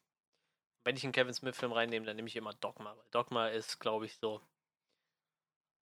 Wenn 0.83 0.95
ich 0.95 1.03
einen 1.03 1.13
Kevin 1.13 1.33
Smith-Film 1.33 1.71
reinnehme, 1.71 2.05
dann 2.05 2.15
nehme 2.15 2.27
ich 2.27 2.35
immer 2.35 2.53
Dogma. 2.55 2.95
Weil 2.95 3.05
Dogma 3.11 3.49
ist, 3.49 3.79
glaube 3.79 4.05
ich, 4.05 4.17
so 4.17 4.41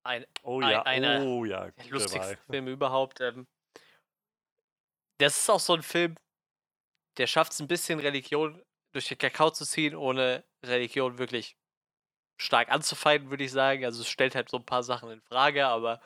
ein, 0.03 0.25
oh 0.43 0.61
ja, 0.61 0.83
ein, 0.83 1.03
einer 1.03 1.25
oh 1.25 1.45
ja, 1.45 1.71
der 1.71 1.87
lustigsten 1.87 2.37
Filme 2.49 2.71
überhaupt. 2.71 3.21
Ähm, 3.21 3.47
das 5.19 5.37
ist 5.37 5.49
auch 5.49 5.59
so 5.59 5.73
ein 5.73 5.83
Film, 5.83 6.15
der 7.17 7.27
schafft 7.27 7.53
es 7.53 7.59
ein 7.59 7.67
bisschen 7.67 7.99
Religion 7.99 8.61
durch 8.91 9.07
den 9.07 9.17
Kakao 9.17 9.51
zu 9.51 9.65
ziehen, 9.65 9.95
ohne 9.95 10.43
Religion 10.63 11.17
wirklich 11.17 11.57
stark 12.37 12.69
anzufeinden, 12.69 13.29
würde 13.29 13.45
ich 13.45 13.51
sagen. 13.51 13.85
Also 13.85 14.01
es 14.01 14.09
stellt 14.09 14.35
halt 14.35 14.49
so 14.49 14.57
ein 14.57 14.65
paar 14.65 14.83
Sachen 14.83 15.09
in 15.09 15.21
Frage, 15.21 15.67
aber 15.67 16.01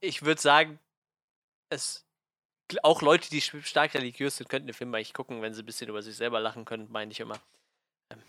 ich 0.00 0.22
würde 0.22 0.40
sagen, 0.40 0.78
es 1.70 2.06
auch 2.82 3.02
Leute, 3.02 3.30
die 3.30 3.40
stark 3.40 3.94
religiös 3.94 4.36
sind, 4.36 4.48
könnten 4.48 4.66
den 4.66 4.74
Film 4.74 4.94
eigentlich 4.94 5.14
gucken, 5.14 5.42
wenn 5.42 5.54
sie 5.54 5.62
ein 5.62 5.66
bisschen 5.66 5.88
über 5.88 6.02
sich 6.02 6.16
selber 6.16 6.40
lachen 6.40 6.64
können, 6.64 6.90
meine 6.90 7.12
ich 7.12 7.20
immer. 7.20 7.38
Ähm. 8.10 8.22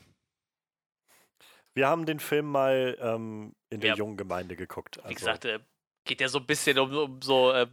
Wir 1.73 1.87
haben 1.87 2.05
den 2.05 2.19
Film 2.19 2.45
mal 2.51 2.97
ähm, 2.99 3.55
in 3.69 3.81
der 3.81 3.91
ja, 3.91 3.95
jungen 3.95 4.17
Gemeinde 4.17 4.55
geguckt. 4.55 4.97
Also. 4.97 5.09
Wie 5.09 5.15
gesagt, 5.15 5.45
äh, 5.45 5.59
geht 6.05 6.21
ja 6.21 6.27
so 6.27 6.39
ein 6.39 6.45
bisschen 6.45 6.77
um, 6.79 6.95
um 6.95 7.21
so, 7.21 7.51
äh, 7.51 7.67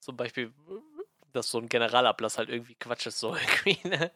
zum 0.00 0.16
Beispiel, 0.16 0.52
dass 1.32 1.50
so 1.50 1.58
ein 1.58 1.68
Generalablass 1.68 2.38
halt 2.38 2.48
irgendwie 2.48 2.74
Quatsch 2.74 3.06
ist, 3.06 3.18
so 3.18 3.34
irgendwie, 3.64 3.88
ne? 3.88 4.10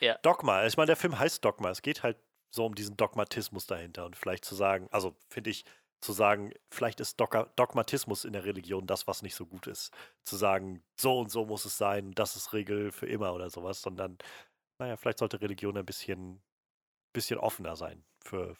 Ja. 0.00 0.16
Dogma, 0.22 0.66
ich 0.66 0.76
meine, 0.76 0.86
der 0.86 0.96
Film 0.96 1.18
heißt 1.18 1.44
Dogma. 1.44 1.70
Es 1.70 1.82
geht 1.82 2.02
halt 2.02 2.16
so 2.50 2.66
um 2.66 2.74
diesen 2.74 2.96
Dogmatismus 2.96 3.66
dahinter 3.66 4.06
und 4.06 4.16
vielleicht 4.16 4.44
zu 4.44 4.54
sagen, 4.54 4.88
also 4.90 5.14
finde 5.28 5.50
ich, 5.50 5.64
zu 6.00 6.12
sagen, 6.12 6.52
vielleicht 6.70 7.00
ist 7.00 7.20
Dogmatismus 7.20 8.24
in 8.24 8.32
der 8.32 8.44
Religion 8.44 8.86
das, 8.86 9.06
was 9.06 9.22
nicht 9.22 9.34
so 9.34 9.46
gut 9.46 9.66
ist. 9.66 9.92
Zu 10.24 10.36
sagen, 10.36 10.82
so 10.98 11.18
und 11.18 11.30
so 11.30 11.44
muss 11.44 11.64
es 11.64 11.76
sein, 11.76 12.12
das 12.12 12.36
ist 12.36 12.52
Regel 12.52 12.90
für 12.90 13.06
immer 13.06 13.34
oder 13.34 13.50
sowas, 13.50 13.82
sondern, 13.82 14.16
naja, 14.78 14.96
vielleicht 14.96 15.18
sollte 15.18 15.40
Religion 15.40 15.76
ein 15.76 15.84
bisschen, 15.84 16.42
bisschen 17.12 17.38
offener 17.38 17.76
sein 17.76 18.02
für, 18.24 18.56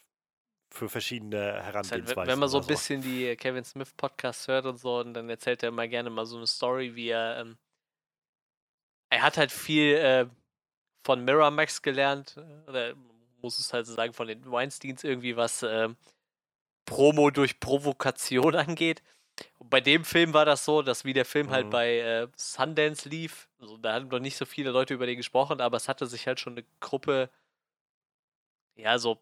für 0.71 0.87
verschiedene 0.87 1.63
Herangehensweisen. 1.63 2.15
Halt, 2.15 2.27
wenn 2.27 2.39
man 2.39 2.49
so 2.49 2.59
ein 2.59 2.67
bisschen 2.67 3.01
die 3.01 3.35
Kevin 3.35 3.65
Smith 3.65 3.91
Podcasts 3.93 4.47
hört 4.47 4.67
und 4.67 4.77
so, 4.77 4.99
und 4.99 5.15
dann 5.15 5.27
erzählt 5.27 5.63
er 5.63 5.69
immer 5.69 5.87
gerne 5.87 6.11
mal 6.11 6.27
so 6.27 6.37
eine 6.37 6.47
Story, 6.47 6.95
wie 6.95 7.09
er, 7.09 7.39
ähm, 7.39 7.57
er 9.09 9.23
hat 9.23 9.37
halt 9.37 9.51
viel 9.51 9.95
äh, 9.95 10.27
von 11.03 11.25
Miramax 11.25 11.81
gelernt, 11.81 12.37
äh, 12.37 12.69
oder 12.69 12.93
muss 13.41 13.57
es 13.57 13.73
halt 13.73 13.87
so 13.87 13.95
sagen, 13.95 14.13
von 14.13 14.27
den 14.27 14.49
Weinsteins 14.51 15.03
irgendwie 15.03 15.35
was, 15.35 15.63
äh, 15.63 15.89
Promo 16.85 17.31
durch 17.31 17.59
Provokation 17.59 18.55
angeht. 18.55 19.01
Und 19.57 19.69
bei 19.69 19.81
dem 19.81 20.03
Film 20.03 20.33
war 20.33 20.45
das 20.45 20.65
so, 20.65 20.81
dass 20.81 21.05
wie 21.05 21.13
der 21.13 21.25
Film 21.25 21.49
halt 21.49 21.67
mhm. 21.67 21.73
halt 21.73 21.73
bei 21.73 21.99
äh, 21.99 22.27
Sundance 22.35 23.07
lief, 23.09 23.47
also 23.59 23.77
da 23.77 23.93
haben 23.93 24.07
noch 24.07 24.19
nicht 24.19 24.37
so 24.37 24.45
viele 24.45 24.71
Leute 24.71 24.93
über 24.93 25.05
den 25.05 25.17
gesprochen, 25.17 25.61
aber 25.61 25.77
es 25.77 25.87
hatte 25.87 26.05
sich 26.05 26.27
halt 26.27 26.39
schon 26.39 26.53
eine 26.53 26.65
Gruppe, 26.79 27.29
ja, 28.75 28.99
so, 28.99 29.21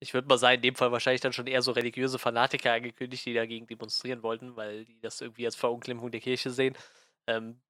ich 0.00 0.14
würde 0.14 0.28
mal 0.28 0.38
sagen, 0.38 0.56
in 0.56 0.62
dem 0.62 0.74
Fall 0.74 0.92
wahrscheinlich 0.92 1.20
dann 1.20 1.32
schon 1.32 1.46
eher 1.46 1.62
so 1.62 1.72
religiöse 1.72 2.18
Fanatiker 2.18 2.72
angekündigt, 2.72 3.24
die 3.24 3.34
dagegen 3.34 3.66
demonstrieren 3.66 4.22
wollten, 4.22 4.56
weil 4.56 4.84
die 4.84 5.00
das 5.00 5.20
irgendwie 5.20 5.46
als 5.46 5.56
Verunglimpfung 5.56 6.10
der 6.10 6.20
Kirche 6.20 6.50
sehen. 6.50 6.76
Ähm, 7.26 7.60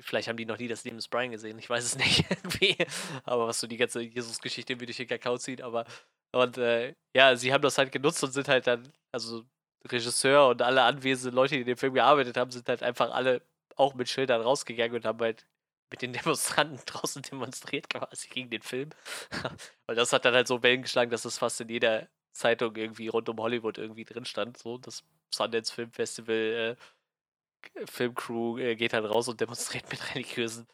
vielleicht 0.00 0.28
haben 0.28 0.36
die 0.36 0.46
noch 0.46 0.58
nie 0.58 0.68
das 0.68 0.84
Leben 0.84 0.96
des 0.96 1.08
Brian 1.08 1.30
gesehen, 1.30 1.58
ich 1.58 1.68
weiß 1.68 1.84
es 1.84 1.96
nicht 1.98 2.24
irgendwie. 2.30 2.76
Aber 3.24 3.46
was 3.46 3.60
so 3.60 3.66
die 3.66 3.76
ganze 3.76 4.00
Jesus-Geschichte 4.00 4.80
wie 4.80 4.86
durch 4.86 4.96
den 4.96 5.08
Kakao 5.08 5.38
zieht, 5.38 5.62
aber 5.62 5.84
und 6.32 6.58
äh, 6.58 6.94
ja, 7.14 7.36
sie 7.36 7.52
haben 7.52 7.62
das 7.62 7.78
halt 7.78 7.92
genutzt 7.92 8.22
und 8.24 8.32
sind 8.32 8.48
halt 8.48 8.66
dann, 8.66 8.92
also 9.12 9.44
Regisseur 9.86 10.48
und 10.48 10.62
alle 10.62 10.82
anwesenden 10.82 11.34
Leute, 11.34 11.54
die 11.54 11.62
in 11.62 11.66
dem 11.66 11.76
Film 11.76 11.94
gearbeitet 11.94 12.36
haben, 12.36 12.50
sind 12.50 12.68
halt 12.68 12.82
einfach 12.82 13.10
alle 13.10 13.42
auch 13.76 13.94
mit 13.94 14.08
Schildern 14.08 14.42
rausgegangen 14.42 14.96
und 14.96 15.04
haben 15.04 15.20
halt 15.20 15.46
mit 15.90 16.02
den 16.02 16.12
Demonstranten 16.12 16.80
draußen 16.86 17.22
demonstriert 17.22 17.88
quasi 17.88 18.28
gegen 18.28 18.50
den 18.50 18.62
Film. 18.62 18.90
Weil 19.86 19.96
das 19.96 20.12
hat 20.12 20.24
dann 20.24 20.34
halt 20.34 20.48
so 20.48 20.62
Wellen 20.62 20.82
geschlagen, 20.82 21.10
dass 21.10 21.22
das 21.22 21.38
fast 21.38 21.60
in 21.60 21.68
jeder 21.68 22.08
Zeitung 22.32 22.76
irgendwie 22.76 23.08
rund 23.08 23.28
um 23.28 23.38
Hollywood 23.38 23.78
irgendwie 23.78 24.04
drin 24.04 24.24
stand. 24.24 24.58
So, 24.58 24.78
das 24.78 25.04
Sundance 25.34 25.72
Film 25.72 25.90
Festival 25.92 26.76
äh, 26.76 27.86
Filmcrew 27.86 28.58
äh, 28.58 28.76
geht 28.76 28.92
halt 28.92 29.04
raus 29.04 29.28
und 29.28 29.40
demonstriert 29.40 29.90
mit 29.90 30.00
religiösen, 30.14 30.66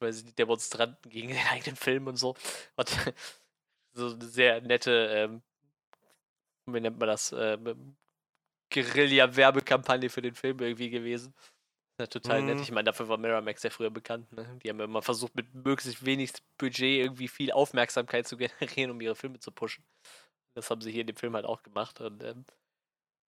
weil 0.00 0.12
sie 0.12 0.24
die 0.24 0.34
Demonstranten 0.34 1.10
gegen 1.10 1.28
den 1.28 1.46
eigenen 1.50 1.76
Film 1.76 2.06
und 2.06 2.16
so. 2.16 2.34
Und 2.76 2.90
so 3.96 4.14
eine 4.14 4.24
sehr 4.24 4.60
nette, 4.60 5.08
ähm, 5.10 5.42
wie 6.66 6.80
nennt 6.80 6.98
man 6.98 7.08
das, 7.08 7.32
ähm, 7.32 7.96
Guerilla-Werbekampagne 8.70 10.10
für 10.10 10.22
den 10.22 10.34
Film 10.34 10.58
irgendwie 10.60 10.90
gewesen. 10.90 11.34
Ja, 11.98 12.06
total 12.06 12.42
mhm. 12.42 12.48
nett. 12.48 12.60
Ich 12.60 12.70
meine, 12.70 12.84
dafür 12.84 13.08
war 13.08 13.16
Miramax 13.16 13.62
ja 13.62 13.70
früher 13.70 13.90
bekannt. 13.90 14.30
Ne? 14.32 14.58
Die 14.62 14.68
haben 14.68 14.80
immer 14.80 15.02
versucht, 15.02 15.34
mit 15.34 15.54
möglichst 15.54 16.04
wenig 16.04 16.32
Budget 16.58 17.00
irgendwie 17.04 17.28
viel 17.28 17.52
Aufmerksamkeit 17.52 18.26
zu 18.26 18.36
generieren, 18.36 18.90
um 18.90 19.00
ihre 19.00 19.16
Filme 19.16 19.38
zu 19.38 19.50
pushen. 19.50 19.84
Das 20.54 20.70
haben 20.70 20.80
sie 20.80 20.90
hier 20.90 21.02
in 21.02 21.06
dem 21.06 21.16
Film 21.16 21.34
halt 21.34 21.46
auch 21.46 21.62
gemacht. 21.62 22.00
Und 22.00 22.22
ähm, 22.22 22.44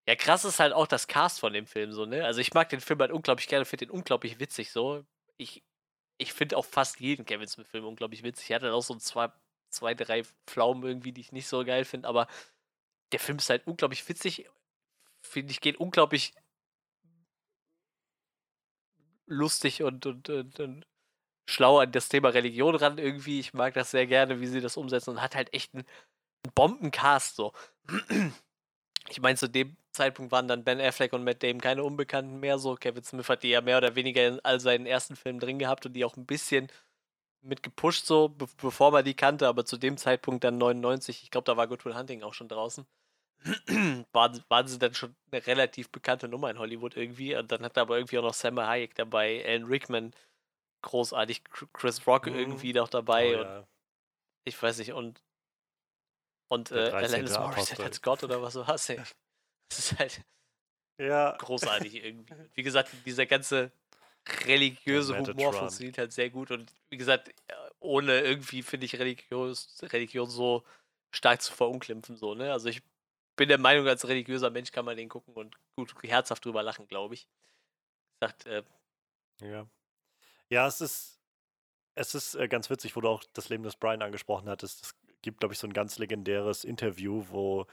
ja, 0.07 0.15
krass 0.15 0.43
ist 0.43 0.59
halt 0.59 0.73
auch 0.73 0.87
das 0.87 1.07
Cast 1.07 1.39
von 1.39 1.53
dem 1.53 1.67
Film 1.67 1.93
so, 1.93 2.05
ne? 2.05 2.25
Also 2.25 2.41
ich 2.41 2.53
mag 2.53 2.69
den 2.69 2.81
Film 2.81 2.99
halt 2.99 3.11
unglaublich 3.11 3.47
gerne, 3.47 3.65
finde 3.65 3.85
den 3.85 3.91
unglaublich 3.91 4.39
witzig 4.39 4.71
so. 4.71 5.05
Ich 5.37 5.63
ich 6.17 6.33
finde 6.33 6.57
auch 6.57 6.65
fast 6.65 6.99
jeden 6.99 7.25
Kevin 7.25 7.47
Smith-Film 7.47 7.85
unglaublich 7.85 8.23
witzig. 8.23 8.49
Er 8.49 8.55
hat 8.55 8.63
dann 8.63 8.73
auch 8.73 8.81
so 8.81 8.95
zwei, 8.95 9.31
zwei, 9.69 9.93
drei 9.93 10.23
Pflaumen 10.45 10.83
irgendwie, 10.83 11.11
die 11.11 11.21
ich 11.21 11.31
nicht 11.31 11.47
so 11.47 11.63
geil 11.63 11.85
finde, 11.85 12.07
aber 12.07 12.27
der 13.11 13.19
Film 13.19 13.37
ist 13.37 13.49
halt 13.49 13.67
unglaublich 13.67 14.07
witzig. 14.07 14.49
Finde 15.21 15.51
ich, 15.51 15.61
geht 15.61 15.77
unglaublich 15.77 16.33
lustig 19.27 19.83
und, 19.83 20.05
und, 20.05 20.29
und, 20.29 20.59
und, 20.59 20.85
schlau 21.49 21.79
an 21.79 21.91
das 21.91 22.09
Thema 22.09 22.29
Religion 22.29 22.75
ran 22.75 22.97
irgendwie. 22.97 23.39
Ich 23.39 23.53
mag 23.53 23.73
das 23.73 23.91
sehr 23.91 24.07
gerne, 24.07 24.39
wie 24.41 24.47
sie 24.47 24.61
das 24.61 24.77
umsetzen 24.77 25.11
und 25.11 25.21
hat 25.21 25.35
halt 25.35 25.53
echt 25.53 25.73
einen, 25.73 25.85
einen 26.43 26.53
Bombencast 26.53 27.35
so. 27.35 27.53
Ich 29.09 29.21
meine, 29.21 29.37
zu 29.37 29.47
dem 29.47 29.77
Zeitpunkt 29.93 30.33
waren 30.33 30.49
dann 30.49 30.65
Ben 30.65 30.81
Affleck 30.81 31.13
und 31.13 31.23
Matt 31.23 31.41
Damon 31.41 31.61
keine 31.61 31.85
Unbekannten 31.85 32.41
mehr 32.41 32.59
so. 32.59 32.75
Kevin 32.75 33.05
Smith 33.05 33.29
hat 33.29 33.41
die 33.41 33.49
ja 33.49 33.61
mehr 33.61 33.77
oder 33.77 33.95
weniger 33.95 34.27
in 34.27 34.41
all 34.41 34.59
seinen 34.59 34.85
ersten 34.85 35.15
Filmen 35.15 35.39
drin 35.39 35.59
gehabt 35.59 35.85
und 35.85 35.93
die 35.93 36.03
auch 36.03 36.17
ein 36.17 36.25
bisschen 36.25 36.67
mit 37.47 37.63
gepusht 37.63 38.05
so, 38.05 38.29
be 38.29 38.47
bevor 38.57 38.91
man 38.91 39.05
die 39.05 39.15
kannte, 39.15 39.47
aber 39.47 39.65
zu 39.65 39.77
dem 39.77 39.97
Zeitpunkt 39.97 40.43
dann 40.43 40.57
99, 40.57 41.23
ich 41.23 41.31
glaube, 41.31 41.45
da 41.45 41.57
war 41.57 41.67
Good 41.67 41.85
Will 41.85 41.95
Hunting 41.95 42.23
auch 42.23 42.33
schon 42.33 42.47
draußen. 42.47 42.85
waren, 44.13 44.43
waren 44.49 44.67
sie 44.67 44.79
dann 44.79 44.93
schon 44.93 45.15
eine 45.31 45.45
relativ 45.45 45.89
bekannte 45.89 46.27
Nummer 46.27 46.49
in 46.49 46.59
Hollywood 46.59 46.97
irgendwie. 46.97 47.35
Und 47.35 47.51
dann 47.51 47.63
hat 47.63 47.77
er 47.77 47.83
aber 47.83 47.97
irgendwie 47.97 48.17
auch 48.17 48.23
noch 48.23 48.33
Sam 48.33 48.59
Hayek 48.59 48.95
dabei, 48.95 49.43
Alan 49.45 49.65
Rickman, 49.65 50.13
großartig, 50.81 51.43
Chris 51.73 52.05
Rock 52.07 52.25
mhm. 52.25 52.35
irgendwie 52.35 52.73
noch 52.73 52.89
dabei. 52.89 53.37
Oh, 53.37 53.43
ja. 53.43 53.67
ich 54.45 54.61
weiß 54.61 54.79
nicht, 54.79 54.93
und 54.93 55.21
und 56.49 56.71
äh, 56.71 56.91
Alanis 56.91 57.37
Morissette 57.37 57.83
als 57.83 58.01
Gott 58.01 58.23
oder 58.23 58.41
was 58.41 58.55
war 58.55 58.69
es? 58.69 58.87
Das 59.69 59.79
ist 59.79 59.99
halt 59.99 60.21
ja. 60.97 61.35
großartig 61.39 61.95
irgendwie. 61.95 62.33
Wie 62.53 62.63
gesagt, 62.63 62.89
dieser 63.05 63.25
ganze 63.25 63.69
religiöse 64.45 65.17
Humor 65.17 65.53
funktioniert 65.53 65.97
halt 65.97 66.13
sehr 66.13 66.29
gut 66.29 66.51
und 66.51 66.71
wie 66.89 66.97
gesagt, 66.97 67.33
ohne 67.79 68.21
irgendwie, 68.21 68.63
finde 68.63 68.85
ich, 68.85 68.97
religiös, 68.97 69.77
Religion 69.83 70.29
so 70.29 70.63
stark 71.11 71.41
zu 71.41 71.53
verunglimpfen, 71.53 72.17
so, 72.17 72.35
ne? 72.35 72.51
Also 72.51 72.69
ich 72.69 72.81
bin 73.35 73.49
der 73.49 73.59
Meinung, 73.59 73.87
als 73.87 74.07
religiöser 74.07 74.49
Mensch 74.49 74.71
kann 74.71 74.85
man 74.85 74.97
den 74.97 75.09
gucken 75.09 75.33
und 75.35 75.55
gut 75.75 75.93
herzhaft 76.03 76.43
drüber 76.43 76.63
lachen, 76.63 76.87
glaube 76.87 77.13
ich. 77.13 77.27
Sagt, 78.19 78.45
äh, 78.47 78.63
ja. 79.41 79.67
Ja, 80.49 80.67
es 80.67 80.81
ist, 80.81 81.19
es 81.95 82.15
ist 82.15 82.35
äh, 82.35 82.47
ganz 82.47 82.69
witzig, 82.69 82.95
wo 82.95 83.01
du 83.01 83.09
auch 83.09 83.23
das 83.33 83.49
Leben 83.49 83.63
des 83.63 83.75
Brian 83.75 84.01
angesprochen 84.01 84.49
hattest. 84.49 84.83
Es 84.83 84.95
gibt, 85.21 85.39
glaube 85.39 85.53
ich, 85.53 85.59
so 85.59 85.67
ein 85.67 85.73
ganz 85.73 85.97
legendäres 85.99 86.63
Interview, 86.63 87.25
wo 87.29 87.67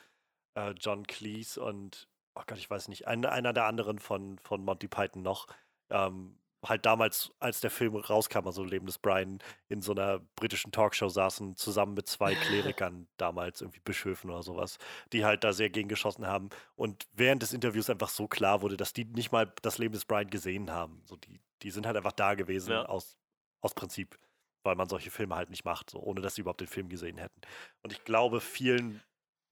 äh, 0.55 0.71
John 0.73 1.07
Cleese 1.07 1.63
und, 1.63 2.09
oh 2.35 2.43
Gott, 2.47 2.59
ich 2.59 2.69
weiß 2.69 2.89
nicht, 2.89 3.07
ein, 3.07 3.25
einer 3.25 3.53
der 3.53 3.65
anderen 3.65 3.99
von, 3.99 4.39
von 4.41 4.65
Monty 4.65 4.89
Python 4.89 5.23
noch, 5.23 5.47
ähm, 5.91 6.39
halt 6.69 6.87
damals, 6.87 7.33
als 7.41 7.61
der 7.61 7.71
Film 7.71 7.97
rauskam, 7.97 8.47
also 8.47 8.65
Leben 8.65 8.87
des 8.87 8.99
Brian, 8.99 9.39
in 9.69 9.83
so 9.83 9.93
einer 9.93 10.21
britischen 10.37 10.73
Talkshow 10.73 11.09
saßen, 11.09 11.57
zusammen 11.57 11.95
mit 11.95 12.09
zwei 12.09 12.35
Klerikern 12.47 13.07
damals, 13.17 13.61
irgendwie 13.61 13.81
Bischöfen 13.81 14.31
oder 14.31 14.43
sowas, 14.43 14.79
die 15.13 15.25
halt 15.25 15.45
da 15.45 15.53
sehr 15.53 15.71
gegen 15.71 15.89
geschossen 15.89 16.27
haben. 16.27 16.51
Und 16.77 17.07
während 17.13 17.43
des 17.43 17.53
Interviews 17.53 17.91
einfach 17.91 18.09
so 18.09 18.29
klar 18.29 18.63
wurde, 18.63 18.77
dass 18.77 18.93
die 18.93 19.05
nicht 19.05 19.33
mal 19.33 19.53
das 19.63 19.79
Leben 19.79 19.95
des 19.95 20.05
Brian 20.05 20.31
gesehen 20.31 20.71
haben. 20.71 21.03
So, 21.05 21.17
die, 21.17 21.41
die 21.63 21.71
sind 21.71 21.87
halt 21.87 21.97
einfach 21.97 22.13
da 22.13 22.35
gewesen 22.35 22.73
ja. 22.73 22.87
aus, 22.87 23.17
aus 23.61 23.75
Prinzip, 23.75 24.19
weil 24.63 24.77
man 24.77 24.89
solche 24.89 25.11
Filme 25.11 25.37
halt 25.37 25.51
nicht 25.51 25.65
macht, 25.65 25.91
so, 25.91 26.01
ohne 26.01 26.21
dass 26.21 26.35
sie 26.35 26.43
überhaupt 26.43 26.61
den 26.61 26.69
Film 26.69 26.89
gesehen 26.89 27.19
hätten. 27.19 27.41
Und 27.83 27.93
ich 27.93 28.05
glaube, 28.05 28.41
vielen 28.41 29.03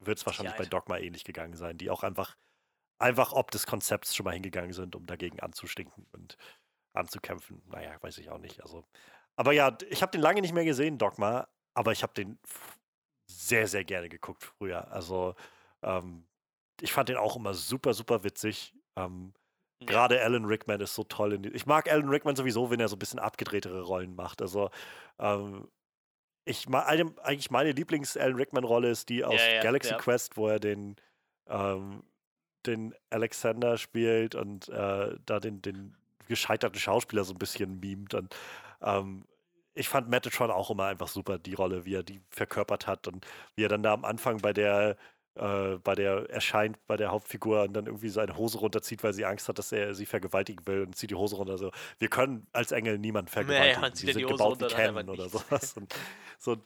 wird 0.07 0.19
es 0.19 0.27
wahrscheinlich 0.27 0.57
bei 0.57 0.65
Dogma 0.65 0.99
ähnlich 0.99 1.25
gegangen 1.25 1.55
sein, 1.55 1.79
die 1.79 1.91
auch 1.91 2.03
einfach, 2.03 2.37
einfach 2.99 3.33
ob 3.33 3.51
des 3.51 3.67
Konzepts 3.67 4.15
schon 4.15 4.25
mal 4.25 4.33
hingegangen 4.35 4.73
sind, 4.73 4.97
um 4.97 5.07
dagegen 5.07 5.41
anzustinken. 5.41 6.07
Und 6.13 6.37
anzukämpfen. 6.93 7.63
Naja, 7.67 7.97
weiß 8.01 8.19
ich 8.19 8.31
auch 8.31 8.39
nicht. 8.39 8.63
Also, 8.63 8.85
aber 9.37 9.53
ja, 9.53 9.77
ich 9.89 10.03
habe 10.03 10.13
den 10.13 10.21
lange 10.21 10.41
nicht 10.41 10.55
mehr 10.55 10.65
gesehen, 10.65 10.99
Dogma, 10.99 11.49
aber 11.75 11.93
ich 11.93 12.03
habe 12.03 12.15
den 12.15 12.39
sehr, 13.27 13.67
sehr 13.67 13.85
gerne 13.85 14.09
geguckt 14.09 14.45
früher. 14.45 14.91
Also, 14.93 15.35
ähm, 15.83 16.27
ich 16.81 16.93
fand 16.93 17.09
den 17.09 17.17
auch 17.17 17.37
immer 17.37 17.55
super, 17.55 17.95
super 17.95 18.25
witzig. 18.25 18.75
Ähm, 18.97 19.33
ja. 19.81 19.87
Gerade 19.87 20.23
Alan 20.23 20.45
Rickman 20.45 20.81
ist 20.81 20.95
so 20.95 21.05
toll. 21.05 21.39
Die, 21.39 21.49
ich 21.51 21.67
mag 21.67 21.91
Alan 21.91 22.09
Rickman 22.09 22.37
sowieso, 22.37 22.71
wenn 22.71 22.81
er 22.81 22.89
so 22.89 22.97
ein 22.97 22.99
bisschen 22.99 23.19
abgedrehtere 23.19 23.83
Rollen 23.83 24.15
macht. 24.15 24.43
Also, 24.43 24.71
ähm, 25.19 25.69
ich 26.45 26.67
eigentlich 26.69 27.51
meine 27.51 27.73
Lieblings-Alan 27.73 28.35
Rickman-Rolle 28.35 28.91
ist 28.91 29.09
die 29.09 29.25
aus 29.25 29.41
ja, 29.41 29.55
ja, 29.55 29.63
Galaxy 29.63 29.95
Quest, 29.95 30.37
wo 30.37 30.49
er 30.49 30.59
den, 30.59 30.97
ähm, 31.47 32.03
den 32.67 32.95
Alexander 33.11 33.79
spielt 33.79 34.35
und 34.35 34.69
äh, 34.69 35.17
da 35.25 35.41
den, 35.41 35.63
den 35.63 35.97
gescheiterten 36.29 36.79
Schauspieler 36.79 37.25
so 37.25 37.35
ein 37.35 37.39
bisschen 37.39 37.81
mimt. 37.81 38.15
Und 38.15 38.35
ähm, 38.83 39.25
ich 39.75 39.89
fand 39.89 40.09
Metatron 40.09 40.51
auch 40.51 40.71
immer 40.71 40.87
einfach 40.87 41.09
super, 41.09 41.39
die 41.39 41.55
Rolle, 41.55 41.85
wie 41.85 41.95
er 41.95 42.03
die 42.03 42.21
verkörpert 42.31 42.87
hat 42.87 43.09
und 43.09 43.27
wie 43.57 43.65
er 43.65 43.69
dann 43.69 43.83
da 43.83 43.93
am 43.93 44.05
Anfang 44.05 44.39
bei 44.39 44.53
der 44.53 44.97
äh, 45.35 45.79
bei 45.83 45.95
der 45.95 46.29
erscheint 46.29 46.79
bei 46.87 46.99
der 46.99 47.11
Hauptfigur 47.11 47.63
und 47.63 47.73
dann 47.73 47.87
irgendwie 47.87 48.11
seine 48.11 48.37
Hose 48.37 48.59
runterzieht, 48.59 49.03
weil 49.03 49.15
sie 49.15 49.25
Angst 49.25 49.49
hat, 49.49 49.59
dass 49.59 49.73
er 49.73 49.95
sie 49.95 50.05
vergewaltigen 50.05 50.67
will 50.67 50.83
und 50.83 50.95
zieht 50.95 51.11
die 51.11 51.15
Hose 51.15 51.37
runter. 51.37 51.57
So, 51.57 51.71
wir 51.99 52.09
können 52.09 52.47
als 52.53 52.71
Engel 52.73 52.99
niemanden 52.99 53.29
vergewaltigen. 53.33 53.81
Nee, 53.81 53.91
die 53.93 54.13
sind 54.13 54.17
die 54.19 54.27
gebaut 54.27 54.61
wie 54.61 54.67
Ken 54.67 55.09
oder 55.09 55.29
sowas. 55.29 55.73
Und 55.77 55.95
so 56.39 56.59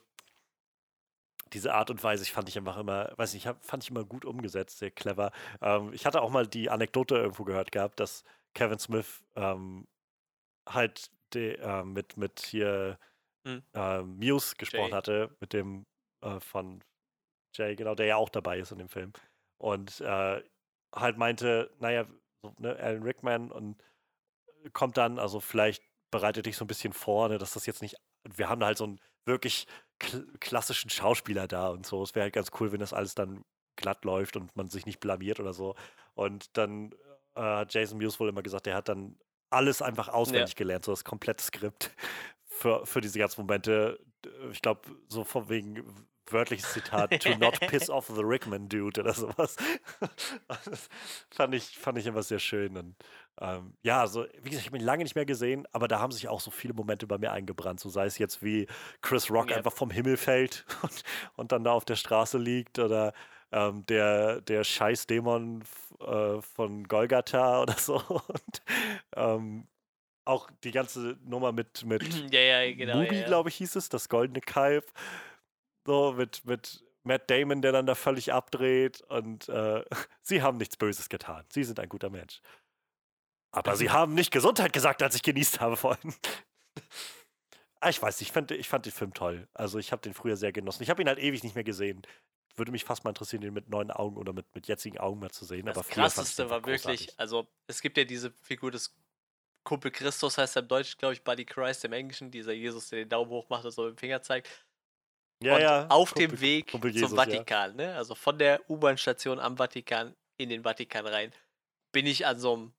diese 1.52 1.74
Art 1.74 1.90
und 1.90 2.02
Weise, 2.02 2.24
ich 2.24 2.32
fand 2.32 2.48
ich 2.48 2.58
einfach 2.58 2.76
immer, 2.76 3.12
weiß 3.16 3.34
nicht, 3.34 3.48
fand 3.60 3.84
ich 3.84 3.90
immer 3.90 4.04
gut 4.04 4.24
umgesetzt, 4.24 4.78
sehr 4.78 4.90
clever. 4.90 5.30
Ähm, 5.62 5.92
ich 5.92 6.04
hatte 6.04 6.20
auch 6.20 6.30
mal 6.30 6.46
die 6.46 6.68
Anekdote 6.70 7.14
irgendwo 7.14 7.44
gehört 7.44 7.70
gehabt, 7.70 8.00
dass 8.00 8.24
Kevin 8.56 8.78
Smith 8.78 9.22
ähm, 9.36 9.86
halt 10.66 11.10
de, 11.34 11.56
äh, 11.60 11.84
mit, 11.84 12.16
mit 12.16 12.40
hier 12.40 12.98
hm. 13.46 13.62
äh, 13.74 14.00
Muse 14.00 14.56
gesprochen 14.56 14.90
Jay. 14.90 14.96
hatte, 14.96 15.36
mit 15.40 15.52
dem 15.52 15.84
äh, 16.22 16.40
von 16.40 16.82
Jay, 17.54 17.76
genau, 17.76 17.94
der 17.94 18.06
ja 18.06 18.16
auch 18.16 18.30
dabei 18.30 18.58
ist 18.58 18.72
in 18.72 18.78
dem 18.78 18.88
Film. 18.88 19.12
Und 19.58 20.00
äh, 20.00 20.42
halt 20.94 21.18
meinte, 21.18 21.70
naja, 21.80 22.06
so, 22.42 22.54
ne, 22.58 22.74
Alan 22.76 23.02
Rickman 23.02 23.52
und 23.52 23.76
kommt 24.72 24.96
dann, 24.96 25.18
also 25.18 25.38
vielleicht 25.38 25.82
bereitet 26.10 26.46
dich 26.46 26.56
so 26.56 26.64
ein 26.64 26.68
bisschen 26.68 26.94
vor, 26.94 27.28
ne, 27.28 27.36
dass 27.36 27.52
das 27.52 27.66
jetzt 27.66 27.82
nicht, 27.82 27.96
wir 28.24 28.48
haben 28.48 28.64
halt 28.64 28.78
so 28.78 28.84
einen 28.84 29.00
wirklich 29.26 29.66
kl 29.98 30.26
klassischen 30.40 30.88
Schauspieler 30.88 31.46
da 31.46 31.68
und 31.68 31.84
so. 31.84 32.02
Es 32.02 32.14
wäre 32.14 32.24
halt 32.24 32.34
ganz 32.34 32.50
cool, 32.58 32.72
wenn 32.72 32.80
das 32.80 32.94
alles 32.94 33.14
dann 33.14 33.44
glatt 33.76 34.06
läuft 34.06 34.36
und 34.36 34.56
man 34.56 34.70
sich 34.70 34.86
nicht 34.86 35.00
blamiert 35.00 35.40
oder 35.40 35.52
so. 35.52 35.74
Und 36.14 36.56
dann 36.56 36.94
äh, 37.36 37.66
Jason 37.68 37.98
Mewes 37.98 38.18
wohl 38.18 38.28
immer 38.28 38.42
gesagt, 38.42 38.66
der 38.66 38.74
hat 38.74 38.88
dann 38.88 39.16
alles 39.50 39.82
einfach 39.82 40.08
auswendig 40.08 40.50
ja. 40.50 40.56
gelernt, 40.56 40.84
so 40.84 40.92
das 40.92 41.04
komplette 41.04 41.44
Skript 41.44 41.90
für, 42.46 42.84
für 42.84 43.00
diese 43.00 43.18
ganzen 43.18 43.42
Momente. 43.42 43.98
Ich 44.50 44.62
glaube, 44.62 44.82
so 45.08 45.24
von 45.24 45.48
wegen 45.48 45.84
wörtliches 46.30 46.72
Zitat, 46.72 47.22
to 47.22 47.36
not 47.38 47.60
piss 47.60 47.88
off 47.90 48.06
the 48.08 48.22
Rickman 48.22 48.68
dude 48.68 49.00
oder 49.00 49.12
sowas. 49.12 49.56
das 50.48 50.88
fand 51.30 51.54
ich, 51.54 51.78
fand 51.78 51.98
ich 51.98 52.06
immer 52.06 52.22
sehr 52.22 52.38
schön. 52.38 52.76
Und 52.76 52.96
ähm, 53.40 53.74
ja, 53.82 54.00
also, 54.00 54.24
wie 54.42 54.50
gesagt, 54.50 54.62
ich 54.62 54.66
habe 54.66 54.78
ihn 54.78 54.84
lange 54.84 55.04
nicht 55.04 55.14
mehr 55.14 55.26
gesehen, 55.26 55.66
aber 55.72 55.88
da 55.88 56.00
haben 56.00 56.12
sich 56.12 56.28
auch 56.28 56.40
so 56.40 56.50
viele 56.50 56.74
Momente 56.74 57.06
bei 57.06 57.18
mir 57.18 57.32
eingebrannt. 57.32 57.80
So 57.80 57.88
sei 57.88 58.06
es 58.06 58.18
jetzt 58.18 58.42
wie 58.42 58.66
Chris 59.02 59.30
Rock 59.30 59.50
ja. 59.50 59.56
einfach 59.56 59.72
vom 59.72 59.90
Himmel 59.90 60.16
fällt 60.16 60.64
und, 60.82 61.02
und 61.36 61.52
dann 61.52 61.64
da 61.64 61.72
auf 61.72 61.84
der 61.84 61.96
Straße 61.96 62.38
liegt 62.38 62.78
oder 62.78 63.12
ähm, 63.52 63.86
der, 63.86 64.40
der 64.40 64.64
Scheißdämon 64.64 65.64
äh, 66.00 66.40
von 66.40 66.84
Golgatha 66.84 67.62
oder 67.62 67.74
so. 67.74 67.96
Und 67.96 68.62
ähm, 69.14 69.66
auch 70.24 70.50
die 70.64 70.72
ganze 70.72 71.16
Nummer 71.24 71.52
mit, 71.52 71.84
mit 71.84 72.02
ja, 72.32 72.40
ja, 72.40 72.74
genau, 72.74 72.96
Mubi, 73.00 73.20
ja, 73.20 73.26
glaube 73.26 73.48
ich, 73.48 73.56
hieß 73.56 73.76
es, 73.76 73.88
das 73.88 74.08
goldene 74.08 74.40
Kalb. 74.40 74.90
So, 75.86 76.12
mit, 76.12 76.44
mit 76.44 76.84
Matt 77.04 77.30
Damon, 77.30 77.62
der 77.62 77.72
dann 77.72 77.86
da 77.86 77.94
völlig 77.94 78.32
abdreht. 78.32 79.00
Und 79.02 79.48
äh, 79.48 79.84
sie 80.22 80.42
haben 80.42 80.58
nichts 80.58 80.76
Böses 80.76 81.08
getan. 81.08 81.44
Sie 81.50 81.64
sind 81.64 81.78
ein 81.78 81.88
guter 81.88 82.10
Mensch. 82.10 82.40
Aber 83.52 83.76
sie 83.76 83.90
haben 83.90 84.14
nicht 84.14 84.32
Gesundheit 84.32 84.72
gesagt, 84.72 85.02
als 85.02 85.14
ich 85.14 85.22
genießt 85.22 85.60
habe 85.60 85.76
vorhin. 85.76 86.14
Ah, 87.78 87.90
ich 87.90 88.00
weiß, 88.00 88.22
ich 88.22 88.32
fand, 88.32 88.50
ich 88.52 88.70
fand 88.70 88.86
den 88.86 88.92
Film 88.92 89.12
toll. 89.12 89.48
Also 89.52 89.78
ich 89.78 89.92
habe 89.92 90.00
den 90.00 90.14
früher 90.14 90.36
sehr 90.36 90.50
genossen. 90.50 90.82
Ich 90.82 90.88
habe 90.88 91.02
ihn 91.02 91.08
halt 91.08 91.18
ewig 91.18 91.44
nicht 91.44 91.54
mehr 91.54 91.62
gesehen 91.62 92.00
würde 92.56 92.72
mich 92.72 92.84
fast 92.84 93.04
mal 93.04 93.10
interessieren, 93.10 93.42
den 93.42 93.54
mit 93.54 93.68
neuen 93.68 93.90
Augen 93.90 94.16
oder 94.16 94.32
mit, 94.32 94.46
mit 94.54 94.66
jetzigen 94.66 94.98
Augen 94.98 95.20
mal 95.20 95.30
zu 95.30 95.44
sehen. 95.44 95.66
Das 95.66 95.76
aber 95.76 95.88
krasseste 95.88 96.48
war 96.50 96.64
wirklich, 96.64 97.12
also 97.18 97.46
es 97.66 97.80
gibt 97.80 97.96
ja 97.98 98.04
diese 98.04 98.30
Figur 98.42 98.70
des 98.70 98.94
Kumpel 99.64 99.90
Christus, 99.90 100.38
heißt 100.38 100.56
er 100.56 100.62
im 100.62 100.68
Deutschen, 100.68 100.98
glaube 100.98 101.14
ich, 101.14 101.22
Buddy 101.22 101.44
Christ 101.44 101.84
im 101.84 101.92
Englischen, 101.92 102.30
dieser 102.30 102.52
Jesus, 102.52 102.88
der 102.88 103.00
den 103.00 103.08
Daumen 103.08 103.30
hoch 103.30 103.48
macht 103.48 103.64
und 103.64 103.72
so 103.72 103.82
mit 103.82 103.96
dem 103.96 103.98
Finger 103.98 104.22
zeigt. 104.22 104.48
Ja, 105.42 105.56
und 105.56 105.60
ja. 105.60 105.86
Auf 105.88 106.14
Kumpel, 106.14 106.28
dem 106.28 106.40
Weg 106.40 106.72
Jesus, 106.72 107.10
zum 107.10 107.18
Vatikan, 107.18 107.78
ja. 107.78 107.88
ne? 107.88 107.96
Also 107.96 108.14
von 108.14 108.38
der 108.38 108.68
U-Bahn-Station 108.70 109.38
am 109.38 109.56
Vatikan 109.56 110.14
in 110.38 110.48
den 110.48 110.62
Vatikan 110.62 111.06
rein, 111.06 111.32
bin 111.92 112.06
ich 112.06 112.26
an 112.26 112.38
so 112.38 112.54
einem 112.54 112.72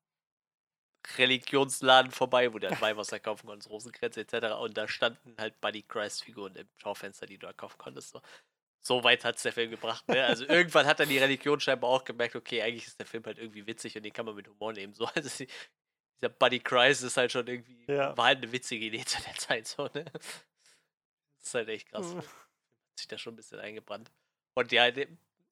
Religionsladen 1.18 2.12
vorbei, 2.12 2.54
wo 2.54 2.60
du 2.60 2.70
halt 2.70 2.82
Weihwasser 2.82 3.20
kaufen 3.20 3.48
konntest, 3.48 3.70
Rosenkränze 3.70 4.22
etc. 4.22 4.56
Und 4.60 4.78
da 4.78 4.88
standen 4.88 5.36
halt 5.38 5.60
Buddy 5.62 5.84
Christ-Figuren 5.84 6.56
im 6.56 6.68
Schaufenster, 6.78 7.26
die 7.26 7.38
du 7.38 7.48
da 7.48 7.54
kaufen 7.54 7.78
konntest. 7.78 8.10
So 8.10 8.22
so 8.82 9.04
weit 9.04 9.24
hat 9.26 9.36
es 9.36 9.44
der 9.44 9.54
Film 9.54 9.72
gebracht. 9.72 10.08
Ne? 10.08 10.24
Also 10.26 10.46
irgendwann 10.48 10.86
hat 10.86 11.00
dann 11.00 11.10
die 11.10 11.18
Religion 11.18 11.60
scheinbar 11.60 11.90
auch 11.90 12.04
gemerkt, 12.06 12.36
okay, 12.36 12.62
eigentlich 12.62 12.88
ist 12.88 13.00
der 13.00 13.06
Film 13.06 13.24
halt 13.26 13.38
irgendwie 13.38 13.66
witzig 13.68 13.96
und 13.98 14.04
den 14.04 14.14
kann 14.14 14.26
man 14.26 14.36
mit 14.36 14.48
Humor 14.48 14.74
nehmen. 14.74 14.94
So, 14.94 15.06
also 15.16 15.46
dieser 16.20 16.30
Buddy 16.30 16.60
Christ 16.60 17.04
ist 17.04 17.18
halt 17.18 17.32
schon 17.32 17.48
irgendwie, 17.48 17.86
Ja. 17.92 18.16
war 18.18 18.26
halt 18.28 18.38
eine 18.40 18.52
witzige 18.52 18.86
Idee 18.86 19.04
zu 19.06 19.22
der 19.24 19.36
Zeit 19.36 19.68
so, 19.68 19.84
ne? 19.94 20.06
Das 20.06 20.44
ist 21.44 21.54
halt 21.54 21.70
echt 21.70 21.90
krass. 21.90 22.14
Mhm. 22.14 22.18
Hat 22.20 22.26
sich 23.00 23.08
da 23.08 23.18
schon 23.18 23.34
ein 23.34 23.38
bisschen 23.38 23.60
eingebrannt. 23.60 24.12
Und 24.56 24.72
ja, 24.72 24.88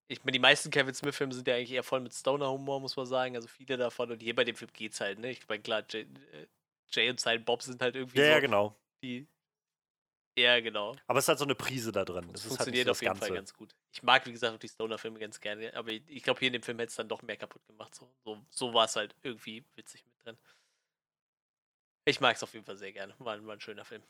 ich 0.08 0.24
meine, 0.24 0.32
die 0.34 0.40
meisten 0.40 0.72
Kevin 0.72 0.94
Smith-Filme 0.94 1.34
sind 1.34 1.48
ja 1.48 1.56
eigentlich 1.56 1.72
eher 1.72 1.84
voll 1.84 2.00
mit 2.00 2.14
Stoner-Humor, 2.14 2.80
muss 2.80 2.96
man 2.96 3.06
sagen. 3.06 3.36
Also 3.36 3.48
viele 3.48 3.78
davon. 3.78 4.12
Und 4.12 4.22
hier 4.22 4.36
bei 4.36 4.44
dem 4.44 4.56
Film 4.56 4.72
geht's 4.74 5.00
halt, 5.00 5.20
ne? 5.20 5.32
Ich 5.32 5.48
meine, 5.48 5.62
klar, 5.62 5.84
Jay, 5.90 6.02
äh, 6.32 6.48
Jay 6.92 7.10
und 7.10 7.20
Silent 7.20 7.46
Bob 7.46 7.62
sind 7.62 7.82
halt 7.82 7.96
irgendwie 7.96 8.20
Ja, 8.20 8.26
so 8.26 8.32
ja, 8.32 8.40
genau. 8.40 8.76
die. 9.04 9.28
Ja, 10.38 10.60
genau. 10.60 10.96
Aber 11.08 11.20
es 11.20 11.26
ist 11.26 11.30
halt 11.30 11.40
so 11.40 11.46
eine 11.46 11.56
Prise 11.56 11.92
da 11.92 12.04
drin. 12.04 12.28
Das 12.32 12.42
halt 12.42 12.50
funktioniert 12.50 12.86
nicht 12.86 12.92
auf 12.92 12.98
das 12.98 13.02
jeden 13.02 13.14
Ganze. 13.14 13.28
Fall 13.28 13.36
ganz 13.36 13.54
gut. 13.54 13.74
Ich 13.94 14.04
mag, 14.04 14.26
wie 14.26 14.32
gesagt, 14.34 14.54
auch 14.54 14.60
die 14.60 14.68
Stoner-Filme 14.68 15.18
ganz 15.20 15.40
gerne, 15.40 15.74
aber 15.76 15.92
ich, 15.92 16.04
ich 16.08 16.24
glaube, 16.24 16.40
hier 16.40 16.48
in 16.48 16.54
dem 16.54 16.64
Film 16.64 16.78
hätte 16.80 16.90
es 16.90 16.96
dann 16.96 17.08
doch 17.08 17.22
mehr 17.22 17.38
kaputt 17.38 17.66
gemacht. 17.68 17.96
So, 17.96 18.14
so, 18.26 18.38
so 18.50 18.74
war 18.74 18.86
es 18.86 18.96
halt 18.96 19.16
irgendwie 19.24 19.64
witzig 19.76 20.04
mit 20.06 20.14
drin. 20.26 20.38
Ich 22.06 22.20
mag 22.20 22.36
es 22.36 22.44
auf 22.44 22.54
jeden 22.54 22.66
Fall 22.66 22.78
sehr 22.78 22.92
gerne. 22.92 23.16
War, 23.20 23.44
war 23.46 23.54
ein 23.54 23.62
schöner 23.62 23.86
Film. 23.86 24.04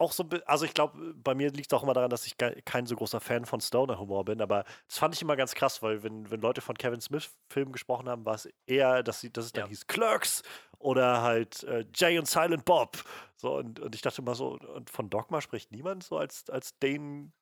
auch 0.00 0.12
so, 0.12 0.28
also 0.46 0.64
ich 0.64 0.74
glaube, 0.74 1.12
bei 1.14 1.34
mir 1.34 1.50
liegt 1.50 1.72
es 1.72 1.76
auch 1.76 1.82
immer 1.82 1.92
daran, 1.92 2.10
dass 2.10 2.24
ich 2.26 2.36
kein 2.36 2.86
so 2.86 2.94
großer 2.94 3.20
Fan 3.20 3.44
von 3.46 3.60
Stoner-Humor 3.60 4.24
bin, 4.24 4.40
aber 4.40 4.64
das 4.86 4.98
fand 4.98 5.14
ich 5.14 5.22
immer 5.22 5.34
ganz 5.34 5.54
krass, 5.54 5.82
weil 5.82 6.04
wenn, 6.04 6.30
wenn 6.30 6.40
Leute 6.40 6.60
von 6.60 6.76
Kevin 6.78 7.00
Smith-Filmen 7.00 7.72
gesprochen 7.72 8.08
haben, 8.08 8.24
war 8.24 8.34
es 8.36 8.48
eher, 8.66 9.02
dass, 9.02 9.20
sie, 9.20 9.32
dass 9.32 9.46
es 9.46 9.52
dann 9.52 9.64
Ja. 9.64 9.68
hieß 9.68 9.88
Clerks 9.88 10.42
oder 10.78 11.22
halt 11.22 11.64
äh, 11.64 11.84
Jay 11.94 12.18
und 12.18 12.26
Silent 12.26 12.64
Bob. 12.64 13.04
So, 13.36 13.56
und, 13.56 13.80
und 13.80 13.94
ich 13.94 14.02
dachte 14.02 14.22
immer 14.22 14.34
so, 14.34 14.58
und 14.58 14.90
von 14.90 15.10
Dogma 15.10 15.40
spricht 15.40 15.70
niemand 15.72 16.02
so 16.02 16.18
als, 16.18 16.48
als 16.50 16.78
den, 16.78 17.32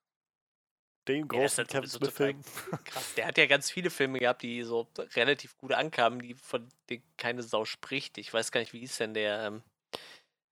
den 1.09 1.17
Ja, 1.17 1.23
ist 1.23 1.29
großen 1.29 1.57
halt 1.59 1.69
Kevin 1.69 1.89
Smith-Film. 1.89 2.43
Krass. 2.85 3.15
Der 3.15 3.27
hat 3.29 3.39
ja 3.39 3.47
ganz 3.47 3.71
viele 3.71 3.91
Filme 3.91 4.19
gehabt, 4.19 4.43
die 4.43 4.63
so 4.63 4.89
relativ 5.15 5.57
gut 5.59 5.73
ankamen, 5.73 6.21
die 6.21 6.35
von 6.35 6.69
denen 6.91 7.03
keine 7.17 7.43
Sau 7.43 7.65
spricht. 7.65 8.19
Ich 8.19 8.33
weiß 8.33 8.53
gar 8.53 8.61
nicht, 8.61 8.73
wie 8.73 8.81
hieß 8.81 8.99
denn 8.99 9.15
der 9.15 9.47
ähm, 9.47 9.63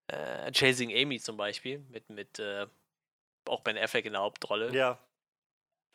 äh, 0.09 0.51
Chasing 0.53 0.95
Amy 0.95 1.21
zum 1.21 1.37
Beispiel 1.37 1.81
mit, 1.91 2.09
mit 2.09 2.39
äh, 2.39 2.67
auch 3.47 3.61
Ben 3.61 3.77
Affleck 3.77 4.07
in 4.07 4.13
der 4.13 4.23
Hauptrolle. 4.23 4.75
Ja, 4.75 4.99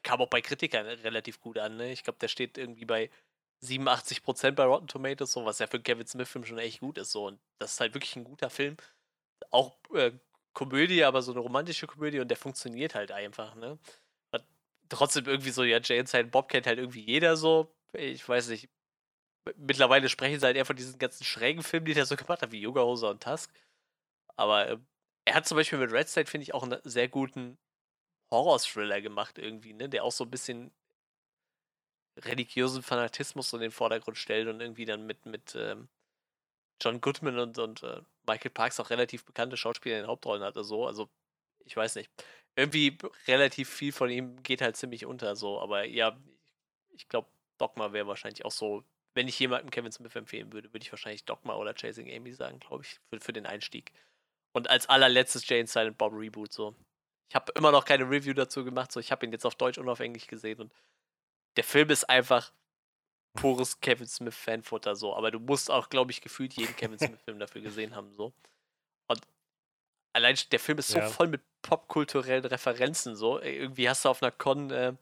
kam 0.04 0.22
auch 0.22 0.30
bei 0.30 0.42
Kritikern 0.42 0.86
relativ 0.86 1.42
gut 1.42 1.58
an. 1.58 1.78
Ne? 1.78 1.92
Ich 1.92 2.04
glaube, 2.04 2.20
der 2.20 2.28
steht 2.28 2.58
irgendwie 2.58 2.86
bei 2.86 3.10
87% 3.64 4.52
bei 4.52 4.64
Rotten 4.64 4.88
Tomatoes, 4.88 5.32
so 5.32 5.46
was 5.46 5.60
ja 5.60 5.68
für 5.68 5.80
Kevin 5.80 6.08
Smith-Film 6.08 6.46
schon 6.46 6.60
echt 6.60 6.80
gut 6.80 6.98
ist. 6.98 7.12
So. 7.12 7.28
Und 7.28 7.40
das 7.60 7.74
ist 7.74 7.80
halt 7.80 7.94
wirklich 7.94 8.16
ein 8.16 8.24
guter 8.24 8.50
Film. 8.50 8.78
Auch 9.52 9.78
äh, 9.94 10.12
Komödie, 10.54 11.04
aber 11.04 11.22
so 11.22 11.32
eine 11.32 11.42
romantische 11.42 11.88
Komödie 11.88 12.20
und 12.20 12.28
der 12.30 12.38
funktioniert 12.38 12.96
halt 12.96 13.12
einfach. 13.12 13.56
Ne? 13.56 13.80
Hat 14.32 14.46
trotzdem 14.90 15.26
irgendwie 15.26 15.52
so, 15.52 15.64
ja, 15.64 15.80
Jay 15.82 16.00
und 16.00 16.10
Silent 16.10 16.32
Bob 16.32 16.50
kennt 16.50 16.68
halt 16.68 16.80
irgendwie 16.80 17.02
jeder 17.02 17.38
so. 17.38 17.74
Ich 17.94 18.28
weiß 18.28 18.50
nicht. 18.50 18.70
Mittlerweile 19.58 20.10
sprechen 20.10 20.40
sie 20.40 20.46
halt 20.46 20.58
eher 20.58 20.66
von 20.66 20.76
diesen 20.76 21.00
ganzen 21.00 21.24
schrägen 21.24 21.64
Filmen, 21.64 21.86
die 21.86 21.94
der 21.94 22.06
so 22.06 22.16
gemacht 22.16 22.42
hat, 22.42 22.52
wie 22.52 22.62
Yoga 22.62 22.82
Hose 22.82 23.10
und 23.10 23.24
Tusk. 23.24 23.52
Aber 24.38 24.68
äh, 24.68 24.78
er 25.26 25.36
hat 25.36 25.48
zum 25.48 25.58
Beispiel 25.58 25.80
mit 25.80 25.92
Red 25.92 26.10
State, 26.10 26.30
finde 26.30 26.44
ich, 26.44 26.54
auch 26.54 26.64
einen 26.64 26.80
sehr 26.84 27.08
guten 27.08 27.58
Horror-Thriller 28.32 29.02
gemacht 29.02 29.38
irgendwie, 29.38 29.74
ne? 29.74 29.90
Der 29.90 30.04
auch 30.04 30.12
so 30.12 30.24
ein 30.24 30.32
bisschen 30.32 30.72
religiösen 32.26 32.84
Fanatismus 32.84 33.54
in 33.54 33.62
den 33.62 33.72
Vordergrund 33.72 34.18
stellt 34.18 34.48
und 34.48 34.62
irgendwie 34.62 34.86
dann 34.86 35.06
mit, 35.06 35.26
mit 35.26 35.56
ähm, 35.56 35.88
John 36.82 37.02
Goodman 37.02 37.40
und, 37.40 37.58
und 37.58 37.84
äh, 37.84 38.02
Michael 38.28 38.52
Parks 38.52 38.80
auch 38.80 38.90
relativ 38.90 39.26
bekannte 39.26 39.58
Schauspieler 39.58 39.98
in 39.98 40.04
den 40.04 40.10
Hauptrollen 40.10 40.44
hatte, 40.44 40.64
so. 40.64 40.86
Also, 40.86 41.10
ich 41.66 41.76
weiß 41.76 41.96
nicht. 41.96 42.10
Irgendwie 42.56 42.98
relativ 43.28 43.70
viel 43.70 43.92
von 43.92 44.10
ihm 44.10 44.42
geht 44.44 44.62
halt 44.62 44.78
ziemlich 44.78 45.06
unter, 45.06 45.36
so. 45.36 45.60
Aber 45.60 45.86
ja, 45.86 46.18
ich 46.92 47.08
glaube, 47.08 47.30
Dogma 47.58 47.94
wäre 47.94 48.08
wahrscheinlich 48.08 48.46
auch 48.46 48.52
so, 48.52 48.84
wenn 49.14 49.28
ich 49.28 49.40
jemandem 49.40 49.72
Kevin 49.72 49.92
Smith 49.92 50.16
empfehlen 50.16 50.54
würde, 50.54 50.72
würde 50.74 50.84
ich 50.84 50.92
wahrscheinlich 50.92 51.26
Dogma 51.26 51.56
oder 51.56 51.74
Chasing 51.74 52.12
Amy 52.12 52.32
sagen, 52.34 52.60
glaube 52.60 52.84
ich, 52.84 53.00
für, 53.10 53.20
für 53.20 53.34
den 53.34 53.46
Einstieg. 53.46 53.92
Und 54.54 54.70
als 54.70 54.88
allerletztes 54.88 55.48
Jane 55.48 55.68
Silent 55.68 55.98
Bob 55.98 56.14
Reboot, 56.14 56.54
so. 56.54 56.76
Ich 57.30 57.36
habe 57.36 57.52
immer 57.56 57.72
noch 57.72 57.86
keine 57.86 58.10
Review 58.10 58.34
dazu 58.34 58.64
gemacht, 58.64 58.92
so. 58.92 59.00
Ich 59.00 59.12
habe 59.12 59.26
ihn 59.26 59.32
jetzt 59.32 59.46
auf 59.46 59.56
Deutsch 59.56 59.78
und 59.78 59.90
auf 59.90 60.00
Englisch 60.00 60.28
gesehen 60.28 60.60
und 60.62 60.74
der 61.60 61.66
Film 61.66 61.90
ist 61.90 62.06
einfach 62.10 62.54
pures 63.34 63.82
Kevin 63.82 64.08
Smith 64.08 64.34
Fanfutter 64.34 64.96
so, 64.96 65.14
aber 65.14 65.30
du 65.30 65.40
musst 65.42 65.70
auch, 65.70 65.90
glaube 65.90 66.12
ich, 66.12 66.22
gefühlt 66.22 66.54
jeden 66.54 66.74
Kevin 66.78 66.98
Smith 67.00 67.20
Film 67.26 67.38
dafür 67.38 67.60
gesehen 67.62 67.96
haben 67.96 68.14
so. 68.14 68.32
Und 69.10 69.20
allein 70.14 70.38
der 70.54 70.60
Film 70.62 70.78
ist 70.78 70.88
so 70.88 71.00
Ja. 71.00 71.10
voll 71.10 71.28
mit 71.28 71.42
popkulturellen 71.62 72.46
Referenzen 72.46 73.18
so. 73.18 73.42
Irgendwie 73.42 73.90
hast 73.90 74.06
du 74.06 74.10
auf 74.10 74.24
einer 74.24 74.32
Con 74.32 74.72
äh, 74.72 74.94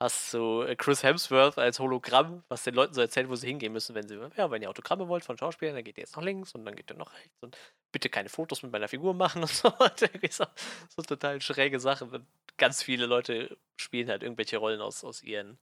hast 0.00 0.32
du 0.32 0.62
äh, 0.62 0.76
Chris 0.76 1.02
Hemsworth 1.02 1.58
als 1.58 1.80
Hologramm, 1.80 2.44
was 2.48 2.62
den 2.62 2.74
Leuten 2.76 2.94
so 2.94 3.00
erzählt, 3.00 3.28
wo 3.28 3.34
sie 3.34 3.48
hingehen 3.48 3.72
müssen, 3.72 3.96
wenn 3.96 4.06
sie 4.06 4.14
ja, 4.36 4.48
wenn 4.52 4.62
ihr 4.62 4.70
Autogramme 4.70 5.08
wollt 5.08 5.24
von 5.24 5.36
Schauspielern, 5.36 5.74
dann 5.74 5.82
geht 5.84 5.98
ihr 5.98 6.02
jetzt 6.02 6.14
nach 6.14 6.22
links 6.22 6.54
und 6.54 6.64
dann 6.64 6.76
geht 6.76 6.88
ihr 6.92 6.96
nach 6.96 7.12
rechts 7.12 7.42
und 7.42 7.58
bitte 7.90 8.08
keine 8.10 8.28
Fotos 8.28 8.62
mit 8.62 8.70
meiner 8.70 8.86
Figur 8.86 9.12
machen 9.12 9.42
und 9.42 9.50
so. 9.50 9.68
Und 9.68 10.02
irgendwie 10.02 10.30
so, 10.30 10.46
so 10.88 11.02
total 11.02 11.40
schräge 11.42 11.80
Sachen. 11.80 12.24
Ganz 12.58 12.80
viele 12.80 13.06
Leute 13.06 13.58
spielen 13.76 14.08
halt 14.08 14.22
irgendwelche 14.22 14.58
Rollen 14.58 14.80
aus, 14.80 15.02
aus 15.02 15.22
ihren 15.24 15.58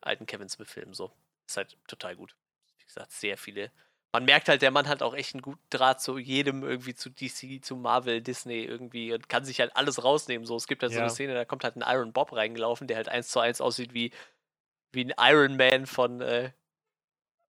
alten 0.00 0.26
Kevin 0.26 0.48
Smith-Filmen 0.48 0.94
so. 0.94 1.12
Ist 1.46 1.56
halt 1.56 1.76
total 1.86 2.16
gut. 2.16 2.34
Wie 2.78 2.84
gesagt, 2.84 3.12
sehr 3.12 3.36
viele. 3.36 3.70
Man 4.12 4.24
merkt 4.24 4.48
halt, 4.48 4.62
der 4.62 4.72
Mann 4.72 4.88
hat 4.88 5.02
auch 5.02 5.14
echt 5.14 5.34
einen 5.34 5.42
guten 5.42 5.62
Draht 5.70 6.00
zu 6.00 6.18
jedem, 6.18 6.64
irgendwie 6.64 6.94
zu 6.94 7.10
DC, 7.10 7.64
zu 7.64 7.76
Marvel, 7.76 8.20
Disney 8.20 8.64
irgendwie 8.64 9.12
und 9.12 9.28
kann 9.28 9.44
sich 9.44 9.60
halt 9.60 9.76
alles 9.76 10.02
rausnehmen. 10.02 10.46
So, 10.46 10.56
es 10.56 10.66
gibt 10.66 10.82
halt 10.82 10.92
so 10.92 10.98
Ja. 10.98 11.04
eine 11.04 11.10
Szene, 11.10 11.34
da 11.34 11.44
kommt 11.44 11.62
halt 11.62 11.76
ein 11.76 11.84
Iron 11.86 12.12
Bob 12.12 12.32
reingelaufen, 12.32 12.88
der 12.88 12.96
halt 12.96 13.08
eins 13.08 13.28
zu 13.28 13.38
eins 13.38 13.60
aussieht 13.60 13.94
wie, 13.94 14.12
wie 14.92 15.04
ein 15.04 15.14
Iron 15.18 15.56
Man 15.56 15.86
von 15.86 16.20
äh, 16.20 16.50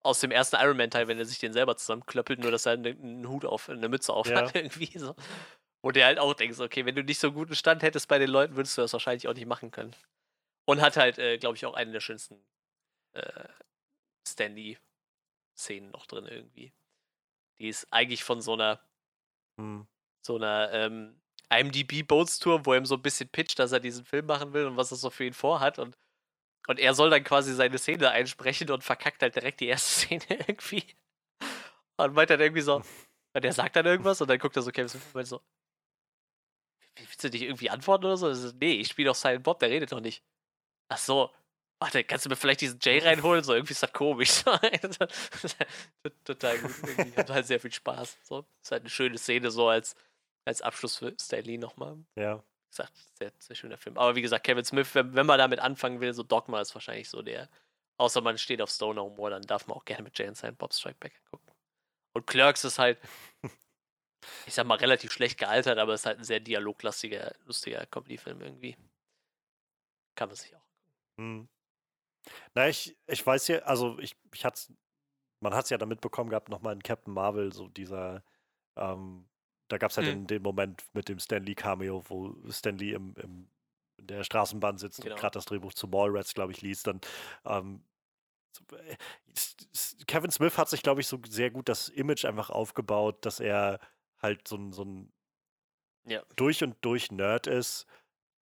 aus 0.04 0.20
dem 0.20 0.32
ersten 0.32 0.56
Iron 0.58 0.78
Man-Teil, 0.78 1.08
wenn 1.08 1.18
er 1.18 1.26
sich 1.26 1.40
den 1.40 1.54
selber 1.54 1.78
zusammenklöppelt, 1.78 2.40
nur 2.40 2.52
dass 2.52 2.66
er 2.66 2.74
einen, 2.74 3.00
einen 3.02 3.30
Hut 3.30 3.46
auf, 3.46 3.70
eine 3.70 3.90
Mütze 3.90 4.14
auf 4.14 4.28
Ja. 4.28 4.36
hat, 4.36 4.56
irgendwie 4.56 4.98
so. 4.98 5.16
Wo 5.84 5.92
der 5.92 6.06
halt 6.06 6.20
auch 6.20 6.34
denkst, 6.36 6.60
okay, 6.60 6.86
wenn 6.86 6.96
du 6.96 7.04
nicht 7.04 7.20
so 7.20 7.28
einen 7.28 7.36
guten 7.36 7.56
Stand 7.56 7.82
hättest 7.82 8.08
bei 8.08 8.20
den 8.20 8.30
Leuten, 8.30 8.56
würdest 8.56 8.78
du 8.78 8.82
das 8.84 8.94
wahrscheinlich 8.94 9.28
auch 9.28 9.34
nicht 9.34 9.48
machen 9.48 9.72
können. 9.72 9.96
Und 10.72 10.82
hat 10.82 10.96
halt, 10.96 11.18
äh, 11.20 11.38
glaube 11.38 11.58
ich, 11.58 11.66
auch 11.66 11.74
eine 11.74 11.92
der 11.92 12.00
schönsten 12.00 12.46
äh, 13.14 13.48
Stanley-Szenen 14.28 15.92
noch 15.92 16.06
drin 16.06 16.26
irgendwie. 16.26 16.74
Die 17.60 17.68
ist 17.68 17.88
eigentlich 17.92 18.24
von 18.24 18.42
so 18.42 18.54
einer, 18.54 18.80
Hm. 19.60 19.88
so 20.26 20.38
einer 20.38 20.72
ähm, 20.72 21.22
IMDb 21.52 22.04
Boats 22.08 22.40
Tour, 22.40 22.66
wo 22.66 22.72
er 22.74 22.80
ihm 22.80 22.86
so 22.86 22.96
ein 22.96 23.02
bisschen 23.02 23.30
pitcht, 23.30 23.60
dass 23.60 23.74
er 23.74 23.80
diesen 23.82 24.06
Film 24.06 24.26
machen 24.28 24.54
will 24.54 24.66
und 24.66 24.78
was 24.78 24.92
er 24.92 24.98
so 24.98 25.10
für 25.10 25.26
ihn 25.26 25.34
vorhat. 25.34 25.78
Und, 25.80 25.98
und 26.68 26.80
er 26.80 26.94
soll 26.94 27.10
dann 27.10 27.24
quasi 27.24 27.54
seine 27.54 27.78
Szene 27.78 28.12
einsprechen 28.12 28.70
und 28.72 28.84
verkackt 28.84 29.22
halt 29.22 29.36
direkt 29.36 29.60
die 29.60 29.68
erste 29.68 29.90
Szene 30.20 30.24
irgendwie. 30.48 30.86
Und 31.98 32.14
meint 32.14 32.30
dann 32.30 32.40
irgendwie 32.40 32.62
so, 32.62 32.76
und 33.34 33.46
er 33.46 33.54
sagt 33.54 33.76
dann 33.76 33.86
irgendwas 33.86 34.22
und 34.22 34.30
dann 34.30 34.40
guckt 34.40 34.56
er 34.56 34.62
so 34.62 34.72
Kevin 34.72 34.90
Smith 34.90 35.04
und 35.14 35.26
so, 35.26 35.42
"Wie- 36.96 37.02
willst 37.08 37.24
du 37.24 37.30
dich 37.30 37.42
irgendwie 37.44 37.70
antworten 37.70 38.06
oder 38.06 38.18
so? 38.18 38.34
So 38.34 38.52
nee, 38.58 38.74
ich 38.74 38.88
spiele 38.90 39.08
doch 39.10 39.16
Silent 39.16 39.44
Bob, 39.44 39.60
der 39.60 39.70
redet 39.70 39.92
doch 39.92 40.00
nicht. 40.02 40.24
Ach 40.94 40.98
so, 40.98 41.32
warte, 41.80 42.04
kannst 42.04 42.26
du 42.26 42.30
mir 42.30 42.36
vielleicht 42.36 42.60
diesen 42.60 42.78
Jay 42.82 43.00
reinholen? 43.00 43.46
So, 43.46 43.54
irgendwie 43.54 43.72
ist 43.72 43.82
das 43.82 43.94
komisch. 43.94 44.44
Total 46.26 46.58
gut. 46.60 46.72
Irgendwie. 46.86 47.16
Hatte 47.18 47.34
halt 47.34 47.48
sehr 47.48 47.62
viel 47.62 47.72
Spaß. 47.72 48.18
So, 48.24 48.46
ist 48.62 48.72
halt 48.72 48.82
eine 48.82 48.90
schöne 48.90 49.18
Szene, 49.18 49.52
so 49.52 49.70
als, 49.70 49.96
als 50.46 50.62
Abschluss 50.62 50.98
für 50.98 51.16
Stanley 51.18 51.58
nochmal. 51.58 51.98
Wie 52.16 52.22
Ja. 52.22 52.44
gesagt, 52.70 52.92
sehr, 53.18 53.32
sehr 53.40 53.56
schöner 53.56 53.78
Film. 53.78 53.98
Aber 53.98 54.16
wie 54.16 54.22
gesagt, 54.22 54.46
Kevin 54.46 54.66
Smith, 54.66 54.94
wenn, 54.96 55.16
wenn 55.16 55.26
man 55.26 55.38
damit 55.38 55.60
anfangen 55.60 56.02
will, 56.02 56.14
so 56.14 56.24
Dogma 56.24 56.60
ist 56.60 56.74
wahrscheinlich 56.76 57.10
so 57.10 57.22
der. 57.22 57.50
Außer 57.98 58.20
man 58.20 58.38
steht 58.38 58.62
auf 58.62 58.70
Stoner 58.70 59.04
Humor, 59.04 59.30
dann 59.30 59.44
darf 59.44 59.68
man 59.68 59.78
auch 59.78 59.86
gerne 59.86 60.04
mit 60.04 60.18
Jay 60.20 60.28
and 60.28 60.36
Silent 60.36 60.58
Bob 60.58 60.74
Strike 60.74 60.98
Back 61.00 61.22
gucken. 61.30 61.54
Und 62.14 62.28
Clerks 62.28 62.66
ist 62.66 62.80
halt, 62.80 63.00
ich 64.46 64.54
sag 64.54 64.66
mal, 64.68 64.76
relativ 64.78 65.14
schlecht 65.14 65.38
gealtert, 65.40 65.78
aber 65.78 65.94
ist 65.94 66.06
halt 66.06 66.18
ein 66.18 66.26
sehr 66.26 66.42
dialoglastiger, 66.42 67.34
lustiger 67.46 67.86
Comedy-Film 67.86 68.42
irgendwie. 68.42 68.76
Kann 70.16 70.28
man 70.28 70.36
sich 70.36 70.54
auch. 70.56 70.61
Hm. 71.22 71.46
Na, 72.56 72.68
ich, 72.70 72.98
ich 73.08 73.26
weiß 73.26 73.48
ja, 73.50 73.60
also 73.60 73.98
ich, 74.00 74.16
ich 74.34 74.46
hat's, 74.46 74.74
man 75.42 75.54
hat 75.56 75.66
es 75.66 75.70
ja 75.70 75.78
dann 75.78 75.90
mitbekommen 75.90 76.30
gehabt, 76.30 76.50
nochmal 76.50 76.74
in 76.76 76.84
Captain 76.84 77.14
Marvel, 77.14 77.54
so 77.54 77.68
dieser, 77.70 78.24
ähm, 78.78 79.30
da 79.70 79.78
gab 79.78 79.92
es 79.92 79.98
halt 79.98 80.08
Mhm. 80.08 80.08
den, 80.08 80.28
den 80.28 80.42
Moment 80.44 80.84
mit 80.94 81.10
dem 81.10 81.20
Stan 81.20 81.44
Lee 81.44 81.56
Cameo, 81.56 82.04
wo 82.10 82.36
Stan 82.52 82.78
Lee 82.78 82.94
im, 82.94 83.16
im, 83.18 83.52
in 83.98 84.08
der 84.08 84.24
Straßenbahn 84.24 84.78
sitzt 84.78 85.04
Genau. 85.04 85.16
und 85.16 85.20
gerade 85.20 85.34
das 85.36 85.46
Drehbuch 85.46 85.74
zu 85.74 85.88
Mallrats, 85.88 86.34
glaube 86.34 86.54
ich, 86.54 86.62
liest, 86.62 86.88
dann 86.88 87.02
ähm, 87.46 87.86
äh, 88.74 88.98
Kevin 90.08 90.32
Smith 90.32 90.58
hat 90.58 90.70
sich, 90.70 90.84
glaube 90.84 91.02
ich, 91.02 91.08
so 91.08 91.20
sehr 91.28 91.52
gut 91.52 91.70
das 91.70 91.90
Image 91.90 92.26
einfach 92.26 92.50
aufgebaut, 92.50 93.26
dass 93.26 93.40
er 93.40 93.80
halt 94.22 94.48
so 94.48 94.58
ein, 94.58 94.74
so 94.74 94.84
ein 94.86 95.14
Ja. 96.06 96.24
durch 96.36 96.64
und 96.64 96.78
durch 96.82 97.12
Nerd 97.12 97.48
ist, 97.48 97.86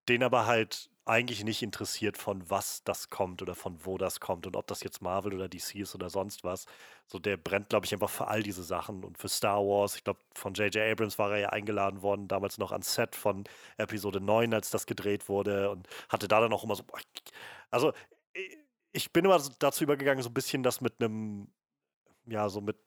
den 0.08 0.22
aber 0.22 0.46
halt 0.46 0.90
eigentlich 1.10 1.44
nicht 1.44 1.62
interessiert, 1.62 2.16
von 2.16 2.48
was 2.48 2.84
das 2.84 3.10
kommt 3.10 3.42
oder 3.42 3.54
von 3.54 3.84
wo 3.84 3.98
das 3.98 4.20
kommt 4.20 4.46
und 4.46 4.56
ob 4.56 4.66
das 4.68 4.82
jetzt 4.82 5.02
Marvel 5.02 5.34
oder 5.34 5.48
DC 5.48 5.74
ist 5.76 5.94
oder 5.94 6.08
sonst 6.10 6.44
was. 6.44 6.66
So, 7.08 7.18
der 7.18 7.36
brennt, 7.36 7.68
glaube 7.70 7.86
ich, 7.86 7.92
einfach 7.92 8.10
für 8.10 8.28
all 8.28 8.42
diese 8.42 8.62
Sachen 8.62 9.04
und 9.04 9.18
für 9.18 9.28
Star 9.28 9.58
Wars. 9.58 9.96
Ich 9.96 10.04
glaube, 10.04 10.20
von 10.34 10.54
J.J. 10.54 10.92
Abrams 10.92 11.18
war 11.18 11.32
er 11.32 11.38
ja 11.38 11.48
eingeladen 11.50 12.02
worden, 12.02 12.28
damals 12.28 12.58
noch 12.58 12.72
ans 12.72 12.94
Set 12.94 13.16
von 13.16 13.44
Episode 13.76 14.20
9, 14.20 14.54
als 14.54 14.70
das 14.70 14.86
gedreht 14.86 15.28
wurde 15.28 15.70
und 15.70 15.88
hatte 16.08 16.28
da 16.28 16.40
dann 16.40 16.52
auch 16.52 16.64
immer 16.64 16.76
so. 16.76 16.84
Also, 17.70 17.92
ich 18.92 19.12
bin 19.12 19.24
immer 19.24 19.40
dazu 19.58 19.84
übergegangen, 19.84 20.22
so 20.22 20.30
ein 20.30 20.34
bisschen 20.34 20.62
das 20.62 20.80
mit 20.80 20.94
einem, 21.00 21.48
ja, 22.26 22.48
so 22.48 22.60
mit, 22.60 22.78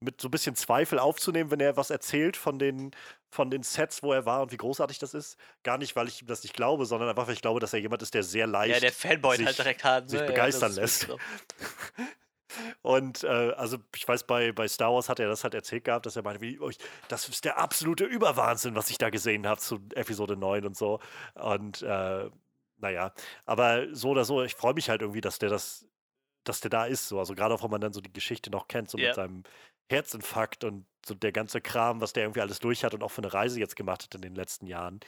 mit 0.00 0.20
so 0.20 0.28
ein 0.28 0.30
bisschen 0.32 0.56
Zweifel 0.56 0.98
aufzunehmen, 0.98 1.50
wenn 1.50 1.60
er 1.60 1.76
was 1.76 1.90
erzählt 1.90 2.36
von 2.36 2.58
den, 2.58 2.92
von 3.30 3.50
den 3.50 3.62
Sets, 3.62 4.02
wo 4.02 4.12
er 4.12 4.26
war 4.26 4.42
und 4.42 4.52
wie 4.52 4.56
großartig 4.56 4.98
das 4.98 5.14
ist. 5.14 5.38
Gar 5.62 5.78
nicht, 5.78 5.94
weil 5.94 6.08
ich 6.08 6.20
ihm 6.20 6.26
das 6.26 6.42
nicht 6.42 6.54
glaube, 6.54 6.84
sondern 6.84 7.08
einfach, 7.08 7.26
weil 7.26 7.34
ich 7.34 7.42
glaube, 7.42 7.60
dass 7.60 7.72
er 7.72 7.78
jemand 7.78 8.02
ist, 8.02 8.12
der 8.12 8.22
sehr 8.22 8.46
leicht 8.46 8.74
ja, 8.74 8.80
der 8.80 8.92
Fanboy 8.92 9.36
sich, 9.36 9.46
halt 9.46 9.58
direkt 9.58 9.84
hat, 9.84 10.04
ne? 10.04 10.10
sich 10.10 10.26
begeistern 10.26 10.72
ja, 10.72 10.80
lässt. 10.80 11.08
Und 12.82 13.22
äh, 13.22 13.52
also 13.56 13.78
ich 13.94 14.06
weiß, 14.06 14.24
bei, 14.24 14.50
bei 14.50 14.66
Star 14.66 14.92
Wars 14.92 15.08
hat 15.08 15.20
er 15.20 15.28
das 15.28 15.44
halt 15.44 15.54
erzählt 15.54 15.84
gehabt, 15.84 16.06
dass 16.06 16.16
er 16.16 16.22
meinte, 16.22 16.40
wie, 16.40 16.58
das 17.08 17.28
ist 17.28 17.44
der 17.44 17.58
absolute 17.58 18.04
Überwahnsinn, 18.04 18.74
was 18.74 18.90
ich 18.90 18.98
da 18.98 19.10
gesehen 19.10 19.46
habe 19.46 19.60
zu 19.60 19.80
Episode 19.94 20.36
9 20.36 20.66
und 20.66 20.76
so. 20.76 20.98
Und 21.34 21.82
äh, 21.82 22.28
naja, 22.78 23.12
aber 23.46 23.94
so 23.94 24.10
oder 24.10 24.24
so, 24.24 24.42
ich 24.42 24.54
freue 24.54 24.74
mich 24.74 24.88
halt 24.90 25.02
irgendwie, 25.02 25.20
dass 25.20 25.38
der 25.38 25.50
das, 25.50 25.86
dass 26.44 26.60
der 26.60 26.70
da 26.70 26.86
ist. 26.86 27.08
So. 27.08 27.18
Also 27.20 27.34
gerade 27.34 27.54
auch, 27.54 27.62
wenn 27.62 27.70
man 27.70 27.80
dann 27.80 27.92
so 27.92 28.00
die 28.00 28.12
Geschichte 28.12 28.50
noch 28.50 28.66
kennt, 28.66 28.90
so 28.90 28.98
yeah. 28.98 29.08
mit 29.08 29.16
seinem 29.16 29.42
Herzinfarkt 29.88 30.64
und 30.64 30.86
so 31.06 31.14
der 31.14 31.32
ganze 31.32 31.60
Kram, 31.60 32.00
was 32.00 32.12
der 32.12 32.24
irgendwie 32.24 32.40
alles 32.40 32.58
durch 32.58 32.84
hat 32.84 32.94
und 32.94 33.02
auch 33.02 33.10
für 33.10 33.22
eine 33.22 33.32
Reise 33.32 33.58
jetzt 33.58 33.76
gemacht 33.76 34.04
hat 34.04 34.14
in 34.14 34.22
den 34.22 34.34
letzten 34.34 34.66
Jahren. 34.66 35.00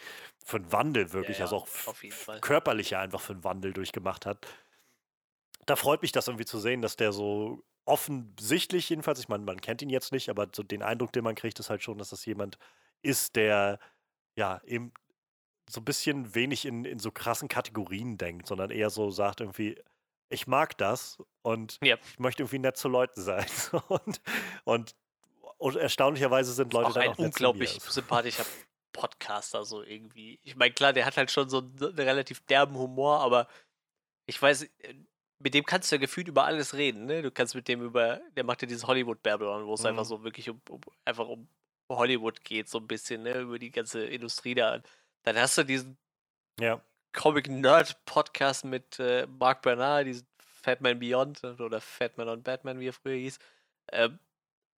Für 0.45 0.57
einen 0.57 0.73
Wandel 0.73 1.13
wirklich, 1.13 1.39
ja, 1.39 1.47
ja, 1.47 1.53
also 1.53 1.57
auch 1.57 2.41
körperlicher 2.41 2.99
einfach 2.99 3.21
für 3.21 3.35
einen 3.35 3.45
Wandel 3.45 3.73
durchgemacht 3.73 4.27
hat. 4.27 4.47
Da 5.67 5.77
freut 5.77 6.03
mich 6.03 6.13
das 6.13 6.29
irgendwie 6.29 6.45
zu 6.45 6.59
sehen, 6.59 6.83
dass 6.83 6.97
der 6.97 7.13
so 7.13 7.63
offensichtlich 7.85 8.89
jedenfalls, 8.89 9.21
ich 9.21 9.29
meine, 9.29 9.45
man 9.45 9.61
kennt 9.61 9.83
ihn 9.83 9.91
jetzt 9.91 10.13
nicht, 10.13 10.29
aber 10.29 10.49
so 10.55 10.63
den 10.63 10.83
Eindruck, 10.83 11.13
den 11.13 11.25
man 11.25 11.35
kriegt, 11.35 11.59
ist 11.59 11.71
halt 11.71 11.83
schon, 11.83 11.99
dass 11.99 12.11
das 12.11 12.25
jemand 12.25 12.59
ist, 13.03 13.37
der 13.37 13.79
ja 14.37 14.61
eben 14.65 14.93
so 15.69 15.81
ein 15.81 15.85
bisschen 15.85 16.35
wenig 16.35 16.65
in, 16.65 16.85
in 16.85 16.99
so 16.99 17.11
krassen 17.11 17.49
Kategorien 17.49 18.19
denkt, 18.19 18.47
sondern 18.47 18.71
eher 18.71 18.91
so 18.91 19.11
sagt 19.11 19.41
irgendwie, 19.41 19.81
ich 20.29 20.47
mag 20.47 20.77
das 20.79 21.19
und 21.43 21.79
ja. 21.83 21.97
ich 22.13 22.19
möchte 22.19 22.43
irgendwie 22.43 22.59
nett 22.59 22.77
zu 22.77 22.89
Leuten 22.89 23.21
sein. 23.23 23.47
und, 23.89 24.21
und, 24.65 24.95
und 25.63 25.77
erstaunlicherweise 25.77 26.53
sind 26.53 26.73
Leute 26.73 26.89
auch 26.89 26.93
dann 26.95 27.03
ein 27.05 27.11
auch 27.11 27.19
unglaublich 27.19 27.71
sympathischer 27.89 28.45
Podcaster 28.93 29.65
so 29.65 29.81
irgendwie. 29.83 30.41
Ich 30.43 30.57
meine, 30.57 30.75
klar, 30.75 30.93
der 30.93 31.07
hat 31.07 31.17
halt 31.17 31.31
schon 31.31 31.49
so 31.49 31.59
einen 31.59 31.79
relativ 31.79 32.41
derben 32.47 32.75
Humor, 32.75 33.21
aber 33.21 33.47
ich 34.27 34.43
weiß, 34.43 34.65
äh, 34.65 34.95
mit 35.39 35.55
dem 35.55 35.65
kannst 35.65 35.91
du 35.91 35.97
ja 35.97 36.01
gefühlt 36.01 36.27
über 36.27 36.45
alles 36.47 36.75
reden, 36.75 37.07
ne? 37.07 37.23
Du 37.23 37.31
kannst 37.31 37.55
mit 37.55 37.69
dem 37.69 37.81
über, 37.81 38.21
der 38.37 38.43
macht 38.43 38.63
ja 38.63 38.67
dieses 38.67 38.89
Hollywood-Babylon, 38.89 39.67
wo 39.67 39.75
es 39.75 39.83
mhm. 39.83 39.87
einfach 39.87 40.05
so 40.05 40.25
wirklich 40.25 40.51
um, 40.51 40.61
um, 40.69 40.81
einfach 41.05 41.29
um 41.29 41.47
Hollywood 41.89 42.43
geht, 42.43 42.69
so 42.69 42.79
ein 42.79 42.89
bisschen, 42.89 43.23
ne? 43.23 43.39
Über 43.39 43.61
die 43.61 43.71
ganze 43.71 44.05
Industrie 44.05 44.57
da. 44.57 44.83
Dann 45.23 45.37
hast 45.37 45.59
du 45.59 45.63
diesen 45.63 45.97
ja. 46.59 46.83
Comic-Nerd-Podcast 47.13 48.65
mit 48.65 48.99
äh, 48.99 49.29
Mark 49.29 49.63
Bernard, 49.63 50.09
diesen 50.09 50.27
Fatman 50.41 50.99
Beyond 50.99 51.45
oder 51.45 51.81
Fatman 51.81 52.29
on 52.29 52.43
Batman, 52.43 52.81
wie 52.81 52.89
er 52.89 52.93
früher 52.93 53.17
hieß. 53.17 53.39
Ähm, 53.93 54.19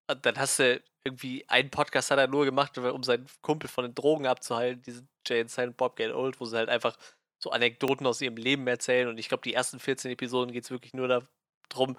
und 0.09 0.27
dann 0.27 0.39
hast 0.39 0.59
du 0.59 0.83
irgendwie 1.05 1.45
einen 1.49 1.71
Podcast 1.71 2.11
hat 2.11 2.19
er 2.19 2.27
nur 2.27 2.45
gemacht, 2.45 2.77
um 2.79 3.03
seinen 3.03 3.27
Kumpel 3.43 3.69
von 3.69 3.85
den 3.85 3.95
Drogen 3.95 4.27
abzuhalten, 4.27 4.83
diesen 4.83 5.09
Jay 5.27 5.41
and 5.41 5.51
Silent 5.51 5.77
Bob 5.77 5.97
Get 5.97 6.13
Old, 6.13 6.41
wo 6.41 6.47
sie 6.47 6.57
halt 6.57 6.71
einfach 6.71 6.97
so 7.39 7.51
Anekdoten 7.51 8.07
aus 8.07 8.23
ihrem 8.23 8.37
Leben 8.37 8.67
erzählen. 8.67 9.09
Und 9.09 9.19
ich 9.19 9.29
glaube, 9.29 9.43
die 9.43 9.53
ersten 9.53 9.79
14 9.79 10.11
Episoden 10.11 10.53
geht 10.53 10.65
es 10.65 10.71
wirklich 10.71 10.95
nur 10.95 11.27
darum, 11.69 11.97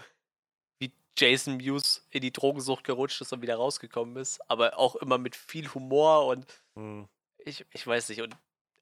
wie 0.79 0.91
Jason 1.17 1.57
Mewes 1.57 2.07
in 2.09 2.21
die 2.21 2.33
Drogensucht 2.33 2.83
gerutscht 2.83 3.21
ist 3.21 3.31
und 3.31 3.43
wieder 3.43 3.55
rausgekommen 3.55 4.15
ist. 4.17 4.39
Aber 4.49 4.77
auch 4.79 4.95
immer 4.95 5.19
mit 5.19 5.35
viel 5.35 5.71
Humor 5.73 6.25
und 6.25 6.47
mhm. 6.73 7.07
ich, 7.37 7.63
ich 7.71 7.85
weiß 7.85 8.09
nicht. 8.09 8.21
Und 8.21 8.35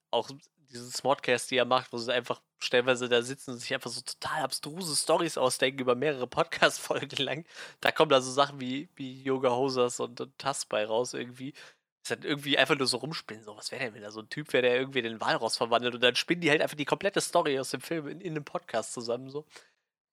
auch 0.10 0.30
diesen 0.70 0.90
Smodcast, 0.90 1.52
die 1.52 1.58
er 1.58 1.66
macht, 1.66 1.92
wo 1.92 1.98
sie 1.98 2.14
einfach 2.14 2.42
stellenweise 2.64 3.10
da 3.10 3.22
sitzen 3.22 3.52
und 3.52 3.58
sich 3.58 3.74
einfach 3.74 3.90
so 3.90 4.02
total 4.02 4.44
abstruse 4.44 4.96
Stories 4.96 5.38
ausdenken 5.38 5.80
über 5.80 5.96
mehrere 5.96 6.28
Podcast-Folgen 6.28 7.24
lang. 7.24 7.46
Da 7.82 7.92
kommen 7.92 8.10
da 8.10 8.22
so 8.22 8.32
Sachen 8.32 8.60
wie, 8.60 8.90
wie 8.96 9.22
Yoga 9.22 9.52
Hosers 9.52 10.00
und, 10.00 10.20
und 10.22 10.38
Tass 10.38 10.66
bei 10.66 10.86
raus 10.86 11.14
irgendwie. 11.14 11.52
Das 11.52 12.12
ist 12.12 12.18
halt 12.18 12.26
irgendwie 12.26 12.58
einfach 12.58 12.78
nur 12.78 12.88
so 12.88 12.98
rumspinnen. 12.98 13.44
So, 13.44 13.56
was 13.56 13.72
wäre 13.72 13.84
denn, 13.84 13.94
wenn 13.94 14.02
da 14.02 14.12
so 14.12 14.22
ein 14.22 14.30
Typ 14.30 14.52
wäre, 14.54 14.64
der 14.64 14.76
irgendwie 14.78 15.02
den 15.02 15.22
Walross 15.22 15.58
verwandelt 15.58 15.96
und 15.96 16.02
dann 16.02 16.16
spinnen 16.16 16.42
die 16.42 16.50
halt 16.50 16.62
einfach 16.62 16.78
die 16.78 16.86
komplette 16.86 17.22
Story 17.22 17.60
aus 17.60 17.70
dem 17.70 17.82
Film 17.82 18.08
in, 18.08 18.22
in 18.22 18.34
einem 18.34 18.46
Podcast 18.46 18.94
zusammen. 18.94 19.30
So. 19.30 19.46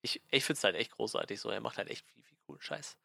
Ich, 0.02 0.22
ich 0.30 0.44
finde 0.44 0.58
es 0.58 0.64
halt 0.64 0.76
echt 0.76 0.92
großartig 0.92 1.40
so. 1.40 1.50
Er 1.50 1.60
macht 1.60 1.78
halt 1.78 1.88
echt 1.88 2.06
viel, 2.06 2.22
viel 2.22 2.38
coolen 2.46 2.60
Scheiß. 2.60 2.96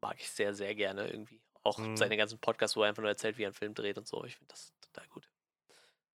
Mag 0.00 0.16
ich 0.20 0.30
sehr, 0.30 0.54
sehr 0.54 0.74
gerne 0.74 1.08
irgendwie. 1.08 1.40
Auch 1.64 1.78
mhm. 1.78 1.96
seine 1.96 2.16
ganzen 2.16 2.38
Podcasts, 2.38 2.76
wo 2.76 2.82
er 2.82 2.88
einfach 2.88 3.02
nur 3.02 3.10
erzählt, 3.10 3.36
wie 3.36 3.42
er 3.42 3.48
einen 3.48 3.54
Film 3.54 3.74
dreht 3.74 3.98
und 3.98 4.06
so. 4.06 4.24
Ich 4.24 4.36
finde 4.36 4.52
das 4.52 4.72
total 4.80 5.08
gut. 5.08 5.28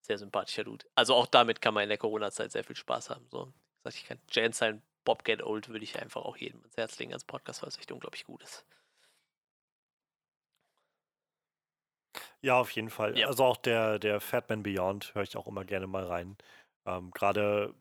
Sehr 0.04 0.18
sympathischer 0.18 0.64
Dude. 0.64 0.84
Also 0.94 1.14
auch 1.14 1.26
damit 1.26 1.62
kann 1.62 1.72
man 1.72 1.84
in 1.84 1.88
der 1.88 1.98
Corona-Zeit 1.98 2.52
sehr 2.52 2.62
viel 2.62 2.76
Spaß 2.76 3.08
haben. 3.10 3.26
So. 3.30 3.52
Ich, 3.88 3.96
ich 3.96 4.04
kann 4.04 4.18
Jane 4.30 4.52
sein 4.52 4.82
Bob 5.04 5.24
Get 5.24 5.42
Old 5.42 5.68
würde 5.68 5.84
ich 5.84 6.00
einfach 6.00 6.22
auch 6.22 6.36
jedem 6.36 6.60
ans 6.60 6.76
Herz 6.76 6.98
legen 6.98 7.12
als 7.12 7.24
Podcast, 7.24 7.62
weil 7.62 7.68
es 7.68 7.78
echt 7.78 7.92
unglaublich 7.92 8.24
gut 8.24 8.42
ist. 8.42 8.66
Ja, 12.40 12.60
auf 12.60 12.70
jeden 12.72 12.90
Fall. 12.90 13.18
Ja. 13.18 13.28
Also 13.28 13.44
auch 13.44 13.56
der, 13.56 13.98
der 13.98 14.20
Fatman 14.20 14.62
Beyond 14.62 15.14
höre 15.14 15.22
ich 15.22 15.36
auch 15.36 15.46
immer 15.46 15.64
gerne 15.64 15.86
mal 15.86 16.04
rein. 16.04 16.36
Ähm, 16.86 17.10
Gerade 17.10 17.74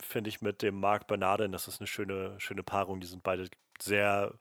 finde 0.00 0.28
ich 0.30 0.40
mit 0.40 0.62
dem 0.62 0.80
Mark 0.80 1.06
Bernardin, 1.06 1.52
das 1.52 1.68
ist 1.68 1.80
eine 1.80 1.86
schöne, 1.86 2.38
schöne 2.40 2.62
Paarung. 2.62 3.00
Die 3.00 3.06
sind 3.06 3.22
beide 3.22 3.48
sehr, 3.80 4.36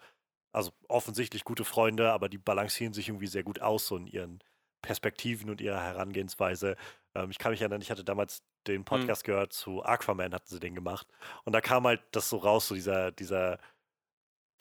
also 0.51 0.72
offensichtlich 0.88 1.43
gute 1.43 1.65
Freunde, 1.65 2.11
aber 2.11 2.30
die 2.30 2.38
balancieren 2.38 2.93
sich 2.93 3.09
irgendwie 3.09 3.27
sehr 3.27 3.43
gut 3.43 3.61
aus, 3.61 3.88
so 3.88 3.97
in 3.97 4.07
ihren 4.07 4.43
Perspektiven 4.82 5.49
und 5.49 5.62
ihrer 5.62 5.82
Herangehensweise. 5.82 6.76
Ähm, 7.16 7.32
ich 7.32 7.38
kann 7.38 7.52
mich 7.52 7.62
erinnern, 7.62 7.82
ich 7.82 7.91
hatte 7.91 8.04
damals 8.04 8.44
den 8.68 8.78
hm. 8.78 8.86
Podcast 8.86 9.24
mhm. 9.24 9.32
gehört 9.32 9.54
zu 9.54 9.84
Aquaman, 9.84 10.34
hatten 10.34 10.48
sie 10.48 10.60
den 10.60 10.76
gemacht. 10.76 11.08
Und 11.44 11.54
da 11.54 11.62
kam 11.62 11.86
halt 11.86 12.02
das 12.12 12.30
so 12.30 12.38
raus, 12.38 12.68
so 12.68 12.76
dieser, 12.76 13.12
dieser, 13.12 13.60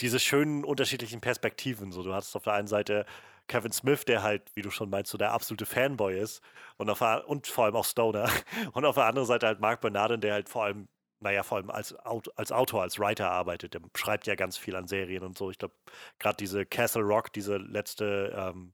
diese 0.00 0.20
schönen 0.20 0.64
unterschiedlichen 0.64 1.20
Perspektiven. 1.20 1.92
So, 1.92 2.02
du 2.02 2.14
hattest 2.14 2.36
auf 2.36 2.44
der 2.44 2.54
einen 2.54 2.68
Seite 2.68 3.06
Kevin 3.48 3.72
Smith, 3.72 4.04
der 4.04 4.22
halt, 4.22 4.42
wie 4.54 4.62
du 4.62 4.70
schon 4.70 4.90
meinst, 4.90 5.10
so 5.10 5.18
der 5.18 5.32
absolute 5.32 5.66
Fanboy 5.66 6.18
ist 6.18 6.42
und, 6.78 6.90
auf, 6.90 7.00
und 7.26 7.46
vor 7.46 7.66
allem 7.66 7.76
auch 7.76 7.84
Stoner. 7.84 8.28
Und 8.72 8.84
auf 8.84 8.96
der 8.96 9.04
anderen 9.04 9.26
Seite 9.26 9.46
halt 9.46 9.60
Mark 9.60 9.80
Bernardin, 9.80 10.20
der 10.20 10.34
halt 10.34 10.48
vor 10.48 10.64
allem, 10.64 10.88
naja, 11.20 11.42
vor 11.42 11.58
allem 11.58 11.70
als, 11.70 11.94
als 11.94 12.52
Autor, 12.52 12.82
als 12.82 12.98
Writer 12.98 13.30
arbeitet. 13.30 13.74
Der 13.74 13.80
schreibt 13.96 14.26
ja 14.26 14.34
ganz 14.34 14.56
viel 14.56 14.76
an 14.76 14.88
Serien 14.88 15.22
und 15.22 15.38
so. 15.38 15.50
Ich 15.50 15.58
glaube, 15.58 15.74
gerade 16.18 16.36
diese 16.36 16.66
Castle 16.66 17.02
Rock, 17.02 17.32
diese 17.32 17.56
letzte 17.56 18.34
ähm, 18.36 18.72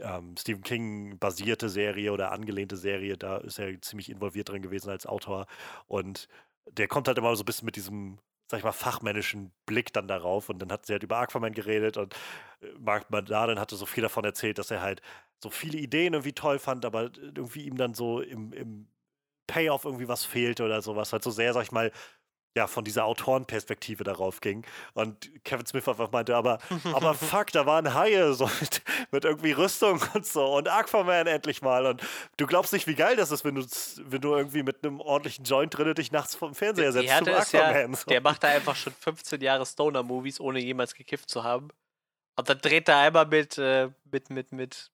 ähm, 0.00 0.34
Stephen 0.38 0.62
King 0.62 1.18
basierte 1.18 1.68
Serie 1.68 2.12
oder 2.12 2.32
angelehnte 2.32 2.76
Serie, 2.76 3.16
da 3.16 3.38
ist 3.38 3.58
er 3.58 3.80
ziemlich 3.80 4.10
involviert 4.10 4.48
drin 4.48 4.62
gewesen 4.62 4.90
als 4.90 5.06
Autor. 5.06 5.46
Und 5.86 6.28
der 6.70 6.88
kommt 6.88 7.08
halt 7.08 7.18
immer 7.18 7.34
so 7.36 7.42
ein 7.42 7.46
bisschen 7.46 7.66
mit 7.66 7.76
diesem 7.76 8.18
sag 8.50 8.58
ich 8.58 8.64
mal, 8.64 8.72
fachmännischen 8.72 9.52
Blick 9.66 9.92
dann 9.92 10.08
darauf. 10.08 10.48
Und 10.48 10.60
dann 10.60 10.70
hat 10.70 10.86
sie 10.86 10.92
halt 10.92 11.02
über 11.02 11.18
Aquaman 11.18 11.52
geredet 11.52 11.96
und 11.96 12.14
äh, 12.60 12.68
Mark 12.78 13.10
Madarin 13.10 13.58
hatte 13.58 13.76
so 13.76 13.86
viel 13.86 14.02
davon 14.02 14.24
erzählt, 14.24 14.58
dass 14.58 14.70
er 14.70 14.80
halt 14.80 15.00
so 15.42 15.50
viele 15.50 15.78
Ideen 15.78 16.14
irgendwie 16.14 16.32
toll 16.32 16.58
fand, 16.58 16.84
aber 16.84 17.10
irgendwie 17.16 17.64
ihm 17.64 17.76
dann 17.76 17.94
so 17.94 18.20
im, 18.20 18.52
im 18.52 18.88
Payoff 19.46 19.84
irgendwie 19.84 20.08
was 20.08 20.24
fehlte 20.24 20.64
oder 20.64 20.82
sowas. 20.82 21.12
Halt 21.12 21.22
so 21.22 21.30
sehr, 21.30 21.52
sag 21.52 21.62
ich 21.64 21.72
mal, 21.72 21.90
ja, 22.56 22.66
von 22.66 22.84
dieser 22.84 23.04
Autorenperspektive 23.04 24.04
darauf 24.04 24.40
ging. 24.40 24.64
Und 24.94 25.30
Kevin 25.44 25.66
Smith 25.66 25.88
einfach 25.88 26.12
meinte, 26.12 26.36
aber, 26.36 26.58
aber 26.92 27.14
fuck, 27.14 27.50
da 27.52 27.66
waren 27.66 27.94
Haie 27.94 28.32
so 28.34 28.48
mit, 28.60 28.82
mit, 29.10 29.24
irgendwie 29.24 29.52
Rüstung 29.52 30.00
und 30.14 30.24
so 30.24 30.56
und 30.56 30.68
Aquaman 30.68 31.26
endlich 31.26 31.62
mal. 31.62 31.86
Und 31.86 32.02
du 32.36 32.46
glaubst 32.46 32.72
nicht, 32.72 32.86
wie 32.86 32.94
geil 32.94 33.16
das 33.16 33.30
ist, 33.30 33.44
wenn 33.44 33.56
du, 33.56 33.66
wenn 34.04 34.20
du 34.20 34.36
irgendwie 34.36 34.62
mit 34.62 34.84
einem 34.84 35.00
ordentlichen 35.00 35.44
Joint 35.44 35.76
drin 35.76 35.94
dich 35.94 36.12
nachts 36.12 36.34
vom 36.34 36.54
Fernseher 36.54 36.92
setzt 36.92 37.08
zum 37.08 37.28
Aquaman. 37.28 37.90
Ja, 37.90 37.96
so. 37.96 38.08
Der 38.08 38.20
macht 38.20 38.42
da 38.44 38.48
einfach 38.48 38.76
schon 38.76 38.92
15 38.92 39.40
Jahre 39.40 39.66
Stoner-Movies, 39.66 40.40
ohne 40.40 40.60
jemals 40.60 40.94
gekifft 40.94 41.28
zu 41.28 41.44
haben. 41.44 41.68
Und 42.36 42.48
dann 42.48 42.58
dreht 42.58 42.88
er 42.88 42.98
einmal 42.98 43.26
mit, 43.26 43.58
äh, 43.58 43.90
mit, 44.10 44.30
mit, 44.30 44.52
mit 44.52 44.90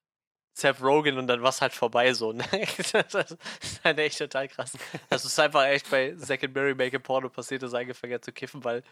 Seth 0.60 0.82
Rogen 0.82 1.18
und 1.18 1.26
dann 1.26 1.42
war 1.42 1.50
es 1.50 1.60
halt 1.60 1.72
vorbei 1.72 2.12
so. 2.12 2.32
Ne? 2.32 2.44
das 2.92 3.14
ist 3.14 3.38
halt 3.84 3.98
echt 3.98 4.18
total 4.18 4.48
krass. 4.48 4.76
Das 5.08 5.24
ist 5.24 5.38
einfach 5.38 5.64
echt 5.64 5.90
bei 5.90 6.14
Second 6.16 6.54
Mary 6.54 6.74
Make 6.74 7.00
Porno 7.00 7.28
passiert, 7.28 7.62
dass 7.62 7.72
er 7.72 7.80
angefangen 7.80 8.14
hat 8.14 8.24
zu 8.24 8.32
kiffen, 8.32 8.62
weil 8.64 8.82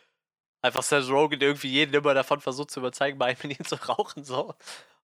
einfach 0.62 0.82
Seth 0.82 1.08
Rogen 1.08 1.40
irgendwie 1.40 1.68
jeden 1.68 1.94
immer 1.94 2.14
davon 2.14 2.40
versucht 2.40 2.70
zu 2.70 2.80
überzeugen, 2.80 3.18
bei 3.18 3.36
ihm 3.42 3.64
zu 3.64 3.76
rauchen 3.76 4.24
so. 4.24 4.54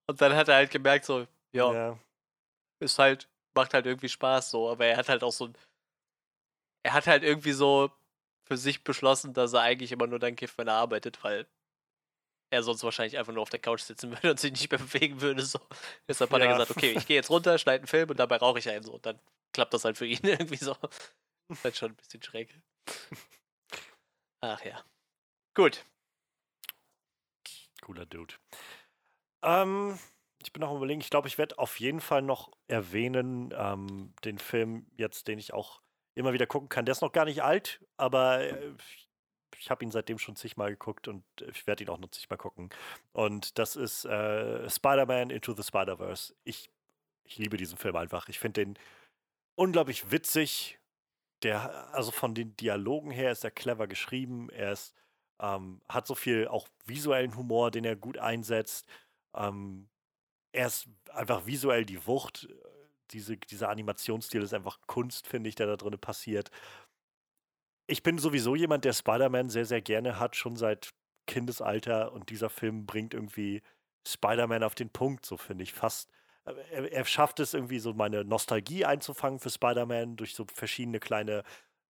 Und 0.07 0.21
dann 0.21 0.35
hat 0.35 0.49
er 0.49 0.57
halt 0.57 0.71
gemerkt 0.71 1.05
so, 1.05 1.27
ja, 1.53 1.73
ja, 1.73 1.99
ist 2.81 2.99
halt, 2.99 3.29
macht 3.55 3.73
halt 3.75 3.87
irgendwie 3.87 4.09
Spaß 4.09 4.51
so, 4.51 4.69
aber 4.69 4.87
er 4.87 4.97
hat 4.97 5.09
halt 5.09 5.23
auch 5.23 5.33
so 5.33 5.51
er 6.85 6.93
hat 6.93 7.07
halt 7.07 7.25
irgendwie 7.25 7.53
so 7.53 7.91
für 8.45 8.57
sich 8.57 8.85
beschlossen, 8.85 9.33
dass 9.33 9.55
er 9.55 9.63
eigentlich 9.63 9.91
immer 9.91 10.07
nur 10.07 10.19
dann 10.19 10.37
kifft, 10.37 10.59
wenn 10.59 10.69
er 10.69 10.75
arbeitet, 10.75 11.25
weil 11.25 11.47
er 12.51 12.63
sonst 12.63 12.83
wahrscheinlich 12.85 13.19
einfach 13.19 13.33
nur 13.33 13.43
auf 13.43 13.51
der 13.51 13.61
Couch 13.61 13.83
sitzen 13.83 14.11
würde 14.13 14.31
und 14.31 14.41
sich 14.41 14.53
nicht 14.53 14.71
mehr 14.71 14.79
bewegen 14.79 15.21
würde. 15.21 15.43
So. 15.43 15.59
Deshalb 16.09 16.31
hat 16.31 16.41
ja. 16.41 16.47
er 16.47 16.53
gesagt, 16.53 16.71
okay, 16.71 16.95
ich 16.97 17.07
gehe 17.07 17.17
jetzt 17.17 17.31
runter, 17.31 17.59
schneide 17.59 17.81
einen 17.81 17.89
Film 17.89 18.11
und 18.11 18.19
dabei 18.19 18.37
rauche 18.37 18.59
ich 18.59 18.69
einen 18.69 18.85
so. 18.85 18.95
Und 18.95 19.07
dann 19.07 19.19
klappt 19.53 19.75
das 19.75 19.85
halt 19.85 19.99
für 19.99 20.07
ihn 20.07 20.21
irgendwie 20.23 20.57
so. 20.57 20.75
Das 21.49 21.59
ist 21.59 21.65
halt 21.65 21.77
schon 21.77 21.91
ein 21.93 21.97
bisschen 21.97 22.23
schräg. 22.23 22.61
Ach 24.41 24.65
ja. 24.65 24.85
Gut. 25.55 25.85
Cooler 27.81 28.07
Dude. 28.07 28.35
Ähm, 29.43 29.99
ich 30.43 30.53
bin 30.53 30.61
noch 30.61 30.75
überlegen, 30.75 31.01
ich 31.01 31.11
glaube, 31.11 31.29
ich 31.29 31.39
werde 31.39 31.59
auf 31.59 31.81
jeden 31.81 32.01
Fall 32.01 32.23
noch 32.23 32.51
erwähnen, 32.67 33.55
ähm, 33.57 34.15
den 34.25 34.39
Film 34.39 34.87
jetzt, 34.97 35.29
den 35.29 35.39
ich 35.39 35.53
auch 35.53 35.83
immer 36.15 36.33
wieder 36.33 36.47
gucken 36.47 36.69
kann. 36.69 36.85
Der 36.85 36.93
ist 36.93 37.03
noch 37.03 37.13
gar 37.13 37.25
nicht 37.25 37.43
alt, 37.43 37.85
aber 37.97 38.41
äh, 38.41 38.75
ich 39.59 39.71
habe 39.71 39.85
ihn 39.85 39.91
seitdem 39.91 40.19
schon 40.19 40.37
zigmal 40.37 40.71
geguckt 40.71 41.09
und 41.09 41.25
ich 41.49 41.67
werde 41.67 41.85
ihn 41.85 41.91
auch 41.91 41.99
noch 41.99 42.11
zigmal 42.11 42.39
gucken. 42.39 42.71
Und 43.13 43.59
das 43.59 43.77
ist 43.77 44.05
äh, 44.05 44.69
Spider-Man 44.69 45.31
Into 45.31 45.55
the 45.55 45.63
Spider-Verse. 45.63 46.35
Ich, 46.45 46.71
ich 47.25 47.39
liebe 47.39 47.57
diesen 47.57 47.79
Film 47.79 47.97
einfach. 47.97 48.29
Ich 48.29 48.39
finde 48.39 48.65
den 48.65 48.79
unglaublich 49.55 50.11
witzig. 50.11 50.79
Der, 51.43 51.93
also 51.95 52.11
von 52.11 52.35
den 52.35 52.57
Dialogen 52.57 53.11
her 53.11 53.33
ist 53.33 53.45
er 53.45 53.51
clever 53.51 53.87
geschrieben. 53.87 54.49
Er 54.51 54.73
ist, 54.73 54.95
ähm, 55.41 55.81
hat 55.89 56.07
so 56.07 56.15
viel 56.15 56.49
auch 56.49 56.69
visuellen 56.87 57.37
Humor, 57.37 57.71
den 57.71 57.85
er 57.85 57.97
gut 57.97 58.19
einsetzt. 58.19 58.89
Ähm, 59.35 59.89
er 60.53 60.69
ist 60.69 60.89
einfach 61.13 61.47
visuell 61.47 61.85
die 61.85 62.07
Wucht. 62.07 62.49
Diese, 63.11 63.37
dieser 63.37 63.69
Animationsstil 63.69 64.43
ist 64.43 64.55
einfach 64.55 64.81
Kunst, 64.87 65.27
finde 65.27 65.49
ich, 65.49 65.55
der 65.55 65.67
da 65.67 65.77
drin 65.77 65.99
passiert. 65.99 66.51
Ich 67.87 68.03
bin 68.03 68.19
sowieso 68.19 68.55
jemand, 68.55 68.85
der 68.85 68.93
Spider-Man 68.95 69.51
sehr, 69.51 69.67
sehr 69.67 69.83
gerne 69.83 70.19
hat, 70.19 70.37
schon 70.37 70.57
seit 70.57 70.91
Kindesalter. 71.27 72.13
Und 72.13 72.31
dieser 72.31 72.51
Film 72.51 72.87
bringt 72.87 73.15
irgendwie 73.15 73.63
Spider-Man 74.07 74.63
auf 74.63 74.75
den 74.75 74.91
Punkt, 74.91 75.27
so 75.27 75.37
finde 75.37 75.65
ich 75.65 75.73
fast. 75.73 76.11
Er, 76.45 76.93
er, 76.93 77.05
schafft 77.05 77.41
es 77.41 77.55
irgendwie 77.55 77.79
so 77.79 77.95
meine 77.95 78.25
Nostalgie 78.25 78.85
einzufangen 78.85 79.39
für 79.39 79.51
Spider-Man 79.51 80.17
durch 80.17 80.35
so 80.35 80.47
verschiedene 80.53 81.01
kleine 81.01 81.43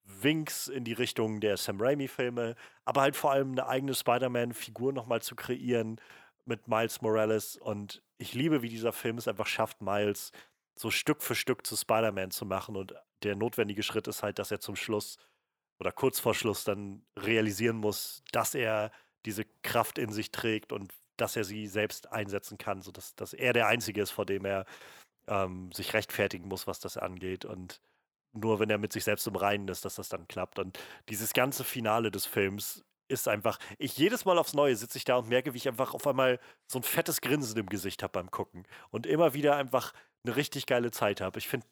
Winks 0.04 0.68
in 0.68 0.84
die 0.84 0.92
Richtung 0.92 1.40
der 1.40 1.56
Sam 1.56 1.80
Raimi-Filme, 1.80 2.54
aber 2.84 3.00
halt 3.00 3.16
vor 3.16 3.32
allem 3.32 3.52
eine 3.52 3.66
eigene 3.66 3.94
Spider-Man-Figur 3.94 4.92
nochmal 4.92 5.22
zu 5.22 5.34
kreieren 5.34 6.00
mit 6.44 6.68
Miles 6.68 7.00
Morales. 7.00 7.56
Und 7.56 8.02
ich 8.18 8.34
liebe, 8.34 8.62
wie 8.62 8.68
dieser 8.68 8.92
Film 8.92 9.18
es 9.18 9.26
einfach 9.26 9.46
schafft, 9.46 9.80
Miles 9.80 10.30
so 10.76 10.90
Stück 10.90 11.22
für 11.22 11.34
Stück 11.34 11.66
zu 11.66 11.76
Spider-Man 11.76 12.30
zu 12.30 12.46
machen. 12.46 12.76
Und 12.76 12.94
der 13.22 13.34
notwendige 13.34 13.82
Schritt 13.82 14.06
ist 14.06 14.22
halt, 14.22 14.38
dass 14.38 14.50
er 14.50 14.60
zum 14.60 14.76
Schluss 14.76 15.16
oder 15.78 15.92
kurz 15.92 16.20
vor 16.20 16.34
Schluss 16.34 16.64
dann 16.64 17.04
realisieren 17.18 17.76
muss, 17.76 18.22
dass 18.32 18.54
er 18.54 18.90
diese 19.26 19.44
Kraft 19.62 19.98
in 19.98 20.12
sich 20.12 20.30
trägt 20.30 20.72
und 20.72 20.92
dass 21.16 21.36
er 21.36 21.44
sie 21.44 21.66
selbst 21.66 22.12
einsetzen 22.12 22.58
kann, 22.58 22.82
sodass 22.82 23.14
dass 23.14 23.32
er 23.32 23.52
der 23.52 23.68
Einzige 23.68 24.02
ist, 24.02 24.10
vor 24.10 24.26
dem 24.26 24.44
er 24.44 24.66
ähm, 25.26 25.70
sich 25.72 25.94
rechtfertigen 25.94 26.48
muss, 26.48 26.66
was 26.66 26.80
das 26.80 26.96
angeht. 26.96 27.44
Und 27.44 27.80
nur 28.32 28.58
wenn 28.58 28.70
er 28.70 28.78
mit 28.78 28.92
sich 28.92 29.04
selbst 29.04 29.26
im 29.26 29.36
Reinen 29.36 29.68
ist, 29.68 29.84
dass 29.84 29.94
das 29.94 30.08
dann 30.08 30.28
klappt. 30.28 30.58
Und 30.58 30.78
dieses 31.08 31.32
ganze 31.32 31.64
Finale 31.64 32.10
des 32.10 32.26
Films 32.26 32.84
ist 33.08 33.28
einfach, 33.28 33.58
ich 33.78 33.96
jedes 33.96 34.24
Mal 34.24 34.38
aufs 34.38 34.54
Neue 34.54 34.76
sitze 34.76 34.98
ich 34.98 35.04
da 35.04 35.16
und 35.16 35.28
merke, 35.28 35.52
wie 35.54 35.58
ich 35.58 35.68
einfach 35.68 35.94
auf 35.94 36.06
einmal 36.06 36.40
so 36.66 36.78
ein 36.78 36.82
fettes 36.82 37.20
Grinsen 37.20 37.58
im 37.58 37.66
Gesicht 37.66 38.02
habe 38.02 38.12
beim 38.12 38.30
Gucken 38.30 38.66
und 38.90 39.06
immer 39.06 39.34
wieder 39.34 39.56
einfach 39.56 39.92
eine 40.24 40.36
richtig 40.36 40.66
geile 40.66 40.90
Zeit 40.90 41.20
habe. 41.20 41.38
Ich 41.38 41.48
finde 41.48 41.66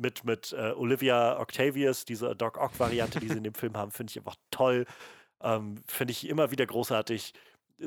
mit, 0.00 0.24
mit 0.24 0.52
äh, 0.52 0.72
Olivia 0.76 1.38
Octavius, 1.38 2.04
diese 2.04 2.34
Doc 2.34 2.58
Ock-Variante, 2.58 3.20
die 3.20 3.28
sie 3.28 3.36
in 3.36 3.44
dem 3.44 3.54
Film 3.54 3.76
haben, 3.76 3.90
finde 3.90 4.10
ich 4.10 4.18
einfach 4.18 4.36
toll. 4.50 4.86
Ähm, 5.42 5.82
finde 5.86 6.12
ich 6.12 6.28
immer 6.28 6.50
wieder 6.50 6.66
großartig. 6.66 7.32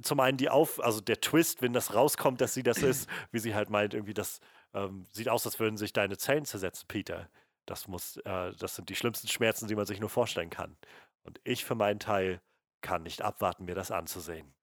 Zum 0.02 0.20
einen 0.20 0.38
die 0.38 0.50
Auf, 0.50 0.80
also 0.84 1.02
der 1.02 1.22
Twist, 1.22 1.62
wenn 1.62 1.74
das 1.74 1.94
rauskommt, 1.94 2.42
dass 2.42 2.54
sie 2.54 2.64
das 2.64 2.80
ist, 2.80 3.08
wie 3.32 3.40
sie 3.40 3.54
halt 3.54 3.70
meint, 3.70 3.94
irgendwie, 3.94 4.16
das 4.16 4.40
ähm, 4.74 5.06
sieht 5.12 5.30
aus, 5.30 5.46
als 5.46 5.60
würden 5.60 5.78
sich 5.78 5.94
deine 5.94 6.18
Zellen 6.18 6.46
zersetzen, 6.46 6.88
Peter. 6.88 7.30
Das 7.66 7.88
muss, 7.88 8.18
äh, 8.18 8.54
das 8.58 8.76
sind 8.76 8.90
die 8.90 8.96
schlimmsten 8.96 9.28
Schmerzen, 9.28 9.68
die 9.68 9.76
man 9.76 9.86
sich 9.86 10.00
nur 10.00 10.10
vorstellen 10.10 10.50
kann. 10.50 10.78
Und 11.24 11.40
ich 11.44 11.64
für 11.64 11.76
meinen 11.76 12.00
Teil 12.00 12.42
kann 12.82 13.04
nicht 13.04 13.22
abwarten, 13.22 13.66
mir 13.66 13.76
das 13.76 13.92
anzusehen. 13.92 14.54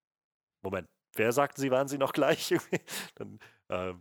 Moment, 0.62 0.88
wer 1.14 1.32
sagten 1.32 1.60
Sie, 1.60 1.70
waren 1.70 1.88
Sie 1.88 1.98
noch 1.98 2.12
gleich? 2.12 2.54
Dann, 3.14 3.38
äh, 3.68 3.94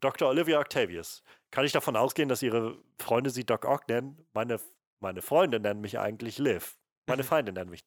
Dr. 0.00 0.28
Olivia 0.28 0.60
Octavius. 0.60 1.22
Kann 1.54 1.64
ich 1.64 1.70
davon 1.70 1.94
ausgehen, 1.94 2.28
dass 2.28 2.42
Ihre 2.42 2.76
Freunde 2.98 3.30
Sie 3.30 3.46
Doc 3.46 3.64
Ock 3.64 3.86
nennen? 3.88 4.18
Meine, 4.32 4.58
meine 4.98 5.22
Freunde 5.22 5.60
nennen 5.60 5.80
mich 5.80 6.00
eigentlich 6.00 6.38
Liv. 6.38 6.76
Meine 7.06 7.22
mhm. 7.22 7.28
Feinde 7.28 7.52
nennen 7.52 7.70
mich 7.70 7.84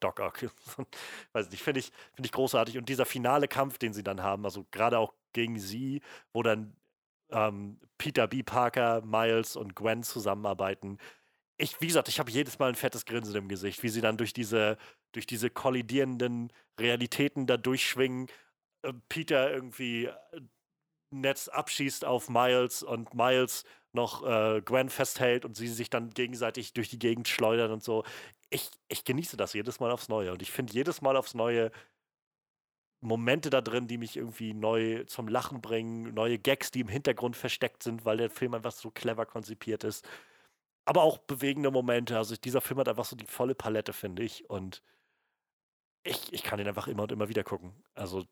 Doc 0.00 0.18
Ock. 0.18 0.40
Weiß 1.32 1.48
nicht, 1.52 1.62
finde 1.62 1.78
ich, 1.78 1.92
find 2.14 2.26
ich 2.26 2.32
großartig. 2.32 2.78
Und 2.78 2.88
dieser 2.88 3.06
finale 3.06 3.46
Kampf, 3.46 3.78
den 3.78 3.92
sie 3.92 4.02
dann 4.02 4.24
haben, 4.24 4.44
also 4.44 4.66
gerade 4.72 4.98
auch 4.98 5.14
gegen 5.32 5.60
sie, 5.60 6.00
wo 6.32 6.42
dann 6.42 6.74
ähm, 7.30 7.78
Peter 7.96 8.26
B. 8.26 8.42
Parker, 8.42 9.02
Miles 9.02 9.54
und 9.54 9.76
Gwen 9.76 10.02
zusammenarbeiten. 10.02 10.98
Ich, 11.58 11.80
wie 11.80 11.86
gesagt, 11.86 12.08
ich 12.08 12.18
habe 12.18 12.32
jedes 12.32 12.58
Mal 12.58 12.70
ein 12.70 12.74
fettes 12.74 13.04
Grinsen 13.04 13.36
im 13.36 13.46
Gesicht, 13.46 13.84
wie 13.84 13.88
sie 13.88 14.00
dann 14.00 14.16
durch 14.16 14.32
diese, 14.32 14.78
durch 15.12 15.28
diese 15.28 15.48
kollidierenden 15.48 16.52
Realitäten 16.76 17.46
da 17.46 17.56
durchschwingen. 17.56 18.26
Äh, 18.82 18.94
Peter 19.08 19.52
irgendwie 19.52 20.06
äh, 20.06 20.40
Netz 21.10 21.48
abschießt 21.48 22.04
auf 22.04 22.28
Miles 22.28 22.82
und 22.82 23.14
Miles 23.14 23.64
noch 23.92 24.24
äh, 24.24 24.60
Gwen 24.62 24.90
festhält 24.90 25.44
und 25.44 25.56
sie 25.56 25.68
sich 25.68 25.90
dann 25.90 26.10
gegenseitig 26.10 26.72
durch 26.74 26.88
die 26.88 26.98
Gegend 26.98 27.28
schleudern 27.28 27.72
und 27.72 27.82
so. 27.82 28.04
Ich, 28.50 28.70
ich 28.88 29.04
genieße 29.04 29.36
das 29.36 29.54
jedes 29.54 29.80
Mal 29.80 29.90
aufs 29.90 30.08
Neue 30.08 30.32
und 30.32 30.42
ich 30.42 30.52
finde 30.52 30.72
jedes 30.72 31.02
Mal 31.02 31.16
aufs 31.16 31.34
Neue 31.34 31.70
Momente 33.00 33.50
da 33.50 33.60
drin, 33.60 33.86
die 33.88 33.98
mich 33.98 34.16
irgendwie 34.16 34.54
neu 34.54 35.04
zum 35.04 35.28
Lachen 35.28 35.60
bringen, 35.60 36.14
neue 36.14 36.38
Gags, 36.38 36.70
die 36.70 36.80
im 36.80 36.88
Hintergrund 36.88 37.36
versteckt 37.36 37.82
sind, 37.82 38.04
weil 38.04 38.16
der 38.18 38.30
Film 38.30 38.54
einfach 38.54 38.72
so 38.72 38.90
clever 38.90 39.26
konzipiert 39.26 39.84
ist. 39.84 40.06
Aber 40.84 41.02
auch 41.02 41.18
bewegende 41.18 41.70
Momente. 41.70 42.16
Also 42.16 42.36
dieser 42.36 42.60
Film 42.60 42.80
hat 42.80 42.88
einfach 42.88 43.04
so 43.04 43.16
die 43.16 43.26
volle 43.26 43.54
Palette, 43.54 43.92
finde 43.92 44.22
ich. 44.22 44.48
Und 44.48 44.82
ich, 46.04 46.32
ich 46.32 46.42
kann 46.42 46.60
ihn 46.60 46.68
einfach 46.68 46.88
immer 46.88 47.04
und 47.04 47.12
immer 47.12 47.28
wieder 47.28 47.44
gucken. 47.44 47.74
Also 47.94 48.24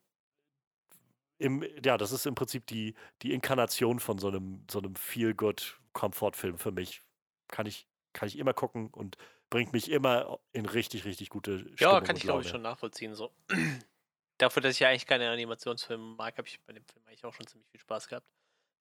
im, 1.39 1.65
ja, 1.85 1.97
das 1.97 2.13
ist 2.13 2.27
im 2.27 2.35
Prinzip 2.35 2.67
die, 2.67 2.95
die 3.23 3.33
Inkarnation 3.33 3.99
von 3.99 4.19
so 4.19 4.29
einem, 4.29 4.65
so 4.71 4.79
einem 4.79 4.95
Feel-Good-Komfortfilm 4.95 6.59
für 6.59 6.73
mich. 6.73 7.03
Kann 7.49 7.67
ich, 7.67 7.87
kann 8.13 8.29
ich 8.29 8.39
immer 8.39 8.55
gucken 8.55 8.89
und 8.89 9.17
bringt 9.51 9.73
mich 9.73 9.91
immer 9.91 10.39
in 10.53 10.67
richtig, 10.67 11.05
richtig 11.05 11.31
gute 11.31 11.59
Stimmung 11.59 11.77
Ja, 11.79 12.01
kann 12.01 12.17
ich 12.17 12.23
glaube 12.23 12.43
ich 12.43 12.49
schon 12.49 12.63
nachvollziehen. 12.63 13.15
So. 13.15 13.33
Dafür, 14.39 14.63
dass 14.63 14.75
ich 14.75 14.81
ja 14.81 14.89
eigentlich 14.89 15.07
keine 15.07 15.31
Animationsfilme 15.31 16.17
mag, 16.17 16.37
habe 16.39 16.49
ich 16.49 16.61
bei 16.65 16.73
dem 16.73 16.85
Film 16.85 17.05
eigentlich 17.07 17.25
auch 17.25 17.35
schon 17.35 17.47
ziemlich 17.47 17.69
viel 17.71 17.81
Spaß 17.81 18.09
gehabt. 18.09 18.27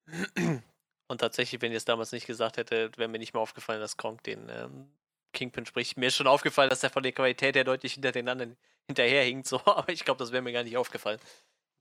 Und 1.06 1.18
tatsächlich, 1.18 1.60
wenn 1.60 1.70
ihr 1.70 1.76
es 1.76 1.84
damals 1.84 2.12
nicht 2.12 2.26
gesagt 2.26 2.56
hättet, 2.56 2.98
wäre 2.98 3.08
mir 3.08 3.18
nicht 3.18 3.34
mehr 3.34 3.42
aufgefallen, 3.42 3.80
dass 3.80 3.96
Kronk 3.96 4.22
den 4.22 4.48
ähm, 4.48 4.90
Kingpin 5.32 5.66
spricht. 5.66 5.96
Mir 5.96 6.06
ist 6.06 6.16
schon 6.16 6.26
aufgefallen, 6.26 6.70
dass 6.70 6.82
er 6.82 6.90
von 6.90 7.02
der 7.02 7.12
Qualität 7.12 7.56
her 7.56 7.64
deutlich 7.64 7.94
hinter 7.94 8.12
den 8.12 8.28
anderen 8.28 8.56
hinterherhinkt, 8.86 9.46
so, 9.46 9.60
aber 9.66 9.90
ich 9.90 10.04
glaube, 10.04 10.18
das 10.18 10.32
wäre 10.32 10.42
mir 10.42 10.52
gar 10.52 10.64
nicht 10.64 10.76
aufgefallen. 10.76 11.20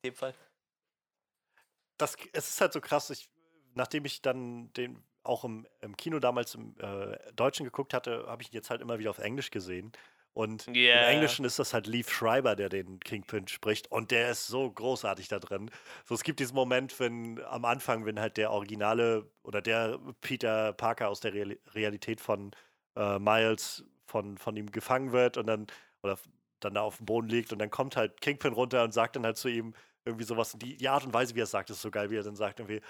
In 0.04 0.12
dem 0.12 0.16
Fall 0.16 0.34
das, 1.98 2.18
es 2.34 2.50
ist 2.50 2.62
halt 2.62 2.74
so 2.74 2.82
krass, 2.82 3.10
ich, 3.10 3.30
nachdem 3.74 4.06
ich 4.06 4.22
dann 4.22 4.72
den 4.74 5.04
auch 5.24 5.46
im, 5.46 5.66
im 5.82 5.96
Kino 5.96 6.20
damals 6.20 6.56
im 6.56 6.76
äh, 6.80 7.18
Deutschen 7.34 7.64
geguckt 7.64 7.94
hatte, 7.94 8.26
habe 8.28 8.42
ich 8.42 8.50
ihn 8.50 8.56
jetzt 8.56 8.70
halt 8.70 8.82
immer 8.82 9.00
wieder 9.00 9.10
auf 9.10 9.20
Englisch 9.20 9.52
gesehen. 9.52 9.94
Und 10.34 10.68
yeah. 10.68 11.04
im 11.04 11.16
Englischen 11.16 11.46
ist 11.46 11.60
das 11.60 11.74
halt 11.74 11.86
Leaf 11.86 12.12
Schreiber, 12.12 12.56
der 12.56 12.68
den 12.68 13.00
Kingpin 13.00 13.48
spricht. 13.48 13.92
Und 13.92 14.10
der 14.10 14.32
ist 14.32 14.48
so 14.48 14.70
großartig 14.70 15.28
da 15.28 15.40
drin. 15.40 15.70
So, 16.06 16.16
es 16.16 16.24
gibt 16.24 16.40
diesen 16.40 16.56
Moment, 16.56 17.00
wenn 17.00 17.42
am 17.44 17.66
Anfang, 17.66 18.06
wenn 18.06 18.20
halt 18.20 18.38
der 18.38 18.52
Originale 18.52 19.30
oder 19.44 19.62
der 19.62 20.00
Peter 20.22 20.74
Parker 20.74 21.10
aus 21.10 21.20
der 21.20 21.34
Real 21.34 21.58
Realität 21.74 22.20
von 22.20 22.52
äh, 22.96 23.20
Miles 23.20 23.86
von, 24.08 24.38
von 24.38 24.58
ihm 24.58 24.72
gefangen 24.72 25.12
wird 25.12 25.38
und 25.38 25.48
dann 25.48 25.68
oder 26.02 26.18
dann 26.60 26.74
da 26.74 26.82
auf 26.82 26.98
dem 26.98 27.06
Boden 27.06 27.28
liegt 27.28 27.52
und 27.52 27.60
dann 27.60 27.70
kommt 27.70 27.96
halt 27.96 28.22
Kingpin 28.22 28.54
runter 28.54 28.84
und 28.84 28.94
sagt 28.94 29.16
dann 29.16 29.26
halt 29.26 29.38
zu 29.38 29.50
ihm, 29.50 29.74
irgendwie 30.06 30.26
sowas. 30.26 30.54
Die, 30.58 30.78
die 30.78 30.90
Art 30.90 31.06
und 31.06 31.14
Weise, 31.14 31.36
wie 31.36 31.42
er 31.42 31.46
es 31.46 31.52
sagt, 31.52 31.70
ist 31.70 31.82
so 31.82 31.92
geil, 31.92 32.10
wie 32.10 32.18
er 32.18 32.24
dann 32.24 32.36
sagt 32.36 32.60
irgendwie, 32.60 32.82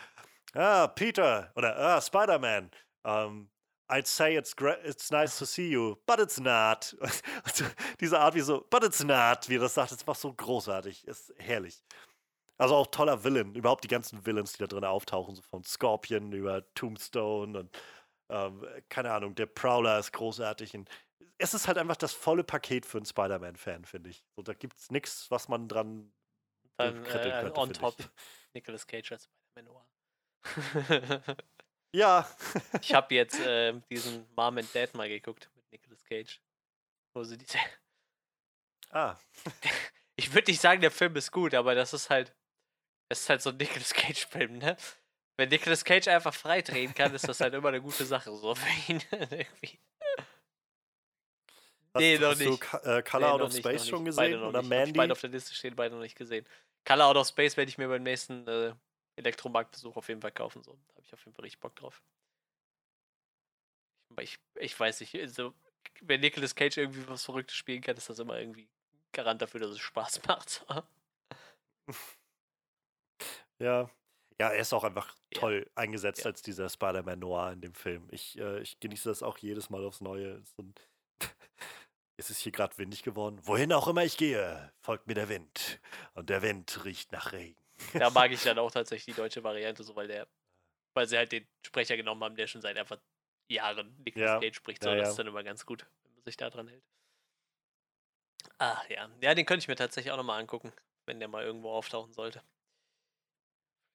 ah, 0.53 0.87
Peter 0.87 1.51
oder 1.55 1.77
ah, 1.77 2.01
Spider-Man. 2.01 2.71
Um, 3.03 3.11
ähm, 3.11 3.49
I'd 3.89 4.07
say 4.07 4.37
it's, 4.37 4.55
it's 4.85 5.11
nice 5.11 5.37
to 5.37 5.45
see 5.45 5.69
you, 5.69 5.97
but 6.05 6.19
it's 6.19 6.39
not. 6.39 6.95
Diese 7.99 8.17
Art 8.17 8.33
wie 8.33 8.39
so, 8.39 8.65
but 8.69 8.83
it's 8.83 9.03
not, 9.03 9.47
wie 9.49 9.57
er 9.57 9.59
das 9.59 9.73
sagt, 9.73 9.91
ist 9.91 10.01
einfach 10.01 10.15
so 10.15 10.33
großartig, 10.33 11.05
ist 11.05 11.33
herrlich. 11.37 11.83
Also 12.57 12.75
auch 12.75 12.87
toller 12.87 13.23
Villain, 13.23 13.53
überhaupt 13.55 13.83
die 13.83 13.89
ganzen 13.89 14.25
Villains, 14.25 14.53
die 14.53 14.59
da 14.59 14.67
drin 14.67 14.85
auftauchen, 14.85 15.35
so 15.35 15.41
von 15.41 15.63
Scorpion 15.63 16.31
über 16.31 16.63
Tombstone 16.75 17.59
und 17.59 17.77
ähm, 18.29 18.65
keine 18.89 19.11
Ahnung, 19.11 19.35
der 19.35 19.47
Prowler 19.47 19.99
ist 19.99 20.13
großartig. 20.13 20.75
Und 20.75 20.89
es 21.37 21.53
ist 21.53 21.67
halt 21.67 21.77
einfach 21.77 21.97
das 21.97 22.13
volle 22.13 22.43
Paket 22.43 22.85
für 22.85 22.97
einen 22.97 23.05
Spider-Man-Fan, 23.05 23.85
finde 23.85 24.11
ich. 24.11 24.23
So, 24.35 24.41
da 24.41 24.53
gibt 24.53 24.79
es 24.79 24.91
nichts, 24.91 25.29
was 25.29 25.49
man 25.49 25.67
dran 25.67 26.11
dann 26.77 27.05
äh, 27.05 27.51
on 27.55 27.73
top 27.73 27.95
Nicolas 28.53 28.85
Cage 28.85 29.11
als 29.11 29.29
Spider-Man 29.51 29.85
ja. 31.93 32.27
ich 32.81 32.93
habe 32.93 33.15
jetzt 33.15 33.39
äh, 33.39 33.73
diesen 33.89 34.25
Mom 34.35 34.57
and 34.57 34.75
Dad 34.75 34.93
mal 34.95 35.07
geguckt 35.07 35.49
mit 35.55 35.71
Nicolas 35.71 36.03
Cage. 36.03 36.41
Wo 37.13 37.23
sie 37.23 37.37
diese. 37.37 37.57
Ah. 38.95 39.17
ich 40.15 40.31
würde 40.35 40.51
nicht 40.51 40.61
sagen, 40.61 40.79
der 40.79 40.91
Film 40.91 41.15
ist 41.15 41.31
gut, 41.31 41.55
aber 41.55 41.73
das 41.73 41.93
ist 41.93 42.11
halt. 42.11 42.31
Das 43.09 43.21
ist 43.21 43.29
halt 43.29 43.41
so 43.41 43.49
ein 43.49 43.57
Nicolas 43.57 43.91
Cage-Film, 43.91 44.59
ne? 44.59 44.77
Wenn 45.35 45.49
Nicolas 45.49 45.83
Cage 45.83 46.09
einfach 46.09 46.33
frei 46.33 46.61
drehen 46.61 46.93
kann, 46.93 47.11
ist 47.15 47.27
das 47.27 47.39
halt 47.39 47.55
immer 47.55 47.69
eine 47.69 47.81
gute 47.81 48.05
Sache, 48.05 48.31
so 48.35 48.53
für 48.53 48.91
ihn. 48.91 49.01
irgendwie. 49.11 49.79
Hast, 51.93 52.01
nee, 52.01 52.17
noch 52.17 52.31
hast 52.31 52.39
nicht. 52.39 52.73
du 52.73 52.77
äh, 52.89 53.03
Color 53.03 53.27
nee, 53.27 53.33
Out 53.33 53.41
of 53.41 53.53
Space 53.53 53.87
schon 53.87 54.05
gesehen? 54.05 54.41
Oder 54.41 54.61
nicht. 54.61 54.69
Mandy? 54.69 54.97
Beide 54.97 55.11
auf 55.11 55.21
der 55.21 55.29
Liste 55.29 55.53
stehen, 55.53 55.75
beide 55.75 55.93
noch 55.93 56.01
nicht 56.01 56.17
gesehen. 56.17 56.45
Color 56.85 57.05
Out 57.05 57.17
of 57.17 57.27
Space 57.27 57.55
werde 57.55 57.69
ich 57.69 57.77
mir 57.77 57.87
beim 57.87 58.01
nächsten 58.01 58.47
äh, 58.47 58.73
Elektromarktbesuch 59.15 59.95
auf 59.95 60.07
jeden 60.07 60.21
Fall 60.21 60.31
kaufen. 60.31 60.63
So. 60.63 60.71
Da 60.71 60.95
habe 60.95 61.05
ich 61.05 61.13
auf 61.13 61.23
jeden 61.23 61.35
Fall 61.35 61.43
richtig 61.43 61.59
Bock 61.59 61.75
drauf. 61.75 62.01
Ich, 64.19 64.39
ich 64.55 64.79
weiß 64.79 64.99
nicht, 65.01 65.15
also, 65.15 65.53
wenn 66.01 66.21
Nicolas 66.21 66.55
Cage 66.55 66.77
irgendwie 66.77 67.07
was 67.07 67.25
Verrücktes 67.25 67.55
spielen 67.55 67.81
kann, 67.81 67.97
ist 67.97 68.09
das 68.09 68.19
immer 68.19 68.39
irgendwie 68.39 68.67
Garant 69.11 69.41
dafür, 69.41 69.59
dass 69.59 69.71
es 69.71 69.79
Spaß 69.79 70.21
macht. 70.27 70.65
ja. 73.59 73.89
Ja, 74.41 74.49
er 74.49 74.59
ist 74.59 74.73
auch 74.73 74.83
einfach 74.83 75.15
toll 75.31 75.63
ja. 75.63 75.71
eingesetzt 75.75 76.21
ja. 76.21 76.31
als 76.31 76.41
dieser 76.41 76.67
Spider-Man 76.67 77.19
Noir 77.19 77.51
in 77.51 77.61
dem 77.61 77.75
Film. 77.75 78.07
Ich, 78.09 78.37
äh, 78.39 78.61
ich 78.61 78.79
genieße 78.79 79.07
das 79.07 79.21
auch 79.21 79.37
jedes 79.37 79.69
Mal 79.69 79.85
aufs 79.85 80.01
Neue. 80.01 80.41
Und 80.57 80.81
es 82.17 82.29
ist 82.29 82.39
hier 82.39 82.51
gerade 82.51 82.77
windig 82.77 83.03
geworden. 83.03 83.39
Wohin 83.43 83.73
auch 83.73 83.87
immer 83.87 84.03
ich 84.03 84.17
gehe, 84.17 84.71
folgt 84.79 85.07
mir 85.07 85.15
der 85.15 85.29
Wind. 85.29 85.79
Und 86.13 86.29
der 86.29 86.41
Wind 86.41 86.85
riecht 86.85 87.11
nach 87.11 87.31
Regen. 87.31 87.59
Da 87.93 88.09
mag 88.09 88.31
ich 88.31 88.43
dann 88.43 88.59
auch 88.59 88.71
tatsächlich 88.71 89.15
die 89.15 89.21
deutsche 89.21 89.43
Variante, 89.43 89.83
so 89.83 89.95
weil 89.95 90.07
der, 90.07 90.27
weil 90.93 91.07
sie 91.07 91.17
halt 91.17 91.31
den 91.31 91.47
Sprecher 91.65 91.97
genommen 91.97 92.23
haben, 92.23 92.35
der 92.35 92.47
schon 92.47 92.61
seit 92.61 92.77
einfach 92.77 92.99
Jahren 93.49 93.95
Nicolas 94.05 94.27
ja. 94.27 94.39
Cage 94.39 94.55
spricht. 94.55 94.83
So, 94.83 94.89
ja, 94.89 94.95
das 94.95 95.09
ist 95.09 95.19
dann 95.19 95.27
immer 95.27 95.43
ganz 95.43 95.65
gut, 95.65 95.85
wenn 96.03 96.13
man 96.13 96.23
sich 96.23 96.37
da 96.37 96.49
dran 96.49 96.67
hält. 96.67 96.83
Ah, 98.59 98.81
ja. 98.89 99.09
Ja, 99.21 99.33
den 99.33 99.45
könnte 99.45 99.63
ich 99.63 99.67
mir 99.67 99.75
tatsächlich 99.75 100.11
auch 100.11 100.17
nochmal 100.17 100.39
angucken, 100.39 100.71
wenn 101.05 101.19
der 101.19 101.27
mal 101.27 101.43
irgendwo 101.43 101.71
auftauchen 101.71 102.13
sollte. 102.13 102.43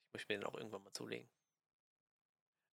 Ich 0.08 0.14
möchte 0.14 0.32
mir 0.32 0.40
den 0.40 0.46
auch 0.46 0.54
irgendwann 0.54 0.82
mal 0.82 0.92
zulegen. 0.92 1.28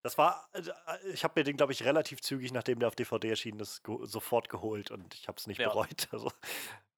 Das 0.06 0.20
war, 0.20 0.48
äh, 0.54 0.60
äh, 0.60 1.14
ich 1.14 1.24
habe 1.24 1.40
mir 1.40 1.44
den, 1.44 1.58
glaube 1.58 1.74
ich, 1.74 1.84
relativ 1.84 2.22
zügig, 2.22 2.54
nachdem 2.54 2.78
der 2.78 2.90
auf 2.90 2.96
DVD 2.96 3.28
erschienen 3.28 3.60
ist, 3.60 3.84
ge 3.84 3.98
sofort 4.04 4.50
geholt 4.50 4.92
und 4.92 5.16
ich 5.16 5.28
habe 5.28 5.40
es 5.40 5.48
nicht 5.48 5.58
ja. 5.58 5.68
bereut. 5.68 6.08
Also, 6.12 6.32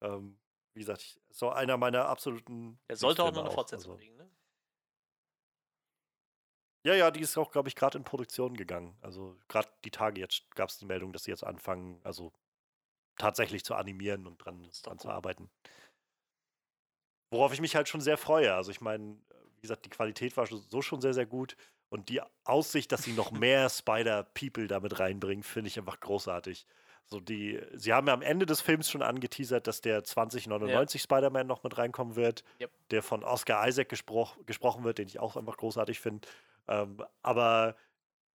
ähm, 0.02 0.38
wie 0.74 0.80
gesagt, 0.80 1.18
so 1.30 1.48
einer 1.48 1.78
meiner 1.78 2.04
absoluten. 2.04 2.78
Er 2.86 2.96
sollte 2.96 3.24
auch 3.24 3.32
noch 3.32 3.46
eine 3.46 3.50
Fortsetzung 3.50 3.92
also. 3.92 4.02
kriegen, 4.02 4.14
ne? 4.18 4.30
Ja, 6.84 6.94
ja, 6.96 7.10
die 7.10 7.20
ist 7.20 7.38
auch, 7.38 7.50
glaube 7.50 7.70
ich, 7.70 7.76
gerade 7.76 7.96
in 7.96 8.04
Produktion 8.04 8.54
gegangen. 8.54 8.94
Also 9.00 9.38
gerade 9.48 9.70
die 9.86 9.90
Tage 9.90 10.20
jetzt 10.20 10.42
gab 10.54 10.68
es 10.68 10.76
die 10.76 10.84
Meldung, 10.84 11.14
dass 11.14 11.24
sie 11.24 11.30
jetzt 11.30 11.44
anfangen, 11.44 12.02
also 12.04 12.34
tatsächlich 13.16 13.64
zu 13.64 13.74
animieren 13.74 14.26
und 14.26 14.36
dran, 14.36 14.70
dran 14.82 14.98
zu 14.98 15.08
arbeiten. 15.08 15.50
Worauf 17.30 17.54
ich 17.54 17.62
mich 17.62 17.74
halt 17.74 17.88
schon 17.88 18.02
sehr 18.02 18.18
freue. 18.18 18.52
Also 18.54 18.70
ich 18.70 18.82
meine, 18.82 19.18
wie 19.54 19.62
gesagt, 19.62 19.86
die 19.86 19.90
Qualität 19.90 20.36
war 20.36 20.46
so 20.46 20.82
schon 20.82 21.00
sehr, 21.00 21.14
sehr 21.14 21.26
gut. 21.26 21.56
Und 21.90 22.08
die 22.08 22.20
Aussicht, 22.44 22.92
dass 22.92 23.02
sie 23.02 23.12
noch 23.12 23.30
mehr 23.30 23.68
Spider-People 23.68 24.68
damit 24.68 25.00
reinbringen, 25.00 25.42
finde 25.42 25.68
ich 25.68 25.78
einfach 25.78 26.00
großartig. 26.00 26.66
So 27.06 27.20
die, 27.20 27.58
sie 27.72 27.94
haben 27.94 28.06
ja 28.06 28.12
am 28.12 28.20
Ende 28.20 28.44
des 28.44 28.60
Films 28.60 28.90
schon 28.90 29.00
angeteasert, 29.00 29.66
dass 29.66 29.80
der 29.80 30.04
2099 30.04 31.00
ja. 31.00 31.04
Spider-Man 31.04 31.46
noch 31.46 31.62
mit 31.62 31.78
reinkommen 31.78 32.16
wird, 32.16 32.44
yep. 32.60 32.70
der 32.90 33.02
von 33.02 33.24
Oscar 33.24 33.66
Isaac 33.66 33.88
gespro 33.88 34.28
gesprochen 34.44 34.84
wird, 34.84 34.98
den 34.98 35.08
ich 35.08 35.18
auch 35.18 35.36
einfach 35.36 35.56
großartig 35.56 36.00
finde. 36.00 36.28
Ähm, 36.68 37.02
aber 37.22 37.76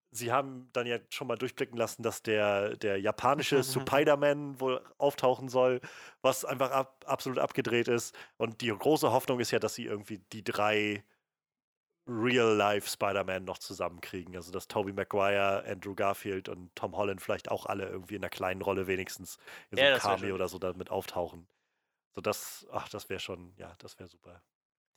sie 0.10 0.32
haben 0.32 0.70
dann 0.74 0.88
ja 0.88 0.98
schon 1.10 1.28
mal 1.28 1.38
durchblicken 1.38 1.78
lassen, 1.78 2.02
dass 2.02 2.24
der, 2.24 2.76
der 2.78 3.00
japanische 3.00 3.64
Spider-Man 3.64 4.60
wohl 4.60 4.82
auftauchen 4.98 5.50
soll, 5.50 5.80
was 6.24 6.44
einfach 6.44 6.72
ab, 6.72 7.04
absolut 7.06 7.38
abgedreht 7.38 7.88
ist. 7.88 8.16
Und 8.38 8.62
die 8.62 8.70
große 8.70 9.12
Hoffnung 9.12 9.40
ist 9.40 9.52
ja, 9.52 9.60
dass 9.60 9.76
sie 9.76 9.86
irgendwie 9.86 10.20
die 10.32 10.44
drei 10.44 11.04
Real-Life 12.08 12.90
Spider-Man 12.90 13.46
noch 13.46 13.58
zusammenkriegen. 13.58 14.36
Also 14.36 14.52
dass 14.52 14.68
Tobey 14.68 14.94
Maguire, 14.94 15.64
Andrew 15.68 15.96
Garfield 15.96 16.50
und 16.50 16.76
Tom 16.76 16.96
Holland 16.96 17.22
vielleicht 17.22 17.50
auch 17.50 17.66
alle 17.66 17.88
irgendwie 17.88 18.16
in 18.16 18.22
einer 18.22 18.30
kleinen 18.30 18.62
Rolle 18.62 18.88
wenigstens 18.88 19.38
in 19.72 19.78
so 19.78 19.84
einem 19.84 20.00
Cameo 20.00 20.36
oder 20.36 20.48
so 20.48 20.60
damit 20.60 20.90
auftauchen. 20.90 21.48
So 22.14 22.22
das, 22.22 22.68
ach, 22.72 22.90
das 22.90 23.10
wäre 23.10 23.20
schon, 23.20 23.54
ja, 23.58 23.76
das 23.80 23.98
wäre 24.00 24.10
super. 24.10 24.42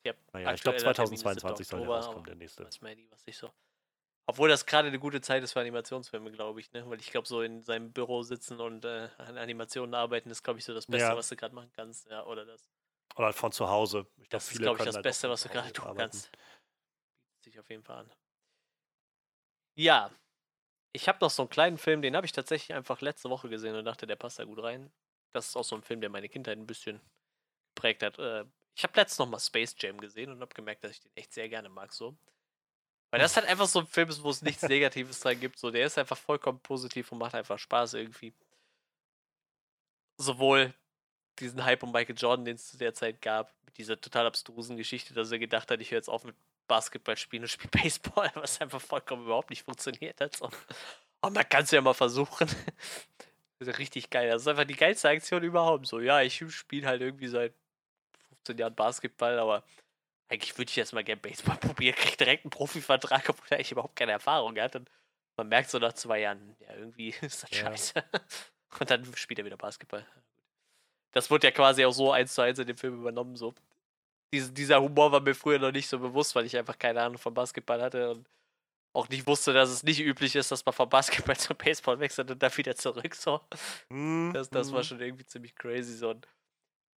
Yep. 0.04 0.16
Naja, 0.32 0.52
ich 0.52 0.62
glaube 0.62 0.78
2022 0.78 1.66
soll 1.66 1.80
der 1.80 1.88
rauskommen, 1.88 2.24
der 2.24 2.36
nächste. 2.36 2.64
Was 2.64 2.80
was 2.82 3.22
ich 3.26 3.36
so. 3.36 3.50
Obwohl 4.28 4.48
das 4.48 4.66
gerade 4.66 4.88
eine 4.88 4.98
gute 4.98 5.20
Zeit 5.20 5.44
ist 5.44 5.52
für 5.52 5.60
Animationsfilme, 5.60 6.32
glaube 6.32 6.58
ich, 6.58 6.72
ne? 6.72 6.88
Weil 6.88 6.98
ich 7.00 7.12
glaube, 7.12 7.28
so 7.28 7.42
in 7.42 7.62
seinem 7.62 7.92
Büro 7.92 8.22
sitzen 8.22 8.60
und 8.60 8.84
äh, 8.84 9.08
an 9.18 9.38
Animationen 9.38 9.94
arbeiten, 9.94 10.30
ist, 10.30 10.42
glaube 10.42 10.58
ich, 10.58 10.64
so 10.64 10.74
das 10.74 10.86
Beste, 10.86 11.08
ja. 11.08 11.16
was 11.16 11.28
du 11.28 11.36
gerade 11.36 11.54
machen 11.54 11.70
kannst. 11.74 12.08
Ja, 12.10 12.26
oder 12.26 12.44
das. 12.44 12.68
Oder 13.14 13.26
halt 13.26 13.36
von 13.36 13.52
zu 13.52 13.68
Hause. 13.68 14.06
Ich 14.20 14.28
das 14.28 14.48
glaub, 14.48 14.52
ist, 14.52 14.62
glaube 14.62 14.78
ich, 14.78 14.84
das 14.84 14.94
halt 14.96 15.02
Beste, 15.04 15.30
was 15.30 15.42
du 15.44 15.48
gerade 15.48 15.72
tun 15.72 15.84
arbeiten. 15.84 16.10
kannst. 16.10 16.30
Sich 17.46 17.60
auf 17.60 17.70
jeden 17.70 17.84
Fall 17.84 17.98
an. 17.98 18.12
Ja. 19.76 20.10
Ich 20.92 21.08
habe 21.08 21.18
noch 21.20 21.30
so 21.30 21.42
einen 21.42 21.48
kleinen 21.48 21.78
Film, 21.78 22.02
den 22.02 22.16
habe 22.16 22.26
ich 22.26 22.32
tatsächlich 22.32 22.74
einfach 22.74 23.00
letzte 23.02 23.30
Woche 23.30 23.48
gesehen 23.48 23.76
und 23.76 23.84
dachte, 23.84 24.04
der 24.04 24.16
passt 24.16 24.40
da 24.40 24.44
gut 24.44 24.60
rein. 24.60 24.90
Das 25.32 25.46
ist 25.48 25.56
auch 25.56 25.62
so 25.62 25.76
ein 25.76 25.82
Film, 25.82 26.00
der 26.00 26.10
meine 26.10 26.28
Kindheit 26.28 26.58
ein 26.58 26.66
bisschen 26.66 27.00
geprägt 27.68 28.02
hat. 28.02 28.18
Äh, 28.18 28.46
ich 28.74 28.82
habe 28.82 28.94
letztens 28.96 29.20
noch 29.20 29.28
mal 29.28 29.38
Space 29.38 29.76
Jam 29.78 30.00
gesehen 30.00 30.32
und 30.32 30.40
habe 30.40 30.54
gemerkt, 30.54 30.82
dass 30.82 30.90
ich 30.90 31.00
den 31.00 31.12
echt 31.14 31.32
sehr 31.32 31.48
gerne 31.48 31.68
mag 31.68 31.92
so. 31.92 32.16
Weil 33.12 33.20
das 33.20 33.36
halt 33.36 33.46
einfach 33.46 33.68
so 33.68 33.78
ein 33.78 33.86
Film 33.86 34.08
ist, 34.08 34.24
wo 34.24 34.30
es 34.30 34.42
nichts 34.42 34.62
Negatives 34.68 35.20
dran 35.20 35.38
gibt. 35.38 35.56
So, 35.60 35.70
der 35.70 35.86
ist 35.86 35.98
einfach 35.98 36.18
vollkommen 36.18 36.58
positiv 36.58 37.12
und 37.12 37.18
macht 37.18 37.36
einfach 37.36 37.60
Spaß 37.60 37.94
irgendwie. 37.94 38.34
Sowohl 40.18 40.74
diesen 41.38 41.64
Hype 41.64 41.84
um 41.84 41.92
Michael 41.92 42.16
Jordan, 42.18 42.44
den 42.44 42.56
es 42.56 42.66
zu 42.66 42.76
der 42.76 42.92
Zeit 42.92 43.22
gab, 43.22 43.54
mit 43.66 43.78
dieser 43.78 44.00
total 44.00 44.26
abstrusen 44.26 44.76
Geschichte, 44.76 45.14
dass 45.14 45.30
er 45.30 45.38
gedacht 45.38 45.70
hat, 45.70 45.80
ich 45.80 45.92
höre 45.92 45.98
jetzt 45.98 46.08
auf 46.08 46.24
mit 46.24 46.34
Basketball 46.66 47.16
spielen 47.16 47.42
und 47.42 47.48
spiele 47.48 47.70
Baseball, 47.82 48.30
was 48.34 48.60
einfach 48.60 48.80
vollkommen 48.80 49.24
überhaupt 49.24 49.50
nicht 49.50 49.62
funktioniert 49.62 50.20
hat. 50.20 50.36
So. 50.36 50.50
Aber 51.20 51.34
man 51.34 51.48
kann 51.48 51.64
es 51.64 51.70
ja 51.70 51.80
mal 51.80 51.94
versuchen. 51.94 52.48
Das 53.58 53.68
ist 53.68 53.78
richtig 53.78 54.10
geil. 54.10 54.28
Das 54.28 54.42
ist 54.42 54.48
einfach 54.48 54.66
die 54.66 54.76
geilste 54.76 55.08
Aktion 55.08 55.42
überhaupt. 55.42 55.86
So, 55.86 55.98
ja, 56.00 56.20
ich 56.20 56.44
spiele 56.50 56.86
halt 56.86 57.00
irgendwie 57.00 57.28
seit 57.28 57.54
15 58.28 58.58
Jahren 58.58 58.74
Basketball, 58.74 59.38
aber 59.38 59.64
eigentlich 60.28 60.56
würde 60.58 60.68
ich 60.68 60.76
jetzt 60.76 60.92
mal 60.92 61.02
gerne 61.02 61.22
Baseball 61.22 61.56
probieren, 61.60 61.94
kriege 61.94 62.18
direkt 62.18 62.44
einen 62.44 62.50
Profivertrag, 62.50 63.28
obwohl 63.30 63.46
er 63.48 63.56
eigentlich 63.56 63.72
überhaupt 63.72 63.96
keine 63.96 64.12
Erfahrung 64.12 64.58
hat. 64.58 64.76
Und 64.76 64.90
man 65.36 65.48
merkt 65.48 65.70
so 65.70 65.78
nach 65.78 65.94
zwei 65.94 66.20
Jahren, 66.20 66.54
ja, 66.60 66.74
irgendwie 66.74 67.14
ist 67.22 67.44
das 67.44 67.50
ja. 67.50 67.64
scheiße. 67.64 68.04
Und 68.78 68.90
dann 68.90 69.04
spielt 69.16 69.38
er 69.38 69.44
wieder 69.44 69.56
Basketball. 69.56 70.06
Das 71.12 71.30
wurde 71.30 71.46
ja 71.46 71.50
quasi 71.50 71.84
auch 71.84 71.92
so 71.92 72.12
eins 72.12 72.34
zu 72.34 72.42
eins 72.42 72.58
in 72.58 72.66
dem 72.66 72.76
Film 72.76 73.00
übernommen. 73.00 73.36
So. 73.36 73.54
Dies, 74.32 74.52
dieser 74.52 74.80
Humor 74.80 75.12
war 75.12 75.20
mir 75.20 75.34
früher 75.34 75.58
noch 75.58 75.72
nicht 75.72 75.88
so 75.88 75.98
bewusst, 75.98 76.34
weil 76.34 76.46
ich 76.46 76.56
einfach 76.56 76.78
keine 76.78 77.02
Ahnung 77.02 77.18
von 77.18 77.34
Basketball 77.34 77.80
hatte 77.80 78.10
und 78.10 78.28
auch 78.96 79.08
nicht 79.10 79.26
wusste, 79.26 79.52
dass 79.52 79.68
es 79.68 79.82
nicht 79.82 80.00
üblich 80.00 80.34
ist, 80.36 80.50
dass 80.50 80.64
man 80.64 80.72
von 80.72 80.88
Basketball 80.88 81.36
zum 81.38 81.56
Baseball 81.56 82.00
wechselt 82.00 82.30
und 82.30 82.42
dann 82.42 82.56
wieder 82.56 82.74
zurück. 82.74 83.14
So. 83.14 83.40
Mm, 83.90 84.32
das, 84.32 84.48
das 84.48 84.72
war 84.72 84.80
mhm. 84.80 84.84
schon 84.84 85.00
irgendwie 85.00 85.26
ziemlich 85.26 85.54
crazy. 85.54 85.94
So. 85.94 86.10
Und 86.10 86.26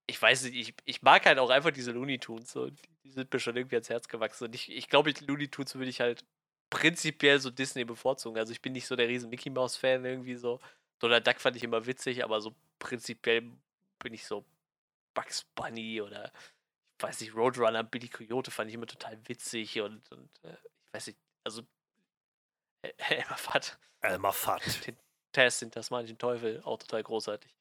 ich 0.07 0.19
weiß 0.19 0.45
nicht, 0.45 0.55
ich, 0.55 0.73
ich 0.85 1.01
mag 1.01 1.25
halt 1.25 1.39
auch 1.39 1.49
einfach 1.49 1.71
diese 1.71 1.91
Looney 1.91 2.17
Tunes. 2.17 2.51
So. 2.51 2.69
Die 2.69 3.11
sind 3.11 3.31
mir 3.31 3.39
schon 3.39 3.57
irgendwie 3.57 3.75
ans 3.75 3.89
Herz 3.89 4.07
gewachsen. 4.07 4.45
Und 4.45 4.55
ich, 4.55 4.71
ich 4.71 4.87
glaube, 4.87 5.13
Looney 5.27 5.49
Tunes 5.49 5.75
würde 5.75 5.89
ich 5.89 5.99
halt 5.99 6.23
prinzipiell 6.69 7.39
so 7.39 7.49
Disney 7.49 7.83
bevorzugen. 7.83 8.39
Also 8.39 8.53
ich 8.53 8.61
bin 8.61 8.73
nicht 8.73 8.87
so 8.87 8.95
der 8.95 9.09
riesen 9.09 9.29
Mickey 9.29 9.49
Mouse 9.49 9.75
Fan 9.75 10.05
irgendwie 10.05 10.35
so. 10.35 10.59
Donald 10.99 11.27
Duck 11.27 11.39
fand 11.39 11.57
ich 11.57 11.63
immer 11.63 11.85
witzig, 11.85 12.23
aber 12.23 12.39
so 12.39 12.55
prinzipiell 12.79 13.43
bin 13.99 14.13
ich 14.13 14.25
so 14.25 14.45
Bugs 15.13 15.45
Bunny 15.55 16.01
oder 16.01 16.31
weiß 17.01 17.21
nicht, 17.21 17.35
Roadrunner, 17.35 17.83
Billy 17.83 18.09
Coyote 18.09 18.51
fand 18.51 18.69
ich 18.69 18.75
immer 18.75 18.87
total 18.87 19.19
witzig 19.27 19.79
und, 19.81 20.11
und 20.11 20.29
äh, 20.43 20.53
ich 20.87 20.93
weiß 20.93 21.07
nicht, 21.07 21.19
also 21.43 21.61
äh, 22.81 22.91
Elmer 23.09 23.37
Fudd. 23.37 23.77
Elmer 24.01 24.33
Fudd. 24.33 24.61
Den 24.87 24.97
Test, 25.31 25.61
den 25.61 25.69
tasmanischen 25.69 26.17
Teufel, 26.17 26.59
auch 26.63 26.79
total 26.79 27.03
großartig 27.03 27.55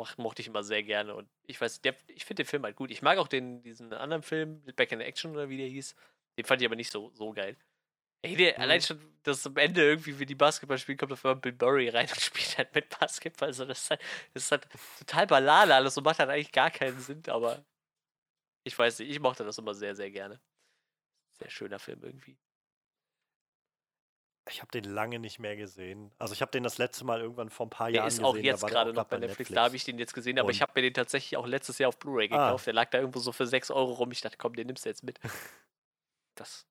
moch, 0.00 0.16
mochte 0.16 0.42
ich 0.42 0.48
immer 0.48 0.64
sehr 0.64 0.82
gerne. 0.82 1.14
Und 1.14 1.28
ich 1.46 1.60
weiß, 1.60 1.82
der, 1.82 1.94
ich 2.08 2.24
finde 2.24 2.42
den 2.42 2.48
Film 2.48 2.64
halt 2.64 2.76
gut. 2.76 2.90
Ich 2.90 3.02
mag 3.02 3.18
auch 3.18 3.28
den, 3.28 3.62
diesen 3.62 3.92
anderen 3.92 4.22
Film, 4.22 4.62
Back 4.76 4.92
in 4.92 5.00
Action 5.00 5.32
oder 5.32 5.48
wie 5.48 5.58
der 5.58 5.68
hieß. 5.68 5.94
Den 6.38 6.44
fand 6.44 6.62
ich 6.62 6.66
aber 6.66 6.76
nicht 6.76 6.90
so, 6.90 7.10
so 7.14 7.32
geil. 7.32 7.56
Ey, 8.22 8.36
der, 8.36 8.56
mhm. 8.56 8.62
allein 8.62 8.80
schon, 8.80 9.00
dass 9.22 9.46
am 9.46 9.56
Ende 9.56 9.82
irgendwie, 9.82 10.18
wie 10.18 10.26
die 10.26 10.34
Basketball 10.34 10.78
spielen, 10.78 10.98
kommt 10.98 11.12
auf 11.12 11.24
einmal 11.24 11.40
Bill 11.40 11.56
Murray 11.60 11.88
rein 11.88 12.08
und 12.08 12.20
spielt 12.20 12.58
halt 12.58 12.74
mit 12.74 12.98
Basketball. 12.98 13.48
Also 13.48 13.64
das 13.64 13.82
ist 13.82 13.90
halt, 13.90 14.00
das 14.34 14.44
ist 14.44 14.52
halt 14.52 14.66
total 14.98 15.26
banal 15.26 15.70
alles 15.70 15.96
und 15.96 16.04
macht 16.04 16.18
halt 16.18 16.30
eigentlich 16.30 16.52
gar 16.52 16.70
keinen 16.70 16.98
Sinn, 17.00 17.22
aber 17.28 17.64
ich 18.64 18.78
weiß 18.78 18.98
nicht, 19.00 19.10
ich 19.10 19.20
mochte 19.20 19.44
das 19.44 19.58
immer 19.58 19.74
sehr, 19.74 19.94
sehr 19.94 20.10
gerne. 20.10 20.40
Sehr 21.32 21.50
schöner 21.50 21.78
Film 21.78 22.02
irgendwie. 22.02 22.38
Ich 24.48 24.60
habe 24.60 24.70
den 24.70 24.84
lange 24.84 25.18
nicht 25.18 25.38
mehr 25.38 25.56
gesehen. 25.56 26.12
Also 26.18 26.34
ich 26.34 26.42
habe 26.42 26.50
den 26.50 26.62
das 26.62 26.78
letzte 26.78 27.04
Mal 27.04 27.20
irgendwann 27.20 27.50
vor 27.50 27.66
ein 27.66 27.70
paar 27.70 27.88
Jahren 27.88 28.06
gesehen. 28.06 28.22
Der 28.22 28.30
ist 28.32 28.38
auch 28.38 28.42
jetzt 28.42 28.66
gerade 28.66 28.92
noch 28.92 29.04
bei 29.04 29.18
Netflix. 29.18 29.38
Netflix. 29.38 29.54
Da 29.54 29.64
habe 29.64 29.76
ich 29.76 29.84
den 29.84 29.98
jetzt 29.98 30.14
gesehen, 30.14 30.38
aber 30.38 30.48
Und 30.48 30.54
ich 30.54 30.62
habe 30.62 30.72
mir 30.74 30.82
den 30.82 30.94
tatsächlich 30.94 31.36
auch 31.36 31.46
letztes 31.46 31.78
Jahr 31.78 31.88
auf 31.88 31.98
Blu-ray 31.98 32.26
ah. 32.26 32.28
gekauft. 32.28 32.64
Ah. 32.64 32.66
Der 32.66 32.74
lag 32.74 32.90
da 32.90 32.98
irgendwo 32.98 33.20
so 33.20 33.32
für 33.32 33.46
6 33.46 33.70
Euro 33.70 33.92
rum. 33.92 34.10
Ich 34.10 34.20
dachte, 34.20 34.36
komm, 34.38 34.54
den 34.54 34.66
nimmst 34.66 34.84
du 34.84 34.88
jetzt 34.88 35.04
mit. 35.04 35.18
Das. 36.36 36.64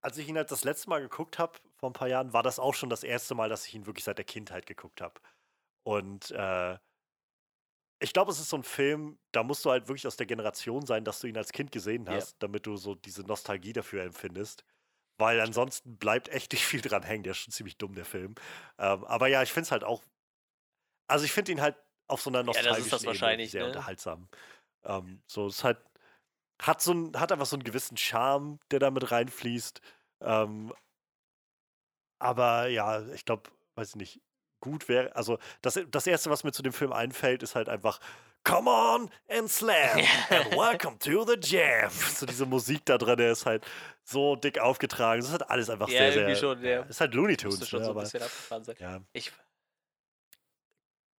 Als 0.00 0.16
ich 0.16 0.26
ihn 0.26 0.36
halt 0.36 0.50
das 0.50 0.64
letzte 0.64 0.88
Mal 0.88 1.00
geguckt 1.00 1.38
habe, 1.38 1.58
vor 1.76 1.90
ein 1.90 1.92
paar 1.92 2.08
Jahren, 2.08 2.32
war 2.32 2.42
das 2.42 2.58
auch 2.58 2.72
schon 2.72 2.88
das 2.88 3.02
erste 3.02 3.34
Mal, 3.34 3.50
dass 3.50 3.66
ich 3.66 3.74
ihn 3.74 3.84
wirklich 3.84 4.04
seit 4.04 4.16
der 4.16 4.24
Kindheit 4.24 4.64
geguckt 4.64 5.02
habe. 5.02 5.20
Und 5.82 6.30
äh, 6.30 6.78
ich 8.00 8.12
glaube, 8.12 8.30
es 8.30 8.38
ist 8.38 8.48
so 8.48 8.56
ein 8.56 8.62
Film, 8.62 9.18
da 9.32 9.42
musst 9.42 9.64
du 9.64 9.70
halt 9.70 9.88
wirklich 9.88 10.06
aus 10.06 10.16
der 10.16 10.26
Generation 10.26 10.86
sein, 10.86 11.04
dass 11.04 11.20
du 11.20 11.26
ihn 11.26 11.36
als 11.36 11.52
Kind 11.52 11.72
gesehen 11.72 12.08
hast, 12.08 12.32
yeah. 12.32 12.36
damit 12.40 12.66
du 12.66 12.76
so 12.76 12.94
diese 12.94 13.22
Nostalgie 13.22 13.72
dafür 13.72 14.04
empfindest. 14.04 14.64
Weil 15.20 15.40
ansonsten 15.40 15.96
bleibt 15.96 16.28
echt 16.28 16.52
nicht 16.52 16.64
viel 16.64 16.80
dran 16.80 17.02
hängen. 17.02 17.24
Der 17.24 17.32
ist 17.32 17.38
schon 17.38 17.52
ziemlich 17.52 17.76
dumm, 17.76 17.94
der 17.94 18.04
Film. 18.04 18.36
Ähm, 18.78 19.04
aber 19.04 19.26
ja, 19.26 19.42
ich 19.42 19.52
finde 19.52 19.64
es 19.64 19.72
halt 19.72 19.82
auch. 19.82 20.04
Also 21.08 21.24
ich 21.24 21.32
finde 21.32 21.50
ihn 21.52 21.60
halt 21.60 21.76
auf 22.06 22.22
so 22.22 22.30
einer 22.30 22.44
nostalgischen 22.44 23.14
ja, 23.14 23.30
Ebene 23.30 23.48
sehr 23.48 23.62
ne? 23.62 23.66
unterhaltsam. 23.68 24.28
Ähm, 24.84 25.20
so, 25.26 25.48
es 25.48 25.64
halt 25.64 25.78
hat 26.62 26.80
so 26.80 26.92
ein, 26.92 27.18
hat 27.18 27.32
einfach 27.32 27.46
so 27.46 27.56
einen 27.56 27.64
gewissen 27.64 27.96
Charme, 27.96 28.60
der 28.70 28.78
da 28.78 28.90
mit 28.90 29.10
reinfließt. 29.10 29.80
Ähm, 30.20 30.72
aber 32.20 32.68
ja, 32.68 33.06
ich 33.08 33.24
glaube, 33.24 33.50
weiß 33.74 33.90
ich 33.90 33.96
nicht, 33.96 34.20
gut 34.60 34.88
wäre. 34.88 35.14
Also, 35.16 35.38
das, 35.62 35.78
das 35.90 36.06
Erste, 36.06 36.30
was 36.30 36.44
mir 36.44 36.52
zu 36.52 36.62
dem 36.62 36.72
Film 36.72 36.92
einfällt, 36.92 37.42
ist 37.42 37.54
halt 37.54 37.68
einfach. 37.68 38.00
Come 38.44 38.70
on 38.70 39.10
and 39.28 39.50
slam 39.50 39.98
and 40.30 40.52
welcome 40.56 40.96
to 41.00 41.24
the 41.26 41.36
jam. 41.40 41.90
So 42.14 42.24
diese 42.24 42.46
Musik 42.46 42.84
da 42.86 42.96
drin, 42.96 43.16
der 43.18 43.32
ist 43.32 43.44
halt 43.44 43.66
so 44.04 44.36
dick 44.36 44.58
aufgetragen. 44.58 45.20
Das 45.20 45.26
ist 45.28 45.32
halt 45.32 45.50
alles 45.50 45.68
einfach 45.68 45.88
Ja, 45.88 45.98
sehr, 45.98 46.12
sehr. 46.12 46.36
schon, 46.36 46.64
ja. 46.64 46.82
Ist 46.82 47.00
halt 47.00 47.14
Looney 47.14 47.36
Tunes, 47.36 47.68
schon 47.68 47.80
ne? 47.80 47.86
so 47.86 47.92
ein 47.92 47.98
bisschen 47.98 48.22
abgefahren 48.22 48.64
sein. 48.64 48.76
ja. 48.78 49.00
Ich, 49.12 49.32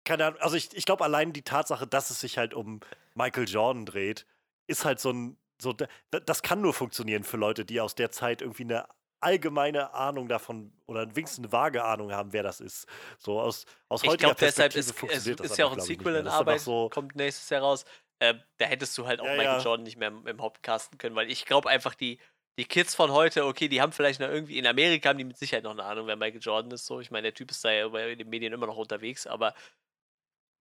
keine 0.05 0.25
Ahnung, 0.25 0.39
also 0.41 0.55
ich, 0.55 0.75
ich 0.75 0.85
glaube 0.85 1.03
allein 1.03 1.33
die 1.33 1.43
Tatsache, 1.43 1.85
dass 1.85 2.09
es 2.09 2.19
sich 2.19 2.37
halt 2.37 2.53
um 2.53 2.79
Michael 3.13 3.47
Jordan 3.47 3.85
dreht, 3.85 4.25
ist 4.67 4.85
halt 4.85 4.99
so 4.99 5.11
ein, 5.11 5.37
so, 5.61 5.73
da- 5.73 5.87
das 6.21 6.41
kann 6.41 6.61
nur 6.61 6.73
funktionieren 6.73 7.23
für 7.23 7.37
Leute, 7.37 7.65
die 7.65 7.79
aus 7.81 7.93
der 7.95 8.11
Zeit 8.11 8.41
irgendwie 8.41 8.63
eine 8.63 8.87
allgemeine 9.21 9.93
Ahnung 9.93 10.27
davon 10.27 10.73
oder 10.87 11.15
wenigstens 11.15 11.39
eine 11.45 11.51
vage 11.51 11.83
Ahnung 11.83 12.11
haben, 12.11 12.33
wer 12.33 12.43
das 12.43 12.59
ist. 12.61 12.87
So 13.17 13.39
aus, 13.39 13.65
aus 13.89 14.03
ich 14.03 14.09
heutiger 14.09 14.17
glaube, 14.17 14.39
deshalb 14.39 14.73
Perspektive 14.73 14.79
ist, 14.79 14.89
es 14.89 14.95
funktioniert 14.97 15.39
das 15.39 15.51
ist 15.51 15.57
ja 15.57 15.65
auch 15.65 15.71
ein 15.71 15.75
glaub 15.75 15.87
Sequel 15.87 16.15
in 16.15 16.25
ist 16.27 16.33
Arbeit, 16.33 16.61
so, 16.61 16.89
kommt 16.89 17.15
nächstes 17.15 17.49
Jahr 17.49 17.61
raus. 17.61 17.85
Ähm, 18.21 18.41
da 18.57 18.65
hättest 18.65 18.97
du 18.97 19.07
halt 19.07 19.21
auch 19.21 19.25
Ja, 19.25 19.35
Michael 19.35 19.57
ja. 19.57 19.63
Jordan 19.63 19.83
nicht 19.83 19.97
mehr 19.97 20.09
im, 20.09 20.27
im 20.27 20.41
Hauptcasten 20.41 20.97
können, 20.97 21.15
weil 21.15 21.29
ich 21.31 21.45
glaube 21.45 21.69
einfach, 21.69 21.95
die, 21.95 22.19
die 22.57 22.65
Kids 22.65 22.95
von 22.95 23.11
heute, 23.11 23.45
okay, 23.45 23.69
die 23.69 23.81
haben 23.81 23.93
vielleicht 23.93 24.19
noch 24.19 24.27
irgendwie, 24.27 24.57
in 24.57 24.67
Amerika 24.67 25.09
haben 25.09 25.17
die 25.17 25.23
mit 25.23 25.37
Sicherheit 25.37 25.63
noch 25.63 25.71
eine 25.71 25.83
Ahnung, 25.85 26.07
wer 26.07 26.17
Michael 26.17 26.41
Jordan 26.41 26.71
ist. 26.71 26.85
So, 26.85 26.99
ich 26.99 27.11
meine, 27.11 27.23
der 27.23 27.33
Typ 27.33 27.51
ist 27.51 27.63
da 27.63 27.71
ja 27.71 27.87
bei 27.87 28.15
den 28.15 28.29
Medien 28.29 28.53
immer 28.53 28.67
noch 28.67 28.77
unterwegs, 28.77 29.27
aber 29.27 29.53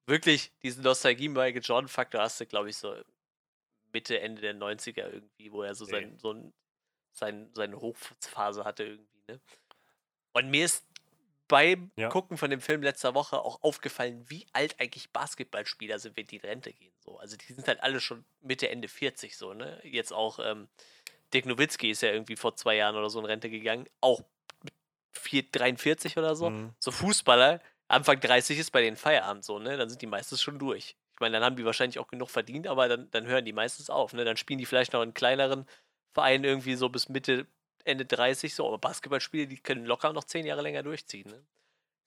wirklich 0.07 0.53
diesen 0.63 0.83
Nostalgie-Michael 0.85 1.63
Jordan-Faktor 1.63 2.21
hast 2.23 2.41
du, 2.41 2.47
glaube 2.47 2.71
ich, 2.71 2.77
so 2.77 2.95
Mitte, 3.93 4.21
Ende 4.21 4.43
der 4.43 4.55
90er 4.55 5.09
irgendwie, 5.13 5.53
wo 5.53 5.63
er 5.63 5.75
so, 5.75 5.87
Nee. 5.87 5.91
sein, 5.93 6.19
so 6.19 6.33
ein, 6.33 6.55
sein, 7.19 7.51
seine 7.55 7.81
Hochphase 7.81 8.65
hatte 8.65 8.85
irgendwie, 8.85 9.23
ne? 9.29 9.41
Und 10.33 10.51
mir 10.51 10.65
ist 10.65 10.87
beim 11.49 11.91
Ja. 11.97 12.09
Gucken 12.11 12.37
von 12.37 12.51
dem 12.51 12.61
Film 12.61 12.83
letzter 12.83 13.15
Woche 13.15 13.41
auch 13.41 13.63
aufgefallen, 13.63 14.25
wie 14.29 14.47
alt 14.53 14.79
eigentlich 14.81 15.11
Basketballspieler 15.13 15.99
sind, 15.99 16.17
wenn 16.17 16.27
die 16.27 16.37
in 16.37 16.43
Rente 16.43 16.73
gehen. 16.73 16.93
So. 17.01 17.19
Also 17.19 17.37
die 17.37 17.53
sind 17.53 17.67
halt 17.67 17.83
alle 17.83 18.01
schon 18.01 18.25
Mitte, 18.43 18.69
Ende 18.69 18.89
40 18.89 19.37
so, 19.37 19.55
ne? 19.55 19.81
Jetzt 19.83 20.13
auch 20.13 20.39
ähm, 20.43 20.69
Dick 21.33 21.47
Nowitzki 21.47 21.91
ist 21.91 22.03
ja 22.03 22.11
irgendwie 22.11 22.37
vor 22.37 22.55
zwei 22.57 22.77
Jahren 22.77 22.97
oder 22.97 23.09
so 23.11 23.19
in 23.19 23.25
Rente 23.25 23.49
gegangen, 23.51 23.89
auch 24.01 24.21
mit 24.63 24.75
vier- 25.13 25.51
43 25.51 26.19
oder 26.19 26.37
so. 26.37 26.51
Mhm. 26.51 26.75
So 26.79 26.91
Fußballer, 26.91 27.61
Anfang 27.89 28.21
30 28.21 28.59
ist 28.59 28.71
bei 28.71 28.83
denen 28.83 28.99
Feierabend 28.99 29.45
so, 29.45 29.59
ne? 29.59 29.77
Dann 29.79 29.89
sind 29.89 30.03
die 30.03 30.07
meistens 30.07 30.43
schon 30.43 30.59
durch. 30.59 30.97
Ich 31.15 31.21
meine, 31.21 31.33
dann 31.33 31.45
haben 31.45 31.57
die 31.57 31.65
wahrscheinlich 31.65 31.99
auch 31.99 32.09
genug 32.09 32.31
verdient, 32.31 32.67
aber 32.67 32.89
dann, 32.89 33.11
dann 33.11 33.27
hören 33.27 33.45
die 33.47 33.55
meistens 33.55 33.89
auf, 33.89 34.13
ne? 34.13 34.25
Dann 34.27 34.37
spielen 34.37 34.59
die 34.59 34.67
vielleicht 34.67 34.93
noch 34.93 35.03
in 35.03 35.15
kleineren 35.15 35.67
Vereinen 36.13 36.45
irgendwie 36.45 36.75
so 36.75 36.89
bis 36.89 37.09
Mitte, 37.09 37.47
Ende 37.85 38.05
30 38.05 38.55
so, 38.55 38.67
aber 38.67 38.79
Basketballspiele, 38.79 39.47
die 39.47 39.59
können 39.59 39.85
locker 39.85 40.13
noch 40.13 40.25
zehn 40.25 40.47
Jahre 40.47 40.63
länger 40.63 40.83
durchziehen, 40.83 41.31
ne? 41.31 41.47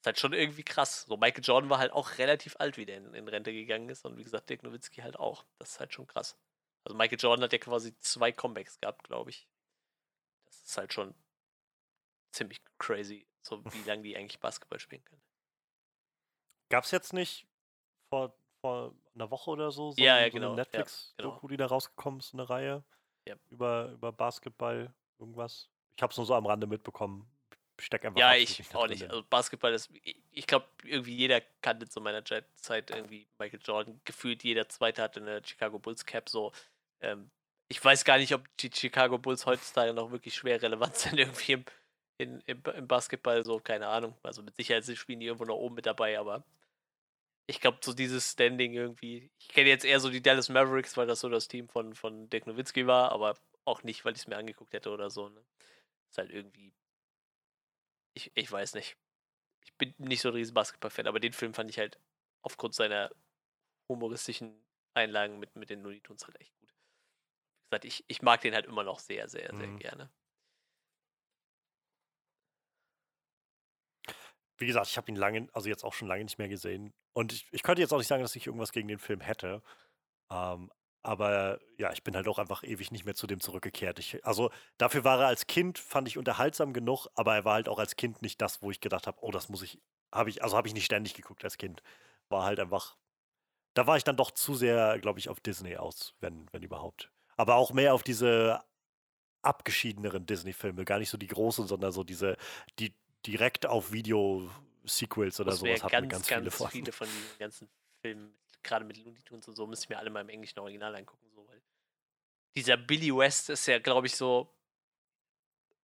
Ist 0.02 0.08
halt 0.08 0.20
schon 0.20 0.34
irgendwie 0.34 0.64
krass. 0.64 1.04
So, 1.04 1.16
Michael 1.16 1.44
Jordan 1.44 1.70
war 1.70 1.78
halt 1.78 1.92
auch 1.92 2.18
relativ 2.18 2.56
alt, 2.58 2.76
wie 2.78 2.88
der 2.88 2.98
in, 2.98 3.14
in 3.14 3.28
Rente 3.28 3.54
gegangen 3.54 3.88
ist. 3.88 4.04
Und 4.04 4.18
wie 4.18 4.24
gesagt, 4.24 4.50
Dirk 4.50 4.64
Nowitzki 4.64 5.02
halt 5.02 5.20
auch. 5.20 5.46
Das 5.60 5.74
ist 5.74 5.80
halt 5.80 5.94
schon 5.94 6.08
krass. 6.08 6.40
Also 6.84 6.98
Michael 6.98 7.20
Jordan 7.20 7.44
hat 7.44 7.54
ja 7.54 7.60
quasi 7.60 7.96
zwei 8.00 8.32
Comebacks 8.32 8.80
gehabt, 8.80 9.04
glaube 9.04 9.30
ich. 9.30 9.48
Das 10.46 10.64
ist 10.64 10.76
halt 10.76 10.92
schon 10.92 11.14
ziemlich 12.32 12.64
crazy, 12.80 13.28
so 13.44 13.64
wie 13.66 13.84
lange 13.88 14.02
die 14.02 14.18
eigentlich 14.18 14.40
Basketball 14.40 14.80
spielen 14.80 15.06
können. 15.06 15.22
Gab 16.70 16.86
es 16.86 16.92
jetzt 16.92 17.14
nicht 17.14 17.46
vor, 18.10 18.34
vor 18.62 18.96
einer 19.14 19.30
Woche 19.30 19.52
oder 19.52 19.70
so, 19.72 19.92
so, 19.92 20.02
Ja, 20.02 20.20
ja, 20.20 20.26
so 20.26 20.32
genau, 20.32 20.48
ja, 20.48 20.52
eine 20.54 20.62
Netflix-Doku, 20.62 21.40
genau. 21.42 21.48
die 21.50 21.58
da 21.58 21.66
rausgekommen 21.68 22.22
ist, 22.22 22.34
eine 22.34 22.50
Reihe 22.50 22.84
Ja. 23.28 23.36
über, 23.50 23.92
über 23.94 24.12
Basketball, 24.12 24.94
irgendwas? 25.20 25.70
Ich 25.96 26.02
habe 26.02 26.12
es 26.12 26.18
nur 26.18 26.26
so 26.26 26.34
am 26.34 26.46
Rande 26.46 26.68
mitbekommen. 26.68 27.30
Ich 27.78 27.86
steck 27.86 28.06
einfach 28.06 28.20
Ja, 28.20 28.36
ich 28.36 28.64
auch 28.76 28.88
nicht. 28.88 29.04
Also 29.10 29.24
Basketball 29.24 29.74
ist, 29.74 29.90
ich, 30.04 30.16
ich 30.32 30.48
glaube, 30.48 30.68
irgendwie 30.84 31.16
jeder 31.16 31.42
kannte 31.62 31.88
zu 31.90 32.00
meiner 32.02 32.24
Zeit- 32.24 32.90
irgendwie 32.90 33.28
Michael 33.40 33.60
Jordan. 33.64 34.02
Gefühlt 34.06 34.44
jeder 34.44 34.70
Zweite 34.70 35.02
hatte 35.02 35.20
eine 35.20 35.42
Chicago 35.44 35.80
Bulls 35.80 36.06
Cap. 36.06 36.30
So, 36.30 36.52
ähm, 37.02 37.30
ich 37.70 37.84
weiß 37.84 38.04
gar 38.06 38.18
nicht, 38.18 38.34
ob 38.34 38.46
die 38.58 38.70
Chicago 38.74 39.18
Bulls 39.18 39.46
heutzutage 39.46 39.94
noch 39.94 40.12
wirklich 40.12 40.36
schwer 40.36 40.62
relevant 40.62 40.96
sind 40.98 41.18
irgendwie 41.18 41.54
im, 41.54 41.66
in, 42.18 42.42
im, 42.46 42.62
im 42.76 42.88
Basketball. 42.88 43.44
So, 43.44 43.60
keine 43.60 43.88
Ahnung. 43.88 44.16
Also 44.24 44.44
mit 44.44 44.56
Sicherheit 44.56 44.86
spielen 44.98 45.20
die 45.20 45.26
irgendwo 45.28 45.46
noch 45.46 45.56
oben 45.58 45.76
mit 45.76 45.86
dabei, 45.86 46.20
aber 46.20 46.44
ich 47.52 47.62
glaube, 47.62 47.80
so 47.82 47.94
dieses 47.94 48.32
Standing 48.32 48.74
irgendwie. 48.74 49.32
Ich 49.40 49.50
kenne 49.50 49.70
jetzt 49.70 49.86
eher 49.86 50.00
so 50.00 50.10
die 50.10 50.22
Dallas 50.22 50.50
Mavericks, 50.50 50.98
weil 50.98 51.08
das 51.08 51.20
so 51.22 51.30
das 51.30 51.48
Team 51.48 51.70
von, 51.70 51.96
von 51.96 52.30
Dirk 52.30 52.48
Nowitzki 52.48 52.88
war, 52.88 53.12
aber 53.12 53.38
auch 53.66 53.84
nicht, 53.84 54.06
weil 54.06 54.14
ich 54.14 54.22
es 54.22 54.28
mir 54.28 54.38
angeguckt 54.38 54.74
hätte 54.74 54.92
oder 54.92 55.10
so. 55.10 55.30
Ne? 55.30 55.44
Ist 56.10 56.18
halt 56.18 56.32
irgendwie 56.32 56.74
ich, 58.14 58.32
ich 58.36 58.52
weiß 58.52 58.76
nicht. 58.76 58.98
Ich 59.64 59.74
bin 59.78 59.94
nicht 59.98 60.22
so 60.22 60.30
ein 60.30 60.36
riesen 60.36 60.54
Basketball-Fan, 60.54 61.08
aber 61.08 61.20
den 61.20 61.34
Film 61.34 61.54
fand 61.54 61.70
ich 61.70 61.80
halt 61.80 62.00
aufgrund 62.42 62.74
seiner 62.76 63.12
humoristischen 63.90 64.56
Einlagen 64.96 65.40
mit, 65.40 65.56
mit 65.56 65.70
den 65.70 65.82
Looney 65.84 66.02
Tunes 66.02 66.26
halt 66.26 66.40
echt 66.42 66.56
gut. 66.60 66.70
Wie 67.50 67.70
gesagt, 67.70 67.86
ich, 67.86 68.06
ich 68.08 68.22
mag 68.22 68.42
den 68.42 68.54
halt 68.54 68.66
immer 68.66 68.84
noch 68.84 69.00
sehr, 69.00 69.30
sehr, 69.30 69.56
sehr 69.56 69.68
Mhm. 69.68 69.80
gerne. 69.80 70.12
Wie 74.62 74.68
gesagt, 74.68 74.88
ich 74.88 74.98
habe 74.98 75.12
ihn 75.12 75.16
lange, 75.16 75.48
also 75.54 75.68
jetzt 75.68 75.84
auch 75.84 75.94
schon 75.94 76.08
lange 76.08 76.24
nicht 76.24 76.38
mehr 76.38 76.48
gesehen. 76.48 76.94
Und 77.14 77.34
ich, 77.34 77.48
ich 77.52 77.64
könnte 77.64 77.82
jetzt 77.82 77.92
auch 77.94 77.98
nicht 77.98 78.08
sagen, 78.08 78.22
dass 78.22 78.36
ich 78.36 78.48
irgendwas 78.48 78.72
gegen 78.72 78.88
den 78.88 79.00
Film 79.00 79.20
hätte. 79.20 79.62
Ähm, 80.32 80.72
aber 81.04 81.60
ja, 81.78 81.92
ich 81.92 82.04
bin 82.04 82.16
halt 82.16 82.28
auch 82.28 82.38
einfach 82.38 82.64
ewig 82.64 82.92
nicht 82.92 83.06
mehr 83.06 83.16
zu 83.16 83.26
dem 83.26 83.40
zurückgekehrt. 83.40 83.98
Ich, 84.00 84.24
also 84.24 84.52
dafür 84.78 85.04
war 85.04 85.20
er 85.20 85.28
als 85.28 85.48
Kind, 85.48 85.80
fand 85.80 86.08
ich 86.08 86.18
unterhaltsam 86.18 86.74
genug, 86.74 87.08
aber 87.16 87.36
er 87.36 87.46
war 87.46 87.54
halt 87.56 87.70
auch 87.70 87.80
als 87.80 87.96
Kind 87.96 88.22
nicht 88.22 88.40
das, 88.42 88.62
wo 88.62 88.70
ich 88.70 88.82
gedacht 88.82 89.08
habe, 89.08 89.18
oh, 89.22 89.32
das 89.32 89.50
muss 89.50 89.64
ich, 89.64 89.80
habe 90.12 90.30
ich, 90.30 90.44
also 90.44 90.56
habe 90.56 90.68
ich 90.68 90.76
nicht 90.76 90.86
ständig 90.86 91.16
geguckt 91.16 91.44
als 91.44 91.58
Kind. 91.58 91.82
War 92.30 92.44
halt 92.44 92.60
einfach, 92.60 92.98
da 93.74 93.88
war 93.88 93.98
ich 93.98 94.04
dann 94.04 94.18
doch 94.18 94.32
zu 94.32 94.54
sehr, 94.54 95.00
glaube 95.00 95.20
ich, 95.20 95.30
auf 95.30 95.40
Disney 95.40 95.78
aus, 95.78 96.14
wenn, 96.20 96.48
wenn 96.52 96.62
überhaupt. 96.62 97.12
Aber 97.36 97.56
auch 97.56 97.74
mehr 97.74 97.96
auf 97.96 98.04
diese 98.04 98.64
abgeschiedeneren 99.42 100.28
Disney-Filme, 100.28 100.86
gar 100.86 101.00
nicht 101.00 101.10
so 101.10 101.18
die 101.18 101.28
großen, 101.28 101.66
sondern 101.66 101.92
so 101.92 102.04
diese, 102.04 102.38
die 102.78 102.94
direkt 103.28 103.66
auf 103.66 103.92
Video-Sequels 103.92 105.40
oder 105.40 105.52
sowas 105.54 105.84
wir 105.84 105.90
ganz, 105.90 106.10
ganz, 106.10 106.28
ganz, 106.28 106.28
viele 106.28 106.52
viele, 106.70 106.92
von. 106.92 107.08
von 107.08 107.16
diesen 107.16 107.38
ganzen 107.38 107.70
Filmen, 108.02 108.38
gerade 108.64 108.86
mit 108.86 108.98
Looney 108.98 109.22
Tunes 109.22 109.48
und 109.48 109.56
so, 109.56 109.68
müsste 109.68 109.86
ich 109.86 109.90
mir 109.90 109.98
alle 109.98 110.10
mal 110.10 110.22
im 110.22 110.30
englischen 110.30 110.60
Original 110.60 110.96
angucken. 110.96 111.30
So, 111.34 111.48
weil 111.48 111.62
dieser 112.56 112.78
Billy 112.78 113.16
West 113.16 113.50
ist 113.50 113.66
ja, 113.68 113.80
glaube 113.80 114.08
ich, 114.08 114.16
so 114.16 114.54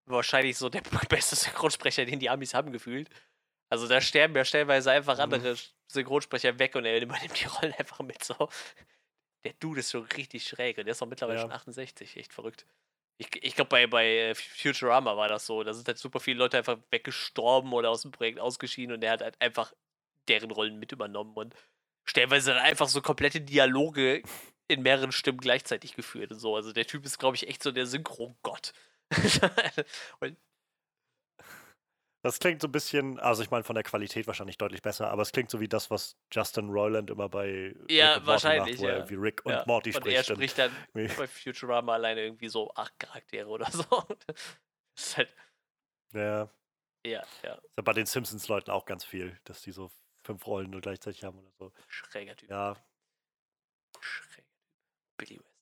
wahrscheinlich 0.05 0.57
so 0.57 0.69
der 0.69 0.81
beste 1.09 1.35
Synchronsprecher, 1.35 2.05
den 2.05 2.19
die 2.19 2.29
Amis 2.29 2.53
haben 2.53 2.71
gefühlt. 2.71 3.09
Also 3.69 3.87
da 3.87 3.99
sterben 3.99 4.35
ja 4.35 4.45
stellenweise 4.45 4.91
einfach 4.91 5.15
Mhm. 5.17 5.23
andere 5.23 5.55
Synchronsprecher 5.87 6.57
weg 6.59 6.75
und 6.75 6.85
er 6.85 7.01
übernimmt 7.01 7.39
die 7.39 7.45
Rollen 7.47 7.73
einfach 7.73 7.99
mit 7.99 8.23
so. 8.23 8.49
Der 9.43 9.53
Dude 9.53 9.81
ist 9.81 9.91
schon 9.91 10.03
richtig 10.03 10.47
schräg 10.47 10.77
und 10.77 10.85
der 10.85 10.93
ist 10.93 11.01
auch 11.01 11.07
mittlerweile 11.07 11.37
Ja. 11.39 11.43
schon 11.43 11.51
68, 11.51 12.17
echt 12.17 12.33
verrückt. 12.33 12.65
Ich, 13.17 13.29
ich 13.43 13.55
glaube, 13.55 13.69
bei, 13.69 13.87
bei 13.87 14.05
äh, 14.05 14.35
Futurama 14.35 15.17
war 15.17 15.27
das 15.27 15.45
so. 15.45 15.63
Da 15.63 15.73
sind 15.73 15.87
halt 15.87 15.97
super 15.97 16.19
viele 16.19 16.37
Leute 16.39 16.57
einfach 16.57 16.77
weggestorben 16.91 17.73
oder 17.73 17.89
aus 17.89 18.03
dem 18.03 18.11
Projekt 18.11 18.39
ausgeschieden 18.39 18.93
und 18.93 19.01
der 19.01 19.11
hat 19.11 19.21
halt 19.21 19.41
einfach 19.41 19.73
deren 20.27 20.51
Rollen 20.51 20.77
mit 20.77 20.91
übernommen 20.91 21.33
und 21.35 21.55
stellenweise 22.05 22.53
dann 22.53 22.63
einfach 22.63 22.87
so 22.87 23.01
komplette 23.01 23.41
Dialoge 23.41 24.21
in 24.67 24.81
mehreren 24.81 25.11
Stimmen 25.11 25.39
gleichzeitig 25.39 25.95
geführt 25.95 26.31
und 26.31 26.39
so. 26.39 26.55
Also 26.55 26.73
der 26.73 26.85
Typ 26.85 27.05
ist, 27.05 27.17
glaube 27.17 27.35
ich, 27.35 27.47
echt 27.47 27.63
so 27.63 27.71
der 27.71 27.85
Synchron-Gott. 27.85 28.73
und 30.19 30.37
Das 32.27 32.39
klingt 32.39 32.61
so 32.61 32.67
ein 32.67 32.73
bisschen, 32.73 33.19
also 33.19 33.41
ich 33.41 33.51
meine 33.51 33.63
von 33.63 33.75
der 33.75 33.85
Qualität 33.85 34.27
wahrscheinlich 34.27 34.57
deutlich 34.57 34.81
besser, 34.81 35.09
aber 35.09 35.21
es 35.21 35.31
klingt 35.31 35.49
so 35.49 35.61
wie 35.61 35.69
das, 35.69 35.89
was 35.89 36.17
Justin 36.29 36.69
Roiland 36.69 37.09
immer 37.09 37.29
bei 37.29 37.73
Ja, 37.87 38.15
Rick 38.15 38.17
und 38.17 38.25
Morty 38.25 38.27
wahrscheinlich, 38.27 38.75
macht, 38.75 38.81
wo 38.81 38.85
er 38.85 38.89
ja. 38.91 38.97
irgendwie 38.97 39.15
Rick 39.15 39.45
und 39.45 39.51
ja, 39.53 39.63
Morty 39.65 39.89
und 39.91 39.95
spricht. 39.95 40.17
er 40.17 40.23
spricht 40.35 40.57
dann 40.57 40.71
bei 40.93 41.27
Futurama 41.27 41.93
alleine 41.93 42.21
irgendwie 42.23 42.49
so 42.49 42.73
acht 42.75 42.99
Charaktere 42.99 43.47
oder 43.47 43.71
so. 43.71 43.85
Das 44.95 45.05
ist 45.09 45.17
halt, 45.17 45.29
ja, 46.13 46.49
ja, 47.05 47.23
ja, 47.43 47.53
ist 47.53 47.77
ja 47.77 47.83
bei 47.83 47.93
den 47.93 48.07
Simpsons-Leuten 48.07 48.71
auch 48.71 48.85
ganz 48.85 49.05
viel, 49.05 49.39
dass 49.43 49.61
die 49.61 49.71
so 49.71 49.91
fünf 50.23 50.45
Rollen 50.47 50.71
nur 50.71 50.81
gleichzeitig 50.81 51.23
haben 51.23 51.37
oder 51.37 51.51
so. 51.57 51.71
schräger 51.87 52.35
Typ. 52.35 52.49
Ja, 52.49 52.75
Schräger 54.01 54.35
Typ. 54.35 54.45
Billy 55.17 55.39
West. 55.39 55.56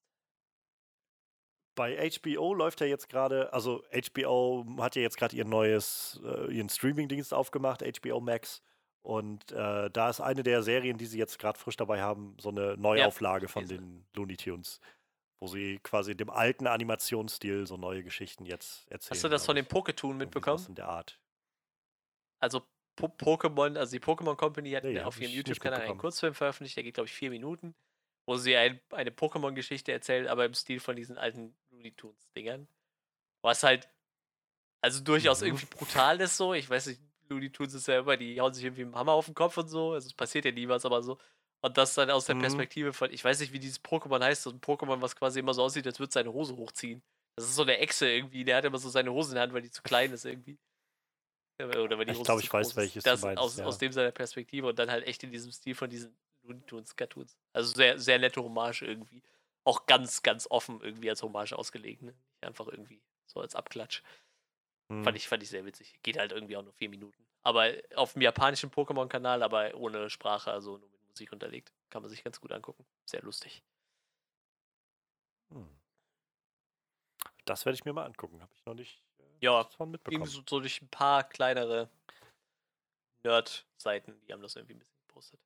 Bei 1.76 2.10
HBO 2.10 2.54
läuft 2.54 2.82
ja 2.82 2.88
jetzt 2.88 3.10
gerade, 3.10 3.52
also 3.54 3.84
HBO 3.94 4.66
hat 4.80 4.96
ja 4.96 5.02
jetzt 5.02 5.18
gerade 5.18 5.36
ihr 5.36 5.46
neues, 5.46 6.20
äh, 6.24 6.54
ihren 6.54 6.70
Streaming-Dienst 6.70 7.34
aufgemacht, 7.34 7.84
HBO 7.84 8.20
Max. 8.22 8.62
Und 9.02 9.52
äh, 9.52 9.90
da 9.92 10.10
ist 10.10 10.20
eine 10.20 10.42
der 10.42 10.64
Serien, 10.64 10.98
die 10.98 11.06
sie 11.06 11.20
jetzt 11.20 11.38
gerade 11.38 11.60
frisch 11.60 11.76
dabei 11.78 12.02
haben, 12.02 12.36
so 12.40 12.50
eine 12.50 12.76
Neuauflage 12.78 13.48
von 13.48 13.64
gelesen. 13.68 13.84
den 13.84 14.08
Looney 14.16 14.36
Tunes, 14.36 14.80
wo 15.40 15.48
sie 15.48 15.80
quasi 15.84 16.16
dem 16.16 16.32
alten 16.32 16.66
Animationsstil 16.66 17.68
so 17.68 17.78
neue 17.78 18.04
Geschichten 18.04 18.46
jetzt 18.46 18.90
erzählen. 18.90 19.12
Hast 19.12 19.24
du 19.24 19.30
das 19.30 19.46
von. 19.46 19.56
Poketoon 19.66 20.12
Irgendwie 20.12 20.26
mitbekommen? 20.26 20.66
in 20.70 20.76
der 20.76 20.88
Art. 20.88 21.20
Also 22.40 22.62
po 22.96 23.08
Pokémon, 23.08 23.78
also 23.78 23.92
die 23.92 24.04
Pokémon 24.04 24.36
Company 24.36 24.72
hat 24.72 24.86
Nee, 24.86 25.00
auf 25.02 25.20
ihrem 25.22 25.34
YouTube-Kanal 25.34 25.82
einen. 25.82 25.98
Kurzfilm 25.98 26.34
veröffentlicht, 26.34 26.78
der 26.78 26.84
geht, 26.84 26.96
glaube 26.96 27.08
ich, 27.08 27.14
vier 27.14 27.30
Minuten, 27.30 27.76
wo 28.26 28.36
sie 28.36 28.56
ein, 28.56 28.80
eine 28.92 29.12
Pokémon-Geschichte 29.12 29.92
erzählt, 29.92 30.28
aber 30.28 30.46
im 30.46 30.54
Stil 30.54 30.80
von 30.80 30.96
diesen 30.96 31.18
alten 31.18 31.56
Looney 31.70 31.92
Tunes-Dingern. 31.92 32.68
Was 33.42 33.64
halt, 33.64 33.88
Also 34.82 35.04
durchaus 35.04 35.42
mhm. 35.42 35.48
irgendwie 35.48 35.68
brutal 35.68 36.20
ist 36.22 36.38
so. 36.38 36.54
Ich 36.54 36.70
weiß 36.70 36.88
nicht, 36.88 37.02
Looney 37.30 37.52
Tunes 37.52 37.74
ist 37.74 37.88
ja 37.88 38.00
immer, 38.00 38.18
die 38.18 38.40
hauen 38.40 38.54
sich 38.54 38.64
irgendwie 38.64 38.86
mit 38.86 38.94
dem 38.94 38.98
Hammer 38.98 39.14
auf 39.14 39.26
den 39.26 39.36
Kopf 39.36 39.58
und 39.58 39.68
so. 39.68 39.94
Also 39.94 40.08
es 40.08 40.14
passiert 40.14 40.46
ja 40.46 40.52
nie 40.52 40.68
was, 40.68 40.86
aber 40.86 41.02
so. 41.04 41.18
Und 41.62 41.78
das 41.78 41.96
dann 41.96 42.12
aus 42.12 42.26
der 42.26 42.36
mhm. 42.36 42.42
Perspektive 42.42 42.94
von, 42.94 43.12
ich 43.12 43.24
weiß 43.24 43.40
nicht, 43.40 43.54
wie 43.54 43.60
dieses 43.60 43.84
Pokémon 43.84 44.24
heißt, 44.24 44.44
so 44.44 44.52
ein 44.52 44.62
Pokémon, 44.62 45.02
was 45.02 45.16
quasi 45.16 45.40
immer 45.40 45.54
so 45.54 45.64
aussieht, 45.64 45.88
als 45.88 46.00
würde 46.00 46.14
seine 46.14 46.32
Hose 46.32 46.56
hochziehen. 46.56 47.02
Das 47.36 47.46
ist 47.46 47.56
so 47.56 47.64
eine 47.64 47.78
Echse 47.80 48.10
irgendwie, 48.10 48.44
der 48.44 48.58
hat 48.58 48.66
immer 48.66 48.78
so 48.78 48.90
seine 48.90 49.12
Hose 49.12 49.32
in 49.32 49.36
der 49.36 49.44
Hand, 49.44 49.54
weil 49.54 49.62
die 49.62 49.72
zu 49.72 49.82
klein 49.82 50.12
ist 50.12 50.26
irgendwie. 50.26 50.58
Oder 51.60 51.98
weil 51.98 52.06
die 52.06 52.12
ich 52.12 52.24
glaube, 52.24 52.42
ich 52.42 52.52
weiß, 52.52 52.76
welches 52.76 53.04
das 53.04 53.22
du 53.22 53.28
meinst, 53.28 53.42
aus, 53.42 53.58
ja. 53.58 53.66
aus 53.66 53.78
dem 53.78 53.92
seiner 53.92 54.12
Perspektive 54.12 54.68
und 54.68 54.78
dann 54.78 54.92
halt 54.92 55.08
echt 55.08 55.24
in 55.24 55.32
diesem 55.32 55.52
Stil 55.52 55.74
von 55.74 55.90
diesen 55.90 56.16
Looney 56.46 56.62
Tunes 56.66 56.96
Cartoons. 56.96 57.38
Also 57.54 57.74
sehr, 57.74 58.00
sehr 58.00 58.20
nette 58.20 58.42
Hommage 58.42 58.84
irgendwie. 58.84 59.22
Auch 59.64 59.86
ganz, 59.86 60.22
ganz 60.22 60.48
offen 60.50 60.82
irgendwie 60.82 61.10
als 61.10 61.24
Hommage 61.24 61.54
ausgelegt. 61.54 62.02
Ne? 62.02 62.12
Nicht 62.12 62.46
einfach 62.46 62.68
irgendwie 62.68 63.02
so 63.26 63.40
als 63.40 63.56
Abklatsch. 63.56 64.04
Hm. 64.92 65.04
Fand, 65.04 65.18
ich, 65.18 65.28
fand 65.28 65.44
ich 65.44 65.50
sehr 65.50 65.66
witzig. 65.66 66.00
Geht 66.04 66.18
halt 66.18 66.32
irgendwie 66.32 66.58
auch 66.58 66.64
nur 66.64 66.74
vier 66.74 66.90
Minuten. 66.90 67.26
Aber 67.42 67.72
auf 67.96 68.14
dem 68.14 68.22
japanischen 68.22 68.72
Pokémon-Kanal, 68.72 69.44
aber 69.44 69.74
ohne 69.76 70.10
Sprache, 70.10 70.52
also 70.52 70.78
nur 70.78 70.90
mit 70.90 71.08
Musik 71.10 71.32
unterlegt. 71.32 71.74
Kann 71.90 72.02
man 72.02 72.10
sich 72.10 72.24
ganz 72.24 72.40
gut 72.40 72.52
angucken. 72.52 72.86
Sehr 73.06 73.22
lustig. 73.22 73.64
Hm. 75.52 75.70
Das 77.46 77.66
werde 77.66 77.76
ich 77.76 77.86
mir 77.86 77.94
mal 77.94 78.06
angucken. 78.06 78.42
Habe 78.42 78.54
ich 78.56 78.66
noch 78.66 78.74
nicht 78.74 79.02
äh, 79.20 79.24
ja, 79.46 79.64
von 79.64 79.92
mitbekommen. 79.92 80.26
So, 80.26 80.42
so 80.48 80.60
durch 80.60 80.82
ein 80.82 80.90
paar 80.90 81.24
kleinere 81.24 81.90
Nerd-Seiten, 83.24 84.20
die 84.28 84.34
haben 84.34 84.42
das 84.42 84.56
irgendwie 84.56 84.76
ein 84.76 84.80
bisschen 84.80 85.00
gepostet. 85.08 85.40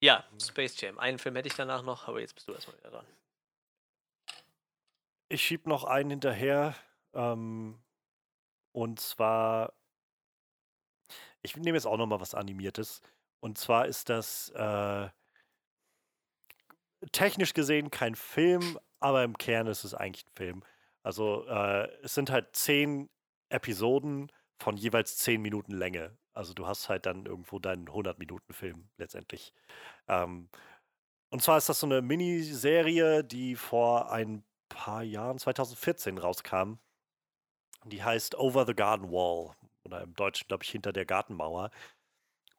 Ja. 0.00 0.24
Space 0.40 0.80
Jam. 0.80 0.98
Einen 0.98 1.18
Film 1.18 1.36
hätte 1.36 1.48
ich 1.48 1.54
danach 1.54 1.82
noch, 1.82 2.08
aber 2.08 2.20
jetzt 2.20 2.34
bist 2.34 2.48
du 2.48 2.52
erstmal 2.52 2.76
wieder 2.78 2.90
dran. 2.90 3.06
Ich 5.28 5.42
schieb 5.42 5.66
noch 5.66 5.84
einen 5.84 6.10
hinterher. 6.10 6.74
Ähm, 7.14 7.78
und 8.72 9.00
zwar, 9.00 9.72
ich 11.42 11.56
nehme 11.56 11.76
jetzt 11.76 11.86
auch 11.86 11.96
noch 11.96 12.06
mal 12.06 12.20
was 12.20 12.34
Animiertes. 12.34 13.00
Und 13.40 13.58
zwar 13.58 13.86
ist 13.86 14.08
das 14.08 14.50
äh, 14.50 15.08
technisch 17.12 17.54
gesehen 17.54 17.90
kein 17.90 18.14
Film, 18.14 18.78
aber 19.00 19.24
im 19.24 19.36
Kern 19.38 19.66
ist 19.66 19.84
es 19.84 19.94
eigentlich 19.94 20.26
ein 20.26 20.36
Film. 20.36 20.64
Also 21.02 21.46
äh, 21.46 21.88
es 22.02 22.14
sind 22.14 22.30
halt 22.30 22.54
zehn 22.56 23.08
Episoden 23.48 24.30
von 24.58 24.76
jeweils 24.76 25.16
zehn 25.18 25.40
Minuten 25.40 25.72
Länge. 25.72 26.16
Also 26.36 26.54
du 26.54 26.66
hast 26.66 26.88
halt 26.88 27.06
dann 27.06 27.26
irgendwo 27.26 27.58
deinen 27.58 27.88
100-Minuten-Film 27.88 28.88
letztendlich. 28.98 29.52
Ähm, 30.06 30.48
und 31.30 31.42
zwar 31.42 31.58
ist 31.58 31.68
das 31.68 31.80
so 31.80 31.86
eine 31.86 32.02
Miniserie, 32.02 33.24
die 33.24 33.56
vor 33.56 34.12
ein 34.12 34.44
paar 34.68 35.02
Jahren, 35.02 35.38
2014, 35.38 36.18
rauskam. 36.18 36.74
Die 37.84 38.02
heißt 38.02 38.36
Over 38.36 38.66
the 38.66 38.74
Garden 38.74 39.10
Wall. 39.10 39.54
Oder 39.84 40.02
im 40.02 40.14
Deutschen, 40.14 40.48
glaube 40.48 40.64
ich, 40.64 40.70
hinter 40.70 40.92
der 40.92 41.06
Gartenmauer. 41.06 41.70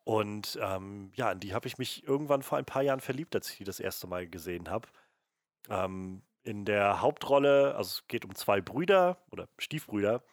Und 0.03 0.57
ähm, 0.61 1.11
ja, 1.15 1.31
in 1.31 1.39
die 1.41 1.53
habe 1.53 1.67
ich 1.67 1.77
mich 1.77 2.07
irgendwann 2.07 2.41
vor 2.41 2.57
ein 2.57 2.65
paar 2.65 2.81
Jahren 2.81 3.01
verliebt, 3.01 3.35
als 3.35 3.49
ich 3.51 3.57
die 3.57 3.63
das 3.65 3.79
erste 3.79 4.07
Mal 4.07 4.27
gesehen 4.27 4.69
habe. 4.69 4.87
Ähm, 5.69 6.23
in 6.43 6.65
der 6.65 7.01
Hauptrolle, 7.01 7.75
also 7.75 7.89
es 7.89 8.07
geht 8.07 8.23
um 8.25 8.33
zwei 8.33 8.61
Brüder 8.61 9.17
oder 9.31 9.49
Stiefbrüder, 9.59 10.23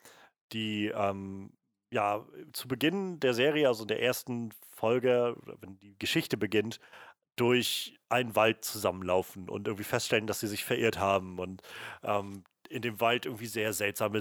die 0.52 0.86
ähm, 0.94 1.52
ja 1.94 2.26
zu 2.52 2.68
Beginn 2.68 3.20
der 3.20 3.34
Serie, 3.34 3.68
also 3.68 3.84
in 3.84 3.88
der 3.88 4.02
ersten 4.02 4.50
Folge, 4.70 5.36
wenn 5.60 5.78
die 5.78 5.96
Geschichte 5.98 6.36
beginnt, 6.36 6.80
durch 7.36 7.98
einen 8.08 8.36
Wald 8.36 8.64
zusammenlaufen 8.64 9.48
und 9.48 9.66
irgendwie 9.66 9.84
feststellen, 9.84 10.26
dass 10.26 10.40
sie 10.40 10.48
sich 10.48 10.64
verirrt 10.64 10.98
haben 10.98 11.38
und 11.38 11.62
ähm, 12.02 12.44
in 12.68 12.82
dem 12.82 13.00
Wald 13.00 13.26
irgendwie 13.26 13.46
sehr 13.46 13.72
seltsame 13.72 14.20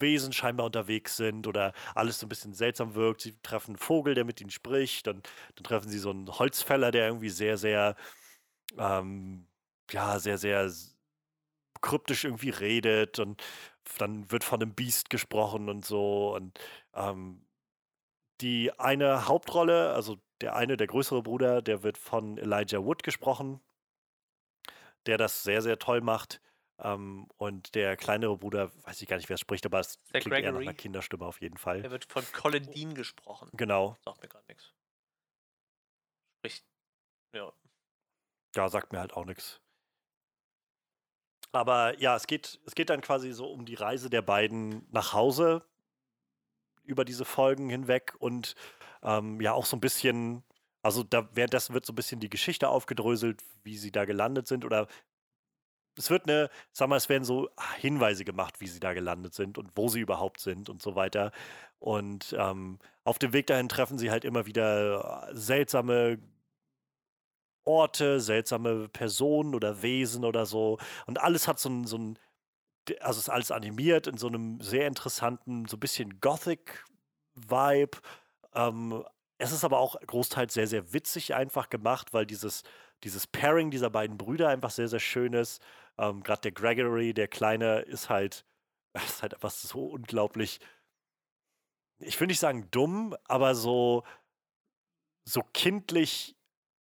Wesen 0.00 0.32
scheinbar 0.32 0.66
unterwegs 0.66 1.16
sind 1.16 1.46
oder 1.46 1.72
alles 1.94 2.18
so 2.18 2.26
ein 2.26 2.28
bisschen 2.28 2.54
seltsam 2.54 2.94
wirkt. 2.94 3.22
Sie 3.22 3.36
treffen 3.42 3.72
einen 3.72 3.78
Vogel, 3.78 4.14
der 4.14 4.24
mit 4.24 4.40
ihnen 4.40 4.50
spricht, 4.50 5.06
dann, 5.06 5.22
dann 5.54 5.64
treffen 5.64 5.88
sie 5.88 5.98
so 5.98 6.10
einen 6.10 6.28
Holzfäller, 6.28 6.90
der 6.90 7.06
irgendwie 7.08 7.30
sehr, 7.30 7.56
sehr, 7.58 7.96
ähm, 8.78 9.46
ja, 9.90 10.18
sehr, 10.18 10.38
sehr 10.38 10.70
kryptisch 11.84 12.24
irgendwie 12.24 12.50
redet 12.50 13.18
und 13.18 13.42
dann 13.98 14.30
wird 14.30 14.42
von 14.42 14.62
einem 14.62 14.74
Biest 14.74 15.10
gesprochen 15.10 15.68
und 15.68 15.84
so 15.84 16.34
und 16.34 16.58
ähm, 16.94 17.44
die 18.40 18.72
eine 18.78 19.28
Hauptrolle, 19.28 19.92
also 19.92 20.18
der 20.40 20.56
eine, 20.56 20.76
der 20.76 20.86
größere 20.86 21.22
Bruder, 21.22 21.62
der 21.62 21.82
wird 21.82 21.98
von 21.98 22.38
Elijah 22.38 22.84
Wood 22.84 23.02
gesprochen, 23.02 23.60
der 25.06 25.18
das 25.18 25.42
sehr, 25.42 25.62
sehr 25.62 25.78
toll 25.78 26.00
macht. 26.00 26.40
Ähm, 26.78 27.28
und 27.36 27.76
der 27.76 27.96
kleinere 27.96 28.36
Bruder, 28.36 28.72
weiß 28.84 29.00
ich 29.00 29.08
gar 29.08 29.16
nicht, 29.16 29.28
wer 29.28 29.34
es 29.34 29.40
spricht, 29.40 29.64
aber 29.64 29.78
es 29.78 30.02
der 30.12 30.20
klingt 30.20 30.34
Gregory. 30.34 30.42
eher 30.42 30.52
nach 30.52 30.60
einer 30.60 30.74
Kinderstimme 30.74 31.24
auf 31.24 31.40
jeden 31.40 31.56
Fall. 31.56 31.82
Der 31.82 31.92
wird 31.92 32.10
von 32.10 32.24
Colin 32.32 32.68
Dean 32.72 32.94
gesprochen. 32.94 33.48
Genau. 33.52 33.96
Sagt 34.04 34.20
mir 34.22 34.28
gerade 34.28 34.44
nichts. 34.48 34.72
Spricht, 36.38 36.66
ja. 37.32 37.52
Ja, 38.56 38.68
sagt 38.68 38.92
mir 38.92 38.98
halt 38.98 39.12
auch 39.12 39.24
nichts. 39.24 39.60
Aber 41.54 41.98
ja, 42.00 42.16
es 42.16 42.26
geht, 42.26 42.60
es 42.66 42.74
geht 42.74 42.90
dann 42.90 43.00
quasi 43.00 43.32
so 43.32 43.46
um 43.46 43.64
die 43.64 43.74
Reise 43.74 44.10
der 44.10 44.22
beiden 44.22 44.86
nach 44.90 45.12
Hause 45.12 45.62
über 46.84 47.04
diese 47.04 47.24
Folgen 47.24 47.70
hinweg 47.70 48.14
und 48.18 48.54
ähm, 49.02 49.40
ja 49.40 49.52
auch 49.52 49.64
so 49.66 49.76
ein 49.76 49.80
bisschen, 49.80 50.42
also 50.82 51.02
da 51.04 51.28
währenddessen 51.34 51.72
wird 51.72 51.86
so 51.86 51.92
ein 51.92 51.96
bisschen 51.96 52.20
die 52.20 52.28
Geschichte 52.28 52.68
aufgedröselt, 52.68 53.42
wie 53.62 53.78
sie 53.78 53.92
da 53.92 54.04
gelandet 54.04 54.48
sind 54.48 54.64
oder 54.64 54.88
es 55.96 56.10
wird 56.10 56.28
eine, 56.28 56.50
sag 56.72 56.88
mal, 56.88 56.96
es 56.96 57.08
werden 57.08 57.24
so 57.24 57.48
Hinweise 57.78 58.24
gemacht, 58.24 58.60
wie 58.60 58.66
sie 58.66 58.80
da 58.80 58.92
gelandet 58.92 59.34
sind 59.34 59.56
und 59.56 59.70
wo 59.76 59.88
sie 59.88 60.00
überhaupt 60.00 60.40
sind 60.40 60.68
und 60.68 60.82
so 60.82 60.96
weiter. 60.96 61.30
Und 61.78 62.34
ähm, 62.36 62.80
auf 63.04 63.20
dem 63.20 63.32
Weg 63.32 63.46
dahin 63.46 63.68
treffen 63.68 63.96
sie 63.96 64.10
halt 64.10 64.24
immer 64.24 64.46
wieder 64.46 65.28
seltsame 65.32 66.18
Orte, 67.64 68.20
seltsame 68.20 68.88
Personen 68.88 69.54
oder 69.54 69.82
Wesen 69.82 70.24
oder 70.24 70.46
so. 70.46 70.78
Und 71.06 71.20
alles 71.20 71.48
hat 71.48 71.58
so 71.58 71.68
ein, 71.68 71.86
so 71.86 71.98
ein 71.98 72.18
also 73.00 73.18
ist 73.18 73.28
alles 73.28 73.50
animiert 73.50 74.06
in 74.06 74.18
so 74.18 74.26
einem 74.28 74.60
sehr 74.60 74.86
interessanten, 74.86 75.66
so 75.66 75.76
ein 75.76 75.80
bisschen 75.80 76.20
Gothic-Vibe. 76.20 77.98
Ähm, 78.54 79.04
es 79.38 79.52
ist 79.52 79.64
aber 79.64 79.78
auch 79.78 79.98
großteils 80.00 80.54
sehr, 80.54 80.66
sehr 80.66 80.92
witzig 80.92 81.34
einfach 81.34 81.70
gemacht, 81.70 82.12
weil 82.12 82.26
dieses, 82.26 82.62
dieses 83.02 83.26
Pairing 83.26 83.70
dieser 83.70 83.90
beiden 83.90 84.18
Brüder 84.18 84.48
einfach 84.48 84.70
sehr, 84.70 84.88
sehr 84.88 85.00
schön 85.00 85.32
ist. 85.32 85.62
Ähm, 85.98 86.22
Gerade 86.22 86.42
der 86.42 86.52
Gregory, 86.52 87.14
der 87.14 87.28
Kleine, 87.28 87.80
ist 87.80 88.08
halt, 88.10 88.44
ist 88.94 89.22
halt 89.22 89.34
einfach 89.34 89.50
so 89.50 89.86
unglaublich, 89.86 90.60
ich 91.98 92.20
will 92.20 92.26
nicht 92.26 92.40
sagen 92.40 92.68
dumm, 92.70 93.16
aber 93.24 93.54
so, 93.54 94.04
so 95.24 95.42
kindlich 95.52 96.36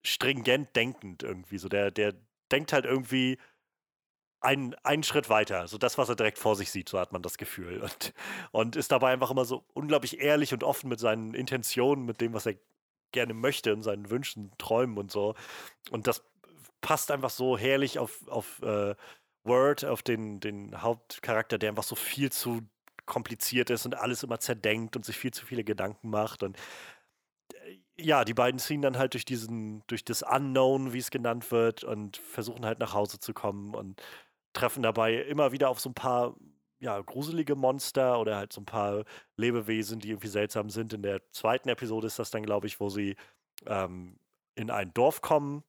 stringent 0.05 0.75
denkend 0.75 1.23
irgendwie. 1.23 1.57
So 1.57 1.69
der, 1.69 1.91
der 1.91 2.13
denkt 2.51 2.73
halt 2.73 2.85
irgendwie 2.85 3.37
einen, 4.41 4.75
einen 4.83 5.03
Schritt 5.03 5.29
weiter. 5.29 5.67
So 5.67 5.77
das, 5.77 5.97
was 5.97 6.09
er 6.09 6.15
direkt 6.15 6.37
vor 6.37 6.55
sich 6.55 6.69
sieht, 6.69 6.89
so 6.89 6.99
hat 6.99 7.13
man 7.13 7.21
das 7.21 7.37
Gefühl. 7.37 7.81
Und, 7.81 8.13
und 8.51 8.75
ist 8.75 8.91
dabei 8.91 9.13
einfach 9.13 9.31
immer 9.31 9.45
so 9.45 9.63
unglaublich 9.73 10.19
ehrlich 10.19 10.53
und 10.53 10.63
offen 10.63 10.89
mit 10.89 10.99
seinen 10.99 11.33
Intentionen, 11.33 12.05
mit 12.05 12.19
dem, 12.21 12.33
was 12.33 12.45
er 12.45 12.55
gerne 13.11 13.33
möchte 13.33 13.73
und 13.73 13.83
seinen 13.83 14.09
Wünschen, 14.09 14.51
Träumen 14.57 14.97
und 14.97 15.11
so. 15.11 15.35
Und 15.91 16.07
das 16.07 16.23
passt 16.81 17.11
einfach 17.11 17.29
so 17.29 17.57
herrlich 17.57 17.99
auf, 17.99 18.27
auf 18.27 18.61
äh, 18.61 18.95
Word, 19.43 19.85
auf 19.85 20.03
den, 20.03 20.39
den 20.39 20.81
Hauptcharakter, 20.81 21.57
der 21.57 21.69
einfach 21.69 21.83
so 21.83 21.95
viel 21.95 22.31
zu 22.31 22.61
kompliziert 23.05 23.69
ist 23.69 23.85
und 23.85 23.95
alles 23.95 24.23
immer 24.23 24.39
zerdenkt 24.39 24.95
und 24.95 25.05
sich 25.05 25.17
viel 25.17 25.31
zu 25.31 25.45
viele 25.45 25.63
Gedanken 25.63 26.09
macht. 26.09 26.43
Und 26.43 26.57
ja, 27.97 28.25
die 28.25 28.33
beiden 28.33 28.59
ziehen 28.59 28.81
dann 28.81 28.97
halt 28.97 29.13
durch 29.13 29.25
diesen, 29.25 29.83
durch 29.87 30.03
das 30.03 30.23
Unknown, 30.23 30.93
wie 30.93 30.99
es 30.99 31.11
genannt 31.11 31.51
wird, 31.51 31.83
und 31.83 32.17
versuchen 32.17 32.65
halt 32.65 32.79
nach 32.79 32.93
Hause 32.93 33.19
zu 33.19 33.33
kommen 33.33 33.75
und 33.75 34.01
treffen 34.53 34.83
dabei 34.83 35.15
immer 35.15 35.51
wieder 35.51 35.69
auf 35.69 35.79
so 35.79 35.89
ein 35.89 35.93
paar 35.95 36.35
ja, 36.79 36.99
gruselige 37.01 37.55
Monster 37.55 38.19
oder 38.19 38.35
halt 38.35 38.51
so 38.51 38.61
ein 38.61 38.65
paar 38.65 39.05
Lebewesen, 39.37 39.99
die 39.99 40.09
irgendwie 40.09 40.27
seltsam 40.27 40.69
sind. 40.69 40.93
In 40.93 41.01
der 41.01 41.21
zweiten 41.31 41.69
Episode 41.69 42.07
ist 42.07 42.19
das 42.19 42.29
dann, 42.29 42.43
glaube 42.43 42.67
ich, 42.67 42.79
wo 42.79 42.89
sie 42.89 43.15
ähm, 43.65 44.19
in 44.55 44.69
ein 44.69 44.93
Dorf 44.93 45.21
kommen 45.21 45.63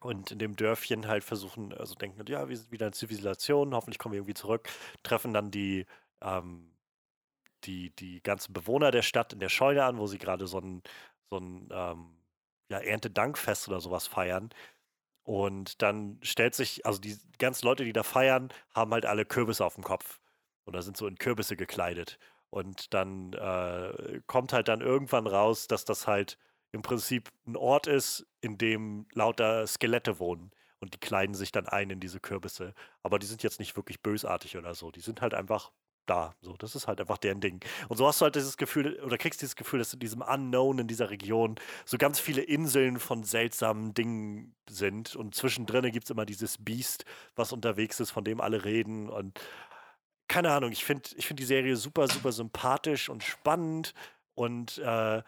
und 0.00 0.30
in 0.30 0.38
dem 0.38 0.56
Dörfchen 0.56 1.08
halt 1.08 1.24
versuchen, 1.24 1.72
also 1.74 1.94
denken, 1.94 2.24
ja, 2.28 2.48
wir 2.48 2.56
sind 2.56 2.70
wieder 2.70 2.86
eine 2.86 2.92
Zivilisation, 2.92 3.74
hoffentlich 3.74 3.98
kommen 3.98 4.12
wir 4.12 4.18
irgendwie 4.18 4.34
zurück, 4.34 4.68
treffen 5.02 5.34
dann 5.34 5.50
die, 5.50 5.84
ähm, 6.22 6.70
die, 7.64 7.90
die 7.96 8.22
ganzen 8.22 8.52
Bewohner 8.52 8.90
der 8.90 9.02
Stadt 9.02 9.32
in 9.32 9.40
der 9.40 9.48
Scheune 9.50 9.84
an, 9.84 9.98
wo 9.98 10.06
sie 10.06 10.18
gerade 10.18 10.46
so 10.46 10.58
ein, 10.58 10.82
so 11.30 11.38
ein 11.38 11.68
ähm, 11.72 12.18
ja, 12.68 12.78
Erntedankfest 12.78 13.68
oder 13.68 13.80
sowas 13.80 14.06
feiern. 14.06 14.50
Und 15.22 15.82
dann 15.82 16.18
stellt 16.22 16.54
sich, 16.54 16.86
also 16.86 17.00
die 17.00 17.16
ganzen 17.38 17.66
Leute, 17.66 17.84
die 17.84 17.92
da 17.92 18.02
feiern, 18.02 18.52
haben 18.74 18.92
halt 18.92 19.06
alle 19.06 19.24
Kürbisse 19.24 19.64
auf 19.64 19.74
dem 19.74 19.84
Kopf 19.84 20.20
oder 20.66 20.82
sind 20.82 20.96
so 20.96 21.06
in 21.06 21.18
Kürbisse 21.18 21.56
gekleidet. 21.56 22.18
Und 22.50 22.92
dann 22.94 23.32
äh, 23.34 24.20
kommt 24.26 24.52
halt 24.52 24.68
dann 24.68 24.80
irgendwann 24.80 25.26
raus, 25.26 25.68
dass 25.68 25.84
das 25.84 26.06
halt 26.06 26.38
im 26.72 26.82
Prinzip 26.82 27.28
ein 27.46 27.56
Ort 27.56 27.86
ist, 27.86 28.26
in 28.40 28.58
dem 28.58 29.06
lauter 29.12 29.66
Skelette 29.66 30.18
wohnen. 30.18 30.50
Und 30.80 30.94
die 30.94 30.98
kleiden 30.98 31.34
sich 31.34 31.52
dann 31.52 31.68
ein 31.68 31.90
in 31.90 32.00
diese 32.00 32.20
Kürbisse. 32.20 32.74
Aber 33.02 33.18
die 33.18 33.26
sind 33.26 33.42
jetzt 33.42 33.60
nicht 33.60 33.76
wirklich 33.76 34.02
bösartig 34.02 34.56
oder 34.56 34.74
so. 34.74 34.90
Die 34.90 35.00
sind 35.00 35.20
halt 35.20 35.34
einfach 35.34 35.70
da. 36.10 36.34
So, 36.42 36.56
das 36.56 36.74
ist 36.74 36.88
halt 36.88 37.00
einfach 37.00 37.18
deren 37.18 37.40
Ding. 37.40 37.60
Und 37.88 37.96
so 37.96 38.06
hast 38.06 38.20
du 38.20 38.24
halt 38.24 38.34
dieses 38.34 38.56
Gefühl, 38.56 39.00
oder 39.00 39.16
kriegst 39.16 39.40
dieses 39.40 39.56
Gefühl, 39.56 39.78
dass 39.78 39.94
in 39.94 40.00
diesem 40.00 40.22
Unknown 40.22 40.80
in 40.80 40.88
dieser 40.88 41.08
Region 41.10 41.54
so 41.84 41.96
ganz 41.96 42.18
viele 42.18 42.42
Inseln 42.42 42.98
von 42.98 43.22
seltsamen 43.22 43.94
Dingen 43.94 44.54
sind. 44.68 45.14
Und 45.14 45.34
zwischendrin 45.34 45.90
gibt 45.92 46.04
es 46.04 46.10
immer 46.10 46.26
dieses 46.26 46.58
Biest, 46.58 47.04
was 47.36 47.52
unterwegs 47.52 48.00
ist, 48.00 48.10
von 48.10 48.24
dem 48.24 48.40
alle 48.40 48.64
reden. 48.64 49.08
Und 49.08 49.40
keine 50.28 50.52
Ahnung, 50.52 50.72
ich 50.72 50.84
finde 50.84 51.08
ich 51.16 51.26
find 51.26 51.38
die 51.38 51.44
Serie 51.44 51.76
super, 51.76 52.08
super 52.08 52.32
sympathisch 52.32 53.08
und 53.08 53.22
spannend. 53.22 53.94
Und, 54.34 54.78
äh, 54.78 55.22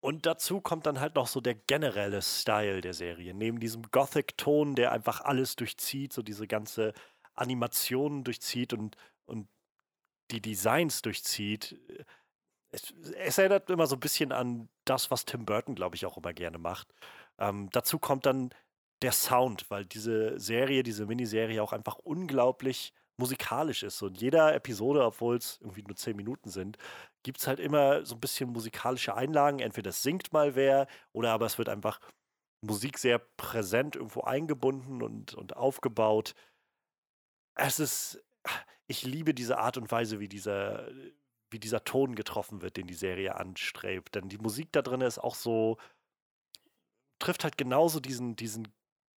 und 0.00 0.26
dazu 0.26 0.60
kommt 0.60 0.86
dann 0.86 1.00
halt 1.00 1.14
noch 1.14 1.26
so 1.28 1.40
der 1.40 1.54
generelle 1.54 2.20
Style 2.20 2.82
der 2.82 2.94
Serie. 2.94 3.32
Neben 3.34 3.58
diesem 3.58 3.82
Gothic-Ton, 3.90 4.74
der 4.74 4.92
einfach 4.92 5.22
alles 5.22 5.56
durchzieht, 5.56 6.12
so 6.12 6.22
diese 6.22 6.46
ganze 6.46 6.92
Animationen 7.34 8.24
durchzieht 8.24 8.72
und, 8.72 8.96
und 9.26 9.48
die 10.30 10.40
Designs 10.40 11.02
durchzieht. 11.02 11.78
Es, 12.70 12.92
es, 13.16 13.38
erinnert 13.38 13.70
immer 13.70 13.86
so 13.86 13.96
ein 13.96 14.00
bisschen 14.00 14.32
an 14.32 14.68
das, 14.84 15.10
was 15.10 15.24
Tim 15.24 15.44
Burton, 15.44 15.74
glaube 15.74 15.96
ich, 15.96 16.04
auch 16.06 16.16
immer 16.16 16.32
gerne 16.32 16.58
macht. 16.58 16.92
Ähm, 17.38 17.68
dazu 17.72 17.98
kommt 17.98 18.26
dann 18.26 18.50
der 19.02 19.12
Sound, 19.12 19.70
weil 19.70 19.84
diese 19.84 20.38
Serie, 20.38 20.82
diese 20.82 21.06
Miniserie 21.06 21.62
auch 21.62 21.72
einfach 21.72 21.98
unglaublich 21.98 22.92
musikalisch 23.18 23.82
ist. 23.82 24.02
Und 24.02 24.20
jeder 24.20 24.54
Episode, 24.54 25.04
obwohl 25.04 25.36
es 25.36 25.58
irgendwie 25.60 25.82
nur 25.82 25.96
zehn 25.96 26.16
Minuten 26.16 26.50
sind, 26.50 26.76
gibt 27.22 27.40
es 27.40 27.46
halt 27.46 27.60
immer 27.60 28.04
so 28.04 28.14
ein 28.14 28.20
bisschen 28.20 28.50
musikalische 28.50 29.14
Einlagen. 29.14 29.60
Entweder 29.60 29.90
es 29.90 30.02
singt 30.02 30.32
mal 30.32 30.54
wer 30.54 30.86
oder 31.12 31.32
aber 31.32 31.46
es 31.46 31.58
wird 31.58 31.68
einfach 31.68 32.00
Musik 32.62 32.98
sehr 32.98 33.18
präsent 33.18 33.96
irgendwo 33.96 34.22
eingebunden 34.22 35.02
und, 35.02 35.34
und 35.34 35.56
aufgebaut. 35.56 36.34
Es 37.54 37.80
ist, 37.80 38.22
ich 38.86 39.02
liebe 39.02 39.34
diese 39.34 39.58
Art 39.58 39.76
und 39.76 39.90
Weise, 39.90 40.20
wie 40.20 40.28
dieser, 40.28 40.88
wie 41.50 41.58
dieser 41.58 41.84
Ton 41.84 42.14
getroffen 42.14 42.62
wird, 42.62 42.76
den 42.76 42.86
die 42.86 42.94
Serie 42.94 43.36
anstrebt. 43.36 44.14
Denn 44.14 44.28
die 44.28 44.38
Musik 44.38 44.72
da 44.72 44.82
drin 44.82 45.00
ist 45.00 45.18
auch 45.18 45.34
so, 45.34 45.78
trifft 47.18 47.44
halt 47.44 47.56
genauso 47.58 48.00
diesen, 48.00 48.36
diesen 48.36 48.68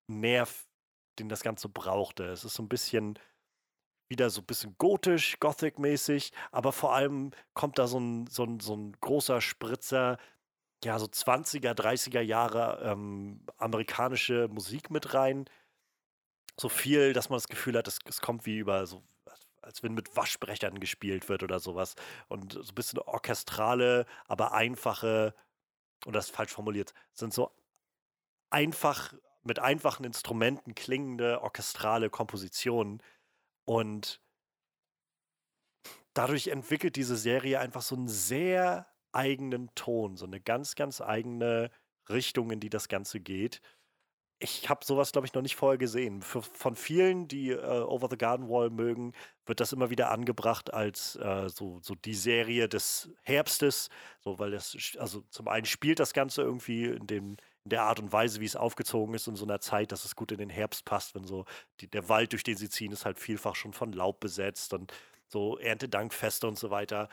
Nerv, 0.08 0.68
den 1.20 1.30
das 1.30 1.42
Ganze 1.42 1.70
brauchte. 1.70 2.26
Es 2.26 2.46
ist 2.46 2.54
so 2.54 2.64
ein 2.64 2.70
bisschen 2.70 3.18
wieder 4.10 4.30
so 4.30 4.42
ein 4.42 4.46
bisschen 4.46 4.76
gotisch, 4.78 5.38
gothic-mäßig, 5.40 6.32
aber 6.52 6.72
vor 6.72 6.94
allem 6.94 7.32
kommt 7.54 7.78
da 7.78 7.88
so 7.88 8.00
ein, 8.00 8.28
so 8.28 8.44
ein, 8.44 8.60
so 8.60 8.76
ein 8.76 8.94
großer 9.02 9.42
Spritzer, 9.42 10.18
ja, 10.84 10.98
so 11.00 11.08
20er, 11.08 11.74
30er 11.74 12.22
Jahre 12.22 12.80
ähm, 12.84 13.46
amerikanische 13.58 14.48
Musik 14.48 14.92
mit 14.92 15.14
rein. 15.14 15.46
So 16.60 16.70
viel, 16.70 17.14
dass 17.14 17.30
man 17.30 17.38
das 17.38 17.48
Gefühl 17.48 17.78
hat, 17.78 17.88
es, 17.88 18.00
es 18.06 18.22
kommt 18.22 18.46
wie 18.46 18.58
über 18.58 18.86
so, 18.86 19.04
als 19.62 19.84
wenn 19.84 19.94
mit 19.94 20.16
Waschbrechern 20.16 20.80
gespielt 20.80 21.30
wird 21.30 21.44
oder 21.44 21.60
sowas. 21.60 21.96
Und 22.28 22.54
so 22.54 22.62
ein 22.62 22.76
bisschen 22.76 23.00
orchestrale, 23.00 24.06
aber 24.28 24.54
einfache, 24.54 25.34
und 26.06 26.16
das 26.16 26.28
ist 26.28 26.36
falsch 26.36 26.52
formuliert, 26.52 26.94
sind 27.14 27.34
so 27.34 27.52
einfach, 28.50 29.14
mit 29.44 29.60
einfachen 29.60 30.04
Instrumenten 30.04 30.76
klingende 30.76 31.42
orchestrale 31.42 32.10
Kompositionen, 32.10 33.02
und 33.68 34.22
dadurch 36.14 36.48
entwickelt 36.48 36.96
diese 36.96 37.18
Serie 37.18 37.60
einfach 37.60 37.82
so 37.82 37.96
einen 37.96 38.08
sehr 38.08 38.88
eigenen 39.12 39.70
Ton, 39.76 40.16
so 40.16 40.26
eine 40.26 40.40
ganz, 40.40 40.76
ganz 40.76 41.02
eigene 41.02 41.70
Richtung, 42.08 42.52
in 42.52 42.62
die 42.62 42.70
das 42.70 42.88
Ganze 42.88 43.20
geht. 43.20 43.62
Ich 44.40 44.70
habe 44.70 44.86
sowas, 44.86 45.12
glaube 45.12 45.26
ich, 45.26 45.34
noch 45.34 45.42
nicht 45.42 45.56
vorher 45.56 45.80
gesehen. 45.80 46.22
Für, 46.22 46.44
von 46.44 46.76
vielen, 46.76 47.28
die 47.28 47.50
äh, 47.50 47.82
Over 47.82 48.08
the 48.10 48.18
Garden 48.18 48.48
Wall 48.50 48.70
mögen, 48.70 49.14
wird 49.48 49.60
das 49.60 49.74
immer 49.74 49.90
wieder 49.90 50.12
angebracht 50.12 50.72
als 50.72 51.16
äh, 51.16 51.50
so, 51.50 51.80
so 51.82 51.96
die 51.96 52.14
Serie 52.14 52.70
des 52.70 53.10
Herbstes. 53.24 53.90
So, 54.20 54.38
weil 54.38 54.52
das, 54.52 54.78
also 55.00 55.22
zum 55.32 55.48
einen 55.48 55.66
spielt 55.66 56.00
das 56.00 56.14
Ganze 56.14 56.44
irgendwie 56.44 56.86
in 56.86 57.08
dem, 57.08 57.38
in 57.64 57.70
der 57.72 57.84
Art 57.84 58.00
und 58.00 58.14
Weise, 58.14 58.40
wie 58.40 58.46
es 58.46 58.56
aufgezogen 58.56 59.16
ist, 59.16 59.28
in 59.28 59.36
so 59.36 59.46
einer 59.46 59.60
Zeit, 59.60 59.92
dass 59.92 60.06
es 60.06 60.16
gut 60.16 60.32
in 60.32 60.38
den 60.38 60.52
Herbst 60.52 60.86
passt, 60.86 61.16
wenn 61.16 61.26
so 61.26 61.46
die, 61.80 61.90
der 61.90 62.08
Wald, 62.08 62.32
durch 62.32 62.44
den 62.44 62.58
sie 62.58 62.70
ziehen, 62.70 62.92
ist 62.92 63.06
halt 63.06 63.20
vielfach 63.20 63.56
schon 63.56 63.74
von 63.74 63.92
Laub 63.92 64.20
besetzt 64.20 64.72
und 64.74 64.94
so 65.28 65.58
Erntedankfeste 65.58 66.48
und 66.48 66.60
so 66.60 66.70
weiter. 66.70 67.10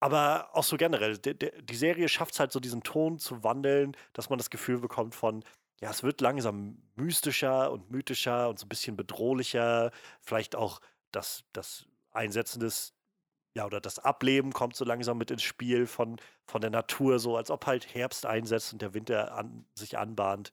Aber 0.00 0.50
auch 0.52 0.64
so 0.64 0.76
generell, 0.76 1.18
de, 1.18 1.62
die 1.62 1.76
Serie 1.76 2.08
schafft 2.08 2.34
es 2.34 2.40
halt 2.40 2.52
so 2.52 2.60
diesen 2.60 2.82
Ton 2.82 3.18
zu 3.18 3.44
wandeln, 3.44 3.96
dass 4.12 4.30
man 4.30 4.38
das 4.38 4.50
Gefühl 4.50 4.78
bekommt 4.78 5.14
von, 5.14 5.44
ja, 5.82 5.90
es 5.90 6.02
wird 6.04 6.20
langsam 6.20 6.80
mystischer 6.94 7.72
und 7.72 7.90
mythischer 7.90 8.48
und 8.48 8.58
so 8.58 8.66
ein 8.66 8.68
bisschen 8.68 8.96
bedrohlicher. 8.96 9.90
Vielleicht 10.20 10.54
auch 10.54 10.80
das, 11.10 11.44
das 11.52 11.86
Einsetzen 12.12 12.60
des 12.60 12.94
ja, 13.54 13.66
oder 13.66 13.80
das 13.80 13.98
Ableben 13.98 14.52
kommt 14.52 14.76
so 14.76 14.84
langsam 14.84 15.18
mit 15.18 15.30
ins 15.30 15.42
Spiel 15.42 15.86
von, 15.86 16.18
von 16.46 16.60
der 16.62 16.70
Natur, 16.70 17.18
so 17.18 17.36
als 17.36 17.50
ob 17.50 17.66
halt 17.66 17.94
Herbst 17.94 18.24
einsetzt 18.24 18.72
und 18.72 18.80
der 18.80 18.94
Winter 18.94 19.34
an, 19.34 19.66
sich 19.74 19.98
anbahnt. 19.98 20.52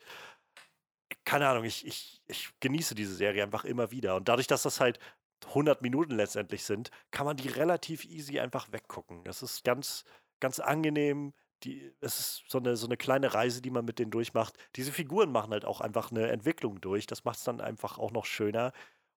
Keine 1.25 1.47
Ahnung, 1.47 1.63
ich, 1.63 1.85
ich, 1.85 2.21
ich 2.27 2.49
genieße 2.59 2.95
diese 2.95 3.15
Serie 3.15 3.43
einfach 3.43 3.63
immer 3.63 3.91
wieder. 3.91 4.15
Und 4.15 4.27
dadurch, 4.27 4.47
dass 4.47 4.63
das 4.63 4.81
halt 4.81 4.99
100 5.47 5.81
Minuten 5.81 6.15
letztendlich 6.15 6.63
sind, 6.65 6.91
kann 7.11 7.25
man 7.25 7.37
die 7.37 7.47
relativ 7.47 8.03
easy 8.03 8.39
einfach 8.39 8.71
weggucken. 8.71 9.23
Das 9.23 9.41
ist 9.43 9.63
ganz, 9.63 10.03
ganz 10.41 10.59
angenehm. 10.59 11.33
Die, 11.63 11.93
es 11.99 12.19
ist 12.19 12.43
so 12.47 12.57
eine, 12.59 12.77
so 12.77 12.87
eine 12.87 12.97
kleine 12.97 13.33
Reise, 13.33 13.61
die 13.61 13.69
man 13.71 13.85
mit 13.85 13.99
denen 13.99 14.11
durchmacht. 14.11 14.55
Diese 14.75 14.91
Figuren 14.91 15.31
machen 15.31 15.51
halt 15.51 15.65
auch 15.65 15.81
einfach 15.81 16.11
eine 16.11 16.29
Entwicklung 16.29 16.79
durch. 16.81 17.05
Das 17.05 17.25
macht 17.25 17.37
es 17.37 17.43
dann 17.43 17.61
einfach 17.61 17.97
auch 17.97 18.11
noch 18.11 18.25
schöner. 18.25 18.71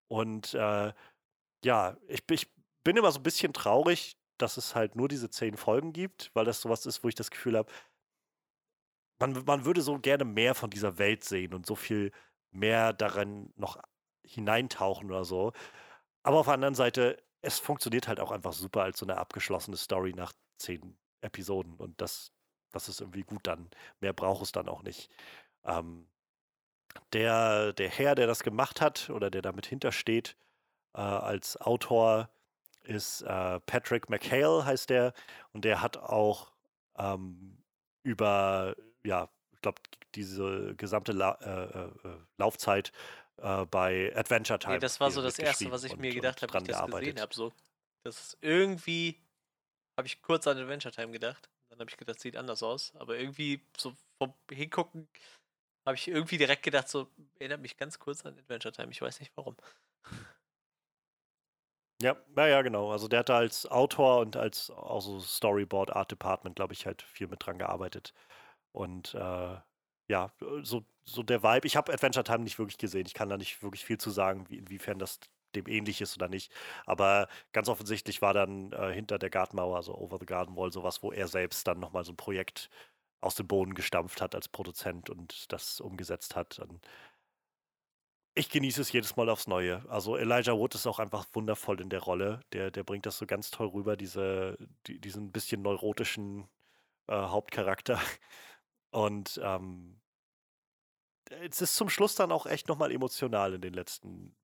Und 0.08 0.54
äh, 0.54 0.92
ja, 1.64 1.96
ich, 2.08 2.22
ich 2.30 2.52
bin 2.84 2.96
immer 2.96 3.12
so 3.12 3.20
ein 3.20 3.22
bisschen 3.22 3.52
traurig, 3.52 4.16
dass 4.38 4.56
es 4.56 4.74
halt 4.74 4.96
nur 4.96 5.08
diese 5.08 5.30
zehn 5.30 5.56
Folgen 5.56 5.92
gibt, 5.92 6.30
weil 6.34 6.44
das 6.44 6.60
sowas 6.60 6.86
ist, 6.86 7.04
wo 7.04 7.08
ich 7.08 7.14
das 7.14 7.30
Gefühl 7.30 7.56
habe, 7.56 7.70
man, 9.20 9.44
man 9.44 9.64
würde 9.64 9.82
so 9.82 9.98
gerne 9.98 10.24
mehr 10.24 10.54
von 10.54 10.70
dieser 10.70 10.98
Welt 10.98 11.24
sehen 11.24 11.54
und 11.54 11.66
so 11.66 11.76
viel 11.76 12.12
mehr 12.50 12.92
darin 12.92 13.52
noch 13.56 13.80
hineintauchen 14.26 15.10
oder 15.10 15.24
so. 15.24 15.52
Aber 16.24 16.38
auf 16.38 16.46
der 16.46 16.54
anderen 16.54 16.74
Seite, 16.74 17.22
es 17.42 17.58
funktioniert 17.58 18.08
halt 18.08 18.20
auch 18.20 18.30
einfach 18.32 18.52
super 18.52 18.82
als 18.82 18.98
so 18.98 19.06
eine 19.06 19.18
abgeschlossene 19.18 19.76
Story 19.76 20.12
nach 20.14 20.32
zehn 20.58 20.96
Episoden 21.22 21.74
und 21.76 22.00
das, 22.00 22.32
das 22.72 22.88
ist 22.88 23.00
irgendwie 23.00 23.22
gut 23.22 23.46
dann. 23.46 23.70
Mehr 24.00 24.12
braucht 24.12 24.42
es 24.42 24.52
dann 24.52 24.68
auch 24.68 24.82
nicht. 24.82 25.10
Ähm, 25.64 26.06
der, 27.12 27.72
der 27.72 27.88
Herr, 27.88 28.14
der 28.14 28.26
das 28.26 28.42
gemacht 28.42 28.80
hat 28.80 29.10
oder 29.10 29.30
der 29.30 29.42
damit 29.42 29.66
hintersteht, 29.66 30.36
äh, 30.94 31.00
als 31.00 31.56
Autor, 31.56 32.28
ist 32.84 33.22
äh, 33.22 33.60
Patrick 33.60 34.10
McHale, 34.10 34.64
heißt 34.64 34.90
der. 34.90 35.14
Und 35.52 35.64
der 35.64 35.80
hat 35.80 35.96
auch 35.96 36.52
ähm, 36.98 37.62
über, 38.02 38.74
ja, 39.04 39.28
ich 39.52 39.60
glaube, 39.60 39.80
diese 40.14 40.74
gesamte 40.76 41.12
La 41.12 41.38
äh, 41.40 41.78
äh, 41.78 42.08
äh 42.08 42.18
Laufzeit 42.36 42.92
äh, 43.38 43.64
bei 43.66 44.12
Adventure 44.14 44.58
Time. 44.58 44.74
Nee, 44.74 44.80
das 44.80 45.00
war 45.00 45.10
so 45.10 45.22
das 45.22 45.38
Erste, 45.38 45.70
was 45.70 45.84
ich 45.84 45.96
mir 45.96 46.12
gedacht 46.12 46.42
habe, 46.42 46.52
als 46.54 46.68
ich 46.68 46.74
das 46.74 46.90
gesehen 46.90 47.20
habe. 47.20 47.34
So. 47.34 47.52
Das 48.02 48.20
ist 48.20 48.38
irgendwie, 48.40 49.18
habe 50.02 50.08
ich 50.08 50.20
kurz 50.20 50.48
an 50.48 50.58
Adventure 50.58 50.92
Time 50.92 51.12
gedacht. 51.12 51.48
Dann 51.70 51.78
habe 51.78 51.88
ich 51.88 51.96
gedacht, 51.96 52.18
sieht 52.18 52.36
anders 52.36 52.64
aus. 52.64 52.92
Aber 52.96 53.16
irgendwie 53.16 53.60
so 53.78 53.94
vom 54.18 54.34
Hingucken 54.50 55.06
habe 55.86 55.94
ich 55.94 56.08
irgendwie 56.08 56.38
direkt 56.38 56.64
gedacht, 56.64 56.88
so 56.88 57.06
erinnert 57.38 57.60
mich 57.60 57.76
ganz 57.76 58.00
kurz 58.00 58.26
an 58.26 58.36
Adventure 58.36 58.72
Time. 58.72 58.90
Ich 58.90 59.00
weiß 59.00 59.20
nicht 59.20 59.30
warum. 59.36 59.56
Ja, 62.02 62.16
ja, 62.36 62.48
ja, 62.48 62.62
genau. 62.62 62.90
Also 62.90 63.06
der 63.06 63.20
hatte 63.20 63.34
als 63.36 63.64
Autor 63.66 64.18
und 64.18 64.36
als 64.36 64.70
auch 64.70 65.00
so 65.00 65.20
Storyboard 65.20 65.94
Art 65.94 66.10
Department, 66.10 66.56
glaube 66.56 66.72
ich, 66.72 66.84
halt 66.84 67.02
viel 67.02 67.28
mit 67.28 67.46
dran 67.46 67.58
gearbeitet. 67.58 68.12
Und 68.72 69.14
äh, 69.14 69.56
ja, 70.08 70.32
so, 70.62 70.84
so 71.04 71.22
der 71.22 71.44
Vibe. 71.44 71.68
Ich 71.68 71.76
habe 71.76 71.92
Adventure 71.92 72.24
Time 72.24 72.40
nicht 72.40 72.58
wirklich 72.58 72.78
gesehen. 72.78 73.06
Ich 73.06 73.14
kann 73.14 73.28
da 73.28 73.36
nicht 73.36 73.62
wirklich 73.62 73.84
viel 73.84 73.98
zu 73.98 74.10
sagen, 74.10 74.48
wie, 74.48 74.58
inwiefern 74.58 74.98
das 74.98 75.20
dem 75.56 75.66
ähnlich 75.68 76.00
ist 76.00 76.16
oder 76.16 76.28
nicht. 76.28 76.52
Aber 76.86 77.28
ganz 77.52 77.68
offensichtlich 77.68 78.22
war 78.22 78.34
dann 78.34 78.72
äh, 78.72 78.92
hinter 78.92 79.18
der 79.18 79.30
Gartenmauer, 79.30 79.76
also 79.76 79.94
Over 79.96 80.18
the 80.20 80.26
Garden 80.26 80.56
Wall, 80.56 80.72
sowas, 80.72 81.02
wo 81.02 81.12
er 81.12 81.28
selbst 81.28 81.66
dann 81.66 81.80
nochmal 81.80 82.04
so 82.04 82.12
ein 82.12 82.16
Projekt 82.16 82.70
aus 83.20 83.36
dem 83.36 83.46
Boden 83.46 83.74
gestampft 83.74 84.20
hat 84.20 84.34
als 84.34 84.48
Produzent 84.48 85.10
und 85.10 85.52
das 85.52 85.80
umgesetzt 85.80 86.36
hat. 86.36 86.58
Und 86.58 86.86
ich 88.34 88.48
genieße 88.50 88.80
es 88.80 88.92
jedes 88.92 89.16
Mal 89.16 89.28
aufs 89.28 89.46
Neue. 89.46 89.84
Also 89.88 90.16
Elijah 90.16 90.56
Wood 90.56 90.74
ist 90.74 90.86
auch 90.86 90.98
einfach 90.98 91.26
wundervoll 91.32 91.80
in 91.80 91.90
der 91.90 92.00
Rolle. 92.00 92.40
Der, 92.52 92.70
der 92.70 92.82
bringt 92.82 93.06
das 93.06 93.18
so 93.18 93.26
ganz 93.26 93.50
toll 93.50 93.68
rüber, 93.68 93.96
diese, 93.96 94.56
die, 94.86 94.98
diesen 95.00 95.32
bisschen 95.32 95.62
neurotischen 95.62 96.48
äh, 97.08 97.14
Hauptcharakter. 97.14 98.00
Und 98.90 99.40
ähm, 99.42 100.00
es 101.30 101.60
ist 101.60 101.76
zum 101.76 101.88
Schluss 101.88 102.14
dann 102.14 102.32
auch 102.32 102.46
echt 102.46 102.68
nochmal 102.68 102.92
emotional 102.92 103.54
in 103.54 103.60
den 103.60 103.74
letzten 103.74 104.34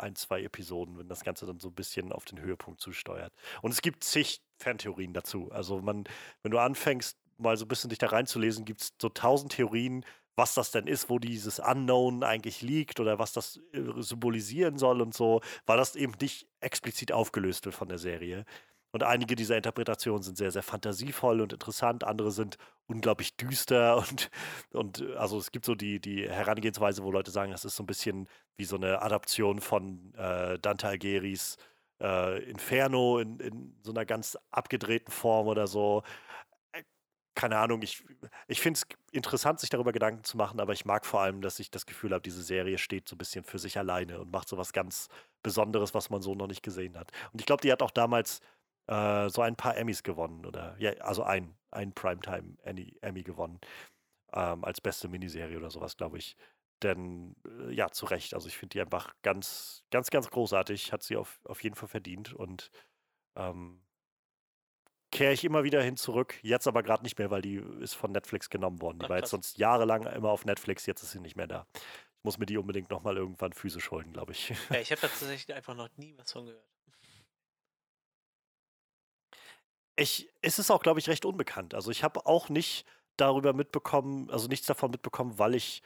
ein, 0.00 0.16
zwei 0.16 0.42
Episoden, 0.42 0.98
wenn 0.98 1.08
das 1.08 1.24
Ganze 1.24 1.46
dann 1.46 1.60
so 1.60 1.68
ein 1.68 1.74
bisschen 1.74 2.12
auf 2.12 2.24
den 2.24 2.40
Höhepunkt 2.40 2.80
zusteuert. 2.80 3.32
Und 3.62 3.72
es 3.72 3.82
gibt 3.82 4.04
zig 4.04 4.40
Fantheorien 4.58 5.12
dazu. 5.12 5.50
Also 5.52 5.80
man, 5.80 6.04
wenn 6.42 6.52
du 6.52 6.58
anfängst, 6.58 7.16
mal 7.38 7.56
so 7.56 7.64
ein 7.64 7.68
bisschen 7.68 7.90
dich 7.90 7.98
da 7.98 8.08
reinzulesen, 8.08 8.64
gibt 8.64 8.82
es 8.82 8.94
so 9.00 9.08
tausend 9.08 9.52
Theorien, 9.52 10.04
was 10.36 10.54
das 10.54 10.70
denn 10.70 10.86
ist, 10.86 11.10
wo 11.10 11.18
dieses 11.18 11.58
Unknown 11.58 12.22
eigentlich 12.22 12.62
liegt 12.62 13.00
oder 13.00 13.18
was 13.18 13.32
das 13.32 13.60
äh, 13.72 13.82
symbolisieren 13.98 14.78
soll 14.78 15.02
und 15.02 15.14
so, 15.14 15.40
weil 15.66 15.76
das 15.76 15.96
eben 15.96 16.14
nicht 16.20 16.46
explizit 16.60 17.12
aufgelöst 17.12 17.64
wird 17.64 17.74
von 17.74 17.88
der 17.88 17.98
Serie. 17.98 18.44
Und 18.92 19.04
einige 19.04 19.36
dieser 19.36 19.56
Interpretationen 19.56 20.22
sind 20.22 20.36
sehr, 20.36 20.50
sehr 20.50 20.62
fantasievoll 20.62 21.40
und 21.40 21.52
interessant, 21.52 22.04
andere 22.04 22.32
sind 22.32 22.58
unglaublich 22.86 23.36
düster 23.36 23.96
und, 24.10 24.30
und 24.72 25.02
also 25.16 25.38
es 25.38 25.52
gibt 25.52 25.64
so 25.64 25.74
die, 25.74 26.00
die 26.00 26.28
Herangehensweise, 26.28 27.04
wo 27.04 27.10
Leute 27.12 27.30
sagen, 27.30 27.52
das 27.52 27.64
ist 27.64 27.76
so 27.76 27.82
ein 27.82 27.86
bisschen 27.86 28.28
wie 28.56 28.64
so 28.64 28.76
eine 28.76 29.02
Adaption 29.02 29.60
von 29.60 30.12
äh, 30.14 30.58
Dante 30.58 30.88
Algieris 30.88 31.56
äh, 32.00 32.42
Inferno 32.44 33.18
in, 33.18 33.38
in 33.40 33.76
so 33.82 33.92
einer 33.92 34.04
ganz 34.04 34.36
abgedrehten 34.50 35.12
Form 35.12 35.46
oder 35.46 35.66
so. 35.66 36.02
Äh, 36.72 36.82
keine 37.34 37.58
Ahnung, 37.58 37.82
ich, 37.82 38.04
ich 38.48 38.60
finde 38.60 38.78
es 38.80 38.86
interessant, 39.12 39.60
sich 39.60 39.70
darüber 39.70 39.92
Gedanken 39.92 40.24
zu 40.24 40.36
machen, 40.36 40.60
aber 40.60 40.72
ich 40.72 40.84
mag 40.84 41.06
vor 41.06 41.20
allem, 41.20 41.42
dass 41.42 41.60
ich 41.60 41.70
das 41.70 41.86
Gefühl 41.86 42.12
habe, 42.12 42.22
diese 42.22 42.42
Serie 42.42 42.78
steht 42.78 43.08
so 43.08 43.14
ein 43.14 43.18
bisschen 43.18 43.44
für 43.44 43.58
sich 43.58 43.78
alleine 43.78 44.20
und 44.20 44.32
macht 44.32 44.48
so 44.48 44.58
was 44.58 44.72
ganz 44.72 45.08
Besonderes, 45.42 45.94
was 45.94 46.10
man 46.10 46.22
so 46.22 46.34
noch 46.34 46.48
nicht 46.48 46.62
gesehen 46.62 46.98
hat. 46.98 47.12
Und 47.32 47.40
ich 47.40 47.46
glaube, 47.46 47.62
die 47.62 47.72
hat 47.72 47.82
auch 47.82 47.90
damals 47.90 48.40
äh, 48.90 49.30
so 49.30 49.42
ein 49.42 49.56
paar 49.56 49.76
Emmys 49.76 50.02
gewonnen 50.02 50.44
oder 50.44 50.74
ja, 50.78 50.90
also 51.00 51.22
ein, 51.22 51.54
ein 51.70 51.92
Primetime 51.92 52.56
Emmy 52.64 53.22
gewonnen 53.22 53.60
ähm, 54.32 54.64
als 54.64 54.80
beste 54.80 55.08
Miniserie 55.08 55.56
oder 55.56 55.70
sowas, 55.70 55.96
glaube 55.96 56.18
ich. 56.18 56.36
Denn 56.82 57.36
äh, 57.46 57.72
ja, 57.72 57.90
zu 57.90 58.06
Recht. 58.06 58.34
Also 58.34 58.48
ich 58.48 58.58
finde 58.58 58.74
die 58.74 58.80
einfach 58.80 59.14
ganz, 59.22 59.84
ganz, 59.90 60.10
ganz 60.10 60.28
großartig. 60.30 60.92
Hat 60.92 61.02
sie 61.02 61.16
auf, 61.16 61.40
auf 61.44 61.62
jeden 61.62 61.76
Fall 61.76 61.88
verdient 61.88 62.32
und 62.32 62.70
ähm, 63.36 63.82
kehre 65.12 65.32
ich 65.32 65.44
immer 65.44 65.62
wieder 65.62 65.82
hin 65.82 65.96
zurück. 65.96 66.38
Jetzt 66.42 66.66
aber 66.66 66.82
gerade 66.82 67.04
nicht 67.04 67.18
mehr, 67.18 67.30
weil 67.30 67.42
die 67.42 67.56
ist 67.80 67.94
von 67.94 68.10
Netflix 68.10 68.50
genommen 68.50 68.80
worden. 68.80 68.98
Die 68.98 69.04
Ach, 69.04 69.10
war 69.10 69.18
jetzt 69.18 69.30
sonst 69.30 69.58
jahrelang 69.58 70.04
immer 70.06 70.30
auf 70.30 70.44
Netflix, 70.44 70.86
jetzt 70.86 71.02
ist 71.02 71.12
sie 71.12 71.20
nicht 71.20 71.36
mehr 71.36 71.46
da. 71.46 71.66
Ich 71.74 72.24
muss 72.24 72.38
mir 72.38 72.46
die 72.46 72.58
unbedingt 72.58 72.90
nochmal 72.90 73.16
irgendwann 73.16 73.52
physisch 73.52 73.90
holen, 73.90 74.12
glaube 74.12 74.32
ich. 74.32 74.52
Ja, 74.70 74.80
ich 74.80 74.90
habe 74.92 75.00
tatsächlich 75.00 75.54
einfach 75.54 75.76
noch 75.76 75.88
nie 75.96 76.16
was 76.16 76.32
von 76.32 76.46
gehört. 76.46 76.64
Ich, 80.00 80.30
es 80.40 80.58
ist 80.58 80.70
auch, 80.70 80.82
glaube 80.82 80.98
ich, 80.98 81.08
recht 81.10 81.26
unbekannt. 81.26 81.74
Also 81.74 81.90
ich 81.90 82.02
habe 82.02 82.24
auch 82.24 82.48
nicht 82.48 82.86
darüber 83.18 83.52
mitbekommen, 83.52 84.30
also 84.30 84.48
nichts 84.48 84.66
davon 84.66 84.90
mitbekommen, 84.90 85.38
weil 85.38 85.54
ich, 85.54 85.82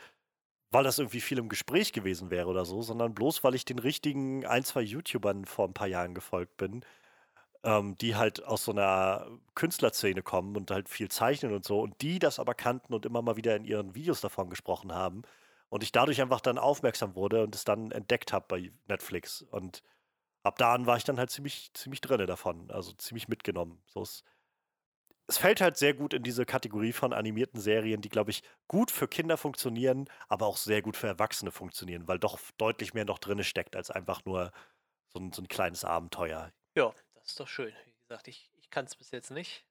weil 0.70 0.84
das 0.84 1.00
irgendwie 1.00 1.20
viel 1.20 1.38
im 1.38 1.48
Gespräch 1.48 1.92
gewesen 1.92 2.30
wäre 2.30 2.48
oder 2.48 2.64
so, 2.64 2.80
sondern 2.82 3.12
bloß, 3.14 3.42
weil 3.42 3.56
ich 3.56 3.64
den 3.64 3.80
richtigen 3.80 4.46
ein, 4.46 4.62
zwei 4.62 4.82
YouTubern 4.82 5.46
vor 5.46 5.66
ein 5.66 5.74
paar 5.74 5.88
Jahren 5.88 6.14
gefolgt 6.14 6.56
bin, 6.58 6.84
ähm, 7.64 7.96
die 7.98 8.14
halt 8.16 8.44
aus 8.44 8.64
so 8.64 8.72
einer 8.72 9.26
Künstlerszene 9.56 10.22
kommen 10.22 10.56
und 10.56 10.70
halt 10.70 10.88
viel 10.88 11.10
zeichnen 11.10 11.52
und 11.52 11.64
so, 11.64 11.80
und 11.80 12.00
die 12.02 12.20
das 12.20 12.38
aber 12.38 12.54
kannten 12.54 12.94
und 12.94 13.06
immer 13.06 13.22
mal 13.22 13.36
wieder 13.36 13.56
in 13.56 13.64
ihren 13.64 13.96
Videos 13.96 14.20
davon 14.20 14.48
gesprochen 14.48 14.92
haben. 14.94 15.22
Und 15.70 15.82
ich 15.82 15.90
dadurch 15.92 16.22
einfach 16.22 16.40
dann 16.40 16.58
aufmerksam 16.58 17.16
wurde 17.16 17.42
und 17.42 17.54
es 17.56 17.64
dann 17.64 17.90
entdeckt 17.90 18.32
habe 18.32 18.46
bei 18.48 18.72
Netflix. 18.86 19.42
Und 19.42 19.82
ab 20.44 20.58
da 20.58 20.74
an 20.74 20.86
war 20.86 20.96
ich 20.96 21.04
dann 21.04 21.18
halt 21.18 21.30
ziemlich, 21.30 21.72
ziemlich 21.74 22.00
drinne 22.00 22.26
davon, 22.26 22.70
also 22.70 22.92
ziemlich 22.92 23.28
mitgenommen. 23.28 23.82
So 23.86 24.02
es, 24.02 24.22
es 25.26 25.38
fällt 25.38 25.60
halt 25.60 25.76
sehr 25.76 25.94
gut 25.94 26.12
in 26.14 26.22
diese 26.22 26.44
Kategorie 26.44 26.92
von 26.92 27.12
animierten 27.12 27.60
Serien, 27.60 28.02
die, 28.02 28.10
glaube 28.10 28.30
ich, 28.30 28.42
gut 28.68 28.90
für 28.90 29.08
Kinder 29.08 29.38
funktionieren, 29.38 30.08
aber 30.28 30.46
auch 30.46 30.58
sehr 30.58 30.82
gut 30.82 30.96
für 30.96 31.06
Erwachsene 31.06 31.50
funktionieren, 31.50 32.06
weil 32.06 32.18
doch 32.18 32.38
deutlich 32.58 32.94
mehr 32.94 33.06
noch 33.06 33.18
drinne 33.18 33.42
steckt 33.42 33.74
als 33.74 33.90
einfach 33.90 34.24
nur 34.26 34.52
so 35.08 35.18
ein, 35.18 35.32
so 35.32 35.42
ein 35.42 35.48
kleines 35.48 35.84
Abenteuer. 35.84 36.52
Ja, 36.76 36.94
das 37.14 37.30
ist 37.30 37.40
doch 37.40 37.48
schön. 37.48 37.74
Wie 37.86 37.94
gesagt, 38.02 38.28
ich, 38.28 38.50
ich 38.58 38.70
kann 38.70 38.84
es 38.84 38.94
bis 38.94 39.10
jetzt 39.12 39.30
nicht. 39.30 39.64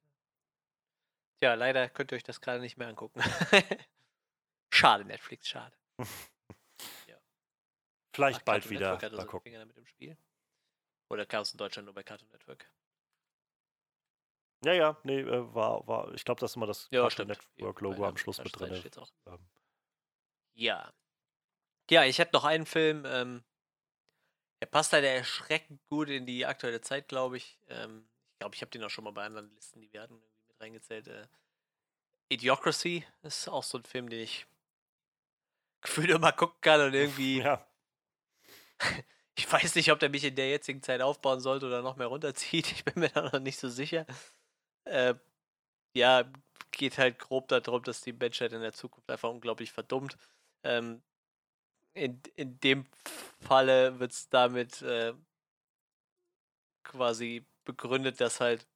Tja, 1.40 1.54
leider 1.54 1.88
könnt 1.88 2.10
ihr 2.10 2.16
euch 2.16 2.24
das 2.24 2.40
gerade 2.40 2.60
nicht 2.60 2.78
mehr 2.78 2.88
angucken. 2.88 3.22
schade, 4.72 5.04
Netflix, 5.04 5.46
schade. 5.46 5.76
ja. 7.06 7.16
Vielleicht 8.12 8.40
Ach, 8.40 8.44
bald 8.44 8.70
wieder. 8.70 8.98
Mal 9.12 9.26
gucken. 9.26 9.54
Oder 11.08 11.26
Chaos 11.26 11.52
in 11.52 11.58
Deutschland 11.58 11.86
nur 11.86 11.94
bei 11.94 12.02
Cartoon 12.02 12.30
Network? 12.30 12.68
Ja, 14.64 14.72
ja, 14.72 14.96
nee, 15.02 15.20
äh, 15.20 15.54
war, 15.54 15.86
war, 15.86 16.14
ich 16.14 16.24
glaube, 16.24 16.40
das 16.40 16.52
ist 16.52 16.56
immer 16.56 16.66
das 16.66 16.88
ja, 16.90 17.02
Cartoon 17.02 17.28
Network-Logo 17.28 18.06
am 18.06 18.16
Schluss 18.16 18.38
mit 18.38 18.58
drin. 18.58 18.82
Ähm. 19.26 19.38
Ja. 20.54 20.92
Ja, 21.90 22.04
ich 22.04 22.18
hätte 22.18 22.32
noch 22.32 22.44
einen 22.44 22.64
Film, 22.64 23.04
ähm, 23.06 23.44
der 24.60 24.66
passt 24.66 24.92
leider 24.92 25.10
erschreckend 25.10 25.86
gut 25.88 26.08
in 26.08 26.24
die 26.24 26.46
aktuelle 26.46 26.80
Zeit, 26.80 27.08
glaube 27.08 27.36
ich. 27.36 27.58
Ähm, 27.68 28.08
ich 28.32 28.38
glaube, 28.38 28.54
ich 28.54 28.62
habe 28.62 28.70
den 28.70 28.82
auch 28.82 28.90
schon 28.90 29.04
mal 29.04 29.12
bei 29.12 29.24
anderen 29.24 29.54
Listen, 29.54 29.82
die 29.82 29.92
wir 29.92 30.00
hatten, 30.00 30.14
irgendwie 30.14 30.42
mit 30.46 30.60
reingezählt. 30.60 31.08
Äh, 31.08 31.26
Idiocracy 32.30 33.04
ist 33.22 33.48
auch 33.48 33.62
so 33.62 33.76
ein 33.76 33.84
Film, 33.84 34.08
den 34.08 34.20
ich 34.20 34.46
gefühlt 35.82 36.08
immer 36.08 36.32
gucken 36.32 36.60
kann 36.62 36.80
und 36.80 36.94
irgendwie 36.94 37.40
ja. 37.40 37.66
Ich 39.36 39.50
weiß 39.50 39.74
nicht, 39.74 39.90
ob 39.90 39.98
der 39.98 40.10
mich 40.10 40.24
in 40.24 40.36
der 40.36 40.48
jetzigen 40.48 40.82
Zeit 40.82 41.00
aufbauen 41.00 41.40
sollte 41.40 41.66
oder 41.66 41.82
noch 41.82 41.96
mehr 41.96 42.06
runterzieht. 42.06 42.66
Ich 42.72 42.84
bin 42.84 43.00
mir 43.00 43.08
da 43.08 43.22
noch 43.22 43.40
nicht 43.40 43.58
so 43.58 43.68
sicher. 43.68 44.06
Äh, 44.84 45.14
ja, 45.96 46.24
geht 46.70 46.98
halt 46.98 47.18
grob 47.18 47.48
darum, 47.48 47.82
dass 47.82 48.00
die 48.00 48.12
Menschheit 48.12 48.52
in 48.52 48.60
der 48.60 48.72
Zukunft 48.72 49.10
einfach 49.10 49.30
unglaublich 49.30 49.72
verdummt. 49.72 50.16
Ähm, 50.62 51.02
in, 51.94 52.20
in 52.34 52.58
dem 52.60 52.86
Falle 53.40 53.98
wird 54.00 54.12
es 54.12 54.28
damit 54.28 54.82
äh, 54.82 55.14
quasi 56.82 57.46
begründet, 57.64 58.20
dass 58.20 58.40
halt, 58.40 58.66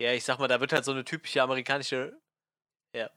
ja, 0.00 0.12
ich 0.12 0.24
sag 0.24 0.38
mal, 0.38 0.48
da 0.48 0.60
wird 0.60 0.72
halt 0.72 0.84
so 0.84 0.92
eine 0.92 1.04
typische 1.04 1.42
amerikanische, 1.42 2.20
ja, 2.94 3.10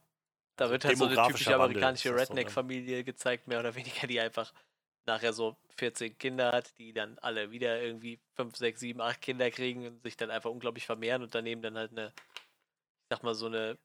da 0.56 0.66
also 0.66 0.74
wird 0.74 0.86
halt 0.86 0.98
so 0.98 1.06
eine 1.06 1.28
typische 1.28 1.56
amerikanische 1.56 2.16
Redneck-Familie 2.16 3.04
gezeigt, 3.04 3.48
mehr 3.48 3.60
oder 3.60 3.74
weniger, 3.76 4.08
die 4.08 4.20
einfach 4.20 4.54
nachher 5.06 5.34
so 5.34 5.58
14 5.78 6.18
Kinder 6.18 6.52
hat, 6.52 6.78
die 6.78 6.94
dann 6.94 7.18
alle 7.20 7.52
wieder 7.52 7.82
irgendwie 7.82 8.20
5, 8.36 8.56
6, 8.56 8.80
7, 8.80 9.02
8 9.02 9.22
Kinder 9.22 9.52
kriegen 9.52 9.88
und 9.88 10.04
sich 10.04 10.18
dann 10.18 10.32
einfach 10.32 10.50
unglaublich 10.50 10.86
vermehren 10.86 11.24
und 11.24 11.34
daneben 11.36 11.62
dann 11.62 11.78
halt 11.78 11.92
eine, 11.92 12.08
ich 12.08 13.10
sag 13.10 13.24
mal, 13.24 13.34
so 13.34 13.48
eine 13.48 13.78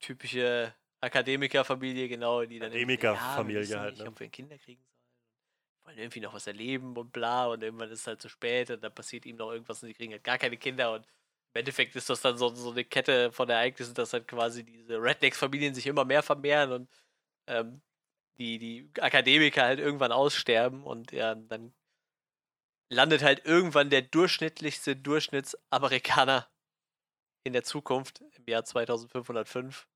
typische 0.00 0.74
Akademikerfamilie, 1.00 2.08
genau, 2.08 2.44
die 2.44 2.58
dann 2.58 2.70
Akademikerfamilie 2.70 3.62
ja, 3.64 3.80
halt, 3.80 3.94
nicht, 3.94 4.02
ne? 4.02 4.08
ob 4.08 4.20
wir 4.20 4.28
Kinder 4.28 4.58
kriegen 4.58 4.82
sollen. 4.82 4.94
Wollen 5.84 5.98
irgendwie 5.98 6.20
noch 6.20 6.32
was 6.32 6.46
erleben 6.46 6.96
und 6.96 7.12
bla 7.12 7.46
und 7.46 7.62
irgendwann 7.62 7.90
ist 7.90 8.00
es 8.00 8.06
halt 8.06 8.22
zu 8.22 8.28
spät 8.28 8.70
und 8.70 8.82
dann 8.82 8.94
passiert 8.94 9.26
ihm 9.26 9.36
noch 9.36 9.52
irgendwas 9.52 9.82
und 9.82 9.88
sie 9.88 9.94
kriegen 9.94 10.12
halt 10.12 10.24
gar 10.24 10.38
keine 10.38 10.56
Kinder 10.56 10.92
und 10.94 11.06
im 11.54 11.60
Endeffekt 11.60 11.94
ist 11.94 12.10
das 12.10 12.20
dann 12.20 12.36
so, 12.36 12.52
so 12.54 12.72
eine 12.72 12.84
Kette 12.84 13.30
von 13.30 13.48
Ereignissen, 13.48 13.94
dass 13.94 14.12
halt 14.12 14.26
quasi 14.26 14.64
diese 14.64 15.00
Rednecks-Familien 15.00 15.74
sich 15.74 15.86
immer 15.86 16.04
mehr 16.04 16.22
vermehren 16.22 16.72
und 16.72 16.90
ähm, 17.46 17.80
die, 18.38 18.58
die 18.58 18.90
Akademiker 19.00 19.62
halt 19.62 19.78
irgendwann 19.78 20.12
aussterben 20.12 20.84
und 20.84 21.12
ja, 21.12 21.34
dann 21.34 21.72
landet 22.90 23.22
halt 23.22 23.44
irgendwann 23.44 23.90
der 23.90 24.02
durchschnittlichste 24.02 24.96
Durchschnittsamerikaner 24.96 26.48
in 27.44 27.52
der 27.52 27.62
Zukunft 27.62 28.22
im 28.36 28.44
Jahr 28.46 28.64
2505 28.64 29.86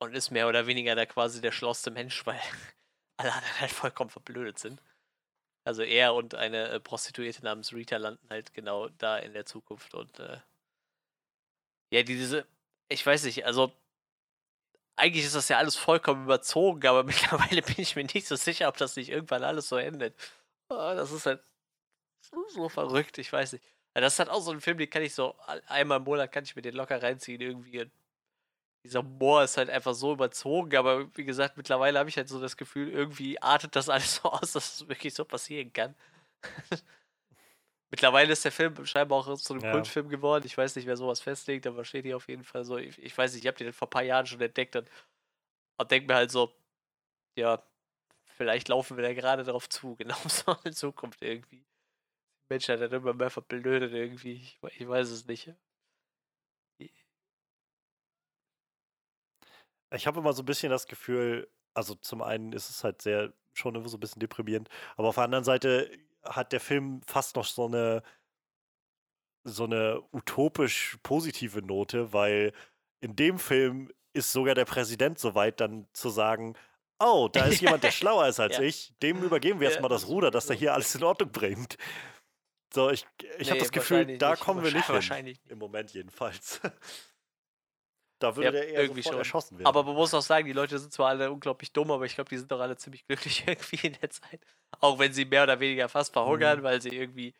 und 0.00 0.14
ist 0.14 0.30
mehr 0.30 0.48
oder 0.48 0.66
weniger 0.66 0.94
da 0.94 1.06
quasi 1.06 1.40
der 1.40 1.52
schlauste 1.52 1.90
Mensch, 1.90 2.24
weil 2.26 2.40
alle 3.16 3.32
anderen 3.32 3.60
halt 3.60 3.70
vollkommen 3.70 4.10
verblödet 4.10 4.58
sind. 4.58 4.82
Also 5.64 5.82
er 5.82 6.14
und 6.14 6.34
eine 6.34 6.68
äh, 6.68 6.80
Prostituierte 6.80 7.44
namens 7.44 7.72
Rita 7.74 7.98
landen 7.98 8.26
halt 8.30 8.54
genau 8.54 8.88
da 8.88 9.18
in 9.18 9.34
der 9.34 9.44
Zukunft 9.44 9.94
und 9.94 10.18
äh, 10.18 10.40
ja, 11.92 12.02
diese, 12.02 12.46
ich 12.88 13.04
weiß 13.04 13.24
nicht, 13.24 13.44
also 13.44 13.72
eigentlich 15.00 15.24
ist 15.24 15.34
das 15.34 15.48
ja 15.48 15.58
alles 15.58 15.76
vollkommen 15.76 16.24
überzogen, 16.24 16.86
aber 16.86 17.04
mittlerweile 17.04 17.62
bin 17.62 17.76
ich 17.78 17.96
mir 17.96 18.04
nicht 18.04 18.26
so 18.26 18.36
sicher, 18.36 18.68
ob 18.68 18.76
das 18.76 18.96
nicht 18.96 19.10
irgendwann 19.10 19.44
alles 19.44 19.68
so 19.68 19.76
endet. 19.76 20.14
Oh, 20.68 20.92
das 20.94 21.12
ist 21.12 21.26
halt 21.26 21.42
so, 22.20 22.46
so, 22.48 22.68
verrückt, 22.68 23.18
ich 23.18 23.32
weiß 23.32 23.54
nicht. 23.54 23.64
Das 23.94 24.14
ist 24.14 24.18
halt 24.20 24.30
auch 24.30 24.40
so 24.40 24.52
ein 24.52 24.60
Film, 24.60 24.78
den 24.78 24.88
kann 24.88 25.02
ich 25.02 25.14
so 25.14 25.34
einmal 25.66 25.98
im 25.98 26.04
Monat 26.04 26.30
kann 26.32 26.44
ich 26.44 26.54
mir 26.54 26.62
den 26.62 26.74
locker 26.74 27.02
reinziehen 27.02 27.40
irgendwie. 27.40 27.90
Dieser 28.84 29.00
Humor 29.00 29.42
ist 29.42 29.56
halt 29.56 29.68
einfach 29.68 29.94
so 29.94 30.12
überzogen, 30.12 30.76
aber 30.76 31.14
wie 31.16 31.24
gesagt, 31.24 31.56
mittlerweile 31.56 31.98
habe 31.98 32.08
ich 32.08 32.16
halt 32.16 32.28
so 32.28 32.40
das 32.40 32.56
Gefühl, 32.56 32.88
irgendwie 32.90 33.42
artet 33.42 33.76
das 33.76 33.88
alles 33.88 34.16
so 34.22 34.30
aus, 34.30 34.52
dass 34.52 34.74
es 34.74 34.88
wirklich 34.88 35.14
so 35.14 35.24
passieren 35.24 35.72
kann. 35.72 35.94
Mittlerweile 37.90 38.32
ist 38.32 38.44
der 38.44 38.52
Film 38.52 38.86
scheinbar 38.86 39.18
auch 39.18 39.36
zu 39.36 39.52
einem 39.52 39.64
ja. 39.64 39.72
Kultfilm 39.72 40.08
geworden. 40.08 40.46
Ich 40.46 40.56
weiß 40.56 40.76
nicht, 40.76 40.86
wer 40.86 40.96
sowas 40.96 41.20
festlegt, 41.20 41.66
aber 41.66 41.84
steht 41.84 42.04
hier 42.04 42.16
auf 42.16 42.28
jeden 42.28 42.44
Fall 42.44 42.64
so. 42.64 42.78
Ich, 42.78 42.98
ich 43.02 43.16
weiß 43.16 43.32
nicht, 43.34 43.44
ich 43.44 43.48
habe 43.48 43.58
den 43.58 43.72
vor 43.72 43.88
ein 43.88 43.90
paar 43.90 44.02
Jahren 44.02 44.26
schon 44.26 44.40
entdeckt 44.40 44.76
und, 44.76 44.88
und 45.76 45.90
denke 45.90 46.06
mir 46.06 46.14
halt 46.14 46.30
so, 46.30 46.54
ja, 47.36 47.62
vielleicht 48.36 48.68
laufen 48.68 48.96
wir 48.96 49.02
da 49.02 49.12
gerade 49.12 49.44
drauf 49.44 49.68
zu, 49.68 49.96
genau 49.98 50.16
so 50.28 50.56
in 50.64 50.72
Zukunft 50.72 51.20
irgendwie. 51.22 51.58
Die 51.58 52.54
Menschheit 52.54 52.80
hat 52.80 52.92
immer 52.92 53.12
mehr 53.12 53.30
verblödet 53.30 53.92
irgendwie. 53.92 54.34
Ich, 54.34 54.60
ich 54.78 54.88
weiß 54.88 55.10
es 55.10 55.26
nicht. 55.26 55.52
Ich 59.92 60.06
habe 60.06 60.20
immer 60.20 60.32
so 60.32 60.42
ein 60.42 60.46
bisschen 60.46 60.70
das 60.70 60.86
Gefühl, 60.86 61.50
also 61.74 61.96
zum 61.96 62.22
einen 62.22 62.52
ist 62.52 62.70
es 62.70 62.84
halt 62.84 63.02
sehr 63.02 63.32
schon 63.52 63.74
immer 63.74 63.88
so 63.88 63.96
ein 63.96 64.00
bisschen 64.00 64.20
deprimierend, 64.20 64.68
aber 64.96 65.08
auf 65.08 65.16
der 65.16 65.24
anderen 65.24 65.44
Seite 65.44 65.90
hat 66.24 66.52
der 66.52 66.60
Film 66.60 67.00
fast 67.06 67.36
noch 67.36 67.44
so 67.46 67.66
eine 67.66 68.02
so 69.44 69.64
eine 69.64 70.02
utopisch 70.12 70.98
positive 71.02 71.62
Note, 71.62 72.12
weil 72.12 72.52
in 73.00 73.16
dem 73.16 73.38
Film 73.38 73.90
ist 74.12 74.32
sogar 74.32 74.54
der 74.54 74.66
Präsident 74.66 75.18
so 75.18 75.34
weit, 75.34 75.60
dann 75.60 75.86
zu 75.94 76.10
sagen, 76.10 76.54
oh, 76.98 77.28
da 77.32 77.46
ist 77.46 77.60
jemand, 77.60 77.82
der 77.84 77.90
schlauer 77.92 78.28
ist 78.28 78.38
als 78.40 78.58
Ja. 78.58 78.62
ich, 78.62 78.92
dem 79.02 79.22
übergeben 79.22 79.60
wir 79.60 79.68
Ja, 79.68 79.70
jetzt 79.70 79.80
mal 79.80 79.88
das 79.88 80.08
Ruder, 80.08 80.30
dass 80.30 80.46
der 80.46 80.56
sowieso. 80.56 80.60
hier 80.60 80.74
alles 80.74 80.94
in 80.94 81.02
Ordnung 81.04 81.32
bringt. 81.32 81.78
So, 82.72 82.90
ich, 82.90 83.06
ich 83.38 83.50
habe 83.50 83.58
Nee, 83.58 83.58
das 83.60 83.72
Gefühl, 83.72 84.18
da 84.18 84.30
nicht. 84.32 84.40
kommen 84.40 84.62
wir 84.62 84.72
nicht 84.72 84.90
hin. 84.90 84.94
Wahrscheinlich 84.96 85.38
nicht. 85.44 85.50
Im 85.50 85.58
Moment 85.58 85.92
jedenfalls. 85.92 86.60
da 88.20 88.36
würde 88.36 88.46
Ja, 88.46 88.52
der 88.52 88.68
eher 88.68 88.82
irgendwie 88.82 89.02
schon. 89.02 89.18
erschossen 89.18 89.58
werden. 89.58 89.66
Aber 89.66 89.82
man 89.82 89.94
muss 89.94 90.14
auch 90.14 90.22
sagen, 90.22 90.46
die 90.46 90.52
Leute 90.52 90.78
sind 90.78 90.92
zwar 90.92 91.08
alle 91.08 91.30
unglaublich 91.32 91.72
dumm, 91.72 91.90
aber 91.90 92.04
ich 92.06 92.14
glaube, 92.14 92.30
die 92.30 92.38
sind 92.38 92.50
doch 92.52 92.60
alle 92.60 92.76
ziemlich 92.76 93.04
glücklich 93.06 93.44
irgendwie 93.48 93.86
in 93.86 93.94
der 94.00 94.10
Zeit. 94.10 94.40
Auch 94.80 94.98
wenn 94.98 95.12
sie 95.12 95.24
mehr 95.24 95.42
oder 95.44 95.58
weniger 95.60 95.88
fast 95.88 96.12
verhungern, 96.12 96.60
Mhm. 96.60 96.62
weil 96.62 96.80
sie 96.80 96.90
irgendwie 96.90 97.34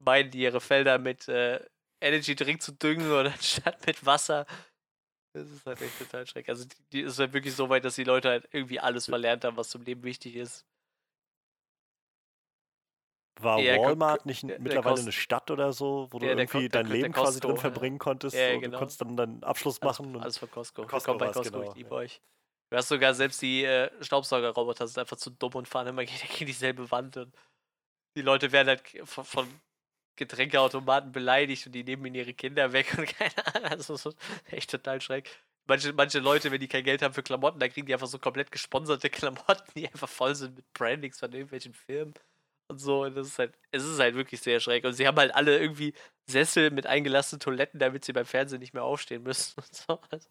meinen, 0.00 0.32
ihre 0.32 0.60
Felder 0.60 0.98
mit 0.98 1.28
äh, 1.28 1.60
Energy 2.00 2.34
Drink 2.34 2.62
zu 2.62 2.72
düngen 2.72 3.10
oder 3.12 3.32
statt 3.40 3.86
mit 3.86 4.04
Wasser. 4.04 4.46
Das 5.34 5.50
ist 5.50 5.66
halt 5.66 5.80
echt 5.82 5.98
total 5.98 6.26
schrecklich. 6.26 6.50
Also 6.50 6.64
die, 6.66 6.76
die 6.92 7.00
ist 7.02 7.18
halt 7.18 7.32
wirklich 7.32 7.54
so 7.54 7.68
weit, 7.70 7.84
dass 7.84 7.94
die 7.96 8.04
Leute 8.04 8.28
halt 8.30 8.48
irgendwie 8.52 8.80
alles 8.80 9.06
verlernt 9.06 9.44
haben, 9.44 9.56
was 9.56 9.70
zum 9.70 9.82
Leben 9.82 10.02
wichtig 10.04 10.36
ist. 10.36 10.66
War 13.40 13.58
Ja, 13.60 13.78
Walmart 13.78 14.26
nicht 14.26 14.42
der- 14.42 14.50
der 14.50 14.60
mittlerweile 14.60 14.94
Kost- 14.94 15.02
eine 15.04 15.12
Stadt 15.12 15.50
oder 15.50 15.72
so, 15.72 16.08
wo 16.10 16.18
du 16.18 16.26
Ja, 16.26 16.34
der 16.34 16.44
irgendwie 16.44 16.68
der 16.68 16.82
dein 16.82 16.90
der 16.90 16.96
Leben 16.96 17.12
quasi 17.14 17.40
drin 17.40 17.52
Costco, 17.52 17.60
verbringen 17.60 17.98
konntest? 17.98 18.36
Ja, 18.36 18.52
genau. 18.58 18.72
Du 18.72 18.78
konntest 18.78 19.00
dann 19.00 19.16
deinen 19.16 19.42
Abschluss 19.42 19.80
machen. 19.80 20.14
und 20.16 20.22
alles 20.22 20.38
von 20.38 20.50
Costco. 20.50 20.86
Costco 20.86 21.16
bei 21.16 21.26
Costco, 21.32 21.42
genau, 21.58 21.70
ich 21.70 21.76
liebe 21.76 21.90
ja. 21.90 21.96
euch. 21.96 22.20
Du 22.70 22.76
hast 22.76 22.88
sogar 22.88 23.14
selbst 23.14 23.40
die 23.42 23.64
äh, 23.64 23.90
Staubsaugerroboter 24.02 24.86
sind 24.86 24.98
einfach 24.98 25.16
zu 25.16 25.30
dumm 25.30 25.52
und 25.54 25.68
fahren 25.68 25.86
immer 25.88 26.04
gegen 26.40 26.46
dieselbe 26.46 26.90
Wand. 26.90 27.16
Und 27.16 27.34
die 28.16 28.22
Leute 28.22 28.52
werden 28.52 28.68
halt 28.68 28.82
von, 29.04 29.24
von 29.24 29.48
Getränkeautomaten 30.16 31.12
beleidigt 31.12 31.66
und 31.66 31.72
die 31.72 31.84
nehmen 31.84 32.04
ihnen 32.06 32.16
ihre 32.16 32.34
Kinder 32.34 32.72
weg 32.72 32.94
und 32.98 33.06
keine 33.18 33.46
Ahnung. 33.54 33.70
Also 33.70 33.96
so 33.96 34.12
echt 34.50 34.70
total 34.70 35.00
schreck. 35.00 35.30
Manche, 35.66 35.92
manche 35.92 36.18
Leute, 36.18 36.50
wenn 36.50 36.60
die 36.60 36.68
kein 36.68 36.84
Geld 36.84 37.02
haben 37.02 37.14
für 37.14 37.22
Klamotten, 37.22 37.60
dann 37.60 37.70
kriegen 37.70 37.86
die 37.86 37.94
einfach 37.94 38.08
so 38.08 38.18
komplett 38.18 38.50
gesponserte 38.50 39.08
Klamotten, 39.10 39.70
die 39.76 39.86
einfach 39.86 40.08
voll 40.08 40.34
sind 40.34 40.56
mit 40.56 40.70
Brandings 40.72 41.18
von 41.20 41.32
irgendwelchen 41.32 41.72
Firmen 41.72 42.14
und 42.68 42.78
so. 42.78 43.04
Und 43.04 43.14
das 43.16 43.28
ist 43.28 43.38
halt, 43.38 43.58
es 43.70 43.84
ist 43.84 43.98
halt 43.98 44.14
wirklich 44.14 44.40
sehr 44.40 44.60
schräg. 44.60 44.84
Und 44.84 44.94
sie 44.94 45.06
haben 45.06 45.18
halt 45.18 45.34
alle 45.34 45.58
irgendwie 45.58 45.94
Sessel 46.28 46.70
mit 46.70 46.86
eingelassenen 46.86 47.40
Toiletten, 47.40 47.80
damit 47.80 48.04
sie 48.04 48.12
beim 48.12 48.26
Fernsehen 48.26 48.60
nicht 48.60 48.74
mehr 48.74 48.84
aufstehen 48.84 49.22
müssen 49.22 49.54
und 49.60 49.74
so. 49.74 50.00
Also, 50.10 50.30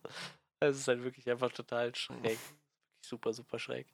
es 0.60 0.77
ist 0.80 0.88
halt 0.88 1.03
wirklich 1.03 1.30
einfach 1.30 1.51
total 1.51 1.93
schräg. 1.95 2.38
Super, 3.06 3.34
super 3.34 3.60
schräg. 3.60 3.88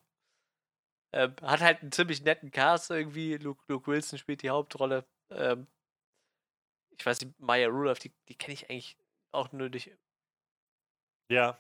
Ähm, 1.14 1.36
hat 1.42 1.62
halt 1.62 1.82
einen 1.82 1.92
ziemlich 1.92 2.24
netten 2.24 2.52
Cast 2.52 2.92
irgendwie. 2.92 3.38
Luke, 3.38 3.64
Luke 3.68 3.90
Wilson 3.90 4.20
spielt 4.20 4.44
die 4.44 4.50
Hauptrolle. 4.50 5.06
Ähm, 5.32 5.68
ich 6.98 7.06
weiß 7.06 7.22
nicht, 7.22 7.40
Maya 7.40 7.68
Rudolph, 7.70 8.00
die, 8.00 8.12
die 8.28 8.36
kenne 8.36 8.54
ich 8.54 8.70
eigentlich 8.70 8.98
auch 9.32 9.52
nur 9.52 9.70
durch. 9.70 9.92
Ja, 11.30 11.60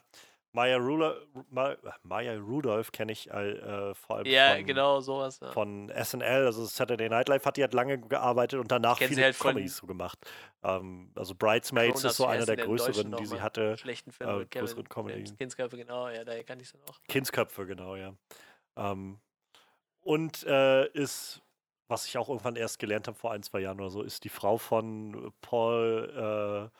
Maya, 0.57 0.77
Rula, 0.77 1.15
Ma, 1.51 1.75
Maya 2.01 2.33
Rudolph 2.35 2.91
kenne 2.91 3.11
ich 3.11 3.29
äh, 3.29 3.93
vor 3.93 4.17
allem 4.17 4.25
Ja, 4.25 4.55
von, 4.55 4.65
genau, 4.65 4.99
sowas. 5.01 5.39
Ja. 5.39 5.51
von 5.51 5.91
SNL, 5.95 6.47
also 6.47 6.65
Saturday 6.65 7.09
Night 7.09 7.29
Live 7.29 7.45
hat 7.45 7.57
die 7.57 7.61
halt 7.61 7.75
lange 7.75 7.99
gearbeitet 7.99 8.59
und 8.59 8.71
danach 8.71 8.97
kenn 8.97 9.09
sie 9.09 9.15
viele 9.15 9.25
halt 9.25 9.37
Comedies 9.37 9.77
so 9.77 9.85
gemacht. 9.85 10.17
Ähm, 10.63 11.11
also 11.13 11.35
Bridesmaids 11.35 12.03
ist 12.03 12.17
so 12.17 12.25
einer 12.25 12.47
der 12.47 12.57
größeren, 12.57 13.11
die 13.17 13.25
sie 13.27 13.39
hatte. 13.39 13.77
Schlechten 13.77 14.11
Film 14.11 14.29
äh, 14.31 14.37
mit 14.37 14.51
größeren 14.51 14.89
Comedy. 14.89 15.31
Kindsköpfe, 15.35 15.77
genau, 15.77 16.09
ja, 16.09 16.25
daher 16.25 16.43
kann 16.43 16.59
ich 16.59 16.65
es 16.65 16.71
dann 16.71 16.81
auch. 16.89 16.99
Kindsköpfe, 17.07 17.67
genau, 17.67 17.95
ja. 17.95 18.15
Ähm, 18.77 19.19
und 20.01 20.43
äh, 20.47 20.87
ist, 20.87 21.43
was 21.87 22.07
ich 22.07 22.17
auch 22.17 22.29
irgendwann 22.29 22.55
erst 22.55 22.79
gelernt 22.79 23.07
habe 23.07 23.17
vor 23.17 23.31
ein, 23.31 23.43
zwei 23.43 23.59
Jahren 23.59 23.79
oder 23.79 23.91
so, 23.91 24.01
ist 24.01 24.23
die 24.23 24.29
Frau 24.29 24.57
von 24.57 25.31
Paul 25.39 26.71
äh, 26.71 26.77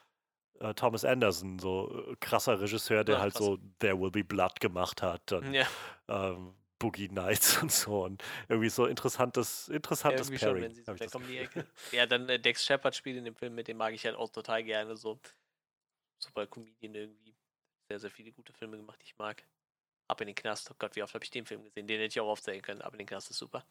äh, 0.60 0.74
Thomas 0.74 1.06
Anderson, 1.06 1.60
so 1.60 2.06
äh, 2.12 2.16
krasser 2.20 2.60
Regisseur, 2.60 3.04
der 3.04 3.18
Ah, 3.18 3.22
halt 3.22 3.34
so 3.36 3.58
There 3.80 4.00
Will 4.00 4.12
Be 4.12 4.24
Blood 4.24 4.60
gemacht 4.60 5.02
hat 5.02 5.32
und 5.32 5.54
Ja, 5.54 5.68
ähm, 6.08 6.56
Boogie 6.80 7.10
Nights 7.10 7.58
und 7.62 7.72
so 7.72 8.04
und 8.06 8.24
irgendwie 8.48 8.70
so 8.70 8.86
interessantes, 8.86 9.68
interessantes 9.70 10.28
irgendwie 10.28 10.40
schon, 10.40 10.48
Pairing. 10.50 10.64
wenn 10.64 10.74
sie 10.74 10.82
ich 10.82 11.10
so 11.12 11.18
kommen 11.18 11.28
die. 11.28 11.38
Ecke. 11.38 11.66
Ja, 11.92 12.06
dann 12.06 12.30
äh, 12.30 12.40
Dex 12.40 12.66
Shepard 12.66 12.96
spielt 12.96 13.18
in 13.18 13.26
dem 13.26 13.36
Film, 13.36 13.56
mit 13.56 13.68
dem 13.68 13.78
mag 13.78 13.94
ich 13.94 14.06
halt 14.06 14.16
auch 14.16 14.30
total 14.30 14.64
gerne. 14.64 14.96
So 14.96 15.20
super 16.20 16.46
Comedian 16.48 16.94
irgendwie. 16.96 17.36
Sehr, 17.90 18.00
sehr 18.00 18.12
viele 18.12 18.32
gute 18.32 18.54
Filme 18.54 18.78
gemacht, 18.78 19.00
die 19.02 19.06
ich 19.06 19.18
mag. 19.18 19.44
Ab 20.10 20.22
in 20.22 20.28
den 20.28 20.36
Knast. 20.36 20.70
Oh 20.72 20.76
Gott, 20.78 20.96
wie 20.96 21.04
oft 21.04 21.14
habe 21.14 21.24
ich 21.24 21.32
den 21.32 21.46
Film 21.46 21.64
gesehen? 21.64 21.88
Den 21.88 22.00
hätte 22.00 22.14
ich 22.14 22.20
auch 22.20 22.28
aufzählen 22.30 22.62
können. 22.62 22.82
Ab 22.82 22.94
in 22.94 23.00
den 23.00 23.08
Knast 23.08 23.30
ist 23.32 23.38
super. 23.38 23.66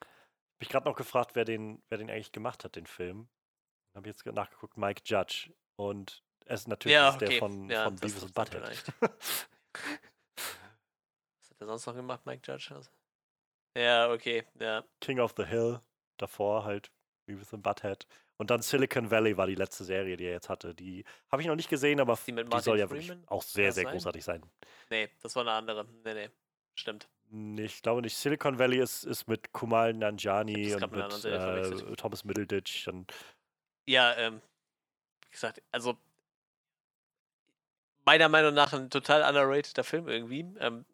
Hab 0.00 0.60
mich 0.60 0.68
gerade 0.68 0.86
noch 0.88 0.96
gefragt, 0.96 1.34
wer 1.34 1.44
den, 1.44 1.82
wer 1.88 1.98
den 1.98 2.10
eigentlich 2.10 2.32
gemacht 2.32 2.64
hat, 2.64 2.76
den 2.76 2.86
Film. 2.86 3.28
Habe 3.94 4.08
jetzt 4.08 4.24
nachgeguckt, 4.26 4.76
Mike 4.76 5.02
Judge. 5.04 5.52
Und 5.76 6.22
er 6.46 6.54
ist 6.54 6.68
natürlich 6.68 6.94
Ja, 6.94 7.10
ist 7.10 7.20
der 7.20 7.28
okay. 7.28 7.38
von, 7.38 7.68
Ja, 7.70 7.84
von 7.84 7.96
Beavis 7.96 8.22
und 8.22 8.34
Butthead. 8.34 8.62
Was 11.38 11.50
hat 11.50 11.60
er 11.60 11.66
sonst 11.66 11.86
noch 11.86 11.94
gemacht, 11.94 12.24
Mike 12.26 12.42
Judge? 12.50 12.74
Also- 12.74 12.90
Ja, 13.76 14.10
okay. 14.10 14.44
Ja. 14.58 14.84
King 15.00 15.20
of 15.20 15.34
the 15.36 15.44
Hill, 15.44 15.80
davor 16.16 16.64
halt 16.64 16.90
Beavis 17.26 17.52
und 17.52 17.62
Butthead. 17.62 18.06
Und 18.36 18.50
dann 18.50 18.62
Silicon 18.62 19.10
Valley 19.12 19.36
war 19.36 19.46
die 19.46 19.54
letzte 19.54 19.84
Serie, 19.84 20.16
die 20.16 20.24
er 20.24 20.32
jetzt 20.32 20.48
hatte. 20.48 20.74
Die 20.74 21.04
habe 21.30 21.40
ich 21.42 21.48
noch 21.48 21.54
nicht 21.54 21.70
gesehen, 21.70 22.00
aber 22.00 22.18
Die 22.26 22.32
die 22.34 22.60
soll 22.60 22.78
ja 22.80 22.90
wirklich 22.90 23.06
Freeman? 23.06 23.24
auch 23.28 23.40
Kann 23.42 23.48
sehr, 23.48 23.72
sehr 23.72 23.84
sein? 23.84 23.92
großartig 23.92 24.24
sein. 24.24 24.42
Nee, 24.90 25.08
das 25.22 25.36
war 25.36 25.42
eine 25.42 25.52
andere. 25.52 25.84
Nee, 26.04 26.14
nee. 26.14 26.30
Stimmt. 26.74 27.08
Nee, 27.30 27.64
Ich 27.66 27.80
glaube 27.82 28.02
nicht. 28.02 28.16
Silicon 28.16 28.58
Valley 28.58 28.80
ist, 28.80 29.04
ist 29.04 29.28
mit 29.28 29.52
Kumal 29.52 29.94
Nanjiani 29.94 30.70
das 30.72 30.82
und 30.82 30.92
mit 30.92 31.24
äh, 31.24 31.96
Thomas 31.96 32.24
Middleditch. 32.24 32.88
Und 32.88 33.12
Ja, 33.86 34.14
ähm, 34.16 34.40
wie 35.26 35.32
gesagt, 35.32 35.62
also 35.72 35.98
meiner 38.04 38.28
Meinung 38.28 38.54
nach 38.54 38.72
ein 38.72 38.90
total 38.90 39.22
underrateder 39.22 39.84
Film 39.84 40.08
irgendwie. 40.08 40.40
Ähm, 40.60 40.84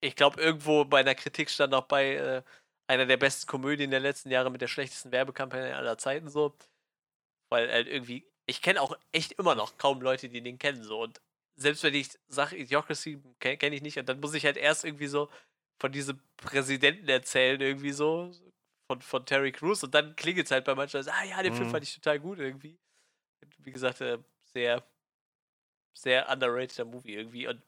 ich 0.00 0.16
glaube, 0.16 0.40
irgendwo 0.40 0.84
bei 0.84 1.00
einer 1.00 1.14
Kritik 1.14 1.50
stand 1.50 1.74
auch 1.74 1.86
bei 1.86 2.14
äh, 2.16 2.42
einer 2.88 3.06
der 3.06 3.18
besten 3.18 3.48
Komödien 3.48 3.90
der 3.92 4.00
letzten 4.00 4.30
Jahre 4.30 4.50
mit 4.50 4.60
der 4.62 4.68
schlechtesten 4.68 5.12
Werbekampagne 5.12 5.76
aller 5.76 5.98
Zeiten 5.98 6.28
so. 6.30 6.54
Weil 7.50 7.70
halt 7.70 7.88
irgendwie, 7.88 8.26
ich 8.46 8.62
kenne 8.62 8.80
auch 8.82 8.96
echt 9.12 9.32
immer 9.32 9.54
noch 9.54 9.78
kaum 9.78 10.02
Leute, 10.02 10.28
die 10.28 10.42
den 10.42 10.58
kennen 10.58 10.82
so. 10.82 11.00
Und 11.02 11.20
selbst 11.56 11.82
wenn 11.82 11.94
ich 11.94 12.10
sage, 12.28 12.56
Idiocracy 12.56 13.22
kenne 13.40 13.58
kenn 13.58 13.72
ich 13.72 13.82
nicht, 13.82 13.98
und 13.98 14.08
dann 14.08 14.20
muss 14.20 14.34
ich 14.34 14.44
halt 14.44 14.56
erst 14.56 14.84
irgendwie 14.84 15.06
so 15.08 15.30
von 15.80 15.92
diesem 15.92 16.20
Präsidenten 16.36 17.08
erzählen, 17.08 17.60
irgendwie 17.60 17.92
so, 17.92 18.32
von, 18.88 19.00
von 19.02 19.24
Terry 19.26 19.52
Crews, 19.52 19.84
und 19.84 19.94
dann 19.94 20.16
klingelt 20.16 20.46
es 20.46 20.50
halt 20.50 20.64
bei 20.64 20.74
manchen, 20.74 20.96
also, 20.96 21.10
ah 21.10 21.24
ja, 21.24 21.42
den 21.42 21.52
Film 21.54 21.68
Mhm. 21.68 21.72
fand 21.72 21.84
ich 21.84 21.94
total 21.94 22.18
gut 22.18 22.38
irgendwie. 22.38 22.78
Wie 23.58 23.70
gesagt, 23.70 24.00
äh, 24.00 24.18
sehr, 24.52 24.82
sehr 25.94 26.28
underrateder 26.28 26.84
Movie 26.84 27.14
irgendwie. 27.14 27.46
Und 27.46 27.62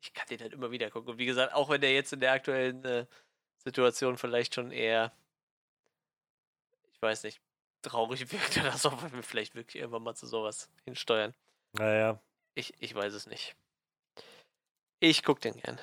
ich 0.00 0.12
kann 0.12 0.28
den 0.28 0.40
halt 0.40 0.52
immer 0.52 0.70
wieder 0.70 0.90
gucken. 0.90 1.10
Und 1.10 1.18
wie 1.18 1.26
gesagt, 1.26 1.52
auch 1.54 1.70
wenn 1.70 1.80
der 1.80 1.92
jetzt 1.94 2.12
in 2.12 2.20
der 2.20 2.32
aktuellen 2.32 2.84
äh, 2.84 3.06
Situation 3.64 4.16
vielleicht 4.18 4.54
schon 4.54 4.70
eher, 4.70 5.12
ich 6.92 7.00
weiß 7.02 7.22
nicht, 7.24 7.40
traurig 7.82 8.30
wirkt 8.32 8.58
oder 8.58 8.76
so, 8.76 8.92
weil 9.02 9.12
wir 9.12 9.22
vielleicht 9.22 9.54
wirklich 9.54 9.80
irgendwann 9.80 10.02
mal 10.02 10.14
zu 10.14 10.26
sowas 10.26 10.70
hinsteuern. 10.84 11.34
naja, 11.72 12.20
Ich, 12.54 12.74
ich 12.78 12.94
weiß 12.94 13.14
es 13.14 13.26
nicht. 13.26 13.56
Ich 15.00 15.22
guck 15.22 15.40
den 15.40 15.54
gern. 15.56 15.78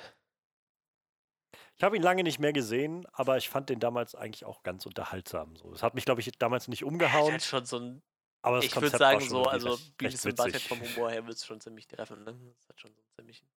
Ich 1.76 1.82
habe 1.84 1.96
ihn 1.96 2.02
lange 2.02 2.22
nicht 2.22 2.38
mehr 2.38 2.52
gesehen, 2.52 3.06
aber 3.12 3.36
ich 3.36 3.48
fand 3.48 3.68
den 3.68 3.80
damals 3.80 4.14
eigentlich 4.14 4.44
auch 4.44 4.62
ganz 4.62 4.86
unterhaltsam. 4.86 5.56
So. 5.56 5.72
Es 5.72 5.82
hat 5.82 5.94
mich, 5.94 6.04
glaube 6.04 6.20
ich, 6.20 6.30
damals 6.38 6.68
nicht 6.68 6.84
umgehauen, 6.84 7.34
hat 7.34 7.42
schon 7.42 7.66
so 7.66 7.78
ein, 7.78 8.02
aber 8.42 8.56
das 8.56 8.66
ich 8.66 8.74
würde 8.76 8.96
sagen, 8.96 9.20
so, 9.20 9.42
also 9.44 9.78
Beavis 9.98 10.24
und 10.24 10.36
Butthead 10.36 10.62
vom 10.62 10.80
Humor 10.80 11.10
her 11.10 11.26
wird 11.26 11.36
es 11.36 11.44
schon 11.44 11.60
ziemlich 11.60 11.86
treffen, 11.86 12.24
ne? 12.24 12.38
Das 12.58 12.68
hat 12.68 12.80
schon 12.80 12.94
so 12.94 13.00
einen 13.00 13.10
ziemlichen. 13.10 13.48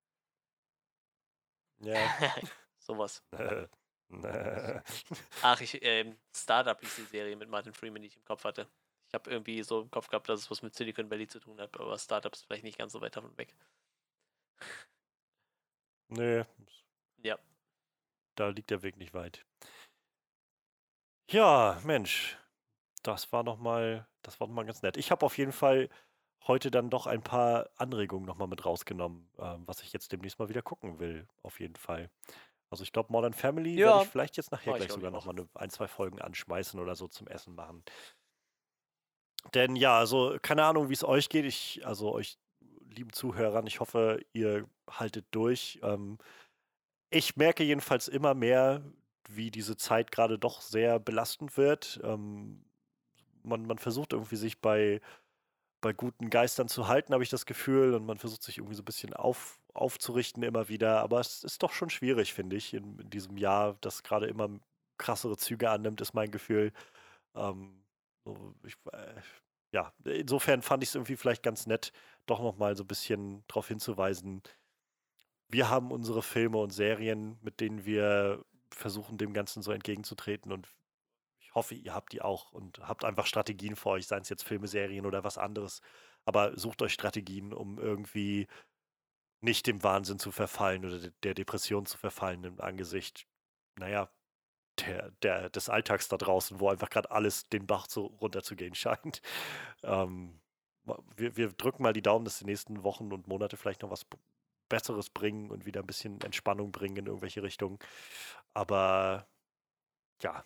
Ja. 1.82 1.96
Sowas. 2.80 3.24
Ach, 5.44 5.62
ich, 5.62 5.78
ähm, 5.84 6.18
Startup 6.36 6.80
hieß 6.80 6.96
die 6.96 7.04
Serie 7.04 7.36
mit 7.36 7.48
Martin 7.48 7.74
Freeman, 7.74 8.02
die 8.02 8.08
ich 8.08 8.18
im 8.18 8.26
Kopf 8.26 8.44
hatte. 8.44 8.68
Ich 9.08 9.14
habe 9.14 9.30
irgendwie 9.30 9.62
so 9.64 9.82
im 9.82 9.92
Kopf 9.92 10.08
gehabt, 10.08 10.28
dass 10.28 10.42
es 10.42 10.52
was 10.52 10.62
mit 10.62 10.76
Silicon 10.76 11.10
Valley 11.10 11.28
zu 11.28 11.40
tun 11.40 11.60
hat, 11.62 11.80
aber 11.80 11.98
Startup 11.98 12.34
ist 12.34 12.44
vielleicht 12.46 12.64
nicht 12.64 12.78
ganz 12.78 12.92
so 12.94 13.02
weit 13.02 13.16
davon 13.16 13.38
weg. 13.38 13.56
Nö, 16.10 16.44
Ja. 17.24 17.38
Da 18.40 18.50
liegt 18.50 18.70
der 18.70 18.82
Weg 18.84 18.98
nicht 18.98 19.14
weit. 19.14 19.46
Ja, 21.32 21.80
Mensch, 21.84 22.38
das 23.04 23.32
war 23.34 23.44
noch 23.44 23.58
mal, 23.60 24.08
das 24.24 24.40
war 24.40 24.48
noch 24.48 24.56
mal 24.56 24.66
ganz 24.66 24.82
nett. 24.82 24.98
Ich 24.98 25.12
habe 25.12 25.26
auf 25.26 25.38
jeden 25.38 25.52
Fall 25.52 25.90
heute 26.48 26.72
dann 26.72 26.90
doch 26.90 27.08
ein 27.08 27.22
paar 27.24 27.70
Anregungen 27.76 28.26
noch 28.26 28.38
mal 28.38 28.48
mit 28.48 28.66
rausgenommen, 28.66 29.30
ähm, 29.40 29.64
was 29.68 29.84
ich 29.84 29.94
jetzt 29.94 30.12
demnächst 30.12 30.40
mal 30.40 30.50
wieder 30.50 30.62
gucken 30.64 31.00
will, 31.00 31.28
auf 31.44 31.60
jeden 31.60 31.76
Fall. 31.76 32.10
Also 32.72 32.84
ich 32.84 32.92
glaube, 32.94 33.12
Modern 33.12 33.34
Family 33.34 33.84
werde 33.84 33.84
Ja, 33.88 34.02
ich 34.02 34.08
vielleicht 34.08 34.38
jetzt 34.38 34.52
nachher 34.52 34.74
gleich 34.76 34.92
sogar 34.92 35.12
noch. 35.12 35.26
noch 35.26 35.34
mal 35.34 35.42
eine, 35.42 35.50
ein, 35.56 35.70
zwei 35.70 35.88
Folgen 35.88 36.22
anschmeißen 36.22 36.80
oder 36.80 36.96
so 36.96 37.08
zum 37.08 37.28
Essen 37.28 37.56
machen. 37.56 37.84
Denn 39.54 39.76
ja, 39.76 39.98
also 39.98 40.38
keine 40.42 40.64
Ahnung, 40.66 40.90
wie 40.90 40.94
es 40.94 41.04
euch 41.04 41.30
geht. 41.30 41.46
Ich, 41.46 41.86
also 41.86 42.12
euch 42.14 42.38
lieben 42.90 43.14
Zuhörern, 43.14 43.68
ich 43.68 43.80
hoffe, 43.80 44.20
ihr 44.34 44.68
haltet 44.90 45.28
durch. 45.32 45.80
Ähm, 45.84 46.18
ich 47.10 47.36
merke 47.38 47.64
jedenfalls 47.64 48.08
immer 48.08 48.34
mehr, 48.34 48.82
wie 49.28 49.52
diese 49.52 49.78
Zeit 49.78 50.12
gerade 50.12 50.40
doch 50.40 50.62
sehr 50.62 51.00
belastend 51.00 51.58
wird. 51.58 52.00
Ähm, 52.04 52.66
man, 53.44 53.66
man 53.66 53.78
versucht 53.80 54.14
irgendwie 54.14 54.38
sich 54.38 54.62
bei 54.62 55.02
bei 55.82 55.94
guten 55.94 56.30
Geistern 56.30 56.68
zu 56.68 56.88
halten, 56.88 57.14
habe 57.14 57.24
ich 57.24 57.30
das 57.30 57.46
Gefühl. 57.46 57.94
Und 57.94 58.06
man 58.06 58.18
versucht 58.18 58.44
sich 58.44 58.58
irgendwie 58.58 58.76
so 58.76 58.82
ein 58.82 58.86
bisschen 58.86 59.14
auf, 59.14 59.60
aufzurichten 59.74 60.44
immer 60.44 60.70
wieder. 60.70 61.02
Aber 61.02 61.20
es 61.20 61.44
ist 61.44 61.64
doch 61.64 61.72
schon 61.74 61.90
schwierig, 61.90 62.34
finde 62.34 62.56
ich, 62.56 62.74
in, 62.74 63.00
in 63.00 63.10
diesem 63.10 63.38
Jahr, 63.38 63.78
das 63.82 64.04
gerade 64.04 64.28
immer 64.28 64.50
krassere 64.98 65.38
Züge 65.38 65.70
annimmt, 65.70 66.02
ist 66.02 66.14
mein 66.14 66.32
Gefühl. 66.32 66.74
Ähm, 67.36 67.84
so, 68.26 68.56
ich, 68.66 68.76
äh, 68.94 69.16
ja, 69.74 69.94
insofern 70.06 70.62
fand 70.62 70.84
ich 70.84 70.90
es 70.90 70.96
irgendwie 70.96 71.16
vielleicht 71.18 71.44
ganz 71.44 71.68
nett, 71.68 71.94
doch 72.26 72.42
nochmal 72.42 72.76
so 72.76 72.84
ein 72.84 72.88
bisschen 72.88 73.44
darauf 73.48 73.68
hinzuweisen. 73.68 74.42
Wir 75.50 75.70
haben 75.70 75.92
unsere 75.92 76.22
Filme 76.22 76.58
und 76.58 76.72
Serien, 76.72 77.38
mit 77.42 77.60
denen 77.60 77.86
wir 77.86 78.46
versuchen, 78.70 79.18
dem 79.18 79.34
Ganzen 79.34 79.64
so 79.64 79.72
entgegenzutreten. 79.72 80.52
Und 80.52 80.68
ich 81.40 81.56
hoffe, 81.56 81.76
ihr 81.76 81.94
habt 81.94 82.14
die 82.14 82.22
auch 82.22 82.52
und 82.52 82.80
habt 82.80 83.04
einfach 83.04 83.26
Strategien 83.26 83.76
für 83.76 83.90
euch, 83.90 84.08
seien 84.08 84.22
es 84.22 84.30
jetzt 84.30 84.44
Filme, 84.44 84.68
Serien 84.68 85.06
oder 85.06 85.24
was 85.24 85.38
anderes. 85.40 85.82
Aber 86.26 86.58
sucht 86.58 86.82
euch 86.84 86.94
Strategien, 86.94 87.54
um 87.54 87.80
irgendwie 87.80 88.48
nicht 89.42 89.68
dem 89.68 89.84
Wahnsinn 89.84 90.20
zu 90.20 90.32
verfallen 90.32 90.86
oder 90.86 91.00
der 91.24 91.34
Depression 91.34 91.86
zu 91.86 91.98
verfallen 91.98 92.44
im 92.44 92.62
Angesicht, 92.62 93.26
naja, 93.78 94.10
der, 94.80 95.12
der, 95.24 95.50
des 95.50 95.70
Alltags 95.70 96.08
da 96.10 96.18
draußen, 96.18 96.60
wo 96.60 96.70
einfach 96.70 96.90
gerade 96.90 97.12
alles 97.12 97.50
den 97.50 97.66
Bach 97.66 97.88
so 97.90 98.06
runterzugehen 98.06 98.76
scheint. 98.76 99.22
Ähm, 99.84 100.40
wir, 101.16 101.38
wir 101.38 101.50
drücken 101.50 101.84
mal 101.84 101.94
die 101.94 102.02
Daumen, 102.02 102.26
dass 102.26 102.40
die 102.40 102.46
nächsten 102.46 102.84
Wochen 102.84 103.12
und 103.14 103.28
Monate 103.28 103.58
vielleicht 103.58 103.82
noch 103.82 103.92
was 103.92 104.06
Besseres 104.70 105.10
bringen 105.10 105.52
und 105.52 105.66
wieder 105.66 105.82
ein 105.82 105.88
bisschen 105.88 106.22
Entspannung 106.22 106.72
bringen 106.72 106.98
in 106.98 107.08
irgendwelche 107.08 107.44
Richtungen. 107.44 107.80
Aber 108.54 109.28
ja, 110.22 110.46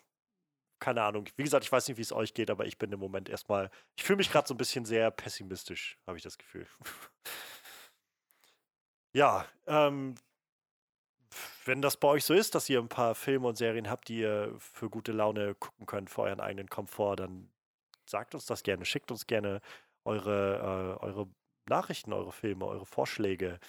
keine 0.80 1.04
Ahnung. 1.04 1.26
Wie 1.38 1.44
gesagt, 1.44 1.64
ich 1.64 1.72
weiß 1.72 1.88
nicht, 1.88 1.98
wie 1.98 2.02
es 2.02 2.12
euch 2.12 2.34
geht, 2.34 2.52
aber 2.52 2.66
ich 2.66 2.78
bin 2.78 2.92
im 2.92 3.00
Moment 3.00 3.30
erstmal, 3.30 3.70
ich 3.96 4.04
fühle 4.04 4.18
mich 4.18 4.32
gerade 4.32 4.48
so 4.48 4.54
ein 4.54 4.58
bisschen 4.58 4.86
sehr 4.86 5.12
pessimistisch, 5.12 5.98
habe 6.08 6.18
ich 6.18 6.24
das 6.24 6.38
Gefühl. 6.38 6.68
ja, 9.14 9.46
ähm, 9.68 10.16
wenn 11.66 11.82
das 11.82 11.98
bei 11.98 12.10
euch 12.10 12.26
so 12.26 12.34
ist, 12.34 12.56
dass 12.56 12.70
ihr 12.70 12.80
ein 12.80 12.90
paar 12.90 13.16
Filme 13.16 13.48
und 13.48 13.58
Serien 13.58 13.90
habt, 13.90 14.10
die 14.10 14.20
ihr 14.20 14.54
für 14.60 14.90
gute 14.90 15.14
Laune 15.14 15.56
gucken 15.56 15.86
könnt, 15.86 16.10
für 16.10 16.24
euren 16.24 16.42
eigenen 16.42 16.70
Komfort, 16.70 17.18
dann 17.18 17.50
sagt 18.06 18.36
uns 18.36 18.46
das 18.46 18.64
gerne. 18.64 18.86
Schickt 18.86 19.12
uns 19.12 19.26
gerne 19.26 19.62
eure, 20.04 21.00
äh, 21.02 21.06
eure 21.06 21.28
Nachrichten, 21.70 22.14
eure 22.14 22.32
Filme, 22.32 22.66
eure 22.66 22.86
Vorschläge. 22.86 23.60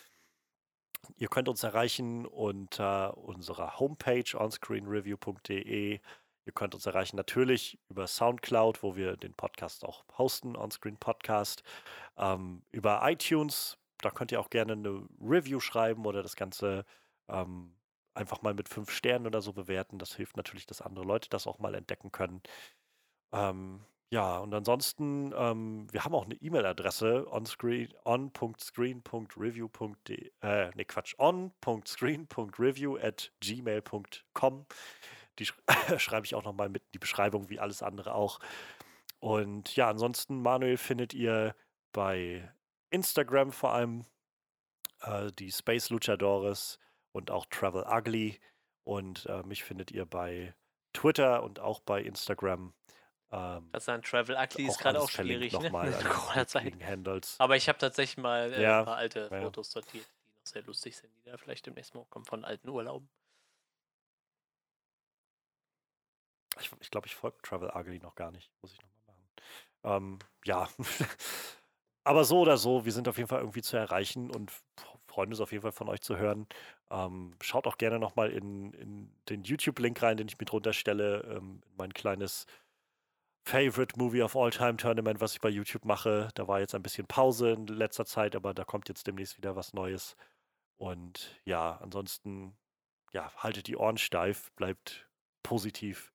Ihr 1.17 1.29
könnt 1.29 1.49
uns 1.49 1.63
erreichen 1.63 2.27
unter 2.27 3.17
unserer 3.19 3.79
Homepage 3.79 4.37
onscreenreview.de 4.37 6.01
Ihr 6.47 6.53
könnt 6.53 6.75
uns 6.75 6.85
erreichen 6.85 7.17
natürlich 7.17 7.79
über 7.89 8.07
Soundcloud, 8.07 8.83
wo 8.83 8.97
wir 8.97 9.17
den 9.17 9.33
Podcast 9.33 9.85
auch 9.85 10.05
hosten, 10.19 10.57
Onscreen 10.57 10.99
Podcast. 10.99 11.63
Ähm, 12.19 12.63
über 12.71 13.01
iTunes, 13.05 13.79
da 13.99 14.11
könnt 14.11 14.31
ihr 14.31 14.41
auch 14.41 14.51
gerne 14.51 14.75
eine 14.75 15.09
Review 15.21 15.61
schreiben 15.61 16.05
oder 16.05 16.23
das 16.23 16.37
Ganze 16.37 16.85
ähm, 17.29 17.75
einfach 18.13 18.43
mal 18.43 18.53
mit 18.53 18.69
fünf 18.69 18.91
Sternen 18.91 19.27
oder 19.27 19.41
so 19.41 19.55
bewerten. 19.55 19.99
Das 19.99 20.15
hilft 20.15 20.37
natürlich, 20.37 20.67
dass 20.67 20.83
andere 20.83 21.07
Leute 21.07 21.31
das 21.31 21.47
auch 21.47 21.59
mal 21.59 21.75
entdecken 21.75 22.13
können. 22.13 22.43
Ähm, 23.33 23.81
ja, 24.15 24.39
und 24.39 24.55
ansonsten, 24.55 25.35
ähm, 25.37 25.89
wir 25.91 26.05
haben 26.05 26.15
auch 26.15 26.25
eine 26.25 26.37
E-Mail-Adresse 26.37 27.27
on.screen.review.de, 27.33 30.31
äh, 30.41 30.71
ne 30.77 30.85
Quatsch, 30.85 31.17
on.screen.review 31.19 32.97
at 32.97 33.33
gmail.com. 33.41 34.67
Die 35.41 35.47
sch 35.47 35.55
schreibe 35.99 36.27
ich 36.27 36.37
auch 36.37 36.45
nochmal 36.45 36.69
mit 36.69 36.85
in 36.85 36.93
die 36.93 37.01
Beschreibung, 37.01 37.51
wie 37.51 37.59
alles 37.59 37.83
andere 37.83 38.15
auch. 38.15 38.39
Und 39.19 39.75
ja, 39.75 39.91
ansonsten, 39.91 40.43
Manuel 40.43 40.77
findet 40.77 41.13
ihr 41.13 41.57
bei 41.93 42.55
Instagram 42.91 43.51
vor 43.51 43.73
allem 43.73 44.05
äh, 45.01 45.33
die 45.41 45.51
Space 45.51 45.91
Luchadores 45.91 46.79
und 47.11 47.33
auch 47.33 47.47
Travel 47.47 47.83
Ugly. 47.83 48.39
Und 48.85 49.27
äh, 49.27 49.43
mich 49.43 49.65
findet 49.65 49.91
ihr 49.91 50.07
bei 50.07 50.55
Twitter 50.93 51.43
und 51.43 51.59
auch 51.59 51.81
bei 51.81 52.01
Instagram. 52.01 52.75
Ähm, 53.35 53.69
das 53.73 53.89
ein 53.89 54.03
Travel 54.03 54.37
Ugly 54.37 54.69
ist 54.69 54.79
gerade 54.79 55.01
auch 55.01 55.11
schwierig, 55.11 55.53
ne? 55.55 55.65
Nochmal 55.65 55.93
Handles. 56.85 57.35
Aber 57.41 57.57
ich 57.57 57.69
habe 57.69 57.79
tatsächlich 57.79 58.19
mal 58.19 58.53
äh, 58.53 58.63
ja, 58.63 58.81
ein 58.81 58.85
paar 58.85 58.97
alte 58.97 59.29
ja. 59.31 59.41
Fotos 59.41 59.73
sortiert, 59.73 60.07
die 60.07 60.39
noch 60.39 60.47
sehr 60.47 60.63
lustig 60.63 60.97
sind, 60.97 61.11
die 61.17 61.31
da 61.31 61.37
vielleicht 61.37 61.67
demnächst 61.67 61.97
mal 61.97 62.05
kommen 62.11 62.25
von 62.25 62.45
alten 62.45 62.69
Urlauben. 62.69 63.09
Ich, 66.61 66.71
ich 66.81 66.91
glaube, 66.91 67.09
ich 67.09 67.17
folge 67.17 67.39
Travel 67.43 67.73
Ugly 67.75 67.99
noch 67.99 68.15
gar 68.15 68.31
nicht. 68.31 68.53
Muss 68.63 68.73
ich 68.73 68.81
nochmal 68.81 69.17
machen. 69.83 70.05
Ähm, 70.05 70.19
ja. 70.45 70.69
Aber 72.05 72.25
so 72.25 72.39
oder 72.41 72.57
so, 72.57 72.85
wir 72.85 72.93
sind 72.93 73.09
auf 73.09 73.17
jeden 73.17 73.29
Fall 73.29 73.41
irgendwie 73.41 73.63
zu 73.63 73.77
erreichen 73.77 74.31
und 74.31 74.53
freuen 75.09 75.31
uns 75.31 75.41
auf 75.41 75.51
jeden 75.51 75.63
Fall 75.63 75.73
von 75.73 75.89
euch 75.89 76.03
zu 76.03 76.19
hören. 76.19 76.47
Ähm, 76.91 77.35
schaut 77.41 77.67
auch 77.67 77.79
gerne 77.79 77.99
nochmal 77.99 78.31
in, 78.31 78.73
in 78.75 79.11
den 79.29 79.43
YouTube-Link 79.43 80.01
rein, 80.03 80.19
den 80.19 80.29
ich 80.29 80.39
mit 80.39 80.53
runterstelle. 80.53 81.23
Ähm, 81.37 81.63
mein 81.77 81.95
kleines 81.95 82.47
Favorite 83.47 83.99
Movie 83.99 84.23
of 84.23 84.37
All 84.37 84.51
Time 84.51 84.77
Tournament, 84.77 85.21
was 85.21 85.35
ich 85.35 85.41
bei 85.41 85.51
YouTube 85.51 85.85
mache. 85.85 86.31
Da 86.35 86.49
war 86.49 86.61
jetzt 86.61 86.75
ein 86.75 86.83
bisschen 86.83 87.07
Pause 87.07 87.51
in 87.53 87.67
letzter 87.67 88.07
Zeit, 88.07 88.35
aber 88.35 88.55
da 88.55 88.65
kommt 88.65 88.89
jetzt 88.89 89.07
demnächst 89.07 89.37
wieder 89.37 89.55
was 89.55 89.75
Neues. 89.75 90.17
Und 90.77 91.41
ja, 91.45 91.77
ansonsten, 91.77 92.57
ja, 93.13 93.31
haltet 93.37 93.67
die 93.67 93.77
Ohren 93.77 93.99
steif, 93.99 94.51
bleibt 94.53 95.09
positiv 95.43 96.15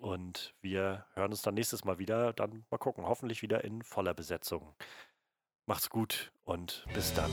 und 0.00 0.54
wir 0.60 1.06
hören 1.14 1.30
uns 1.30 1.42
dann 1.42 1.54
nächstes 1.54 1.84
Mal 1.84 1.98
wieder. 1.98 2.32
Dann 2.32 2.64
mal 2.70 2.78
gucken. 2.78 3.06
Hoffentlich 3.06 3.42
wieder 3.42 3.62
in 3.62 3.82
voller 3.82 4.14
Besetzung. 4.14 4.74
Macht's 5.66 5.90
gut 5.90 6.32
und 6.44 6.84
bis 6.92 7.14
dann. 7.14 7.30